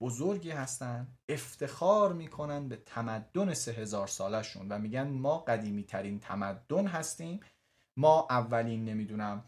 بزرگی 0.00 0.50
هستن 0.50 1.06
افتخار 1.28 2.12
می‌کنن 2.12 2.68
به 2.68 2.76
تمدن 2.76 3.54
سه 3.54 3.72
هزار 3.72 4.06
سالشون 4.06 4.68
و 4.68 4.78
میگن 4.78 5.08
ما 5.08 5.38
قدیمی 5.38 5.84
ترین 5.84 6.20
تمدن 6.20 6.86
هستیم. 6.86 7.40
ما 7.96 8.26
اولین 8.30 8.84
نمی‌دونم 8.84 9.44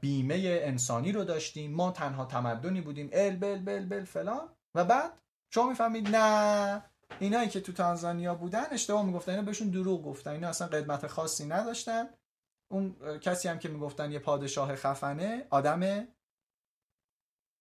بیمه 0.00 0.60
انسانی 0.62 1.12
رو 1.12 1.24
داشتیم. 1.24 1.74
ما 1.74 1.90
تنها 1.90 2.24
تمدنی 2.24 2.80
بودیم. 2.80 3.10
ال 3.12 3.36
بل 3.36 3.58
بل 3.58 3.86
بل 3.86 4.04
فلان. 4.04 4.48
و 4.74 4.84
بعد 4.84 5.12
شما 5.50 5.68
می‌فهمید 5.68 6.16
نه 6.16 6.84
اینایی 7.20 7.48
که 7.48 7.60
تو 7.60 7.72
تانزانیا 7.72 8.34
بودن 8.34 8.64
اشتباه 8.70 9.04
می‌گفتن. 9.04 9.32
اینا 9.32 9.44
بهشون 9.44 9.70
دروغ 9.70 10.02
گفتن. 10.02 10.30
اینا 10.30 10.48
اصلا 10.48 10.68
قدمت 10.68 11.06
خاصی 11.06 11.46
نداشتن. 11.46 12.08
اون 12.70 13.18
کسی 13.18 13.48
هم 13.48 13.58
که 13.58 13.68
می‌گفتن 13.68 14.12
یه 14.12 14.18
پادشاه 14.18 14.74
خفنه 14.74 15.46
آدم 15.50 16.08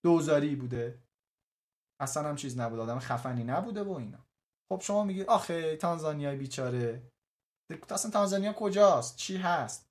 دوزاری 0.03 0.55
بوده. 0.55 1.03
اصلا 2.01 2.29
هم 2.29 2.35
چیز 2.35 2.59
نبود. 2.59 2.79
آدم 2.79 2.99
خفنی 2.99 3.43
نبوده 3.43 3.83
و 3.83 3.91
اینا. 3.91 4.27
خب 4.71 4.81
شما 4.81 5.03
میگید 5.03 5.27
آخه 5.27 5.77
تانزانیای 5.77 6.37
بیچاره. 6.37 7.11
اصلا 7.89 8.11
تانزانیا 8.11 8.53
کجاست؟ 8.53 9.17
چی 9.17 9.37
هست؟ 9.37 9.89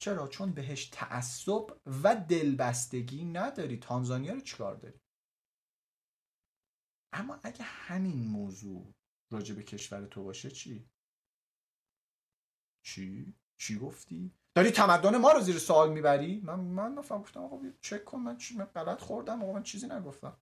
چرا؟ 0.00 0.28
چون 0.28 0.52
بهش 0.52 0.88
تعصب 0.88 1.66
و 2.02 2.26
دلبستگی 2.28 3.24
نداری. 3.24 3.76
تانزانیا 3.76 4.32
رو 4.32 4.40
چیکار 4.40 4.74
داری؟ 4.74 5.00
اما 7.12 7.40
اگه 7.42 7.62
همین 7.62 8.28
موضوع 8.28 8.94
راجع 9.32 9.54
به 9.54 9.62
کشور 9.62 10.06
تو 10.06 10.24
باشه 10.24 10.50
چی؟ 10.50 10.90
چی؟ 12.84 13.34
چی 13.56 13.78
گفتی؟ 13.78 14.34
داری 14.54 14.70
تمدن 14.70 15.16
ما 15.16 15.32
رو 15.32 15.40
زیر 15.40 15.58
سوال 15.58 15.92
می‌بری؟ 15.92 16.40
من 16.44 16.60
من 16.60 16.94
نفهم 16.94 17.20
گفتم 17.20 17.44
آقا 17.44 17.58
چک 17.80 18.04
کن 18.04 18.18
من 18.18 18.36
چی 18.36 18.56
من 18.56 18.64
غلط 18.64 19.00
خوردم 19.00 19.42
آقا 19.42 19.52
من 19.52 19.62
چیزی 19.62 19.86
نگفتم. 19.86 20.36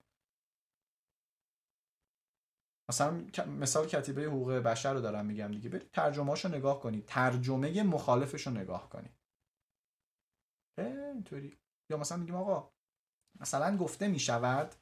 مثلا 2.89 3.25
مثال 3.47 3.87
کتیبه 3.87 4.23
حقوق 4.23 4.51
بشر 4.53 4.93
رو 4.93 5.01
دارم 5.01 5.25
میگم 5.25 5.51
دیگه. 5.51 5.69
برید 5.69 5.91
ترجمهاشو 5.91 6.47
نگاه 6.49 6.79
کنید. 6.79 7.05
ترجمه 7.05 7.83
مخالفش 7.83 8.47
رو 8.47 8.53
نگاه 8.53 8.89
کنید. 8.89 9.11
اینطوری. 10.77 11.57
یا 11.89 11.97
مثلا 11.97 12.17
میگیم 12.17 12.35
آقا 12.35 12.71
مثلا 13.39 13.77
گفته 13.77 14.07
می‌شود 14.07 14.75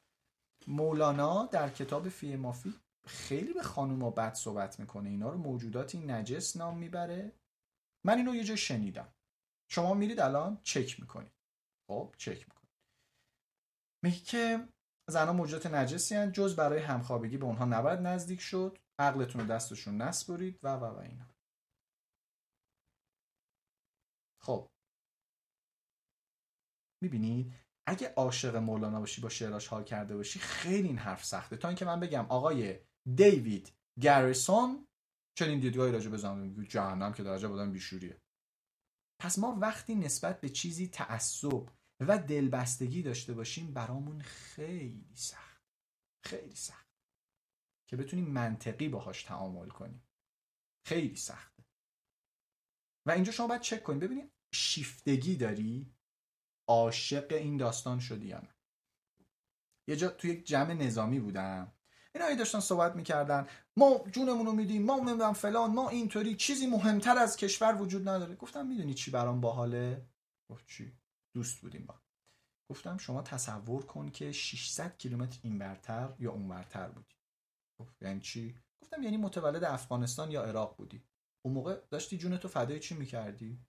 مولانا 0.68 1.46
در 1.46 1.70
کتاب 1.70 2.10
فی 2.10 2.36
مافی 2.36 2.74
خیلی 3.06 3.54
به 3.54 3.64
خانوما 3.64 4.10
بد 4.10 4.34
صحبت 4.34 4.80
می‌کنه. 4.80 5.10
اینا 5.10 5.30
رو 5.30 5.38
موجوداتی 5.38 6.00
نجس 6.00 6.58
نام 6.58 6.78
می‌بره. 6.78 7.32
من 8.06 8.18
اینو 8.18 8.36
یه 8.36 8.44
جا 8.44 8.56
شنیدم. 8.56 9.14
شما 9.72 9.94
میرید 9.94 10.20
الان 10.20 10.62
چک 10.64 11.00
می‌کنید. 11.00 11.32
خب 11.90 12.16
چک 12.18 12.48
می‌کنید. 12.48 12.70
میگه 14.04 14.20
که 14.20 14.68
زنها 15.10 15.34
موجودات 15.34 15.66
نجسی 15.66 16.16
هن 16.16 16.32
جز 16.32 16.56
برای 16.56 16.80
همخوابگی 16.80 17.38
به 17.38 17.46
اونها 17.46 17.66
نباید 17.66 18.00
نزدیک 18.00 18.42
شد. 18.42 18.78
عقلتون 19.00 19.42
رو 19.42 19.48
دستشون 19.48 20.02
نسپرید 20.02 20.60
و 20.64 20.76
و 20.76 20.84
و 20.84 20.98
اینا. 20.98 21.26
خب. 24.42 24.70
می‌بینید؟ 27.04 27.54
اگه 27.88 28.14
عاشق 28.14 28.56
مولانا 28.56 29.00
باشی 29.00 29.22
با 29.22 29.30
شعراش 29.30 29.68
حال 29.68 29.84
کرده 29.84 30.16
باشی 30.16 30.40
خیلی 30.40 30.88
این 30.88 30.98
حرف 30.98 31.26
سخته. 31.26 31.58
تا 31.58 31.68
اینکه 31.68 31.86
من 31.86 32.00
بگم 32.00 32.26
آقای 32.30 32.80
دیوید 33.16 33.74
گریسون 34.02 34.88
چنین 35.38 35.60
دیدگاهی 35.60 35.92
راجع 35.92 36.10
بزنم 36.10 36.64
جهنم 36.64 37.14
که 37.14 37.24
درجه 37.24 37.48
بودن 37.48 37.72
بیشوریه. 37.72 38.22
پس 39.20 39.40
ما 39.40 39.58
وقتی 39.62 39.96
نسبت 39.96 40.42
به 40.42 40.50
چیزی 40.50 40.88
تعصب 40.88 41.70
و 42.00 42.18
دلبستگی 42.18 43.02
داشته 43.02 43.34
باشیم 43.34 43.74
برامون 43.74 44.22
خیلی 44.22 45.12
سخت. 45.16 45.64
خیلی 46.24 46.56
سخت. 46.56 46.90
که 47.90 47.98
بتونیم 47.98 48.26
منطقی 48.26 48.90
باهاش 48.90 49.24
تعامل 49.24 49.70
کنیم. 49.70 50.04
خیلی 50.86 51.16
سخته 51.16 51.64
و 53.06 53.12
اینجا 53.12 53.32
شما 53.32 53.48
باید 53.48 53.62
چک 53.62 53.84
کنید. 53.84 54.04
ببینید 54.04 54.32
شیفتگی 54.54 55.36
داری؟ 55.36 55.96
عاشق 56.68 57.28
این 57.32 57.58
داستان 57.58 58.00
شدی 58.00 58.28
یا 58.28 58.40
نه؟ 58.40 58.56
یه 59.88 59.96
جا 59.96 60.10
توی 60.10 60.32
یک 60.32 60.46
جمع 60.46 60.74
نظامی 60.74 61.20
بودم. 61.20 61.79
اینا 62.26 62.40
داشتن 62.40 62.60
صحبت 62.60 62.96
می‌کردن. 62.96 63.48
ما 63.78 64.04
جونمون 64.12 64.46
رو 64.46 64.52
میدیم 64.52 64.86
ما 64.86 64.98
نمی‌دونم 64.98 65.34
فلان 65.34 65.72
ما 65.72 65.90
اینطوری 65.90 66.36
چیزی 66.36 66.68
مهمتر 66.68 67.18
از 67.18 67.38
کشور 67.38 67.82
وجود 67.82 68.10
نداره. 68.10 68.36
گفتم 68.36 68.68
می‌دونی 68.68 68.94
چی 68.94 69.12
برام 69.12 69.42
باحاله؟ 69.42 70.06
گفت 70.50 70.68
چی؟ 70.68 70.98
دوست 71.34 71.62
بودیم 71.62 71.86
با. 71.86 71.96
گفتم 72.70 72.98
شما 72.98 73.22
تصور 73.22 73.86
کن 73.86 74.12
که 74.12 74.32
600 74.32 74.98
کیلومتر 74.98 75.40
این 75.44 75.60
برتر 75.60 76.16
یا 76.20 76.32
اون 76.32 76.48
برتر 76.48 76.88
بودی. 76.88 77.16
گفت 77.80 78.02
یعنی 78.02 78.20
چی؟ 78.20 78.58
گفتم 78.82 79.04
یعنی 79.04 79.18
متولد 79.18 79.64
افغانستان 79.64 80.32
یا 80.32 80.44
عراق 80.44 80.78
بودی. 80.78 81.04
اون 81.42 81.54
موقع 81.54 81.76
داشتی 81.90 82.18
جونتو 82.18 82.48
فدای 82.48 82.80
چی 82.80 82.96
می‌کردی؟ 82.96 83.60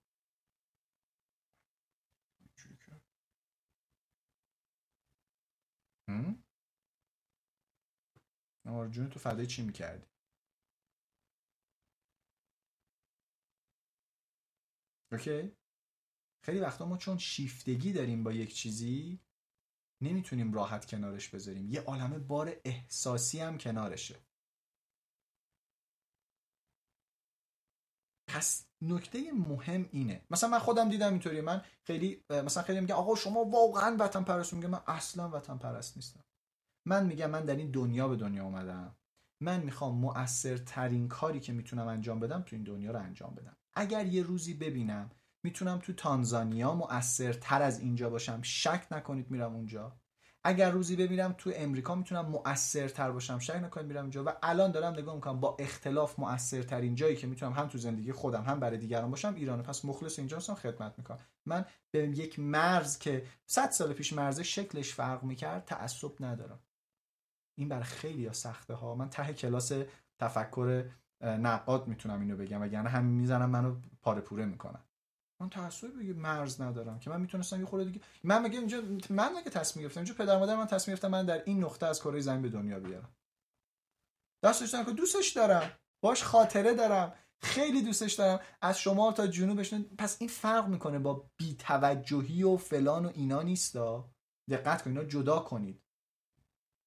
نوار 8.65 8.87
جون 8.87 9.09
تو 9.09 9.19
فدای 9.19 9.47
چی 9.47 9.61
می‌کردی؟ 9.61 10.07
اوکی؟ 15.11 15.51
خیلی 16.45 16.59
وقتا 16.59 16.85
ما 16.85 16.97
چون 16.97 17.17
شیفتگی 17.17 17.93
داریم 17.93 18.23
با 18.23 18.31
یک 18.31 18.53
چیزی 18.53 19.19
نمی‌تونیم 20.01 20.53
راحت 20.53 20.85
کنارش 20.85 21.29
بذاریم. 21.29 21.69
یه 21.69 21.81
عالمه 21.81 22.19
بار 22.19 22.55
احساسی 22.65 23.39
هم 23.39 23.57
کنارشه. 23.57 24.15
پس 28.27 28.67
نکته 28.81 29.31
مهم 29.31 29.89
اینه. 29.91 30.25
مثلا 30.31 30.49
من 30.49 30.59
خودم 30.59 30.89
دیدم 30.89 31.09
اینطوری 31.09 31.41
من 31.41 31.65
خیلی 31.83 32.23
مثلا 32.29 32.63
خیلی 32.63 32.79
میگم 32.79 32.95
آقا 32.95 33.15
شما 33.15 33.43
واقعا 33.45 33.97
وطن 33.99 34.23
پرست 34.23 34.53
میگه 34.53 34.67
من 34.67 34.81
اصلا 34.87 35.29
وطن 35.29 35.57
پرست 35.57 35.95
نیستم. 35.97 36.23
من 36.85 37.05
میگم 37.05 37.29
من 37.29 37.45
در 37.45 37.55
این 37.55 37.71
دنیا 37.71 38.07
به 38.07 38.15
دنیا 38.15 38.43
اومدم. 38.43 38.95
من 39.41 39.59
می‌خوام 39.59 39.95
مؤثرترین 39.95 41.07
کاری 41.07 41.39
که 41.39 41.53
می‌تونم 41.53 41.87
انجام 41.87 42.19
بدم 42.19 42.41
تو 42.41 42.55
این 42.55 42.63
دنیا 42.63 42.91
رو 42.91 42.99
انجام 42.99 43.35
بدم. 43.35 43.57
اگر 43.73 44.05
یه 44.05 44.23
روزی 44.23 44.53
ببینم 44.53 45.09
می‌تونم 45.43 45.79
تو 45.79 45.93
تانزانیا 45.93 46.73
مؤثرتر 46.73 47.61
از 47.61 47.79
اینجا 47.79 48.09
باشم 48.09 48.41
شک 48.41 48.87
نکنید 48.91 49.31
میرم 49.31 49.55
اونجا. 49.55 49.97
اگر 50.43 50.71
روزی 50.71 50.95
ببینم 50.95 51.35
تو 51.37 51.51
امریکا 51.55 51.95
می‌تونم 51.95 52.25
مؤثرتر 52.25 53.11
باشم 53.11 53.39
شک 53.39 53.55
نکنید 53.63 53.87
میرم 53.87 54.01
اونجا. 54.01 54.23
و 54.23 54.29
الان 54.43 54.71
دارم 54.71 54.93
نگاه 54.93 55.15
می‌کنم 55.15 55.39
با 55.39 55.57
اختلاف 55.59 56.19
مؤثرترین 56.19 56.95
جایی 56.95 57.15
که 57.15 57.27
می‌تونم 57.27 57.53
هم 57.53 57.67
تو 57.67 57.77
زندگی 57.77 58.11
خودم 58.11 58.43
هم 58.43 58.59
برای 58.59 58.77
دیگران 58.77 59.11
باشم 59.11 59.33
ایرانه 59.35 59.63
پس 59.63 59.85
مخلص 59.85 60.19
اینجا 60.19 60.37
هستم 60.37 60.55
خدمت 60.55 60.93
می‌کنم. 60.97 61.19
من 61.45 61.65
به 61.91 61.99
یک 61.99 62.39
مرز 62.39 62.99
که 62.99 63.25
100 63.45 63.71
سال 63.71 63.93
پیش 63.93 64.13
مرز 64.13 64.39
شکلش 64.39 64.93
فرق 64.93 65.23
می‌کرد 65.23 65.65
تعصب 65.65 66.11
ندارم. 66.19 66.59
این 67.55 67.69
برای 67.69 67.83
خیلی 67.83 68.25
ها 68.25 68.33
سخته 68.33 68.73
ها 68.73 68.95
من 68.95 69.09
ته 69.09 69.33
کلاس 69.33 69.71
تفکر 70.19 70.89
نقاد 71.21 71.87
می‌تونم 71.87 72.21
اینو 72.21 72.37
بگم 72.37 72.61
وگرنه 72.61 72.89
همین 72.89 73.13
می‌زنم 73.13 73.49
منو 73.49 73.75
پاره 74.01 74.21
پوره 74.21 74.45
می‌کنن. 74.45 74.83
من 75.41 75.49
تعصب 75.49 75.99
بگه 75.99 76.13
مرز 76.13 76.61
ندارم 76.61 76.99
که 76.99 77.09
من 77.09 77.21
می‌تونستم 77.21 77.59
یه 77.59 77.65
خورده 77.65 77.85
دیگه 77.85 78.01
من 78.23 78.41
مگه 78.41 78.59
اینجا 78.59 78.81
من 79.09 79.33
مگه 79.33 79.49
تصمیم 79.49 79.83
گرفتم 79.83 79.99
اینجا 79.99 80.13
پدر 80.13 80.39
مادر 80.39 80.55
من 80.55 80.67
تصمیم 80.67 80.95
گرفتم 80.95 81.07
من 81.07 81.25
در 81.25 81.43
این 81.45 81.63
نقطه 81.63 81.85
از 81.85 81.99
کره 81.99 82.19
زمین 82.19 82.41
به 82.41 82.49
دنیا 82.49 82.79
بیارم. 82.79 83.09
دستش 84.43 84.75
که 84.75 84.91
دوستش 84.91 85.29
دارم. 85.29 85.71
باش 86.03 86.23
خاطره 86.23 86.73
دارم. 86.73 87.13
خیلی 87.41 87.81
دوستش 87.81 88.13
دارم. 88.13 88.39
از 88.61 88.79
شمال 88.79 89.13
تا 89.13 89.27
جنوبش 89.27 89.73
پس 89.73 90.17
این 90.19 90.29
فرق 90.29 90.67
می‌کنه 90.67 90.99
با 90.99 91.29
بیتوجهی 91.37 92.43
و 92.43 92.57
فلان 92.57 93.05
و 93.05 93.11
اینا 93.13 93.41
نیستا؟ 93.41 94.11
دقت 94.49 94.81
کنید 94.81 94.97
اینا 94.97 95.09
جدا 95.09 95.39
کنید. 95.39 95.81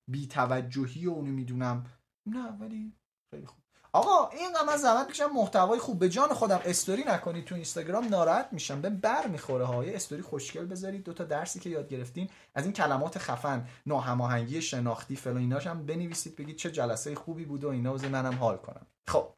بیتوجهی 0.09 1.07
و 1.07 1.11
اونو 1.11 1.31
می‌دونم. 1.31 1.87
نه 2.27 2.49
ولی 2.51 2.93
خیلی 3.31 3.47
خوب. 3.47 3.59
آقا 3.93 4.29
این 4.29 4.51
من 4.67 4.77
زحمت 4.77 5.07
می‌کشم 5.07 5.31
محتوای 5.35 5.79
خوب. 5.79 5.99
به 5.99 6.09
جان 6.09 6.29
خودم 6.29 6.61
استوری 6.65 7.05
نکنید 7.05 7.45
تو 7.45 7.55
اینستاگرام 7.55 8.09
ناراحت 8.09 8.49
میشم. 8.53 8.81
به 8.81 8.91
بر 8.91 9.27
می‌خوره 9.27 9.65
ها. 9.65 9.85
یه 9.85 9.97
استوری 9.97 10.23
خوشگل 10.23 10.67
بذارید. 10.67 11.05
دو 11.05 11.13
تا 11.13 11.25
درسی 11.25 11.61
که 11.61 11.71
یاد 11.71 11.89
گرفتین 11.89 12.31
از 12.55 12.65
این 12.65 12.73
کلمات 12.73 13.19
خفن. 13.19 13.69
ناهماهنگی 13.87 14.63
شناختی 14.63 15.17
فلان 15.17 15.37
ایناش 15.37 15.67
هم 15.67 15.87
بنویسید 15.87 16.37
بگید 16.37 16.57
چه 16.57 16.71
جلسه 16.71 17.15
خوبی 17.15 17.45
بود 17.45 17.65
و 17.65 17.69
اینا 17.69 17.93
واسه 17.93 18.09
منم 18.09 18.35
حال 18.35 18.57
کنم. 18.57 18.87
خب. 19.07 19.35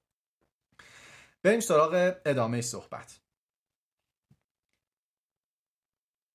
بریم 1.42 1.60
سراغ 1.60 2.14
ادامه 2.24 2.60
صحبت. 2.60 3.20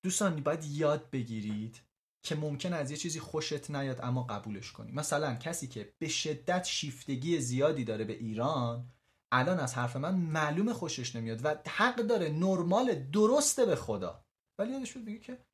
دوستان 0.04 0.44
باید 0.44 0.64
یاد 0.66 1.10
بگیرید 1.10 1.82
که 2.24 2.36
ممکن 2.36 2.74
از 2.74 2.92
یه 2.92 2.98
چیزی 2.98 3.20
خوشت 3.20 3.72
نیاد 3.72 4.02
اما 4.02 4.24
قبولش 4.24 4.72
کنی. 4.72 4.92
مثلا 4.92 5.36
کسی 5.36 5.68
که 5.68 5.94
به 6.00 6.08
شدت 6.08 6.64
شیفتگی 6.64 7.40
زیادی 7.40 7.84
داره 7.84 8.06
به 8.06 8.14
ایران 8.14 8.92
الان 9.34 9.60
از 9.60 9.76
حرف 9.76 9.96
من 9.96 10.16
معلوم 10.16 10.74
خوشش 10.74 11.16
نمیاد 11.16 11.46
و 11.46 11.56
حق 11.68 11.96
داره 11.96 12.30
نرمال 12.30 12.96
درسته 12.96 13.66
به 13.66 13.76
خدا. 13.76 14.26
ولی 14.60 14.72
یادش 14.72 14.94
بود 14.94 15.06
بگه 15.06 15.20
که 15.20 15.46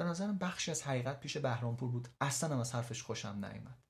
به 0.00 0.04
نظرم 0.04 0.38
بخشی 0.38 0.70
از 0.70 0.82
حقیقت 0.82 1.20
پیش 1.20 1.36
بهرامپور 1.36 1.90
بود. 1.90 2.08
اصلا 2.20 2.54
هم 2.54 2.60
از 2.60 2.74
حرفش 2.74 3.02
خوشم 3.02 3.44
نیامد 3.44 3.84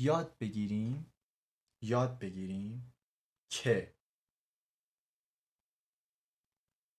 یاد 0.00 0.38
بگیریم 0.38 1.14
یاد 1.82 2.18
بگیریم 2.18 2.94
که 3.50 3.94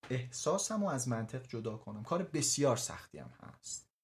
احساسم 0.09 0.81
رو 0.81 0.89
از 0.89 1.07
منطق 1.07 1.47
جدا 1.47 1.77
کنم. 1.77 2.03
کار 2.03 2.23
بسیار 2.23 2.77
سختی 2.77 3.17
هم 3.17 3.29
هست. 3.29 3.94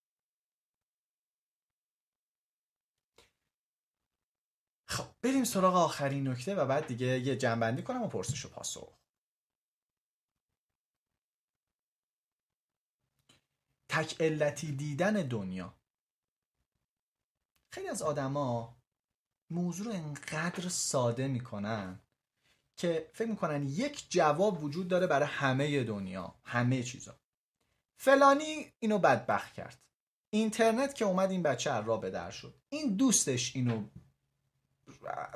خب 4.92 5.16
بریم 5.22 5.44
سراغ 5.44 5.76
آخرین 5.76 6.28
نکته 6.28 6.56
و 6.56 6.66
بعد 6.66 6.88
دیگه 6.88 7.20
یه 7.20 7.38
جنبندی 7.38 7.84
کنم 7.84 8.02
و 8.02 8.08
پرسش 8.08 8.46
و 8.46 8.50
پاسخ. 8.50 8.98
تک 13.90 14.22
علتی 14.22 14.72
دیدن 14.72 15.14
دنیا. 15.14 15.74
خیلی 17.74 17.88
از 17.88 18.02
آدما 18.02 18.78
موضوع 19.50 19.86
رو 19.86 19.94
انقدر 19.94 20.70
ساده 20.70 21.28
می‌کنن 21.28 22.00
که 22.78 23.12
فکر 23.14 23.30
می‌کنن 23.30 23.64
یک 23.64 24.12
جواب 24.12 24.64
وجود 24.64 24.88
داره 24.88 25.08
برای 25.08 25.28
همه 25.28 25.84
دنیا 25.84 26.36
همه 26.44 26.84
چیزا. 26.84 27.20
فلانی 27.98 28.74
اینو 28.80 29.00
بدبخت 29.00 29.54
کرد. 29.54 29.84
اینترنت 30.30 30.96
که 30.96 31.06
اومد 31.06 31.32
این 31.32 31.44
بچه 31.44 31.82
را 31.82 31.98
به 31.98 32.10
در 32.10 32.32
شد. 32.32 32.62
این 32.70 32.96
دوستش 32.96 33.56
اینو 33.56 33.90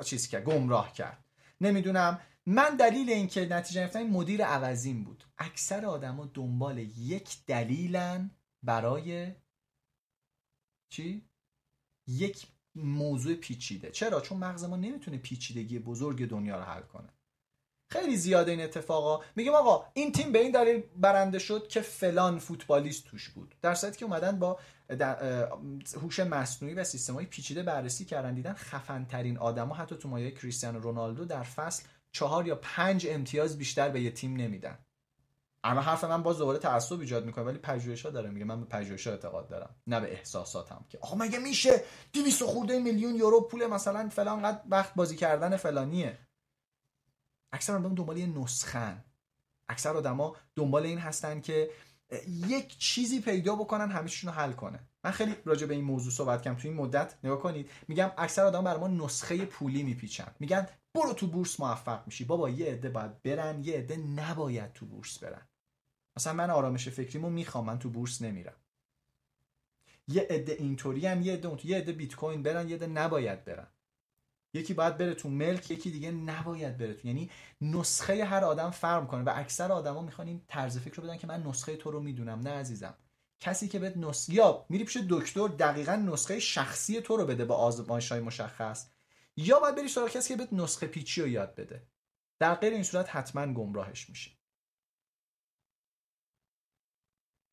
چیزی 0.04 0.28
که 0.28 0.40
گمراه 0.40 0.92
کرد. 0.92 1.24
نمی‌دونم. 1.60 2.20
من 2.46 2.76
دلیل 2.76 3.10
اینکه 3.10 3.46
نتیجه 3.46 3.80
گرفتن 3.80 3.98
این 3.98 4.10
مدیر 4.10 4.44
عوضیم 4.44 5.04
بود. 5.04 5.24
اکثر 5.38 5.86
آدما 5.86 6.30
دنبال 6.34 6.78
یک 6.78 7.36
دلیلن 7.46 8.30
برای 8.62 9.32
چی؟ 10.88 11.28
یک 12.06 12.46
موضوع 12.74 13.34
پیچیده. 13.34 13.90
چرا؟ 13.90 14.20
چون 14.20 14.38
مغز 14.38 14.64
ما 14.64 14.76
نمی‌تونه 14.76 15.18
پیچیدگی 15.18 15.78
بزرگ 15.78 16.28
دنیا 16.28 16.56
رو 16.56 16.64
حل 16.64 16.82
کنه. 16.82 17.08
خیلی 17.88 18.16
زیاده 18.16 18.50
این 18.50 18.60
اتفاقا. 18.60 19.24
میگم 19.36 19.54
آقا 19.54 19.86
این 19.94 20.12
تیم 20.12 20.32
به 20.32 20.38
این 20.38 20.52
دلیل 20.52 20.82
برنده 20.96 21.38
شد 21.38 21.68
که 21.68 21.80
فلان 21.80 22.38
فوتبالیست 22.38 23.04
توش 23.04 23.28
بود. 23.28 23.54
در 23.62 23.74
صورتی 23.74 23.98
که 23.98 24.04
اومدن 24.04 24.38
با 24.38 24.58
هوش 26.02 26.20
مصنوعی 26.20 26.74
و 26.74 26.84
های 27.14 27.26
پیچیده 27.26 27.62
بررسی 27.62 28.04
کردن 28.04 28.34
دیدن 28.34 28.52
خفن 28.54 29.04
ترین 29.04 29.38
آدما 29.38 29.74
حتی 29.74 29.96
تو 29.96 30.08
مایه 30.08 30.30
کریستیانو 30.30 30.78
رونالدو 30.78 31.24
در 31.24 31.42
فصل 31.42 31.84
چهار 32.12 32.46
یا 32.46 32.58
پنج 32.62 33.06
امتیاز 33.10 33.58
بیشتر 33.58 33.88
به 33.88 34.00
یه 34.00 34.10
تیم 34.10 34.36
نمیدن. 34.36 34.78
اما 35.64 35.80
حرف 35.80 36.04
من 36.04 36.22
باز 36.22 36.38
دوباره 36.38 36.58
تعصب 36.58 37.00
ایجاد 37.00 37.24
می‌کنه 37.24 37.44
ولی 37.44 37.58
پژوهش 37.58 38.06
ها 38.06 38.10
داره 38.10 38.30
میگه. 38.30 38.44
من 38.44 38.60
به 38.60 38.66
پژوهش 38.66 39.06
اعتقاد 39.06 39.48
دارم 39.48 39.76
نه 39.86 40.00
به 40.00 40.12
احساساتم 40.12 40.84
که 40.88 40.98
آقا 40.98 41.16
مگه 41.16 41.38
میشه 41.38 41.82
200 42.12 42.42
خورده 42.42 42.78
میلیون 42.78 43.14
یورو 43.14 43.40
پول 43.40 43.66
مثلا 43.66 44.08
فلان 44.08 44.42
قد 44.42 44.62
وقت 44.70 44.94
بازی 44.94 45.16
کردن 45.16 45.56
فلانیه؟ 45.56 46.18
اکثر 47.52 47.72
آدم 47.76 47.94
دنبال 47.94 48.16
یه 48.16 48.26
نسخن. 48.26 49.04
اکثر 49.68 49.96
آدما 49.96 50.36
دنبال 50.56 50.82
این 50.82 50.98
هستن 50.98 51.40
که 51.40 51.70
یک 52.26 52.78
چیزی 52.78 53.20
پیدا 53.20 53.56
بکنن 53.56 53.90
همیشون 53.90 54.30
رو 54.30 54.36
حل 54.38 54.52
کنه. 54.52 54.88
من 55.04 55.10
خیلی 55.10 55.36
راجع 55.44 55.66
به 55.66 55.74
این 55.74 55.84
موضوع 55.84 56.12
صحبت 56.12 56.42
کردم. 56.42 56.58
تو 56.58 56.68
این 56.68 56.76
مدت 56.76 57.18
نگاه 57.24 57.40
کنید 57.40 57.70
میگم 57.88 58.12
اکثر 58.18 58.44
آدم 58.44 58.64
بر 58.64 58.76
ما 58.76 58.88
نسخه 58.88 59.44
پولی 59.44 59.82
میپیچن. 59.82 60.34
میگن 60.40 60.68
برو 60.94 61.12
تو 61.12 61.26
بورس 61.26 61.60
موفق 61.60 62.06
میشی. 62.06 62.24
بابا 62.24 62.50
یه 62.50 62.66
عده 62.66 62.90
باید 62.90 63.22
برن 63.22 63.64
یه 63.64 63.78
عده 63.78 63.96
نباید 63.96 64.72
تو 64.72 64.86
بورس 64.86 65.18
برن. 65.18 65.48
مثلا 66.16 66.32
من 66.32 66.50
آرامش 66.50 66.88
فکریمو 66.88 67.30
می‌خوام 67.30 67.64
من 67.66 67.78
تو 67.78 67.90
بورس 67.90 68.22
نمیرم. 68.22 68.56
یه 70.08 70.26
عده 70.30 70.52
اینطوری 70.52 71.00
یه 71.00 71.10
عده 71.10 71.56
یه 71.64 71.78
عده 71.78 71.92
بیت 71.92 72.14
کوین 72.14 72.42
برن 72.42 72.68
یه 72.68 72.76
عده 72.76 72.86
نباید 72.86 73.44
برن. 73.44 73.66
یکی 74.54 74.74
باید 74.74 74.96
بره 74.96 75.14
تو 75.14 75.28
ملک 75.28 75.70
یکی 75.70 75.90
دیگه 75.90 76.10
نباید 76.10 76.78
بره 76.78 76.94
تو. 76.94 77.08
یعنی 77.08 77.30
نسخه 77.60 78.24
هر 78.24 78.44
آدم 78.44 78.70
فرق 78.70 79.06
کنه 79.06 79.22
و 79.22 79.32
اکثر 79.34 79.72
آدما 79.72 80.02
می‌خوان 80.02 80.28
این 80.28 80.42
طرز 80.48 80.78
فکر 80.78 80.96
رو 80.96 81.02
بدن 81.02 81.16
که 81.16 81.26
من 81.26 81.42
نسخه 81.42 81.76
تو 81.76 81.90
رو 81.90 82.00
می‌دونم 82.00 82.40
نه 82.40 82.50
عزیزم. 82.50 82.94
کسی 83.40 83.68
که 83.68 83.78
بهت 83.78 83.96
نسخه 83.96 84.34
یا 84.34 84.66
میری 84.68 84.84
پیش 84.84 84.96
دکتر 85.10 85.48
دقیقا 85.48 85.96
نسخه 85.96 86.40
شخصی 86.40 87.00
تو 87.00 87.16
رو 87.16 87.26
بده 87.26 87.44
با 87.44 87.56
آزمایش 87.56 88.12
های 88.12 88.20
مشخص 88.20 88.90
یا 89.36 89.60
باید 89.60 89.76
بری 89.76 89.88
سراغ 89.88 90.08
کسی 90.08 90.28
که 90.28 90.36
بهت 90.36 90.52
نسخه 90.52 90.86
پیچی 90.86 91.20
رو 91.20 91.28
یاد 91.28 91.54
بده. 91.54 91.88
در 92.38 92.54
غیر 92.54 92.72
این 92.72 92.82
صورت 92.82 93.16
حتما 93.16 93.52
گمراهش 93.52 94.08
میشه. 94.08 94.30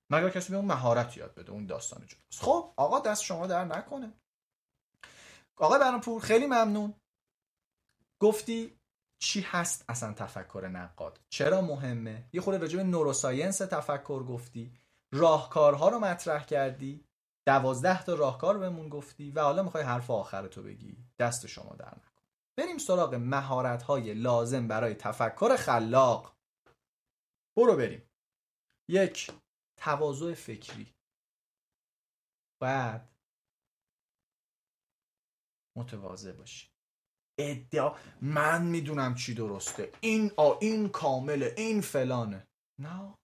مگر 0.10 0.30
کسی 0.30 0.52
به 0.52 0.58
اون 0.58 0.66
مهارت 0.66 1.18
یاد 1.18 1.36
بده 1.36 1.52
اون 1.52 1.66
داستان 1.66 2.06
جداست. 2.08 2.44
خب 2.44 2.74
آقا 2.78 3.00
دست 3.00 3.24
شما 3.24 3.48
در 3.48 3.66
نکنه. 3.66 4.14
آقای 5.56 5.80
برانپور 5.80 6.22
خیلی 6.22 6.45
ممنون. 6.45 6.93
گفتی 8.19 8.80
چی 9.19 9.41
هست 9.41 9.85
اصلا 9.90 10.14
تفکر 10.14 10.67
نقاد؟ 10.67 11.19
چرا 11.30 11.61
مهمه؟ 11.61 12.30
یه 12.33 12.41
خورده 12.41 12.59
راجع 12.59 12.77
به 12.77 12.83
نوروساینس 12.83 13.57
تفکر 13.57 14.23
گفتی. 14.23 14.73
راهکارها 15.14 15.90
رو 15.90 15.99
مطرح 15.99 16.45
کردی. 16.45 17.06
دوازده 17.48 18.03
تا 18.03 18.14
راهکار 18.14 18.57
بهمون 18.57 18.90
گفتی 18.90 19.32
و 19.32 19.41
حالا 19.41 19.64
می‌خوای 19.64 19.83
حرف 19.83 20.11
آخر 20.11 20.48
تو 20.48 20.64
بگی. 20.64 20.98
دست 21.19 21.48
شما 21.48 21.75
در 21.75 21.88
نکن. 21.88 22.22
بریم 22.57 22.77
سراغ 22.77 23.15
مهارت 23.15 23.83
های 23.83 24.14
لازم 24.14 24.67
برای 24.67 24.93
تفکر 24.93 25.56
خلاق. 25.56 26.35
برو 27.57 27.75
بریم. 27.75 28.09
یک 28.90 29.32
تواضع 29.77 30.33
فکری. 30.33 30.93
بعد 32.61 33.12
متواضع 35.77 36.32
باشی. 36.32 36.68
ادعا 37.40 37.98
من 38.22 38.66
می‌دونم 38.66 39.16
چی 39.16 39.34
درسته. 39.34 39.92
این 40.02 40.32
آ 40.38 40.58
این 40.61 40.90
کامله 40.90 41.53
این 41.58 41.82
فلانه. 41.82 42.48
نه 42.80 43.16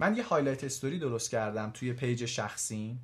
من 0.00 0.16
یه 0.16 0.22
highlight 0.22 0.64
story 0.64 0.98
درست 0.98 1.30
کردم 1.30 1.70
توی 1.70 1.92
پیج 1.92 2.26
شخصی. 2.26 3.00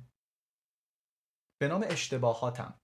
به 1.61 1.67
نام 1.67 1.85
اشتباهاتم. 1.87 2.79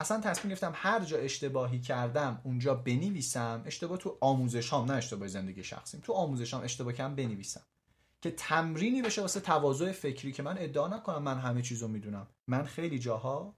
اصلا 0.00 0.20
تصمیم 0.20 0.48
گرفتم 0.48 0.72
هر 0.74 1.04
جا 1.04 1.18
اشتباهی 1.18 1.80
کردم 1.80 2.40
اونجا 2.44 2.74
بنویسم. 2.74 3.62
اشتباه 3.66 3.98
تو 3.98 4.18
آموزش 4.20 4.72
هم 4.72 4.84
نه 4.84 4.92
اشتباه 4.92 5.28
زندگی 5.28 5.64
شخصیم. 5.64 6.00
تو 6.00 6.12
آموزش 6.12 6.54
هم 6.54 6.60
اشتباه 6.60 6.92
کردم 6.92 7.14
بنویسم. 7.14 7.66
که 8.22 8.30
تمرینی 8.30 9.02
بشه 9.02 9.20
واسه 9.20 9.40
تواضع 9.40 9.92
فکری 9.92 10.32
که 10.32 10.42
من 10.42 10.58
ادعا 10.58 10.88
نکنم 10.88 11.22
من 11.22 11.38
همه 11.38 11.62
چیزو 11.62 11.88
می‌دونم. 11.88 12.28
من 12.50 12.64
خیلی 12.64 12.98
جاها 12.98 13.56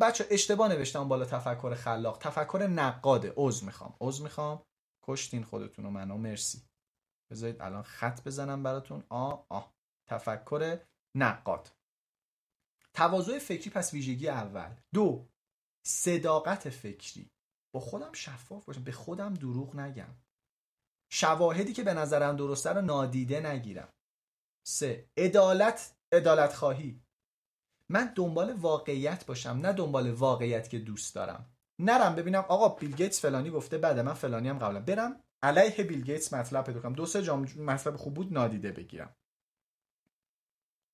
بچه 0.00 0.26
اشتباه 0.30 0.68
نوشتم 0.68 1.08
بالا 1.08 1.24
تفکر 1.24 1.74
خلاق. 1.74 2.18
تفکر 2.18 2.66
نقاده. 2.66 3.32
عذر 3.36 3.66
می‌خوام. 3.66 3.96
عذر 4.00 4.22
می‌خوام. 4.22 4.62
کشتین 5.04 5.44
خودتون 5.44 5.86
و 5.86 5.90
منو. 5.90 6.16
مرسی. 6.16 6.62
بذارید 7.30 7.62
الان 7.62 7.82
خط 7.82 8.24
بزنم 8.24 8.62
براتون. 8.62 9.04
آ 9.10 9.42
آ. 9.48 9.62
تفکر 10.10 10.80
نقاد. 11.16 11.70
تواضع 12.94 13.38
فکری 13.38 13.70
پس 13.70 13.92
ویژگی 13.92 14.28
اول. 14.28 14.74
دو 14.94 15.28
صداقت 15.86 16.70
فکری. 16.70 17.30
با 17.74 17.80
خودم 17.80 18.12
شفاف 18.12 18.64
باشم. 18.64 18.84
به 18.84 18.92
خودم 18.92 19.34
دروغ 19.34 19.76
نگم. 19.76 20.14
شواهدی 21.08 21.72
که 21.72 21.82
به 21.82 21.94
نظرم 21.94 22.36
درسته 22.36 22.70
رو 22.70 22.80
نادیده 22.80 23.40
نگیرم. 23.40 23.88
سه 24.66 25.08
عدالت 25.16 25.94
عدالت 26.12 26.54
خواهی. 26.54 27.00
من 27.88 28.12
دنبال 28.16 28.52
واقعیت 28.52 29.26
باشم 29.26 29.50
نه 29.50 29.72
دنبال 29.72 30.10
واقعیت 30.10 30.70
که 30.70 30.78
دوست 30.78 31.14
دارم. 31.14 31.50
نرم 31.78 32.14
ببینم 32.14 32.44
آقا 32.48 32.68
بیل 32.68 32.96
گیتس 32.96 33.20
فلانی 33.20 33.50
گفته 33.50 33.78
بعد 33.78 33.98
من 33.98 34.14
فلانی 34.14 34.48
هم 34.48 34.58
قبلا. 34.58 34.80
برم 34.80 35.20
علیه 35.42 35.84
بیل 35.84 36.02
گیتس 36.02 36.32
مطلب 36.32 36.64
پیدا 36.64 36.80
کنم. 36.80 36.92
دو 36.92 37.06
سه 37.06 37.22
جام 37.22 37.42
مطلب 37.42 37.96
خوب 37.96 38.14
بود 38.14 38.32
نادیده 38.32 38.72
بگیرم. 38.72 39.16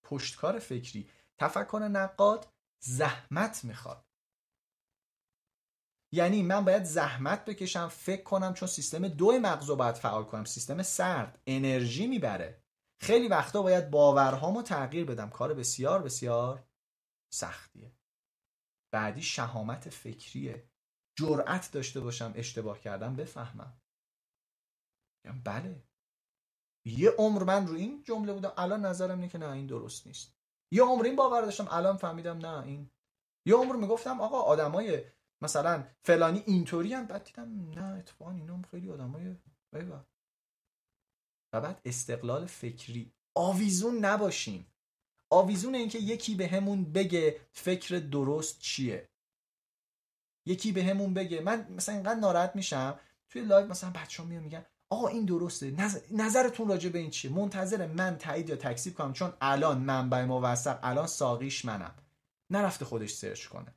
پشتکار 0.03 0.59
فکری. 0.59 1.11
تفکر 1.39 1.89
نقاد 1.93 2.49
زحمت 2.79 3.65
می‌خواد. 3.65 4.05
یعنی 6.13 6.43
من 6.43 6.65
باید 6.65 6.85
زحمت 6.85 7.45
بکشم 7.45 7.89
فکر 7.89 8.23
کنم 8.23 8.55
چون 8.55 8.69
سیستم 8.69 9.09
دو 9.09 9.39
مغز 9.39 9.69
رو 9.69 9.77
باید 9.77 9.95
فعال 9.95 10.25
کنم. 10.25 10.45
سیستم 10.45 10.83
سرد 10.83 11.43
انرژی 11.47 12.07
می‌بره. 12.07 12.63
خیلی 13.03 13.29
وقتا 13.29 13.63
باید 13.63 13.91
باورهامو 13.91 14.63
تغییر 14.63 15.05
بدم. 15.05 15.31
کار 15.31 15.55
بسیار 15.55 16.03
بسیار 16.03 16.65
سختیه. 17.35 17.93
بعدی 18.95 19.23
شهامت 19.23 19.89
فکریه. 19.89 20.71
جرأت 21.19 21.73
داشته 21.73 22.01
باشم 22.01 22.33
اشتباه 22.35 22.81
کردم 22.81 23.17
بفهمم. 23.17 23.81
بله. 25.45 25.83
یه 26.87 27.11
عمر 27.11 27.43
من 27.43 27.67
رو 27.67 27.75
این 27.75 28.03
جمله 28.03 28.33
بودم 28.33 28.53
الان 28.57 28.87
نظرم 28.87 29.19
اینه 29.19 29.29
که 29.29 29.39
نه 29.39 29.51
این 29.51 29.67
درست 29.67 30.07
نیست. 30.07 30.37
یه 30.73 30.83
عمر 30.83 31.05
این 31.05 31.17
باور 31.17 31.41
داشتم 31.41 31.69
الان 31.71 31.97
فهمیدم 31.97 32.39
نه 32.39 32.63
این. 32.63 32.91
یه 33.47 33.55
عمر 33.55 33.77
می‌گفتم 33.77 34.21
آقا 34.21 34.41
آدمای 34.41 35.05
مثلا 35.43 35.85
فلانی 36.03 36.43
اینطوری 36.47 36.95
هم 36.95 37.07
بعد 37.07 37.25
دیدم 37.25 37.71
نه 37.71 37.85
اتفاقا 37.85 38.31
اینا 38.31 38.63
خیلی 38.71 38.91
آدمای 38.91 39.37
و 41.53 41.61
بعد 41.61 41.81
استقلال 41.85 42.47
فکری. 42.47 43.13
آویزون 43.35 44.05
نباشیم. 44.05 44.67
آویزون 45.31 45.75
اینکه 45.75 45.99
یکی 45.99 46.35
بهمون 46.35 46.93
بگه 46.93 47.41
فکر 47.53 47.97
درست 47.97 48.61
چیه. 48.61 49.09
یکی 50.47 50.73
بهمون 50.73 51.15
بگه. 51.15 51.41
من 51.41 51.73
مثلا 51.73 51.95
اینقدر 51.95 52.21
ناراحت 52.21 52.57
میشم 52.57 53.01
توی 53.29 53.43
live 53.43 53.67
مثلا 53.67 53.91
بچه 53.91 54.23
میان 54.23 54.43
میگن 54.43 54.67
آقا 54.91 55.09
این 55.09 55.25
درسته. 55.25 55.77
نظرتون 56.11 56.69
راجع 56.69 56.91
به 56.91 56.99
این 56.99 57.11
چیه؟ 57.11 57.31
منتظر 57.33 57.87
من 57.87 58.19
تایید 58.19 58.49
یا 58.49 58.57
تکذیب 58.57 58.95
کنم 58.95 59.13
چون 59.13 59.33
الان 59.41 59.79
منبع 59.79 60.25
موثق 60.25 60.79
الان 60.83 61.07
ساقیش 61.07 61.65
منم. 61.65 61.95
نرفته 62.51 62.85
خودش 62.85 63.13
search 63.13 63.47
کنه. 63.47 63.75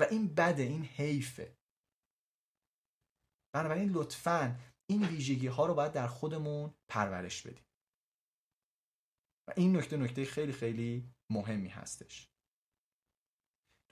و 0.00 0.04
این 0.10 0.34
بده 0.34 0.62
این 0.62 0.84
حیفه. 0.84 1.56
بنابراین 3.54 3.90
لطفا 3.92 4.60
این 4.90 5.04
ویژگی 5.04 5.46
ها 5.46 5.66
رو 5.66 5.74
باید 5.74 5.92
در 5.92 6.06
خودمون 6.06 6.74
پرورش 6.88 7.42
بدیم. 7.42 7.64
و 9.48 9.52
این 9.56 9.76
نکته 9.76 9.96
نکته 9.96 10.24
خیلی 10.24 10.52
خیلی 10.52 11.14
مهمی 11.30 11.68
هستش. 11.68 12.28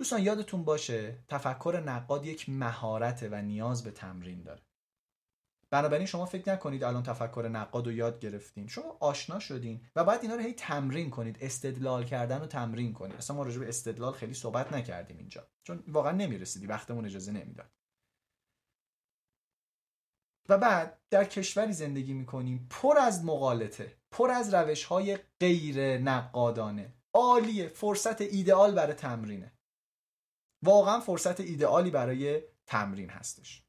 دوستان 0.00 0.22
یادتون 0.22 0.64
باشه 0.64 1.24
تفکر 1.28 1.82
نقاد 1.86 2.24
یک 2.24 2.48
مهارت 2.48 3.28
و 3.30 3.42
نیاز 3.42 3.84
به 3.84 3.90
تمرین 3.90 4.42
داره. 4.42 4.62
بنابراین 5.74 6.06
شما 6.06 6.26
فکر 6.26 6.52
نکنید 6.52 6.84
الان 6.84 7.02
تفکر 7.02 7.48
نقاد 7.52 7.86
رو 7.86 7.92
یاد 7.92 8.20
گرفتین. 8.20 8.68
شما 8.68 8.96
آشنا 9.00 9.38
شدین 9.38 9.86
و 9.96 10.04
باید 10.04 10.22
اینا 10.22 10.34
رو 10.34 10.40
هی 10.40 10.52
تمرین 10.52 11.10
کنید. 11.10 11.38
استدلال 11.40 12.04
کردن 12.04 12.40
رو 12.40 12.46
تمرین 12.46 12.92
کنید. 12.92 13.16
اصلا 13.16 13.36
ما 13.36 13.42
راجع 13.42 13.60
به 13.60 13.68
استدلال 13.68 14.12
خیلی 14.12 14.34
صحبت 14.34 14.72
نکردیم 14.72 15.18
اینجا. 15.18 15.48
چون 15.62 15.84
واقعا 15.88 16.12
نمی‌رسیدی. 16.12 16.66
وقتمون 16.66 17.06
اجازه 17.06 17.32
نمی‌داد. 17.32 17.70
و 20.48 20.58
بعد 20.58 21.02
در 21.10 21.24
کشوری 21.24 21.72
زندگی 21.72 22.12
می‌کنیم. 22.12 22.66
پر 22.70 22.98
از 22.98 23.24
مقالطه. 23.24 23.96
پر 24.10 24.30
از 24.30 24.54
روش 24.54 24.84
های 24.84 25.18
غیر 25.40 25.98
نقادانه. 25.98 26.94
عالیه 27.14 27.68
فرصت 27.68 28.20
ایدئال 28.20 28.74
برای 28.74 28.94
تمرینه. 28.94 29.52
واقعا 30.62 31.00
فرصت 31.00 31.40
ایدئالی 31.40 31.90
برای 31.90 32.42
تمرین 32.66 33.10
هستش. 33.10 33.63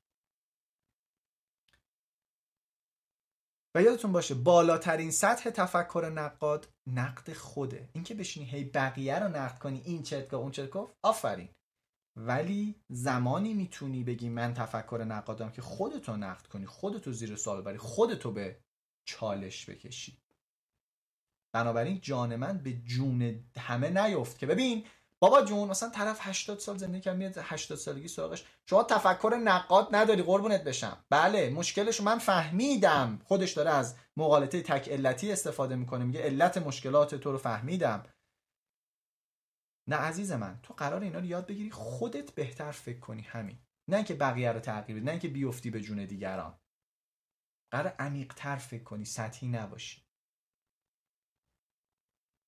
و 3.76 3.82
یادتون 3.82 4.12
باشه 4.12 4.36
بالاترین 4.36 5.12
سطح 5.12 5.50
تفکر 5.50 6.12
نقاد 6.16 6.68
نقد 6.88 7.34
خوده. 7.34 7.90
اینکه 7.94 8.16
بشینی 8.16 8.46
هی 8.46 8.64
بقیه 8.64 9.20
رو 9.20 9.28
نقد 9.30 9.60
کنی 9.60 9.82
این 9.86 10.04
چت 10.04 10.34
اون 10.34 10.52
چت 10.52 10.70
گفت 10.70 10.94
آفرین. 11.04 11.50
ولی 12.18 12.76
زمانی 12.90 13.54
می‌تونی 13.54 14.04
بگی 14.04 14.30
من 14.30 14.54
تفکر 14.54 15.06
نقادم 15.08 15.52
که 15.52 15.62
خودتو 15.62 16.18
نقد 16.18 16.48
کنی 16.48 16.66
خودتو 16.66 17.12
زیر 17.12 17.36
سوال 17.36 17.62
بری 17.62 17.78
خودتو 17.78 18.32
به 18.32 18.60
چالش 19.08 19.70
بکشی. 19.70 20.18
بنابراین 21.56 22.00
جان 22.02 22.36
من 22.36 22.58
به 22.58 22.74
جون 22.74 23.44
همه 23.58 23.90
نیفت 23.90 24.40
که 24.40 24.46
ببین 24.46 24.86
بابا 25.22 25.42
جون 25.42 25.70
مثلا 25.70 25.90
طرف 25.90 26.20
80 26.22 26.60
سال 26.60 26.78
زندگی 26.78 27.02
کرد 27.02 27.18
میاد 27.18 27.38
80 27.38 27.78
سالگی 27.78 28.08
سراغش. 28.08 28.46
شما 28.70 28.84
تفکر 28.84 29.40
نقاد 29.44 29.96
نداری 29.96 30.22
قربونت 30.22 30.64
بشم. 30.64 31.06
بله 31.10 31.50
مشکلش 31.50 32.02
من 32.02 32.18
فهمیدم. 32.18 33.22
خودش 33.26 33.54
داره 33.54 33.70
از 33.70 33.96
مقالطه 34.18 34.62
تک 34.62 34.90
علتی 34.90 35.32
استفاده 35.32 35.76
می‌کنه 35.76 36.06
میگه 36.06 36.22
علت 36.22 36.58
مشکلات 36.58 37.16
تو 37.16 37.32
رو 37.32 37.38
فهمیدم. 37.38 38.04
نه 39.88 39.96
عزیز 39.96 40.32
من 40.32 40.60
تو 40.64 40.74
قرار 40.74 41.02
اینا 41.02 41.20
رو 41.20 41.26
یاد 41.26 41.48
بگیری 41.48 41.72
خودت 41.72 42.32
بهتر 42.32 42.72
فکر 42.72 43.00
کنی 43.00 43.22
همین. 43.22 43.60
نه 43.88 44.04
که 44.04 44.14
بقیه 44.14 44.52
رو 44.52 44.60
تغییر 44.60 44.98
بدی 44.98 45.12
نه 45.12 45.20
که 45.20 45.28
بیفتی 45.28 45.70
به 45.72 45.82
جون 45.82 46.06
دیگران. 46.06 46.60
قرار 47.72 47.88
عمیقتر 48.00 48.56
فکر 48.56 48.84
کنی 48.84 49.06
سطحی 49.06 49.48
نباشی. 49.48 50.05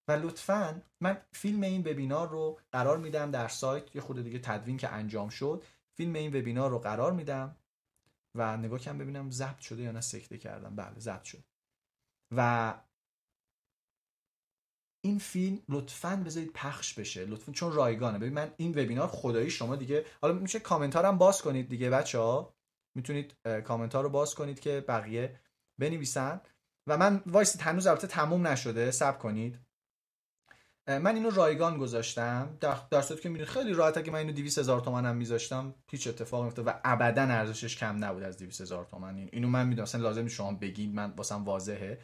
و 0.07 0.11
لطفا 0.11 0.81
من 1.01 1.21
فیلم 1.31 1.61
این 1.61 1.81
وبینار 1.81 2.29
رو 2.29 2.59
قرار 2.71 2.97
میدم 2.97 3.31
در 3.31 3.47
سایت 3.47 3.95
یه 3.95 4.01
خود 4.01 4.23
دیگه 4.23 4.39
تدوین 4.39 4.77
که 4.77 4.89
انجام 4.89 5.29
شد. 5.29 5.63
فیلم 5.97 6.13
این 6.13 6.35
وبینار 6.35 6.69
رو 6.69 6.79
قرار 6.79 7.11
میدم 7.11 7.55
و 8.35 8.57
نگاه 8.57 8.79
کنم 8.79 8.97
ببینم 8.97 9.31
ضبط 9.31 9.59
شده 9.59 9.83
یا 9.83 9.91
نه 9.91 10.01
سکته 10.01 10.37
کردم. 10.37 10.75
بله 10.75 10.99
ضبط 10.99 11.23
شد. 11.23 11.43
و 12.35 12.73
این 15.01 15.19
فیلم 15.19 15.59
لطفا 15.69 16.23
بذارید 16.25 16.53
پخش 16.53 16.93
بشه. 16.93 17.25
لطفا 17.25 17.51
چون 17.51 17.73
رایگانه. 17.73 18.17
ببین 18.17 18.33
من 18.33 18.53
این 18.57 18.71
وبینار 18.71 19.07
خدایی 19.07 19.49
شما 19.49 19.75
دیگه. 19.75 20.05
حالا 20.21 20.33
میشه 20.33 20.59
کامنت 20.59 20.95
هم 20.95 21.17
باز 21.17 21.41
کنید 21.41 21.69
دیگه 21.69 21.89
بچه 21.89 22.19
ها 22.19 22.53
می‌تونید 22.95 23.35
کامنت 23.65 23.95
ها 23.95 24.01
رو 24.01 24.09
باز 24.09 24.35
کنید 24.35 24.59
که 24.59 24.85
بقیه 24.87 25.39
بنویسن. 25.77 26.41
و 26.87 26.97
من 26.97 27.23
وایسا 27.25 27.61
هنوز 27.61 27.87
البته 27.87 28.07
تموم 28.07 28.47
نشده. 28.47 28.91
صبر 28.91 29.19
کنید. 29.19 29.66
من 30.87 31.15
اینو 31.15 31.29
رایگان 31.29 31.77
گذاشتم. 31.77 32.57
در, 32.59 33.01
صورتی 33.01 33.23
که 33.23 33.29
می‌دونید 33.29 33.53
خیلی 33.53 33.73
راحت 33.73 34.03
که 34.03 34.11
من 34.11 34.19
اینو 34.19 34.31
200 34.31 34.57
هزار 34.57 34.79
تومن 34.79 35.05
هم 35.05 35.15
میذاشتم 35.15 35.73
هیچ 35.91 36.07
اتفاقی 36.07 36.41
نمیفته 36.41 36.61
و 36.61 36.73
ابدا 36.83 37.23
ارزشش 37.23 37.77
کم 37.77 38.05
نبود 38.05 38.23
از 38.23 38.37
200 38.37 38.61
هزار 38.61 38.85
تومن. 38.85 39.15
اینو 39.15 39.47
من 39.47 39.67
می‌دونم. 39.67 39.83
اصلا 39.83 40.01
لازم 40.01 40.27
شما 40.27 40.51
بگید 40.51 40.95
من 40.95 41.13
واسم 41.17 41.43
واضحه. 41.43 41.99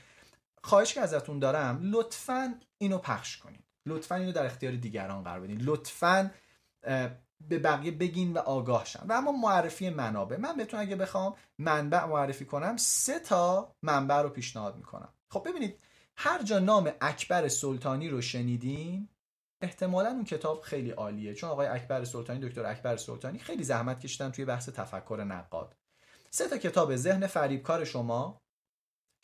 خواهش 0.64 0.94
که 0.94 1.02
ازتون 1.02 1.40
دارم 1.40 1.80
لطفا 1.84 2.60
اینو 2.78 2.98
پخش 2.98 3.38
کنید. 3.38 3.64
لطفا 3.86 4.16
اینو 4.16 4.32
در 4.32 4.46
اختیار 4.46 4.74
دیگران 4.74 5.24
قرار 5.24 5.40
بدین. 5.40 5.62
لطفا 5.62 6.32
به 7.50 7.60
بقیه 7.60 7.92
بگین 7.92 8.34
و 8.34 8.38
آگاه 8.38 8.86
شن. 8.86 9.06
و 9.08 9.14
اما 9.14 9.32
معرفی 9.32 9.90
منابع. 9.90 10.38
من 10.38 10.58
بهتون 10.58 10.80
اگه 10.80 10.96
بخوام 10.96 11.36
منبع 11.58 12.06
معرفی 12.06 12.46
کنم 12.46 12.78
سه 12.78 13.20
تا 13.20 13.76
منبع 13.82 14.22
رو 14.22 14.30
پیشنهاد 14.30 14.76
می‌کنم. 14.76 15.10
خب 15.30 15.48
ببینید 15.50 15.80
هر 16.18 16.44
جا 16.44 16.60
نام 16.60 16.92
اکبر 17.02 17.48
سلطانی 17.48 18.10
رو 18.10 18.22
شنیدین 18.22 19.10
احتمالا 19.62 20.10
اون 20.10 20.24
کتاب 20.24 20.62
خیلی 20.62 20.92
عالیه. 20.92 21.34
چون 21.34 21.50
آقای 21.50 21.68
اکبر 21.68 22.04
سلطانی 22.04 22.50
دکتر 22.50 22.66
اکبر 22.66 22.98
سلطانی 22.98 23.40
خیلی 23.40 23.64
زحمت 23.64 24.00
کشیدن 24.00 24.32
توی 24.32 24.46
بحث 24.46 24.70
تفکر 24.70 25.24
نقاد. 25.28 25.76
سه 26.30 26.50
تا 26.50 26.58
کتاب 26.58 26.96
ذهن 26.96 27.28
فریبکار 27.28 27.86
شما 27.86 28.42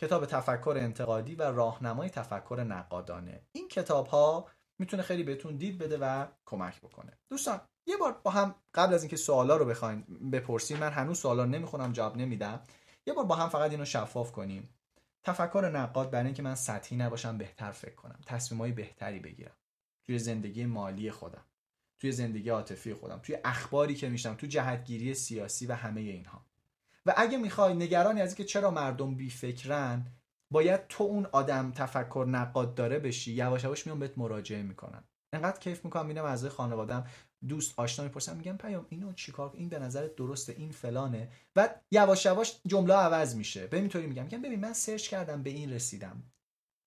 کتاب 0.02 0.26
تفکر 0.26 0.78
انتقادی 0.80 1.36
و 1.36 1.42
راهنمای 1.42 2.10
تفکر 2.10 2.64
نقادانه. 2.64 3.42
این 3.52 3.68
کتاب 3.68 4.08
ها 4.08 4.48
می‌تونه 4.80 5.04
خیلی 5.04 5.24
بهتون 5.24 5.58
دید 5.58 5.78
بده 5.78 5.98
و 6.02 6.28
کمک 6.46 6.82
بکنه. 6.82 7.18
دوستان 7.30 7.62
یه 7.88 7.98
بار 7.98 8.22
با 8.24 8.32
هم 8.32 8.56
قبل 8.74 8.94
از 8.94 9.04
اینکه 9.04 9.18
سوالا 9.18 9.58
رو 9.58 9.66
بخواین 9.66 10.02
بپرسیم 10.32 10.78
من 10.78 10.92
هنوز 10.92 11.20
سوالا 11.20 11.46
نمی‌خونم 11.46 11.92
جواب 11.92 12.18
نمیدم. 12.18 12.62
یه 13.08 13.14
بار 13.14 13.26
با 13.26 13.36
هم 13.36 13.50
فقط 13.50 13.72
اینو 13.72 13.86
شفاف 13.86 14.32
کنیم. 14.32 14.79
تفکر 15.24 15.72
نقاد 15.74 16.12
برای 16.12 16.26
اینکه 16.26 16.42
من 16.42 16.56
سطحی 16.56 16.98
نباشم 16.98 17.38
بهتر 17.38 17.72
فکر 17.72 17.96
کنم 17.96 18.20
تصمیمای 18.26 18.72
بهتری 18.72 19.20
بگیرم. 19.20 19.56
توی 20.08 20.20
زندگی 20.20 20.66
مالی 20.66 21.12
خودم 21.12 21.46
توی 22.00 22.12
زندگی 22.12 22.50
عاطفی 22.50 22.94
خودم 22.94 23.20
توی 23.24 23.38
اخباری 23.44 23.96
که 23.96 24.10
میشم 24.10 24.34
توی 24.34 24.50
جهتگیری 24.50 25.14
سیاسی 25.14 25.66
و 25.66 25.74
همه 25.74 26.02
اینها. 26.02 26.46
و 27.06 27.14
اگه 27.18 27.38
می‌خوای 27.38 27.74
نگرانی 27.74 28.22
از 28.22 28.30
اینکه 28.30 28.44
چرا 28.44 28.72
مردم 28.72 29.16
بی 29.16 29.30
فکرن 29.30 30.06
باید 30.52 30.88
تو 30.88 31.04
اون 31.04 31.26
آدم 31.32 31.72
تفکر 31.72 32.26
نقاده 32.30 33.00
بشی 33.00 33.32
یواش 33.34 33.64
یواش 33.64 33.88
میان 33.88 34.00
بهت 34.00 34.18
مراجعه 34.18 34.64
می‌کنن 34.64 35.04
انقدر 35.34 35.60
کیف 35.60 35.86
می‌کنم 35.86 36.06
می‌بینم 36.06 36.26
اعضای 36.26 36.50
خانوادم 36.50 37.08
دوست 37.48 37.80
آشنا 37.80 38.06
می‌پرسن 38.06 38.38
میگم 38.38 38.58
پیام 38.58 38.86
اینو 38.90 39.14
چیکار 39.14 39.52
این 39.54 39.70
به 39.70 39.80
نظرت 39.80 40.16
درسته 40.16 40.56
این 40.58 40.72
فلانه. 40.72 41.30
و 41.56 41.70
یواش 41.92 42.26
یواش 42.26 42.60
جمله 42.68 42.94
عوض 42.94 43.36
میشه. 43.36 43.68
به 43.68 43.78
اینطوری 43.78 44.08
میگم. 44.08 44.24
میگم 44.24 44.42
ببین 44.42 44.60
من 44.60 44.74
search 44.74 45.10
کردم 45.10 45.44
به 45.44 45.50
این 45.50 45.74
رسیدم. 45.74 46.24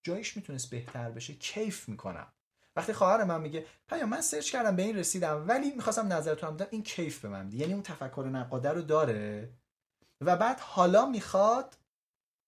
جایش 0.03 0.37
می‌تونست 0.37 0.69
بهتر 0.69 1.11
بشه. 1.11 1.33
کیف 1.33 1.89
می‌کنم. 1.89 2.27
وقتی 2.75 2.93
خواهر 2.93 3.23
من 3.23 3.41
میگه 3.41 3.65
پیام 3.87 4.09
من 4.09 4.21
search 4.21 4.51
کردم 4.51 4.75
به 4.75 4.81
این 4.83 4.97
رسیدم 4.97 5.45
ولی 5.47 5.71
می‌خواستم 5.71 6.13
نظر 6.13 6.35
تو 6.35 6.49
هم 6.49 6.55
بدونم 6.57 6.67
این 6.71 6.83
کیف 6.83 7.19
به 7.19 7.29
من 7.29 7.51
یعنی 7.51 7.73
اون 7.73 7.83
تفکر 7.83 8.29
نقاده 8.31 8.69
رو 8.69 8.81
داره. 8.81 9.49
و 10.21 10.35
بعد 10.35 10.59
حالا 10.59 11.05
می‌خواد 11.05 11.77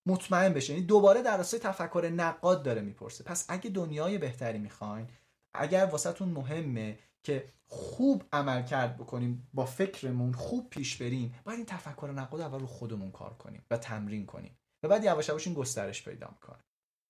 مطمئن 0.07 0.53
بشه. 0.53 0.73
یعنی 0.73 0.85
دوباره 0.85 1.21
در 1.21 1.37
راستای 1.37 1.59
تفکر 1.59 2.11
نقاد 2.15 2.63
داره 2.63 2.81
می‌پرسه. 2.81 3.23
پس 3.23 3.45
اگه 3.47 3.69
دنیای 3.69 4.17
بهتری 4.17 4.59
می‌خواین 4.59 5.07
اگر 5.53 5.85
واسهتون 5.85 6.29
مهمه 6.29 6.99
که 7.25 7.45
خوب 7.67 8.23
عمل 8.31 8.63
کرد 8.63 8.97
بکنیم 8.97 9.47
با 9.53 9.65
فکرمون 9.65 10.33
خوب 10.33 10.69
پیش 10.69 10.97
بریم. 10.97 11.35
باید 11.43 11.57
این 11.57 11.65
تفکر 11.65 12.11
نقاد 12.15 12.41
اول 12.41 12.59
رو 12.59 12.67
خودمون 12.67 13.11
کار 13.11 13.33
کنیم 13.33 13.65
و 13.71 13.77
تمرین 13.77 14.25
کنیم. 14.25 14.57
و 14.83 14.87
بعد 14.87 15.03
یواش 15.03 15.29
یواش 15.29 15.47
این 15.47 15.55
گسترش 15.55 16.03
پیدا 16.03 16.27
می‌کنه 16.31 16.63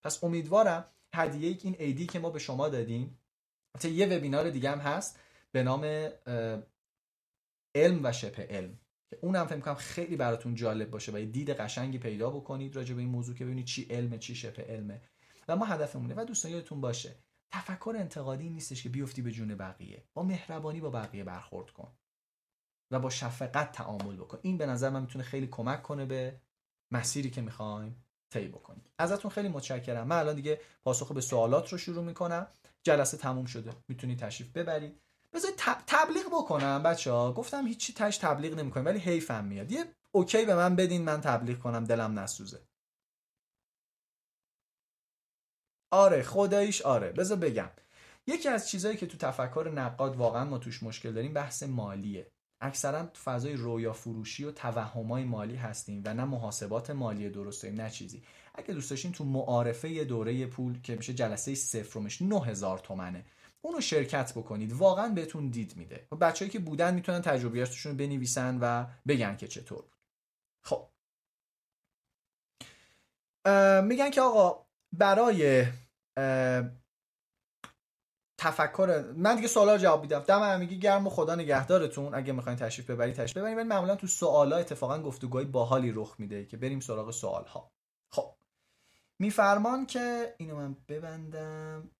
پس 0.03 0.23
امیدوارم 0.23 0.85
هدیه 1.15 1.57
این 1.63 1.75
ایدی 1.79 2.05
که 2.05 2.19
ما 2.19 2.29
به 2.29 2.39
شما 2.39 2.69
دادیم 2.69 3.19
حتی 3.75 3.89
یه 3.89 4.05
وبینار 4.05 4.49
دیگه 4.49 4.71
هم 4.71 4.79
هست 4.79 5.19
به 5.51 5.63
نام 5.63 5.83
علم 7.75 7.99
و 8.03 8.11
شبه 8.11 8.43
علم. 8.43 8.79
که 9.09 9.19
اونم 9.21 9.47
فکر 9.47 9.59
کنم 9.59 9.75
خیلی 9.75 10.15
براتون 10.15 10.55
جالب 10.55 10.89
باشه 10.89 11.11
و 11.11 11.19
یه 11.19 11.25
دید 11.25 11.49
قشنگی 11.49 11.97
پیدا 11.97 12.29
بکنید 12.29 12.75
راجع 12.75 12.93
به 12.95 13.01
این 13.01 13.09
موضوع 13.09 13.35
که 13.35 13.45
ببینید 13.45 13.65
چی 13.65 13.87
علمه 13.89 14.17
چی 14.17 14.35
شبه 14.35 14.63
علمه. 14.63 15.01
و 15.47 15.55
ما 15.55 15.65
هدفمونه. 15.65 16.13
و 16.17 16.25
دوستان 16.25 16.51
یادتون 16.51 16.81
باشه 16.81 17.15
تفکر 17.51 17.95
انتقادی 17.97 18.49
نیستش 18.49 18.83
که 18.83 18.89
بیفتی 18.89 19.21
به 19.21 19.31
جون 19.31 19.55
بقیه. 19.55 20.03
با 20.13 20.23
مهربانی 20.23 20.81
با 20.81 20.89
بقیه 20.89 21.23
برخورد 21.23 21.71
کن. 21.71 21.91
و 22.91 22.99
با 22.99 23.09
شفقت 23.09 23.71
تعامل 23.71 24.15
بکن. 24.15 24.39
این 24.41 24.57
به 24.57 24.65
نظر 24.65 24.89
من 24.89 25.01
می‌تونه 25.01 25.23
خیلی 25.23 25.47
کمک 25.47 25.83
کنه 25.83 26.05
به 26.05 26.39
مسیری 26.91 27.29
که 27.29 27.41
می‌خوایم 27.41 28.03
طی 28.29 28.47
بکنیم. 28.47 28.85
ازتون 28.99 29.31
خیلی 29.31 29.47
متشکرم. 29.47 30.07
من 30.07 30.17
الان 30.17 30.35
دیگه 30.35 30.61
پاسخ 30.83 31.11
به 31.11 31.21
سوالات 31.21 31.71
رو 31.71 31.77
شروع 31.77 32.03
می‌کنم. 32.03 32.47
جلسه 32.83 33.17
تموم 33.17 33.45
شده. 33.45 33.71
می‌تونید 33.87 34.19
تشریف 34.19 34.51
ببرید. 34.51 35.01
بذارید 35.33 35.57
تبلیغ 35.87 36.25
بکنم 36.27 36.83
بچه 36.83 37.11
ها 37.11 37.33
گفتم 37.33 37.67
هیچی 37.67 37.93
تش 37.93 38.17
تبلیغ 38.17 38.53
نمی‌کنیم 38.53 38.85
ولی 38.85 38.99
حیفم 38.99 39.45
میاد. 39.45 39.71
یه 39.71 39.85
اوکی 40.11 40.45
به 40.45 40.55
من 40.55 40.75
بدین 40.75 41.01
من 41.01 41.21
تبلیغ 41.21 41.59
کنم. 41.59 41.83
دلم 41.83 42.19
نسوزه. 42.19 42.59
آره 45.95 46.23
خداییش 46.23 46.81
آره. 46.81 47.11
بذار 47.11 47.37
بگم. 47.37 47.69
یکی 48.27 48.49
از 48.49 48.69
چیزهایی 48.69 48.97
که 48.97 49.05
تو 49.05 49.17
تفکر 49.17 49.71
نقاد 49.75 50.15
واقعا 50.15 50.45
ما 50.45 50.57
توش 50.57 50.83
مشکل 50.83 51.11
داریم 51.11 51.33
بحث 51.33 51.63
مالیه. 51.63 52.31
اکثرا 52.61 53.05
تو 53.05 53.21
فضای 53.23 53.53
رویا 53.53 53.93
فروشی 53.93 54.43
و 54.43 54.51
توهمای 54.51 55.23
مالی 55.23 55.55
هستیم 55.55 56.01
و 56.05 56.13
نه 56.13 56.25
محاسبات 56.25 56.89
مالی 56.89 57.29
درست 57.29 57.63
داریم 57.63 57.81
نه 57.81 57.89
چیزی. 57.89 58.23
اگه 58.55 58.73
دوست 58.73 58.89
داشتین 58.89 59.11
تو 59.11 59.23
معارفه 59.23 60.03
دوره 60.03 60.45
پول 60.45 60.81
که 60.81 60.95
میشه 60.95 61.13
جلسه 61.13 61.55
صفرمش 61.55 62.21
9000 62.21 62.79
تومنه. 62.79 63.25
اونو 63.61 63.81
شرکت 63.81 64.31
بکنید. 64.33 64.73
واقعا 64.73 65.09
بهتون 65.09 65.49
دید 65.49 65.77
میده. 65.77 66.07
و 66.11 66.15
بچه‌ای 66.15 66.51
که 66.51 66.59
بودن 66.59 66.93
می‌تونن 66.93 67.21
تجربیاتشون 67.21 67.91
رو 67.91 67.97
بنویسن 67.97 68.57
و 68.61 68.85
بگن 69.07 69.35
که 69.35 69.47
چطور 69.47 69.81
بود. 69.81 69.95
خب. 70.63 70.87
میگن 73.83 74.09
که 74.09 74.21
آقا 74.21 74.65
برای 74.93 75.65
تفکر 78.37 79.13
من 79.17 79.35
دیگه 79.35 79.47
سوالا 79.47 79.77
جواب 79.77 80.01
میدم. 80.01 80.19
دم 80.19 80.59
میگی 80.59 80.79
گرم 80.79 81.07
و 81.07 81.09
خدا 81.09 81.35
نگهدارتون. 81.35 82.15
اگه 82.15 82.33
می‌خواین 82.33 82.57
تشریف 82.57 82.89
ببرید 82.89 83.15
تشریف 83.15 83.37
ببرید. 83.37 83.57
ولی 83.57 83.67
معمولا 83.67 83.95
تو 83.95 84.07
سوالا 84.07 84.57
اتفاقا 84.57 85.01
گفتگوهای 85.01 85.45
باحالی 85.45 85.91
رخ 85.91 86.15
میده 86.19 86.45
که 86.45 86.57
بریم 86.57 86.79
سراغ 86.79 87.11
سوال 87.11 87.45
ها 87.45 87.71
خب. 88.11 88.35
میفرمان 89.19 89.85
که 89.85 90.35
اینو 90.37 90.55
من 90.55 90.75
ببندم. 90.87 91.91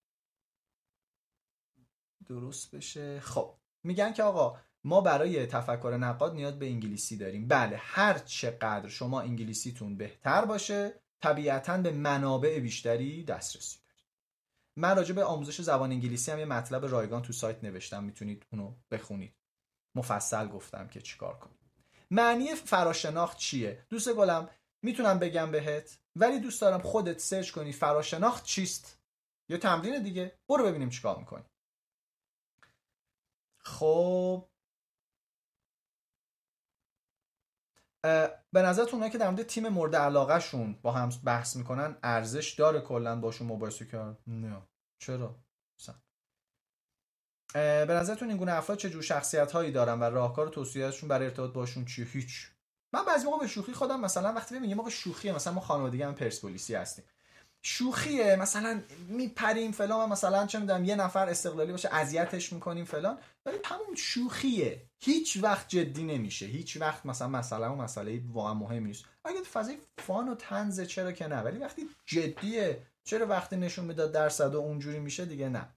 درست 2.27 2.76
بشه. 2.76 3.19
خب. 3.19 3.56
میگن 3.84 4.14
که 4.14 4.24
آقا 4.24 4.58
ما 4.84 5.02
برای 5.02 5.45
تفکر 5.45 5.98
نقاد 6.02 6.34
نیاز 6.34 6.60
به 6.60 6.66
انگلیسی 6.66 7.18
داریم. 7.18 7.48
بله 7.48 7.77
هر 7.77 8.18
چقدر 8.18 8.88
شما 8.88 9.22
انگلیسیتون 9.22 9.98
بهتر 9.98 10.45
باشه 10.45 11.02
طبیعتا 11.22 11.77
به 11.77 11.92
منابع 11.92 12.60
بیشتری 12.60 13.24
دسترسی. 13.24 13.80
من 14.76 14.95
راجع 14.95 15.16
به 15.16 15.24
آموزش 15.24 15.62
زبان 15.62 15.92
انگلیسی 15.92 16.32
هم 16.32 16.40
یه 16.40 16.45
مطلب 16.45 16.86
رایگان 16.86 17.22
تو 17.22 17.34
سایت 17.34 17.64
نوشتم 17.64 18.04
می‌تونید 18.04 18.45
اونو 18.52 18.74
بخونید. 18.92 19.36
مفصل 19.95 20.48
گفتم 20.48 20.88
که 20.88 21.02
چیکار 21.02 21.40
کنید 21.40 21.60
معنی 22.12 22.56
فراشناخت 22.56 23.38
چیه؟ 23.38 23.86
دوست 23.90 24.14
گلم 24.14 24.50
می‌تونم 24.82 25.20
بگم 25.20 25.52
بهت 25.52 26.00
ولی 26.16 26.40
دوست 26.40 26.62
دارم 26.62 26.82
خودت 26.82 27.20
سرچ 27.20 27.52
کنی 27.52 27.72
فراشناخت 27.72 28.44
چیست. 28.44 29.00
یا 29.50 29.58
تمرین 29.58 30.04
دیگه. 30.04 30.40
برو 30.50 30.66
ببینیم 30.66 30.90
چیکار 30.90 31.18
می‌کنی. 31.20 31.44
خب 33.58 34.48
به 38.51 38.61
نظرتون 38.61 38.93
اونایی 38.93 39.11
که 39.11 39.17
در 39.17 39.30
مورد 39.30 39.43
تیم 39.43 39.69
مورد 39.69 39.95
علاقه 39.95 40.40
شون 40.40 40.80
با 40.82 40.92
هم 40.92 41.09
بحث 41.24 41.56
می‌کنن 41.56 41.98
ارزش 42.03 42.53
داره 42.53 42.82
کلا 42.82 43.22
باشون 43.22 43.48
مباحثه 43.48 43.85
کردن 43.85 44.17
نه. 44.27 44.61
چرا؟ 45.00 45.35
مثلا. 45.80 45.95
به 47.85 47.93
نظرتون 47.93 48.30
این 48.30 48.38
گونه 48.38 48.53
افراد 48.53 48.77
چه 48.77 48.90
جور 48.90 49.01
شخصیت 49.01 49.51
هایی 49.51 49.72
دارن 49.72 50.00
و 50.00 50.03
راهکار 50.03 50.48
توصیهشون 50.48 51.09
برای 51.09 51.25
ارتباط 51.25 51.53
باشون 51.53 51.85
چیه؟ 51.85 52.06
هیچ. 52.06 52.51
من 52.93 53.06
بعضی 53.06 53.25
موقع 53.25 53.40
به 53.40 53.48
شوخی 53.48 53.74
خودم 53.74 54.01
مثلا 54.01 54.34
وقتی 54.34 54.56
ببینم 54.56 54.69
یه 54.69 54.75
موقع 54.75 54.90
شوخیه 54.90 55.35
مثلا 55.35 55.53
ما 55.53 55.61
خانوادگی 55.61 56.03
هم 56.03 56.16
پرسپولیسی 56.16 56.75
هستیم. 56.75 57.06
شوخیه. 57.68 58.35
مثلا 58.35 58.82
میپریم 59.08 59.72
فلان 59.72 60.10
مثلا 60.10 60.45
چه 60.45 60.60
می‌دونم 60.60 60.85
یه 60.85 60.95
نفر 60.95 61.30
استقلالی 61.30 61.72
باشه 61.72 61.90
اذیتش 61.94 62.53
می‌کنیم 62.53 62.85
فلان. 62.85 63.18
ولی 63.45 63.58
تموم 63.58 63.95
شوخیه. 63.95 64.82
هیچ 65.00 65.38
وقت 65.42 65.68
جدی 65.68 66.03
نمیشه. 66.03 66.45
هیچ 66.45 66.77
وقت 66.77 67.06
مثلا 67.06 67.27
مثلا 67.27 67.74
و 67.74 67.76
مسئله 67.76 68.22
واقعا 68.27 68.53
مهم 68.53 68.85
نیست. 68.85 69.06
اگه 69.26 69.44
فضای 69.44 69.77
فان 69.98 70.30
و 70.30 70.35
تنزه 70.35 70.85
چرا 70.85 71.11
که 71.11 71.27
نه؟ 71.27 71.42
ولی 71.42 71.58
وقتی 71.58 71.90
جدیه 72.06 72.82
چرا 73.03 73.26
وقتی 73.26 73.56
نشون 73.56 73.85
می‌داد 73.85 74.11
درصد 74.11 74.56
و 74.56 74.60
اونجوری 74.60 75.00
میشه 75.00 75.26
دیگه 75.26 75.50
نه. 75.50 75.69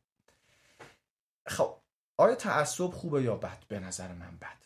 خب 1.47 1.75
آیا 2.17 2.35
تعصب 2.35 2.91
خوبه 2.91 3.23
یا 3.23 3.37
بد؟ 3.37 3.65
به 3.69 3.81
نظر 3.81 4.13
من 4.13 4.37
بد. 4.41 4.59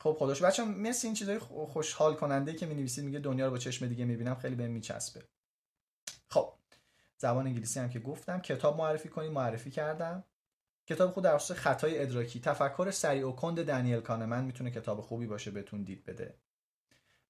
خب 0.00 0.16
خداش. 0.18 0.42
بچه 0.42 0.64
مثل 0.64 1.06
این 1.06 1.14
چیزای 1.14 1.38
خوشحال 1.38 2.14
کننده 2.14 2.54
که 2.54 2.66
می 2.66 2.74
نویسید 2.74 3.04
میگه 3.04 3.18
دنیا 3.18 3.44
رو 3.44 3.50
با 3.50 3.58
چشم 3.58 3.86
دیگه 3.86 4.04
می‌بینم. 4.04 4.34
خیلی 4.34 4.54
بهم 4.54 4.70
میچسبه. 4.70 5.22
زبان 7.20 7.46
انگلیسی 7.46 7.80
هم 7.80 7.88
که 7.88 7.98
گفتم. 7.98 8.40
کتاب 8.40 8.78
معرفی 8.78 9.08
کنید 9.08 9.32
معرفی 9.32 9.70
کردم. 9.70 10.24
کتاب 10.86 11.10
خود 11.10 11.24
در 11.24 11.38
خطای 11.38 12.02
ادراکی. 12.02 12.40
تفکر 12.40 12.90
سریع 12.90 13.28
و 13.28 13.32
کند 13.32 13.66
دنیل 13.66 14.00
کانمن 14.00 14.44
می‌تونه 14.44 14.70
کتاب 14.70 15.00
خوبی 15.00 15.26
باشه 15.26 15.50
بهتون 15.50 15.82
دید 15.82 16.04
بده. 16.04 16.34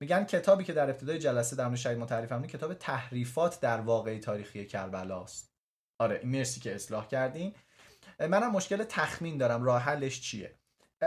میگن 0.01 0.25
کتابی 0.25 0.65
که 0.65 0.73
در 0.73 0.91
ابتدای 0.91 1.19
جلسه 1.19 1.57
در 1.57 1.65
مورد 1.65 1.79
شهید 1.79 1.99
ما 1.99 2.47
کتاب 2.47 2.75
تحریفات 2.75 3.61
در 3.61 3.81
واقع 3.81 4.19
تاریخی 4.19 4.67
کربلا 4.67 5.23
است 5.23 5.55
آره 5.99 6.21
مرسی 6.25 6.61
که 6.61 6.75
اصلاح 6.75 7.07
کردین. 7.07 7.55
منم 8.21 8.51
مشکل 8.51 8.85
تخمین 8.85 9.39
دارم. 9.39 9.63
راه 9.63 9.83
حلش 9.83 10.21
چیه؟ 10.21 10.55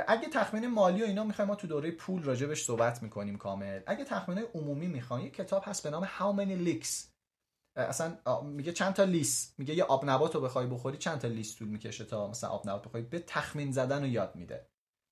اگه 0.08 0.30
تخمین 0.30 0.68
مالی 0.68 1.02
و 1.02 1.06
اینا 1.06 1.24
می‌خوایم 1.24 1.50
ما 1.50 1.56
تو 1.56 1.68
دوره 1.68 1.92
پول 1.92 2.24
راجبش 2.24 2.64
صحبت 2.64 3.04
می‌کنیم 3.04 3.38
کامل. 3.38 3.82
اگه 3.88 4.06
تخمین 4.06 4.46
عمومی 4.56 4.88
می‌خوایم 4.88 5.26
یه 5.26 5.32
کتاب 5.32 5.64
هست 5.66 5.84
به 5.84 5.90
نام 5.90 6.06
How 6.06 6.38
Many 6.40 6.68
Licks 6.68 7.13
اصلا 7.76 8.42
میگه 8.42 8.72
چند 8.72 8.94
تا 8.94 9.04
لیس 9.04 9.54
میگه 9.58 9.74
یه 9.74 9.84
آب 9.84 10.10
نبات 10.10 10.36
رو 10.36 10.42
بخوای 10.42 10.68
بخوری 10.68 10.98
چند 10.98 11.20
تا 11.20 11.28
لیس 11.28 11.56
طول 11.56 11.68
می‌کشه 11.68 12.06
تا 12.06 12.28
مثلا 12.28 12.50
آب 12.50 12.70
نبات 12.70 12.84
بخوای 12.84 13.04
به 13.04 13.20
تخمین 13.20 13.72
زدن 13.72 14.02
رو 14.02 14.08
یاد 14.08 14.36
میده 14.36 14.68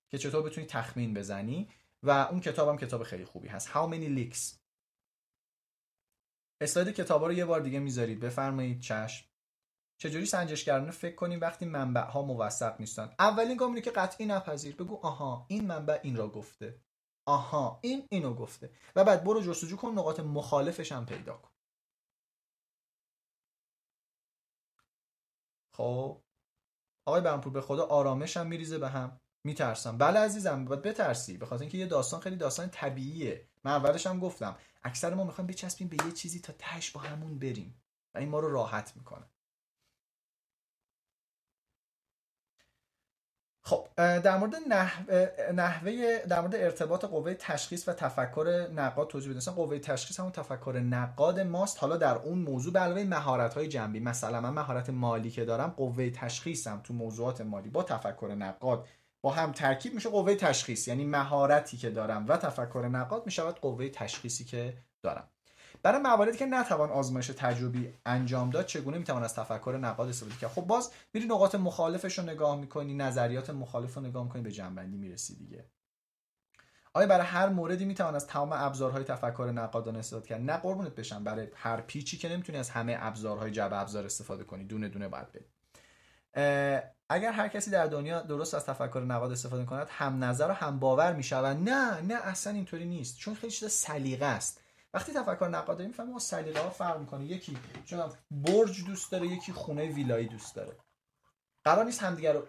که 0.09 0.17
چطور 0.17 0.41
بتونی 0.41 0.67
تخمین 0.67 1.13
بزنی 1.13 1.69
و 2.03 2.09
اون 2.09 2.39
کتابم 2.39 2.77
کتاب 2.77 3.03
خیلی 3.03 3.25
خوبی 3.25 3.47
هست. 3.47 3.67
How 3.67 3.91
many 3.91 4.17
licks 4.17 4.55
اسلاید 6.61 6.95
کتابا 6.95 7.27
رو 7.27 7.33
یه 7.33 7.45
بار 7.45 7.59
دیگه 7.59 7.79
می‌ذارید 7.79 8.19
بفرمایید 8.19 8.79
چشم. 8.79 9.25
چجوری 9.97 10.25
سنجشگرانه 10.25 10.91
فکر 10.91 11.15
کنیم 11.15 11.41
وقتی 11.41 11.65
منبع 11.65 12.01
ها 12.01 12.21
موثق 12.21 12.79
نیستن؟ 12.79 13.15
اولین 13.19 13.57
گام 13.57 13.69
اینه 13.69 13.81
که 13.81 13.91
قطعی 13.91 14.25
نپذیر. 14.25 14.75
بگو 14.75 14.99
آها 15.03 15.45
این 15.49 15.67
منبع 15.67 15.99
این 16.03 16.15
را 16.15 16.27
گفته. 16.27 16.81
آها 17.25 17.79
این 17.83 18.07
اینو 18.09 18.33
گفته. 18.33 18.69
و 18.95 19.03
بعد 19.03 19.23
برو 19.23 19.41
جستجو 19.41 19.77
کن 19.77 19.91
نقاط 19.91 20.19
مخالفش 20.19 20.91
هم 20.91 21.05
پیدا 21.05 21.33
کن. 21.33 21.50
خب 25.73 26.21
آقای 27.07 27.21
برمپور 27.21 27.53
به 27.53 27.61
خدا 27.61 27.85
آرامش 27.85 28.37
هم 28.37 28.47
میریزه 28.47 28.77
به 28.77 28.89
هم 28.89 29.19
میترسم. 29.45 29.97
بله 29.97 30.19
عزیزم 30.19 30.65
باید 30.65 30.81
بترسی. 30.81 31.37
به 31.37 31.45
خاطر 31.45 31.61
اینکه 31.61 31.77
یه 31.77 31.85
داستان 31.85 32.19
خیلی 32.19 32.35
داستان 32.35 32.69
طبیعیه. 32.69 33.49
من 33.63 33.71
اولش 33.71 34.07
هم 34.07 34.19
گفتم 34.19 34.57
اکثر 34.83 35.13
ما 35.13 35.23
می‌خوایم 35.23 35.47
بچسبیم 35.47 35.87
به 35.87 36.05
یه 36.05 36.11
چیزی 36.11 36.39
تا 36.39 36.53
تش 36.59 36.91
با 36.91 37.01
همون 37.01 37.39
بریم. 37.39 37.81
و 38.15 38.17
این 38.17 38.29
ما 38.29 38.39
رو 38.39 38.51
راحت 38.51 38.93
می‌کنه. 38.95 39.25
خب 43.63 43.87
در 43.97 44.37
مورد 44.37 44.55
نحوه, 44.69 45.27
نحوه 45.53 46.17
در 46.29 46.41
مورد 46.41 46.55
ارتباط 46.55 47.05
قوه 47.05 47.33
تشخیص 47.33 47.87
و 47.87 47.93
تفکر 47.93 48.67
نقاد 48.75 49.07
توضیح 49.07 49.33
بدم 49.33 49.53
قوه 49.53 49.79
تشخیص 49.79 50.19
همون 50.19 50.31
تفکر 50.31 50.79
نقاد 50.79 51.39
ماست. 51.39 51.77
حالا 51.79 51.97
در 51.97 52.15
اون 52.15 52.37
موضوع 52.37 52.73
به 52.73 52.79
علاوه 52.79 53.03
مهارت 53.03 53.53
های 53.53 53.67
جنبی 53.67 53.99
مثلا 53.99 54.41
من 54.41 54.49
مهارت 54.49 54.89
مالی 54.89 55.31
که 55.31 55.45
دارم 55.45 55.73
قوه 55.77 56.09
تشخیصم 56.09 56.81
تو 56.83 56.93
موضوعات 56.93 57.41
مالی 57.41 57.69
با 57.69 57.83
تفکر 57.83 58.35
نقاد 58.37 58.87
با 59.21 59.31
هم 59.31 59.51
ترکیب 59.51 59.93
میشه 59.93 60.09
قوه 60.09 60.35
تشخیص. 60.35 60.87
یعنی 60.87 61.05
مهارتی 61.05 61.77
که 61.77 61.89
دارم 61.89 62.25
و 62.27 62.37
تفکر 62.37 62.87
نقاد 62.91 63.25
می‌شود 63.25 63.59
قوه 63.59 63.89
تشخیصی 63.89 64.45
که 64.45 64.73
دارم. 65.01 65.29
برای 65.83 66.01
مواردی 66.01 66.37
که 66.37 66.45
نتوان 66.45 66.89
آزمایش 66.89 67.27
تجربی 67.27 67.93
انجام 68.05 68.49
داد 68.49 68.65
چگونه 68.65 68.97
می‌توان 68.97 69.23
از 69.23 69.35
تفکر 69.35 69.79
نقاد 69.81 70.09
استفاده 70.09 70.35
کرد؟ 70.35 70.49
خب 70.49 70.61
باز 70.61 70.91
میری 71.13 71.27
نقاط 71.27 71.55
مخالفش 71.55 72.19
رو 72.19 72.25
نگاه 72.25 72.55
می‌کنی 72.59 72.93
نظریات 72.93 73.49
مخالف 73.49 73.95
رو 73.95 74.01
نگاه 74.01 74.23
می‌کنی 74.23 74.41
به 74.41 74.51
جنبندی 74.51 74.97
می‌رسی 74.97 75.35
دیگه. 75.35 75.65
آیا 76.93 77.07
برای 77.07 77.25
هر 77.25 77.49
موردی 77.49 77.85
می‌توان 77.85 78.15
از 78.15 78.27
تمام 78.27 78.49
ابزارهای 78.53 79.03
تفکر 79.03 79.51
نقادانه 79.55 79.99
استفاده 79.99 80.27
کرد؟ 80.27 80.41
نه 80.41 80.57
قربونت 80.57 80.95
بشم 80.95 81.23
برای 81.23 81.47
هر 81.55 81.81
پیچی 81.81 82.17
که 82.17 82.29
نمی‌تونی 82.29 82.57
از 82.57 82.69
همه 82.69 82.97
ابزارهای 82.99 83.51
جبه 83.51 83.79
ابزار 83.79 84.05
استفاده 84.05 84.43
کنی. 84.43 84.63
دونه 84.63 84.89
دونه 84.89 85.07
باید 85.07 85.27
بری. 85.31 85.45
اگر 87.09 87.31
هر 87.31 87.47
کسی 87.47 87.71
در 87.71 87.85
دنیا 87.85 88.21
درست 88.21 88.53
از 88.53 88.65
تفکر 88.65 88.99
نقاد 89.07 89.31
استفاده 89.31 89.65
کند 89.65 89.87
هم 89.89 90.23
نظر 90.23 90.49
و 90.49 90.53
هم 90.53 90.79
باور 90.79 91.13
می‌شود. 91.13 91.57
نه 91.69 92.01
نه 92.01 92.15
اصلا 92.15 92.53
اینطوری 92.53 92.85
نیست. 92.85 93.17
چون 93.17 93.33
خیلی 93.33 93.51
چیز 93.51 93.71
سلیقه 93.71 94.25
است. 94.25 94.60
وقتی 94.93 95.13
تفکر 95.13 95.47
نقادی 95.47 95.87
می‌فهمه 95.87 96.19
سلیقه 96.19 96.61
ها 96.61 96.69
فرق 96.69 96.99
می‌کنه. 96.99 97.25
یکی 97.25 97.57
چون 97.85 98.13
برج 98.31 98.85
دوست 98.85 99.11
داره 99.11 99.27
یکی 99.27 99.53
خونه 99.53 99.85
ویلایی 99.85 100.27
دوست 100.27 100.55
داره. 100.55 100.77
قرار 101.63 101.85
نیست 101.85 102.03
همدیگه 102.03 102.31
رو 102.31 102.47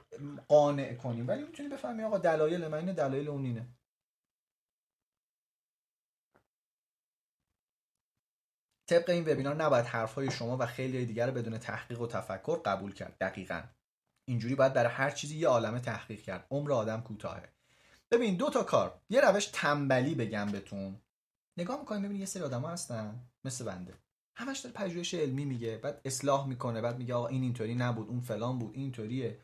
قانع 0.48 0.94
کنیم 0.94 1.28
ولی 1.28 1.42
می‌تونی 1.42 1.68
بفهمی 1.68 2.02
آقا 2.02 2.18
دلایل 2.18 2.68
من 2.68 2.78
اینه 2.78 2.92
دلایل 2.92 3.28
اون 3.28 3.44
اینه. 3.44 3.68
طبق 8.86 9.10
این 9.10 9.24
وبینار 9.28 9.54
نباید 9.54 9.84
حرفهای 9.84 10.30
شما 10.30 10.56
و 10.56 10.66
خیلی 10.66 11.06
دیگر 11.06 11.26
رو 11.26 11.32
بدون 11.32 11.58
تحقیق 11.58 12.00
و 12.00 12.06
تفکر 12.06 12.60
قبول 12.64 12.92
کرد. 12.92 13.18
دقیقا. 13.18 13.62
اینجوری 14.28 14.54
باید 14.54 14.72
برای 14.72 14.92
هر 14.92 15.10
چیزی 15.10 15.38
یه 15.38 15.48
عالمه 15.48 15.80
تحقیق 15.80 16.22
کرد. 16.22 16.46
عمر 16.50 16.72
آدم 16.72 17.00
کوتاهه. 17.00 17.52
ببین 18.10 18.36
دو 18.36 18.50
تا 18.50 18.62
کار. 18.62 19.00
یه 19.08 19.20
روش 19.20 19.46
تنبلی 19.46 20.14
بگم 20.14 20.46
بهتون. 20.46 21.00
نگاه 21.56 21.80
می‌کنیم 21.80 22.02
ببینید 22.02 22.20
یه 22.20 22.26
سری 22.26 22.42
آدما 22.42 22.68
هستن 22.68 23.20
مثل 23.44 23.64
بنده. 23.64 23.94
همش 24.36 24.60
داره 24.60 24.74
پژوهش 24.74 25.14
علمی 25.14 25.44
میگه 25.44 25.76
بعد 25.76 26.00
اصلاح 26.04 26.46
می‌کنه 26.46 26.80
بعد 26.80 26.98
میگه 26.98 27.14
آقا 27.14 27.26
این 27.26 27.42
اینطوری 27.42 27.74
نبود 27.74 28.08
اون 28.08 28.20
فلان 28.20 28.58
بود 28.58 28.74
این 28.74 28.82
اینطوریه. 28.82 29.40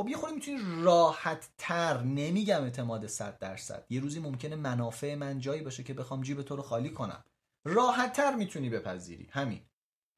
خب 0.00 0.08
یه 0.08 0.16
خورده 0.16 0.34
می‌تونی 0.34 0.58
راحت 0.82 1.48
تر 1.58 2.02
نمیگم 2.02 2.62
اعتماد 2.62 3.06
100 3.06 3.38
درصد. 3.38 3.86
یه 3.90 4.00
روزی 4.00 4.20
ممکنه 4.20 4.56
منافع 4.56 5.14
من 5.14 5.38
جایی 5.38 5.62
باشه 5.62 5.82
که 5.82 5.94
بخوام 5.94 6.22
جیب 6.22 6.42
تو 6.42 6.56
رو 6.56 6.62
خالی 6.62 6.90
کنم. 6.90 7.24
راحت 7.64 8.12
تر 8.12 8.34
می‌تونی 8.34 8.70
بپذیری. 8.70 9.28
همین. 9.30 9.62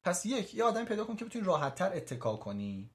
پس 0.03 0.25
یک 0.25 0.55
یه 0.55 0.63
آدم 0.63 0.85
پیدا 0.85 1.05
کن 1.05 1.15
که 1.15 1.25
بتونی 1.25 1.45
راحت 1.45 1.75
تر 1.75 1.95
اتکا 1.95 2.35
کنی. 2.35 2.91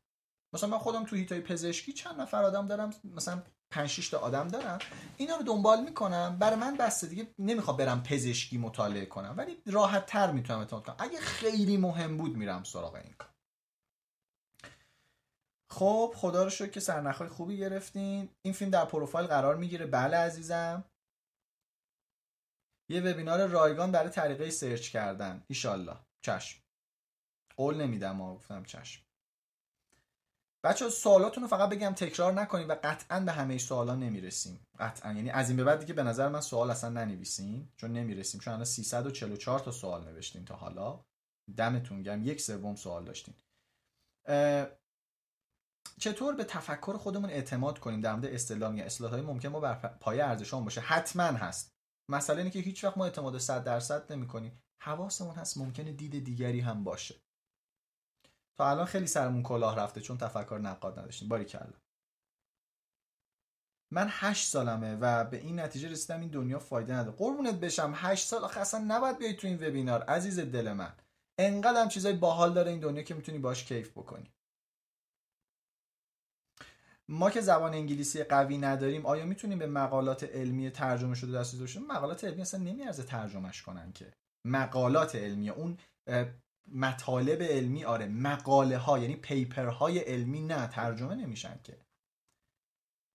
مثلا 0.52 0.70
من 0.70 0.78
خودم 0.78 1.05
تو 1.05 1.16
هیتای 1.16 1.40
پزشکی 1.40 1.92
چند 1.92 2.20
نفر 2.20 2.42
آدم 2.42 2.66
دارم 2.66 2.90
مثلا 3.05 3.42
5 3.75 3.89
6 3.89 4.09
تا 4.09 4.19
آدم 4.19 4.49
دارم 4.49 4.78
اینا 5.17 5.36
رو 5.36 5.43
دنبال 5.43 5.85
می‌کنم. 5.85 6.39
برای 6.39 6.57
من 6.57 6.77
بسته 6.77 7.07
دیگه 7.07 7.35
نمی‌خوام 7.39 7.77
برم 7.77 8.03
پزشکی 8.03 8.59
مطالعه 8.59 9.07
کنم 9.07 9.35
ولی 9.36 9.62
راحت 9.67 10.07
تر 10.07 10.33
می‌تونم 10.33 10.59
اعتماد 10.59 10.85
کنم. 10.85 10.97
اگه 10.99 11.20
خیلی 11.20 11.77
مهم 11.77 12.17
بود 12.17 12.36
میرم 12.36 12.65
سراغ 12.65 12.94
این 12.94 13.15
کار. 13.19 13.31
خب 15.70 16.12
خدا 16.17 16.44
رو 16.44 16.51
شکر 16.51 16.70
که 16.70 16.81
سرنخهای 16.81 17.28
خوبی 17.28 17.59
گرفتین. 17.59 18.28
این 18.43 18.55
فیلم 18.55 18.70
در 18.70 18.85
پروفایل 18.85 19.27
قرار 19.27 19.57
می‌گیره. 19.57 19.86
بله 19.86 20.17
عزیزم. 20.17 20.85
یه 22.91 23.01
وبینار 23.01 23.47
رایگان 23.47 23.93
برای 23.93 24.11
طریقه 24.11 24.51
سرچ 24.51 24.91
کردن. 24.91 25.44
ایشالله. 25.47 25.97
چشم. 26.23 26.62
قول 27.57 27.77
نمیدم 27.77 28.35
گفتم 28.35 28.65
چشم. 28.65 29.03
بچه 30.65 30.91
سوالاتون 30.91 31.43
رو 31.43 31.49
فقط 31.49 31.68
بگم 31.70 31.93
تکرار 31.93 32.33
نکنیم 32.33 32.68
و 32.68 32.76
قطعا 32.84 33.20
به 33.20 33.33
همه 33.33 33.59
سوالا 33.59 33.94
نمی‌رسیم. 33.94 34.67
قطعا. 34.78 35.12
یعنی 35.12 35.31
از 35.31 35.49
این 35.49 35.57
به 35.57 35.65
بعد 35.65 35.81
دیگه 35.81 35.94
به 35.94 36.02
نظر 36.02 36.28
من 36.28 36.41
سوال 36.41 36.70
اصلا 36.70 36.91
ننویسیم 36.91 37.73
چون 37.76 37.93
نمی‌رسیم. 37.93 38.41
چون 38.41 38.52
الان 38.52 38.65
344 38.65 39.59
تا 39.59 39.70
سوال 39.70 40.05
نوشتیم 40.05 40.44
تا 40.44 40.57
حالا. 40.57 41.05
دمتون 41.57 42.02
گرم. 42.02 42.23
یک 42.23 42.41
سوم 42.41 42.76
سوال 42.76 43.05
داشتیم 43.05 43.34
چطور 45.99 46.34
به 46.34 46.44
تفکر 46.44 46.97
خودمون 46.97 47.31
اعتماد 47.31 47.78
کنیم؟ 47.78 48.01
در 48.01 48.12
مورد 48.12 48.25
اصطلاح 48.25 48.76
یا 48.76 48.84
اصطلاحات 48.84 49.20
ممکن 49.20 49.49
ما 49.49 49.60
بر 49.60 49.75
پایه 49.75 50.25
ارزشام 50.25 50.65
باشه. 50.65 50.81
حتما 50.81 51.23
هست. 51.23 51.75
مسئله 52.10 52.39
اینه 52.39 52.51
که 52.51 52.59
هیچ 52.59 52.84
وقت 52.84 52.99
ما 52.99 53.05
اعتماد 53.05 53.39
100 53.39 53.65
درصد 53.65 54.12
نمی 54.12 54.26
کنیم 54.26 54.62
حواسمون 54.83 55.34
هست 55.34 55.59
ممکنه 55.59 55.93
دید 55.93 56.25
دیگری 56.25 56.60
هم 56.60 56.84
باشه. 56.84 57.24
تا 58.58 58.70
الان 58.70 58.84
خیلی 58.86 59.07
سرمون 59.07 59.42
کلاه 59.42 59.76
رفته 59.76 60.00
چون 60.00 60.18
تفکر 60.18 60.58
نقاد 60.58 60.99
نداشتیم. 60.99 61.28
باری 61.28 61.44
کلا. 61.44 61.73
من 63.92 64.07
هشت 64.10 64.49
سالمه 64.49 64.97
و 65.00 65.24
به 65.24 65.36
این 65.36 65.60
نتیجه 65.60 65.89
رسیدم 65.89 66.20
این 66.20 66.31
دنیا 66.31 66.58
فایده 66.58 66.94
نداره. 66.94 67.16
قربونت 67.16 67.55
بشم 67.55 67.92
هشت 67.97 68.26
سال 68.26 68.44
آخه 68.44 68.60
اصلا 68.60 68.84
نباید 68.89 69.18
بیای 69.18 69.34
تو 69.34 69.47
این 69.47 69.68
وبینار. 69.68 70.02
عزیز 70.02 70.41
دل 70.41 70.73
من 70.73 70.92
انقدر 71.39 71.83
هم 71.83 71.89
چیزای 71.89 72.12
باحال 72.12 72.55
داره 72.55 72.70
این 72.70 72.81
دنیا 72.81 73.02
که 73.02 73.15
می‌تونی 73.15 73.39
باش 73.39 73.65
کیف 73.65 73.91
بکنی. 73.91 74.33
ما 77.08 77.31
که 77.31 77.41
زبان 77.41 77.74
انگلیسی 77.74 78.24
قوی 78.24 78.58
نداریم 78.58 79.07
آیا 79.07 79.24
می‌تونیم 79.26 79.58
به 79.58 79.66
مقالات 79.66 80.24
علمی 80.24 80.70
ترجمه 80.70 81.15
شده 81.15 81.33
دست 81.33 81.60
باشیم؟ 81.60 81.86
مقالات 81.86 82.24
علمی 82.24 82.41
اصلا 82.42 82.60
نمیارزه 82.60 83.02
ترجمهش 83.02 83.62
کنن 83.62 83.92
که. 83.92 84.12
مقالات 84.47 85.16
علمی 85.16 85.50
اون 85.50 85.78
مطالب 86.73 87.43
علمی 87.43 87.84
آره 87.84 88.07
مقاله 88.07 88.78
ها 88.78 88.99
یعنی 88.99 89.17
پیپر 89.17 89.67
های 89.67 89.99
علمی 89.99 90.41
نه 90.41 90.67
ترجمه 90.67 91.15
نمیشن 91.15 91.60
که. 91.65 91.78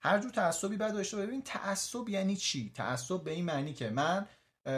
هر 0.01 0.19
جور 0.19 0.31
تعصبی 0.31 0.77
بعد 0.77 0.93
داشته 0.93 1.17
ببین 1.17 1.41
تعصب 1.41 2.09
یعنی 2.09 2.35
چی؟ 2.35 2.71
تعصب 2.75 3.23
به 3.23 3.31
این 3.31 3.45
معنی 3.45 3.73
که 3.73 3.89
من 3.89 4.27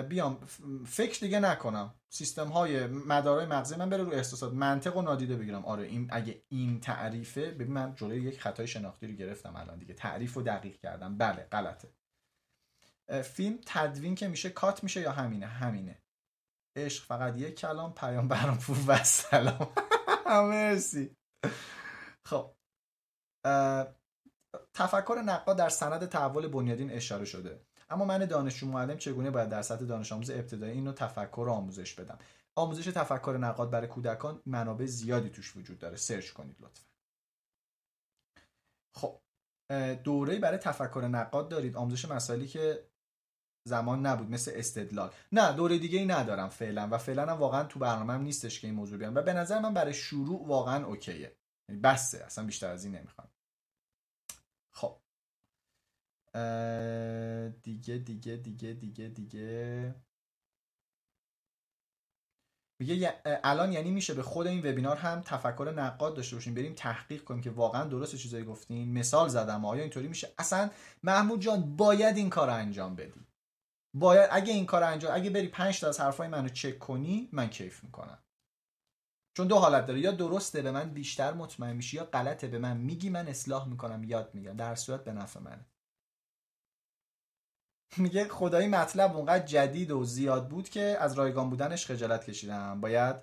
بیام 0.10 0.40
فکر 0.88 1.20
دیگه 1.20 1.40
نکنم. 1.40 1.94
سیستم 2.10 2.48
های 2.48 2.88
مدارای 2.88 3.46
مغزی 3.46 3.76
من 3.76 3.90
بره 3.90 4.04
رو 4.04 4.14
احساسات. 4.14 4.54
منطق 4.54 4.98
و 4.98 5.02
نادیده 5.02 5.36
بگیرم. 5.36 5.66
آره 5.66 5.84
این 5.84 6.10
اگه 6.12 6.42
این 6.50 6.80
تعریفه 6.80 7.52
ببین 7.52 7.74
من 7.74 7.96
جلوی 7.96 8.22
یک 8.22 8.42
خطای 8.42 8.68
شناختی 8.68 9.08
رو 9.08 9.14
گرفتم 9.14 9.56
الان 9.56 9.80
دیگه. 9.80 9.94
تعریف 9.94 10.34
رو 10.34 10.42
دقیق 10.42 10.78
کردم. 10.78 11.18
بله 11.18 11.48
غلطه. 11.52 11.90
فیلم 13.24 13.60
تدوین 13.66 14.16
که 14.16 14.28
میشه 14.28 14.50
کات 14.50 14.84
میشه 14.84 15.02
یا 15.02 15.12
همینه؟ 15.12 15.46
همینه. 15.46 16.01
عشق 16.76 17.06
فقط 17.06 17.38
یک 17.38 17.60
کلام 17.60 17.94
پیام 17.94 18.28
برام 18.28 18.58
پور 18.58 18.78
و 18.88 19.04
سلام. 19.04 19.74
مرسی. 20.50 21.16
خب. 22.26 22.56
تفکر 24.74 25.22
نقاد 25.26 25.58
در 25.58 25.70
سند 25.70 26.06
تحول 26.06 26.48
بنیادین 26.48 26.92
اشاره 26.92 27.26
شده. 27.26 27.66
اما 27.90 28.06
من 28.06 28.26
دانشجو 28.26 28.68
معلم 28.68 28.98
چگونه 28.98 29.32
باید 29.32 29.50
در 29.50 29.62
سطح 29.62 29.86
دانش 29.86 30.12
آموز 30.12 30.30
ابتدایی 30.30 30.72
اینو 30.74 30.94
تفکر 30.94 31.44
رو 31.46 31.52
آموزش 31.52 31.94
بدم؟ 31.94 32.20
آموزش 32.56 32.86
تفکر 32.86 33.38
نقاد 33.40 33.70
برای 33.70 33.88
کودکان 33.88 34.42
منابع 34.46 34.86
زیادی 34.86 35.30
توش 35.30 35.56
وجود 35.58 35.80
داره. 35.80 35.98
سرچ 35.98 36.32
کنید 36.32 36.56
لطفا. 36.60 36.86
خب. 38.96 39.22
دوره 40.04 40.40
برای 40.40 40.58
تفکر 40.58 41.08
نقاد 41.08 41.50
دارید. 41.50 41.78
آموزش 41.78 42.06
مسائلی 42.06 42.48
که 42.48 42.91
زمان 43.64 44.06
نبود 44.06 44.30
مثل 44.30 44.52
استدلال. 44.56 45.12
نه 45.32 45.54
دوره 45.54 45.78
دیگه 45.78 46.00
ای 46.00 46.06
ندارم 46.06 46.50
فعلا 46.50 46.88
و 46.92 46.98
فعلا 46.98 47.32
هم 47.32 47.38
واقعا 47.38 47.64
تو 47.64 47.80
برنامه 47.80 48.14
هم 48.14 48.22
نیستش 48.22 48.60
که 48.60 48.68
این 48.68 48.76
موضوع 48.76 48.98
بیام 48.98 49.16
و 49.16 49.22
به 49.22 49.34
نظر 49.34 49.60
من 49.60 49.74
برای 49.74 49.94
شروع 49.94 50.48
واقعا 50.48 50.86
اوکیه. 50.86 51.36
یعنی 51.70 51.82
بسه 51.82 52.24
اصلا 52.24 52.46
بیشتر 52.46 52.70
از 52.70 52.86
این 52.86 52.96
نمی‌خوام. 52.96 53.28
خب. 54.74 54.98
دیگه 57.64 57.98
دیگه 57.98 58.36
دیگه 58.36 58.74
دیگه 58.74 59.08
دیگه. 59.08 59.96
میگه 62.80 63.22
الان 63.26 63.72
یعنی 63.72 63.92
میشه 63.92 64.14
به 64.14 64.24
خود 64.24 64.48
این 64.48 64.60
وبینار 64.60 64.98
هم 64.98 65.22
تفکر 65.22 65.74
نقاد 65.76 66.16
داشته 66.16 66.36
باشیم. 66.36 66.54
بریم 66.54 66.74
تحقیق 66.74 67.24
کنیم 67.24 67.42
که 67.42 67.50
واقعا 67.50 67.84
درست 67.84 68.16
چیزایی 68.16 68.46
گفتین. 68.46 68.94
مثال 68.94 69.28
زدم. 69.28 69.66
آیا 69.66 69.82
اینطوری 69.82 70.08
میشه؟ 70.08 70.34
اصلا 70.38 70.70
محمود 71.04 71.42
جان 71.42 71.76
باید 71.76 72.18
این 72.18 72.30
کار 72.30 72.50
انجام 72.50 72.96
بدی. 72.96 73.31
باید 73.94 74.30
اگه 74.32 74.54
این 74.54 74.66
کار 74.66 74.84
انجام 74.84 75.16
اگه 75.16 75.30
بری 75.30 75.48
5 75.48 75.80
تا 75.80 75.88
از 75.88 76.00
حرفای 76.00 76.28
منو 76.28 76.50
چک 76.50 76.80
کنی 76.80 77.30
من 77.34 77.50
کیف 77.50 77.84
می‌کنم. 77.84 78.24
چون 79.38 79.48
دو 79.48 79.56
حالت 79.56 79.86
داره. 79.86 80.00
یا 80.00 80.12
درسته 80.12 80.62
به 80.62 80.72
من 80.72 80.90
بیشتر 80.90 81.34
مطمئن 81.34 81.76
میشی 81.76 81.98
یا 81.98 82.06
غلطه 82.06 82.48
به 82.48 82.60
من 82.60 82.78
میگی 82.78 83.10
من 83.10 83.28
اصلاح 83.28 83.68
می‌کنم 83.70 84.04
یاد 84.04 84.36
میگم 84.36 84.58
در 84.58 84.76
صورت 84.76 85.04
به 85.04 85.14
نفع 85.14 85.40
منه. 85.40 85.66
میگه 87.98 88.28
خدایی 88.28 88.68
مطلب 88.68 89.16
اونقدر 89.18 89.46
جدید 89.46 89.92
و 89.92 90.04
زیاد 90.06 90.50
بود 90.50 90.70
که 90.70 90.98
از 91.00 91.14
رایگان 91.14 91.50
بودنش 91.50 91.86
خجالت 91.86 92.26
کشیدم. 92.26 92.82
باید 92.82 93.16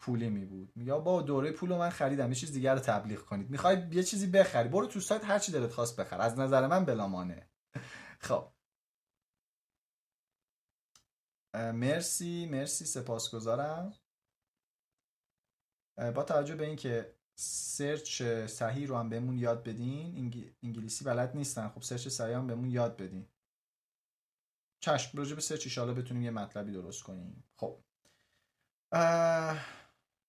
پولی 0.00 0.28
می 0.30 0.44
بود. 0.44 0.72
یا 0.76 0.98
با 0.98 1.22
دوره 1.22 1.52
پول 1.52 1.76
من 1.76 1.90
خریدم. 1.90 2.28
یه 2.28 2.34
چیز 2.34 2.52
دیگر 2.52 2.74
رو 2.74 2.80
تبلیغ 2.80 3.20
کنید. 3.20 3.50
می‌خوای 3.50 3.88
یه 3.92 4.02
چیزی 4.02 4.26
بخری. 4.26 4.68
برو 4.68 4.86
تو 4.86 5.00
سایت 5.00 5.24
هر 5.24 5.38
چی 5.38 5.52
دلت 5.52 5.72
خواست 5.72 6.00
بخر. 6.00 6.20
از 6.20 6.38
نظر 6.38 6.66
من 6.66 6.84
بلامانه 6.84 7.50
خب. 8.20 8.55
مرسی 11.56 12.46
مرسی 12.46 12.84
سپاسگزارم. 12.84 13.92
با 16.14 16.22
توجه 16.22 16.54
به 16.54 16.66
اینکه 16.66 17.16
search 17.38 18.22
صحیح 18.46 18.86
رو 18.88 18.96
هم 18.96 19.08
بهمون 19.08 19.38
یاد 19.38 19.64
بدین 19.64 20.32
انگلیسی 20.62 21.04
بلد 21.04 21.36
نیستن. 21.36 21.68
خب 21.68 21.82
search 21.82 22.08
صحیح 22.08 22.36
هم 22.36 22.46
بهمون 22.46 22.70
یاد 22.70 22.96
بدین. 22.96 23.28
چشم 24.80 25.18
راجع 25.18 25.34
به 25.34 25.40
search 25.40 25.66
ایشالا 25.66 25.94
بتونیم 25.94 26.22
یه 26.22 26.30
مطلبی 26.30 26.72
درست 26.72 27.02
کنیم. 27.02 27.44
خب. 27.56 27.84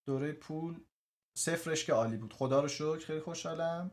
دوره 0.08 0.32
پول 0.34 0.86
صفرش 1.38 1.86
که 1.86 1.94
عالی 1.94 2.18
بود. 2.18 2.34
خدا 2.34 2.62
رو 2.62 2.68
شکر. 2.68 3.06
خیلی 3.06 3.20
خوشحالم. 3.20 3.92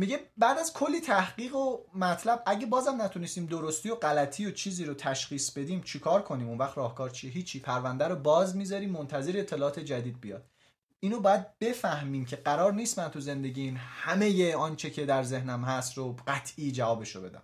میگه 0.00 0.20
بعد 0.36 0.58
از 0.58 0.72
کلی 0.72 1.00
تحقیق 1.00 1.56
و 1.56 1.78
مطلب 1.94 2.42
اگه 2.46 2.66
بازم 2.66 3.02
نتونستیم 3.02 3.46
درستی 3.46 3.90
و 3.90 3.94
غلطی 3.94 4.46
و 4.46 4.50
چیزی 4.50 4.84
رو 4.84 4.94
تشخیص 4.94 5.50
بدیم 5.50 5.82
چیکار 5.82 6.22
کنیم؟ 6.22 6.48
اون 6.48 6.58
وقت 6.58 6.78
راهکار 6.78 7.10
چیه؟ 7.10 7.30
هیچی. 7.30 7.60
پرونده 7.60 8.08
رو 8.08 8.16
باز 8.16 8.56
می‌ذاریم 8.56 8.90
منتظر 8.90 9.32
اطلاعات 9.36 9.78
جدید 9.78 10.20
بیاد. 10.20 10.50
اینو 11.00 11.20
باید 11.20 11.58
بفهمیم 11.58 12.24
که 12.24 12.36
قرار 12.36 12.72
نیست 12.72 12.98
من 12.98 13.08
تو 13.08 13.20
زندگیم 13.20 13.80
همه 13.80 14.54
آنچه 14.54 14.90
که 14.90 15.06
در 15.06 15.22
ذهنم 15.22 15.64
هست 15.64 15.98
رو 15.98 16.16
قطعی 16.26 16.72
جوابش 16.72 17.16
رو 17.16 17.22
بدم 17.22 17.42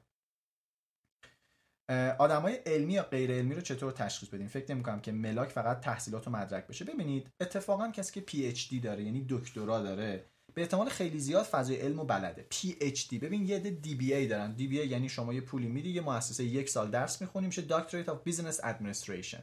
های 2.43 2.55
علمی 2.55 2.93
یا 2.93 3.03
غیر 3.03 3.31
علمی 3.31 3.55
رو 3.55 3.61
چطور 3.61 3.93
تشخیص 3.93 4.29
بدیم؟ 4.29 4.49
فکر 4.49 4.75
نمی 4.75 4.83
کنم 4.83 5.01
که 5.01 5.13
ملاک 5.13 5.49
فقط 5.49 5.81
تحصیلات 5.81 6.29
و 6.29 6.31
مدرک 6.31 6.67
بشه. 6.67 6.85
ببینید 6.85 7.31
اتفاقا 7.41 7.91
کسی 7.91 8.13
که 8.13 8.21
پی 8.21 8.47
اچ 8.47 8.69
دی 8.69 8.81
داره 8.81 9.03
یعنی 9.03 9.27
دکترا 9.29 9.83
داره 9.83 10.25
به 10.57 10.63
احتمال 10.63 10.89
خیلی 10.89 11.19
زیاد 11.19 11.45
فضای 11.45 11.77
علم 11.77 11.99
و 11.99 12.05
بلده. 12.05 12.47
PhD 12.51 13.19
ببین 13.19 13.49
یه 13.49 13.59
DBA 13.59 14.27
دارن. 14.27 14.53
DBA 14.53 14.89
یعنی 14.89 15.09
شما 15.09 15.35
یه 15.35 15.41
پولی 15.41 15.69
میدی 15.69 15.91
یه 15.91 16.01
مؤسسه 16.01 16.45
یک 16.45 16.69
سال 16.69 16.91
درس 16.91 17.21
می‌خونی 17.21 17.47
میشه 17.47 17.63
Doctorate 17.63 18.09
of 18.09 18.23
Business 18.23 18.61
Administration 18.65 19.43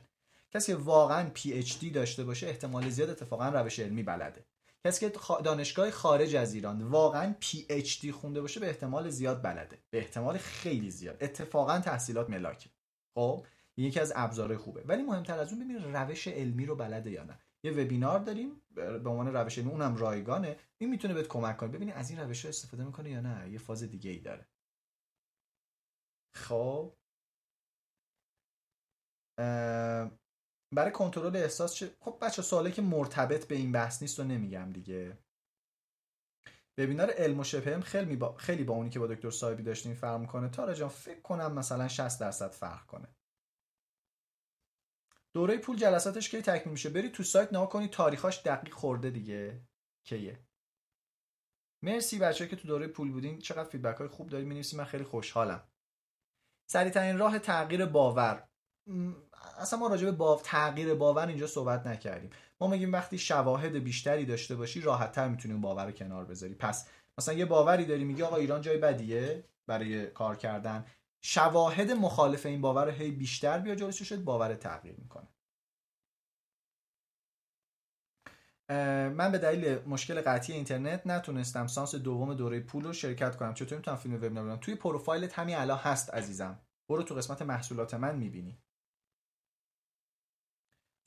کسی 0.54 0.74
واقعا 0.74 1.30
PhD 1.30 1.90
داشته 1.90 2.24
باشه 2.24 2.48
احتمال 2.48 2.90
زیاد 2.90 3.10
اتفاقا 3.10 3.50
روش 3.50 3.80
علمی 3.80 4.04
بلده. 4.04 4.46
کسی 4.86 5.10
که 5.10 5.20
دانشگاه 5.44 5.92
خارج 5.92 6.36
از 6.36 6.54
ایران 6.54 6.82
واقعا 6.82 7.36
PhD 7.40 8.12
خونده 8.12 8.42
باشه 8.42 8.60
به 8.60 8.68
احتمال 8.68 9.10
زیاد 9.10 9.42
بلده. 9.42 9.78
به 9.90 9.98
احتمال 9.98 10.38
خیلی 10.38 10.92
زیاد. 10.92 11.18
اتفاقا 11.22 11.80
تحصیلات 11.80 12.30
ملاکه. 12.30 12.70
خب؟ 13.16 13.46
یکی 13.78 14.00
از 14.00 14.14
ابزارهای 14.16 14.58
خوبه. 14.58 14.84
ولی 14.86 15.04
مهمتر 15.04 15.40
از 15.40 15.54
اون 15.54 15.64
ببین 15.64 15.96
روش 15.96 16.28
علمی 16.28 16.66
رو 16.66 16.76
بلده 16.76 17.12
یا 17.12 17.24
نه. 17.24 17.40
یه 17.66 17.72
وبینار 17.72 18.20
داریم 18.20 18.62
به 18.76 19.10
عنوان 19.10 19.34
روش 19.34 19.58
علمی 19.58 19.72
اونم 19.72 19.96
رایگانه. 19.96 20.60
این 20.78 20.90
می‌تونه 20.90 21.14
بهت 21.14 21.28
کمک 21.28 21.58
کنه. 21.58 21.70
ببینی 21.70 21.92
از 21.92 22.10
این 22.10 22.20
روش 22.20 22.46
استفاده 22.46 22.84
می‌کنه 22.84 23.10
یا 23.10 23.22
نه. 23.22 23.50
یه 23.50 23.60
فاز 23.60 23.84
دیگه 23.84 24.12
ای 24.12 24.20
داره. 24.20 24.48
خب. 26.36 26.94
برای 30.76 30.92
کنترل 30.94 31.36
احساس 31.36 31.74
چه؟ 31.76 31.96
خب 32.00 32.18
بچه 32.22 32.42
سوالی 32.42 32.72
که 32.72 32.82
مرتبط 32.82 33.48
به 33.48 33.56
این 33.56 33.72
بحث 33.72 34.02
نیست 34.02 34.20
و 34.20 34.24
نمیگم 34.24 34.72
دیگه. 34.74 35.18
وبینار 36.78 37.12
علم 37.12 37.40
و 37.40 37.44
شبه 37.44 37.82
خیلی 37.82 38.16
با 38.16 38.36
خیلی 38.38 38.64
با 38.64 38.74
اونی 38.74 38.90
که 38.90 39.00
با 39.00 39.08
دکتر 39.08 39.32
صاحبی 39.32 39.64
داشتیم 39.64 39.94
فرق 39.94 40.20
می‌کنه. 40.20 40.50
تارا 40.50 40.74
جان 40.74 40.90
فکر 40.90 41.22
کنم 41.22 41.54
مثلا 41.54 41.88
60 41.88 42.20
درصد 42.22 42.52
فرق 42.52 42.86
کنه. 42.86 43.16
دوره 45.36 45.58
پول 45.58 45.78
جلساتش 45.78 46.30
کی 46.30 46.42
تکمیل 46.42 46.72
میشه؟ 46.72 46.90
برید 46.90 47.12
تو 47.12 47.24
سایت 47.24 47.54
نگاه 47.54 47.70
کنید 47.70 47.90
تاریخاش 47.90 48.42
دقیق 48.42 48.74
خورده 48.74 49.10
دیگه. 49.10 49.62
کیه؟ 50.08 50.40
مرسی 51.84 52.20
بچه 52.20 52.48
که 52.48 52.56
تو 52.56 52.68
دوره 52.68 52.88
پول 52.88 53.12
بودین. 53.12 53.40
چقدر 53.40 53.70
فیدبک 53.70 53.98
های 53.98 54.08
خوب 54.08 54.30
دارید. 54.30 54.48
می‌نویسید. 54.48 54.80
من 54.80 54.86
خیلی 54.86 55.04
خوشحالم. 55.04 55.68
سریعترین 56.72 57.18
راه 57.18 57.40
تغییر 57.40 57.86
باور. 57.86 58.48
اصلا 59.58 59.80
ما 59.80 59.88
راجع 59.88 60.06
به 60.06 60.12
باو... 60.12 60.42
تغییر 60.42 60.94
باور 60.94 61.28
اینجا 61.28 61.48
صحبت 61.48 61.88
نکردیم. 61.88 62.30
ما 62.62 62.68
میگیم 62.68 62.94
وقتی 62.94 63.18
شواهد 63.18 63.76
بیشتری 63.76 64.26
داشته 64.26 64.56
باشی 64.56 64.82
راحتتر 64.82 65.28
می‌تونی 65.28 65.54
باور 65.54 65.86
رو 65.86 65.92
کنار 65.92 66.26
بذاری. 66.26 66.56
پس 66.56 66.90
مثلا 67.20 67.36
یه 67.36 67.46
باوری 67.46 67.86
داری 67.86 68.04
میگه 68.04 68.26
آقا 68.26 68.36
ایران 68.36 68.62
جای 68.62 68.78
بدیه 68.78 69.44
برای 69.68 70.08
کار 70.08 70.36
کردن. 70.36 70.86
شواهد 71.26 71.92
مخالف 71.92 72.46
این 72.46 72.62
باور 72.62 72.90
هی 72.90 73.12
بیشتر 73.12 73.60
بیا 73.60 73.76
جلوش 73.76 74.04
شد 74.04 74.24
باور 74.24 74.56
تغییر 74.56 74.96
می‌کنه. 74.96 75.28
من 79.10 79.32
به 79.32 79.38
دلیل 79.38 79.80
مشکل 79.80 80.22
قطعی 80.22 80.56
اینترنت 80.56 81.08
نتونستم 81.08 81.68
سانس 81.68 81.96
دوم 81.96 82.34
دوره 82.34 82.60
پول 82.60 82.84
رو 82.84 82.94
شرکت 82.94 83.36
کنم. 83.38 83.54
چطور 83.54 83.78
می‌تونم 83.78 83.98
فیلم 83.98 84.16
وبینار 84.16 84.44
ببینم 84.44 84.60
توی 84.60 84.76
پروفایلت 84.76 85.40
همین 85.40 85.56
الان 85.56 85.78
هست 85.78 86.14
عزیزم. 86.14 86.60
برو 86.90 87.04
تو 87.04 87.16
قسمت 87.16 87.42
محصولات 87.42 87.94
من 87.94 88.16
می‌بینی. 88.16 88.62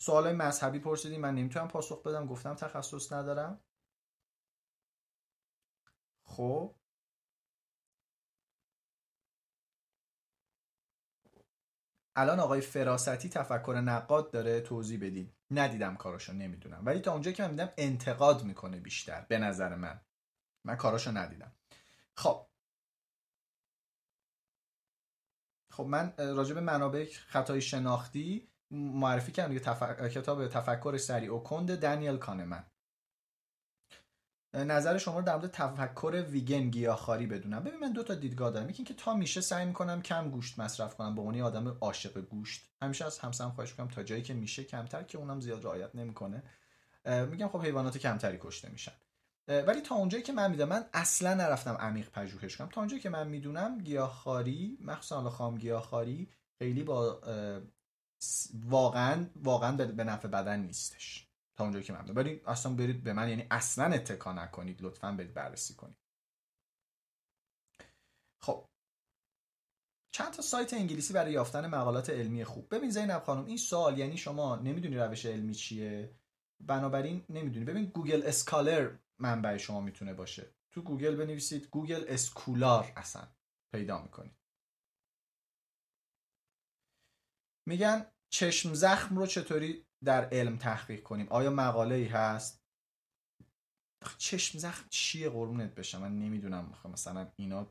سوال 0.00 0.32
مذهبی 0.32 0.78
پرسیدیم 0.78 1.20
من 1.20 1.34
نمی‌تونم 1.34 1.68
پاسخ 1.68 2.02
بدم 2.02 2.26
گفتم 2.26 2.54
تخصص 2.54 3.12
ندارم. 3.12 3.60
خب. 6.24 6.74
الان 12.16 12.40
آقای 12.40 12.60
فراستی 12.60 13.28
تفکر 13.28 13.80
نقاد 13.84 14.30
داره 14.30 14.60
توضیح 14.60 15.00
بدید 15.00 15.34
ندیدم 15.50 15.96
کاراشو 15.96 16.32
نمی‌دونم. 16.32 16.82
ولی 16.86 17.00
تا 17.00 17.12
اونجایی 17.12 17.36
که 17.36 17.42
من 17.42 17.50
میدم 17.50 17.72
انتقاد 17.76 18.44
می‌کنه 18.44 18.80
بیشتر 18.80 19.26
به 19.28 19.38
نظر 19.38 19.74
من. 19.74 20.00
من 20.64 20.76
کاراشو 20.76 21.10
ندیدم. 21.10 21.52
خب. 22.16 22.46
خب 25.72 25.84
من 25.84 26.14
راجع 26.18 26.54
به 26.54 26.60
منابع 26.60 27.06
خطای 27.26 27.60
شناختی 27.60 28.52
معرفی 28.70 29.32
کردم 29.32 29.48
دیگه 29.48 29.60
تف... 29.60 29.82
کتاب 30.00 30.48
تفکر 30.48 30.96
سریع 30.96 31.34
و 31.34 31.38
کند 31.38 31.80
دنیل 31.80 32.16
کانمن. 32.16 32.64
نظر 34.54 34.98
شما 34.98 35.18
رو 35.18 35.24
در 35.24 35.36
مورد 35.36 35.50
تفکر 35.50 36.24
ویگن 36.28 36.70
گیاهخواری 36.70 37.26
بدونم. 37.26 37.60
ببین 37.60 37.80
من 37.80 37.92
دو 37.92 38.02
تا 38.02 38.14
دیدگاه 38.14 38.50
دارم. 38.50 38.70
یکی 38.70 38.84
که 38.84 38.94
تا 38.94 39.14
میشه 39.14 39.40
سعی 39.40 39.66
می‌کنم 39.66 40.02
کم 40.02 40.30
گوشت 40.30 40.58
مصرف 40.58 40.94
کنم 40.94 41.14
به 41.14 41.20
عنوان 41.20 41.40
آدم 41.40 41.76
عاشق 41.80 42.20
گوشت. 42.20 42.68
همیشه 42.82 43.04
از 43.04 43.18
همسرم 43.18 43.50
خواهش 43.50 43.70
می‌کنم 43.70 43.88
تا 43.88 44.02
جایی 44.02 44.22
که 44.22 44.34
میشه 44.34 44.64
کمتر 44.64 45.02
که 45.02 45.18
اونم 45.18 45.40
زیاد 45.40 45.64
رعایت 45.64 45.94
نمی‌کنه. 45.94 46.42
میگم 47.30 47.48
خب 47.48 47.62
حیوانات 47.62 47.98
کمتری 47.98 48.38
کشته 48.40 48.68
میشن. 48.68 48.92
ولی 49.48 49.80
تا 49.80 49.94
اونجایی 49.94 50.24
که 50.24 50.32
من 50.32 50.50
می‌دونم 50.50 50.68
من 50.68 50.84
اصلا 50.94 51.34
نرفتم 51.34 51.74
عمیق 51.74 52.10
پژوهش 52.10 52.56
کنم. 52.56 52.68
تا 52.68 52.80
اونجایی 52.80 53.02
که 53.02 53.08
من 53.08 53.28
می‌دونم 53.28 53.78
گیاهخواری 53.78 54.78
مخصوصا 54.80 55.30
خام 55.30 55.58
گیاهخواری 55.58 56.28
خیلی 56.58 56.82
با 56.82 57.20
واقعا 58.64 59.26
واقعا 59.36 59.72
به 59.72 60.04
نفع 60.04 60.28
بدن 60.28 60.60
نیستش. 60.60 61.25
تا 61.56 61.64
اونجایی 61.64 61.84
که 61.84 61.92
من 61.92 62.10
ولی 62.10 62.40
اصلا 62.46 62.74
برید 62.74 63.04
به 63.04 63.12
من 63.12 63.28
یعنی 63.28 63.46
اصلا 63.50 63.84
اتکا 63.94 64.32
نکنید. 64.32 64.82
لطفا 64.82 65.12
برید 65.12 65.34
بررسی 65.34 65.74
کنید. 65.74 65.96
خب. 68.42 68.68
چند 70.12 70.32
تا 70.32 70.42
سایت 70.42 70.74
انگلیسی 70.74 71.12
برای 71.12 71.32
یافتن 71.32 71.66
مقالات 71.66 72.10
علمی 72.10 72.44
خوب. 72.44 72.74
ببین 72.74 72.90
زینب 72.90 73.22
خانم 73.22 73.44
این 73.46 73.56
سوال 73.56 73.98
یعنی 73.98 74.16
شما 74.16 74.56
نمی‌دونی 74.56 74.96
روش 74.96 75.26
علمی 75.26 75.54
چیه؟ 75.54 76.16
بنابراین 76.60 77.24
نمی‌دونی. 77.28 77.64
ببین 77.64 77.84
Google 77.84 78.22
Scholar 78.26 78.98
منبع 79.18 79.56
شما 79.56 79.80
می‌تونه 79.80 80.14
باشه. 80.14 80.54
تو 80.70 80.82
گوگل 80.82 81.16
بنویسید 81.16 81.68
Google 81.68 82.04
Scholar 82.08 82.92
اصلا 82.96 83.28
پیدا 83.72 84.02
می‌کنید. 84.02 84.36
میگن 87.68 88.06
چشم 88.32 88.74
زخم 88.74 89.18
رو 89.18 89.26
چطوری 89.26 89.85
در 90.04 90.28
علم 90.32 90.58
تحقیق 90.58 91.02
کنیم. 91.02 91.28
آیا 91.30 91.50
مقاله 91.50 91.94
ای 91.94 92.04
هست 92.04 92.62
چشم 94.18 94.58
زخم 94.58 94.88
چیه؟ 94.88 95.30
قربونت 95.30 95.74
بشم. 95.74 96.00
من 96.00 96.18
نمی‌دونم. 96.18 96.74
مثلا 96.84 97.32
اینا 97.36 97.66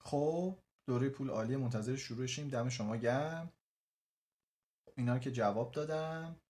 خب 0.00 0.58
دوره 0.88 1.08
پول 1.08 1.30
عالی 1.30 1.56
منتظر 1.56 1.96
شروعشیم. 1.96 2.48
دم 2.48 2.68
شما 2.68 2.96
گرم. 2.96 3.52
اینا 4.96 5.18
که 5.18 5.32
جواب 5.32 5.72
دادم. 5.72 6.40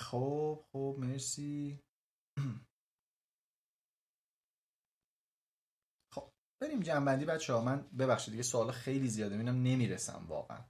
خب 0.00 0.64
خب 0.72 0.96
مرسی. 0.98 1.80
خب 6.14 6.32
بریم 6.62 6.80
جنبندی 6.80 7.24
بچه 7.24 7.52
ها 7.52 7.60
من 7.60 7.82
ببخشید 7.98 8.32
دیگه 8.32 8.42
سوال 8.42 8.70
خیلی 8.72 9.08
زیاده 9.08 9.36
می‌بینم 9.36 9.62
نمی‌رسم 9.62 10.26
واقعا. 10.28 10.64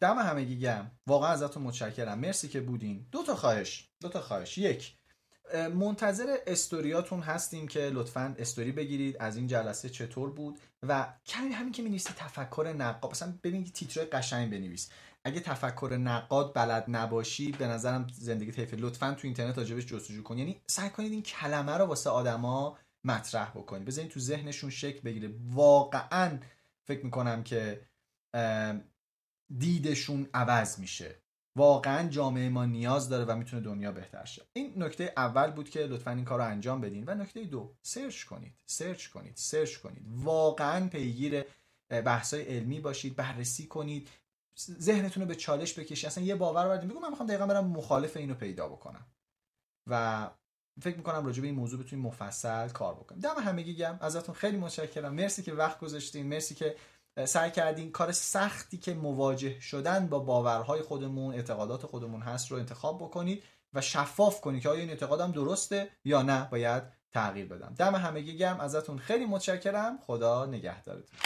دم 0.00 0.18
همگی 0.18 0.58
گم 0.58 0.90
واقعا 1.06 1.30
ازتون 1.30 1.62
متشکرم. 1.62 2.18
مرسی 2.18 2.48
که 2.48 2.60
بودین. 2.60 3.08
دو 3.12 3.22
تا 3.22 3.36
خواهش 3.36 3.92
دو 4.00 4.08
تا 4.08 4.20
خواهش. 4.20 4.58
یک 4.58 4.98
منتظر 5.54 6.38
استوریاتون 6.46 7.20
هستیم 7.20 7.68
که 7.68 7.80
لطفا 7.80 8.34
استوری 8.38 8.72
بگیرید. 8.72 9.16
از 9.20 9.36
این 9.36 9.46
جلسه 9.46 9.88
چطور 9.88 10.30
بود؟ 10.30 10.60
و 10.82 11.14
کمی 11.26 11.52
همین 11.52 11.72
که 11.72 11.82
می 11.82 12.00
تفکر 12.00 12.74
نقاد 12.78 13.10
مثلا 13.10 13.38
ببینید 13.42 13.72
تیترهای 13.72 14.10
قشنگ 14.10 14.50
بنویس. 14.50 14.90
اگه 15.28 15.40
تفکر 15.40 15.98
نقاد 16.00 16.54
بلد 16.54 16.84
نباشی 16.88 17.52
به 17.52 17.66
نظرم 17.66 18.06
زندگی 18.12 18.52
حیفه. 18.52 18.76
لطفا 18.76 19.14
تو 19.14 19.20
اینترنت 19.26 19.58
راجبش 19.58 19.86
جستجو 19.86 20.22
کن. 20.22 20.38
یعنی 20.38 20.60
سعی 20.66 20.90
کنید 20.90 21.12
این 21.12 21.22
کلمه 21.22 21.72
رو 21.72 21.84
واسه 21.84 22.10
آدما 22.10 22.78
مطرح 23.04 23.50
بکنید. 23.50 23.84
بزنید 23.84 24.10
تو 24.10 24.20
ذهنشون 24.20 24.70
شکل 24.70 25.00
بگیره. 25.00 25.34
واقعا 25.50 26.38
فکر 26.84 27.04
می‌کنم 27.04 27.42
که 27.42 27.80
دیدشون 29.58 30.28
عوض 30.34 30.78
میشه. 30.78 31.14
واقعا 31.56 32.08
جامعه 32.08 32.48
ما 32.48 32.64
نیاز 32.64 33.08
داره 33.08 33.24
و 33.24 33.36
می‌تونه 33.36 33.62
دنیا 33.62 33.92
بهتر 33.92 34.24
شه. 34.24 34.42
این 34.52 34.72
نکته 34.76 35.12
اول 35.16 35.50
بود 35.50 35.70
که 35.70 35.80
لطفا 35.80 36.10
این 36.10 36.24
کار 36.24 36.38
رو 36.38 36.44
انجام 36.44 36.80
بدین. 36.80 37.04
و 37.06 37.14
نکته 37.14 37.44
دو 37.44 37.74
search 37.82 38.24
کنید. 38.24 38.54
search 38.66 39.06
کنید. 39.06 39.32
search 39.36 39.76
کنید. 39.76 40.02
واقعا 40.08 40.88
پیگیر 40.88 41.44
بحثای 41.88 42.42
علمی 42.42 42.80
باشید. 42.80 43.16
بررسی 43.16 43.66
کنید. 43.66 44.08
ذهنتون 44.60 45.22
رو 45.22 45.28
به 45.28 45.34
چالش 45.34 45.78
بکشید 45.78 46.06
اصلا 46.06 46.24
یه 46.24 46.34
باور 46.34 46.68
بردین 46.68 46.88
بگو 46.88 47.00
من 47.00 47.10
می‌خوام 47.10 47.28
دقیقا 47.28 47.46
برم 47.46 47.66
مخالف 47.66 48.16
اینو 48.16 48.34
پیدا 48.34 48.68
بکنم. 48.68 49.06
و 49.86 50.30
فکر 50.82 50.96
می‌کنم 50.96 51.26
راجع 51.26 51.40
به 51.40 51.46
این 51.46 51.56
موضوع 51.56 51.84
بتونیم 51.84 52.04
مفصل 52.04 52.68
کار 52.68 52.94
بکنیم. 52.94 53.20
دم 53.20 53.34
همگی 53.42 53.76
گم. 53.76 53.98
ازتون 54.00 54.34
خیلی 54.34 54.56
متشکرم. 54.56 55.14
مرسی 55.14 55.42
که 55.42 55.52
وقت 55.52 55.80
گذاشتین. 55.80 56.26
مرسی 56.26 56.54
که 56.54 56.76
سعی 57.24 57.50
کردین. 57.50 57.92
کار 57.92 58.12
سختی 58.12 58.78
که 58.78 58.94
مواجه 58.94 59.60
شدن 59.60 60.06
با 60.06 60.18
باورهای 60.18 60.82
خودمون 60.82 61.34
اعتقادات 61.34 61.86
خودمون 61.86 62.22
هست 62.22 62.50
رو 62.50 62.58
انتخاب 62.58 62.98
بکنید 62.98 63.42
و 63.74 63.80
شفاف 63.80 64.40
کنید 64.40 64.62
که 64.62 64.68
آیا 64.68 64.80
این 64.80 64.90
اعتقادم 64.90 65.32
درسته 65.32 65.90
یا 66.04 66.22
نه. 66.22 66.48
باید 66.50 66.82
تغییر 67.12 67.46
بدم. 67.46 67.74
دم 67.78 67.94
همگی 67.94 68.36
گرم 68.36 68.60
ازتون 68.60 68.98
خیلی 68.98 69.26
متشکرم. 69.26 69.98
خدا 70.06 70.46
نگهدارتون. 70.46 71.18